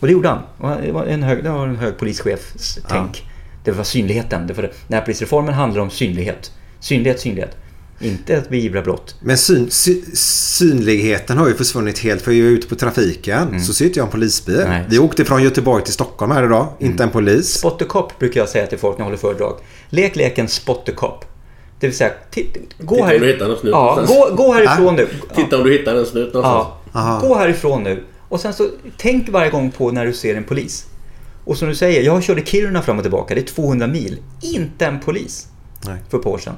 Och 0.00 0.06
det 0.06 0.12
gjorde 0.12 0.28
han. 0.28 0.42
Det 0.84 0.92
var 0.92 1.04
en 1.04 1.22
hög, 1.22 1.44
det 1.44 1.50
var 1.50 1.66
en 1.66 1.76
hög 1.76 1.98
polischefs 1.98 2.78
tänk. 2.88 3.24
Det 3.64 3.72
var 3.72 3.84
synligheten. 3.84 4.46
Det 4.46 4.54
var 4.54 4.62
det. 4.62 4.72
Närpolisreformen 4.86 5.54
handlar 5.54 5.82
om 5.82 5.90
synlighet. 5.90 6.52
Synlighet, 6.80 7.20
synlighet. 7.20 7.56
Inte 8.00 8.38
att 8.38 8.48
beivra 8.48 8.82
brott. 8.82 9.14
Men 9.20 9.38
syn, 9.38 9.70
sy, 9.70 10.02
synligheten 10.14 11.38
har 11.38 11.48
ju 11.48 11.54
försvunnit 11.54 11.98
helt 11.98 12.22
för 12.22 12.32
jag 12.32 12.46
är 12.46 12.50
ute 12.50 12.66
på 12.66 12.74
trafiken 12.74 13.60
så 13.60 13.74
ser 13.74 13.84
inte 13.84 13.98
jag 13.98 14.06
en 14.06 14.12
polisbil. 14.12 14.56
Mm. 14.56 14.68
Nej. 14.68 14.78
Mm. 14.78 14.90
Vi 14.90 14.98
åkte 14.98 15.24
från 15.24 15.42
Göteborg 15.42 15.84
till 15.84 15.92
Stockholm 15.92 16.32
här 16.32 16.44
idag. 16.44 16.68
Inte 16.78 17.02
en 17.02 17.10
polis. 17.10 17.58
Spot 17.58 17.78
the 17.78 17.84
cop 17.84 18.18
brukar 18.18 18.40
jag 18.40 18.48
säga 18.48 18.66
till 18.66 18.78
folk 18.78 18.98
när 18.98 19.02
jag 19.02 19.04
håller 19.04 19.18
föredrag. 19.18 19.58
Lek 19.88 20.16
leken 20.16 20.48
spot 20.48 20.86
the 20.86 20.92
cop. 20.92 21.24
Det 21.80 21.86
vill 21.86 21.96
säga, 21.96 22.10
gå, 22.78 22.94
Titta 22.94 23.04
om 23.04 23.20
du 23.20 23.26
här, 23.26 23.32
hittar 23.32 23.48
någon 23.48 23.58
snut 23.58 23.72
ja, 23.72 24.04
gå, 24.08 24.34
gå 24.36 24.52
härifrån 24.52 24.96
nu. 24.96 25.08
Titta 25.34 25.58
om 25.58 25.64
du 25.64 25.72
hittar 25.72 25.96
en 25.96 26.06
snut 26.06 26.34
någonstans. 26.34 26.68
Ja, 26.92 27.18
gå 27.22 27.34
härifrån 27.34 27.82
nu 27.82 28.04
Och 28.28 28.40
sen 28.40 28.54
så 28.54 28.68
tänk 28.96 29.28
varje 29.28 29.50
gång 29.50 29.70
på 29.70 29.90
när 29.90 30.06
du 30.06 30.12
ser 30.12 30.36
en 30.36 30.44
polis. 30.44 30.86
Och 31.44 31.58
som 31.58 31.68
du 31.68 31.74
säger, 31.74 32.02
jag 32.02 32.22
körde 32.22 32.42
Kiruna 32.44 32.82
fram 32.82 32.96
och 32.96 33.04
tillbaka. 33.04 33.34
Det 33.34 33.40
är 33.40 33.46
200 33.46 33.86
mil. 33.86 34.18
Inte 34.40 34.86
en 34.86 35.00
polis. 35.00 35.46
Nej. 35.86 35.96
För 36.10 36.18
ett 36.18 36.24
par 36.24 36.30
år 36.30 36.38
sedan. 36.38 36.54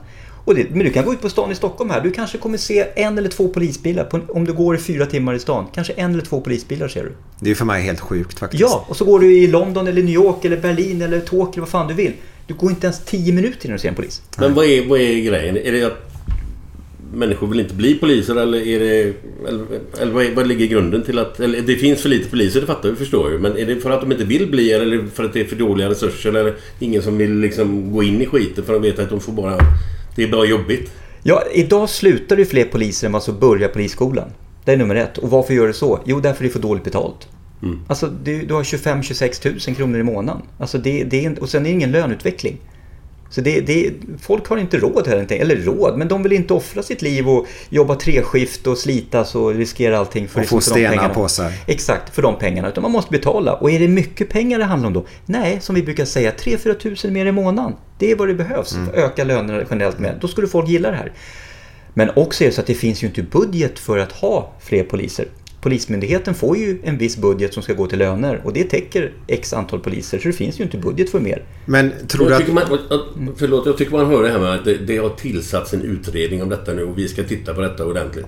Och 0.46 0.54
det, 0.54 0.70
men 0.70 0.78
du 0.78 0.90
kan 0.90 1.04
gå 1.04 1.12
ut 1.12 1.20
på 1.20 1.28
stan 1.28 1.50
i 1.50 1.54
Stockholm 1.54 1.90
här. 1.90 2.00
Du 2.00 2.10
kanske 2.10 2.38
kommer 2.38 2.58
se 2.58 2.86
en 2.94 3.18
eller 3.18 3.28
två 3.28 3.48
polisbilar. 3.48 4.04
På, 4.04 4.20
om 4.28 4.44
du 4.44 4.52
går 4.52 4.74
i 4.74 4.78
fyra 4.78 5.06
timmar 5.06 5.34
i 5.34 5.38
stan. 5.38 5.66
Kanske 5.74 5.92
en 5.92 6.12
eller 6.12 6.22
två 6.22 6.40
polisbilar 6.40 6.88
ser 6.88 7.04
du. 7.04 7.12
Det 7.40 7.50
är 7.50 7.54
för 7.54 7.64
mig 7.64 7.82
helt 7.82 8.00
sjukt 8.00 8.38
faktiskt. 8.38 8.60
Ja, 8.60 8.86
och 8.88 8.96
så 8.96 9.04
går 9.04 9.20
du 9.20 9.36
i 9.36 9.46
London 9.46 9.86
eller 9.86 10.02
New 10.02 10.14
York 10.14 10.44
eller 10.44 10.56
Berlin 10.56 11.02
eller 11.02 11.20
Tokyo, 11.20 11.60
vad 11.60 11.68
fan 11.68 11.88
du 11.88 11.94
vill. 11.94 12.12
Du 12.46 12.54
går 12.54 12.70
inte 12.70 12.86
ens 12.86 13.04
10 13.04 13.32
minuter 13.32 13.66
innan 13.66 13.76
du 13.76 13.80
ser 13.80 13.88
en 13.88 13.94
polis. 13.94 14.22
Men 14.38 14.54
vad 14.54 14.64
är, 14.66 14.88
vad 14.88 15.00
är 15.00 15.20
grejen? 15.20 15.56
Är 15.56 15.72
det 15.72 15.82
att 15.82 16.12
människor 17.14 17.46
vill 17.46 17.60
inte 17.60 17.74
bli 17.74 17.94
poliser 17.94 18.36
eller 18.36 18.66
är 18.66 18.80
det... 18.80 19.12
Eller, 19.48 19.64
eller 19.98 20.12
vad, 20.12 20.24
är, 20.24 20.34
vad 20.34 20.46
ligger 20.46 20.66
grunden 20.66 21.02
till 21.02 21.18
att... 21.18 21.40
Eller 21.40 21.60
det 21.60 21.76
finns 21.76 22.02
för 22.02 22.08
lite 22.08 22.30
poliser, 22.30 22.60
det 22.60 22.66
fattar 22.66 22.88
vi 22.88 22.96
förstår 22.96 23.32
ju. 23.32 23.38
Men 23.38 23.56
är 23.56 23.66
det 23.66 23.76
för 23.76 23.90
att 23.90 24.00
de 24.00 24.12
inte 24.12 24.24
vill 24.24 24.50
bli 24.50 24.72
eller 24.72 25.04
för 25.14 25.24
att 25.24 25.32
det 25.32 25.40
är 25.40 25.44
för 25.44 25.56
dåliga 25.56 25.90
resurser 25.90 26.28
eller 26.28 26.54
ingen 26.78 27.02
som 27.02 27.18
vill 27.18 27.40
liksom 27.40 27.92
gå 27.92 28.02
in 28.02 28.22
i 28.22 28.26
skiten 28.26 28.64
för 28.64 28.74
att 28.74 28.82
de 28.82 28.88
vet 28.88 28.98
att 28.98 29.10
de 29.10 29.20
får 29.20 29.32
bara... 29.32 29.58
Det 30.16 30.22
är 30.22 30.28
bara 30.28 30.44
jobbigt. 30.44 30.92
Ja, 31.22 31.42
idag 31.52 31.90
slutar 31.90 32.36
det 32.36 32.44
fler 32.44 32.64
poliser 32.64 33.06
än 33.06 33.12
vad 33.12 33.22
som 33.22 33.38
börjar 33.38 33.68
polisskolan. 33.68 34.32
Det 34.64 34.72
är 34.72 34.76
nummer 34.76 34.94
ett. 34.94 35.18
Och 35.18 35.30
varför 35.30 35.54
gör 35.54 35.66
det 35.66 35.72
så? 35.72 36.00
Jo, 36.04 36.20
därför 36.20 36.42
det 36.42 36.48
är 36.48 36.52
för 36.52 36.60
dåligt 36.60 36.84
betalt. 36.84 37.28
Mm. 37.62 37.80
Alltså, 37.88 38.06
du, 38.06 38.42
du 38.42 38.54
har 38.54 38.62
25-26 38.62 39.68
000 39.68 39.76
kronor 39.76 40.00
i 40.00 40.02
månaden. 40.02 40.42
Alltså, 40.58 40.78
det, 40.78 41.04
det 41.04 41.24
är, 41.24 41.40
och 41.40 41.48
sen 41.48 41.60
är 41.60 41.64
det 41.64 41.74
ingen 41.74 41.92
löneutveckling. 41.92 42.58
Så 43.30 43.40
det, 43.40 43.60
det, 43.60 43.92
folk 44.20 44.48
har 44.48 44.56
inte 44.56 44.78
råd 44.78 45.08
inte- 45.20 45.36
eller 45.36 45.56
råd, 45.56 45.98
men 45.98 46.08
de 46.08 46.22
vill 46.22 46.32
inte 46.32 46.54
offra 46.54 46.82
sitt 46.82 47.02
liv 47.02 47.28
och 47.28 47.46
jobba 47.68 47.94
treskift 47.94 48.66
och 48.66 48.78
slitas 48.78 49.34
och 49.34 49.54
riskera 49.54 49.98
allting 49.98 50.28
för, 50.28 50.40
Och 50.40 50.46
få 50.46 50.60
stenar 50.60 51.08
på 51.08 51.28
sig. 51.28 51.52
Exakt, 51.66 52.14
för 52.14 52.22
de 52.22 52.38
pengarna. 52.38 52.68
Utan 52.68 52.82
man 52.82 52.90
måste 52.92 53.10
betala. 53.10 53.54
Och 53.54 53.70
är 53.70 53.78
det 53.78 53.88
mycket 53.88 54.28
pengar 54.28 54.58
det 54.58 54.64
handlar 54.64 54.86
om 54.86 54.92
då? 54.92 55.04
Nej, 55.26 55.60
som 55.60 55.74
vi 55.74 55.82
brukar 55.82 56.04
säga, 56.04 56.32
3-4 56.38 56.74
tusen 56.74 57.12
mer 57.12 57.26
i 57.26 57.32
månaden. 57.32 57.72
Det 57.98 58.10
är 58.10 58.16
vad 58.16 58.28
det 58.28 58.34
behövs 58.34 58.76
att 58.76 58.94
öka 58.94 59.24
lönerna 59.24 59.62
generellt 59.70 59.98
med. 59.98 60.18
Då 60.20 60.28
skulle 60.28 60.48
folk 60.48 60.68
gilla 60.68 60.90
det 60.90 60.96
här. 60.96 61.12
Men 61.94 62.10
också 62.16 62.44
är 62.44 62.48
det 62.48 62.54
så 62.54 62.60
att 62.60 62.66
det 62.66 62.74
finns 62.74 63.02
ju 63.02 63.06
inte 63.06 63.22
budget 63.22 63.78
för 63.78 63.98
att 63.98 64.12
ha 64.12 64.52
fler 64.60 64.82
poliser. 64.84 65.26
Polismyndigheten 65.66 66.34
får 66.34 66.56
ju 66.56 66.78
en 66.84 66.98
viss 66.98 67.16
budget 67.16 67.54
som 67.54 67.62
ska 67.62 67.72
gå 67.74 67.86
till 67.86 67.98
löner 67.98 68.40
och 68.44 68.52
det 68.52 68.64
täcker 68.64 69.12
x 69.26 69.52
antal 69.52 69.80
poliser 69.80 70.18
så 70.18 70.28
det 70.28 70.32
finns 70.32 70.60
ju 70.60 70.64
inte 70.64 70.78
budget 70.78 71.10
för 71.10 71.20
mer. 71.20 71.42
Men 71.64 71.92
tror 72.08 72.24
du 72.24 72.30
Jag 72.30 72.32
att... 72.32 72.38
tycker 72.38 72.52
man, 72.52 72.62
att, 72.62 73.38
förlåt, 73.38 73.66
jag 73.66 73.76
tycker 73.78 73.92
man 73.92 74.06
hör 74.06 74.22
det 74.22 74.28
här 74.28 74.38
med 74.38 74.54
att 74.54 74.64
det, 74.64 74.76
det 74.76 74.96
har 74.96 75.08
tillsatts 75.08 75.74
en 75.74 75.82
utredning 75.82 76.42
om 76.42 76.48
detta 76.48 76.72
nu 76.72 76.84
och 76.84 76.98
vi 76.98 77.08
ska 77.08 77.22
titta 77.22 77.54
på 77.54 77.60
detta 77.60 77.86
ordentligt. 77.86 78.26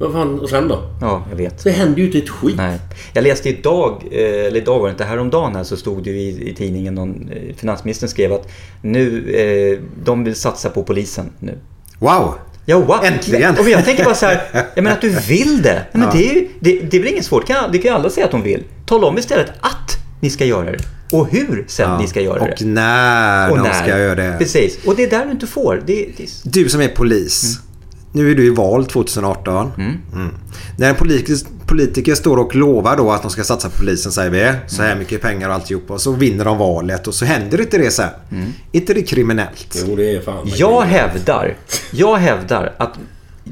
Vad 0.00 0.12
fan, 0.12 0.40
och 0.40 0.50
sen 0.50 0.68
då? 0.68 0.82
Ja, 1.00 1.24
jag 1.30 1.36
vet. 1.36 1.64
Det 1.64 1.70
händer 1.70 1.98
ju 1.98 2.06
inte 2.06 2.18
ett 2.18 2.28
skit. 2.28 2.56
Nej. 2.56 2.78
Jag 3.12 3.24
läste 3.24 3.48
idag, 3.48 4.04
eh, 4.10 4.46
eller 4.46 4.60
idag 4.60 4.78
var 4.78 4.86
det 4.86 4.92
inte, 4.92 5.04
häromdagen 5.04 5.56
här 5.56 5.64
så 5.64 5.76
stod 5.76 6.04
det 6.04 6.10
ju 6.10 6.16
i, 6.16 6.50
i 6.50 6.54
tidningen, 6.54 6.94
någon, 6.94 7.28
eh, 7.28 7.54
finansministern 7.56 8.08
skrev 8.08 8.32
att 8.32 8.48
nu, 8.82 9.30
eh, 9.34 9.78
de 10.04 10.24
vill 10.24 10.34
satsa 10.34 10.70
på 10.70 10.82
polisen 10.82 11.32
nu. 11.38 11.58
Wow! 11.98 12.34
Ja, 12.66 12.78
wow. 12.78 13.04
Äntligen! 13.04 13.58
Och 13.58 13.68
jag 13.68 13.84
tänker 13.84 14.04
bara 14.04 14.14
så 14.14 14.26
här, 14.26 14.42
jag 14.74 14.82
menar 14.82 14.96
att 14.96 15.00
du 15.02 15.08
vill 15.10 15.62
det. 15.62 15.82
Ja, 15.92 15.98
men 15.98 16.08
det, 16.12 16.30
är 16.30 16.34
ju, 16.34 16.48
det, 16.60 16.80
det 16.90 16.96
är 16.96 17.00
väl 17.00 17.12
inget 17.12 17.24
svårt, 17.24 17.46
det 17.46 17.52
kan, 17.52 17.72
det 17.72 17.78
kan 17.78 17.90
ju 17.90 17.96
alla 17.96 18.10
säga 18.10 18.24
att 18.26 18.32
de 18.32 18.42
vill. 18.42 18.62
Tala 18.86 19.06
om 19.06 19.18
istället 19.18 19.52
att 19.60 19.96
ni 20.20 20.30
ska 20.30 20.44
göra 20.44 20.70
det. 20.70 20.78
Och 21.12 21.28
hur 21.30 21.64
sen 21.68 21.98
ni 22.00 22.06
ska 22.06 22.20
göra 22.20 22.40
och 22.40 22.48
det. 22.58 22.64
när 22.64 23.50
Och 23.50 23.56
de 23.56 23.62
när. 23.62 23.72
ska 23.72 23.98
göra 23.98 24.14
det. 24.14 24.34
Precis, 24.38 24.78
och 24.86 24.96
det 24.96 25.02
är 25.04 25.10
där 25.10 25.24
du 25.24 25.30
inte 25.30 25.46
får. 25.46 25.82
Det, 25.86 26.08
det, 26.16 26.30
Du 26.44 26.68
som 26.68 26.80
är 26.80 26.88
polis. 26.88 27.44
Mm. 27.44 27.73
Nu 28.16 28.30
är 28.30 28.34
du 28.34 28.46
i 28.46 28.50
val 28.50 28.86
2018. 28.86 29.72
Mm. 29.78 30.30
När 30.78 30.88
en 30.90 30.94
politiker, 30.94 31.36
politiker 31.66 32.14
står 32.14 32.36
och 32.36 32.54
lovar 32.54 32.96
då 32.96 33.10
att 33.12 33.22
de 33.22 33.30
ska 33.30 33.44
satsa 33.44 33.70
på 33.70 33.76
polisen 33.78 34.12
säger 34.12 34.30
vi. 34.30 34.52
Så 34.66 34.82
Mm. 34.82 34.88
här 34.92 34.98
mycket 34.98 35.20
pengar 35.20 35.48
och 35.48 35.54
alltihopa. 35.54 35.94
Och 35.94 36.00
så 36.00 36.12
vinner 36.12 36.44
de 36.44 36.58
valet 36.58 37.06
och 37.06 37.14
så 37.14 37.24
händer 37.24 37.60
inte 37.60 37.78
det 37.78 37.90
sen. 37.90 38.08
Mm. 38.32 38.52
inte 38.72 38.94
det 38.94 39.02
kriminellt? 39.02 39.84
Jo, 39.88 39.96
det 39.96 40.14
är 40.16 40.20
fan... 40.20 40.50
Jag 40.56 40.82
hävdar, 40.82 41.56
jag 41.90 42.16
hävdar 42.16 42.72
att 42.76 42.98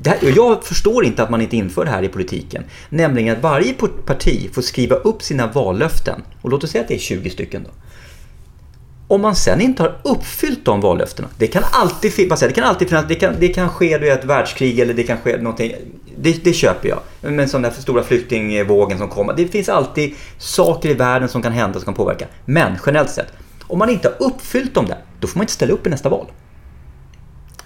här, 0.07 0.19
jag 0.37 0.65
förstår 0.65 1.05
inte 1.05 1.23
att 1.23 1.31
man 1.31 1.41
inte 1.41 1.57
inför 1.57 1.85
det 1.85 1.91
här 1.91 2.03
i 2.03 2.09
politiken. 2.09 2.65
Nämligen 2.89 3.37
att 3.37 3.43
varje 3.43 3.75
parti 4.07 4.51
får 4.53 4.63
skriva 4.63 4.97
upp 4.97 5.23
sina 5.23 5.47
vallöften. 5.47 6.23
Och 6.43 6.51
låt 6.51 6.65
oss 6.65 6.71
säga 6.71 6.83
att 6.83 6.89
det 6.89 6.95
är 6.95 6.99
20 6.99 7.31
stycken 7.31 7.63
då. 7.65 7.71
Om 9.13 9.21
man 9.21 9.37
sen 9.37 9.61
inte 9.61 9.83
har 9.83 9.97
uppfyllt 10.03 10.65
de 10.65 10.81
vallöftena. 10.81 11.29
Det 11.39 11.47
kan 11.47 11.63
alltid, 11.73 12.13
finnas, 12.13 12.41
det 12.41 12.53
kan 12.53 12.65
alltid 12.65 12.89
finnas, 12.89 13.05
det 13.09 13.15
kan, 13.15 13.35
det 13.41 13.49
kan 13.49 13.69
ske 13.69 13.99
du 13.99 14.13
ett 14.13 14.25
världskrig 14.25 14.81
eller 14.81 14.95
det 14.95 15.03
kan 15.03 15.19
ske 15.19 15.37
någonting. 15.37 15.73
Det, 16.17 16.45
det 16.45 16.53
köper 16.53 16.89
jag. 16.89 16.99
Men 17.21 17.49
sån 17.49 17.63
där 17.63 17.71
stora 17.71 18.03
flyktingvågen 18.03 18.99
som 18.99 19.09
kommer. 19.09 19.35
Det 19.35 19.47
finns 19.47 19.69
alltid 19.69 20.15
saker 20.39 20.89
i 20.89 20.95
världen 20.95 21.29
som 21.29 21.43
kan 21.43 21.53
hända 21.53 21.79
som 21.79 21.85
kan 21.85 21.95
påverka. 21.95 22.27
Men 22.45 22.79
generellt 22.87 23.11
sett, 23.11 23.33
om 23.67 23.79
man 23.79 23.91
inte 23.91 24.09
har 24.09 24.27
uppfyllt 24.27 24.75
dem 24.75 24.87
där, 24.87 24.99
då 25.21 25.27
får 25.27 25.39
man 25.39 25.43
inte 25.43 25.53
ställa 25.53 25.73
upp 25.73 25.87
i 25.87 25.91
nästa 25.91 26.09
val. 26.09 26.27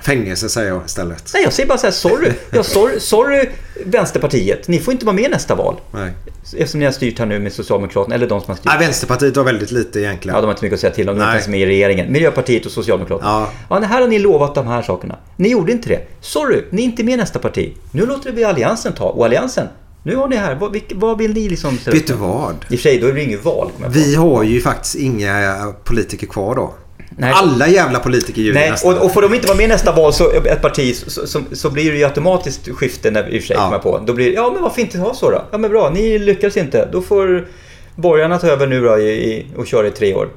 Fängelse 0.00 0.48
säger 0.48 0.68
jag 0.68 0.82
istället. 0.86 1.30
Nej, 1.34 1.42
jag 1.42 1.52
säger 1.52 1.68
bara 1.68 1.78
så 1.78 1.86
här, 1.86 1.92
sorry. 1.92 2.32
Ja, 2.50 2.62
sorry, 2.62 3.00
sorry 3.00 3.48
Vänsterpartiet, 3.84 4.68
ni 4.68 4.78
får 4.78 4.92
inte 4.92 5.06
vara 5.06 5.16
med 5.16 5.30
nästa 5.30 5.54
val. 5.54 5.80
Nej. 5.90 6.12
Eftersom 6.56 6.80
ni 6.80 6.86
har 6.86 6.92
styrt 6.92 7.18
här 7.18 7.26
nu 7.26 7.38
med 7.38 7.52
Socialdemokraterna, 7.52 8.14
eller 8.14 8.28
de 8.28 8.40
som 8.40 8.48
har 8.48 8.56
styrt. 8.56 8.66
Nej, 8.66 8.78
Vänsterpartiet 8.78 9.36
har 9.36 9.44
väldigt 9.44 9.70
lite 9.70 10.00
egentligen. 10.00 10.34
Ja, 10.34 10.40
de 10.40 10.46
har 10.46 10.52
inte 10.52 10.64
mycket 10.64 10.76
att 10.76 10.80
säga 10.80 10.92
till 10.92 11.08
om, 11.08 11.16
de 11.16 11.22
är 11.22 11.26
inte 11.26 11.36
ens 11.36 11.48
med 11.48 11.60
i 11.60 11.66
regeringen. 11.66 12.12
Miljöpartiet 12.12 12.66
och 12.66 12.72
Socialdemokraterna. 12.72 13.30
Ja. 13.30 13.80
Ja, 13.80 13.86
här 13.86 14.00
har 14.00 14.08
ni 14.08 14.18
lovat 14.18 14.54
de 14.54 14.66
här 14.66 14.82
sakerna. 14.82 15.18
Ni 15.36 15.48
gjorde 15.48 15.72
inte 15.72 15.88
det. 15.88 16.00
Sorry, 16.20 16.64
ni 16.70 16.82
är 16.82 16.86
inte 16.86 17.04
med 17.04 17.18
nästa 17.18 17.38
parti. 17.38 17.72
Nu 17.92 18.06
låter 18.06 18.32
vi 18.32 18.44
Alliansen 18.44 18.92
ta. 18.92 19.04
Och 19.04 19.24
Alliansen, 19.24 19.68
nu 20.02 20.16
har 20.16 20.28
ni 20.28 20.36
här. 20.36 20.54
Vad, 20.54 20.80
vad 20.94 21.18
vill 21.18 21.32
ni 21.32 21.48
liksom... 21.48 21.78
Vet 21.86 22.06
du 22.06 22.12
vad? 22.12 22.54
I 22.54 22.54
och 22.54 22.68
för 22.68 22.76
sig, 22.76 22.98
då 22.98 23.06
är 23.06 23.12
det 23.12 23.22
inget 23.22 23.44
val. 23.44 23.70
Vi 23.88 24.14
har 24.14 24.42
ju 24.42 24.60
faktiskt 24.60 24.94
inga 24.94 25.74
politiker 25.84 26.26
kvar 26.26 26.54
då. 26.54 26.74
Nej. 27.18 27.32
Alla 27.34 27.68
jävla 27.68 27.98
politiker 27.98 28.42
ljuger 28.42 28.60
Nej, 28.60 28.70
nästan. 28.70 28.96
och, 28.98 29.04
och 29.04 29.12
får 29.12 29.22
de 29.22 29.34
inte 29.34 29.46
vara 29.46 29.56
med 29.56 29.64
i 29.64 29.68
nästa 29.68 29.92
val, 29.92 30.12
så 30.12 30.30
ett 30.30 30.62
parti, 30.62 30.96
så, 30.96 31.26
så, 31.26 31.40
så 31.52 31.70
blir 31.70 31.92
det 31.92 31.98
ju 31.98 32.04
automatiskt 32.04 32.68
skifte 32.68 33.10
när, 33.10 33.28
i 33.28 33.38
och 33.38 33.42
för 33.42 33.46
sig, 33.46 33.56
Ja. 33.56 33.80
på. 33.82 33.98
Då 34.06 34.12
blir 34.12 34.34
ja 34.34 34.50
men 34.54 34.62
varför 34.62 34.80
inte 34.80 34.98
ha 34.98 35.14
så 35.14 35.30
då? 35.30 35.42
Ja 35.50 35.58
men 35.58 35.70
bra, 35.70 35.90
ni 35.90 36.18
lyckas 36.18 36.56
inte. 36.56 36.88
Då 36.92 37.02
får 37.02 37.48
borgarna 37.96 38.38
ta 38.38 38.46
över 38.46 38.66
nu 38.66 38.80
då 38.80 38.98
i, 38.98 39.10
i, 39.10 39.46
och 39.56 39.66
köra 39.66 39.86
i 39.86 39.90
tre 39.90 40.14
år. 40.14 40.28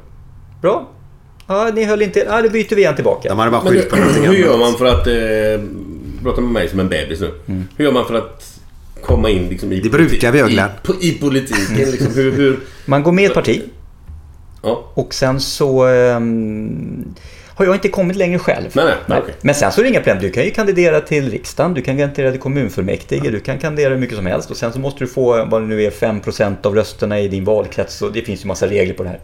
Bra. 0.62 0.90
Ja, 1.48 1.72
ni 1.76 1.84
höll 1.84 2.02
inte... 2.02 2.20
Ja, 2.20 2.42
då 2.42 2.50
byter 2.50 2.76
vi 2.76 2.82
igen 2.82 2.96
tillbaka. 2.96 3.30
De 3.30 3.40
hade 3.40 3.52
bara 3.52 3.64
Men 3.64 3.74
skyllt 3.74 3.90
på 3.90 3.96
hur, 3.96 4.04
någonting 4.04 4.28
hur 4.28 4.38
gör 4.38 4.58
man 4.58 4.74
för 4.74 4.86
att... 4.86 5.08
Eh, 5.08 5.66
prata 6.24 6.42
med 6.42 6.52
mig 6.52 6.70
som 6.70 6.80
en 6.80 6.90
bebis 6.90 7.20
nu. 7.20 7.32
Mm. 7.48 7.68
Hur 7.78 7.86
gör 7.86 7.92
man 7.92 8.06
för 8.06 8.14
att 8.14 8.60
komma 9.02 9.30
in 9.30 9.48
liksom, 9.50 9.72
i, 9.72 9.80
Det 9.80 9.90
brukar 9.90 10.32
vi 10.32 10.40
göra, 10.40 10.70
i, 11.02 11.10
i 11.10 11.12
politiken? 11.12 11.92
Liksom, 11.92 12.14
hur, 12.16 12.32
hur, 12.32 12.60
Man 12.86 13.04
går 13.04 13.12
med 13.12 13.24
i 13.24 13.28
ett 13.28 13.34
parti. 13.34 13.62
Ja. 14.64 14.92
Och 14.94 15.14
sen 15.14 15.40
så 15.40 15.86
ehm, 15.86 17.16
har 17.48 17.66
jag 17.66 17.76
inte 17.76 17.90
kommit 17.90 18.18
längre 18.18 18.40
själv. 18.40 18.70
Nej, 18.74 18.94
nej, 19.08 19.20
okej. 19.24 19.34
Men 19.42 19.56
sen 19.56 19.72
så 19.72 19.82
är 19.82 19.84
det 19.84 19.90
inga 19.90 20.00
problem. 20.00 20.18
Du 20.22 20.30
kan 20.30 20.44
ju 20.44 20.52
kandidera 20.52 21.02
till 21.02 21.32
riksdagen, 21.32 21.74
du 21.74 21.82
kan 21.82 21.98
kandidera 21.98 22.32
till 22.32 22.40
kommunfullmäktige, 22.40 23.32
du 23.32 23.40
kan 23.40 23.58
kandidera 23.60 23.94
hur 23.94 24.00
mycket 24.02 24.16
som 24.18 24.26
helst. 24.26 24.52
Och 24.52 24.58
sen 24.58 24.74
så 24.74 24.80
måste 24.80 25.00
du 25.00 25.08
få, 25.08 25.46
vad 25.46 25.62
det 25.62 25.68
nu 25.68 25.84
är, 25.84 25.92
5% 25.92 26.56
av 26.66 26.76
rösterna 26.76 27.20
i 27.20 27.28
din 27.28 27.46
valkrets. 27.46 28.02
Och 28.02 28.12
det 28.12 28.22
finns 28.22 28.44
ju 28.44 28.48
massa 28.48 28.68
regler 28.68 28.94
på 28.94 29.04
det 29.04 29.10
här. 29.10 29.20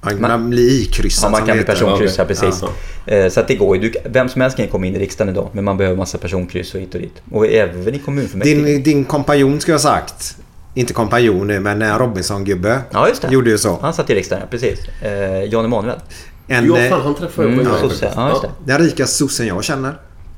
Man, 0.00 0.20
man 0.20 0.50
blir 0.50 0.82
ikryssad 0.82 1.28
Ja, 1.28 1.30
man 1.30 1.38
kan 1.38 1.44
bli 1.46 1.52
det 1.54 1.58
heter. 1.60 1.72
personkryss, 1.72 2.18
ja 2.18 2.24
precis. 2.24 2.62
Eh, 3.06 3.28
Så 3.28 3.40
att 3.40 3.48
det 3.48 3.54
går 3.54 3.76
ju. 3.76 3.92
Vem 4.04 4.28
som 4.28 4.40
helst 4.40 4.56
kan 4.56 4.64
ju 4.66 4.70
komma 4.70 4.86
in 4.86 4.96
i 4.96 4.98
riksdagen 4.98 5.32
idag, 5.34 5.48
men 5.52 5.64
man 5.64 5.76
behöver 5.76 5.96
massa 5.96 6.18
personkryss 6.18 6.74
och 6.74 6.80
hit 6.80 6.94
och 6.94 7.00
dit. 7.00 7.22
Och 7.30 7.46
även 7.46 7.94
i 7.94 7.98
kommunfullmäktige. 7.98 8.54
Din, 8.64 8.82
din 8.82 9.04
kompanjon 9.04 9.60
ska 9.60 9.72
jag 9.72 9.78
ha 9.78 9.82
sagt. 9.82 10.36
Inte 10.76 10.92
kompanjon 10.92 11.46
nu, 11.46 11.60
men 11.60 11.82
en 11.82 11.98
Robinson-gubbe. 11.98 12.80
Ja, 12.90 13.08
just 13.08 13.22
det. 13.22 13.28
Gjorde 13.30 13.50
ju 13.50 13.58
så. 13.58 13.78
Han 13.82 13.94
satt 13.94 14.10
i 14.10 14.14
riksdagen, 14.14 14.42
ja, 14.42 14.48
precis. 14.50 14.78
Eh, 15.02 15.44
Jan 15.44 15.64
Emanuel. 15.64 15.96
En, 16.48 16.66
Ja, 16.66 16.78
eh, 16.78 16.90
fan 16.90 17.00
han 17.02 17.14
träffade 17.14 17.48
jag 17.48 17.52
Mm, 17.58 17.66
på 17.66 17.72
faktiskt. 17.78 18.02
Ja, 18.16 18.40
det. 18.42 18.72
Den 18.72 18.78
rikaste 18.78 19.16
sossen 19.16 19.46
jag 19.46 19.64
känner. 19.64 19.94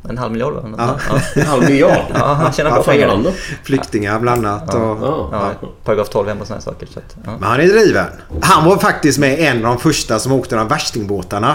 En 0.09 0.19
halv 0.19 0.33
miljard 0.33 0.53
va? 0.53 0.63
Ja. 0.79 0.97
Ja. 1.09 1.21
En 1.41 1.47
halv 1.47 1.63
miljard? 1.71 2.01
Ja, 2.15 2.25
han 2.35 2.53
tjänar 2.53 2.71
bra 2.71 2.83
pengar. 2.83 3.23
Flyktingar 3.65 4.19
bland 4.21 4.47
annat. 4.47 4.75
Och, 4.75 4.81
Ja. 4.81 5.29
Ja, 5.63 5.69
paragraf 5.85 6.09
12 6.09 6.29
hem 6.29 6.41
och 6.41 6.47
sådana 6.47 6.61
saker. 6.63 6.87
Så 6.93 6.99
att, 6.99 7.17
ja. 7.25 7.31
Men 7.41 7.49
han 7.49 7.61
är 7.61 7.67
driven. 7.67 8.07
Han 8.41 8.65
var 8.65 8.77
faktiskt 8.77 9.19
med 9.19 9.39
en 9.39 9.57
av 9.67 9.75
de 9.75 9.79
första 9.81 10.19
som 10.19 10.33
åkte 10.33 10.57
de 10.57 10.69
värstingbåtarna. 10.69 11.55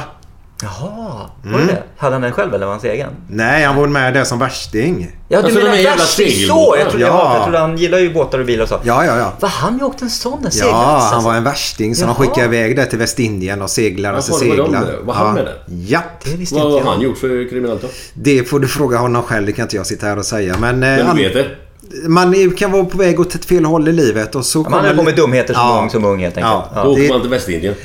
Jaha, 0.63 1.29
var 1.43 1.53
Mm. 1.53 1.67
det 1.67 1.73
det? 1.73 1.83
Hade 1.97 2.15
han 2.15 2.21
den 2.21 2.31
själv 2.31 2.53
eller 2.53 2.65
var 2.65 2.73
han 2.73 2.79
hans 2.81 2.93
egen? 2.93 3.09
Nej, 3.29 3.63
han 3.65 3.75
var 3.75 3.87
med 3.87 4.13
där 4.13 4.23
som 4.23 4.39
värsting. 4.39 5.11
Ja, 5.27 5.39
du 5.41 5.45
Alltså, 5.45 5.59
menar 5.59 5.83
värsting 5.97 6.29
så! 6.47 6.75
Jag 6.79 6.89
trodde, 6.89 7.05
Ja. 7.05 7.09
ja. 7.11 7.33
jag 7.35 7.43
trodde 7.43 7.59
han 7.59 7.77
gillar 7.77 7.97
ju 7.97 8.13
båtar 8.13 8.39
och 8.39 8.45
bilar 8.45 8.63
och 8.63 8.69
så. 8.69 8.79
Ja, 8.83 9.05
ja, 9.05 9.17
ja. 9.17 9.33
Var 9.39 9.49
han 9.49 9.77
ju 9.77 9.83
åkt 9.85 10.01
en 10.01 10.09
sån? 10.09 10.45
En 10.45 10.51
seglats? 10.51 10.71
Ja, 10.73 10.77
han 10.77 11.13
alltså? 11.13 11.29
var 11.29 11.35
en 11.35 11.43
värsting 11.43 11.95
som 11.95 12.07
de 12.07 12.15
skickade 12.15 12.45
iväg 12.57 12.75
där 12.75 12.85
till 12.85 12.99
Västindien 12.99 13.61
och 13.61 13.69
seglade 13.69 14.21
sig 14.21 14.49
det 14.49 14.57
var 15.03 15.13
han 15.13 15.27
ja. 15.27 15.33
med 15.33 15.45
där? 15.45 15.63
Ja, 15.67 15.99
Det 16.23 16.35
visste 16.37 16.55
Vad 16.55 16.63
inte 16.65 16.73
har 16.73 16.85
jag. 16.85 16.91
han 16.93 17.01
gjort 17.01 17.17
för 17.17 17.49
kriminellt 17.49 17.81
då? 17.81 17.87
det 18.13 18.49
får 18.49 18.59
du 18.59 18.67
fråga 18.67 18.97
honom 18.97 19.23
själv. 19.23 19.45
Det 19.45 19.51
kan 19.51 19.63
inte 19.63 19.75
jag 19.75 19.85
sitta 19.85 20.05
här 20.07 20.17
och 20.17 20.25
säga. 20.25 20.55
Men, 20.59 20.83
eh, 20.83 21.05
Men 21.05 21.15
du 21.15 21.23
vet 21.23 21.33
det? 21.33 21.45
Man 22.07 22.51
kan 22.57 22.71
vara 22.71 22.85
på 22.85 22.97
väg 22.97 23.19
åt 23.19 23.35
ett 23.35 23.45
fel 23.45 23.65
håll 23.65 23.87
i 23.87 23.91
livet 23.91 24.35
och 24.35 24.45
så 24.45 24.61
Man 24.61 24.73
håller 24.73 24.95
på 24.95 25.03
med 25.03 25.15
dumheter 25.15 25.53
som, 25.53 25.63
Ja. 25.63 25.79
ung, 25.83 25.89
som 25.89 26.05
ung 26.05 26.19
helt 26.19 26.37
enkelt. 26.37 26.51
Ja. 26.53 26.71
Ja. 26.75 26.83
Då 26.83 26.89
åker 26.91 27.01
det- 27.03 27.09
man 27.09 27.21
till 27.21 27.29
Västindien. 27.29 27.75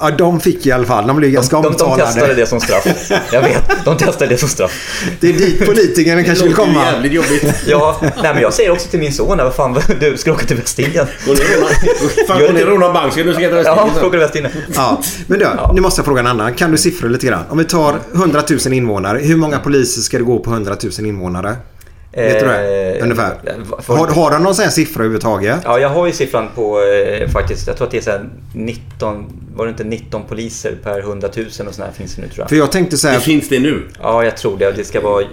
Ja, 0.00 0.10
de 0.10 0.40
fick 0.40 0.66
i 0.66 0.72
alla 0.72 0.84
fall. 0.84 1.06
De 1.06 1.16
blev 1.16 1.30
ganska 1.30 1.56
De, 1.56 1.62
de, 1.62 1.68
de 1.78 1.84
omtalade. 1.84 2.12
testade 2.12 2.34
det 2.34 2.46
som 2.46 2.60
straff. 2.60 3.10
Jag 3.32 3.42
vet, 3.42 3.62
de 3.84 3.96
testade 3.96 4.26
det 4.30 4.36
som 4.38 4.48
straff. 4.48 5.00
Det 5.20 5.28
är 5.28 5.32
dit 5.32 5.66
politikerna 5.66 6.22
kanske 6.24 6.44
vill 6.44 6.52
Det 6.54 6.58
låter 6.60 6.72
komma. 6.72 6.84
jävligt 6.92 7.12
jobbigt. 7.12 7.54
Ja, 7.66 7.96
nej 8.00 8.12
men 8.34 8.42
jag 8.42 8.52
säger 8.54 8.70
också 8.70 8.88
till 8.88 9.00
min 9.00 9.12
son, 9.12 9.38
vad 9.38 9.54
fan, 9.54 9.78
du 10.00 10.16
ska 10.16 10.32
åka 10.32 10.46
till 10.46 10.56
Västindien. 10.56 11.06
Går 11.26 12.52
ni 12.52 12.62
och 12.64 12.68
rånar 12.68 12.92
bank? 12.92 13.12
Ska 13.12 13.22
du 13.22 13.32
ska 13.32 13.40
till 13.40 13.50
Ja, 13.50 13.54
Västindien 13.56 13.90
ska 13.90 13.94
sen? 13.94 14.04
åka 14.04 14.10
till 14.10 14.18
Västindien. 14.20 14.52
Ja, 14.74 15.00
men 15.26 15.38
du, 15.38 15.46
nu 15.74 15.80
måste 15.80 15.98
jag 15.98 16.06
fråga 16.06 16.20
en 16.20 16.26
annan. 16.26 16.54
Kan 16.54 16.70
du 16.70 16.78
siffror 16.78 17.08
lite 17.08 17.26
grann? 17.26 17.42
Om 17.48 17.58
vi 17.58 17.64
tar 17.64 17.98
100 18.14 18.42
000 18.64 18.72
invånare. 18.74 19.18
Hur 19.18 19.36
många 19.36 19.58
poliser 19.58 20.00
ska 20.00 20.18
det 20.18 20.24
gå 20.24 20.38
på 20.38 20.50
100 20.50 20.76
000 20.98 21.06
invånare? 21.06 21.56
Vet 22.12 22.40
du 22.40 22.46
det? 22.46 22.96
Eh, 22.98 23.02
Ungefär. 23.04 23.34
för- 23.82 23.96
Har, 23.96 24.06
har 24.06 24.30
de 24.30 24.42
någon 24.42 24.54
sån 24.54 24.62
här 24.64 24.70
siffra 24.70 25.00
överhuvudtaget? 25.00 25.60
Ja, 25.64 25.78
jag 25.78 25.88
har 25.88 26.06
ju 26.06 26.12
siffran 26.12 26.48
på 26.54 26.80
eh, 26.82 27.28
faktiskt, 27.28 27.66
jag 27.66 27.76
tror 27.76 27.86
att 27.86 27.90
det 27.90 27.98
är 27.98 28.02
så 28.02 28.10
här 28.10 28.28
19, 28.54 29.24
var 29.56 29.64
det 29.66 29.70
inte 29.70 29.84
19 29.84 30.22
poliser 30.28 30.76
per 30.82 30.98
100 31.00 31.28
000 31.36 31.46
och 31.46 31.52
sådär 31.74 31.90
finns 31.96 32.14
det 32.14 32.22
nu 32.22 32.28
tror 32.28 32.40
jag. 32.42 32.48
För 32.48 32.56
jag 32.56 32.72
tänkte 32.72 32.96
så 32.98 33.06
Det 33.06 33.12
här. 33.12 33.20
finns 33.20 33.48
det 33.48 33.58
nu. 33.60 33.88
Ja, 34.02 34.24
jag 34.24 34.36
tror 34.36 34.58
det. 34.58 34.72
Det 34.72 34.84
ska 34.84 35.00
vara 35.00 35.24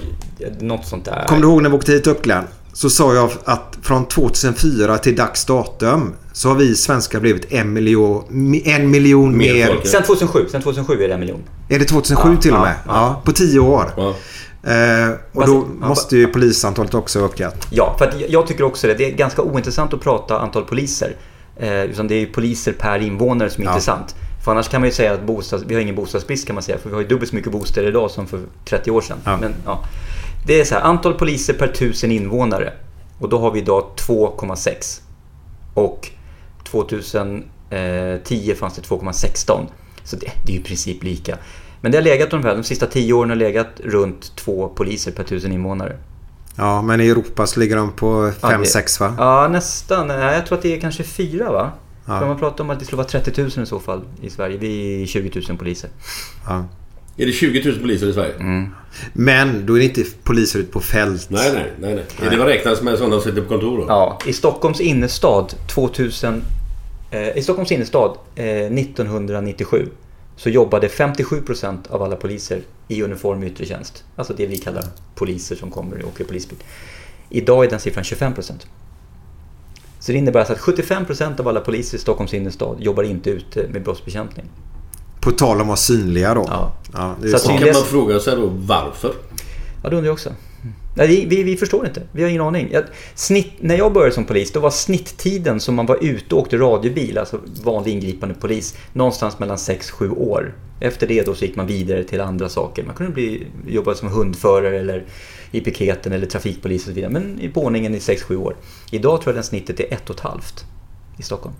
något 0.59 0.85
sånt 0.85 1.05
där. 1.05 1.25
Kommer 1.27 1.41
du 1.41 1.47
ihåg 1.47 1.61
när 1.61 1.69
vi 1.69 1.75
åkte 1.75 1.91
hit 1.91 2.07
upp 2.07 2.21
Glenn? 2.23 2.43
Så 2.73 2.89
sa 2.89 3.13
jag 3.13 3.29
att 3.45 3.77
från 3.81 4.05
2004 4.07 4.97
till 4.97 5.15
dags 5.15 5.45
datum 5.45 6.13
så 6.33 6.49
har 6.49 6.55
vi 6.55 6.75
svenskar 6.75 7.19
blivit 7.19 7.51
en 7.53 7.73
miljon, 7.73 8.23
en 8.65 8.89
miljon 8.91 9.37
Mer 9.37 9.53
mer. 9.53 9.77
Sen 9.83 10.03
2007, 10.03 10.45
sen 10.51 10.61
2007 10.61 11.03
är 11.03 11.07
det 11.07 11.13
en 11.13 11.19
miljon. 11.19 11.43
Är 11.69 11.79
det 11.79 11.85
2007 11.85 12.29
Ja, 12.35 12.41
till 12.41 12.51
och 12.51 12.57
ja, 12.57 12.61
med? 12.63 12.73
Ja, 12.87 12.93
ja. 12.93 13.21
på 13.25 13.31
10 13.31 13.59
år. 13.59 13.91
Eh, 14.65 15.09
och 15.33 15.41
Fast- 15.41 15.47
då 15.47 15.67
ja, 15.81 15.87
måste 15.87 16.17
ju 16.17 16.27
polisantalet 16.27 16.93
också 16.93 17.19
ha 17.19 17.25
ökat. 17.27 17.67
Ja, 17.69 17.95
för 17.97 18.13
jag- 18.27 18.47
tycker 18.47 18.63
också 18.63 18.87
det. 18.87 18.93
Det 18.93 19.05
är 19.11 19.15
ganska 19.15 19.41
ointressant 19.41 19.93
att 19.93 20.01
prata 20.01 20.39
antal 20.39 20.63
poliser. 20.63 21.15
Eh, 21.57 21.83
utan 21.83 22.07
det 22.07 22.15
är 22.15 22.19
ju 22.19 22.25
poliser 22.25 22.71
per 22.73 22.99
invånare 22.99 23.49
som 23.49 23.61
är 23.63 23.65
Ja. 23.67 23.71
intressant. 23.71 24.15
För 24.45 24.51
annars 24.51 24.67
kan 24.69 24.81
man 24.81 24.87
ju 24.89 24.93
säga 24.95 25.13
att 25.13 25.23
bostads, 25.23 25.63
vi 25.67 25.73
har 25.75 25.81
ingen 25.81 25.95
bostadsbrist 25.95 26.47
kan 26.47 26.53
man 26.53 26.63
säga. 26.63 26.77
För 26.77 26.89
vi 26.89 26.95
har 26.95 27.01
ju 27.01 27.07
dubbelt 27.07 27.29
så 27.29 27.35
mycket 27.35 27.51
bostäder 27.51 27.87
idag 27.87 28.11
som 28.11 28.27
för 28.27 28.39
30 28.65 28.91
år 28.91 29.01
sedan. 29.01 29.17
Ja. 29.25 29.37
Men, 29.41 29.53
ja. 29.65 29.83
Det 30.47 30.59
är 30.59 30.65
så 30.65 30.75
här, 30.75 30.81
antal 30.81 31.13
poliser 31.13 31.53
per 31.53 31.67
tusen 31.67 32.11
invånare. 32.11 32.73
Och 33.19 33.29
då 33.29 33.39
har 33.39 33.51
vi 33.51 33.59
idag 33.59 33.83
2,6. 33.95 35.01
Och 35.73 36.09
2010 36.63 38.55
fanns 38.59 38.75
det 38.75 38.81
2,16. 38.81 39.65
Så 40.03 40.15
det, 40.15 40.31
det 40.45 40.51
är 40.51 40.55
ju 40.55 40.59
i 40.61 40.63
princip 40.63 41.03
lika. 41.03 41.37
Men 41.85 41.91
det 41.91 41.97
har 41.97 42.03
legat 42.03 42.33
ungefär, 42.33 42.55
de 42.55 42.63
sista 42.63 42.85
10 42.85 43.13
åren 43.13 43.29
har 43.29 43.37
legat 43.37 43.67
runt 43.83 44.35
två 44.35 44.67
poliser 44.67 45.11
per 45.11 45.23
tusen 45.23 45.51
invånare. 45.51 45.95
Ja, 46.55 46.81
men 46.81 47.01
i 47.01 47.07
Europa 47.07 47.47
så 47.47 47.59
ligger 47.59 47.75
de 47.75 47.91
på 47.91 48.31
Ja, 48.41 48.49
5-6 48.49 48.99
va? 48.99 49.15
Ja, 49.17 49.47
nästan. 49.47 50.07
Nej, 50.07 50.35
jag 50.35 50.45
tror 50.45 50.57
att 50.57 50.63
det 50.63 50.75
är 50.75 50.79
kanske 50.79 51.03
fyra 51.03 51.51
va? 51.51 51.71
Ja. 52.05 52.19
För 52.19 52.27
man 52.27 52.39
pratar 52.39 52.63
om 52.63 52.69
att 52.69 52.79
det 52.79 52.85
skulle 52.85 52.97
vara 52.97 53.07
30 53.07 53.41
000 53.41 53.49
i 53.49 53.65
så 53.65 53.79
fall 53.79 54.01
i 54.21 54.29
Sverige. 54.29 54.57
Vi 54.57 55.03
är 55.03 55.05
20 55.05 55.41
000 55.49 55.57
poliser. 55.57 55.89
Ja. 56.47 56.65
Är 57.17 57.25
det 57.25 57.31
20 57.31 57.71
000 57.71 57.79
poliser 57.79 58.07
i 58.07 58.13
Sverige? 58.13 58.33
Mm. 58.39 58.69
Men 59.13 59.65
då 59.65 59.73
är 59.73 59.79
det 59.79 59.85
inte 59.85 60.03
poliser 60.23 60.59
ute 60.59 60.71
på 60.71 60.79
fält. 60.79 61.29
Nej, 61.29 61.51
nej, 61.53 61.71
nej. 61.79 61.95
nej. 61.95 62.27
Är 62.27 62.31
det 62.31 62.37
vad 62.37 62.47
räknas 62.47 62.81
med 62.81 62.97
sådana 62.97 63.15
som 63.15 63.31
sitter 63.31 63.41
på 63.41 63.47
kontor? 63.47 63.85
Ja, 63.87 64.19
i 64.25 64.33
Stockholms 64.33 64.79
innerstad 64.79 65.53
2000... 65.67 66.41
Eh, 67.11 67.37
I 67.37 67.41
Stockholms 67.43 67.71
innerstad 67.71 68.17
eh, 68.35 68.45
1997 68.45 69.89
så 70.35 70.49
jobbade 70.49 70.87
57% 70.87 71.91
av 71.91 72.03
alla 72.03 72.15
poliser 72.15 72.61
i 72.87 73.03
uniform 73.03 73.43
i 73.43 73.47
yttre 73.47 73.65
tjänst. 73.65 74.03
Alltså 74.15 74.33
det 74.33 74.45
vi 74.45 74.57
kallar 74.57 74.85
poliser 75.15 75.55
som 75.55 75.71
kommer 75.71 76.01
och 76.01 76.07
åker 76.07 76.23
polisbil. 76.23 76.57
Idag 77.29 77.65
är 77.65 77.69
den 77.69 77.79
siffran 77.79 78.03
25%. 78.03 78.51
Så 79.99 80.11
det 80.11 80.17
innebär 80.17 80.39
alltså 80.39 80.53
att 80.53 80.77
75% 80.77 81.39
av 81.39 81.47
alla 81.47 81.59
poliser 81.59 81.97
i 81.97 82.01
Stockholms 82.01 82.33
innerstad 82.33 82.77
jobbar 82.79 83.03
inte 83.03 83.29
ute 83.29 83.67
med 83.67 83.83
brottsbekämpning. 83.83 84.45
På 85.21 85.31
tal 85.31 85.55
om 85.55 85.61
att 85.61 85.67
vara 85.67 85.77
synliga 85.77 86.33
då. 86.33 86.45
Ja. 86.47 86.73
Ja, 86.93 87.15
det 87.21 87.27
är 87.27 87.31
Så 87.31 87.39
så. 87.39 87.49
Kan 87.49 87.73
man 87.73 87.83
fråga 87.83 88.19
sig 88.19 88.35
då 88.35 88.47
varför? 88.47 89.13
Ja, 89.83 89.89
det 89.89 89.95
undrar 89.95 90.07
jag 90.07 90.13
också. 90.13 90.29
Nej, 90.97 91.25
vi, 91.29 91.43
vi, 91.43 91.57
förstår 91.57 91.85
inte. 91.87 92.01
Vi 92.11 92.23
har 92.23 92.29
ingen 92.29 92.41
aning. 92.41 92.69
Jag, 92.71 92.83
snitt, 93.15 93.51
när 93.59 93.77
jag 93.77 93.93
började 93.93 94.15
som 94.15 94.25
polis, 94.25 94.51
då 94.51 94.59
var 94.59 94.69
snitttiden 94.69 95.59
som 95.59 95.75
man 95.75 95.85
var 95.85 96.03
ute 96.03 96.35
och 96.35 96.41
åkte 96.41 96.57
radiobil, 96.57 97.17
alltså 97.17 97.39
vanlig 97.63 97.91
ingripande 97.91 98.35
polis, 98.35 98.77
någonstans 98.93 99.39
mellan 99.39 99.57
6-7 99.57 100.17
år. 100.17 100.55
Efter 100.79 101.07
det 101.07 101.25
då 101.25 101.33
så 101.33 101.45
gick 101.45 101.55
man 101.55 101.67
vidare 101.67 102.03
till 102.03 102.21
andra 102.21 102.49
saker. 102.49 102.83
Man 102.83 102.95
kunde 102.95 103.11
bli, 103.11 103.47
jobba 103.67 103.95
som 103.95 104.07
hundförare 104.07 104.79
eller 104.79 105.05
i 105.51 105.61
piketen 105.61 106.13
eller 106.13 106.27
trafikpolis 106.27 106.81
och 106.81 106.87
så 106.87 106.93
vidare. 106.93 107.11
Men 107.11 107.39
i 107.39 107.51
ordningen 107.53 107.95
i 107.95 107.99
6-7 107.99 108.35
år. 108.35 108.55
Idag 108.91 109.21
tror 109.21 109.31
jag 109.31 109.35
den 109.35 109.43
snittet 109.43 109.79
är 109.79 109.93
ett 109.93 110.09
och 110.09 110.15
ett 110.15 110.21
halvt 110.21 110.65
i 111.17 111.23
Stockholm. 111.23 111.55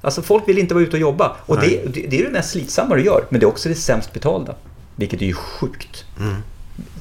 Alltså 0.00 0.22
folk 0.22 0.48
vill 0.48 0.58
inte 0.58 0.74
vara 0.74 0.84
ute 0.84 0.96
och 0.96 1.00
jobba. 1.00 1.36
Och 1.46 1.60
det, 1.60 1.94
det, 1.94 2.06
det 2.10 2.20
är 2.20 2.24
det 2.24 2.30
mest 2.30 2.50
slitsamma 2.50 2.94
du 2.94 3.04
gör. 3.04 3.24
Men 3.28 3.40
det 3.40 3.46
är 3.46 3.48
också 3.48 3.68
det 3.68 3.74
sämst 3.74 4.12
betalda. 4.12 4.54
Vilket 4.96 5.22
är 5.22 5.26
ju 5.26 5.34
sjukt. 5.34 6.04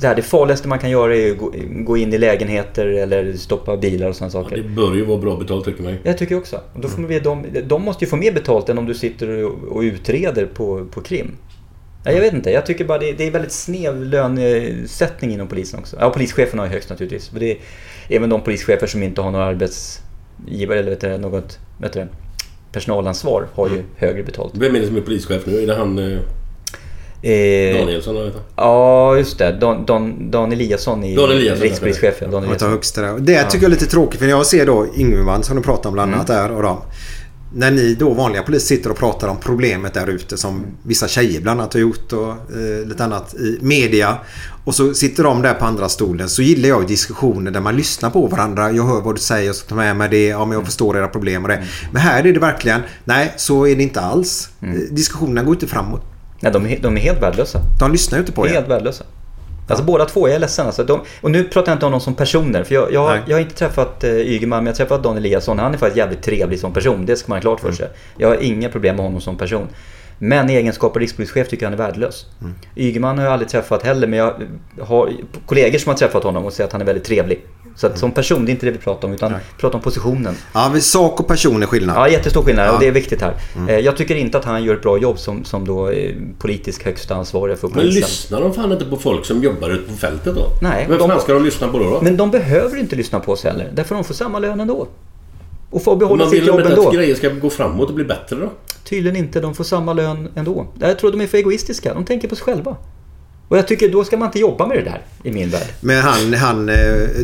Det, 0.01 0.07
här, 0.07 0.15
det 0.15 0.22
farligaste 0.22 0.68
man 0.68 0.80
kan 0.80 0.89
göra 0.89 1.15
är 1.15 1.31
att 1.31 1.38
gå, 1.38 1.53
gå 1.69 1.97
in 1.97 2.14
i 2.14 2.18
lägenheter 2.18 2.85
eller 2.88 3.34
stoppa 3.34 3.77
bilar 3.77 4.10
och 4.10 4.15
sådana 4.15 4.31
Ja, 4.34 4.43
saker. 4.43 4.57
det 4.57 4.64
bör 4.69 4.95
ju 4.95 5.06
vara 5.06 5.18
bra 5.18 5.35
betalt 5.38 5.65
tycker 5.65 5.84
man 5.84 5.91
ju. 5.91 5.97
Jag 6.03 6.18
tycker 6.18 6.38
också. 6.38 6.61
Och 6.73 6.80
då 6.81 6.88
får 6.88 7.01
man, 7.01 7.11
de, 7.23 7.45
de 7.68 7.81
måste 7.84 8.06
ju 8.06 8.10
få 8.10 8.15
mer 8.15 8.31
betalt 8.31 8.69
än 8.69 8.77
om 8.77 8.85
du 8.85 8.93
sitter 8.93 9.43
och, 9.45 9.53
och 9.69 9.81
utreder 9.81 10.45
på, 10.45 10.85
på 10.91 11.01
krim. 11.01 11.31
Ja, 12.03 12.11
jag 12.11 12.22
vet 12.22 12.34
inte, 12.34 12.51
jag 12.51 12.65
tycker 12.65 12.85
bara 12.85 12.97
det, 12.97 13.11
det 13.11 13.27
är 13.27 13.31
väldigt 13.31 13.51
snäv 13.51 14.03
lönesättning 14.03 15.31
inom 15.34 15.47
polisen 15.47 15.80
också. 15.80 15.97
Ja, 15.99 16.10
polischeferna 16.10 16.61
har 16.61 16.68
ju 16.68 16.73
högst 16.73 16.89
naturligtvis. 16.89 17.31
Men 17.31 17.39
det 17.39 17.51
är 17.51 17.57
även 18.10 18.30
de 18.30 18.41
polischefer 18.41 18.88
som 18.88 19.03
inte 19.03 19.22
har 19.22 19.31
någon 19.31 19.41
arbetsgivare 19.41 20.80
eller 20.80 20.89
vet 20.89 21.01
du, 21.01 21.18
något 21.18 21.60
vet 21.81 21.93
du, 21.93 22.07
personalansvar 22.72 23.47
har 23.53 23.69
ju 23.69 23.84
högre 23.97 24.23
betalt. 24.23 24.53
Vem 24.57 24.76
är 24.76 24.80
det 24.80 24.88
som 24.88 24.95
är 24.97 25.01
polischef 25.01 25.45
nu? 25.45 25.61
Är 25.64 25.68
det 25.68 25.76
han 25.76 26.19
eh, 27.22 27.78
Danielsson? 27.80 28.16
han? 28.16 28.32
Ja, 28.56 29.18
just 29.18 29.38
det. 29.38 29.52
Dan, 29.52 29.86
Dan, 29.86 30.32
Dan 30.32 30.52
Eliasson 30.52 31.04
är 31.04 31.16
Dan 31.18 31.32
Eliasson, 31.32 31.62
rikspolischef. 31.64 32.16
Ja, 32.22 32.28
Dan 32.28 32.44
Eliasson. 32.44 32.70
högsta. 32.70 33.02
Det 33.18 33.44
tycker 33.44 33.58
jag 33.58 33.64
är 33.64 33.70
lite 33.70 33.86
tråkigt 33.86 34.20
för 34.20 34.28
jag 34.28 34.46
ser 34.46 34.66
då 34.66 34.88
Yngveman 34.98 35.44
som 35.44 35.56
du 35.56 35.62
pratar 35.62 35.90
om 35.90 35.94
bland 35.94 36.14
annat 36.14 36.30
Mm. 36.30 36.41
där 36.44 36.56
och 36.56 36.64
dem. 36.64 36.78
När 37.54 37.72
ni 37.72 37.96
då 38.00 38.14
vanliga 38.14 38.44
poliser 38.44 38.68
sitter 38.76 38.90
och 38.91 38.98
pratar 38.98 39.28
om 39.28 39.38
problemet 39.38 39.94
där 39.94 40.08
ute 40.08 40.38
som 40.38 40.66
vissa 40.84 41.08
tjejer 41.08 41.41
bland 41.41 41.62
annat 41.62 41.74
har 41.74 41.80
gjort 41.82 42.14
och 42.14 42.30
eh, 42.30 42.88
lite 42.88 43.04
annat 43.04 43.34
i 43.34 43.58
media. 43.62 44.18
Och 44.66 44.76
så 44.76 44.94
sitter 44.94 45.24
de 45.24 45.41
där 45.41 45.54
på 45.54 45.66
andra 45.66 45.90
stolen 45.90 46.30
så 46.30 46.41
gillar 46.41 46.70
jag 46.70 46.88
diskussioner 46.88 47.52
där 47.52 47.60
man 47.60 47.76
lyssnar 47.78 48.10
på 48.10 48.28
varandra. 48.28 48.72
Jag 48.72 48.84
hör 48.84 49.02
vad 49.02 49.16
du 49.16 49.20
säger 49.20 49.50
och 49.50 49.56
så 49.56 49.66
tar 49.68 49.76
med 49.76 49.96
mig 49.96 50.10
det. 50.10 50.28
Ja 50.28 50.46
men 50.46 50.58
jag 50.58 50.66
förstår 50.66 50.98
era 50.98 51.08
problem 51.08 51.44
och 51.44 51.50
det. 51.50 51.64
Men 51.91 52.02
här 52.02 52.28
är 52.28 52.34
det 52.34 52.40
verkligen 52.40 52.82
nej 53.04 53.34
så 53.38 53.68
är 53.68 53.76
det 53.76 53.84
inte 53.84 54.02
alls. 54.02 54.50
Eh, 54.62 54.70
Diskussionerna 54.91 55.44
går 55.44 55.54
inte 55.56 55.68
framåt. 55.68 56.02
Nej, 56.40 56.52
de, 56.52 56.66
är, 56.66 56.80
de 56.82 56.98
är 56.98 57.02
helt 57.02 57.22
värdelösa. 57.22 57.61
De 57.80 57.91
lyssnar 57.91 58.18
ju 58.18 58.20
inte 58.20 58.32
på 58.32 58.48
er. 58.48 58.52
Helt 58.52 58.68
värdelösa. 58.68 59.03
Alltså 59.70 59.86
båda 59.86 60.06
två, 60.06 60.28
jag 60.28 60.36
är 60.36 60.40
ledsen. 60.40 60.66
Alltså, 60.66 60.84
de, 60.84 61.02
och 61.22 61.32
nu 61.32 61.44
pratar 61.44 61.72
jag 61.72 61.76
inte 61.76 61.86
om 61.86 61.91
dem 61.91 62.02
som 62.02 62.14
personer. 62.14 62.64
För 62.64 62.76
jag, 62.76 62.94
jag, 62.94 63.20
jag 63.28 63.36
har 63.36 63.41
inte 63.41 63.56
träffat 63.56 64.03
uh, 64.03 64.10
Ygeman, 64.10 64.57
men 64.57 64.66
jag 64.66 64.74
har 64.74 64.78
träffat 64.78 65.03
Dan 65.03 65.18
Eliasson. 65.18 65.60
Han 65.60 65.74
är 65.74 65.78
faktiskt 65.78 65.98
jävligt 65.98 66.24
trevlig 66.24 66.60
som 66.60 66.74
person. 66.74 67.06
Det 67.06 67.16
ska 67.16 67.30
man 67.30 67.38
ha 67.38 67.41
klart 67.41 67.60
för 67.60 67.72
sig. 67.72 67.90
Jag 68.18 68.28
har 68.28 68.36
inga 68.36 68.70
problem 68.70 68.95
med 68.95 69.06
honom 69.06 69.22
som 69.22 69.38
person. 69.38 69.68
Men 70.20 70.49
i 70.49 70.53
egenskap 70.53 70.95
av 70.95 70.99
rikspolischef 70.99 71.49
tycker 71.49 71.66
jag 71.66 71.72
han 71.72 71.80
är 71.80 71.84
värdelös. 71.86 72.26
Mm. 72.41 72.53
Ygeman 72.76 73.18
har 73.18 73.26
jag 73.26 73.34
aldrig 73.34 73.49
träffat 73.49 73.84
heller, 73.84 74.07
men 74.07 74.20
jag 74.20 74.34
har 74.82 75.11
kollegor 75.45 75.80
som 75.80 75.90
har 75.90 75.98
träffat 75.98 76.24
honom 76.24 76.45
och 76.45 76.53
säger 76.53 76.68
att 76.68 76.72
han 76.72 76.82
är 76.82 76.86
väldigt 76.86 77.03
trevlig. 77.03 77.45
Så 77.76 77.88
att 77.88 77.98
som 78.00 78.12
person, 78.12 78.46
det 78.46 78.50
är 78.50 78.54
inte 78.54 78.66
det 78.66 78.72
vi 78.72 78.78
pratar 78.78 79.08
om, 79.08 79.14
utan 79.14 79.32
vi 79.34 79.38
pratar 79.62 79.76
om 79.78 79.84
positionen. 79.84 80.36
Ja, 80.54 80.70
men 80.72 80.82
sak 80.82 81.20
och 81.20 81.28
person 81.28 81.64
är 81.64 81.68
skillnad. 81.68 81.96
Ja, 81.98 82.10
jättestor 82.10 82.41
skillnad 82.44 82.68
Ja. 82.68 82.72
och 82.74 82.80
det 82.80 82.88
är 82.88 82.91
viktigt 82.91 83.22
här. 83.22 83.34
Mm. 83.56 83.70
Eh, 83.70 83.80
Jag 83.80 83.98
tycker 83.98 84.16
inte 84.16 84.38
att 84.38 84.46
han 84.46 84.64
gör 84.64 84.76
ett 84.76 84.82
bra 84.82 84.98
jobb 84.98 85.20
som, 85.20 85.44
som 85.46 85.68
då 85.68 85.90
eh, 85.90 86.16
politisk 86.40 86.86
högsta 86.86 87.16
ansvarig 87.16 87.58
för 87.58 87.68
Men 87.68 87.78
polisen. 87.78 88.02
lyssnar 88.02 88.41
de 88.41 88.54
fan 88.54 88.72
inte 88.72 88.86
på 88.86 88.98
folk 88.98 89.26
som 89.26 89.44
jobbar 89.44 89.70
ute 89.70 89.91
på 89.91 89.98
fältet 89.98 90.36
då? 90.36 90.46
Nej, 90.62 90.86
Vem 90.90 90.98
de- 90.98 91.10
fan 91.10 91.22
ska 91.22 91.34
de 91.34 91.44
lyssna 91.44 91.68
på 91.68 91.80
då? 91.80 91.90
då? 91.90 92.00
Men 92.02 92.18
de 92.18 92.32
behöver 92.32 92.78
inte 92.80 92.96
lyssna 92.96 93.20
på 93.20 93.32
oss 93.32 93.44
heller. 93.44 93.72
Därför 93.76 93.96
de 93.96 94.04
får 94.04 94.14
samma 94.14 94.40
lön 94.40 94.60
ändå. 94.60 94.88
Och 95.72 95.84
får 95.84 95.96
behålla 95.96 96.24
Man 96.24 96.32
sitt 96.32 96.40
vill 96.41 96.48
jobb 96.48 96.60
inte 96.60 96.70
ändå. 96.72 96.88
att 96.88 96.94
grejer 96.96 97.16
ska 97.16 97.30
gå 97.30 97.50
framåt 97.50 97.90
och 97.90 97.96
bli 97.96 98.04
bättre 98.06 98.36
då? 98.36 98.50
Tydligen 98.84 99.16
inte. 99.18 99.40
De 99.41 99.56
får 99.56 99.64
samma 99.64 99.94
lön 99.94 100.30
ändå. 100.36 100.68
Jag 100.80 101.00
tror 101.00 101.12
de 101.12 101.22
är 101.22 101.28
för 101.28 101.38
egoistiska. 101.38 101.94
De 101.94 102.06
tänker 102.06 102.28
på 102.28 102.36
sig 102.36 102.44
själva. 102.44 102.76
Och 103.49 103.57
jag 103.57 103.67
tycker 103.67 103.89
då 103.89 104.03
ska 104.03 104.17
man 104.17 104.26
inte 104.27 104.39
jobba 104.39 104.67
med 104.67 104.77
det 104.77 104.84
där 104.84 105.01
i 105.23 105.31
min 105.31 105.49
värld. 105.49 105.67
Men 105.81 106.01
han, 106.01 106.34
han 106.34 106.69
eh, 106.69 106.76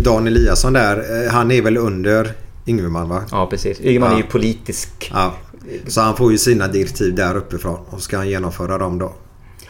Dan 0.02 0.27
Eliasson 0.27 0.73
där, 0.73 1.23
eh, 1.26 1.31
han 1.31 1.52
är 1.52 1.61
väl 1.61 1.77
under 1.77 2.31
Yngveman 2.68 3.10
va? 3.10 3.23
Ja, 3.31 3.47
precis. 3.49 3.81
Ygeman 3.81 4.10
Ja. 4.11 4.18
är 4.18 4.22
ju 4.22 4.27
politisk. 4.27 5.11
Ja. 5.14 5.34
Så 5.88 6.02
han 6.02 6.18
får 6.18 6.31
ju 6.31 6.38
sina 6.38 6.68
direktiv 6.68 7.15
där 7.15 7.38
uppifrån 7.38 7.77
och 7.89 8.02
ska 8.02 8.18
han 8.18 8.30
genomföra 8.30 8.77
dem 8.77 8.99
då. 8.99 9.14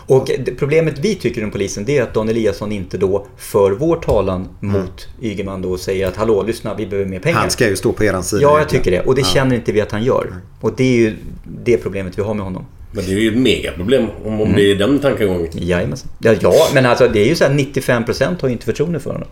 Och 0.08 0.32
problemet 0.60 1.00
vi 1.00 1.16
tycker 1.16 1.44
om 1.44 1.52
polisen 1.52 1.86
det 1.86 1.98
är 1.98 2.04
att 2.04 2.14
Dan 2.14 2.30
Eliasson 2.30 2.72
inte 2.72 2.98
då 2.98 3.28
för 3.38 3.72
vår 3.72 3.96
talan 3.96 4.48
mot 4.60 5.08
Ygeman 5.22 5.62
då 5.62 5.72
och 5.72 5.80
säger 5.80 6.08
att 6.08 6.16
hallå, 6.16 6.44
lyssna, 6.44 6.74
vi 6.76 6.88
behöver 6.88 7.10
mer 7.10 7.20
pengar. 7.20 7.38
Han 7.40 7.50
ska 7.50 7.68
ju 7.70 7.76
stå 7.76 7.92
på 7.92 8.04
eran 8.04 8.24
sida. 8.24 8.42
Ja, 8.42 8.60
jag 8.60 8.70
tycker 8.70 8.92
det. 8.92 9.02
Och 9.02 9.16
det 9.16 9.22
Ja. 9.22 9.28
känner 9.28 9.56
inte 9.56 9.72
vi 9.72 9.82
att 9.82 9.92
han 9.92 10.04
gör. 10.04 10.34
Och 10.62 10.74
det 10.78 10.84
är 10.84 10.98
ju 10.98 11.16
det 11.64 11.78
problemet 11.78 12.18
vi 12.18 12.22
har 12.22 12.34
med 12.34 12.44
honom. 12.46 12.66
Men 12.96 13.06
det 13.06 13.12
är 13.14 13.18
ju 13.20 13.32
ett 13.32 13.38
megaproblem 13.38 14.04
om, 14.26 14.34
om 14.34 14.42
Mm. 14.42 14.56
det 14.56 14.72
är 14.72 14.76
den 14.76 15.00
tankegången. 15.00 15.48
Jajamensan. 15.54 16.10
Ja, 16.20 16.34
ja, 16.42 16.68
men 16.74 16.86
alltså 16.86 17.08
det 17.08 17.20
är 17.20 17.26
ju 17.28 17.36
så 17.36 17.44
här 17.44 17.52
95% 17.54 18.42
har 18.42 18.48
ju 18.48 18.54
inte 18.54 18.66
förtroende 18.66 19.00
för 19.00 19.12
honom. 19.12 19.28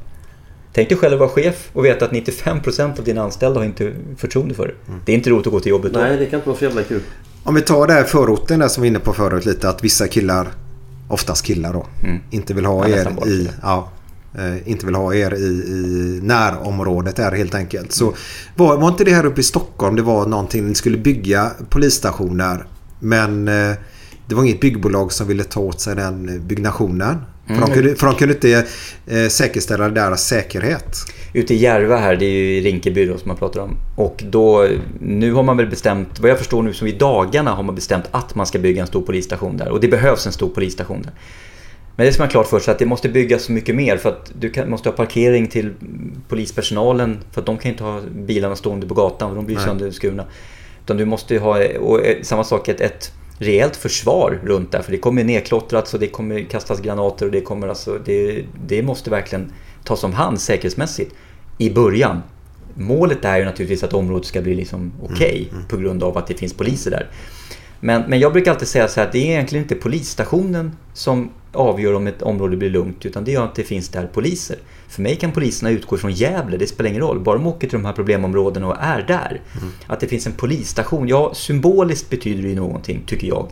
Tänk 0.73 0.89
dig 0.89 0.97
själv 0.97 1.13
att 1.13 1.19
vara 1.19 1.29
chef 1.29 1.69
och 1.73 1.85
veta 1.85 2.05
att 2.05 2.11
95% 2.11 2.99
av 2.99 3.05
dina 3.05 3.21
anställda 3.21 3.59
har 3.59 3.65
inte 3.65 3.91
förtroende 4.17 4.53
för 4.55 4.63
dig. 4.67 4.75
Mm. 4.87 4.99
Det 5.05 5.11
är 5.11 5.15
inte 5.15 5.29
roligt 5.29 5.47
att 5.47 5.53
gå 5.53 5.59
till 5.59 5.69
jobbet 5.69 5.93
då. 5.93 5.99
Nej, 5.99 6.17
det 6.17 6.25
kan 6.25 6.37
inte 6.39 6.49
vara 6.49 6.57
så 6.59 6.65
jävla 6.65 6.83
kul. 6.83 7.01
Om 7.43 7.55
vi 7.55 7.61
tar 7.61 7.87
det 7.87 7.93
här 7.93 8.03
förorten 8.03 8.59
där 8.59 8.67
som 8.67 8.83
vi 8.83 8.89
var 8.89 8.91
inne 8.95 8.99
på 8.99 9.13
förut 9.13 9.45
lite. 9.45 9.69
Att 9.69 9.83
vissa 9.83 10.07
killar, 10.07 10.47
oftast 11.07 11.45
killar 11.45 11.73
då, 11.73 11.87
Mm. 12.03 12.19
inte 12.31 12.53
vill 12.53 12.65
ha 12.65 12.87
Ja, 12.89 12.95
er 12.97 13.27
i... 13.27 13.49
Ja, 13.61 13.89
eh, 14.37 14.69
inte 14.71 14.85
vill 14.85 14.95
ha 14.95 15.13
er 15.13 15.33
i, 15.33 15.37
i 15.47 16.19
närområdet 16.23 17.15
där 17.15 17.31
helt 17.31 17.55
enkelt. 17.55 17.91
Så 17.91 18.13
var, 18.55 18.77
var 18.77 18.87
inte 18.87 19.03
det 19.03 19.11
här 19.11 19.25
uppe 19.25 19.41
i 19.41 19.43
Stockholm 19.43 19.95
det 19.95 20.01
var 20.01 20.25
någonting 20.25 20.67
ni 20.67 20.75
skulle 20.75 20.97
bygga 20.97 21.51
polisstationer. 21.69 22.65
Men 23.03 23.47
eh, 23.47 23.71
det 24.27 24.35
var 24.35 24.43
inget 24.43 24.59
byggbolag 24.59 25.11
som 25.11 25.27
ville 25.27 25.43
ta 25.43 25.59
åt 25.59 25.81
sig 25.81 25.95
den 25.95 26.47
byggnationen. 26.47 27.17
För, 27.47 27.53
Mm. 27.53 27.65
de 27.65 27.73
kunde, 27.73 27.95
för 27.95 28.07
de 28.07 28.15
kunde 28.15 28.33
inte 28.33 28.65
eh, 29.07 29.27
säkerställa 29.27 29.89
deras 29.89 30.27
säkerhet. 30.27 30.97
Ute 31.33 31.53
i 31.53 31.57
Järva 31.57 31.97
här, 31.97 32.15
det 32.15 32.25
är 32.25 32.29
ju 32.29 32.61
Rinkeby 32.61 33.05
då 33.05 33.17
som 33.17 33.27
man 33.27 33.37
pratar 33.37 33.59
om. 33.61 33.77
Och 33.95 34.23
då, 34.29 34.67
nu 34.99 35.33
har 35.33 35.43
man 35.43 35.57
väl 35.57 35.67
bestämt, 35.67 36.19
vad 36.19 36.31
jag 36.31 36.37
förstår 36.37 36.63
nu 36.63 36.73
som 36.73 36.87
i 36.87 36.91
dagarna 36.91 37.51
har 37.51 37.63
man 37.63 37.75
bestämt 37.75 38.05
att 38.11 38.35
man 38.35 38.45
ska 38.45 38.59
bygga 38.59 38.81
en 38.81 38.87
stor 38.87 39.01
polisstation 39.01 39.57
där. 39.57 39.69
Och 39.69 39.79
det 39.79 39.87
behövs 39.87 40.25
en 40.25 40.31
stor 40.31 40.49
polisstation 40.49 41.01
där. 41.01 41.11
Men 41.95 42.05
det 42.05 42.13
ska 42.13 42.21
man 42.21 42.27
ha 42.27 42.31
klart 42.31 42.47
för 42.47 42.59
sig 42.59 42.71
att 42.71 42.79
det 42.79 42.85
måste 42.85 43.09
byggas 43.09 43.43
så 43.43 43.51
mycket 43.51 43.75
mer 43.75 43.97
för 43.97 44.09
att 44.09 44.31
du 44.39 44.49
kan, 44.49 44.69
måste 44.69 44.89
ha 44.89 44.95
parkering 44.95 45.47
till 45.47 45.73
polispersonalen 46.27 47.19
för 47.31 47.41
att 47.41 47.45
de 47.45 47.57
kan 47.57 47.71
inte 47.71 47.83
ha 47.83 48.01
bilarna 48.15 48.55
stående 48.55 48.87
på 48.87 48.93
gatan 48.93 49.29
för 49.29 49.35
de 49.35 49.45
blir 49.45 49.55
Nej. 49.55 49.65
sönderskurna. 49.65 50.25
Utan 50.83 50.97
du 50.97 51.05
måste 51.05 51.33
ju 51.33 51.39
ha, 51.39 51.67
och 51.79 52.05
eh, 52.05 52.21
samma 52.21 52.43
sak, 52.43 52.67
ett, 52.67 52.81
ett 52.81 53.11
rejält 53.37 53.75
försvar 53.75 54.39
runt 54.43 54.71
där 54.71 54.81
för 54.81 54.91
det 54.91 54.97
kommer 54.97 55.23
nedklottrats 55.23 55.93
och 55.93 55.99
det 55.99 56.07
kommer 56.07 56.43
kastas 56.49 56.81
granater 56.81 57.25
och 57.25 57.31
det 57.31 57.41
kommer 57.41 57.67
alltså, 57.67 57.99
det, 58.05 58.45
det 58.67 58.83
måste 58.83 59.09
verkligen 59.09 59.51
tas 59.83 60.03
om 60.03 60.13
hand 60.13 60.41
säkerhetsmässigt 60.41 61.15
i 61.57 61.69
början. 61.69 62.21
Målet 62.73 63.25
är 63.25 63.37
ju 63.37 63.45
naturligtvis 63.45 63.83
att 63.83 63.93
området 63.93 64.27
ska 64.27 64.41
bli 64.41 64.55
liksom 64.55 64.91
okej 65.03 65.51
på 65.69 65.77
grund 65.77 66.03
av 66.03 66.17
att 66.17 66.27
det 66.27 66.33
finns 66.33 66.53
poliser 66.53 66.91
där. 66.91 67.09
Men, 67.79 68.01
men 68.07 68.19
jag 68.19 68.33
brukar 68.33 68.51
alltid 68.51 68.67
säga 68.67 68.87
så 68.87 68.99
här 68.99 69.07
att 69.07 69.13
det 69.13 69.19
är 69.19 69.31
egentligen 69.31 69.63
inte 69.63 69.75
polisstationen 69.75 70.71
som 70.93 71.31
avgör 71.53 71.93
om 71.93 72.07
ett 72.07 72.21
område 72.21 72.57
blir 72.57 72.69
lugnt 72.69 73.05
utan 73.05 73.23
det 73.23 73.35
är 73.35 73.41
att 73.41 73.55
det 73.55 73.63
finns 73.63 73.89
där 73.89 74.07
poliser. 74.07 74.57
För 74.87 75.01
mig 75.01 75.15
kan 75.15 75.31
poliserna 75.31 75.71
utgå 75.71 75.97
från 75.97 76.11
Gävle, 76.11 76.57
det 76.57 76.67
spelar 76.67 76.89
ingen 76.89 77.01
roll. 77.01 77.19
Bara 77.19 77.37
de 77.37 77.47
åker 77.47 77.67
till 77.67 77.79
de 77.79 77.85
här 77.85 77.93
problemområdena 77.93 78.67
och 78.67 78.77
är 78.79 79.01
där. 79.07 79.41
Att 79.87 79.99
det 79.99 80.07
finns 80.07 80.27
en 80.27 80.33
polisstation, 80.33 81.07
ja 81.07 81.31
symboliskt 81.33 82.09
betyder 82.09 82.43
det 82.43 82.49
ju 82.49 82.55
någonting 82.55 83.03
tycker 83.05 83.27
jag. 83.27 83.47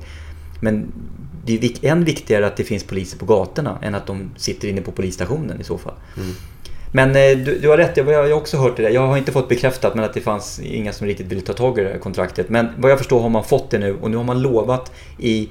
Men 0.59 0.91
det 1.45 1.63
är 1.63 1.91
än 1.91 2.03
viktigare 2.03 2.47
att 2.47 2.57
det 2.57 2.63
finns 2.63 2.83
poliser 2.83 3.17
på 3.17 3.25
gatorna 3.25 3.77
än 3.81 3.95
att 3.95 4.07
de 4.07 4.31
sitter 4.37 4.67
inne 4.67 4.81
på 4.81 4.91
polisstationen 4.91 5.61
i 5.61 5.63
så 5.63 5.77
fall. 5.77 5.93
Men 6.93 7.09
eh, 7.09 7.37
du, 7.37 7.59
du 7.59 7.69
har 7.69 7.77
rätt, 7.77 7.97
jag, 7.97 8.11
jag 8.11 8.23
har 8.23 8.33
också 8.33 8.57
hört 8.57 8.77
det 8.77 8.83
där. 8.83 8.89
Jag 8.89 9.07
har 9.07 9.17
inte 9.17 9.31
fått 9.31 9.49
bekräftat 9.49 9.95
men 9.95 10.03
att 10.05 10.13
det 10.13 10.21
fanns 10.21 10.59
inga 10.59 10.93
som 10.93 11.07
riktigt 11.07 11.27
ville 11.27 11.41
ta 11.41 11.53
tag 11.53 11.79
i 11.79 11.83
det 11.83 11.89
här 11.89 11.97
kontraktet. 11.97 12.49
Men 12.49 12.67
vad 12.77 12.91
jag 12.91 12.97
förstår 12.97 13.19
har 13.19 13.29
man 13.29 13.43
fått 13.43 13.69
det 13.69 13.79
nu 13.79 13.97
och 14.01 14.11
nu 14.11 14.17
har 14.17 14.23
man 14.23 14.41
lovat 14.41 14.91
i 15.17 15.49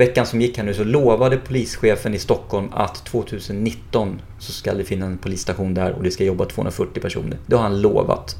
veckan 0.00 0.26
som 0.26 0.40
gick 0.40 0.56
här 0.56 0.64
nu 0.64 0.74
så 0.74 0.84
lovade 0.84 1.36
polischefen 1.36 2.14
i 2.14 2.18
Stockholm 2.18 2.68
att 2.72 3.04
2019 3.04 4.20
så 4.38 4.52
ska 4.52 4.74
det 4.74 4.84
finnas 4.84 5.06
en 5.06 5.18
polisstation 5.18 5.74
där 5.74 5.92
och 5.92 6.02
det 6.02 6.10
ska 6.10 6.24
jobba 6.24 6.44
240 6.44 7.00
personer. 7.00 7.38
Det 7.46 7.56
har 7.56 7.62
han 7.62 7.80
lovat. 7.80 8.36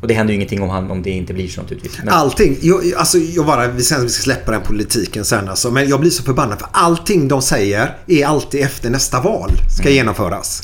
Och 0.00 0.08
det 0.08 0.14
händer 0.14 0.32
ju 0.32 0.36
ingenting 0.36 0.62
om, 0.62 0.68
han, 0.68 0.90
om 0.90 1.02
det 1.02 1.10
inte 1.10 1.34
blir 1.34 1.48
så 1.48 1.62
naturligtvis. 1.62 1.98
Men, 1.98 2.08
Allting. 2.08 2.56
Jag, 2.62 2.80
alltså, 2.96 3.18
jag 3.18 3.46
bara, 3.46 3.68
vi 3.68 3.82
sen 3.82 4.02
vi 4.02 4.08
ska 4.08 4.22
släppa 4.22 4.52
den 4.52 4.62
politiken 4.62 5.24
sen 5.24 5.48
alltså. 5.48 5.70
Men 5.70 5.88
jag 5.88 6.00
blir 6.00 6.10
så 6.10 6.22
förbannad 6.22 6.58
för 6.58 6.68
allting 6.72 7.28
de 7.28 7.42
säger 7.42 7.96
är 8.06 8.26
alltid 8.26 8.64
efter 8.64 8.90
nästa 8.90 9.20
val 9.20 9.50
ska 9.78 9.90
genomföras. 9.90 10.62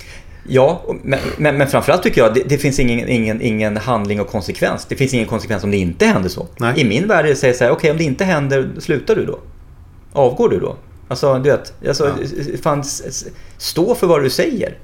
Ja, 0.49 0.85
men, 1.03 1.21
men, 1.37 1.59
men 1.59 1.69
framförallt 1.69 2.03
tycker 2.03 2.21
jag 2.21 2.35
det, 2.35 2.43
det 2.49 2.59
finns 2.59 2.79
ingen, 2.79 3.09
ingen, 3.09 3.43
ingen 3.43 3.77
handling 3.77 4.21
och 4.21 4.29
konsekvens. 4.29 4.87
Det 4.89 4.97
finns 4.97 5.15
ingen 5.15 5.27
konsekvens 5.27 5.65
om 5.65 5.71
det 5.71 5.77
inte 5.77 6.07
händer 6.07 6.29
så. 6.29 6.49
Nej. 6.57 6.81
I 6.81 6.85
min 6.85 7.09
värld 7.09 7.25
är 7.25 7.29
det 7.29 7.55
så 7.55 7.65
här, 7.65 7.71
okej 7.71 7.91
om 7.91 7.97
det 7.97 8.05
inte 8.05 8.25
händer, 8.25 8.71
slutar 8.79 9.17
du 9.17 9.27
då? 9.27 9.39
Avgår 10.15 10.49
du 10.49 10.61
då? 10.61 10.77
Alltså, 11.09 11.35
du 11.39 11.51
vet, 11.51 11.73
alltså, 11.89 12.15
fan, 12.63 12.81
s- 12.81 13.03
s- 13.09 13.25
stå 13.59 13.95
för 13.95 14.07
vad 14.07 14.23
du 14.23 14.31
säger. 14.31 14.79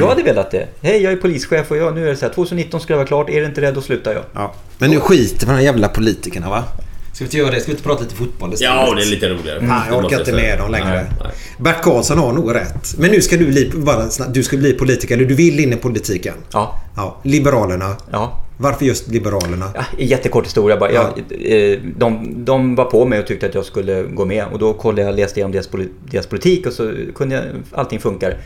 Jag 0.00 0.08
hade 0.08 0.22
velat 0.22 0.50
det. 0.50 0.66
Hej, 0.80 1.02
jag 1.02 1.12
är 1.12 1.16
polischef 1.16 1.70
och 1.70 1.76
jag, 1.76 1.94
nu 1.94 2.04
är 2.06 2.10
det 2.10 2.16
så 2.16 2.26
här, 2.26 2.32
2019 2.32 2.80
ska 2.80 2.92
det 2.92 2.96
vara 2.96 3.06
klart. 3.06 3.30
Är 3.30 3.40
det 3.40 3.46
inte 3.46 3.60
det, 3.60 3.70
då 3.72 3.80
slutar 3.80 4.12
jag. 4.12 4.22
Ja. 4.34 4.54
Men 4.78 4.90
nu 4.90 5.00
skiter 5.00 5.36
vi 5.38 5.42
i 5.42 5.46
de 5.46 5.52
här 5.52 5.60
jävla 5.60 5.88
politikerna 5.88 6.50
va? 6.50 6.64
Ska 7.12 7.24
vi 7.24 7.26
inte 7.26 7.36
göra 7.36 7.50
det? 7.50 7.60
Ska 7.60 7.66
vi 7.66 7.72
inte 7.72 7.82
prata 7.84 8.02
lite 8.02 8.14
fotboll 8.14 8.52
istället? 8.54 8.74
Ja, 8.88 8.94
det 8.94 9.02
är 9.02 9.06
lite 9.06 9.28
roligare. 9.28 9.58
Fan, 9.60 9.68
Det 9.68 9.94
jag 9.94 10.04
orkar 10.04 10.18
inte 10.18 10.32
med 10.32 10.58
dem 10.58 10.70
längre. 10.70 10.88
Nej, 10.94 11.04
nej. 11.22 11.32
Bert 11.58 11.82
Karlsson 11.82 12.18
har 12.18 12.32
nog 12.32 12.54
rätt. 12.54 12.94
Men 12.98 13.10
nu 13.10 13.20
ska 13.20 13.36
du 13.36 13.46
bli, 13.46 13.72
bara, 13.74 14.04
du 14.28 14.42
ska 14.42 14.56
bli 14.56 14.72
politiker. 14.72 15.14
Eller 15.16 15.24
du 15.26 15.34
vill 15.34 15.60
in 15.60 15.72
i 15.72 15.76
politiken. 15.76 16.34
Ja. 16.52 16.80
Ja. 16.96 17.16
Liberalerna. 17.22 17.96
Ja. 18.12 18.44
Varför 18.62 18.84
just 18.84 19.08
Liberalerna? 19.08 19.66
Ja, 19.74 19.84
jättekort 19.98 20.46
historia 20.46 20.76
bara. 20.76 20.92
Jag, 20.92 21.18
eh, 21.30 21.78
de, 21.96 22.34
de 22.44 22.74
var 22.74 22.84
på 22.84 23.04
mig 23.04 23.18
och 23.18 23.26
tyckte 23.26 23.46
att 23.46 23.54
jag 23.54 23.64
skulle 23.64 24.02
gå 24.02 24.24
med. 24.24 24.44
Och 24.52 24.58
då 24.58 24.72
kollade 24.72 25.02
jag, 25.02 25.14
läste 25.14 25.40
igenom 25.40 25.52
deras, 25.52 25.68
deras 26.10 26.26
politik 26.26 26.66
och 26.66 26.72
så 26.72 26.92
kunde 27.14 27.34
jag, 27.34 27.44
allting 27.72 27.98
funkar. 27.98 28.36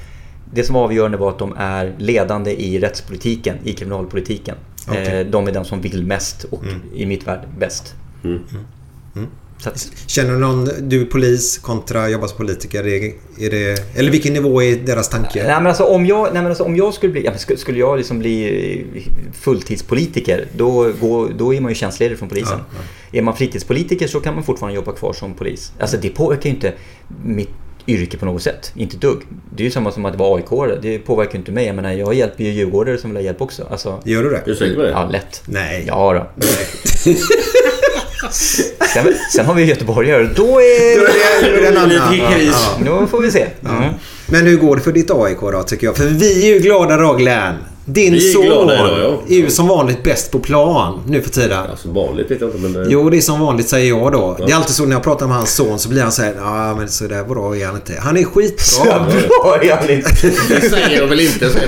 Det 0.52 0.62
som 0.64 0.74
var 0.74 0.82
avgörande 0.82 1.16
var 1.16 1.28
att 1.28 1.38
de 1.38 1.54
är 1.56 1.94
ledande 1.98 2.50
i 2.50 2.78
rättspolitiken, 2.78 3.56
i 3.64 3.72
kriminalpolitiken. 3.72 4.56
Okej. 4.88 5.20
Eh, 5.20 5.26
de 5.26 5.48
är 5.48 5.52
den 5.52 5.64
som 5.64 5.80
vill 5.80 6.06
mest 6.06 6.44
och 6.44 6.64
i 6.94 7.06
mitt 7.06 7.26
värld 7.26 7.40
bäst. 7.58 7.94
Så 9.14 9.20
att, 9.66 9.88
Känner 10.06 10.32
du 10.32 10.38
någon, 10.38 10.68
du 10.80 11.00
är 11.00 11.04
polis 11.04 11.58
kontra 11.58 12.08
jobbar 12.08 12.28
som 12.28 12.36
politiker. 12.36 12.86
Är, 12.86 13.12
är 13.38 13.50
det, 13.50 13.98
eller 13.98 14.10
vilken 14.10 14.32
nivå 14.32 14.62
är 14.62 14.76
deras 14.76 15.08
tanke? 15.08 15.44
nej, 15.46 15.56
men 15.56 15.66
alltså, 15.66 15.84
om, 15.84 16.06
jag, 16.06 16.24
nej, 16.24 16.42
men 16.42 16.46
alltså, 16.46 16.64
om 16.64 16.76
jag 16.76 16.94
skulle 16.94 17.12
bli, 17.12 17.24
ja, 17.24 17.38
skulle, 17.38 17.58
skulle 17.58 17.78
jag 17.78 17.96
liksom 17.96 18.18
bli 18.18 18.84
eh, 18.96 19.02
fulltidspolitiker 19.32 20.48
då, 20.56 20.92
går, 21.00 21.28
då 21.38 21.54
är 21.54 21.60
man 21.60 21.70
ju 21.70 21.74
tjänstledig 21.74 22.18
från 22.18 22.28
polisen. 22.28 22.58
Är 23.12 23.22
man 23.22 23.36
fritidspolitiker 23.36 24.06
så 24.06 24.20
kan 24.20 24.34
man 24.34 24.44
fortfarande 24.44 24.76
jobba 24.76 24.92
kvar 24.92 25.12
som 25.12 25.34
polis. 25.34 25.72
Alltså 25.78 25.96
det 25.96 26.08
påverkar 26.08 26.44
ju 26.44 26.54
inte 26.54 26.72
mitt 27.24 27.50
yrke 27.86 28.18
på 28.18 28.26
något 28.26 28.42
sätt. 28.42 28.72
Inte 28.74 28.96
dugg. 28.96 29.22
Det 29.56 29.62
är 29.62 29.64
ju 29.64 29.70
samma 29.70 29.92
som 29.92 30.04
att 30.04 30.16
vara 30.16 30.36
aik 30.36 30.82
Det 30.82 30.98
påverkar 30.98 31.38
inte 31.38 31.52
mig. 31.52 31.66
Jag 31.66 31.76
menar, 31.76 31.92
jag 31.92 32.14
hjälper 32.14 32.44
ju 32.44 32.50
djurgårdare 32.50 32.98
som 32.98 33.10
vill 33.10 33.16
ha 33.16 33.22
hjälp 33.22 33.40
också. 33.40 33.66
Alltså, 33.70 34.00
Gör 34.04 34.22
du 34.22 34.30
det? 34.30 34.36
Är 34.36 34.44
du 34.44 34.54
säker 34.54 34.74
på 34.74 34.82
det? 34.82 34.90
ja, 34.90 35.08
lätt. 35.08 35.42
Nej. 35.46 35.84
Ja 35.86 36.12
då. 36.12 36.46
sen, 38.30 39.14
sen 39.32 39.46
har 39.46 39.54
vi 39.54 39.64
göteborgare. 39.64 40.28
Då 40.36 40.60
är... 40.60 40.98
Då 40.98 41.04
är 41.48 41.60
det- 41.62 41.68
en 41.68 41.76
annan. 41.76 42.16
Ja, 42.16 42.30
Då 43.00 43.06
får 43.06 43.20
vi 43.22 43.30
se. 43.30 43.46
Mm. 43.68 43.90
Men 44.26 44.46
hur 44.46 44.56
går 44.56 44.76
det 44.76 44.82
för 44.82 44.92
ditt 44.92 45.10
AIK 45.10 45.40
då 45.40 45.62
tycker 45.62 45.86
jag? 45.86 45.96
För 45.96 46.04
vi 46.04 46.42
är 46.50 46.54
ju 46.54 46.58
glada 46.60 46.98
Raglan. 46.98 47.54
Din 47.86 48.20
son 48.20 48.44
idag, 48.44 48.70
ja. 48.78 49.22
är 49.28 49.34
ju 49.38 49.50
som 49.50 49.68
vanligt 49.68 50.02
bäst 50.02 50.30
på 50.30 50.38
plan 50.38 51.00
nu 51.08 51.22
för 51.22 51.30
tiden. 51.30 51.58
Alltså 51.70 51.88
vanligt 51.88 52.30
vet 52.30 52.40
jag 52.40 52.50
inte 52.50 52.68
men... 52.68 52.82
eh, 52.82 52.88
Jo, 52.90 53.10
det 53.10 53.16
är 53.16 53.20
som 53.20 53.40
vanligt 53.40 53.68
säger 53.68 53.88
jag 53.88 54.12
då. 54.12 54.36
Det 54.46 54.52
är 54.52 54.56
alltid 54.56 54.74
så 54.74 54.84
när 54.86 54.92
jag 54.92 55.02
pratar 55.02 55.26
med 55.26 55.36
hans 55.36 55.54
son 55.54 55.78
så 55.78 55.88
blir 55.88 56.02
han 56.02 56.12
så 56.12 56.22
här, 56.22 56.34
ja 56.38 56.74
men 56.74 56.88
så 56.88 57.06
där 57.06 57.24
bra 57.24 57.56
är 57.56 57.66
han 57.66 57.74
inte. 57.74 57.94
Han 58.00 58.16
är 58.16 58.24
skitbra. 58.24 59.06
Bra 59.28 59.58
är 59.62 59.76
han 59.76 59.90
inte. 59.90 60.10
Det 60.48 60.70
säger 60.70 61.00
jag 61.00 61.06
väl 61.06 61.20
inte. 61.20 61.50
Så 61.50 61.58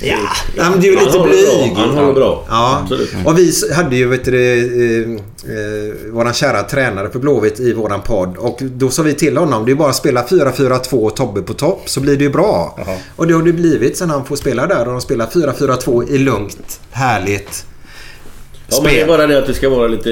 Ja. 0.00 0.16
Ja, 0.56 0.70
men 0.70 0.80
du 0.80 0.88
är 0.88 0.92
ju 0.92 0.96
Han 0.98 1.06
lite 1.06 1.18
blyg. 1.18 1.74
bra. 1.74 1.84
Han 1.86 1.94
håller 1.98 2.12
bra. 2.14 2.44
Ja. 2.48 2.80
Absolut. 2.82 3.10
Och 3.24 3.38
vi 3.38 3.52
hade 3.74 3.96
ju 3.96 4.08
vet 4.08 4.24
du, 4.24 4.52
eh, 5.02 5.10
eh, 5.10 6.12
våran 6.12 6.32
kära 6.34 6.62
tränare 6.62 7.10
för 7.10 7.18
Blåvitt 7.18 7.60
i 7.60 7.72
våran 7.72 8.00
podd. 8.02 8.36
Och 8.36 8.58
då 8.62 8.90
sa 8.90 9.02
vi 9.02 9.14
till 9.14 9.36
honom, 9.36 9.66
det 9.66 9.72
är 9.72 9.76
bara 9.76 9.88
att 9.90 9.96
spela 9.96 10.22
4-4-2 10.22 10.94
och 10.94 11.16
Tobbe 11.16 11.42
på 11.42 11.52
topp 11.54 11.82
så 11.86 12.00
blir 12.00 12.16
det 12.16 12.24
ju 12.24 12.30
bra. 12.30 12.78
Och 13.16 13.26
det 13.26 13.34
har 13.34 13.42
det 13.42 13.52
blivit 13.52 13.96
sen 13.96 14.10
han 14.10 14.24
får 14.24 14.36
spela 14.36 14.66
där 14.66 14.86
och 14.86 14.92
de 14.92 15.00
spelar 15.00 15.26
4-4-2 15.58 16.08
i 16.08 16.18
lugnt, 16.18 16.80
härligt 16.90 17.66
Ja, 18.68 18.76
men 18.82 18.84
det 18.84 18.90
är 18.90 18.94
spel. 18.94 19.08
bara 19.08 19.26
det 19.26 19.38
att 19.38 19.46
det 19.46 19.54
ska 19.54 19.68
vara 19.68 19.86
lite 19.88 20.10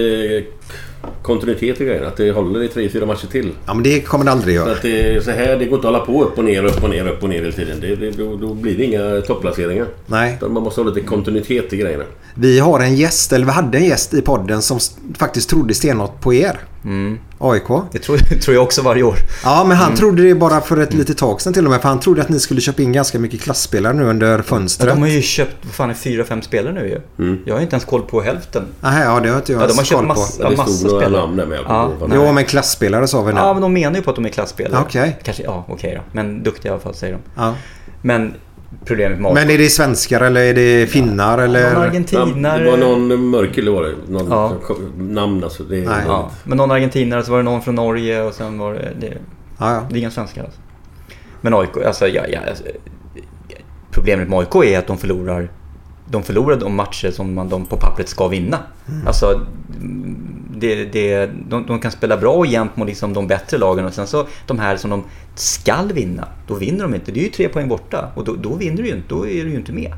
kontinuitet 1.22 1.80
i 1.80 1.84
grejen. 1.84 2.06
Att 2.06 2.16
det 2.16 2.30
håller 2.32 2.62
i 2.62 2.68
tre, 2.68 2.88
fyra 2.88 3.06
matcher 3.06 3.26
till. 3.26 3.52
Ja 3.66 3.74
men 3.74 3.82
det 3.82 4.00
kommer 4.00 4.24
det 4.24 4.30
aldrig 4.32 4.58
Så 4.58 4.64
göra. 4.64 4.72
att 4.76 4.82
det 4.82 5.16
är 5.16 5.20
så 5.20 5.30
här, 5.30 5.56
det 5.56 5.64
går 5.64 5.74
inte 5.78 5.88
att 5.88 5.94
hålla 5.94 6.06
på 6.06 6.24
upp 6.24 6.38
och 6.38 6.44
ner, 6.44 6.64
upp 6.64 6.82
och 6.84 6.90
ner, 6.90 7.06
upp 7.08 7.22
och 7.22 7.28
ner 7.28 7.38
hela 7.40 7.52
tiden. 7.52 7.80
Det, 7.80 7.96
det, 7.96 8.10
då, 8.10 8.36
då 8.36 8.54
blir 8.54 8.76
det 8.76 8.84
inga 8.84 9.20
topplaceringar. 9.20 9.86
Nej. 10.06 10.34
Utan 10.36 10.52
Man 10.52 10.62
måste 10.62 10.80
ha 10.80 10.88
lite 10.88 11.06
kontinuitet 11.06 11.72
i 11.72 11.76
grejerna. 11.76 12.04
Vi 12.34 12.58
har 12.58 12.80
en 12.80 12.96
gäst, 12.96 13.32
eller 13.32 13.46
vi 13.46 13.52
hade 13.52 13.78
en 13.78 13.84
gäst 13.84 14.14
i 14.14 14.22
podden 14.22 14.62
som 14.62 14.78
faktiskt 15.18 15.50
trodde 15.50 15.74
stenhårt 15.74 16.20
på 16.20 16.34
er. 16.34 16.60
AIK. 17.38 17.62
Det 17.92 17.98
tror, 17.98 18.16
tror 18.40 18.54
jag 18.54 18.62
också 18.64 18.82
varje 18.82 19.02
år. 19.02 19.14
Ja, 19.44 19.64
men 19.68 19.76
han 19.76 19.86
Mm. 19.86 19.98
trodde 19.98 20.22
det 20.22 20.34
bara 20.34 20.60
för 20.60 20.76
ett 20.76 20.94
litet 20.94 21.18
tag 21.18 21.40
sedan 21.40 21.52
till 21.52 21.64
och 21.64 21.70
med. 21.70 21.80
För 21.80 21.88
han 21.88 22.00
trodde 22.00 22.22
att 22.22 22.28
ni 22.28 22.40
skulle 22.40 22.60
köpa 22.60 22.82
in 22.82 22.92
ganska 22.92 23.18
mycket 23.18 23.40
klassspelare 23.40 23.92
nu 23.92 24.04
under 24.04 24.36
Ja, 24.36 24.42
fönstret. 24.42 24.94
de 24.94 25.00
har 25.02 25.08
ju 25.08 25.22
köpt 25.22 25.56
vad 25.62 25.72
fan, 25.74 25.94
fyra, 25.94 26.24
fem 26.24 26.42
spelare 26.42 26.72
nu 26.74 27.00
ju. 27.16 27.36
Jag 27.44 27.54
har 27.54 27.60
inte 27.60 27.74
ens 27.74 27.84
koll 27.84 28.02
på 28.02 28.20
hälften. 28.20 28.62
Aha, 28.82 28.98
ja, 29.04 29.20
det 29.20 29.28
har 29.28 29.36
inte 29.36 29.52
jag 29.52 29.62
Ja, 29.62 29.66
de 29.66 29.72
har 29.72 29.76
koll 29.76 29.84
köpt 29.86 30.00
på. 30.00 30.06
massa, 30.06 30.42
Ja, 30.42 30.50
massa 30.56 30.72
spelare. 30.88 31.11
Namn 31.12 31.36
där 31.36 31.47
med. 31.47 31.59
Jag 31.59 31.64
kommer 31.64 31.78
Ja. 31.80 31.90
vad 32.01 32.10
Jo, 32.14 32.32
men 32.32 32.44
klassspelare 32.44 33.09
sa 33.09 33.22
vi 33.22 33.32
nu. 33.32 33.40
Ja, 33.40 33.52
men 33.52 33.62
de 33.62 33.72
menar 33.72 33.97
ju 33.97 34.02
på 34.02 34.10
att 34.10 34.16
de 34.16 34.24
är 34.24 34.28
klassspelare. 34.28 34.82
Okej. 34.86 35.18
Kanske, 35.22 35.43
ja, 35.43 35.64
okej 35.68 35.94
då. 35.97 36.02
Men 36.12 36.43
duktiga 36.43 36.70
i 36.70 36.72
alla 36.72 36.82
fall, 36.82 36.94
säger 36.94 37.12
de. 37.12 37.20
Ja. 37.43 37.55
Men 38.02 38.34
problemet 38.84 39.20
med 39.20 39.34
Men 39.34 39.51
är 39.51 39.59
det 39.59 39.68
svenskar 39.68 40.20
eller 40.20 40.40
är 40.43 40.55
det 40.55 40.86
finnar 40.86 41.39
eller? 41.39 41.62
Någon 41.74 41.82
Ja, 41.82 41.89
argentinare. 41.89 42.64
Det 42.64 42.70
var 42.70 42.76
någon 42.78 43.30
mörk 43.30 43.55
kille 43.55 43.70
var 43.70 43.82
det. 43.82 43.94
Någon 44.09 44.30
Ja. 44.30 44.52
namn 44.97 45.44
alltså. 45.44 45.62
Det, 45.62 45.76
Nej. 45.76 46.02
Ja, 46.06 46.30
men 46.44 46.56
någon 46.59 46.70
argentinare, 46.70 47.22
så 47.24 47.30
var 47.30 47.39
det 47.39 47.44
någon 47.44 47.62
från 47.62 47.74
Norge 47.74 48.22
och 48.22 48.34
sen 48.34 48.59
var 48.59 48.72
det... 48.74 48.89
Det, 49.01 49.14
Ja, 49.59 49.74
ja. 49.74 49.82
det 49.90 49.94
är 49.97 49.98
inga 49.98 50.10
svenskar 50.10 50.44
alltså. 50.44 50.60
Men 51.40 51.55
AIK, 51.55 51.76
alltså, 51.86 52.09
ja, 52.09 52.22
ja, 52.28 52.39
alltså 52.48 52.64
problemet 53.90 54.28
med 54.28 54.39
AIK 54.39 54.55
är 54.55 54.78
att 54.78 54.86
de 54.86 54.98
förlorar 54.98 55.51
de 56.12 56.22
förlorar 56.22 56.56
de 56.56 56.74
matcher 56.76 57.10
som 57.10 57.34
man, 57.34 57.48
de 57.48 57.66
på 57.66 57.76
pappret 57.76 58.09
ska 58.09 58.28
vinna. 58.28 58.59
Alltså, 59.06 59.26
mm, 59.80 60.16
det, 60.56 60.84
det, 60.84 61.30
de, 61.48 61.66
de 61.66 61.78
kan 61.80 61.90
spela 61.90 62.16
bra 62.16 62.32
och 62.32 62.47
jämt 62.47 62.76
mot 62.76 62.89
liksom 62.89 63.12
de 63.14 63.26
bättre 63.26 63.59
lagen 63.59 63.84
och 63.86 63.94
sen 63.94 64.06
så 64.06 64.26
de 64.47 64.59
här 64.59 64.76
som 64.76 64.90
de 64.90 65.05
skall 65.34 65.93
vinna, 65.93 66.28
då 66.47 66.55
vinner 66.55 66.82
de 66.82 66.94
inte. 66.94 67.12
Det 67.12 67.20
är 67.20 67.24
ju 67.24 67.30
tre 67.30 67.48
poäng 67.48 67.68
borta 67.68 68.09
och 68.14 68.24
då, 68.24 68.34
då 68.36 68.55
vinner 68.55 68.82
du 68.82 68.89
ju 68.89 68.94
inte, 68.97 69.09
då 69.09 69.26
är 69.26 69.44
du 69.44 69.51
ju 69.51 69.56
inte 69.56 69.72
med. 69.72 69.93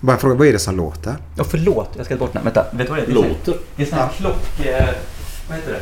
Bara 0.00 0.16
fråga, 0.16 0.34
vad 0.34 0.46
är 0.46 0.52
det 0.52 0.58
som 0.58 0.76
låter? 0.76 1.14
Ja, 1.36 1.44
förlåt, 1.44 1.90
jag 1.96 2.06
ska 2.06 2.16
bort 2.16 2.32
den 2.32 2.42
här. 2.42 2.44
Vänta, 2.44 2.76
vet 2.76 2.86
du 2.86 2.90
vad 2.92 2.98
det 3.02 3.06
är? 3.10 3.14
Låter? 3.14 3.54
Det 3.76 3.82
är 3.82 3.86
sån 3.86 3.98
här 3.98 4.08
klock... 4.08 4.66
Eh, 4.66 4.88
vad 5.48 5.56
heter 5.58 5.72
det? 5.72 5.80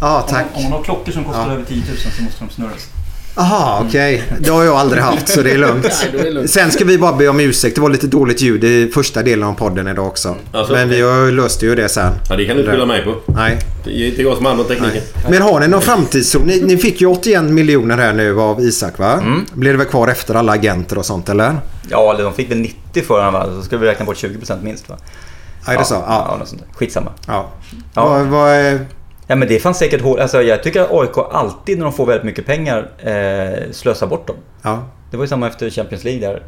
Ja, 0.00 0.22
Om, 0.22 0.28
tack. 0.28 0.46
man- 0.54 0.56
om 0.64 0.70
man 0.70 0.72
har 0.72 0.82
klockor 0.84 1.12
som 1.12 1.24
kostar 1.24 1.46
Ja. 1.46 1.52
över 1.52 1.64
10 1.64 1.76
000 1.88 1.96
så 1.96 2.22
måste 2.22 2.44
de 2.44 2.50
snurras. 2.50 2.88
Aha, 3.36 3.84
okej. 3.88 4.22
Det 4.38 4.50
har 4.50 4.64
jag 4.64 4.76
aldrig 4.76 5.02
haft 5.02 5.28
så 5.28 5.42
det 5.42 5.50
är 5.50 5.58
lugnt. 5.58 6.06
Nej, 6.14 6.28
är. 6.36 6.46
Sen 6.46 6.70
ska 6.70 6.84
vi 6.84 6.98
bara 6.98 7.12
be 7.12 7.28
om 7.28 7.40
ursäkt. 7.40 7.74
Det 7.74 7.80
var 7.80 7.88
lite 7.90 8.06
dåligt 8.06 8.40
ljud 8.40 8.64
i 8.64 8.90
första 8.94 9.22
delen 9.22 9.48
av 9.48 9.52
podden 9.52 9.88
idag 9.88 10.06
också. 10.06 10.36
Alltså, 10.52 10.72
Men 10.72 10.88
vi 10.88 11.00
har 11.00 11.30
löst 11.32 11.62
ju 11.62 11.74
det 11.74 11.88
sen. 11.88 12.12
Ja, 12.28 12.36
det 12.36 12.44
kan 12.44 12.56
du 12.56 12.60
inte 12.62 12.72
skylla 12.72 12.86
mig 12.86 13.04
på. 13.04 13.14
Nej. 13.26 13.58
Det 13.84 13.90
är 13.90 14.08
inte 14.08 14.22
jag 14.22 14.36
som 14.36 14.46
om 14.46 14.64
tekniken. 14.64 15.02
Men 15.30 15.42
har 15.42 15.60
ni 15.60 15.68
någon 15.68 15.80
framtidstro? 15.82 16.40
Ni, 16.44 16.60
ni 16.60 16.76
fick 16.76 17.00
ju 17.00 17.06
81 17.06 17.44
miljoner 17.44 17.96
här 17.98 18.12
nu 18.12 18.40
av 18.40 18.60
Isak 18.60 18.98
va? 18.98 19.12
Mm. 19.12 19.46
Blir 19.54 19.70
det 19.72 19.78
väl 19.78 19.86
kvar 19.86 20.08
efter 20.08 20.34
alla 20.34 20.52
agenter 20.52 20.98
och 20.98 21.06
sånt 21.06 21.28
eller? 21.28 21.56
Ja, 21.90 22.14
eller 22.14 22.24
de 22.24 22.32
fick 22.32 22.50
väl 22.50 22.58
90 22.58 23.02
för 23.02 23.18
honom 23.18 23.32
va? 23.32 23.46
Så 23.56 23.62
ska 23.62 23.76
vi 23.76 23.86
räkna 23.86 24.04
bort 24.06 24.16
20% 24.16 24.62
minst 24.62 24.88
va? 24.88 24.96
Ja, 25.66 25.72
är 25.72 25.78
det 25.78 25.84
så? 25.84 25.94
Ja, 25.94 26.26
Ja. 26.30 26.36
något 26.38 26.48
sånt. 26.48 26.62
Skitsamma. 26.74 27.10
ja. 27.26 27.50
Ja. 27.94 28.08
Vad, 28.08 28.26
vad 28.26 28.50
är... 28.50 28.80
Ja 29.26 29.36
men 29.36 29.48
det 29.48 29.58
fanns 29.58 29.78
säkert 29.78 30.02
hål. 30.02 30.20
Alltså 30.20 30.42
jag 30.42 30.62
tycker 30.62 30.80
att 30.82 30.90
AIK 30.90 31.18
alltid 31.32 31.78
när 31.78 31.84
de 31.84 31.92
får 31.92 32.06
väldigt 32.06 32.24
mycket 32.24 32.46
pengar 32.46 32.90
eh, 32.98 33.70
slösar 33.72 34.06
bort 34.06 34.26
dem. 34.26 34.36
Ja. 34.62 34.84
Det 35.10 35.16
var 35.16 35.24
ju 35.24 35.28
samma 35.28 35.46
efter 35.46 35.70
Champions 35.70 36.04
League 36.04 36.28
där. 36.28 36.42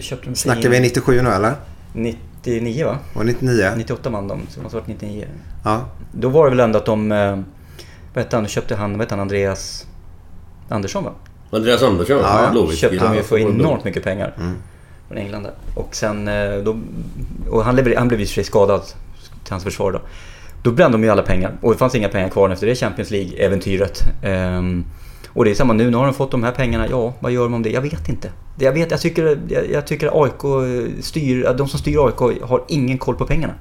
Köpte 0.00 0.34
Snackar 0.34 0.68
vi 0.68 0.80
97 0.80 1.22
nu 1.22 1.30
eller? 1.30 1.54
99 1.92 2.86
va? 2.86 2.98
Och 3.14 3.26
99? 3.26 3.72
98 3.76 4.10
vann 4.10 4.28
de, 4.28 4.40
så 4.48 4.56
det 4.56 4.62
måste 4.62 4.76
varit 4.76 4.86
99. 4.86 5.26
Ja. 5.64 5.80
Då 6.12 6.28
var 6.28 6.44
det 6.44 6.50
väl 6.50 6.60
ändå 6.60 6.78
att 6.78 6.86
de... 6.86 7.12
Eh, 7.12 7.38
vad 8.14 8.24
hette 8.24 8.36
han? 8.36 8.44
Då 8.44 8.48
köpte 8.48 8.74
han, 8.76 8.92
vad 8.92 9.00
hette 9.00 9.14
han? 9.14 9.20
Andreas 9.20 9.86
Andersson 10.68 11.04
va? 11.04 11.10
Andreas 11.50 11.82
Andersson, 11.82 12.16
Ja, 12.22 12.42
ja. 12.44 12.50
Blåvitt. 12.50 12.78
Köpte 12.78 12.98
de 12.98 13.14
ju 13.14 13.22
för 13.22 13.38
enormt 13.38 13.84
mycket 13.84 14.04
pengar. 14.04 14.34
Mm. 14.38 14.56
Från 15.08 15.18
England 15.18 15.42
där. 15.42 15.52
Och 15.74 15.94
sen 15.94 16.28
eh, 16.28 16.58
då... 16.58 16.78
Och 17.50 17.64
han, 17.64 17.76
lever, 17.76 17.96
han 17.96 18.08
blev 18.08 18.20
i 18.20 18.26
skadad 18.26 18.82
till 19.44 19.52
hans 19.52 19.64
försvar 19.64 19.92
då. 19.92 20.00
Då 20.62 20.70
brände 20.70 20.98
de 20.98 21.04
ju 21.04 21.10
alla 21.10 21.22
pengar. 21.22 21.52
Och 21.62 21.72
det 21.72 21.78
fanns 21.78 21.94
inga 21.94 22.08
pengar 22.08 22.28
kvar 22.28 22.50
efter 22.50 22.66
det 22.66 22.74
Champions 22.74 23.10
League-äventyret. 23.10 24.02
Ehm, 24.22 24.84
och 25.28 25.44
det 25.44 25.50
är 25.50 25.54
samma 25.54 25.72
nu, 25.72 25.90
nu 25.90 25.96
har 25.96 26.04
de 26.04 26.14
fått 26.14 26.30
de 26.30 26.42
här 26.44 26.52
pengarna. 26.52 26.86
Ja, 26.90 27.14
vad 27.20 27.32
gör 27.32 27.42
de 27.42 27.54
om 27.54 27.62
det? 27.62 27.70
Jag 27.70 27.80
vet 27.80 28.08
inte. 28.08 28.28
Det- 28.58 28.64
Jag, 28.64 28.72
vet, 28.72 28.90
jag, 28.90 29.00
tycker, 29.00 29.38
jag, 29.48 29.70
jag 29.72 29.86
tycker 29.86 30.22
AIK 30.24 30.42
styr, 31.04 31.54
de 31.58 31.68
som 31.68 31.78
styr 31.80 32.06
AIK 32.06 32.40
har 32.42 32.62
ingen 32.68 32.98
koll 32.98 33.14
på 33.14 33.26
pengarna. 33.26 33.54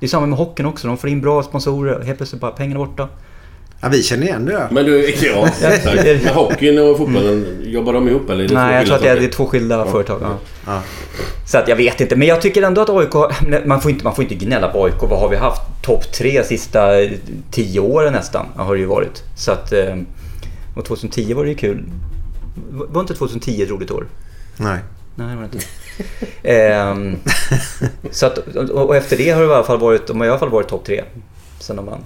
Det 0.00 0.06
är 0.06 0.10
samma 0.10 0.26
med 0.26 0.38
hockeyn 0.38 0.66
också. 0.66 0.86
De 0.88 0.96
får 0.96 1.10
in 1.10 1.20
bra 1.20 1.42
sponsorer. 1.42 2.02
Helt 2.02 2.16
plötsligt 2.18 2.40
bara 2.40 2.50
pengarna 2.50 2.78
borta. 2.86 3.08
ja, 3.80 3.88
vi 3.88 4.02
känner 4.02 4.22
igen 4.26 4.44
det 4.44 4.52
där. 4.52 4.68
Men 4.70 4.84
du, 4.84 5.00
ja, 5.22 5.46
exakt. 5.46 5.84
Men 6.24 6.34
hockeyn 6.34 6.78
och 6.78 6.96
fotbollen, 6.98 7.46
jobbar 7.64 7.92
de 7.92 8.08
ihop 8.08 8.30
eller? 8.30 8.44
är 8.44 8.48
det 8.48 8.54
Nej, 8.54 8.74
jag 8.76 8.86
tror 8.86 8.96
att 8.96 9.02
det 9.02 9.08
är, 9.08 9.16
det 9.16 9.24
är 9.24 9.28
två 9.30 9.46
skilda 9.46 9.76
Ja. 9.78 9.86
företag. 9.86 10.18
Ja. 10.22 10.36
Ja. 10.66 10.82
Så 11.46 11.58
att 11.58 11.68
jag 11.68 11.76
vet 11.76 12.00
inte, 12.00 12.16
men 12.16 12.28
jag 12.28 12.40
tycker 12.42 12.62
ändå 12.62 12.80
att 12.80 12.90
AIK, 12.90 13.14
man 13.66 13.80
får 13.80 13.90
inte, 13.90 14.04
man 14.04 14.14
får 14.14 14.24
inte 14.24 14.34
gnälla 14.34 14.68
på 14.68 14.84
AIK. 14.84 14.94
Vad 15.02 15.20
har 15.20 15.28
vi 15.28 15.36
haft? 15.36 15.62
Topp 15.84 16.12
tre 16.12 16.44
sista 16.44 16.90
tio 17.50 17.80
åren 17.80 18.12
nästan 18.12 18.46
har 18.56 18.74
det 18.74 18.80
ju 18.80 18.86
varit. 18.86 19.22
Så 19.36 19.52
att, 19.52 19.72
eh, 19.72 19.96
och 20.76 20.84
2010 20.84 21.34
var 21.34 21.44
det 21.44 21.50
ju 21.50 21.56
kul. 21.56 21.84
Var 22.70 23.00
inte 23.00 23.14
2010 23.14 23.62
ett 23.62 23.70
roligt 23.70 23.90
år? 23.90 24.06
Nej. 24.56 24.78
Nej, 25.14 25.28
det 25.28 25.36
var 25.36 25.44
inte. 25.44 25.58
Ehm, 26.42 27.16
så 28.10 28.26
att, 28.26 28.38
och, 28.38 28.86
och 28.86 28.96
efter 28.96 29.16
det 29.16 29.30
har 29.30 29.40
det 29.40 29.46
i 29.46 29.52
alla 29.52 29.64
fall 29.64 29.78
varit, 29.78 30.06
de 30.06 30.20
har 30.20 30.26
i 30.26 30.30
alla 30.30 30.38
fall 30.38 30.50
varit 30.50 30.68
topp 30.68 30.84
tre. 30.84 31.04
Sen 31.58 31.76
de 31.76 31.86
vann. 31.86 32.04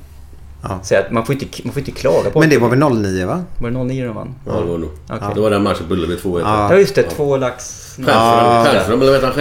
Ja. 0.62 0.80
Så 0.82 0.97
att 0.97 1.10
man, 1.10 1.26
får 1.26 1.32
inte, 1.35 1.47
man 1.64 1.72
får 1.72 1.80
inte 1.80 1.90
klaga 1.90 2.30
på 2.30 2.40
Men 2.40 2.48
det 2.51 2.59
var 2.59 2.68
väl 2.68 2.78
09 2.78 3.26
va? 3.26 3.44
Var 3.59 3.70
det 3.70 3.85
09 3.85 4.05
de 4.06 4.14
vann? 4.14 4.35
Ja, 4.47 4.52
det 4.52 4.66
var 4.66 4.78
nog. 4.78 4.90
Okej. 5.09 5.28
Det 5.35 5.40
var 5.40 5.51
den 5.51 5.62
matchen 5.62 5.86
Ullevi 5.90 6.16
2-1. 6.16 6.40
Ja. 6.40 6.72
Ja 6.72 6.78
just 6.78 6.94
det, 6.94 7.02
två 7.02 7.36
lax... 7.36 7.85
Stjernström, 8.05 9.02
eller 9.02 9.12
vet 9.12 9.22
han 9.22 9.32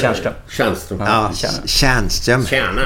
Tjärnström. 0.00 0.32
Tjärnström. 0.48 0.98
Ja, 1.00 1.30
Tjärna. 1.34 1.66
Tjärnström. 1.66 2.46
Tjärna. 2.46 2.82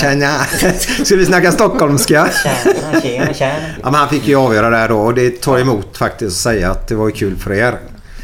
Tjärna. 0.00 0.38
Ska 1.04 1.16
vi 1.16 1.26
snacka 1.26 1.52
stockholmska? 1.52 2.28
Tjena, 2.42 3.00
tjena, 3.00 3.34
tjena. 3.34 3.52
Ja, 3.82 3.90
men 3.90 3.94
han 3.94 4.08
fick 4.08 4.28
ju 4.28 4.36
avgöra 4.36 4.70
det 4.70 4.76
här 4.76 4.88
då 4.88 4.98
och 4.98 5.14
det 5.14 5.30
tar 5.42 5.58
emot 5.58 5.96
faktiskt 5.96 6.36
att 6.36 6.40
säga 6.42 6.70
att 6.70 6.88
det 6.88 6.94
var 6.94 7.06
ju 7.06 7.12
kul 7.12 7.36
för 7.36 7.52
er. 7.52 7.78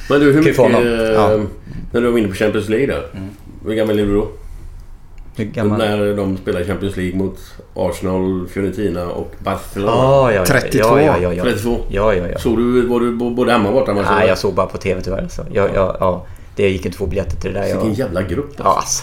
Men 0.09 0.20
du, 0.20 0.32
hur 0.32 0.43
mycket... 0.43 0.59
eh, 0.59 0.64
Ja. 1.14 1.40
När 1.93 2.01
du 2.01 2.10
var 2.10 2.18
inne 2.18 2.28
på 2.28 2.34
Champions 2.34 2.68
League 2.68 2.86
där. 2.86 3.02
Hur 3.66 3.74
gammal 3.74 3.98
är 3.98 4.06
du 4.06 4.14
då? 4.14 4.28
När 5.36 6.16
de 6.16 6.36
spelade 6.36 6.64
Champions 6.64 6.96
League 6.96 7.18
mot 7.18 7.38
Arsenal, 7.74 8.46
Fiorentina 8.48 9.06
och 9.06 9.32
Barcelona. 9.38 9.92
Ja, 9.92 10.32
ja, 10.32 10.38
ja. 10.38 10.46
32. 10.46 10.78
Ja, 10.88 11.00
ja, 11.00 11.16
ja, 11.22 11.32
ja. 11.32 11.42
32. 11.44 11.78
Ja, 11.88 12.14
ja, 12.14 12.26
ja. 12.32 12.38
Såg 12.38 12.56
du, 12.56 12.86
var 12.86 13.00
du 13.00 13.12
både 13.16 13.52
hemma 13.52 13.68
och 13.68 13.74
borta? 13.74 13.92
Nej, 13.92 14.28
jag 14.28 14.38
såg 14.38 14.54
bara 14.54 14.66
på 14.66 14.78
TV 14.78 15.00
tyvärr. 15.02 15.28
Så 15.30 15.42
jag, 15.52 15.70
jag, 15.74 15.96
ja, 16.00 16.26
det 16.56 16.68
gick 16.68 16.84
inte 16.86 16.88
att 16.88 16.98
få 16.98 17.06
biljetter 17.06 17.36
till 17.36 17.52
det 17.52 17.60
där. 17.60 17.66
Vilken 17.66 17.88
Jag, 17.88 17.98
jävla 17.98 18.22
grupp 18.22 18.54
ja, 18.56 18.64
alltså. 18.76 19.02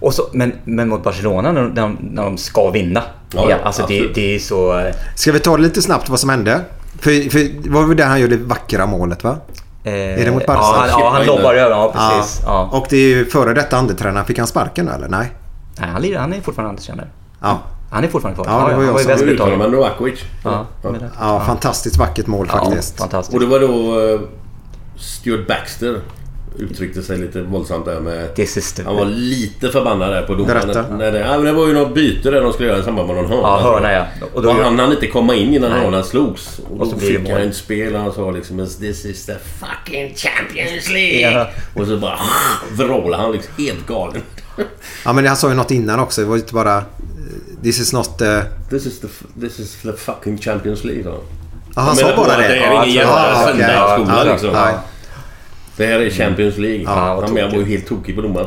Och 0.00 0.14
så, 0.14 0.22
men, 0.32 0.52
men 0.64 0.88
mot 0.88 1.02
Barcelona 1.04 1.52
när 1.52 1.62
de, 1.68 1.96
när 2.00 2.22
de, 2.22 2.38
ska 2.38 2.70
vinna. 2.70 3.02
Ja, 3.34 3.40
Ja, 3.42 3.50
ja, 3.50 3.56
alltså 3.64 3.84
det, 3.88 4.14
det 4.14 4.34
är 4.34 4.38
så... 4.38 4.78
eh, 4.78 4.94
Ska 5.16 5.32
vi 5.32 5.40
ta 5.40 5.56
det 5.56 5.62
lite 5.62 5.82
snabbt 5.82 6.08
vad 6.08 6.20
som 6.20 6.30
hände? 6.30 6.60
För, 7.00 7.30
för 7.30 7.38
det 7.62 7.70
var 7.70 7.84
väl 7.84 7.96
där 7.96 8.06
han 8.06 8.20
gjorde 8.20 8.36
det 8.36 8.44
vackra 8.44 8.86
målet 8.86 9.24
va? 9.24 9.36
Eh, 9.84 9.92
Är 9.92 10.24
det 10.24 10.30
mot 10.30 10.46
Barca? 10.46 10.60
Ja, 10.62 10.74
han, 10.78 11.00
ja, 11.00 11.10
han 11.10 11.26
lobbar 11.26 11.54
över. 11.54 11.70
Ja, 11.76 11.92
precis. 11.94 12.42
Ja. 12.44 12.68
Och 12.72 12.86
det 12.90 12.96
är 12.96 13.08
ju 13.08 13.24
före 13.26 13.54
detta 13.54 13.76
andetränaren. 13.76 14.26
Fick 14.26 14.38
han 14.38 14.46
sparken 14.46 14.88
eller? 14.88 15.08
Nej? 15.08 15.32
Nej, 15.78 15.90
han, 15.90 16.02
lirar- 16.02 16.20
han 16.20 16.32
är 16.32 16.40
fortfarande 16.40 16.68
andelstränare. 16.68 17.08
Ja. 17.40 17.60
Han 17.90 18.04
är 18.04 18.08
fortfarande 18.08 18.42
kvar. 18.42 18.52
Ja, 18.52 18.68
det 18.68 18.76
var 18.76 18.84
han 18.84 19.08
jag 19.08 19.18
som- 19.18 19.26
Du 19.26 19.32
uttalar 19.34 19.56
man 19.56 19.70
Novakovic. 19.70 20.20
Ja, 20.44 20.66
Ja. 21.20 21.42
fantastiskt 21.46 21.96
vackert 21.96 22.26
mål 22.26 22.46
ja, 22.52 22.58
faktiskt. 22.58 22.98
fantastiskt. 22.98 23.34
Och 23.34 23.40
det 23.40 23.46
var 23.46 23.60
då 23.60 24.00
eh, 24.14 24.20
Stuart 24.96 25.46
Baxter 25.46 26.00
uttryckte 26.58 27.02
sig 27.02 27.18
lite 27.18 27.42
våldsamt 27.42 27.84
där 27.84 28.00
med... 28.00 28.34
This 28.34 28.56
is 28.56 28.72
the... 28.72 28.82
Han 28.82 28.96
var 28.96 29.04
lite 29.04 29.68
förbannad 29.68 30.10
där 30.10 30.22
på 30.22 30.34
domaren. 30.34 30.98
När 30.98 31.12
det, 31.12 31.18
ja, 31.18 31.36
men 31.36 31.44
det 31.44 31.52
var 31.52 31.66
ju 31.66 31.74
något 31.74 31.94
byte 31.94 32.30
där 32.30 32.40
de 32.40 32.52
skulle 32.52 32.68
göra 32.68 32.78
i 32.78 32.82
samband 32.82 33.06
med 33.08 33.16
någon 33.16 33.26
hörna. 33.26 33.42
Ja, 33.42 33.60
hörna 33.62 33.92
ja. 33.92 34.04
Och 34.34 34.42
då, 34.42 34.48
Och 34.50 34.54
han 34.54 34.78
hann 34.78 34.92
inte 34.92 35.06
komma 35.06 35.34
in 35.34 35.54
innan 35.54 35.72
hörnan 35.72 36.04
slogs. 36.04 36.58
Och, 36.70 36.80
Och 36.80 36.86
så 36.86 36.92
då 36.94 36.98
fick 37.00 37.28
han 37.30 37.40
ett 37.42 37.56
spel 37.56 37.94
och 37.94 38.00
han 38.00 38.12
sa 38.12 38.30
liksom 38.30 38.58
This 38.58 39.04
is 39.04 39.26
the 39.26 39.34
fucking 39.34 40.14
Champions 40.14 40.88
League. 40.90 41.20
Ja. 41.32 41.46
Och 41.74 41.86
så 41.86 41.96
bara 41.96 42.18
vrålade 42.76 43.22
han 43.22 43.32
liksom 43.32 43.52
helt 43.58 43.86
galen. 43.86 44.22
Ja 45.04 45.12
men 45.12 45.26
han 45.26 45.36
sa 45.36 45.48
ju 45.48 45.54
något 45.54 45.70
innan 45.70 46.00
också. 46.00 46.20
Det 46.20 46.26
var 46.26 46.36
ju 46.36 46.40
inte 46.42 46.54
bara... 46.54 46.76
eh, 46.76 46.82
This 47.62 47.80
is 47.80 47.92
not... 47.92 48.22
Uh... 48.22 48.40
This 48.70 48.86
is 48.86 49.00
the, 49.00 49.06
this 49.40 49.58
is 49.60 49.76
the 49.82 49.92
fucking 49.92 50.38
Champions 50.38 50.84
League. 50.84 51.04
han. 51.04 51.20
Ja, 51.74 51.82
han 51.82 51.96
sa 51.96 52.16
bara 52.16 52.36
det. 52.36 52.48
Det 52.48 52.56
är 52.56 52.72
Ja, 52.72 52.84
ingen 52.84 52.96
jag 52.96 53.06
tror- 53.06 53.60
jävla 53.60 53.72
Ja, 53.74 53.96
okej. 53.98 54.04
söndagsskola 54.06 54.24
Ja, 54.26 54.32
liksom. 54.32 54.52
nej. 54.52 54.74
Det 55.76 55.86
här 55.86 56.00
är 56.00 56.10
Champions 56.10 56.58
League. 56.58 56.82
Ja, 56.82 57.22
han 57.26 57.34
var 57.34 57.40
ju 57.58 57.64
helt 57.64 57.86
tokig 57.86 58.16
på 58.16 58.22
domaren. 58.22 58.46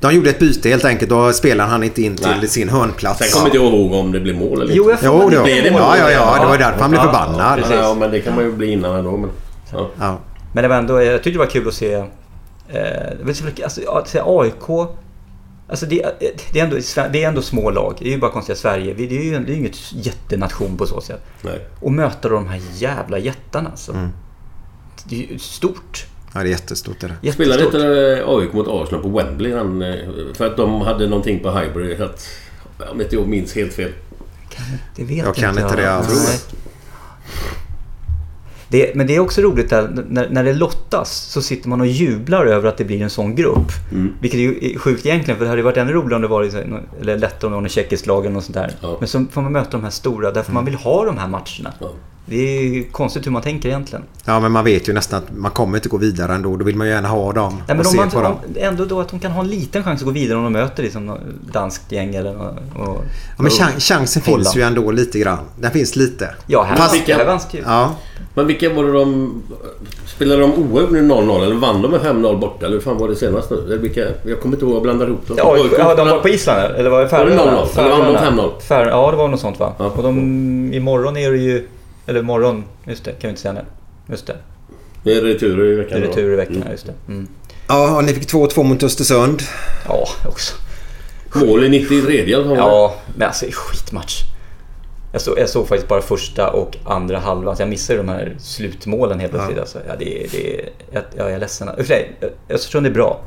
De 0.00 0.14
gjorde 0.14 0.30
ett 0.30 0.38
byte 0.38 0.68
helt 0.68 0.84
enkelt. 0.84 1.10
Då 1.10 1.32
spelade 1.32 1.70
han 1.70 1.82
inte 1.82 2.02
in 2.02 2.16
till 2.16 2.26
Nej. 2.40 2.48
sin 2.48 2.68
hörnplats. 2.68 3.18
Sen 3.18 3.28
kommer 3.28 3.46
inte 3.46 3.56
jag 3.56 3.66
ihåg 3.66 3.92
om 3.92 4.12
det 4.12 4.20
blev 4.20 4.36
mål 4.36 4.62
eller 4.62 4.74
Jo, 4.74 4.90
inte. 4.90 5.06
Jo, 5.06 5.18
man 5.18 5.30
då. 5.32 5.42
Blev 5.42 5.64
det 5.64 5.70
mål? 5.70 5.80
Ja, 5.80 5.96
ja, 5.98 6.10
ja. 6.10 6.38
Det 6.42 6.46
var 6.46 6.58
därför 6.58 6.80
han 6.80 6.90
blev 6.90 7.02
Ja, 7.02 7.06
förbannad. 7.12 7.58
precis. 7.58 7.76
Ja, 7.76 7.94
men 7.94 8.10
det 8.10 8.20
kan 8.20 8.34
man 8.34 8.44
ju 8.44 8.52
bli 8.52 8.72
innan 8.72 8.96
ändå. 8.96 9.16
Men, 9.16 9.30
ja. 9.72 9.90
Ja. 10.00 10.18
Men 10.52 10.62
det 10.62 10.68
var 10.68 10.76
ändå, 10.76 11.02
jag 11.02 11.14
tyckte 11.22 11.30
det 11.30 11.38
var 11.38 11.46
kul 11.50 11.68
att 11.68 11.74
se... 11.74 11.94
Eh, 11.94 12.04
det 12.68 13.62
alltså, 13.64 13.90
att 13.90 14.08
se 14.08 14.20
AIK... 14.24 14.88
Alltså 15.68 15.86
det, 15.86 16.18
det, 16.52 16.60
är 16.60 16.64
ändå, 16.64 16.76
det 17.12 17.24
är 17.24 17.28
ändå 17.28 17.42
små 17.42 17.70
lag. 17.70 17.94
Det 17.98 18.08
är 18.08 18.12
ju 18.12 18.18
bara 18.18 18.30
konstigt 18.32 18.52
att 18.52 18.58
Sverige, 18.58 18.94
det 18.94 19.02
är 19.04 19.22
ju 19.24 19.38
det 19.38 19.52
är 19.52 19.56
inget 19.56 19.92
jättenation 19.92 20.76
på 20.76 20.86
så 20.86 21.00
sätt. 21.00 21.22
Nej. 21.42 21.66
Och 21.80 21.92
möta 21.92 22.28
de 22.28 22.46
här 22.46 22.60
jävla 22.74 23.18
jättarna 23.18 23.70
alltså. 23.70 23.92
Mm. 23.92 24.08
Det 25.04 25.16
är 25.24 25.32
ju 25.32 25.38
stort. 25.38 26.06
ja, 26.34 26.40
det 26.40 26.48
är 26.48 26.50
jättestort 26.50 27.00
det 27.00 27.06
där. 27.22 27.32
Spelade 27.32 27.62
Jättestort. 27.62 27.82
inte 27.82 28.22
eh, 28.22 28.28
AIK 28.28 28.52
mot 28.52 28.66
Arsenal 28.68 29.02
på 29.02 29.08
Wembley? 29.08 29.52
Eh, 29.52 30.34
för 30.34 30.46
att 30.46 30.56
de 30.56 30.80
hade 30.80 31.06
någonting 31.06 31.40
på 31.40 31.58
Highbury. 31.58 32.02
Att, 32.02 32.28
om 32.92 33.00
inte 33.00 33.16
jag 33.16 33.28
minns 33.28 33.54
helt 33.54 33.72
fel. 33.72 33.92
Det 34.96 35.04
vet 35.04 35.16
Jag 35.24 35.34
kan 35.34 35.58
inte 35.58 35.76
det 35.76 35.82
jag. 35.82 35.92
alls. 35.92 36.46
Det, 38.68 38.94
men 38.96 39.06
det 39.06 39.16
är 39.16 39.20
också 39.20 39.40
roligt 39.40 39.70
där, 39.70 40.04
när, 40.08 40.28
när 40.30 40.44
det 40.44 40.52
lottas 40.54 41.10
så 41.16 41.42
sitter 41.42 41.68
man 41.68 41.80
och 41.80 41.86
jublar 41.86 42.46
över 42.46 42.68
att 42.68 42.76
det 42.78 42.84
blir 42.84 43.02
en 43.02 43.10
sån 43.10 43.34
grupp. 43.34 43.72
Mm. 43.92 44.12
Vilket 44.20 44.38
är 44.38 44.42
ju 44.42 44.78
sjukt 44.78 45.06
egentligen 45.06 45.38
för 45.38 45.44
det 45.44 45.48
hade 45.48 45.60
ju 45.60 45.64
varit 45.64 45.76
ännu 45.76 45.92
roligare 45.92 46.14
om 46.16 46.22
det 46.22 46.28
varit 46.28 46.54
eller 47.00 47.18
lättare 47.18 47.46
om 47.46 47.50
det 47.52 47.54
var 47.54 47.60
någon 47.60 47.68
tjeckiskt 47.68 48.06
lag 48.06 48.24
eller 48.24 48.34
något 48.34 48.44
sånt 48.44 48.54
där. 48.54 48.70
Ja. 48.80 48.96
Men 49.00 49.08
så 49.08 49.24
får 49.32 49.42
man 49.42 49.52
möta 49.52 49.70
de 49.70 49.82
här 49.82 49.90
stora 49.90 50.30
därför 50.32 50.52
man 50.52 50.64
vill 50.64 50.74
ha 50.74 51.04
de 51.04 51.18
här 51.18 51.28
matcherna. 51.28 51.72
Ja. 51.80 51.90
Det 52.28 52.36
är 52.58 52.62
ju 52.62 52.84
konstigt 52.84 53.26
hur 53.26 53.30
man 53.30 53.42
tänker 53.42 53.68
egentligen. 53.68 54.04
Ja, 54.24 54.40
men 54.40 54.52
man 54.52 54.64
vet 54.64 54.88
ju 54.88 54.92
nästan 54.92 55.18
att 55.22 55.36
man 55.36 55.50
kommer 55.50 55.78
inte 55.78 55.88
gå 55.88 55.96
vidare 55.96 56.34
ändå. 56.34 56.56
Då 56.56 56.64
vill 56.64 56.76
man 56.76 56.86
ju 56.86 56.92
gärna 56.92 57.08
ha 57.08 57.32
dem 57.32 57.52
Nej, 57.56 57.62
men 57.68 57.78
och 57.80 57.86
om 57.86 57.92
se 57.92 57.96
man, 57.98 58.10
på 58.10 58.20
dem. 58.22 58.36
ändå 58.56 58.84
då 58.84 59.00
att 59.00 59.08
de 59.08 59.20
kan 59.20 59.30
ha 59.32 59.40
en 59.42 59.48
liten 59.48 59.84
chans 59.84 60.00
att 60.00 60.06
gå 60.06 60.10
vidare 60.12 60.38
om 60.38 60.44
de 60.44 60.52
möter 60.52 60.82
liksom 60.82 61.06
något 61.06 61.20
danskt 61.52 61.92
gäng 61.92 62.14
eller 62.14 62.36
och, 62.40 62.48
och, 62.88 63.04
Ja, 63.36 63.42
men 63.42 63.50
chan- 63.50 63.80
chansen 63.80 64.22
Holland. 64.26 64.44
finns 64.44 64.56
ju 64.56 64.62
ändå 64.62 64.90
lite 64.90 65.18
grann. 65.18 65.38
Den 65.60 65.70
finns 65.70 65.96
lite. 65.96 66.34
Ja, 66.46 66.62
här, 66.62 66.76
Fast- 66.76 66.96
Fast, 66.96 67.08
här 67.08 67.26
vanns 67.26 67.46
det 67.52 67.58
ju. 67.58 67.64
Ja. 67.66 67.94
Men 68.36 68.46
vilka 68.46 68.70
var 68.74 68.84
det 68.84 68.92
de... 68.92 69.42
Spelade 70.06 70.40
de 70.40 70.52
oavgjort 70.54 70.90
nu 70.90 71.02
0-0 71.02 71.44
eller 71.44 71.54
vann 71.54 71.82
de 71.82 71.90
med 71.90 72.00
5-0 72.00 72.38
borta? 72.38 72.66
Eller 72.66 72.76
hur 72.76 72.82
fan 72.82 72.98
var 72.98 73.08
det 73.08 73.16
senast 73.16 73.50
nu? 73.50 73.56
Eller 73.56 73.76
vilka, 73.78 74.00
jag 74.26 74.40
kommer 74.40 74.56
inte 74.56 74.64
ihåg, 74.66 74.74
jag 74.74 74.82
blandar 74.82 75.06
ihop 75.06 75.26
dem. 75.26 75.36
Ja, 75.38 75.56
ja, 75.78 75.94
de 75.94 76.08
var 76.08 76.18
på 76.20 76.28
Island 76.28 76.60
eller 76.60 76.90
var 76.90 76.98
det 77.04 77.10
Var 77.10 77.24
det 77.26 77.32
Färöarna? 77.36 77.66
0-0? 77.74 77.78
Eller 77.80 77.90
vann 77.90 78.36
de 78.36 78.42
5-0? 78.42 78.60
Fär, 78.60 78.86
ja, 78.86 79.10
det 79.10 79.16
var 79.16 79.28
något 79.28 79.40
sånt 79.40 79.58
va? 79.60 79.72
Ja. 79.78 79.84
Och 79.84 80.02
de, 80.02 80.18
imorgon 80.74 81.16
är 81.16 81.30
det 81.30 81.38
ju... 81.38 81.68
Eller 82.06 82.20
imorgon, 82.20 82.64
just 82.84 83.04
det, 83.04 83.10
kan 83.10 83.18
vi 83.22 83.28
inte 83.28 83.40
säga 83.40 83.52
nu. 83.54 83.60
Just 84.10 84.26
det. 84.26 84.36
Det 85.02 85.12
är 85.12 85.20
returer 85.22 85.66
i 85.66 85.70
Det 85.70 85.82
veckan 85.82 85.98
är 85.98 86.02
då. 86.02 86.08
retur 86.08 86.32
i 86.32 86.36
veckan, 86.36 86.64
just 86.70 86.86
det. 86.86 86.92
Mm. 87.08 87.28
ja, 87.68 87.96
och 87.96 88.04
ni 88.04 88.12
fick 88.12 88.28
2-2 88.32 88.62
mot 88.62 88.82
Östersund. 88.82 89.42
Ja, 89.88 90.08
också. 90.28 90.54
Mål 91.34 91.64
i 91.64 91.68
93 91.68 92.24
i 92.24 92.34
alla 92.34 92.44
fall. 92.44 92.56
Ja, 92.56 92.94
men 93.16 93.26
alltså 93.28 93.46
skitmatch. 93.52 94.22
Jag, 95.16 95.20
så, 95.22 95.34
jag 95.38 95.48
såg 95.48 95.68
faktiskt 95.68 95.88
bara 95.88 96.02
första 96.02 96.50
och 96.50 96.76
andra 96.84 97.18
halvan, 97.18 97.56
så 97.56 97.62
jag 97.62 97.68
missade 97.68 97.98
de 97.98 98.08
här 98.08 98.36
slutmålen 98.38 99.20
helt 99.20 99.32
plötsligt. 99.32 99.58
Alltså, 99.58 99.78
ja, 99.88 99.92
det, 99.98 100.26
det, 100.32 100.68
jag, 100.90 101.02
jag 101.16 101.32
är 101.32 101.38
ledsen. 101.38 101.68
För 101.76 101.84
sig, 101.84 102.12
Östersund 102.48 102.86
är 102.86 102.90
bra. 102.90 103.20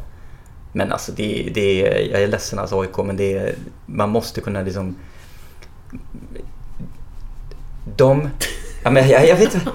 Men 0.73 0.91
alltså, 0.91 1.11
det, 1.11 1.51
det, 1.53 1.79
jag 2.11 2.21
är 2.21 2.27
ledsen 2.27 2.59
alltså 2.59 2.81
AIK, 2.81 2.97
men 2.97 3.17
det, 3.17 3.55
man 3.85 4.09
måste 4.09 4.41
kunna 4.41 4.61
liksom... 4.61 4.95
De... 7.95 8.29
Ja, 8.83 8.91
men 8.91 9.09
jag, 9.09 9.27
jag 9.27 9.35
vet 9.35 9.53
inte. 9.53 9.71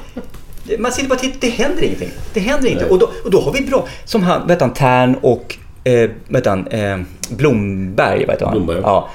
Man 0.78 0.92
sitter 0.92 1.08
bara 1.08 1.14
och 1.14 1.20
tittar, 1.20 1.40
det 1.40 1.48
händer 1.48 1.82
ingenting. 1.82 2.10
Det 2.32 2.40
händer 2.40 2.68
ingenting. 2.68 2.90
Och 2.90 2.98
då, 2.98 3.10
och 3.24 3.30
då 3.30 3.40
har 3.40 3.52
vi 3.52 3.60
bra, 3.60 3.88
som 4.04 4.22
han, 4.22 4.46
vet 4.46 4.60
han, 4.60 4.72
Tern 4.72 5.14
och 5.22 5.56
eh, 5.84 6.10
vet 6.28 6.46
han, 6.46 6.66
eh, 6.66 6.98
Blomberg, 7.30 8.26
vet 8.26 8.40
han. 8.40 8.50
Blomberg, 8.50 8.80
ja. 8.82 9.10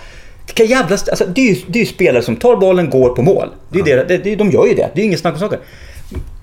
Ja. 0.50 0.56
Vilka 0.56 0.74
jävla... 0.76 0.98
Alltså, 1.10 1.26
det, 1.26 1.42
är 1.42 1.56
ju, 1.56 1.62
det 1.68 1.80
är 1.80 1.84
ju 1.84 1.90
spelare 1.90 2.24
som 2.24 2.36
tar 2.36 2.56
bollen, 2.56 2.90
går 2.90 3.10
på 3.10 3.22
mål. 3.22 3.50
Det 3.70 3.80
är 3.80 3.84
det, 3.84 4.04
det, 4.08 4.18
det, 4.18 4.36
de 4.36 4.52
gör 4.52 4.66
ju 4.66 4.74
det. 4.74 4.92
Det 4.96 5.02
är 5.02 5.06
inget 5.06 5.20
snack 5.20 5.34
om 5.34 5.40
saker. 5.40 5.60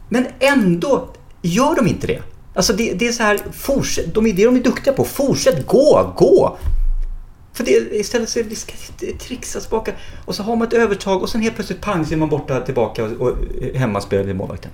Men 0.09 0.27
ändå 0.41 1.09
gör 1.43 1.75
de 1.77 1.87
inte 1.87 2.07
det. 2.07 2.23
Alltså 2.55 2.73
det, 2.73 2.93
det 2.93 3.09
är 3.09 3.13
så 3.13 3.23
här, 3.23 3.39
fortsätt, 3.53 4.15
de, 4.15 4.27
är- 4.27 4.33
det 4.33 4.45
de 4.45 4.57
är 4.57 4.61
duktiga 4.61 4.93
på. 4.95 5.05
Fortsätt 5.05 5.67
gå, 5.67 6.13
gå! 6.17 6.59
För 7.53 7.65
det, 7.65 7.71
istället 7.93 8.29
så 8.29 8.43
det 8.49 8.57
ska 8.57 8.73
det 9.01 9.19
trixas 9.19 9.63
tillbaka. 9.63 9.93
Och 10.25 10.35
så 10.35 10.43
har 10.43 10.57
man 10.57 10.69
ett 10.69 10.75
övertag 10.75 11.23
och 11.23 11.29
sen 11.29 11.41
helt 11.41 11.55
plötsligt 11.55 11.81
pang 11.81 12.07
så 12.07 12.13
är 12.13 12.17
man 12.17 12.29
borta 12.29 12.61
tillbaka 12.61 13.05
och, 13.05 13.11
och 13.13 13.37
hemmaspelar 13.75 14.25
till 14.25 14.35
målvakten. 14.35 14.71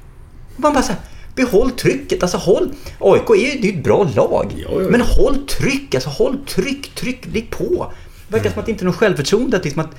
Man 0.57 0.73
bara 0.73 0.83
så 0.83 0.93
här, 0.93 1.01
behåll 1.35 1.71
trycket. 1.71 2.23
Alltså 2.23 2.39
håll... 2.39 2.73
AIK 2.99 3.31
är 3.31 3.35
ju 3.35 3.61
det 3.61 3.69
är 3.69 3.73
ju 3.73 3.79
ett 3.79 3.85
bra 3.85 4.09
lag. 4.17 4.53
Ja, 4.57 4.69
ja, 4.73 4.83
ja. 4.83 4.89
Men 4.91 5.01
håll 5.01 5.37
tryck, 5.47 5.95
alltså 5.95 6.11
håll 6.11 6.37
tryck, 6.47 6.95
tryck, 6.95 7.27
ligg 7.33 7.51
på. 7.51 7.93
Verkar 8.33 8.51
som 8.51 8.61
att 8.61 8.67
det 8.67 8.73
inte 8.73 8.85
är 8.85 8.87
något 8.87 8.97
självförtroende 8.97 9.57
att, 9.57 9.65
liksom 9.65 9.83
att 9.83 9.91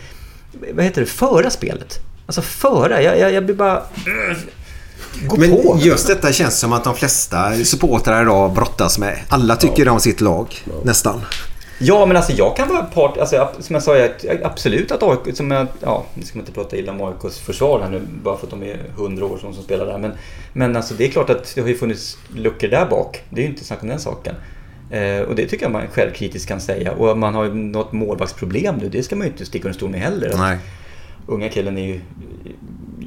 vad 0.73 0.85
heter 0.85 1.01
det, 1.01 1.07
föra 1.07 1.49
spelet. 1.49 1.99
Alltså 2.25 2.41
föra, 2.41 3.01
jag, 3.01 3.19
jag, 3.19 3.33
jag 3.33 3.45
blir 3.45 3.55
bara... 3.55 3.83
Gå 5.27 5.37
Men 5.37 5.49
på. 5.51 5.79
just 5.81 6.07
detta 6.07 6.31
känns 6.31 6.59
som 6.59 6.73
att 6.73 6.83
de 6.83 6.95
flesta 6.95 7.55
supportrar 7.63 8.21
idag 8.21 8.53
brottas 8.53 8.97
med. 8.97 9.17
Alla 9.29 9.55
tycker 9.55 9.89
om 9.89 9.99
sitt 9.99 10.21
lag. 10.21 10.63
Nästan. 10.83 11.21
Ja, 11.79 12.05
men 12.05 12.17
alltså 12.17 12.31
jag 12.31 12.55
kan 12.55 12.69
vara 12.69 12.83
part, 12.83 13.17
alltså, 13.17 13.49
som 13.59 13.73
jag 13.73 13.83
sa, 13.83 13.97
jag, 13.97 14.11
absolut 14.43 14.91
att 14.91 15.03
AIK, 15.03 15.35
som 15.37 15.51
jag, 15.51 15.67
ja, 15.79 16.05
nu 16.13 16.25
ska 16.25 16.37
man 16.37 16.41
inte 16.41 16.51
prata 16.51 16.77
illa 16.77 16.91
om 16.91 17.01
AIKs 17.01 17.39
försvar 17.39 17.79
här 17.79 17.89
nu, 17.89 18.01
bara 18.23 18.37
för 18.37 18.45
att 18.45 18.49
de 18.51 18.63
är 18.63 18.79
100 18.97 19.25
år 19.25 19.37
som, 19.37 19.53
som 19.53 19.63
spelar 19.63 19.85
där. 19.85 19.97
Men, 19.97 20.11
men 20.53 20.75
alltså 20.75 20.93
det 20.93 21.05
är 21.05 21.09
klart 21.11 21.29
att 21.29 21.51
det 21.55 21.61
har 21.61 21.67
ju 21.67 21.77
funnits 21.77 22.17
luckor 22.35 22.67
där 22.67 22.85
bak. 22.85 23.23
Det 23.29 23.41
är 23.41 23.43
ju 23.43 23.49
inte 23.49 23.65
snack 23.65 23.81
om 23.83 23.89
den 23.89 23.99
saken. 23.99 24.35
Eh, 24.93 25.21
och 25.21 25.35
det 25.35 25.47
tycker 25.47 25.65
jag 25.65 25.71
man 25.71 25.87
självkritiskt 25.91 26.47
kan 26.47 26.61
säga. 26.61 26.91
Och 26.91 27.17
man 27.17 27.35
har 27.35 27.43
ju 27.43 27.53
något 27.53 27.91
målvaktsproblem 27.93 28.75
nu, 28.75 28.89
det 28.89 29.03
ska 29.03 29.15
man 29.15 29.27
ju 29.27 29.31
inte 29.31 29.45
sticka 29.45 29.67
under 29.67 29.77
stol 29.77 29.89
med 29.89 29.99
heller. 30.01 30.29
Att 30.29 30.37
Nej. 30.39 30.57
Unga 31.27 31.49
killen 31.49 31.77
är 31.77 31.87
ju, 31.87 31.99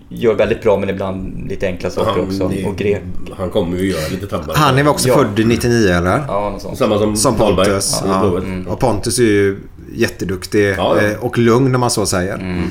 gör 0.09 0.35
väldigt 0.35 0.63
bra 0.63 0.79
men 0.79 0.89
ibland 0.91 1.47
lite 1.49 1.67
enkla 1.67 1.91
saker 1.91 2.23
också. 2.23 2.49
det- 2.49 2.65
Och 2.65 2.77
grep. 2.77 3.03
han 3.37 3.51
kommer 3.51 3.77
ju 3.79 3.91
göra 3.91 4.09
lite 4.11 4.27
tabbar. 4.27 4.55
Han 4.55 4.75
är 4.75 4.83
väl 4.83 4.89
också 4.89 5.09
Ja. 5.09 5.15
född 5.15 5.47
99 5.47 5.89
eller? 5.93 6.25
Ja, 6.29 6.51
något 6.51 6.63
sånt. 6.63 6.79
Samma 6.79 6.99
som, 6.99 7.17
Som. 7.17 7.35
Pontus. 7.37 8.03
Ja, 8.05 8.11
Ja. 8.25 8.31
Blåvitt. 8.31 8.67
Och 8.69 8.79
Pontus 8.81 9.19
är 9.19 9.23
ju 9.23 9.57
jätteduktig 9.97 10.75
Ja, 10.79 11.03
ja. 11.03 11.09
eh, 11.09 11.19
och 11.25 11.39
lugn 11.39 11.75
om 11.75 11.81
man 11.81 11.91
så 11.91 12.07
säger. 12.07 12.63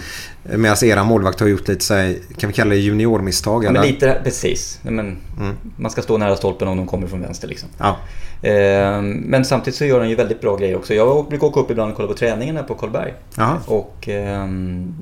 Medan 0.43 0.77
era 0.84 1.03
målvakt 1.03 1.39
har 1.39 1.47
gjort 1.47 1.68
lite 1.68 1.85
så 1.85 1.93
här, 1.93 2.15
kan 2.38 2.47
vi 2.47 2.53
kalla 2.53 2.69
det 2.69 2.76
juniormisstag 2.77 3.64
Ja, 3.64 3.69
eller? 3.69 3.80
men 3.80 3.89
lite, 3.89 4.22
precis. 4.23 4.80
Men 4.84 5.18
Man 5.77 5.91
ska 5.91 6.02
stå 6.02 6.18
nära 6.18 6.35
stolpen 6.35 6.68
om 6.68 6.77
de 6.77 6.88
kommer 6.88 7.07
från 7.07 7.22
vänster 7.22 7.47
liksom. 7.47 7.69
Ja. 7.77 7.97
Eh, 8.49 9.02
Men 9.02 9.45
samtidigt 9.45 9.77
så 9.77 9.85
gör 9.85 9.99
han 9.99 10.10
ju 10.10 10.15
väldigt 10.15 10.41
bra 10.41 10.57
grejer 10.57 10.76
också. 10.76 10.93
Jag 10.93 11.27
brukar 11.30 11.47
åka 11.47 11.60
upp 11.60 11.72
ibland 11.72 11.91
och 11.91 11.95
kolla 11.97 12.07
på 12.07 12.14
träningarna 12.14 12.64
på 12.64 12.76
Karlberg. 12.76 13.14
Och, 13.65 14.07
ehm, 14.10 14.93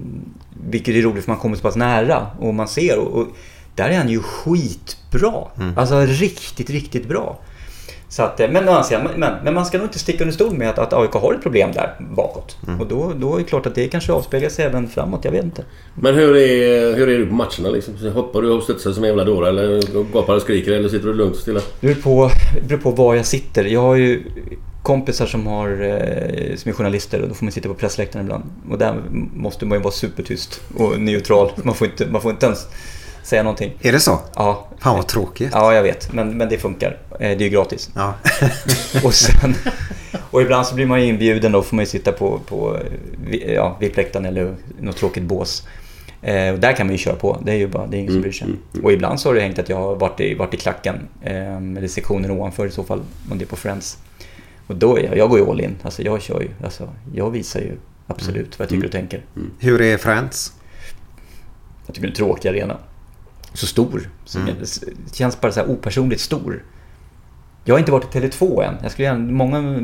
vilket 0.68 0.96
är 0.96 1.02
roligt 1.02 1.24
för 1.24 1.32
man 1.32 1.40
kommer 1.40 1.56
så 1.56 1.62
pass 1.62 1.76
nära 1.76 2.28
och 2.40 2.54
man 2.54 2.68
ser. 2.68 2.98
Och, 3.00 3.20
och 3.22 3.28
där 3.76 3.90
är 3.90 3.98
han 3.98 4.10
ju 4.10 4.20
skitbra. 4.20 5.34
Alltså 5.76 6.00
riktigt, 6.00 6.70
riktigt 6.70 7.08
bra. 7.08 7.40
Så 8.14 8.24
att, 8.24 8.40
eh, 8.40 8.50
men, 8.50 8.66
men, 9.16 9.34
men 9.44 9.54
man 9.54 9.66
ska 9.66 9.78
nog 9.78 9.88
inte 9.88 10.00
sticka 10.00 10.24
under 10.24 10.34
stol 10.34 10.58
med 10.58 10.70
att, 10.70 10.80
att 10.80 10.94
AIK 10.94 11.12
har 11.12 11.34
ett 11.34 11.42
problem 11.42 11.72
där 11.72 11.96
bakåt. 12.00 12.58
Och 12.80 12.88
då, 12.88 13.14
då 13.16 13.36
är 13.36 13.38
det 13.38 13.44
klart 13.44 13.66
att 13.66 13.76
det 13.76 13.88
kanske 13.88 14.14
avspeglar 14.14 14.50
sig 14.50 14.66
även 14.66 14.88
framåt. 14.88 15.26
Jag 15.26 15.32
vet 15.32 15.44
inte. 15.44 15.64
Men 15.96 16.16
hur 16.16 16.36
är, 16.36 16.96
hur 16.96 17.10
är 17.10 17.20
du 17.20 17.26
på 17.26 17.34
matcherna 17.34 17.70
liksom? 17.70 18.12
Hoppar 18.14 18.42
du 18.42 18.50
och 18.50 18.64
studsar 18.64 18.92
som 18.92 19.04
en 19.04 19.08
jävla 19.08 19.24
dåre 19.24 19.50
eller 19.50 19.82
gapar 20.14 20.36
och 20.36 20.42
skriker 20.42 20.72
eller 20.72 20.90
sitter 20.90 21.08
du 21.08 21.14
lugnt 21.14 21.36
och 21.36 21.42
stilla? 21.42 21.60
Det 21.80 21.88
beror 21.88 22.02
på, 22.02 22.30
det 22.62 22.68
beror 22.68 22.80
på 22.80 22.92
var 22.92 23.16
jag 23.16 23.26
sitter. 23.26 23.66
Jag 23.66 23.82
har 23.82 23.96
ju 23.96 24.24
kompisar 24.84 25.26
som, 25.26 25.48
har, 25.48 25.70
eh, 25.70 26.56
som 26.56 26.70
är 26.70 26.74
journalister 26.74 27.22
och 27.22 27.28
då 27.28 27.34
får 27.34 27.46
man 27.46 27.52
sitta 27.52 27.70
på 27.70 27.76
pressläktaren 27.76 28.26
ibland. 28.26 28.44
Och 28.70 28.78
där 28.78 28.96
måste 29.34 29.66
man 29.66 29.78
ju 29.78 29.84
vara 29.84 29.94
supertyst 29.94 30.62
och 30.78 31.00
neutral. 31.00 31.52
Man 31.64 31.76
får 31.76 31.88
inte, 31.88 32.08
man 32.08 32.22
får 32.22 32.32
inte 32.32 32.46
ens 32.46 32.68
säga 33.24 33.44
någonting. 33.44 33.74
Är 33.82 33.92
det 33.92 34.00
så? 34.00 34.20
Ja. 34.36 34.68
Fan 34.80 34.96
vad 34.96 35.08
tråkigt. 35.08 35.50
Ja, 35.54 35.74
jag 35.74 35.84
vet. 35.84 36.14
Men, 36.14 36.38
men 36.38 36.50
det 36.50 36.58
funkar. 36.58 36.98
Eh, 37.12 37.18
Det 37.20 37.26
är 37.28 37.40
ju 37.40 37.50
gratis. 37.50 37.90
Ja. 37.96 38.14
Och, 39.04 39.14
sen, 39.14 39.56
och 40.32 40.42
ibland 40.42 40.66
så 40.68 40.76
blir 40.76 40.86
man 40.86 41.02
ju 41.02 41.08
inbjuden 41.08 41.52
då 41.52 41.62
får 41.62 41.76
man 41.76 41.84
ju 41.86 41.90
sitta 41.90 42.12
på, 42.12 42.40
på 42.40 42.80
ja, 43.48 43.78
VIP-läktaren 43.80 44.26
eller 44.26 44.56
något 44.80 44.98
tråkigt 44.98 45.24
bås. 45.24 45.68
Eh, 46.22 46.54
och 46.54 46.60
där 46.60 46.74
kan 46.74 46.88
man 46.88 46.92
ju 46.94 46.98
köra 46.98 47.16
på. 47.16 47.42
Det 47.46 47.52
är 47.52 47.56
ju 47.56 47.68
bara, 47.68 47.88
det 47.88 47.98
är 47.98 48.00
ingen 48.00 48.12
som 48.14 48.22
bryr 48.22 48.32
sig. 48.32 48.48
Och 48.84 48.92
ibland 48.92 49.20
så 49.20 49.30
har 49.30 49.36
det 49.36 49.42
hängt 49.42 49.60
att 49.60 49.70
jag 49.70 49.78
har 49.78 49.96
varit 49.96 50.20
i, 50.20 50.34
varit 50.36 50.54
i 50.54 50.58
klacken. 50.58 51.08
Eh, 51.22 51.56
eller 51.58 51.88
sektionen 51.88 52.32
ovanför 52.32 52.68
i 52.68 52.72
så 52.72 52.84
fall, 52.84 53.02
om 53.32 53.38
det 53.38 53.44
är 53.44 53.48
på 53.48 53.56
Friends. 53.56 53.98
Och 54.68 54.76
då 54.76 54.98
är 54.98 55.04
jag, 55.04 55.18
jag 55.18 55.30
går 55.30 55.40
ju 55.40 55.50
all 55.50 55.62
in. 55.62 55.76
Alltså 55.82 56.02
jag 56.02 56.22
kör 56.22 56.42
ju, 56.42 56.50
alltså, 56.64 56.90
jag 57.14 57.30
visar 57.32 57.60
ju 57.60 57.78
absolut 58.08 58.60
vad 58.60 58.66
jag 58.66 58.70
tycker 58.70 58.86
och 58.86 58.92
tänker. 58.92 59.26
Hur 59.60 59.82
är 59.82 59.98
Friends? 59.98 60.54
Jag 61.86 61.96
tycker 61.96 62.08
det 62.08 62.10
är 62.10 62.12
en 62.12 62.16
tråkig 62.16 62.50
arena. 62.50 62.78
Så 63.54 63.68
stor. 63.68 64.10
Så 64.26 64.40
Det 64.40 65.16
känns 65.16 65.42
bara 65.42 65.52
så 65.52 65.60
här 65.60 65.70
opersonligt 65.70 66.22
stor. 66.22 66.64
Jag 67.66 67.74
har 67.76 67.80
inte 67.80 67.92
varit 67.92 68.16
i 68.16 68.20
Tele2 68.20 68.64
än. 68.64 68.76
Jag 68.82 68.92
skulle 68.92 69.08
gärna, 69.08 69.32
många 69.32 69.80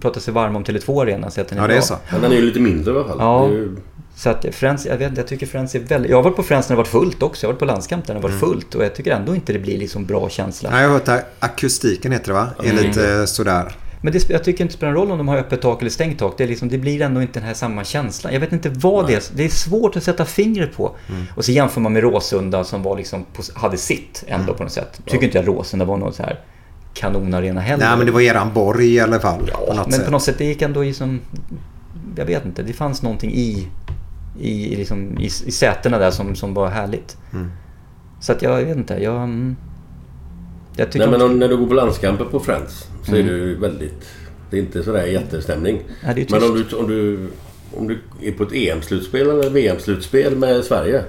pratar 0.00 0.20
sig 0.20 0.34
varma 0.34 0.56
om 0.58 0.64
Tele2 0.64 1.02
Arena. 1.02 1.30
Så 1.30 1.40
att 1.40 1.48
den 1.48 1.58
är 1.58 1.62
Ja, 1.62 1.66
det 1.68 1.74
är 1.74 1.76
bra. 1.76 1.82
så. 1.86 1.96
Men 2.12 2.20
den 2.22 2.32
är 2.32 2.36
ju 2.36 2.42
lite 2.42 2.60
mindre 2.60 2.94
i 2.94 2.96
alla 2.96 3.08
fall. 3.08 3.16
Ja. 3.20 3.48
Ju- 3.48 3.76
Så 4.14 4.30
att 4.30 4.46
Friends, 4.52 4.86
jag 4.86 4.96
vet 4.96 5.16
jag 5.16 5.26
tycker 5.26 5.46
Friends 5.46 5.74
är 5.74 5.80
väldigt... 5.80 6.10
Jag 6.10 6.18
har 6.18 6.22
varit 6.22 6.36
på 6.36 6.42
Friends 6.42 6.68
när 6.68 6.76
det 6.76 6.78
varit 6.78 6.88
fullt 6.88 7.22
också. 7.22 7.44
Jag 7.46 7.48
har 7.48 7.52
varit 7.52 7.58
på 7.58 7.64
landskamp 7.64 8.06
där 8.06 8.14
det 8.14 8.20
har 8.20 8.28
varit 8.28 8.40
fullt. 8.40 8.74
Och 8.74 8.84
jag 8.84 8.94
tycker 8.94 9.10
ändå 9.10 9.34
inte 9.34 9.52
det 9.52 9.58
blir 9.58 9.78
liksom 9.78 10.04
bra 10.06 10.28
känsla. 10.28 10.68
Ja, 10.72 10.80
jag 10.80 10.88
har 10.88 10.94
hört 10.94 11.08
att 11.08 11.24
akustiken 11.38 12.12
heter 12.12 12.26
det 12.26 12.32
va? 12.32 12.48
Är 12.64 12.72
lite 12.72 13.14
eh, 13.18 13.24
sådär. 13.24 13.76
Men 14.02 14.12
det, 14.12 14.30
jag 14.30 14.44
tycker 14.44 14.64
inte 14.64 14.74
det 14.74 14.76
spelar 14.76 14.92
någon 14.92 15.02
roll 15.02 15.12
om 15.12 15.18
de 15.18 15.28
har 15.28 15.36
öppet 15.36 15.62
tak 15.62 15.80
eller 15.80 15.90
stängt 15.90 16.18
tak. 16.18 16.34
Det, 16.38 16.46
liksom, 16.46 16.68
det 16.68 16.78
blir 16.78 17.02
ändå 17.02 17.22
inte 17.22 17.38
den 17.40 17.46
här 17.46 17.54
samma 17.54 17.84
känslan. 17.84 18.32
Jag 18.32 18.40
vet 18.40 18.52
inte 18.52 18.68
vad 18.68 19.06
det 19.06 19.14
är. 19.14 19.22
Det 19.34 19.44
är 19.44 19.48
svårt 19.48 19.96
att 19.96 20.02
sätta 20.02 20.24
fingret 20.24 20.76
på. 20.76 20.96
Och 21.36 21.44
så 21.44 21.52
jämför 21.52 21.80
man 21.80 21.92
med 21.92 22.02
Råsunda 22.02 22.64
som 22.64 22.82
var 22.82 22.96
liksom 22.96 23.24
på, 23.32 23.42
hade 23.54 23.76
sitt 23.76 24.24
ändå 24.26 24.54
på 24.54 24.62
något 24.62 24.72
sätt. 24.72 25.00
Tycker 25.06 25.24
inte 25.24 25.38
jag 25.38 25.48
Råsunda 25.48 25.84
var 25.84 25.96
någon 25.96 26.12
så 26.12 26.22
här 26.22 26.40
kanonarena 26.94 27.60
heller. 27.60 27.86
Nej 27.86 27.96
men 27.96 28.06
det 28.06 28.12
var 28.12 28.20
eran 28.20 28.52
borg 28.52 28.94
i 28.94 29.00
alla 29.00 29.20
fall. 29.20 29.50
på 29.68 29.74
något 29.74 29.86
Men 29.86 29.92
sätt. 29.92 30.04
på 30.04 30.10
något 30.10 30.22
sätt, 30.22 30.38
det 30.38 30.44
gick 30.44 30.62
ändå 30.62 30.84
i 30.84 30.94
som... 30.94 31.20
Jag 32.16 32.24
vet 32.24 32.44
inte, 32.44 32.62
det 32.62 32.72
fanns 32.72 33.02
någonting 33.02 33.32
i, 33.34 33.68
i, 34.40 34.76
liksom, 34.76 35.18
i, 35.18 35.24
i 35.24 35.28
sätena 35.28 35.98
där 35.98 36.10
som, 36.10 36.36
som 36.36 36.54
var 36.54 36.68
härligt. 36.68 37.16
Mm. 37.32 37.50
Så 38.20 38.32
att 38.32 38.42
jag, 38.42 38.64
vet 38.64 38.76
inte, 38.76 38.94
jag... 39.02 39.54
mm, 40.72 40.78
Jag 40.84 40.92
tycker 40.92 41.06
Nej 41.06 41.18
men 41.18 41.26
om- 41.30 41.38
när 41.38 41.48
du 41.48 41.56
går 41.56 41.66
på 41.66 41.74
landskamper 41.74 42.24
på 42.24 42.40
Friends 42.40 42.86
så 43.06 43.12
är 43.14 43.20
Mm. 43.20 43.32
det 43.32 43.38
ju 43.38 43.58
väldigt... 43.58 44.02
Det 44.50 44.56
är 44.56 44.60
inte 44.60 44.82
sådär 44.84 45.06
jättestämning. 45.06 45.80
Nej, 46.04 46.14
det 46.14 46.20
är 46.22 46.40
men 46.40 46.50
om 46.50 46.54
du, 46.70 46.76
om, 46.76 46.88
du, 46.88 47.28
om 47.76 47.88
du 47.88 47.98
är 48.22 48.32
på 48.32 48.42
ett 48.42 48.52
EM-slutspel 48.52 49.30
eller 49.30 49.50
VM-slutspel 49.50 50.36
med 50.36 50.64
Sverige. 50.64 51.02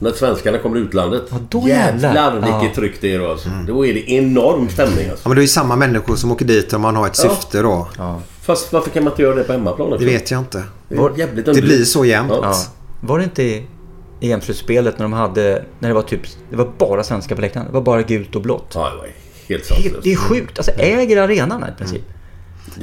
När 0.00 0.10
svenskarna 0.12 0.58
kommer 0.58 0.76
utlandet. 0.76 1.22
Ja, 1.30 1.36
då 1.50 1.68
jävlar. 1.68 2.14
jävlar 2.14 2.34
vilket 2.34 2.62
Ja. 2.62 2.74
tryck 2.74 3.00
det 3.00 3.14
är 3.14 3.18
då 3.18 3.30
alltså. 3.30 3.48
Då 3.66 3.86
är 3.86 3.94
det 3.94 4.10
enorm 4.10 4.68
stämning 4.68 5.08
alltså. 5.10 5.22
Ja 5.24 5.28
men 5.28 5.36
det 5.36 5.40
är 5.40 5.42
ju 5.42 5.48
samma 5.48 5.76
människor 5.76 6.16
som 6.16 6.32
åker 6.32 6.44
dit 6.44 6.72
om 6.72 6.80
man 6.82 6.96
har 6.96 7.06
ett 7.06 7.20
Ja. 7.24 7.30
syfte 7.30 7.62
då. 7.62 7.88
Fast 8.42 8.72
varför 8.72 8.90
kan 8.90 9.04
man 9.04 9.12
inte 9.12 9.22
göra 9.22 9.34
det 9.34 9.44
på 9.44 9.52
hemmaplan 9.52 9.88
också? 9.92 9.98
Det 10.04 10.12
vet 10.12 10.30
jag 10.30 10.40
inte. 10.40 10.62
Det 10.88 10.94
är 10.94 11.18
jävligt 11.18 11.46
Det 11.46 11.52
blir 11.62 11.84
så 11.84 12.04
jämnt. 12.04 12.30
Ja. 12.32 12.40
Ja. 12.42 12.54
Var 13.00 13.18
det 13.18 13.24
inte 13.24 13.62
EM-slutspelet 14.32 14.98
när 14.98 15.04
de 15.04 15.12
hade, 15.12 15.64
när 15.78 15.88
det 15.88 15.94
var 15.94 16.02
typ, 16.02 16.20
det 16.50 16.56
var 16.56 16.72
bara 16.78 17.02
svenska 17.04 17.34
på 17.34 17.40
läktaren. 17.40 17.66
Det 17.66 17.72
var 17.72 17.80
bara 17.80 18.02
gult 18.02 18.34
och 18.36 18.42
blått. 18.42 18.72
Ja, 18.74 18.90
det 18.90 18.96
var 18.96 19.06
helt 19.48 19.64
sanslöst. 19.66 19.96
det 20.04 20.12
är 20.12 20.16
sjukt. 20.16 20.58
Alltså 20.58 20.72
äger 20.72 21.22
arenan 21.22 21.64
i 21.74 21.78
princip. 21.78 22.02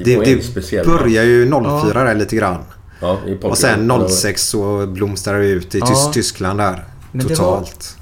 Det, 0.05 0.18
var 0.18 0.23
en 0.23 0.38
det 0.38 0.43
speciell 0.43 0.85
börjar 0.88 1.23
ju 1.23 1.49
04 1.51 1.61
Ja. 1.95 2.03
där 2.03 2.15
lite 2.15 2.35
grann. 2.35 2.57
Ja. 3.01 3.18
Och 3.43 3.57
sen 3.57 3.91
06 4.09 4.43
så 4.47 4.88
blomstrar 4.88 5.39
det 5.39 5.45
ut 5.47 5.76
i 5.76 5.80
Ja. 5.80 5.85
Tysk- 5.85 6.13
Tyskland 6.13 6.59
där. 6.59 6.84
Men 7.11 7.27
det 7.27 7.35
Totalt. 7.35 7.97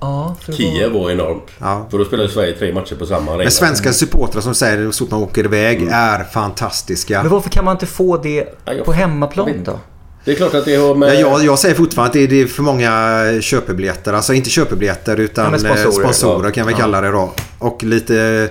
Ja, 0.00 0.36
för 0.40 0.52
det 0.52 0.58
Kiev 0.58 0.92
var 0.92 1.10
enormt. 1.10 1.42
Ja. 1.58 1.86
För 1.90 1.98
då 1.98 2.04
spelade 2.04 2.28
Sverige 2.28 2.52
tre 2.58 2.74
matcher 2.74 2.94
på 2.94 3.06
samma 3.06 3.30
arena. 3.30 3.42
Men 3.44 3.52
svenska 3.52 3.92
supportrar 3.92 4.40
som 4.40 4.54
säger 4.54 4.90
så 4.90 5.04
fort 5.04 5.10
man 5.10 5.22
åker 5.22 5.44
iväg 5.44 5.76
Mm. 5.82 5.94
är 5.94 6.24
fantastiska. 6.24 7.22
Men 7.22 7.32
varför 7.32 7.50
kan 7.50 7.64
man 7.64 7.72
inte 7.76 7.86
få 7.86 8.16
det 8.16 8.44
på 8.84 8.92
hemmaplan 8.92 9.50
då? 9.64 9.78
Det 10.24 10.30
är 10.32 10.34
klart 10.36 10.54
att 10.54 10.64
det 10.64 10.74
har 10.76 10.94
med... 10.94 11.08
Ja, 11.14 11.20
jag, 11.20 11.44
jag 11.44 11.58
säger 11.58 11.74
fortfarande 11.74 12.06
att 12.08 12.12
det 12.12 12.20
är, 12.22 12.28
det 12.28 12.42
är 12.42 12.46
för 12.46 12.62
många 12.62 13.22
köpebiljetter. 13.40 14.12
Alltså 14.12 14.34
inte 14.34 14.50
köpebiljetter 14.50 15.16
utan 15.20 15.44
Ja, 15.52 15.58
sponsorer, 15.58 15.76
sponsorer. 15.82 16.04
sponsorer 16.12 16.48
Ja. 16.48 16.52
kan 16.54 16.66
vi 16.66 16.74
kalla 16.74 17.00
det 17.00 17.10
då. 17.10 17.32
Och 17.58 17.84
lite... 17.84 18.48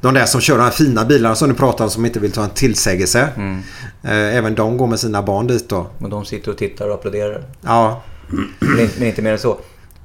De 0.00 0.14
där 0.14 0.26
som 0.26 0.40
kör 0.40 0.56
de 0.58 0.62
här 0.64 0.70
fina 0.70 1.04
bilarna 1.04 1.34
som 1.34 1.48
du 1.48 1.54
pratar 1.54 1.84
om 1.84 1.90
som 1.90 2.06
inte 2.06 2.20
vill 2.20 2.32
ta 2.32 2.44
en 2.44 2.50
tillsägelse. 2.50 3.28
Mm. 3.36 3.58
Eh, 4.02 4.36
Även 4.36 4.54
de 4.54 4.76
går 4.76 4.86
med 4.86 5.00
sina 5.00 5.22
barn 5.22 5.46
dit 5.46 5.68
då. 5.68 5.86
Och 5.98 6.08
de 6.10 6.24
sitter 6.24 6.50
och 6.50 6.58
tittar 6.58 6.88
och 6.88 6.94
applåderar. 6.94 7.44
Ja. 7.60 8.02
Men, 8.58 8.80
inte- 8.80 8.98
men 8.98 9.08
inte 9.08 9.22
mer 9.22 9.32
än 9.32 9.38
så. 9.38 9.58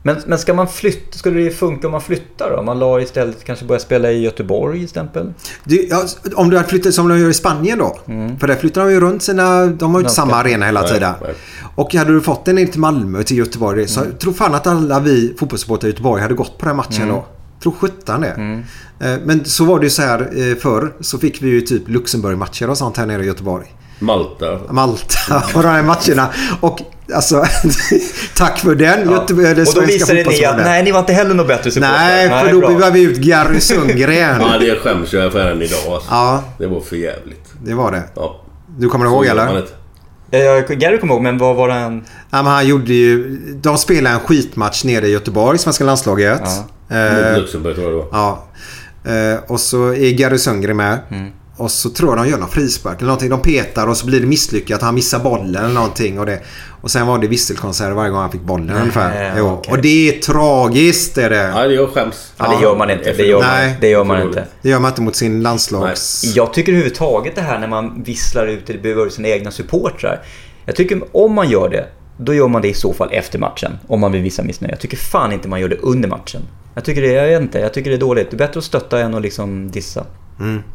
Men, 0.04 0.18
men 0.28 0.40
ska 0.40 0.54
man 0.54 0.68
flytta, 0.68 1.18
skulle 1.18 1.40
det 1.42 1.52
funka 1.52 1.88
om 1.88 1.92
man 1.92 2.02
flyttar 2.02 2.50
då? 2.52 2.58
Om 2.58 2.66
man 2.66 2.80
la 2.80 3.02
istället 3.02 3.44
kanske 3.44 3.66
börja 3.66 3.80
spela 3.80 4.12
i 4.12 4.22
Göteborg 4.22 4.84
exempel? 4.84 5.34
Du, 5.64 5.88
ja, 5.90 6.04
om 6.36 6.50
du 6.50 6.58
hade 6.58 6.70
flyttat 6.70 6.94
som 6.94 7.08
de 7.10 7.20
gör 7.20 7.30
i 7.30 7.34
Spanien 7.34 7.80
då. 7.80 7.98
För 8.40 8.48
där 8.48 8.56
flyttar 8.56 8.86
de 8.86 8.92
ju 8.92 9.00
runt 9.00 9.24
sina... 9.24 9.66
De 9.66 9.92
har 9.92 10.00
ju 10.00 10.04
inte 10.04 10.16
samma 10.16 10.36
arena 10.36 10.66
hela 10.66 10.84
tiden. 10.84 11.14
nej. 11.22 11.34
Och 11.76 11.94
hade 11.94 12.14
du 12.14 12.22
fått 12.22 12.46
den 12.46 12.56
ner 12.56 12.66
till 12.66 12.80
Malmö, 12.80 13.24
till 13.24 13.38
Göteborg. 13.38 13.88
Så 13.88 14.00
jag 14.00 14.20
tror 14.20 14.34
fan 14.34 14.56
att 14.56 14.68
alla 14.68 15.00
vi 15.00 15.36
fotbollssupportrar 15.40 15.88
i 15.88 15.92
Göteborg 15.92 16.22
hade 16.22 16.34
gått 16.34 16.58
på 16.58 16.66
den 16.66 16.76
matchen 16.76 17.08
då. 17.08 17.26
Tror 17.64 17.74
sjutton 17.74 18.22
det. 18.22 18.64
Eh, 19.00 19.18
Men 19.26 19.46
så 19.46 19.66
var 19.66 19.80
det 19.80 19.86
ju 19.86 19.90
så 19.90 20.02
här 20.02 20.20
eh, 20.22 20.56
förr. 20.56 20.94
Så 21.00 21.18
fick 21.18 21.42
vi 21.42 21.50
ju 21.50 21.62
typ 21.62 21.88
Luxemburg-matcher 21.90 22.70
och 22.70 22.78
sånt 22.78 22.98
här 22.98 23.06
nere 23.06 23.24
i 23.24 23.26
Göteborg. 23.26 23.74
Malta. 24.00 24.60
Malta 24.70 25.44
och 25.56 25.64
de 25.64 25.68
här 25.70 25.84
matcherna. 25.84 26.30
Och 26.60 26.80
alltså, 27.15 27.45
tack 28.38 28.60
för 28.60 28.76
den. 28.76 29.11
Göteborg, 29.11 29.56
det 29.56 29.61
Och 29.68 29.73
då 29.76 29.81
visade 29.81 30.23
ni 30.23 30.45
att 30.45 30.57
nej, 30.57 30.84
ni 30.84 30.91
var 30.91 30.99
inte 30.99 31.14
heller 31.14 31.34
något 31.36 31.48
bättre 31.48 31.72
supportrar. 31.72 31.98
Nej, 31.98 32.30
för 32.30 32.52
då 32.61 32.68
byggde 32.68 32.91
vi 32.91 33.02
ut 33.02 33.18
Gary 33.18 33.60
Sundgren. 33.69 34.41
Ja, 34.41 34.57
det 34.60 34.76
skäms 34.80 35.14
jag 35.14 35.31
för 35.31 35.52
än 35.52 35.61
idag. 35.61 35.80
Alltså. 35.94 36.07
Ja, 36.11 36.44
Det 36.57 36.68
var 36.68 36.81
för 36.81 36.95
jävligt. 36.95 37.45
det 37.64 37.73
var 37.73 37.91
det. 37.91 38.03
Ja. 38.15 38.41
Du 38.77 38.90
kommer 38.90 39.06
ihåg 39.06 39.26
eller? 39.26 39.64
Ja, 40.31 40.60
Gary 40.69 40.98
kommer 40.99 41.14
ihåg, 41.14 41.23
men 41.23 41.38
vad 41.38 41.56
var 41.56 41.68
det 41.68 41.73
han... 41.73 42.03
Ja, 42.31 42.44
men 42.44 42.45
han 42.53 42.68
gjorde 42.68 42.94
ju... 42.94 43.38
De 43.61 43.77
spelade 43.77 44.15
en 44.15 44.19
skitmatch 44.22 44.84
nere 44.84 45.07
i 45.07 45.11
Göteborg, 45.11 45.57
svenska 45.57 45.84
landslaget. 45.84 46.41
Mot 46.41 46.49
Eh, 46.91 47.38
Luxemburg 47.38 47.76
tror 47.76 47.88
jag 47.88 47.94
det 47.94 47.98
var. 47.98 48.07
ja. 48.11 48.45
Eh, 49.11 49.40
och 49.48 49.60
så 49.60 49.94
är 49.94 50.11
Gary 50.11 50.38
Sundgren 50.38 50.77
med. 50.77 50.99
Och 51.60 51.72
så 51.72 51.90
tror 51.90 52.10
jag 52.10 52.26
de 52.26 52.31
gör 52.31 52.38
någon 52.38 52.49
frispark 52.49 52.98
eller 52.98 53.07
någonting. 53.07 53.30
De 53.30 53.41
petar 53.41 53.88
och 53.88 53.98
så 53.98 54.06
blir 54.06 54.19
det 54.19 54.27
misslyckat. 54.27 54.81
Han 54.81 54.95
missar 54.95 55.19
bollen 55.19 55.56
eller 55.56 55.73
någonting. 55.73 56.19
Och, 56.19 56.26
det, 56.26 56.40
och 56.81 56.91
sen 56.91 57.07
var 57.07 57.19
det 57.19 57.27
visselkonsert 57.27 57.95
varje 57.95 58.10
gång 58.10 58.19
han 58.19 58.31
fick 58.31 58.41
bollen 58.41 58.69
ungefär. 58.69 59.34
Jo. 59.38 59.48
okej. 59.48 59.72
Och 59.73 59.81
det 59.81 60.10
är 60.10 60.22
tragiskt 60.22 61.18
är 61.18 61.30
det. 61.30 61.52
Ja, 61.56 61.68
det 61.68 61.73
jag 61.73 61.90
skäms. 61.90 62.34
Ja, 62.38 62.56
det 62.57 62.64
gör 62.64 62.76
man 62.76 62.90
inte. 62.90 63.14
Det 63.14 63.23
gör 63.23 63.40
man, 63.40 63.48
Nej. 63.48 63.77
det 63.81 63.90
gör 63.90 64.03
man 64.03 64.22
inte. 64.22 64.45
Det 64.61 64.69
gör 64.69 64.80
man 64.80 64.91
inte 64.91 65.02
mot 65.02 65.15
sin 65.15 65.41
landslags... 65.41 66.23
Jag 66.36 66.53
tycker 66.53 66.72
överhuvudtaget 66.72 67.36
det 67.36 67.41
här 67.41 67.60
när 67.60 67.68
man 67.68 68.03
visslar 68.03 68.48
ut 68.48 68.69
eller 68.69 68.80
behöver 68.81 69.10
sina 69.10 69.27
egna 69.27 69.52
supportrar. 69.52 70.22
Jag 70.65 70.76
tycker 70.76 71.02
om 71.11 71.34
man 71.34 71.49
gör 71.49 71.69
det, 71.69 71.86
då 72.18 72.34
gör 72.34 72.48
man 72.48 72.61
det 72.61 72.68
i 72.68 72.73
så 72.73 72.94
fall 72.94 73.10
efter 73.11 73.40
matchen. 73.40 73.80
Om 73.88 73.99
man 73.99 74.11
vill 74.11 74.22
visa 74.22 74.44
missnöje. 74.44 74.73
Jag 74.73 74.80
tycker 74.80 74.98
fan 74.98 75.31
inte 75.31 75.48
man 75.48 75.61
gör 75.61 75.69
det 75.69 75.77
under 75.77 76.10
matchen. 76.10 76.41
Jag 76.76 76.84
tycker 76.86 77.02
det, 77.02 77.07
jag 77.07 77.27
vet 77.27 77.41
inte, 77.41 77.60
jag 77.60 77.73
tycker 77.73 77.90
det 77.90 77.95
är 77.95 77.99
dåligt. 77.99 78.31
Det 78.31 78.36
är 78.36 78.38
bättre 78.38 78.57
att 78.57 78.64
stötta 78.64 78.99
än 78.99 79.15
att 79.15 79.22
liksom 79.22 79.72
dissa. 79.72 80.06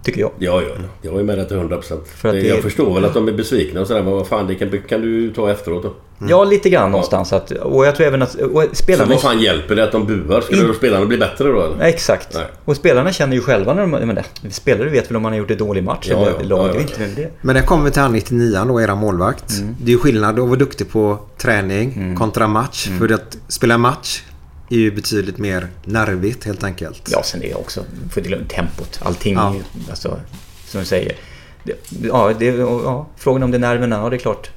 Tycker 0.03 0.21
jag. 0.21 0.31
Ja, 0.39 0.63
ja. 0.63 0.69
Jag 1.03 1.21
är 1.21 1.25
med 1.25 1.39
dig 1.39 1.49
till 1.49 1.57
100 1.57 1.77
procent. 1.77 2.09
För 2.09 2.29
att 2.29 2.35
det- 2.35 2.47
Jag 2.49 2.63
förstår 2.63 2.95
väl 2.95 3.05
att 3.05 3.15
de 3.15 3.29
är 3.29 3.33
besvikna 3.33 3.81
och 3.81 3.87
sådär. 3.87 4.03
Men 4.03 4.13
vad 4.13 4.27
fan, 4.27 4.47
det 4.47 4.55
kan, 4.55 4.71
kan 4.89 5.01
du 5.01 5.33
ta 5.33 5.51
efteråt 5.51 5.83
då? 5.83 5.93
Ja, 6.29 6.45
lite 6.45 6.71
grann 6.71 6.91
någonstans. 6.91 7.33
Att, 7.33 7.51
och 7.51 7.87
jag 7.87 7.97
tror 7.97 8.07
även 8.07 8.23
att 8.23 8.35
och 8.35 8.63
Så 8.63 8.69
spelarna... 8.75 9.11
vad 9.11 9.21
fan 9.23 9.41
hjälper 9.41 9.77
det 9.77 9.85
att 9.85 9.93
de 9.93 10.07
buar? 10.07 10.41
Skulle 10.41 10.63
In- 10.69 10.75
spelarna 10.75 11.07
bli 11.07 11.17
bättre 11.19 11.49
då 11.53 11.63
eller? 11.63 11.77
Ja, 11.79 11.85
exakt. 11.85 12.35
Nej. 12.35 12.45
Och 12.65 12.77
spelarna 12.77 13.13
känner 13.13 13.35
ju 13.37 13.43
själva 13.43 13.75
när 13.75 13.81
de... 13.83 13.91
Men 13.91 14.15
det, 14.15 14.51
spelare 14.51 14.89
vet 14.89 15.11
väl 15.11 15.17
om 15.17 15.23
man 15.23 15.33
har 15.33 15.39
gjort 15.39 15.51
en 15.51 15.57
dålig 15.59 15.85
match 15.85 16.07
Ja, 16.11 16.17
eller 16.17 16.33
ja, 16.41 16.47
lag. 16.49 16.69
ja, 16.69 16.75
ja. 16.75 16.81
inte 16.81 17.21
det. 17.23 17.31
Men 17.43 17.55
den 17.55 17.65
kommer 17.67 17.85
vi 17.85 17.91
till 17.91 18.03
han 18.03 18.13
99 18.13 18.59
då, 18.69 18.81
era 18.81 18.95
målvakt. 18.95 19.59
Mm. 19.59 19.77
Det 19.81 19.87
är 19.91 19.93
ju 19.95 19.99
skillnad 19.99 20.39
att 20.39 20.47
vara 20.49 20.59
duktig 20.59 20.91
på 20.91 21.19
träning 21.39 22.17
kontra 22.19 22.47
match. 22.47 22.87
Mm. 22.87 22.99
För 22.99 23.15
att 23.15 23.37
spela 23.49 23.79
match 23.79 24.23
är 24.71 24.77
ju 24.77 24.91
betydligt 24.91 25.39
mer 25.39 25.69
nervigt 25.85 26.45
helt 26.45 26.65
enkelt. 26.65 27.09
Ja, 27.13 27.23
sen 27.23 27.41
det 27.41 27.51
är 27.51 27.59
också, 27.59 27.81
får 28.11 28.19
inte 28.21 28.29
glömma 28.29 28.45
tempot. 28.49 29.01
Allting 29.03 29.35
Ja. 29.35 29.55
ju, 29.55 29.63
alltså, 29.91 30.21
som 30.67 30.81
du 30.81 30.87
säger. 30.87 31.17
Det, 31.65 31.73
ja, 32.03 32.33
det, 32.39 32.47
ja, 32.47 33.07
frågan 33.17 33.43
om 33.43 33.51
det 33.51 33.57
är 33.57 33.61
nerverna, 33.61 33.97
ja 33.97 34.11
det 34.11 34.17
är 34.17 34.19
klart. 34.19 34.51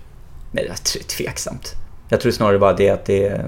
Men 0.52 0.64
det 0.64 0.70
är 0.70 1.04
tveksamt. 1.04 1.74
Jag 2.10 2.22
tror 2.22 2.32
snarare 2.32 2.60
bara 2.60 2.74
det 2.74 2.90
att 2.90 3.06
det 3.06 3.42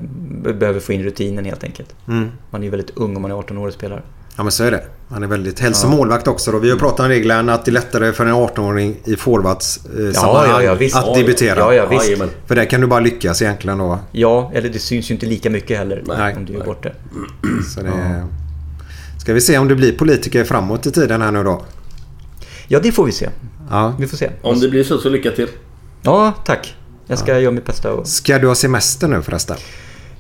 behöver 0.60 0.80
få 0.80 0.94
in 0.94 1.04
rutinen 1.04 1.46
helt 1.46 1.64
enkelt. 1.64 1.96
Mm. 2.08 2.32
Man 2.50 2.62
är 2.62 2.66
ju 2.66 2.72
väldigt 2.72 2.98
ung 2.98 3.16
om 3.16 3.22
man 3.22 3.32
är 3.32 3.36
18 3.36 3.58
år 3.58 3.68
och 3.68 3.74
spelar. 3.74 4.04
Ja 4.40 4.44
men 4.44 4.52
så 4.52 4.64
är 4.64 4.72
det. 4.72 4.84
Han 5.10 5.24
är 5.24 5.28
väldigt 5.28 5.60
hälsomålvakt 5.60 6.28
också. 6.28 6.52
Då. 6.52 6.60
Vi 6.60 6.70
har 6.70 6.78
pratat 6.78 7.00
om 7.00 7.08
reglerna 7.08 7.54
att 7.54 7.66
det 7.66 7.72
är 7.72 7.74
lättare 7.74 8.14
för 8.14 8.26
en 8.26 8.34
18-åring 8.34 8.96
i 9.06 9.16
forwards 9.16 9.80
eh, 9.86 10.04
Ja, 10.14 10.62
ja, 10.64 10.72
att 10.74 10.82
Ja, 10.82 11.14
debutera. 11.16 11.60
ja, 11.60 11.74
ja, 11.74 11.86
visst. 11.86 12.24
För 12.48 12.56
där 12.56 12.66
kan 12.66 12.82
du 12.82 12.88
bara 12.88 13.00
lyckas 13.00 13.42
egentligen 13.42 13.78
då. 13.78 14.00
Ja, 14.12 14.52
eller 14.54 14.70
det 14.70 14.80
syns 14.80 15.10
ju 15.10 15.14
inte 15.14 15.26
lika 15.26 15.50
mycket 15.50 15.78
heller 15.78 16.04
Nej. 16.08 16.36
om 16.38 16.46
du 16.46 16.54
gör 16.54 16.66
bort 16.66 16.84
det. 16.84 16.94
Så 17.76 17.82
det... 17.82 18.28
Ska 19.22 19.34
vi 19.34 19.42
se 19.42 19.58
om 19.58 19.68
du 19.68 19.76
blir 19.76 19.98
politiker 19.98 20.44
framåt 20.44 20.86
i 20.86 20.92
tiden 20.92 21.22
här 21.22 21.32
nu 21.32 21.44
då? 21.44 21.66
Ja, 22.68 22.80
det 22.80 22.92
får 22.92 23.06
vi 23.06 23.12
se. 23.12 23.30
Ja. 23.70 23.94
Vi 24.00 24.08
får 24.08 24.18
se. 24.18 24.30
Om 24.42 24.60
det 24.60 24.70
blir 24.70 24.84
så, 24.84 24.98
så 24.98 25.10
lycka 25.10 25.32
till. 25.32 25.48
Ja, 26.02 26.34
tack. 26.46 26.76
Jag 27.08 27.20
ska 27.20 27.40
göra 27.40 27.52
mitt 27.52 27.66
bästa. 27.66 27.94
Och... 27.94 28.08
Ska 28.08 28.40
du 28.40 28.48
ha 28.48 28.56
semester 28.56 29.08
nu 29.08 29.22
förresten? 29.22 29.58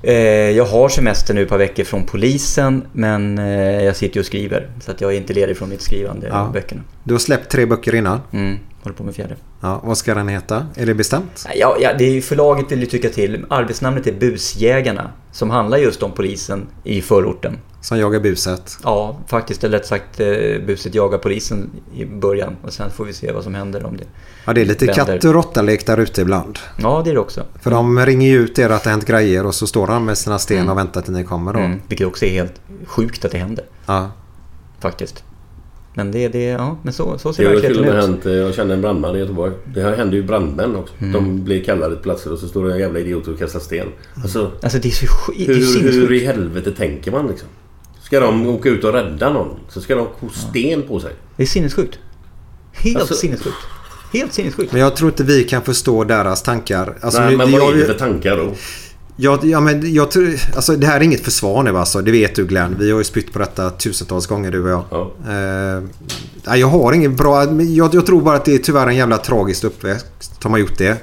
Eh, 0.02 0.14
jag 0.52 0.66
har 0.66 0.90
semester 0.90 1.34
nu 1.34 1.44
ett 1.44 1.50
par 1.50 1.58
veckor 1.58 1.84
från 1.84 2.06
polisen 2.06 2.84
men 2.92 3.38
eh, 3.38 3.84
jag 3.84 3.96
sitter 3.96 4.20
och 4.20 4.26
skriver. 4.26 4.68
Så 4.82 4.92
att 4.92 5.02
jag 5.02 5.14
är 5.14 5.18
inte 5.18 5.34
ledig 5.34 5.58
från 5.58 5.70
mitt 5.70 5.82
skrivande 5.82 6.28
Ja. 6.28 6.50
böckerna. 6.54 6.82
Du 7.04 7.14
har 7.14 7.20
släppt 7.20 7.52
tre 7.52 7.66
böcker 7.66 7.96
innan. 7.96 8.20
Mm, 8.32 8.58
håller 8.90 8.98
på 8.98 9.03
med 9.03 9.16
fjärde. 9.16 9.36
Ja, 9.61 9.82
vad 9.84 9.98
ska 9.98 10.14
den 10.16 10.28
heta? 10.28 10.66
Är 10.76 10.86
det 10.86 10.94
bestämt? 10.94 11.45
Ja, 11.56 11.78
ja, 11.80 11.94
det 11.98 12.18
är 12.18 12.22
förlaget 12.22 12.72
vill 12.72 12.80
ju 12.80 12.86
tycka 12.86 13.10
till. 13.10 13.45
Arbetsnamnet 13.49 14.07
är 14.07 14.14
Busjägarna. 14.14 15.11
Som 15.32 15.49
handlar 15.49 15.78
just 15.78 16.03
om 16.03 16.11
polisen 16.11 16.68
i 16.84 17.02
förorten. 17.02 17.57
Som 17.82 17.98
jagar 17.99 18.20
buset. 18.20 18.78
Ja, 18.84 19.18
faktiskt. 19.28 19.64
Eller 19.64 19.78
rätt 19.78 19.86
sagt, 19.88 20.20
eh, 20.20 20.28
buset 20.68 20.95
jagar 20.95 21.18
polisen 21.18 21.70
i 21.95 22.06
början. 22.06 22.56
Och 22.64 22.74
sen 22.74 22.91
får 22.91 23.06
vi 23.06 23.14
se 23.14 23.32
vad 23.32 23.44
som 23.44 23.56
händer 23.56 23.86
om 23.86 23.98
det 23.98 24.03
Ja, 24.45 24.53
det 24.53 24.61
är 24.61 24.66
lite 24.66 24.86
vänder. 24.86 25.06
katt 25.06 25.26
och 25.26 25.34
råttalek 25.34 25.86
där 25.86 25.98
ute 25.98 26.22
ibland. 26.22 26.60
Ja, 26.78 27.02
det 27.06 27.10
är 27.10 27.14
det 27.14 27.20
också. 27.20 27.44
För 27.61 27.72
de 27.72 28.06
ringer 28.06 28.28
ju 28.30 28.38
ut 28.40 28.60
er 28.60 28.70
att 28.70 28.84
det 28.84 28.90
har 28.90 28.91
hänt 28.91 29.06
grejer 29.06 29.45
och 29.45 29.56
så 29.56 29.68
står 29.68 29.88
de 29.88 30.06
med 30.06 30.18
sina 30.18 30.40
sten 30.40 30.70
och 30.70 30.78
väntar 30.78 31.02
till 31.02 31.14
ni 31.14 31.24
kommer 31.24 31.53
då. 31.53 31.60
Mm, 31.60 31.82
vilket 31.88 32.07
också 32.07 32.26
är 32.26 32.30
helt 32.30 32.61
sjukt 32.86 33.26
att 33.26 33.32
det 33.32 33.38
händer. 33.38 33.66
Ja. 33.86 34.11
Faktiskt. 34.80 35.24
Men 36.00 36.12
det, 36.12 36.28
det 36.28 36.44
ja, 36.44 36.78
men 36.84 36.94
så, 36.94 37.18
så 37.18 37.34
ser 37.34 37.44
Det 37.44 37.50
verkligheten 37.50 37.82
med 37.86 37.96
ut. 37.96 38.04
hänt, 38.04 38.26
eh, 38.26 38.32
jag 38.34 38.54
känner 38.56 38.74
en 38.76 38.82
brandman 38.82 39.16
i 39.16 39.20
Göteborg. 39.20 39.52
Det 39.74 39.82
här 39.82 39.96
händer 39.96 40.18
ju 40.18 40.24
brandmän 40.24 40.76
också. 40.76 40.94
Mm. 41.00 41.14
De 41.14 41.44
blir 41.44 41.64
kallade 41.64 41.96
till 41.96 42.04
platser 42.04 42.34
och 42.34 42.40
så 42.40 42.48
står 42.48 42.66
det 42.66 42.74
en 42.74 42.80
jävla 42.80 43.00
idiot 43.00 43.28
och 43.28 43.40
kastar 43.40 43.60
sten. 43.60 43.88
Alltså, 44.24 44.52
Alltså 44.64 44.80
det 44.80 44.88
är 44.88 44.92
så 44.92 45.06
sk- 45.06 45.34
det 45.38 45.44
är 45.54 45.82
hur, 45.84 45.92
hur 45.92 46.14
i 46.14 46.26
helvete 46.26 46.72
tänker 46.72 47.12
man 47.12 47.28
liksom? 47.28 47.48
Ska 48.02 48.20
de 48.20 48.48
åka 48.48 48.70
ut 48.70 48.84
och 48.84 48.94
rädda 48.94 49.34
någon? 49.34 49.60
Så 49.70 49.82
ska 49.82 49.96
de 49.96 50.08
få 50.20 50.30
sten 50.30 50.82
på 50.82 51.00
sig. 51.00 51.12
Det 51.38 51.44
är 51.44 51.48
sinnessjukt. 51.48 52.00
Helt 52.72 52.98
Alltså- 53.00 53.14
sinnessjukt. 53.14 53.58
Helt 54.14 54.34
sinnessjukt. 54.34 54.72
Men 54.72 54.82
jag 54.82 54.96
tror 54.96 55.10
inte 55.10 55.24
vi 55.24 55.44
kan 55.44 55.62
förstå 55.62 56.04
deras 56.04 56.44
tankar. 56.44 56.98
Alltså, 57.02 57.22
Nej, 57.22 57.30
nu- 57.32 57.38
men 57.38 57.52
vad 57.52 57.74
är 57.74 57.78
det 57.78 57.86
för 57.86 57.94
tankar 57.94 58.38
då? 58.38 58.54
Jag, 59.22 59.46
ja, 59.46 59.60
men 59.60 59.94
jag 59.94 60.12
tror, 60.12 60.36
alltså, 60.56 60.76
det 60.76 60.88
här 60.88 61.00
är 61.00 61.04
inget 61.04 61.22
försvar 61.22 61.64
nu 61.64 61.78
alltså. 61.78 62.02
Det 62.02 62.12
vet 62.12 62.36
du 62.36 62.46
Glenn. 62.46 62.76
Vi 62.80 62.91
har 62.91 62.98
ju 62.98 63.04
spytt 63.04 63.34
på 63.34 63.40
detta 63.40 63.70
tusentals 63.70 64.28
gånger 64.28 64.52
du 64.52 64.64
och 64.64 64.70
jag. 64.70 64.84
Ja. 64.90 65.12
Eh, 66.48 66.58
jag 66.60 66.68
har 66.68 66.94
inget 66.94 67.18
bra... 67.18 67.44
Jag, 67.62 67.94
jag 67.94 68.06
tror 68.06 68.22
bara 68.22 68.36
att 68.36 68.46
det 68.46 68.54
är 68.54 68.58
tyvärr 68.58 68.88
en 68.88 68.96
jävla 68.96 69.18
tragiskt 69.18 69.64
uppväxt 69.64 70.41
som 70.41 70.52
har 70.52 70.60
gjort 70.60 70.78
det. 70.78 70.98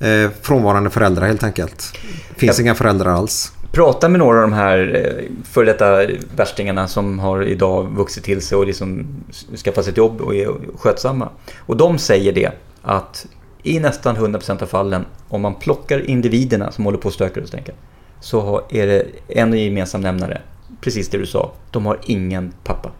Eh, 0.00 0.30
frånvarande 0.42 0.90
föräldrar 0.90 1.26
helt 1.26 1.42
enkelt. 1.42 1.98
Finns 2.36 2.60
inga 2.60 2.74
föräldrar 2.74 3.10
alls. 3.10 3.52
Prata 3.72 4.08
med 4.08 4.18
några 4.18 4.36
av 4.36 4.42
de 4.42 4.52
här 4.52 5.06
eh, 5.06 5.44
före 5.44 5.64
detta 5.64 6.06
värstingarna 6.36 6.88
som 6.88 7.18
har 7.18 7.42
idag 7.42 7.96
vuxit 7.96 8.24
till 8.24 8.40
sig 8.40 8.58
och 8.58 8.66
liksom 8.66 9.06
skaffat 9.64 9.84
sig 9.84 9.90
ett 9.90 9.98
jobb 9.98 10.20
och 10.20 10.34
är 10.34 10.48
skötsamma. 10.78 11.28
Och 11.58 11.76
de 11.76 11.98
säger 11.98 12.32
det 12.32 12.50
att 12.82 13.26
i 13.66 13.80
nästan 13.80 14.16
100% 14.16 14.62
av 14.62 14.66
fallen 14.66 15.04
om 15.28 15.42
man 15.42 15.54
plockar 15.54 16.10
individerna 16.10 16.72
som 16.72 16.84
håller 16.84 16.98
på 16.98 17.06
och 17.08 17.14
stökar 17.14 17.40
och 17.40 17.48
stänker 17.48 17.74
så 18.20 18.62
är 18.70 18.86
det 18.86 19.06
en 19.28 19.52
gemensam 19.52 20.00
nämnare. 20.00 20.40
Precis 20.80 21.08
det 21.08 21.18
du 21.18 21.26
sa. 21.26 21.52
De 21.70 21.86
har 21.86 21.98
ingen 22.04 22.52
pappa. 22.64 22.90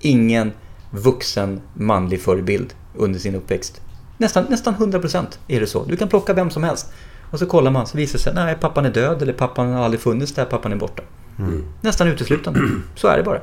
Ingen 0.00 0.52
vuxen 0.90 1.60
manlig 1.74 2.20
förebild 2.20 2.74
under 2.94 3.18
sin 3.18 3.34
uppväxt. 3.34 3.80
Nästan, 4.18 4.44
nästan 4.48 4.74
100% 4.74 5.26
är 5.48 5.60
det 5.60 5.66
så. 5.66 5.84
Du 5.84 5.96
kan 5.96 6.08
plocka 6.08 6.34
vem 6.34 6.50
som 6.50 6.62
helst. 6.62 6.92
Och 7.30 7.38
så 7.38 7.46
kollar 7.46 7.70
man, 7.70 7.86
så 7.86 7.96
visar 7.96 8.18
det 8.18 8.22
sig 8.22 8.34
nej 8.34 8.56
pappan 8.60 8.84
är 8.84 8.90
död 8.90 9.22
eller 9.22 9.32
pappan 9.32 9.72
har 9.72 9.84
aldrig 9.84 10.00
funnits 10.00 10.32
där, 10.32 10.44
pappan 10.44 10.72
är 10.72 10.76
borta. 10.76 11.02
Mm. 11.38 11.64
Nästan 11.80 12.08
uteslutande. 12.08 12.60
Så 12.94 13.08
är 13.08 13.16
det 13.16 13.22
bara. 13.22 13.40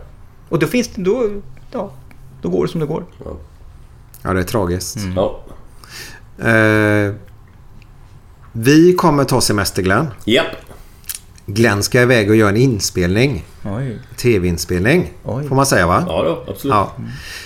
Och 0.49 0.59
då 0.59 0.67
finns 0.67 0.87
det, 0.87 1.01
då, 1.01 1.29
ja, 1.71 1.91
då 2.41 2.49
går 2.49 2.65
det 2.65 2.71
som 2.71 2.79
det 2.79 2.85
går. 2.85 3.05
Ja, 4.21 4.33
det 4.33 4.39
är 4.39 4.43
tragiskt. 4.43 4.97
Ja. 5.15 5.39
Eh, 6.39 7.13
vi 8.51 8.93
kommer 8.93 9.23
ta 9.23 9.41
semester 9.41 9.81
Glenn. 9.81 10.07
Japp. 10.25 10.45
Glenn 11.45 11.83
ska 11.83 12.01
iväg 12.01 12.29
och 12.29 12.35
göra 12.35 12.49
en 12.49 12.57
inspelning. 12.57 13.45
TV-inspelning. 14.17 15.11
Får 15.23 15.55
man 15.55 15.65
säga 15.65 15.87
va? 15.87 16.03
Ja 16.07 16.23
då, 16.23 16.51
absolut. 16.51 16.75
Ja. 16.75 16.91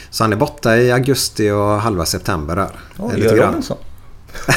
Så 0.10 0.24
han 0.24 0.34
är 0.34 0.38
borta 0.38 0.78
i 0.78 0.92
augusti 0.92 1.50
och 1.50 1.82
halva 1.82 2.06
september 2.06 2.56
där. 2.56 2.70
Oj, 2.98 3.16
Lite 3.16 3.28
gör 3.28 3.36
grann. 3.38 3.48
Robinson. 3.48 3.78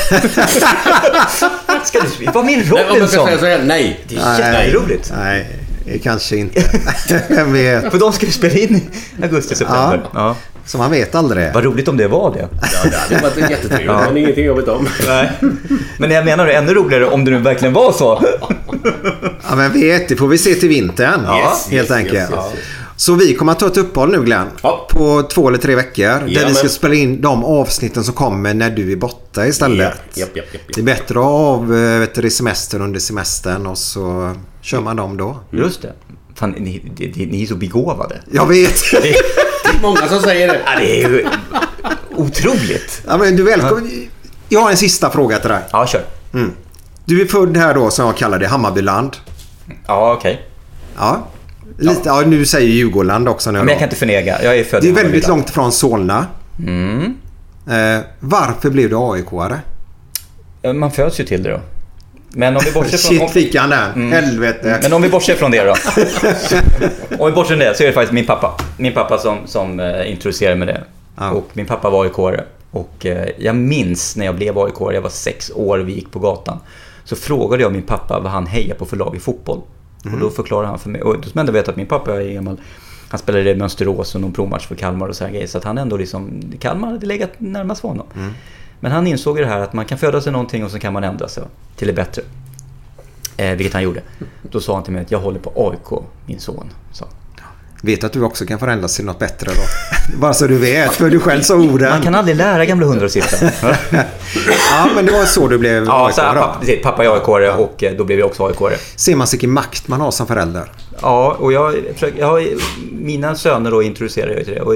Ska 1.85 2.01
du 2.19 2.25
vara 2.27 2.45
min 2.45 2.59
Nej, 2.59 2.69
Robinson? 2.89 3.27
säga 3.27 3.39
så 3.39 3.47
här, 3.47 3.63
nej. 3.65 4.01
Det 4.09 4.17
är 4.17 4.39
jätteroligt. 4.39 5.13
Nej, 5.17 5.59
det 5.85 5.99
kanske 5.99 6.37
inte. 6.37 6.65
Vem 7.29 7.53
vet? 7.53 7.91
För 7.91 7.99
de 7.99 8.13
ska 8.13 8.27
ju 8.27 8.33
spela 8.33 8.55
in 8.55 8.77
i 9.19 9.23
augusti, 9.23 9.55
september. 9.55 10.07
Ja. 10.15 10.37
Så 10.67 10.79
man 10.79 10.91
vet 10.91 11.15
aldrig. 11.15 11.55
Vad 11.55 11.65
roligt 11.65 11.89
om 11.89 11.97
det 11.97 12.09
var 12.09 12.35
det. 12.35 12.49
Ja, 12.63 12.91
det 12.91 12.97
hade 13.17 13.23
varit 13.29 13.51
jättetrevligt, 13.51 13.87
Ja. 13.87 14.01
men 14.07 14.17
ingenting 14.17 14.45
jag 14.45 14.55
vet 14.55 14.69
om. 14.69 14.89
Nej. 15.07 15.31
Men 15.99 16.11
jag 16.11 16.25
menar 16.25 16.47
det 16.47 16.53
ännu 16.53 16.75
roligare 16.75 17.07
om 17.07 17.25
det 17.25 17.31
nu 17.31 17.39
verkligen 17.39 17.75
var 17.75 17.93
så. 17.93 18.23
Ja, 19.51 19.57
men 19.57 19.73
vet, 19.73 20.09
det 20.09 20.17
får 20.17 20.29
vi 20.29 20.39
se 20.39 20.55
till 20.55 20.69
vintern. 20.69 21.21
Yes, 21.21 21.69
helt 21.71 21.73
yes, 21.73 21.91
enkelt. 21.91 22.15
yes, 22.15 22.31
yes, 22.31 22.55
yes. 22.55 22.65
Så 22.97 23.15
vi 23.15 23.35
kommer 23.35 23.53
att 23.53 23.59
ta 23.59 23.67
ett 23.67 23.77
uppehåll 23.77 24.11
nu 24.11 24.25
Glenn. 24.25 24.47
Ja. 24.63 24.87
På 24.91 25.23
två 25.23 25.49
eller 25.49 25.59
tre 25.59 25.75
veckor. 25.75 26.05
där 26.05 26.21
vi 26.27 26.33
Jajamän. 26.35 26.55
ska 26.55 26.69
spela 26.69 26.95
in 26.95 27.21
de 27.21 27.45
avsnitten 27.45 28.05
som 28.05 28.15
kommer 28.15 28.55
när 28.55 28.71
du 28.71 28.93
är 28.93 28.97
borta 28.97 29.47
istället. 29.47 29.95
Japp, 30.15 30.37
japp. 30.37 30.47
Det 30.75 30.81
är 30.81 30.85
bättre 30.85 31.19
att 31.19 31.25
ha 31.25 31.31
av 31.31 31.75
eh, 31.77 31.99
vet 32.01 32.15
du, 32.15 32.31
semestern 32.31 32.83
under 32.83 33.01
semestern 33.01 33.67
och 33.67 33.79
så 33.79 34.35
kör 34.63 34.81
man 34.81 34.97
dem 34.97 35.17
då. 35.17 35.41
Just 35.51 35.83
det. 35.83 35.93
Fan, 36.35 36.51
ni, 36.51 36.93
ni, 36.99 37.27
ni 37.31 37.43
är 37.43 37.47
så 37.47 37.55
begåvade. 37.55 38.21
Jag 38.31 38.47
vet. 38.47 38.83
Många 39.83 40.09
som 40.09 40.21
säger 40.21 40.49
det. 40.49 40.61
ja, 40.67 40.79
det 40.79 41.03
är 41.03 41.09
ju 41.09 41.27
otroligt. 42.17 43.03
ja, 43.07 43.17
men 43.17 43.37
du 43.37 43.53
är 43.53 43.59
välkommen. 43.59 44.09
Jag 44.49 44.61
har 44.61 44.71
en 44.71 44.77
sista 44.77 45.11
fråga 45.11 45.39
till 45.39 45.51
dig. 45.51 45.61
Ja, 45.73 45.87
kör. 45.87 46.03
Du 47.05 47.23
är 47.23 47.27
född 47.27 47.57
här 47.57 47.75
då 47.75 47.91
som 47.91 48.07
jag 48.07 48.17
kallar 48.17 48.39
det, 48.39 48.47
Hammarbyland. 48.47 49.17
Ja, 49.87 50.13
okej. 50.19 50.47
Ja. 50.97 51.27
Lite, 51.79 52.01
ja. 52.05 52.21
nu 52.27 52.45
säger 52.47 52.69
Djurgårdsland 52.69 53.29
också 53.29 53.51
nu 53.51 53.59
Men 53.59 53.69
jag 53.69 53.79
kan 53.79 53.87
inte 53.87 53.97
förneka. 53.97 54.45
Jag 54.45 54.59
är 54.59 54.65
född 54.65 54.83
Det 54.83 54.89
är 54.89 54.93
väldigt 54.93 55.29
långt 55.29 55.49
ifrån 55.51 55.73
Solna. 55.73 56.27
Mm. 56.59 57.15
Eh, 57.67 58.01
varför 58.21 58.71
blev 58.71 58.91
du 58.91 58.97
AIK-are? 58.97 59.59
Ja, 60.63 60.73
Man 60.73 60.91
föds 60.91 61.21
ju 61.21 61.25
till 61.25 61.43
det 61.43 61.51
då. 61.51 61.61
Men 62.33 62.57
om 62.57 62.63
vi 62.65 62.73
bortser 62.73 62.99
från... 62.99 63.19
Shit, 63.19 63.31
fick 63.31 63.55
han 63.55 63.71
den? 63.71 64.13
Helvete. 64.13 64.79
men 64.83 64.93
om 64.93 65.03
vi 65.03 65.09
bortser 65.09 65.35
från 65.35 65.51
det 65.51 65.65
då. 65.65 65.75
om 67.19 67.27
vi 67.27 67.33
bortser 67.33 67.49
från 67.49 67.59
det 67.59 67.77
så 67.77 67.83
är 67.83 67.87
det 67.87 67.93
faktiskt 67.93 68.13
min 68.13 68.27
pappa. 68.27 68.57
Min 68.77 68.93
pappa 68.93 69.19
som, 69.19 69.39
som 69.47 69.81
eh, 69.81 70.11
introducerade 70.11 70.57
mig 70.57 70.67
det. 70.67 70.85
Ja. 71.17 71.31
Och 71.31 71.49
min 71.53 71.67
pappa 71.67 71.91
var 71.91 72.05
AIK-are. 72.05 72.41
Och 72.71 73.07
eh, 73.07 73.29
jag 73.39 73.57
minns 73.57 74.17
när 74.17 74.27
jag 74.27 74.35
blev 74.35 74.59
aik 74.59 74.75
jag 74.79 75.01
var 75.01 75.11
sex 75.11 75.51
år 75.55 75.79
och 75.79 75.89
vi 75.89 75.93
gick 75.93 76.11
på 76.11 76.19
gatan. 76.19 76.59
Så 77.05 77.17
frågade 77.17 77.63
jag 77.63 77.73
min 77.73 77.83
pappa 77.83 78.21
vad 78.21 78.33
han 78.33 78.47
hejar 78.47 78.75
på 78.75 78.85
för 78.87 78.97
lag 78.97 79.17
i 79.17 79.19
fotboll. 79.19 79.61
Och 80.05 80.19
då 80.21 80.31
förklarade 80.31 80.69
han 80.69 80.79
för 80.79 80.91
mig. 80.91 81.03
Och 81.03 81.15
då 81.21 81.29
man 81.33 81.41
ändå 81.41 81.53
veta 81.53 81.71
att 81.71 81.77
min 81.77 81.87
pappa 81.87 82.23
är 82.23 82.33
gammal. 82.33 82.61
Han 83.09 83.19
spelade 83.19 83.51
i 83.51 83.55
Mönsterås 83.55 84.15
och 84.15 84.21
någon 84.21 84.33
provmatch 84.33 84.67
för 84.67 84.75
Kalmar 84.75 85.09
och 85.09 85.17
så 85.17 85.25
här 85.25 85.33
grejer. 85.33 85.47
Så 85.47 85.59
att 85.59 85.65
han 85.65 85.79
ändå 85.79 85.97
liksom, 85.97 86.43
Kalmar 86.61 86.89
hade 86.89 87.07
legat 87.07 87.31
närmast 87.39 87.81
för 87.81 87.89
honom. 87.89 88.07
Men 88.81 88.93
han 88.93 89.07
insåg 89.07 89.39
ju 89.39 89.45
det 89.45 89.51
här 89.51 89.61
att 89.61 89.73
man 89.73 89.85
kan 89.85 89.99
föda 89.99 90.21
sig 90.21 90.33
någonting 90.33 90.65
och 90.65 90.71
så 90.71 90.79
kan 90.79 90.93
man 90.93 91.05
ändra 91.05 91.29
sig 91.29 91.43
till 91.77 91.87
det 91.87 91.93
bättre. 91.93 92.23
Eh, 93.37 93.51
vilket 93.57 93.73
han 93.73 93.83
gjorde. 93.83 94.01
Då 94.43 94.61
sa 94.61 94.75
han 94.75 94.85
till 94.85 94.93
mig 94.93 95.03
att 95.03 95.11
jag 95.11 95.19
håller 95.19 95.39
på 95.41 95.71
AIK, 95.71 96.03
min 96.27 96.41
son. 96.41 96.71
Så. 96.93 97.05
Vet 97.83 98.05
att 98.05 98.13
du 98.13 98.23
också 98.23 98.47
kan 98.47 98.59
förändras 98.59 98.97
till 98.97 99.05
något 99.05 99.19
bättre 99.19 99.51
då? 99.55 99.63
Bara 100.21 100.35
så 100.35 100.47
du 100.47 100.59
vet, 100.59 100.93
för 100.93 101.11
du 101.11 101.21
själv 101.21 101.43
sa 101.43 101.55
orden. 101.55 101.91
Man 101.91 102.03
kan 102.03 102.15
aldrig 102.15 102.37
lära 102.37 102.65
gamla 102.65 102.87
hundar 102.87 103.05
att 103.07 103.13
sitta. 103.13 103.51
Ja, 104.71 104.89
men 104.95 105.07
det 105.07 105.13
var 105.13 105.25
så 105.25 105.49
du 105.49 105.59
blev 105.59 105.85
ja, 105.85 106.07
AIK 106.07 106.15
så 106.15 106.21
pappa, 106.21 106.61
pappa 106.83 107.05
är 107.05 107.15
aik 107.15 107.59
och 107.59 107.83
eh, 107.83 107.97
då 107.97 108.05
blev 108.05 108.19
jag 108.19 108.27
också 108.27 108.47
aik 108.47 108.79
Ser 108.97 109.17
man 109.17 109.27
vilken 109.33 109.51
makt 109.51 109.89
man 109.89 110.01
har 110.01 110.11
som 110.11 110.27
förälder? 110.27 110.73
Ja, 111.03 111.37
och 111.39 111.53
jag, 111.53 111.75
försöker- 111.93 112.19
jag 112.19 112.27
har, 112.27 112.45
mina 112.93 113.35
söner 113.35 113.71
då 113.71 113.83
introducerar 113.83 114.31
jag 114.31 114.45
till 114.45 114.55
det. 114.55 114.61
Och 114.61 114.75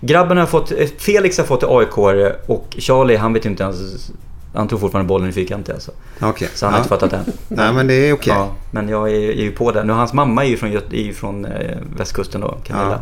grabben 0.00 0.36
har 0.36 0.46
fått, 0.46 0.72
eh, 0.72 0.88
Felix 0.98 1.38
har 1.38 1.44
fått 1.44 1.62
aik 1.62 1.98
och 2.46 2.76
Charlie 2.78 3.16
han 3.16 3.32
vet 3.32 3.44
inte 3.44 3.62
ens, 3.62 4.10
han 4.54 4.68
tror 4.68 4.78
fortfarande 4.78 5.08
bollen 5.08 5.28
i 5.28 5.32
fyrkanten 5.32 5.74
alltså. 5.74 5.92
Okej. 6.20 6.48
Så 6.54 6.66
han 6.66 6.72
har 6.72 6.78
ja. 6.78 6.82
inte 6.82 6.88
fattat 6.88 7.12
än. 7.12 7.32
Nej, 7.48 7.72
men 7.72 7.86
det 7.86 7.94
är 7.94 8.12
okej. 8.12 8.32
Ja, 8.36 8.54
men 8.70 8.88
jag 8.88 9.10
är, 9.10 9.14
är 9.14 9.42
ju 9.42 9.52
på 9.52 9.72
det. 9.72 9.84
Nu, 9.84 9.92
hans 9.92 10.12
mamma 10.12 10.44
är 10.44 10.48
ju 10.48 10.56
från, 10.56 10.72
Göte- 10.72 10.96
är 10.96 11.02
ju 11.02 11.12
från 11.12 11.44
eh, 11.44 11.76
västkusten 11.96 12.40
då, 12.40 12.58
Camilla. 12.64 13.00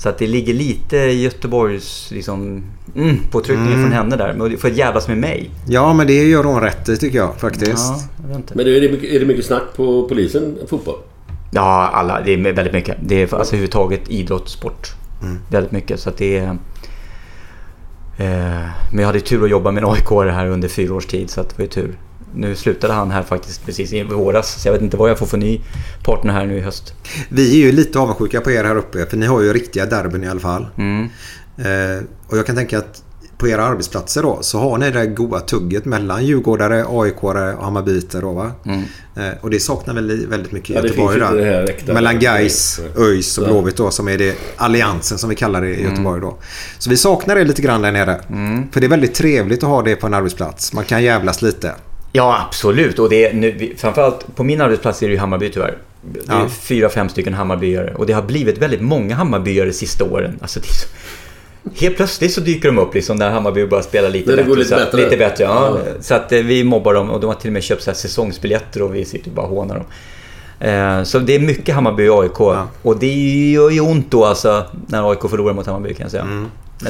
Så 0.00 0.08
att 0.08 0.18
det 0.18 0.26
ligger 0.26 0.54
lite 0.54 0.96
Göteborgs 0.96 2.10
liksom, 2.10 2.64
mm, 2.96 3.18
påtryckningar 3.30 3.72
från 3.72 3.92
henne 3.92 4.16
där. 4.16 4.34
Men 4.34 4.58
för 4.58 4.68
att 4.68 4.76
jävlas 4.76 5.08
med 5.08 5.18
mig. 5.18 5.50
Ja, 5.68 5.94
men 5.94 6.06
det 6.06 6.24
gör 6.24 6.44
hon 6.44 6.60
rätt 6.60 6.88
i 6.88 6.96
tycker 6.96 7.18
jag 7.18 7.36
faktiskt. 7.36 7.76
Ja, 7.76 8.00
jag 8.22 8.28
vet 8.28 8.36
inte. 8.36 8.54
Men 8.56 8.64
du, 8.64 8.76
är 8.76 8.80
det, 8.80 8.92
mycket, 8.92 9.10
är 9.10 9.20
det 9.20 9.26
mycket 9.26 9.44
snack 9.44 9.62
på 9.76 10.08
polisen, 10.08 10.58
fotboll? 10.68 10.96
Ja, 11.50 11.90
alla. 11.92 12.20
Det 12.24 12.32
är 12.32 12.52
väldigt 12.52 12.72
mycket. 12.72 12.96
Det 13.00 13.14
är 13.14 13.22
alltså 13.22 13.54
överhuvudtaget 13.54 14.08
idrott, 14.08 14.48
sport. 14.48 14.94
Väldigt 15.50 15.72
mycket. 15.72 16.00
Så 16.00 16.10
det 16.16 16.38
är... 16.38 16.48
Eh, 18.18 18.68
men 18.92 18.98
jag 18.98 19.06
hade 19.06 19.20
tur 19.20 19.44
att 19.44 19.50
jobba 19.50 19.70
med 19.70 19.82
en 19.82 19.90
aik 19.90 20.10
här 20.10 20.46
under 20.46 20.68
fyra 20.68 20.94
års 20.94 21.06
tid, 21.06 21.30
så 21.30 21.42
det 21.42 21.58
var 21.58 21.62
ju 21.62 21.68
tur. 21.68 21.98
Nu 22.34 22.54
slutade 22.54 22.92
han 22.92 23.10
här 23.10 23.22
faktiskt 23.22 23.66
precis 23.66 23.92
i 23.92 24.02
våras, 24.02 24.62
så 24.62 24.68
jag 24.68 24.72
vet 24.72 24.82
inte 24.82 24.96
vad 24.96 25.10
jag 25.10 25.18
får 25.18 25.26
för 25.26 25.38
ny 25.38 25.60
partner 26.04 26.32
här 26.32 26.46
nu 26.46 26.56
i 26.56 26.60
höst. 26.60 26.94
Vi 27.28 27.62
är 27.62 27.66
ju 27.66 27.72
lite 27.72 27.98
avundsjuka 27.98 28.40
på 28.40 28.50
er 28.50 28.64
här 28.64 28.76
uppe, 28.76 29.06
för 29.06 29.16
ni 29.16 29.26
har 29.26 29.40
ju 29.40 29.52
riktiga 29.52 29.86
derbyn 29.86 30.24
i 30.24 30.28
alla 30.28 30.40
fall. 30.40 30.66
Mm. 30.76 31.08
Eh, 31.58 32.04
och 32.26 32.38
jag 32.38 32.46
kan 32.46 32.56
tänka 32.56 32.78
att 32.78 33.02
på 33.40 33.48
era 33.48 33.64
arbetsplatser 33.64 34.22
då 34.22 34.38
så 34.42 34.58
har 34.58 34.78
ni 34.78 34.90
det 34.90 35.06
goa 35.06 35.40
tugget 35.40 35.84
mellan 35.84 36.26
djurgårdare, 36.26 36.84
aik 36.88 37.14
och 37.24 37.34
hammarbyter 37.64 38.20
då 38.20 38.32
va? 38.32 38.52
Eh, 39.16 39.22
och 39.40 39.50
det 39.50 39.60
saknar 39.60 39.94
väl 39.94 40.26
väldigt 40.26 40.52
mycket 40.52 40.70
i 40.70 40.74
Ja, 40.74 40.82
Göteborg 40.82 41.20
där. 41.20 41.94
mellan 41.94 42.18
Gais, 42.18 42.80
ÖIS 42.98 43.38
och. 43.38 43.46
Blåvitt 43.46 43.76
då 43.76 43.90
som 43.90 44.08
är 44.08 44.18
det 44.18 44.36
alliansen 44.56 45.18
som 45.18 45.30
vi 45.30 45.36
kallar 45.36 45.60
det 45.60 45.68
i 45.68 45.82
Göteborg 45.82 46.20
då. 46.20 46.36
Så 46.78 46.90
vi 46.90 46.96
saknar 46.96 47.34
det 47.34 47.44
lite 47.44 47.62
grann 47.62 47.82
där 47.82 47.92
nere. 47.92 48.20
För 48.72 48.80
det 48.80 48.86
är 48.86 48.88
väldigt 48.88 49.14
trevligt 49.14 49.62
att 49.62 49.68
ha 49.68 49.82
det 49.82 49.96
på 49.96 50.06
en 50.06 50.14
arbetsplats. 50.14 50.72
Man 50.72 50.84
kan 50.84 51.02
jävlas 51.02 51.42
lite. 51.42 51.72
Ja, 52.12 52.44
absolut. 52.48 52.98
Och 52.98 53.08
det 53.10 53.24
är 53.26 53.34
nu, 53.34 53.74
framförallt 53.76 54.36
på 54.36 54.44
min 54.44 54.60
arbetsplats 54.60 55.02
är 55.02 55.06
det 55.06 55.12
ju 55.12 55.18
Hammarby 55.18 55.50
tyvärr. 55.50 55.78
Det 56.12 56.18
är 56.18 56.38
Ja. 56.38 56.48
fyra, 56.48 56.88
fem 56.88 57.08
stycken 57.08 57.34
Hammarbyare. 57.34 57.94
Och 57.94 58.06
det 58.06 58.12
har 58.12 58.22
blivit 58.22 58.58
väldigt 58.58 58.80
många 58.80 59.14
Hammarbyare 59.14 59.66
de 59.66 59.72
sista 59.72 60.04
åren. 60.04 60.38
Alltså 60.40 60.60
det 60.60 60.66
är 60.68 60.72
så... 60.72 60.86
Helt 61.74 61.96
plötsligt 61.96 62.32
så 62.32 62.40
dyker 62.40 62.68
de 62.68 62.78
upp 62.78 62.94
liksom 62.94 63.16
när 63.16 63.30
Hammarby 63.30 63.66
börjar 63.66 63.82
spela 63.82 64.08
lite 64.08 64.26
bättre. 64.26 64.42
går 64.42 64.56
lite 64.56 64.68
så, 64.68 64.74
bättre. 64.76 64.96
Lite 65.04 65.16
bättre, 65.16 65.44
ja. 65.44 65.78
Ja. 65.84 65.92
Så 66.00 66.14
att 66.14 66.32
eh, 66.32 66.38
vi 66.40 66.64
mobbar 66.64 66.94
dem 66.94 67.10
och 67.10 67.20
de 67.20 67.26
har 67.26 67.34
till 67.34 67.48
och 67.48 67.52
med 67.52 67.62
köpt 67.62 67.82
så 67.82 67.90
här 67.90 67.96
säsongsbiljetter 67.96 68.82
och 68.82 68.94
vi 68.94 69.04
sitter 69.04 69.30
bara 69.30 69.46
och 69.46 69.56
hånar 69.56 69.74
dem. 69.74 69.84
Eh, 70.68 71.02
Så 71.04 71.18
det 71.18 71.34
är 71.34 71.40
mycket 71.40 71.74
Hammarby 71.74 72.08
och 72.08 72.22
AIK. 72.22 72.40
Och 72.82 72.98
det 72.98 73.50
gör 73.50 73.70
ju 73.70 73.80
ont 73.80 74.10
då 74.10 74.24
alltså 74.24 74.64
när 74.86 75.10
AIK 75.10 75.20
förlorar 75.30 75.54
mot 75.54 75.66
Hammarby 75.66 75.94
kan 75.94 76.04
jag 76.04 76.10
säga. 76.10 76.24
Men 76.24 76.48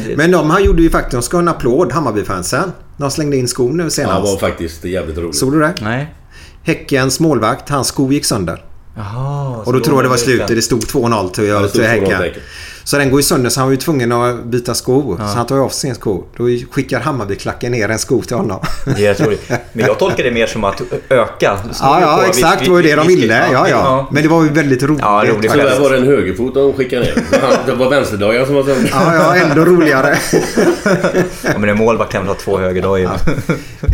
det, 0.08 0.16
Men 0.16 0.30
de 0.30 0.50
här 0.50 0.60
gjorde 0.60 0.82
ju 0.82 0.90
faktiskt, 0.90 1.12
de 1.12 1.22
ska 1.22 1.36
ha 1.36 1.42
en 1.42 1.48
applåd, 1.48 1.92
Hammarby-fansen. 1.92 2.72
De 2.96 3.10
slängde 3.10 3.36
in 3.36 3.48
skon 3.48 3.76
nu 3.76 3.82
Ja, 3.82 3.84
det 3.84 3.90
senast. 3.90 4.30
var 4.32 4.36
faktiskt 4.48 4.84
jävligt 4.84 5.18
roligt. 5.18 5.36
Såg 5.36 5.52
du 5.52 5.60
det? 5.60 5.74
Nej. 5.80 6.14
Häckens 6.62 7.20
målvakt, 7.20 7.68
hans 7.68 7.88
sko 7.88 8.12
gick 8.12 8.24
sönder. 8.24 8.64
Jaha. 9.00 9.56
Och 9.66 9.72
då 9.72 9.80
tror 9.80 9.96
jag 9.96 10.04
det 10.04 10.08
var 10.08 10.16
slutet. 10.16 10.48
Det 10.48 10.62
stod 10.62 10.80
2-0 10.80 11.30
till, 11.30 11.46
Ja, 11.46 11.68
till 11.68 11.80
2-0 11.80 11.86
Häcken. 11.86 12.06
till 12.06 12.16
Häcken. 12.16 12.42
Så 12.84 12.98
den 12.98 13.10
går 13.10 13.18
ju 13.20 13.22
sönder 13.22 13.50
så 13.50 13.60
han 13.60 13.66
var 13.68 13.70
ju 13.72 13.76
tvungen 13.76 14.12
att 14.12 14.44
byta 14.44 14.74
sko. 14.74 15.16
Så 15.16 15.22
han 15.22 15.46
tar 15.46 15.56
ju 15.56 15.62
av 15.62 15.68
sin 15.68 15.94
sko. 15.94 16.24
Då 16.36 16.44
skickar 16.72 17.00
Hammarby-klacken 17.00 17.72
ner 17.72 17.88
en 17.88 17.98
sko 17.98 18.22
till 18.22 18.36
honom. 18.36 18.60
Det 18.96 19.06
är 19.06 19.14
rätt 19.14 19.20
roligt. 19.26 19.50
Men 19.72 19.86
jag 19.86 19.98
tolkar 19.98 20.24
det 20.24 20.30
mer 20.30 20.46
som 20.46 20.64
att 20.64 20.80
öka. 21.08 21.58
Ja, 21.80 22.00
ja 22.00 22.16
på. 22.22 22.28
exakt. 22.28 22.64
Det 22.64 22.70
var 22.70 22.76
ju 22.76 22.82
det 22.82 22.94
de 22.96 23.06
vi- 23.06 23.16
ville. 23.16 23.46
Ja, 23.52 23.68
ja. 23.68 24.08
Men 24.12 24.22
det 24.22 24.28
var 24.28 24.42
ju 24.42 24.48
väldigt 24.48 24.82
roligt. 24.82 25.00
Ja, 25.02 25.24
roligt. 25.26 25.52
Tyvärr 25.52 25.80
var 25.80 25.90
det 25.90 25.96
en 25.96 26.06
högerfot 26.06 26.54
de 26.54 26.72
skickade 26.72 27.02
ner. 27.02 27.24
Det 27.66 27.72
var 27.74 27.90
vänsterdagen 27.90 28.46
som 28.46 28.54
var 28.54 28.62
så... 28.62 28.70
Ja, 28.70 29.14
ja, 29.14 29.36
ändå 29.36 29.64
roligare. 29.64 30.18
Ja, 31.42 31.58
men 31.58 31.68
en 31.68 31.76
målvakt 31.76 32.12
kan 32.12 32.20
väl 32.22 32.28
ha 32.28 32.34
två 32.34 32.58
högerdagar. 32.58 33.10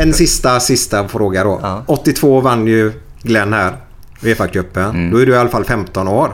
En 0.03 0.13
sista, 0.13 0.61
sista 0.61 1.09
fråga 1.09 1.45
då. 1.45 1.59
Ja. 1.63 1.83
82 1.87 2.41
vann 2.41 2.67
ju 2.67 2.93
Glenn 3.23 3.53
här. 3.53 3.77
Uefa-cupen. 4.23 4.91
Mm. 4.91 5.11
Då 5.11 5.19
är 5.19 5.27
du 5.27 5.33
i 5.33 5.37
alla 5.37 5.49
fall 5.49 5.65
15 5.65 6.09
år. 6.09 6.31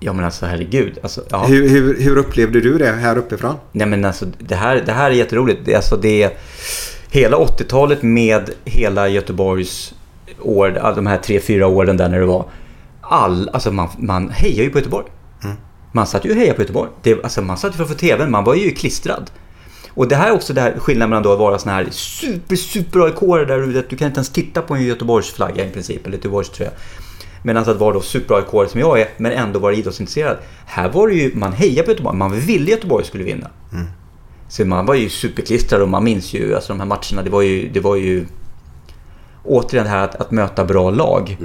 Ja 0.00 0.12
men 0.12 0.24
alltså 0.24 0.46
herregud. 0.46 0.98
Alltså, 1.02 1.22
ja. 1.30 1.44
Hur, 1.44 1.68
hur, 1.68 2.00
hur 2.00 2.16
upplevde 2.16 2.60
du 2.60 2.78
det 2.78 2.92
här 2.92 3.18
uppifrån? 3.18 3.54
Nej 3.72 3.86
men 3.86 4.04
alltså 4.04 4.26
det 4.38 4.54
här, 4.54 4.82
det 4.86 4.92
här 4.92 5.10
är 5.10 5.14
jätteroligt. 5.14 5.60
Det, 5.64 5.74
alltså, 5.74 5.96
det 5.96 6.38
hela 7.10 7.36
80-talet 7.36 8.02
med 8.02 8.50
hela 8.64 9.08
Göteborgs 9.08 9.94
år, 10.42 10.92
de 10.96 11.06
här 11.06 11.16
tre, 11.16 11.40
fyra 11.40 11.66
åren 11.66 11.96
där 11.96 12.08
när 12.08 12.20
det 12.20 12.26
var. 12.26 12.44
All, 13.00 13.50
alltså 13.52 13.72
man, 13.72 13.88
man 13.98 14.30
hejar 14.30 14.64
ju 14.64 14.70
på 14.70 14.78
Göteborg. 14.78 15.06
Man 15.92 16.06
satt 16.06 16.24
ju 16.24 16.30
och 16.30 16.36
hejade 16.36 16.54
på 16.54 16.62
Göteborg. 16.62 16.90
Det, 17.02 17.24
alltså 17.24 17.42
man 17.42 17.56
satt 17.56 17.72
ju 17.72 17.76
framför 17.76 17.94
TVn, 17.94 18.30
man 18.30 18.44
var 18.44 18.54
ju 18.54 18.70
klistrad. 18.70 19.30
Och 19.98 20.08
det 20.08 20.16
här 20.16 20.28
är 20.28 20.32
också 20.32 20.52
det 20.52 20.60
här 20.60 20.78
skillnaden 20.78 21.10
mellan 21.10 21.22
då 21.22 21.32
att 21.32 21.38
vara 21.38 21.58
sån 21.58 21.72
här 21.72 21.86
super, 21.90 22.56
super 22.56 23.00
aik 23.00 23.48
där 23.48 23.58
du, 23.58 23.72
du 23.72 23.96
kan 23.96 24.06
inte 24.06 24.18
ens 24.18 24.30
titta 24.30 24.62
på 24.62 24.74
en 24.74 24.82
Göteborgsflagga 24.82 25.64
i 25.66 25.70
princip, 25.70 26.06
eller 26.06 26.16
Göteborgströja. 26.16 26.70
Medan 27.42 27.62
att 27.62 27.76
vara 27.76 27.94
då 27.94 28.00
super 28.00 28.34
aik 28.34 28.70
som 28.70 28.80
jag 28.80 29.00
är, 29.00 29.08
men 29.16 29.32
ändå 29.32 29.58
vara 29.58 29.74
idrottsintresserad. 29.74 30.36
Här 30.66 30.88
var 30.88 31.08
det 31.08 31.14
ju, 31.14 31.34
man 31.34 31.52
hejar 31.52 31.82
på 31.82 31.90
Göteborg, 31.90 32.16
man 32.16 32.40
ville 32.40 32.70
Göteborg 32.70 33.04
skulle 33.04 33.24
vinna. 33.24 33.50
Så 34.48 34.64
man 34.64 34.86
var 34.86 34.94
ju 34.94 35.08
superklistrad 35.08 35.82
och 35.82 35.88
man 35.88 36.04
minns 36.04 36.34
ju 36.34 36.54
alltså 36.54 36.72
de 36.72 36.80
här 36.80 36.86
matcherna. 36.86 37.22
Det 37.22 37.30
var 37.30 37.42
ju, 37.42 37.68
det 37.68 37.80
var 37.80 37.96
ju 37.96 38.26
återigen 39.44 39.84
det 39.84 39.90
här 39.90 40.04
att, 40.04 40.14
att 40.14 40.30
möta 40.30 40.64
bra 40.64 40.90
lag. 40.90 41.36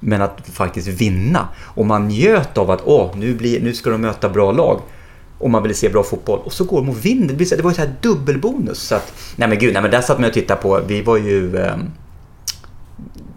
Men 0.00 0.22
att 0.22 0.48
faktiskt 0.52 0.88
vinna. 0.88 1.48
Och 1.58 1.86
man 1.86 2.08
njöt 2.08 2.58
av 2.58 2.70
att 2.70 2.80
åh, 2.84 3.10
nu, 3.16 3.34
blir, 3.34 3.60
nu 3.60 3.74
ska 3.74 3.90
de 3.90 4.00
möta 4.00 4.28
bra 4.28 4.52
lag. 4.52 4.80
Och 5.38 5.50
man 5.50 5.62
ville 5.62 5.74
se 5.74 5.88
bra 5.88 6.02
fotboll. 6.02 6.38
Och 6.44 6.52
så 6.52 6.64
går 6.64 6.76
de 6.80 6.88
och 6.88 7.04
vinner. 7.04 7.34
Det, 7.34 7.62
var 7.62 7.70
ju 7.70 7.74
så 7.74 7.80
här 7.82 7.94
dubbelbonus. 8.02 8.78
Så 8.78 8.94
att, 8.94 9.12
nej 9.36 9.48
men 9.48 9.58
gud, 9.58 9.72
nej 9.72 9.82
men 9.82 9.90
där 9.90 10.00
satt 10.00 10.18
man 10.18 10.28
och 10.28 10.34
tittade 10.34 10.62
på. 10.62 10.80
Vi 10.86 11.02
var 11.02 11.16
ju... 11.16 11.56
ehm, 11.56 11.90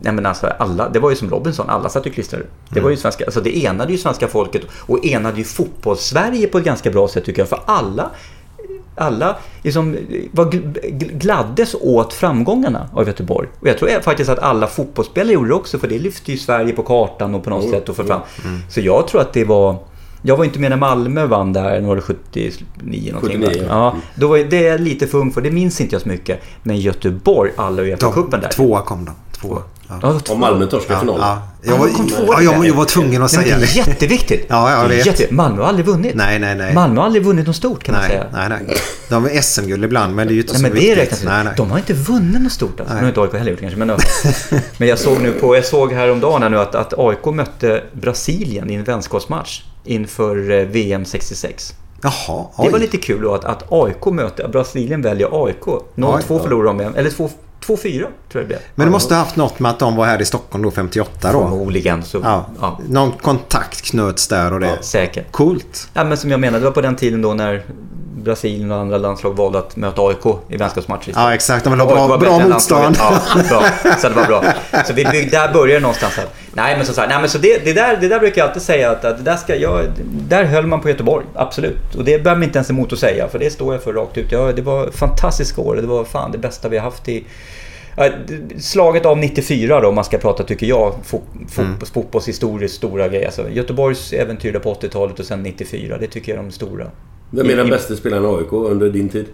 Nej 0.04 0.14
men 0.14 0.26
alltså 0.26 0.48
alla, 0.48 0.90
det 0.90 1.00
var 1.00 1.10
ju 1.10 1.16
som 1.16 1.30
Robinson, 1.30 1.70
alla 1.70 1.90
satt 1.90 2.06
ju 2.08 2.10
klistrade. 2.12 2.46
Det 2.70 2.80
var 2.80 2.90
ju 2.90 2.98
svenska, 2.98 3.26
alltså 3.26 3.42
det 3.42 3.66
enade 3.66 3.92
ju 3.92 3.98
svenska 3.98 4.28
folket 4.28 4.62
och 4.72 5.06
enade 5.06 5.38
ju 5.38 5.44
fotbollssverige 5.44 6.48
på 6.48 6.58
ett 6.58 6.64
ganska 6.64 6.92
bra 6.92 7.08
sätt 7.08 7.26
tycker 7.26 7.42
jag. 7.42 7.50
För 7.50 7.60
alla, 7.66 8.10
alla 8.96 9.38
liksom 9.64 9.98
var 10.32 10.46
gl- 10.46 11.18
gladdes 11.18 11.76
åt 11.82 12.14
framgångarna 12.14 12.90
av 12.94 13.08
Göteborg. 13.08 13.48
Och 13.60 13.68
jag 13.68 13.78
tror 13.78 14.02
faktiskt 14.02 14.30
att 14.30 14.40
alla 14.40 14.68
fotbollsspelare 14.68 15.34
gjorde 15.34 15.48
det 15.50 15.54
också 15.56 15.80
för 15.80 15.88
det 15.88 16.00
lyfte 16.00 16.32
ju 16.32 16.38
Sverige 16.38 16.74
på 16.74 16.84
kartan 16.84 17.36
och 17.36 17.44
på 17.44 17.50
något 17.50 17.70
sätt 17.70 17.90
och 17.90 17.96
för 17.96 18.04
fram. 18.04 18.22
Så 18.70 18.82
jag 18.82 19.08
tror 19.08 19.22
att 19.22 19.34
det 19.34 19.44
var 19.46 19.78
jag 20.22 20.38
var 20.38 20.46
inte 20.46 20.60
med 20.60 20.70
när 20.70 20.78
Malmö 20.78 21.26
vann 21.26 21.54
där, 21.54 21.82
när 21.82 21.88
var 21.88 21.96
det 21.96 22.02
79 22.02 22.52
någonting? 23.14 23.42
79, 23.42 23.66
ja. 23.70 23.96
Då 24.16 24.28
var 24.28 24.38
det 24.38 24.68
är 24.68 24.78
lite 24.78 25.08
för 25.08 25.18
ung 25.18 25.32
för, 25.32 25.42
det 25.42 25.52
minns 25.52 25.82
inte 25.82 25.96
jag 25.96 26.02
så 26.02 26.10
mycket. 26.10 26.40
Men 26.64 26.78
Göteborg, 26.80 27.52
alla 27.56 27.82
Uefa-cupen 27.82 28.42
där. 28.42 28.50
Tvåa 28.50 28.82
kom 28.82 29.06
de. 29.06 29.14
Tvåa. 29.40 29.62
Ja. 29.90 30.00
Ja, 30.02 30.20
två- 30.20 30.34
Om 30.34 30.40
Malmö 30.40 30.66
torskade 30.66 31.00
finalen. 31.00 31.22
Ja, 31.28 31.42
jag, 31.64 31.78
var, 31.78 31.88
ja, 32.28 32.42
jag, 32.42 32.66
jag 32.68 32.74
var 32.74 32.86
tvungen 32.86 33.24
att 33.24 33.34
Nej, 33.34 33.44
säga 33.44 33.56
men 33.58 33.66
det 33.66 33.72
är 33.80 33.88
jätteviktigt. 33.88 34.46
Ja, 34.50 34.72
jag 34.72 34.90
Det 34.90 34.96
vet. 34.96 35.06
jätte- 35.06 35.34
Malmö 35.34 35.62
har 35.62 35.70
aldrig 35.70 35.86
vunnit. 35.86 36.16
Nej, 36.16 36.40
nej, 36.40 36.56
nej. 36.56 36.74
Malmö 36.74 37.00
har 37.00 37.06
aldrig 37.06 37.26
vunnit 37.26 37.48
något 37.48 37.56
stort 37.56 37.84
kan 37.84 37.94
man 37.96 38.02
Nej, 38.02 38.10
säga. 38.12 38.26
nej, 38.50 38.60
nej. 38.68 38.78
De 39.10 39.26
är 39.26 39.42
SM-guld 39.42 39.84
ibland, 39.86 40.16
men 40.16 40.28
det 40.28 40.34
är 40.34 40.36
ju 40.36 40.42
inte 40.42 40.54
Nej, 40.54 40.58
så 40.60 40.64
men 40.64 40.72
det 40.72 40.78
viktigt. 40.80 40.98
räknas 40.98 41.24
nej, 41.24 41.44
nej. 41.44 41.54
De 41.58 41.72
har 41.72 41.78
inte 41.78 41.94
vunnit 41.94 42.42
något 42.42 42.52
stort 42.52 42.80
alltså. 42.80 42.96
Nu 42.96 43.02
har 43.02 43.08
inte 43.08 43.22
AIK 43.22 43.34
heller 43.34 43.52
gjort 43.52 43.60
det 43.60 43.70
kanske. 43.70 43.86
Men, 43.86 43.98
men 44.78 44.88
jag 44.88 45.00
såg 45.00 45.22
nu 45.22 45.32
på, 45.32 45.56
jag 45.56 45.66
såg 45.66 45.94
häromdagen 45.94 46.42
här 46.44 46.50
nu 46.50 46.60
att, 46.60 46.76
att 46.76 46.94
AIK 46.98 47.26
mötte 47.26 47.84
Brasilien 47.94 48.70
i 48.70 48.74
en 48.74 48.84
vänskapsmatch 48.84 49.62
inför 49.86 50.52
eh, 50.52 50.66
VM 50.66 51.06
66. 51.06 51.74
Jaha, 52.04 52.46
Det 52.58 52.64
oj. 52.64 52.70
var 52.72 52.80
lite 52.80 52.98
kul 52.98 53.22
då 53.22 53.34
att, 53.34 53.46
att 53.46 53.64
AIK 53.72 54.06
möter, 54.06 54.48
Brasilien 54.48 55.02
väljer 55.02 55.46
AIK. 55.46 55.62
0-2 55.66 55.82
Oj. 56.16 56.22
förlorade 56.42 56.84
de 56.84 56.96
eller 56.96 57.10
2 57.10 57.30
2-4 57.68 57.78
tror 58.00 58.08
jag 58.32 58.44
det 58.44 58.46
blev. 58.48 58.60
Men 58.76 58.88
det 58.88 58.92
måste 58.92 59.14
ha 59.14 59.20
haft 59.20 59.36
något 59.36 59.60
med 59.60 59.72
att 59.72 59.80
de 59.80 59.96
var 59.96 60.06
här 60.06 60.22
i 60.22 60.26
Stockholm 60.26 60.64
då 60.64 60.72
58 60.72 61.32
då. 61.32 61.40
Förmodligen. 61.40 62.04
Så, 62.04 62.20
Ja. 62.24 62.46
ja. 62.62 62.80
Någon 62.90 63.12
kontakt 63.12 63.82
knöts 63.82 64.28
där 64.28 64.54
och 64.54 64.60
det. 64.60 64.78
Säkert. 64.82 65.32
Coolt. 65.32 65.90
Ja, 65.94 66.04
men 66.04 66.18
som 66.18 66.32
jag 66.32 66.40
menade, 66.40 66.60
det 66.60 66.66
var 66.66 66.72
på 66.72 66.82
den 66.82 66.96
tiden 66.96 67.22
då 67.22 67.34
när 67.34 67.64
Brasilien 68.22 68.72
och 68.72 68.78
andra 68.78 68.98
landslag 68.98 69.38
valde 69.38 69.60
att 69.60 69.76
möta 69.76 70.02
AIK 70.02 70.26
i 70.50 70.58
vänskapsmatcher. 70.58 71.00
istället. 71.10 71.18
Ja, 71.30 71.34
exakt. 71.34 71.64
De 71.64 71.70
vill 71.74 71.80
ha 71.80 72.08
bra, 72.08 72.18
bra 72.18 72.40
motstånd. 72.48 72.96
Ja, 73.00 73.20
bra. 73.50 73.64
Så 73.98 74.10
det 74.10 74.16
var 74.16 74.26
bra. 74.26 74.44
Så 74.86 74.94
vi 74.94 75.06
byggde, 75.06 75.38
där 75.38 75.54
började 75.54 75.74
det 75.74 75.80
någonstans. 75.80 76.18
Att, 76.20 76.34
nej, 76.54 76.78
men 76.78 76.86
så, 76.86 76.94
så, 76.94 77.02
här, 77.02 77.08
nej, 77.08 77.18
men 77.20 77.30
så 77.30 77.38
det, 77.38 77.66
det, 77.66 77.74
där, 77.74 77.98
det 78.02 78.08
där 78.08 78.20
brukar 78.20 78.42
jag 78.42 78.48
alltid 78.48 78.62
säga 78.64 78.92
att, 78.92 79.06
att 79.06 79.18
det 79.18 79.24
där, 79.24 79.36
ska 79.38 79.56
jag, 79.56 79.82
där 80.28 80.44
höll 80.44 80.68
man 80.68 80.82
på 80.82 80.90
Göteborg. 80.90 81.26
Absolut. 81.36 81.96
Och 81.98 82.04
det 82.04 82.24
bär 82.24 82.36
mig 82.36 82.46
inte 82.48 82.58
ens 82.58 82.70
emot 82.70 82.94
att 82.94 83.00
säga, 83.00 83.28
för 83.28 83.40
det 83.40 83.50
står 83.50 83.74
jag 83.74 83.84
för 83.84 83.94
rakt 83.94 84.18
ut. 84.18 84.32
Ja, 84.32 84.52
det 84.56 84.62
var 84.62 84.90
fantastiska 84.92 85.62
år. 85.62 85.76
Det 85.76 85.88
var 85.88 86.04
fan 86.04 86.32
det 86.32 86.38
bästa 86.38 86.70
vi 86.70 86.78
har 86.78 86.84
haft 86.84 87.10
i 87.10 87.24
Slaget 88.60 89.06
av 89.06 89.18
94 89.18 89.80
då, 89.82 89.88
om 89.88 89.96
man 89.96 90.04
ska 90.04 90.18
prata, 90.18 90.44
tycker 90.44 90.66
jag, 90.68 90.94
fo- 91.10 91.22
fo- 91.56 91.62
Mm. 91.62 91.80
fotbollshistoriskt 91.94 92.78
stora 92.78 93.08
grejer. 93.08 93.26
Alltså, 93.26 93.50
Göteborgs 93.50 94.14
äventyr 94.14 94.60
på 94.60 94.74
80-talet 94.74 95.20
och 95.20 95.26
sen 95.26 95.44
94, 95.44 95.98
det 95.98 96.08
tycker 96.08 96.32
jag 96.32 96.40
är 96.40 96.44
de 96.44 96.52
stora. 96.52 96.86
Vem 97.32 97.50
är 97.50 97.56
den 97.56 97.70
bästa 97.70 97.96
spelaren 97.96 98.24
i 98.24 98.28
AIK 98.28 98.52
under 98.52 98.90
din 98.90 99.10
tid? 99.10 99.26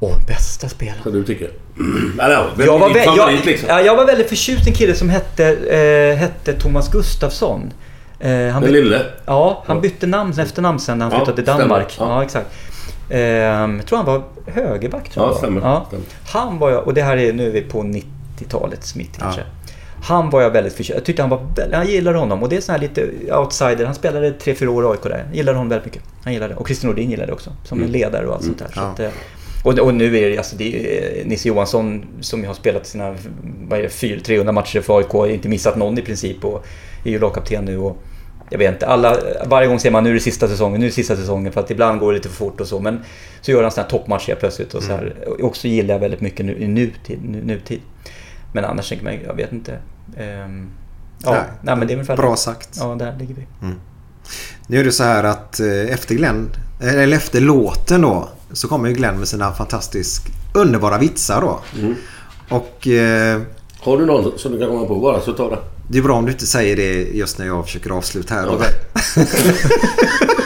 Åh, 0.00 0.16
bästa 0.26 0.68
spelaren. 0.68 1.02
Som 1.02 1.12
du 1.12 1.24
tycker? 1.24 1.50
Eller, 2.20 2.50
vem 2.56 2.66
Jag 2.66 2.74
är 2.74 2.78
var, 2.80 2.88
din 2.94 3.02
favorit 3.04 3.34
jag, 3.38 3.46
liksom? 3.46 3.68
ja, 3.68 3.80
jag 3.80 3.96
var 3.96 4.04
väldigt 4.06 4.28
förtjust 4.28 4.66
i 4.66 4.70
en 4.70 4.74
kille 4.76 4.94
som 4.94 5.08
hette, 5.10 5.46
eh, 5.56 6.16
hette 6.16 6.52
Thomas 6.52 6.90
Gustafsson. 6.92 7.72
Eh, 8.20 8.48
han 8.48 8.62
Den 8.62 8.72
lille? 8.72 9.00
Ja, 9.26 9.62
han 9.66 9.80
bytte 9.80 10.06
namn, 10.06 10.32
efternamn 10.38 10.78
sen 10.78 10.98
när 10.98 11.04
han 11.04 11.12
Ja, 11.12 11.18
flyttade 11.18 11.36
till 11.36 11.44
stämmer. 11.54 11.62
Danmark. 11.68 11.96
Ja. 11.98 12.08
Ja, 12.16 12.22
exakt. 12.22 12.46
Eh, 13.08 13.20
jag 13.20 13.86
tror 13.86 13.96
han 13.96 14.06
var 14.06 14.22
högerback. 14.46 15.08
Tror 15.10 15.26
Ja, 15.26 15.30
jag 15.30 15.38
stämmer. 15.38 15.60
Ja. 15.60 15.84
Stämmer. 15.88 16.04
Han 16.26 16.58
var 16.58 16.70
jag, 16.70 16.86
och 16.86 16.94
det 16.94 17.02
här 17.02 17.16
är, 17.16 17.32
nu 17.32 17.46
är 17.46 17.50
vi 17.50 17.60
på 17.60 17.82
90-talets 17.82 18.94
mitt 18.94 19.18
kanske. 19.18 19.42
Han 20.02 20.30
var 20.30 20.42
jag 20.42 20.50
väldigt 20.50 20.72
förtjust 20.72 20.94
Jag 20.96 21.04
tyckte 21.04 21.22
han 21.22 21.30
var 21.30 21.46
väldigt, 21.56 21.72
jag 21.78 21.84
gillade 21.84 22.18
honom. 22.18 22.42
Och 22.42 22.48
det 22.48 22.56
är 22.56 22.60
sån 22.60 22.72
här 22.72 22.80
lite 22.80 23.08
outsider. 23.36 23.84
Han 23.84 23.94
spelade 23.94 24.30
3-4 24.30 24.66
år 24.66 24.84
i 24.84 24.86
AIK 24.88 25.02
där. 25.02 25.24
Jag 25.28 25.36
gillade 25.36 25.58
honom 25.58 25.68
väldigt 25.68 25.84
mycket. 25.86 26.02
Han 26.24 26.32
gillade. 26.32 26.54
Och 26.54 26.66
Christer 26.66 26.86
Nordin 26.86 27.10
gillade 27.10 27.32
också. 27.32 27.50
Som 27.64 27.78
Mm. 27.78 27.86
en 27.86 27.92
ledare 27.92 28.26
och 28.26 28.34
allt 28.34 28.44
sånt 28.44 28.58
där. 28.58 28.66
Så 28.74 28.80
Ja. 28.80 28.82
att, 28.86 29.00
eh, 29.00 29.08
och, 29.64 29.78
och 29.78 29.94
nu 29.94 30.18
är 30.18 30.30
det, 30.30 30.38
alltså, 30.38 30.56
det 30.56 30.98
är 30.98 31.24
Nisse 31.24 31.48
Johansson 31.48 32.04
som 32.20 32.44
har 32.44 32.54
spelat 32.54 32.86
sina 32.86 33.16
vad 33.68 33.78
är 33.78 33.82
det, 33.82 33.88
400 33.88 34.24
300 34.24 34.52
matcher 34.52 34.80
för 34.80 34.98
AIK. 34.98 35.34
Inte 35.34 35.48
missat 35.48 35.76
någon 35.76 35.98
i 35.98 36.02
princip. 36.02 36.44
Och 36.44 36.66
är 37.04 37.10
ju 37.10 37.18
lagkapten 37.18 37.64
nu. 37.64 37.78
Och, 37.78 37.96
jag 38.50 38.58
vet 38.58 38.72
inte, 38.72 38.86
alla, 38.86 39.16
varje 39.46 39.68
gång 39.68 39.78
säger 39.78 39.92
man 39.92 40.04
nu 40.04 40.10
är 40.10 40.14
det 40.14 40.20
sista 40.20 40.48
säsongen, 40.48 40.80
nu 40.80 40.86
är 40.86 40.90
det 40.90 40.94
sista 40.94 41.16
säsongen. 41.16 41.52
För 41.52 41.60
att 41.60 41.70
ibland 41.70 42.00
går 42.00 42.12
det 42.12 42.16
lite 42.18 42.28
för 42.28 42.36
fort 42.36 42.60
och 42.60 42.66
så. 42.66 42.80
Men 42.80 43.00
så 43.40 43.50
gör 43.50 43.62
han 43.62 43.70
sådana 43.70 43.88
här 43.90 43.98
toppmatcher 43.98 44.34
plötsligt. 44.40 44.74
Och 44.74 44.82
så 44.82 44.92
här. 44.92 45.14
Och 45.26 45.40
också 45.44 45.68
gillar 45.68 45.94
jag 45.94 46.00
väldigt 46.00 46.20
mycket 46.20 46.46
nu, 46.46 46.56
i 46.58 46.66
nutid, 46.68 47.18
nu, 47.24 47.42
nutid. 47.44 47.80
Men 48.54 48.64
annars 48.64 48.88
tänker 48.88 49.04
man, 49.04 49.14
jag 49.26 49.34
vet 49.34 49.52
inte. 49.52 49.78
Ehm, 50.16 50.70
ja, 51.24 51.30
Nej, 51.30 51.42
nej, 51.62 51.76
men 51.76 51.86
det 51.86 51.92
är 51.92 51.94
ungefär 51.94 52.16
bra 52.16 52.30
det. 52.30 52.36
sagt. 52.36 52.68
Ja, 52.80 52.94
där 52.98 53.16
ligger 53.18 53.34
vi. 53.34 53.46
Nu 54.66 54.80
är 54.80 54.84
det 54.84 54.92
så 54.92 55.04
här 55.04 55.24
att 55.24 55.60
eh, 55.60 55.66
efter 55.92 56.14
Glenn, 56.14 56.50
eller 56.80 57.16
efter 57.16 57.40
låten 57.40 58.00
då, 58.00 58.28
så 58.52 58.68
kommer 58.68 58.88
ju 58.88 58.94
Glenn 58.94 59.18
med 59.18 59.28
sina 59.28 59.52
fantastiskt 59.52 60.26
underbara 60.54 60.98
vitsar 60.98 61.40
då. 61.40 61.60
Mm. 61.80 61.94
Och 62.48 62.88
eh, 62.88 63.40
Har 63.80 63.98
du 63.98 64.06
någon 64.06 64.38
som 64.38 64.52
du 64.52 64.58
kan 64.58 64.68
komma 64.68 64.86
på 64.86 65.00
bara 65.00 65.20
så 65.20 65.32
ta 65.32 65.50
det. 65.50 65.58
det 65.88 65.98
är 65.98 66.02
bra 66.02 66.14
om 66.16 66.26
du 66.26 66.32
inte 66.32 66.46
säger 66.46 66.76
det 66.76 66.92
just 67.02 67.38
när 67.38 67.46
jag 67.46 67.64
försöker 67.64 67.90
avsluta 67.90 68.34
här. 68.34 68.46
Då. 68.46 68.58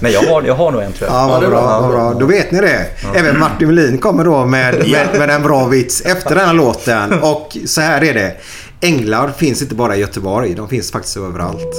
Men 0.00 0.12
jag 0.12 0.22
har, 0.22 0.42
jag 0.42 0.54
har 0.54 0.72
nog 0.72 0.82
en 0.82 0.92
tror 0.92 1.10
jag. 1.10 1.18
Ja, 1.18 1.28
vad 1.28 1.40
bra, 1.40 1.50
bra. 1.50 1.80
vad 1.80 1.90
bra. 1.90 2.14
Då 2.20 2.26
vet 2.26 2.50
ni 2.50 2.60
det. 2.60 2.86
Även 3.14 3.38
Martin 3.38 3.68
Melin 3.68 3.98
kommer 3.98 4.24
då 4.24 4.44
med, 4.46 4.74
med, 4.88 5.08
med 5.18 5.30
en 5.30 5.42
bra 5.42 5.66
vits 5.66 6.00
efter 6.00 6.34
den 6.34 6.46
här 6.46 6.54
låten. 6.54 7.12
Och 7.22 7.56
så 7.66 7.80
här 7.80 8.04
är 8.04 8.14
det. 8.14 8.36
Änglar 8.80 9.30
finns 9.36 9.62
inte 9.62 9.74
bara 9.74 9.96
i 9.96 10.00
Göteborg. 10.00 10.54
De 10.54 10.68
finns 10.68 10.92
faktiskt 10.92 11.16
överallt. 11.16 11.74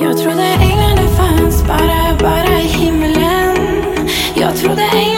Jag 0.00 0.18
trodde 0.18 0.42
änglarna 0.42 1.08
fanns 1.16 1.64
bara, 1.66 2.18
bara 2.20 2.60
i 2.60 2.66
himlen 2.66 3.56
Jag 4.34 4.56
trodde 4.56 4.82
änglarna 4.82 5.11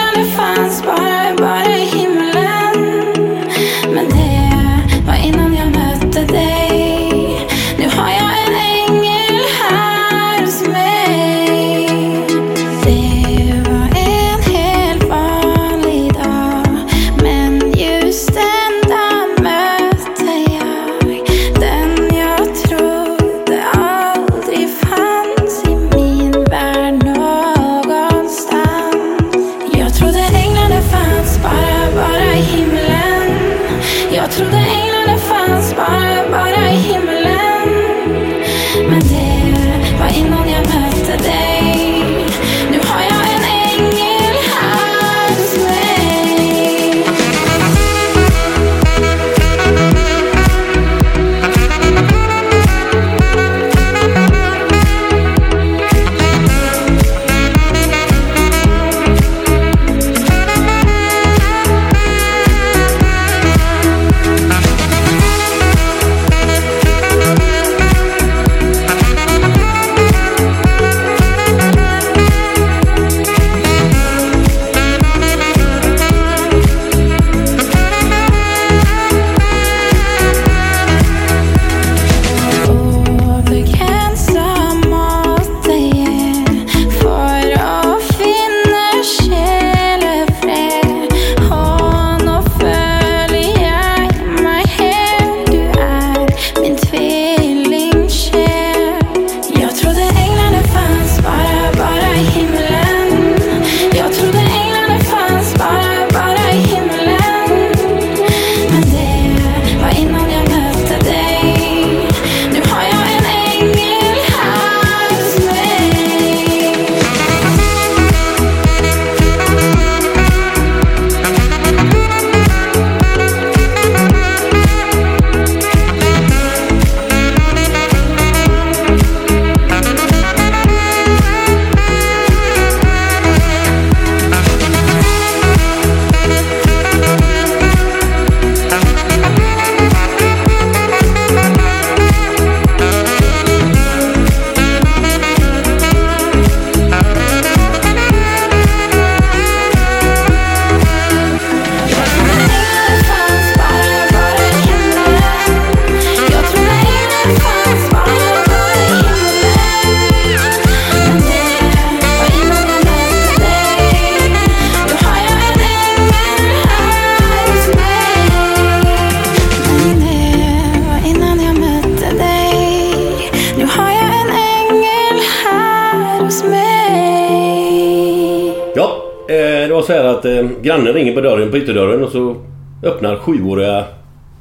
grannen 180.64 180.92
ringer 180.92 181.14
på 181.14 181.20
dörren, 181.20 181.50
på 181.50 181.56
ytterdörren 181.56 182.04
och 182.04 182.12
så 182.12 182.36
öppnar 182.82 183.16
sjuåriga 183.16 183.84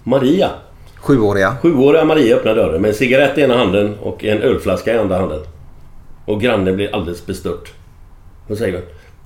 Maria. 0.03 0.49
Sjuåriga. 0.95 1.55
Sjuåriga 1.61 2.05
Maria 2.05 2.35
öppnar 2.35 2.55
dörren 2.55 2.81
med 2.81 2.89
en 2.89 2.95
cigarett 2.95 3.37
i 3.37 3.41
ena 3.41 3.57
handen 3.57 3.95
och 4.01 4.23
en 4.23 4.41
ölflaska 4.41 4.93
i 4.93 4.97
andra 4.97 5.17
handen. 5.17 5.39
Och 6.25 6.41
grannen 6.41 6.75
blir 6.75 6.95
alldeles 6.95 7.25
bestört. 7.25 7.73
Då 8.47 8.55
säger 8.55 8.73
hon 8.73 8.83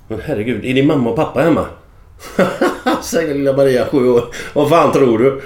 Men 0.07 0.21
herregud, 0.25 0.65
är 0.65 0.73
din 0.73 0.87
mamma 0.87 1.09
och 1.09 1.15
pappa 1.15 1.41
hemma? 1.41 1.65
säger 3.03 3.35
lilla 3.35 3.53
Maria, 3.53 3.85
sju 3.85 4.09
år. 4.09 4.23
Vad 4.53 4.69
fan 4.69 4.91
tror 4.91 5.19
du? 5.19 5.41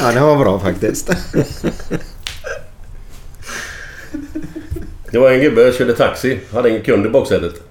Ja, 0.00 0.12
det 0.12 0.20
var 0.20 0.36
bra 0.36 0.58
faktiskt. 0.58 1.10
Det 5.10 5.18
var 5.18 5.30
en 5.30 5.40
gubbe 5.40 5.72
som 5.72 5.78
körde 5.78 5.94
taxi. 5.94 6.38
Hade 6.52 6.70
en 6.70 6.82
kund 6.82 7.06
i 7.06 7.08
baksätet. 7.08 7.62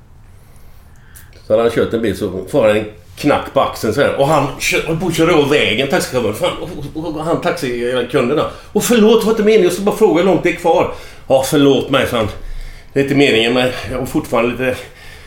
Så 1.48 1.54
hade 1.54 1.64
han 1.64 1.72
kört 1.72 1.94
en 1.94 2.02
bil 2.02 2.18
så 2.18 2.46
får 2.48 2.68
han 2.68 2.78
en 2.78 2.86
knack 3.18 3.54
på 3.54 3.62
axeln 3.62 3.94
så 3.94 4.02
här. 4.02 4.16
Och 4.16 4.28
han 4.28 4.48
höll 4.86 4.98
på 4.98 5.08
att 5.08 5.16
köra 5.16 5.36
av 5.36 5.50
vägen, 5.50 5.88
taxichauffören. 5.88 6.58
Och, 6.58 6.70
och, 6.94 7.16
och 7.16 7.24
han 7.24 7.42
taxikunden 7.42 8.38
då. 8.38 8.50
Och 8.74 8.84
förlåt, 8.84 9.22
det 9.22 9.26
var 9.26 9.34
inte 9.34 9.44
meningen. 9.44 9.64
Jag 9.64 9.74
ska 9.74 9.84
bara 9.84 9.96
fråga 9.96 10.20
hur 10.20 10.26
långt 10.26 10.44
det 10.44 10.50
är 10.50 10.56
kvar. 10.56 10.94
Ja, 11.28 11.44
förlåt 11.50 11.90
mig, 11.90 12.08
sa 12.08 12.18
han. 12.18 12.28
Det 12.94 13.00
är 13.00 13.04
inte 13.04 13.16
meningen, 13.16 13.54
men 13.54 13.72
jag 13.92 14.00
har 14.00 14.06
fortfarande 14.06 14.52
lite... 14.52 14.78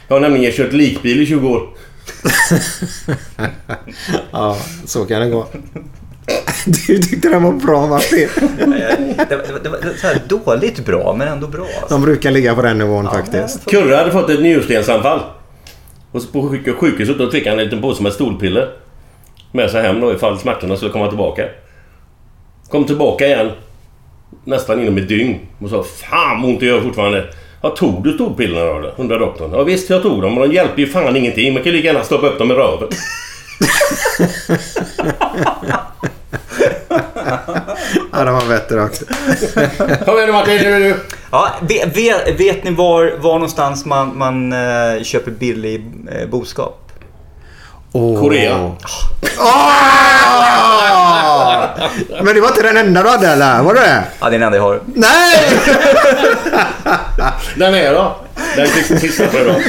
Jag 0.09 0.17
har 0.17 0.21
nämligen 0.21 0.53
kört 0.53 0.73
likbil 0.73 1.23
i 1.23 1.27
20 1.27 1.49
år. 1.49 1.69
ja, 4.33 4.57
så 4.87 5.05
kan 5.05 5.21
det 5.21 5.29
gå. 5.29 5.47
Du 6.87 6.99
tyckte 6.99 7.29
den 7.29 7.43
var 7.43 7.53
bra 7.53 7.87
Martin. 7.87 8.29
Det 9.29 9.37
var, 9.37 9.61
det 9.63 9.69
var, 9.69 9.79
så 9.97 10.07
här 10.07 10.23
dåligt 10.29 10.87
bra, 10.87 11.15
men 11.19 11.29
ändå 11.29 11.47
bra. 11.47 11.63
Alltså. 11.81 11.95
De 11.95 12.03
brukar 12.03 12.31
ligga 12.31 12.55
på 12.55 12.63
den 12.63 12.79
nivån 12.79 13.09
faktiskt. 13.11 13.71
Kurre 13.71 13.95
hade 13.95 14.11
fått 14.13 14.31
ett 14.31 14.41
njurstensanfall. 14.41 15.21
Och 16.13 16.23
så 16.23 16.29
på 16.29 16.43
sjuk- 16.49 16.77
sjukhuset 16.77 17.19
då 17.19 17.31
fick 17.31 17.47
han 17.47 17.59
en 17.59 17.65
liten 17.65 17.81
påse 17.83 18.03
med 18.03 18.13
stolpiller. 18.13 18.69
Med 19.53 19.71
sig 19.71 19.83
hem 19.83 20.01
då 20.01 20.13
ifall 20.13 20.39
smärtorna 20.39 20.77
skulle 20.77 20.93
komma 20.93 21.09
tillbaka. 21.09 21.43
Kom 22.69 22.85
tillbaka 22.85 23.27
igen. 23.27 23.51
Nästan 24.45 24.81
inom 24.81 24.99
ett 24.99 25.09
dygn. 25.09 25.39
Och 25.59 25.71
sa 25.71 25.83
Fan 25.83 26.43
vad 26.43 26.51
ont 26.51 26.61
det 26.61 26.67
gör 26.67 26.81
fortfarande. 26.81 27.25
Ja, 27.63 27.71
tog 27.71 28.05
du 28.05 28.13
stolpillerna 28.13 28.65
då? 28.65 28.79
eller?" 28.79 28.93
Undrar 28.97 29.19
doktorn. 29.19 29.51
Ja 29.53 29.63
visst 29.65 29.91
jag 29.91 30.03
tog 30.03 30.23
dem 30.23 30.35
men 30.35 30.49
de 30.49 30.55
hjälper 30.55 30.81
ju 30.81 30.87
fan 30.87 31.17
ingenting. 31.17 31.55
Man 31.55 31.63
kan 31.63 31.73
ju 31.73 31.77
lika 31.77 31.89
gärna 31.89 32.05
stoppa 32.05 32.27
upp 32.27 32.39
dem 32.39 32.51
i 32.51 32.55
röven. 32.55 32.89
Ja, 38.13 38.25
den 38.25 38.35
var 38.35 38.47
bättre 38.49 38.83
också. 38.83 39.05
Kom 40.05 40.15
igen 40.17 40.27
nu 40.27 40.33
Martin, 40.33 40.63
nu 40.63 40.79
du. 40.79 40.97
Ja, 41.31 41.49
vet, 41.61 41.97
vet, 41.97 42.41
vet 42.41 42.65
ni 42.65 42.71
var, 42.71 43.15
var 43.19 43.33
någonstans 43.35 43.85
man, 43.85 44.19
man 44.19 44.53
eh, 44.53 45.03
köper 45.03 45.31
billig 45.31 45.85
eh, 46.13 46.29
boskap? 46.29 46.93
Åh. 47.93 48.21
Korea. 48.21 48.73
Ah! 49.39 49.81
Men 52.23 52.35
det 52.35 52.41
var 52.41 52.49
inte 52.49 52.63
den 52.63 52.77
enda 52.77 53.03
du 53.03 53.09
hade 53.09 53.29
eller? 53.29 53.63
Var 53.63 53.75
det 53.75 53.81
det? 53.81 54.03
Ja, 54.21 54.31
det 54.31 54.37
är 54.37 54.39
den 54.39 54.43
enda 54.43 54.57
jag 54.57 54.65
har. 54.65 54.81
Nej! 54.95 55.51
Den 57.57 57.75
är 57.75 57.95
då. 57.95 58.17
Den 58.57 58.67
sista 59.01 59.27
för 59.27 59.41
idag. 59.41 59.63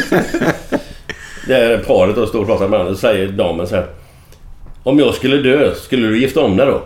Det 1.47 1.55
är 1.55 1.77
paret 1.77 2.17
och 2.17 2.27
står 2.27 2.39
och 2.41 2.47
pratar 2.47 2.67
med 2.67 2.71
varandra. 2.71 2.93
Så 2.93 2.99
säger 2.99 3.27
damen 3.27 3.67
så 3.67 3.75
här. 3.75 3.85
Om 4.83 4.99
jag 4.99 5.13
skulle 5.13 5.37
dö, 5.37 5.75
skulle 5.75 6.07
du 6.07 6.21
gifta 6.21 6.41
om 6.41 6.57
dig 6.57 6.65
då? 6.67 6.81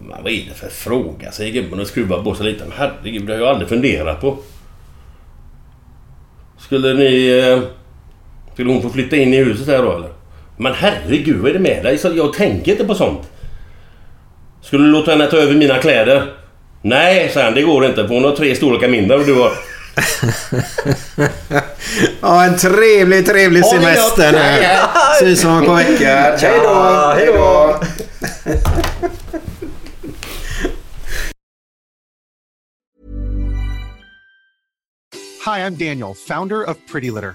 Men 0.00 0.22
vad 0.22 0.32
är 0.32 0.44
det 0.48 0.54
för 0.54 0.68
fråga? 0.68 1.30
Säger 1.32 1.52
gubben 1.52 1.80
och 1.80 1.86
skruvar 1.86 2.22
på 2.22 2.34
sig 2.34 2.46
lite. 2.46 2.64
Men 2.64 2.72
herregud, 2.78 3.26
det 3.26 3.32
har 3.32 3.40
jag 3.40 3.48
aldrig 3.48 3.68
funderat 3.68 4.20
på. 4.20 4.36
Skulle 6.58 6.94
ni... 6.94 7.28
eh, 7.38 7.60
Skulle 8.54 8.72
hon 8.72 8.82
få 8.82 8.90
flytta 8.90 9.16
in 9.16 9.34
i 9.34 9.44
huset 9.44 9.66
här 9.66 9.82
då 9.82 9.92
eller? 9.96 10.08
Men 10.56 10.72
herregud, 10.74 11.36
vad 11.40 11.50
är 11.50 11.54
det 11.54 11.60
med 11.60 11.84
dig? 11.84 11.98
Jag 12.16 12.32
tänker 12.32 12.72
inte 12.72 12.84
på 12.84 12.94
sånt. 12.94 13.30
Skulle 14.62 14.84
du 14.84 14.90
låta 14.90 15.10
henne 15.10 15.26
ta 15.26 15.36
över 15.36 15.54
mina 15.54 15.78
kläder? 15.78 16.22
Nej, 16.82 17.28
säger 17.28 17.44
han. 17.46 17.54
Det 17.54 17.62
går 17.62 17.86
inte 17.86 18.08
för 18.08 18.14
hon 18.14 18.24
har 18.24 18.36
tre 18.36 18.54
storlekar 18.54 18.88
mindre 18.88 19.16
och 19.16 19.26
du 19.26 19.34
har... 19.34 19.50
Ja, 22.20 22.44
en 22.44 22.56
trevlig, 22.58 23.26
trevlig 23.26 23.64
semester 23.64 24.32
nu. 24.32 24.38
Ses 25.20 25.44
om 25.44 25.58
ett 25.58 25.66
par 25.66 25.76
veckor. 25.76 26.38
Hej 26.48 26.60
då! 26.62 27.12
Hej 27.14 27.26
då. 27.26 27.80
Hi, 35.44 35.60
I'm 35.60 35.76
Daniel, 35.76 36.14
founder 36.14 36.70
of 36.70 36.76
Pretty 36.92 37.10
Litter. 37.10 37.34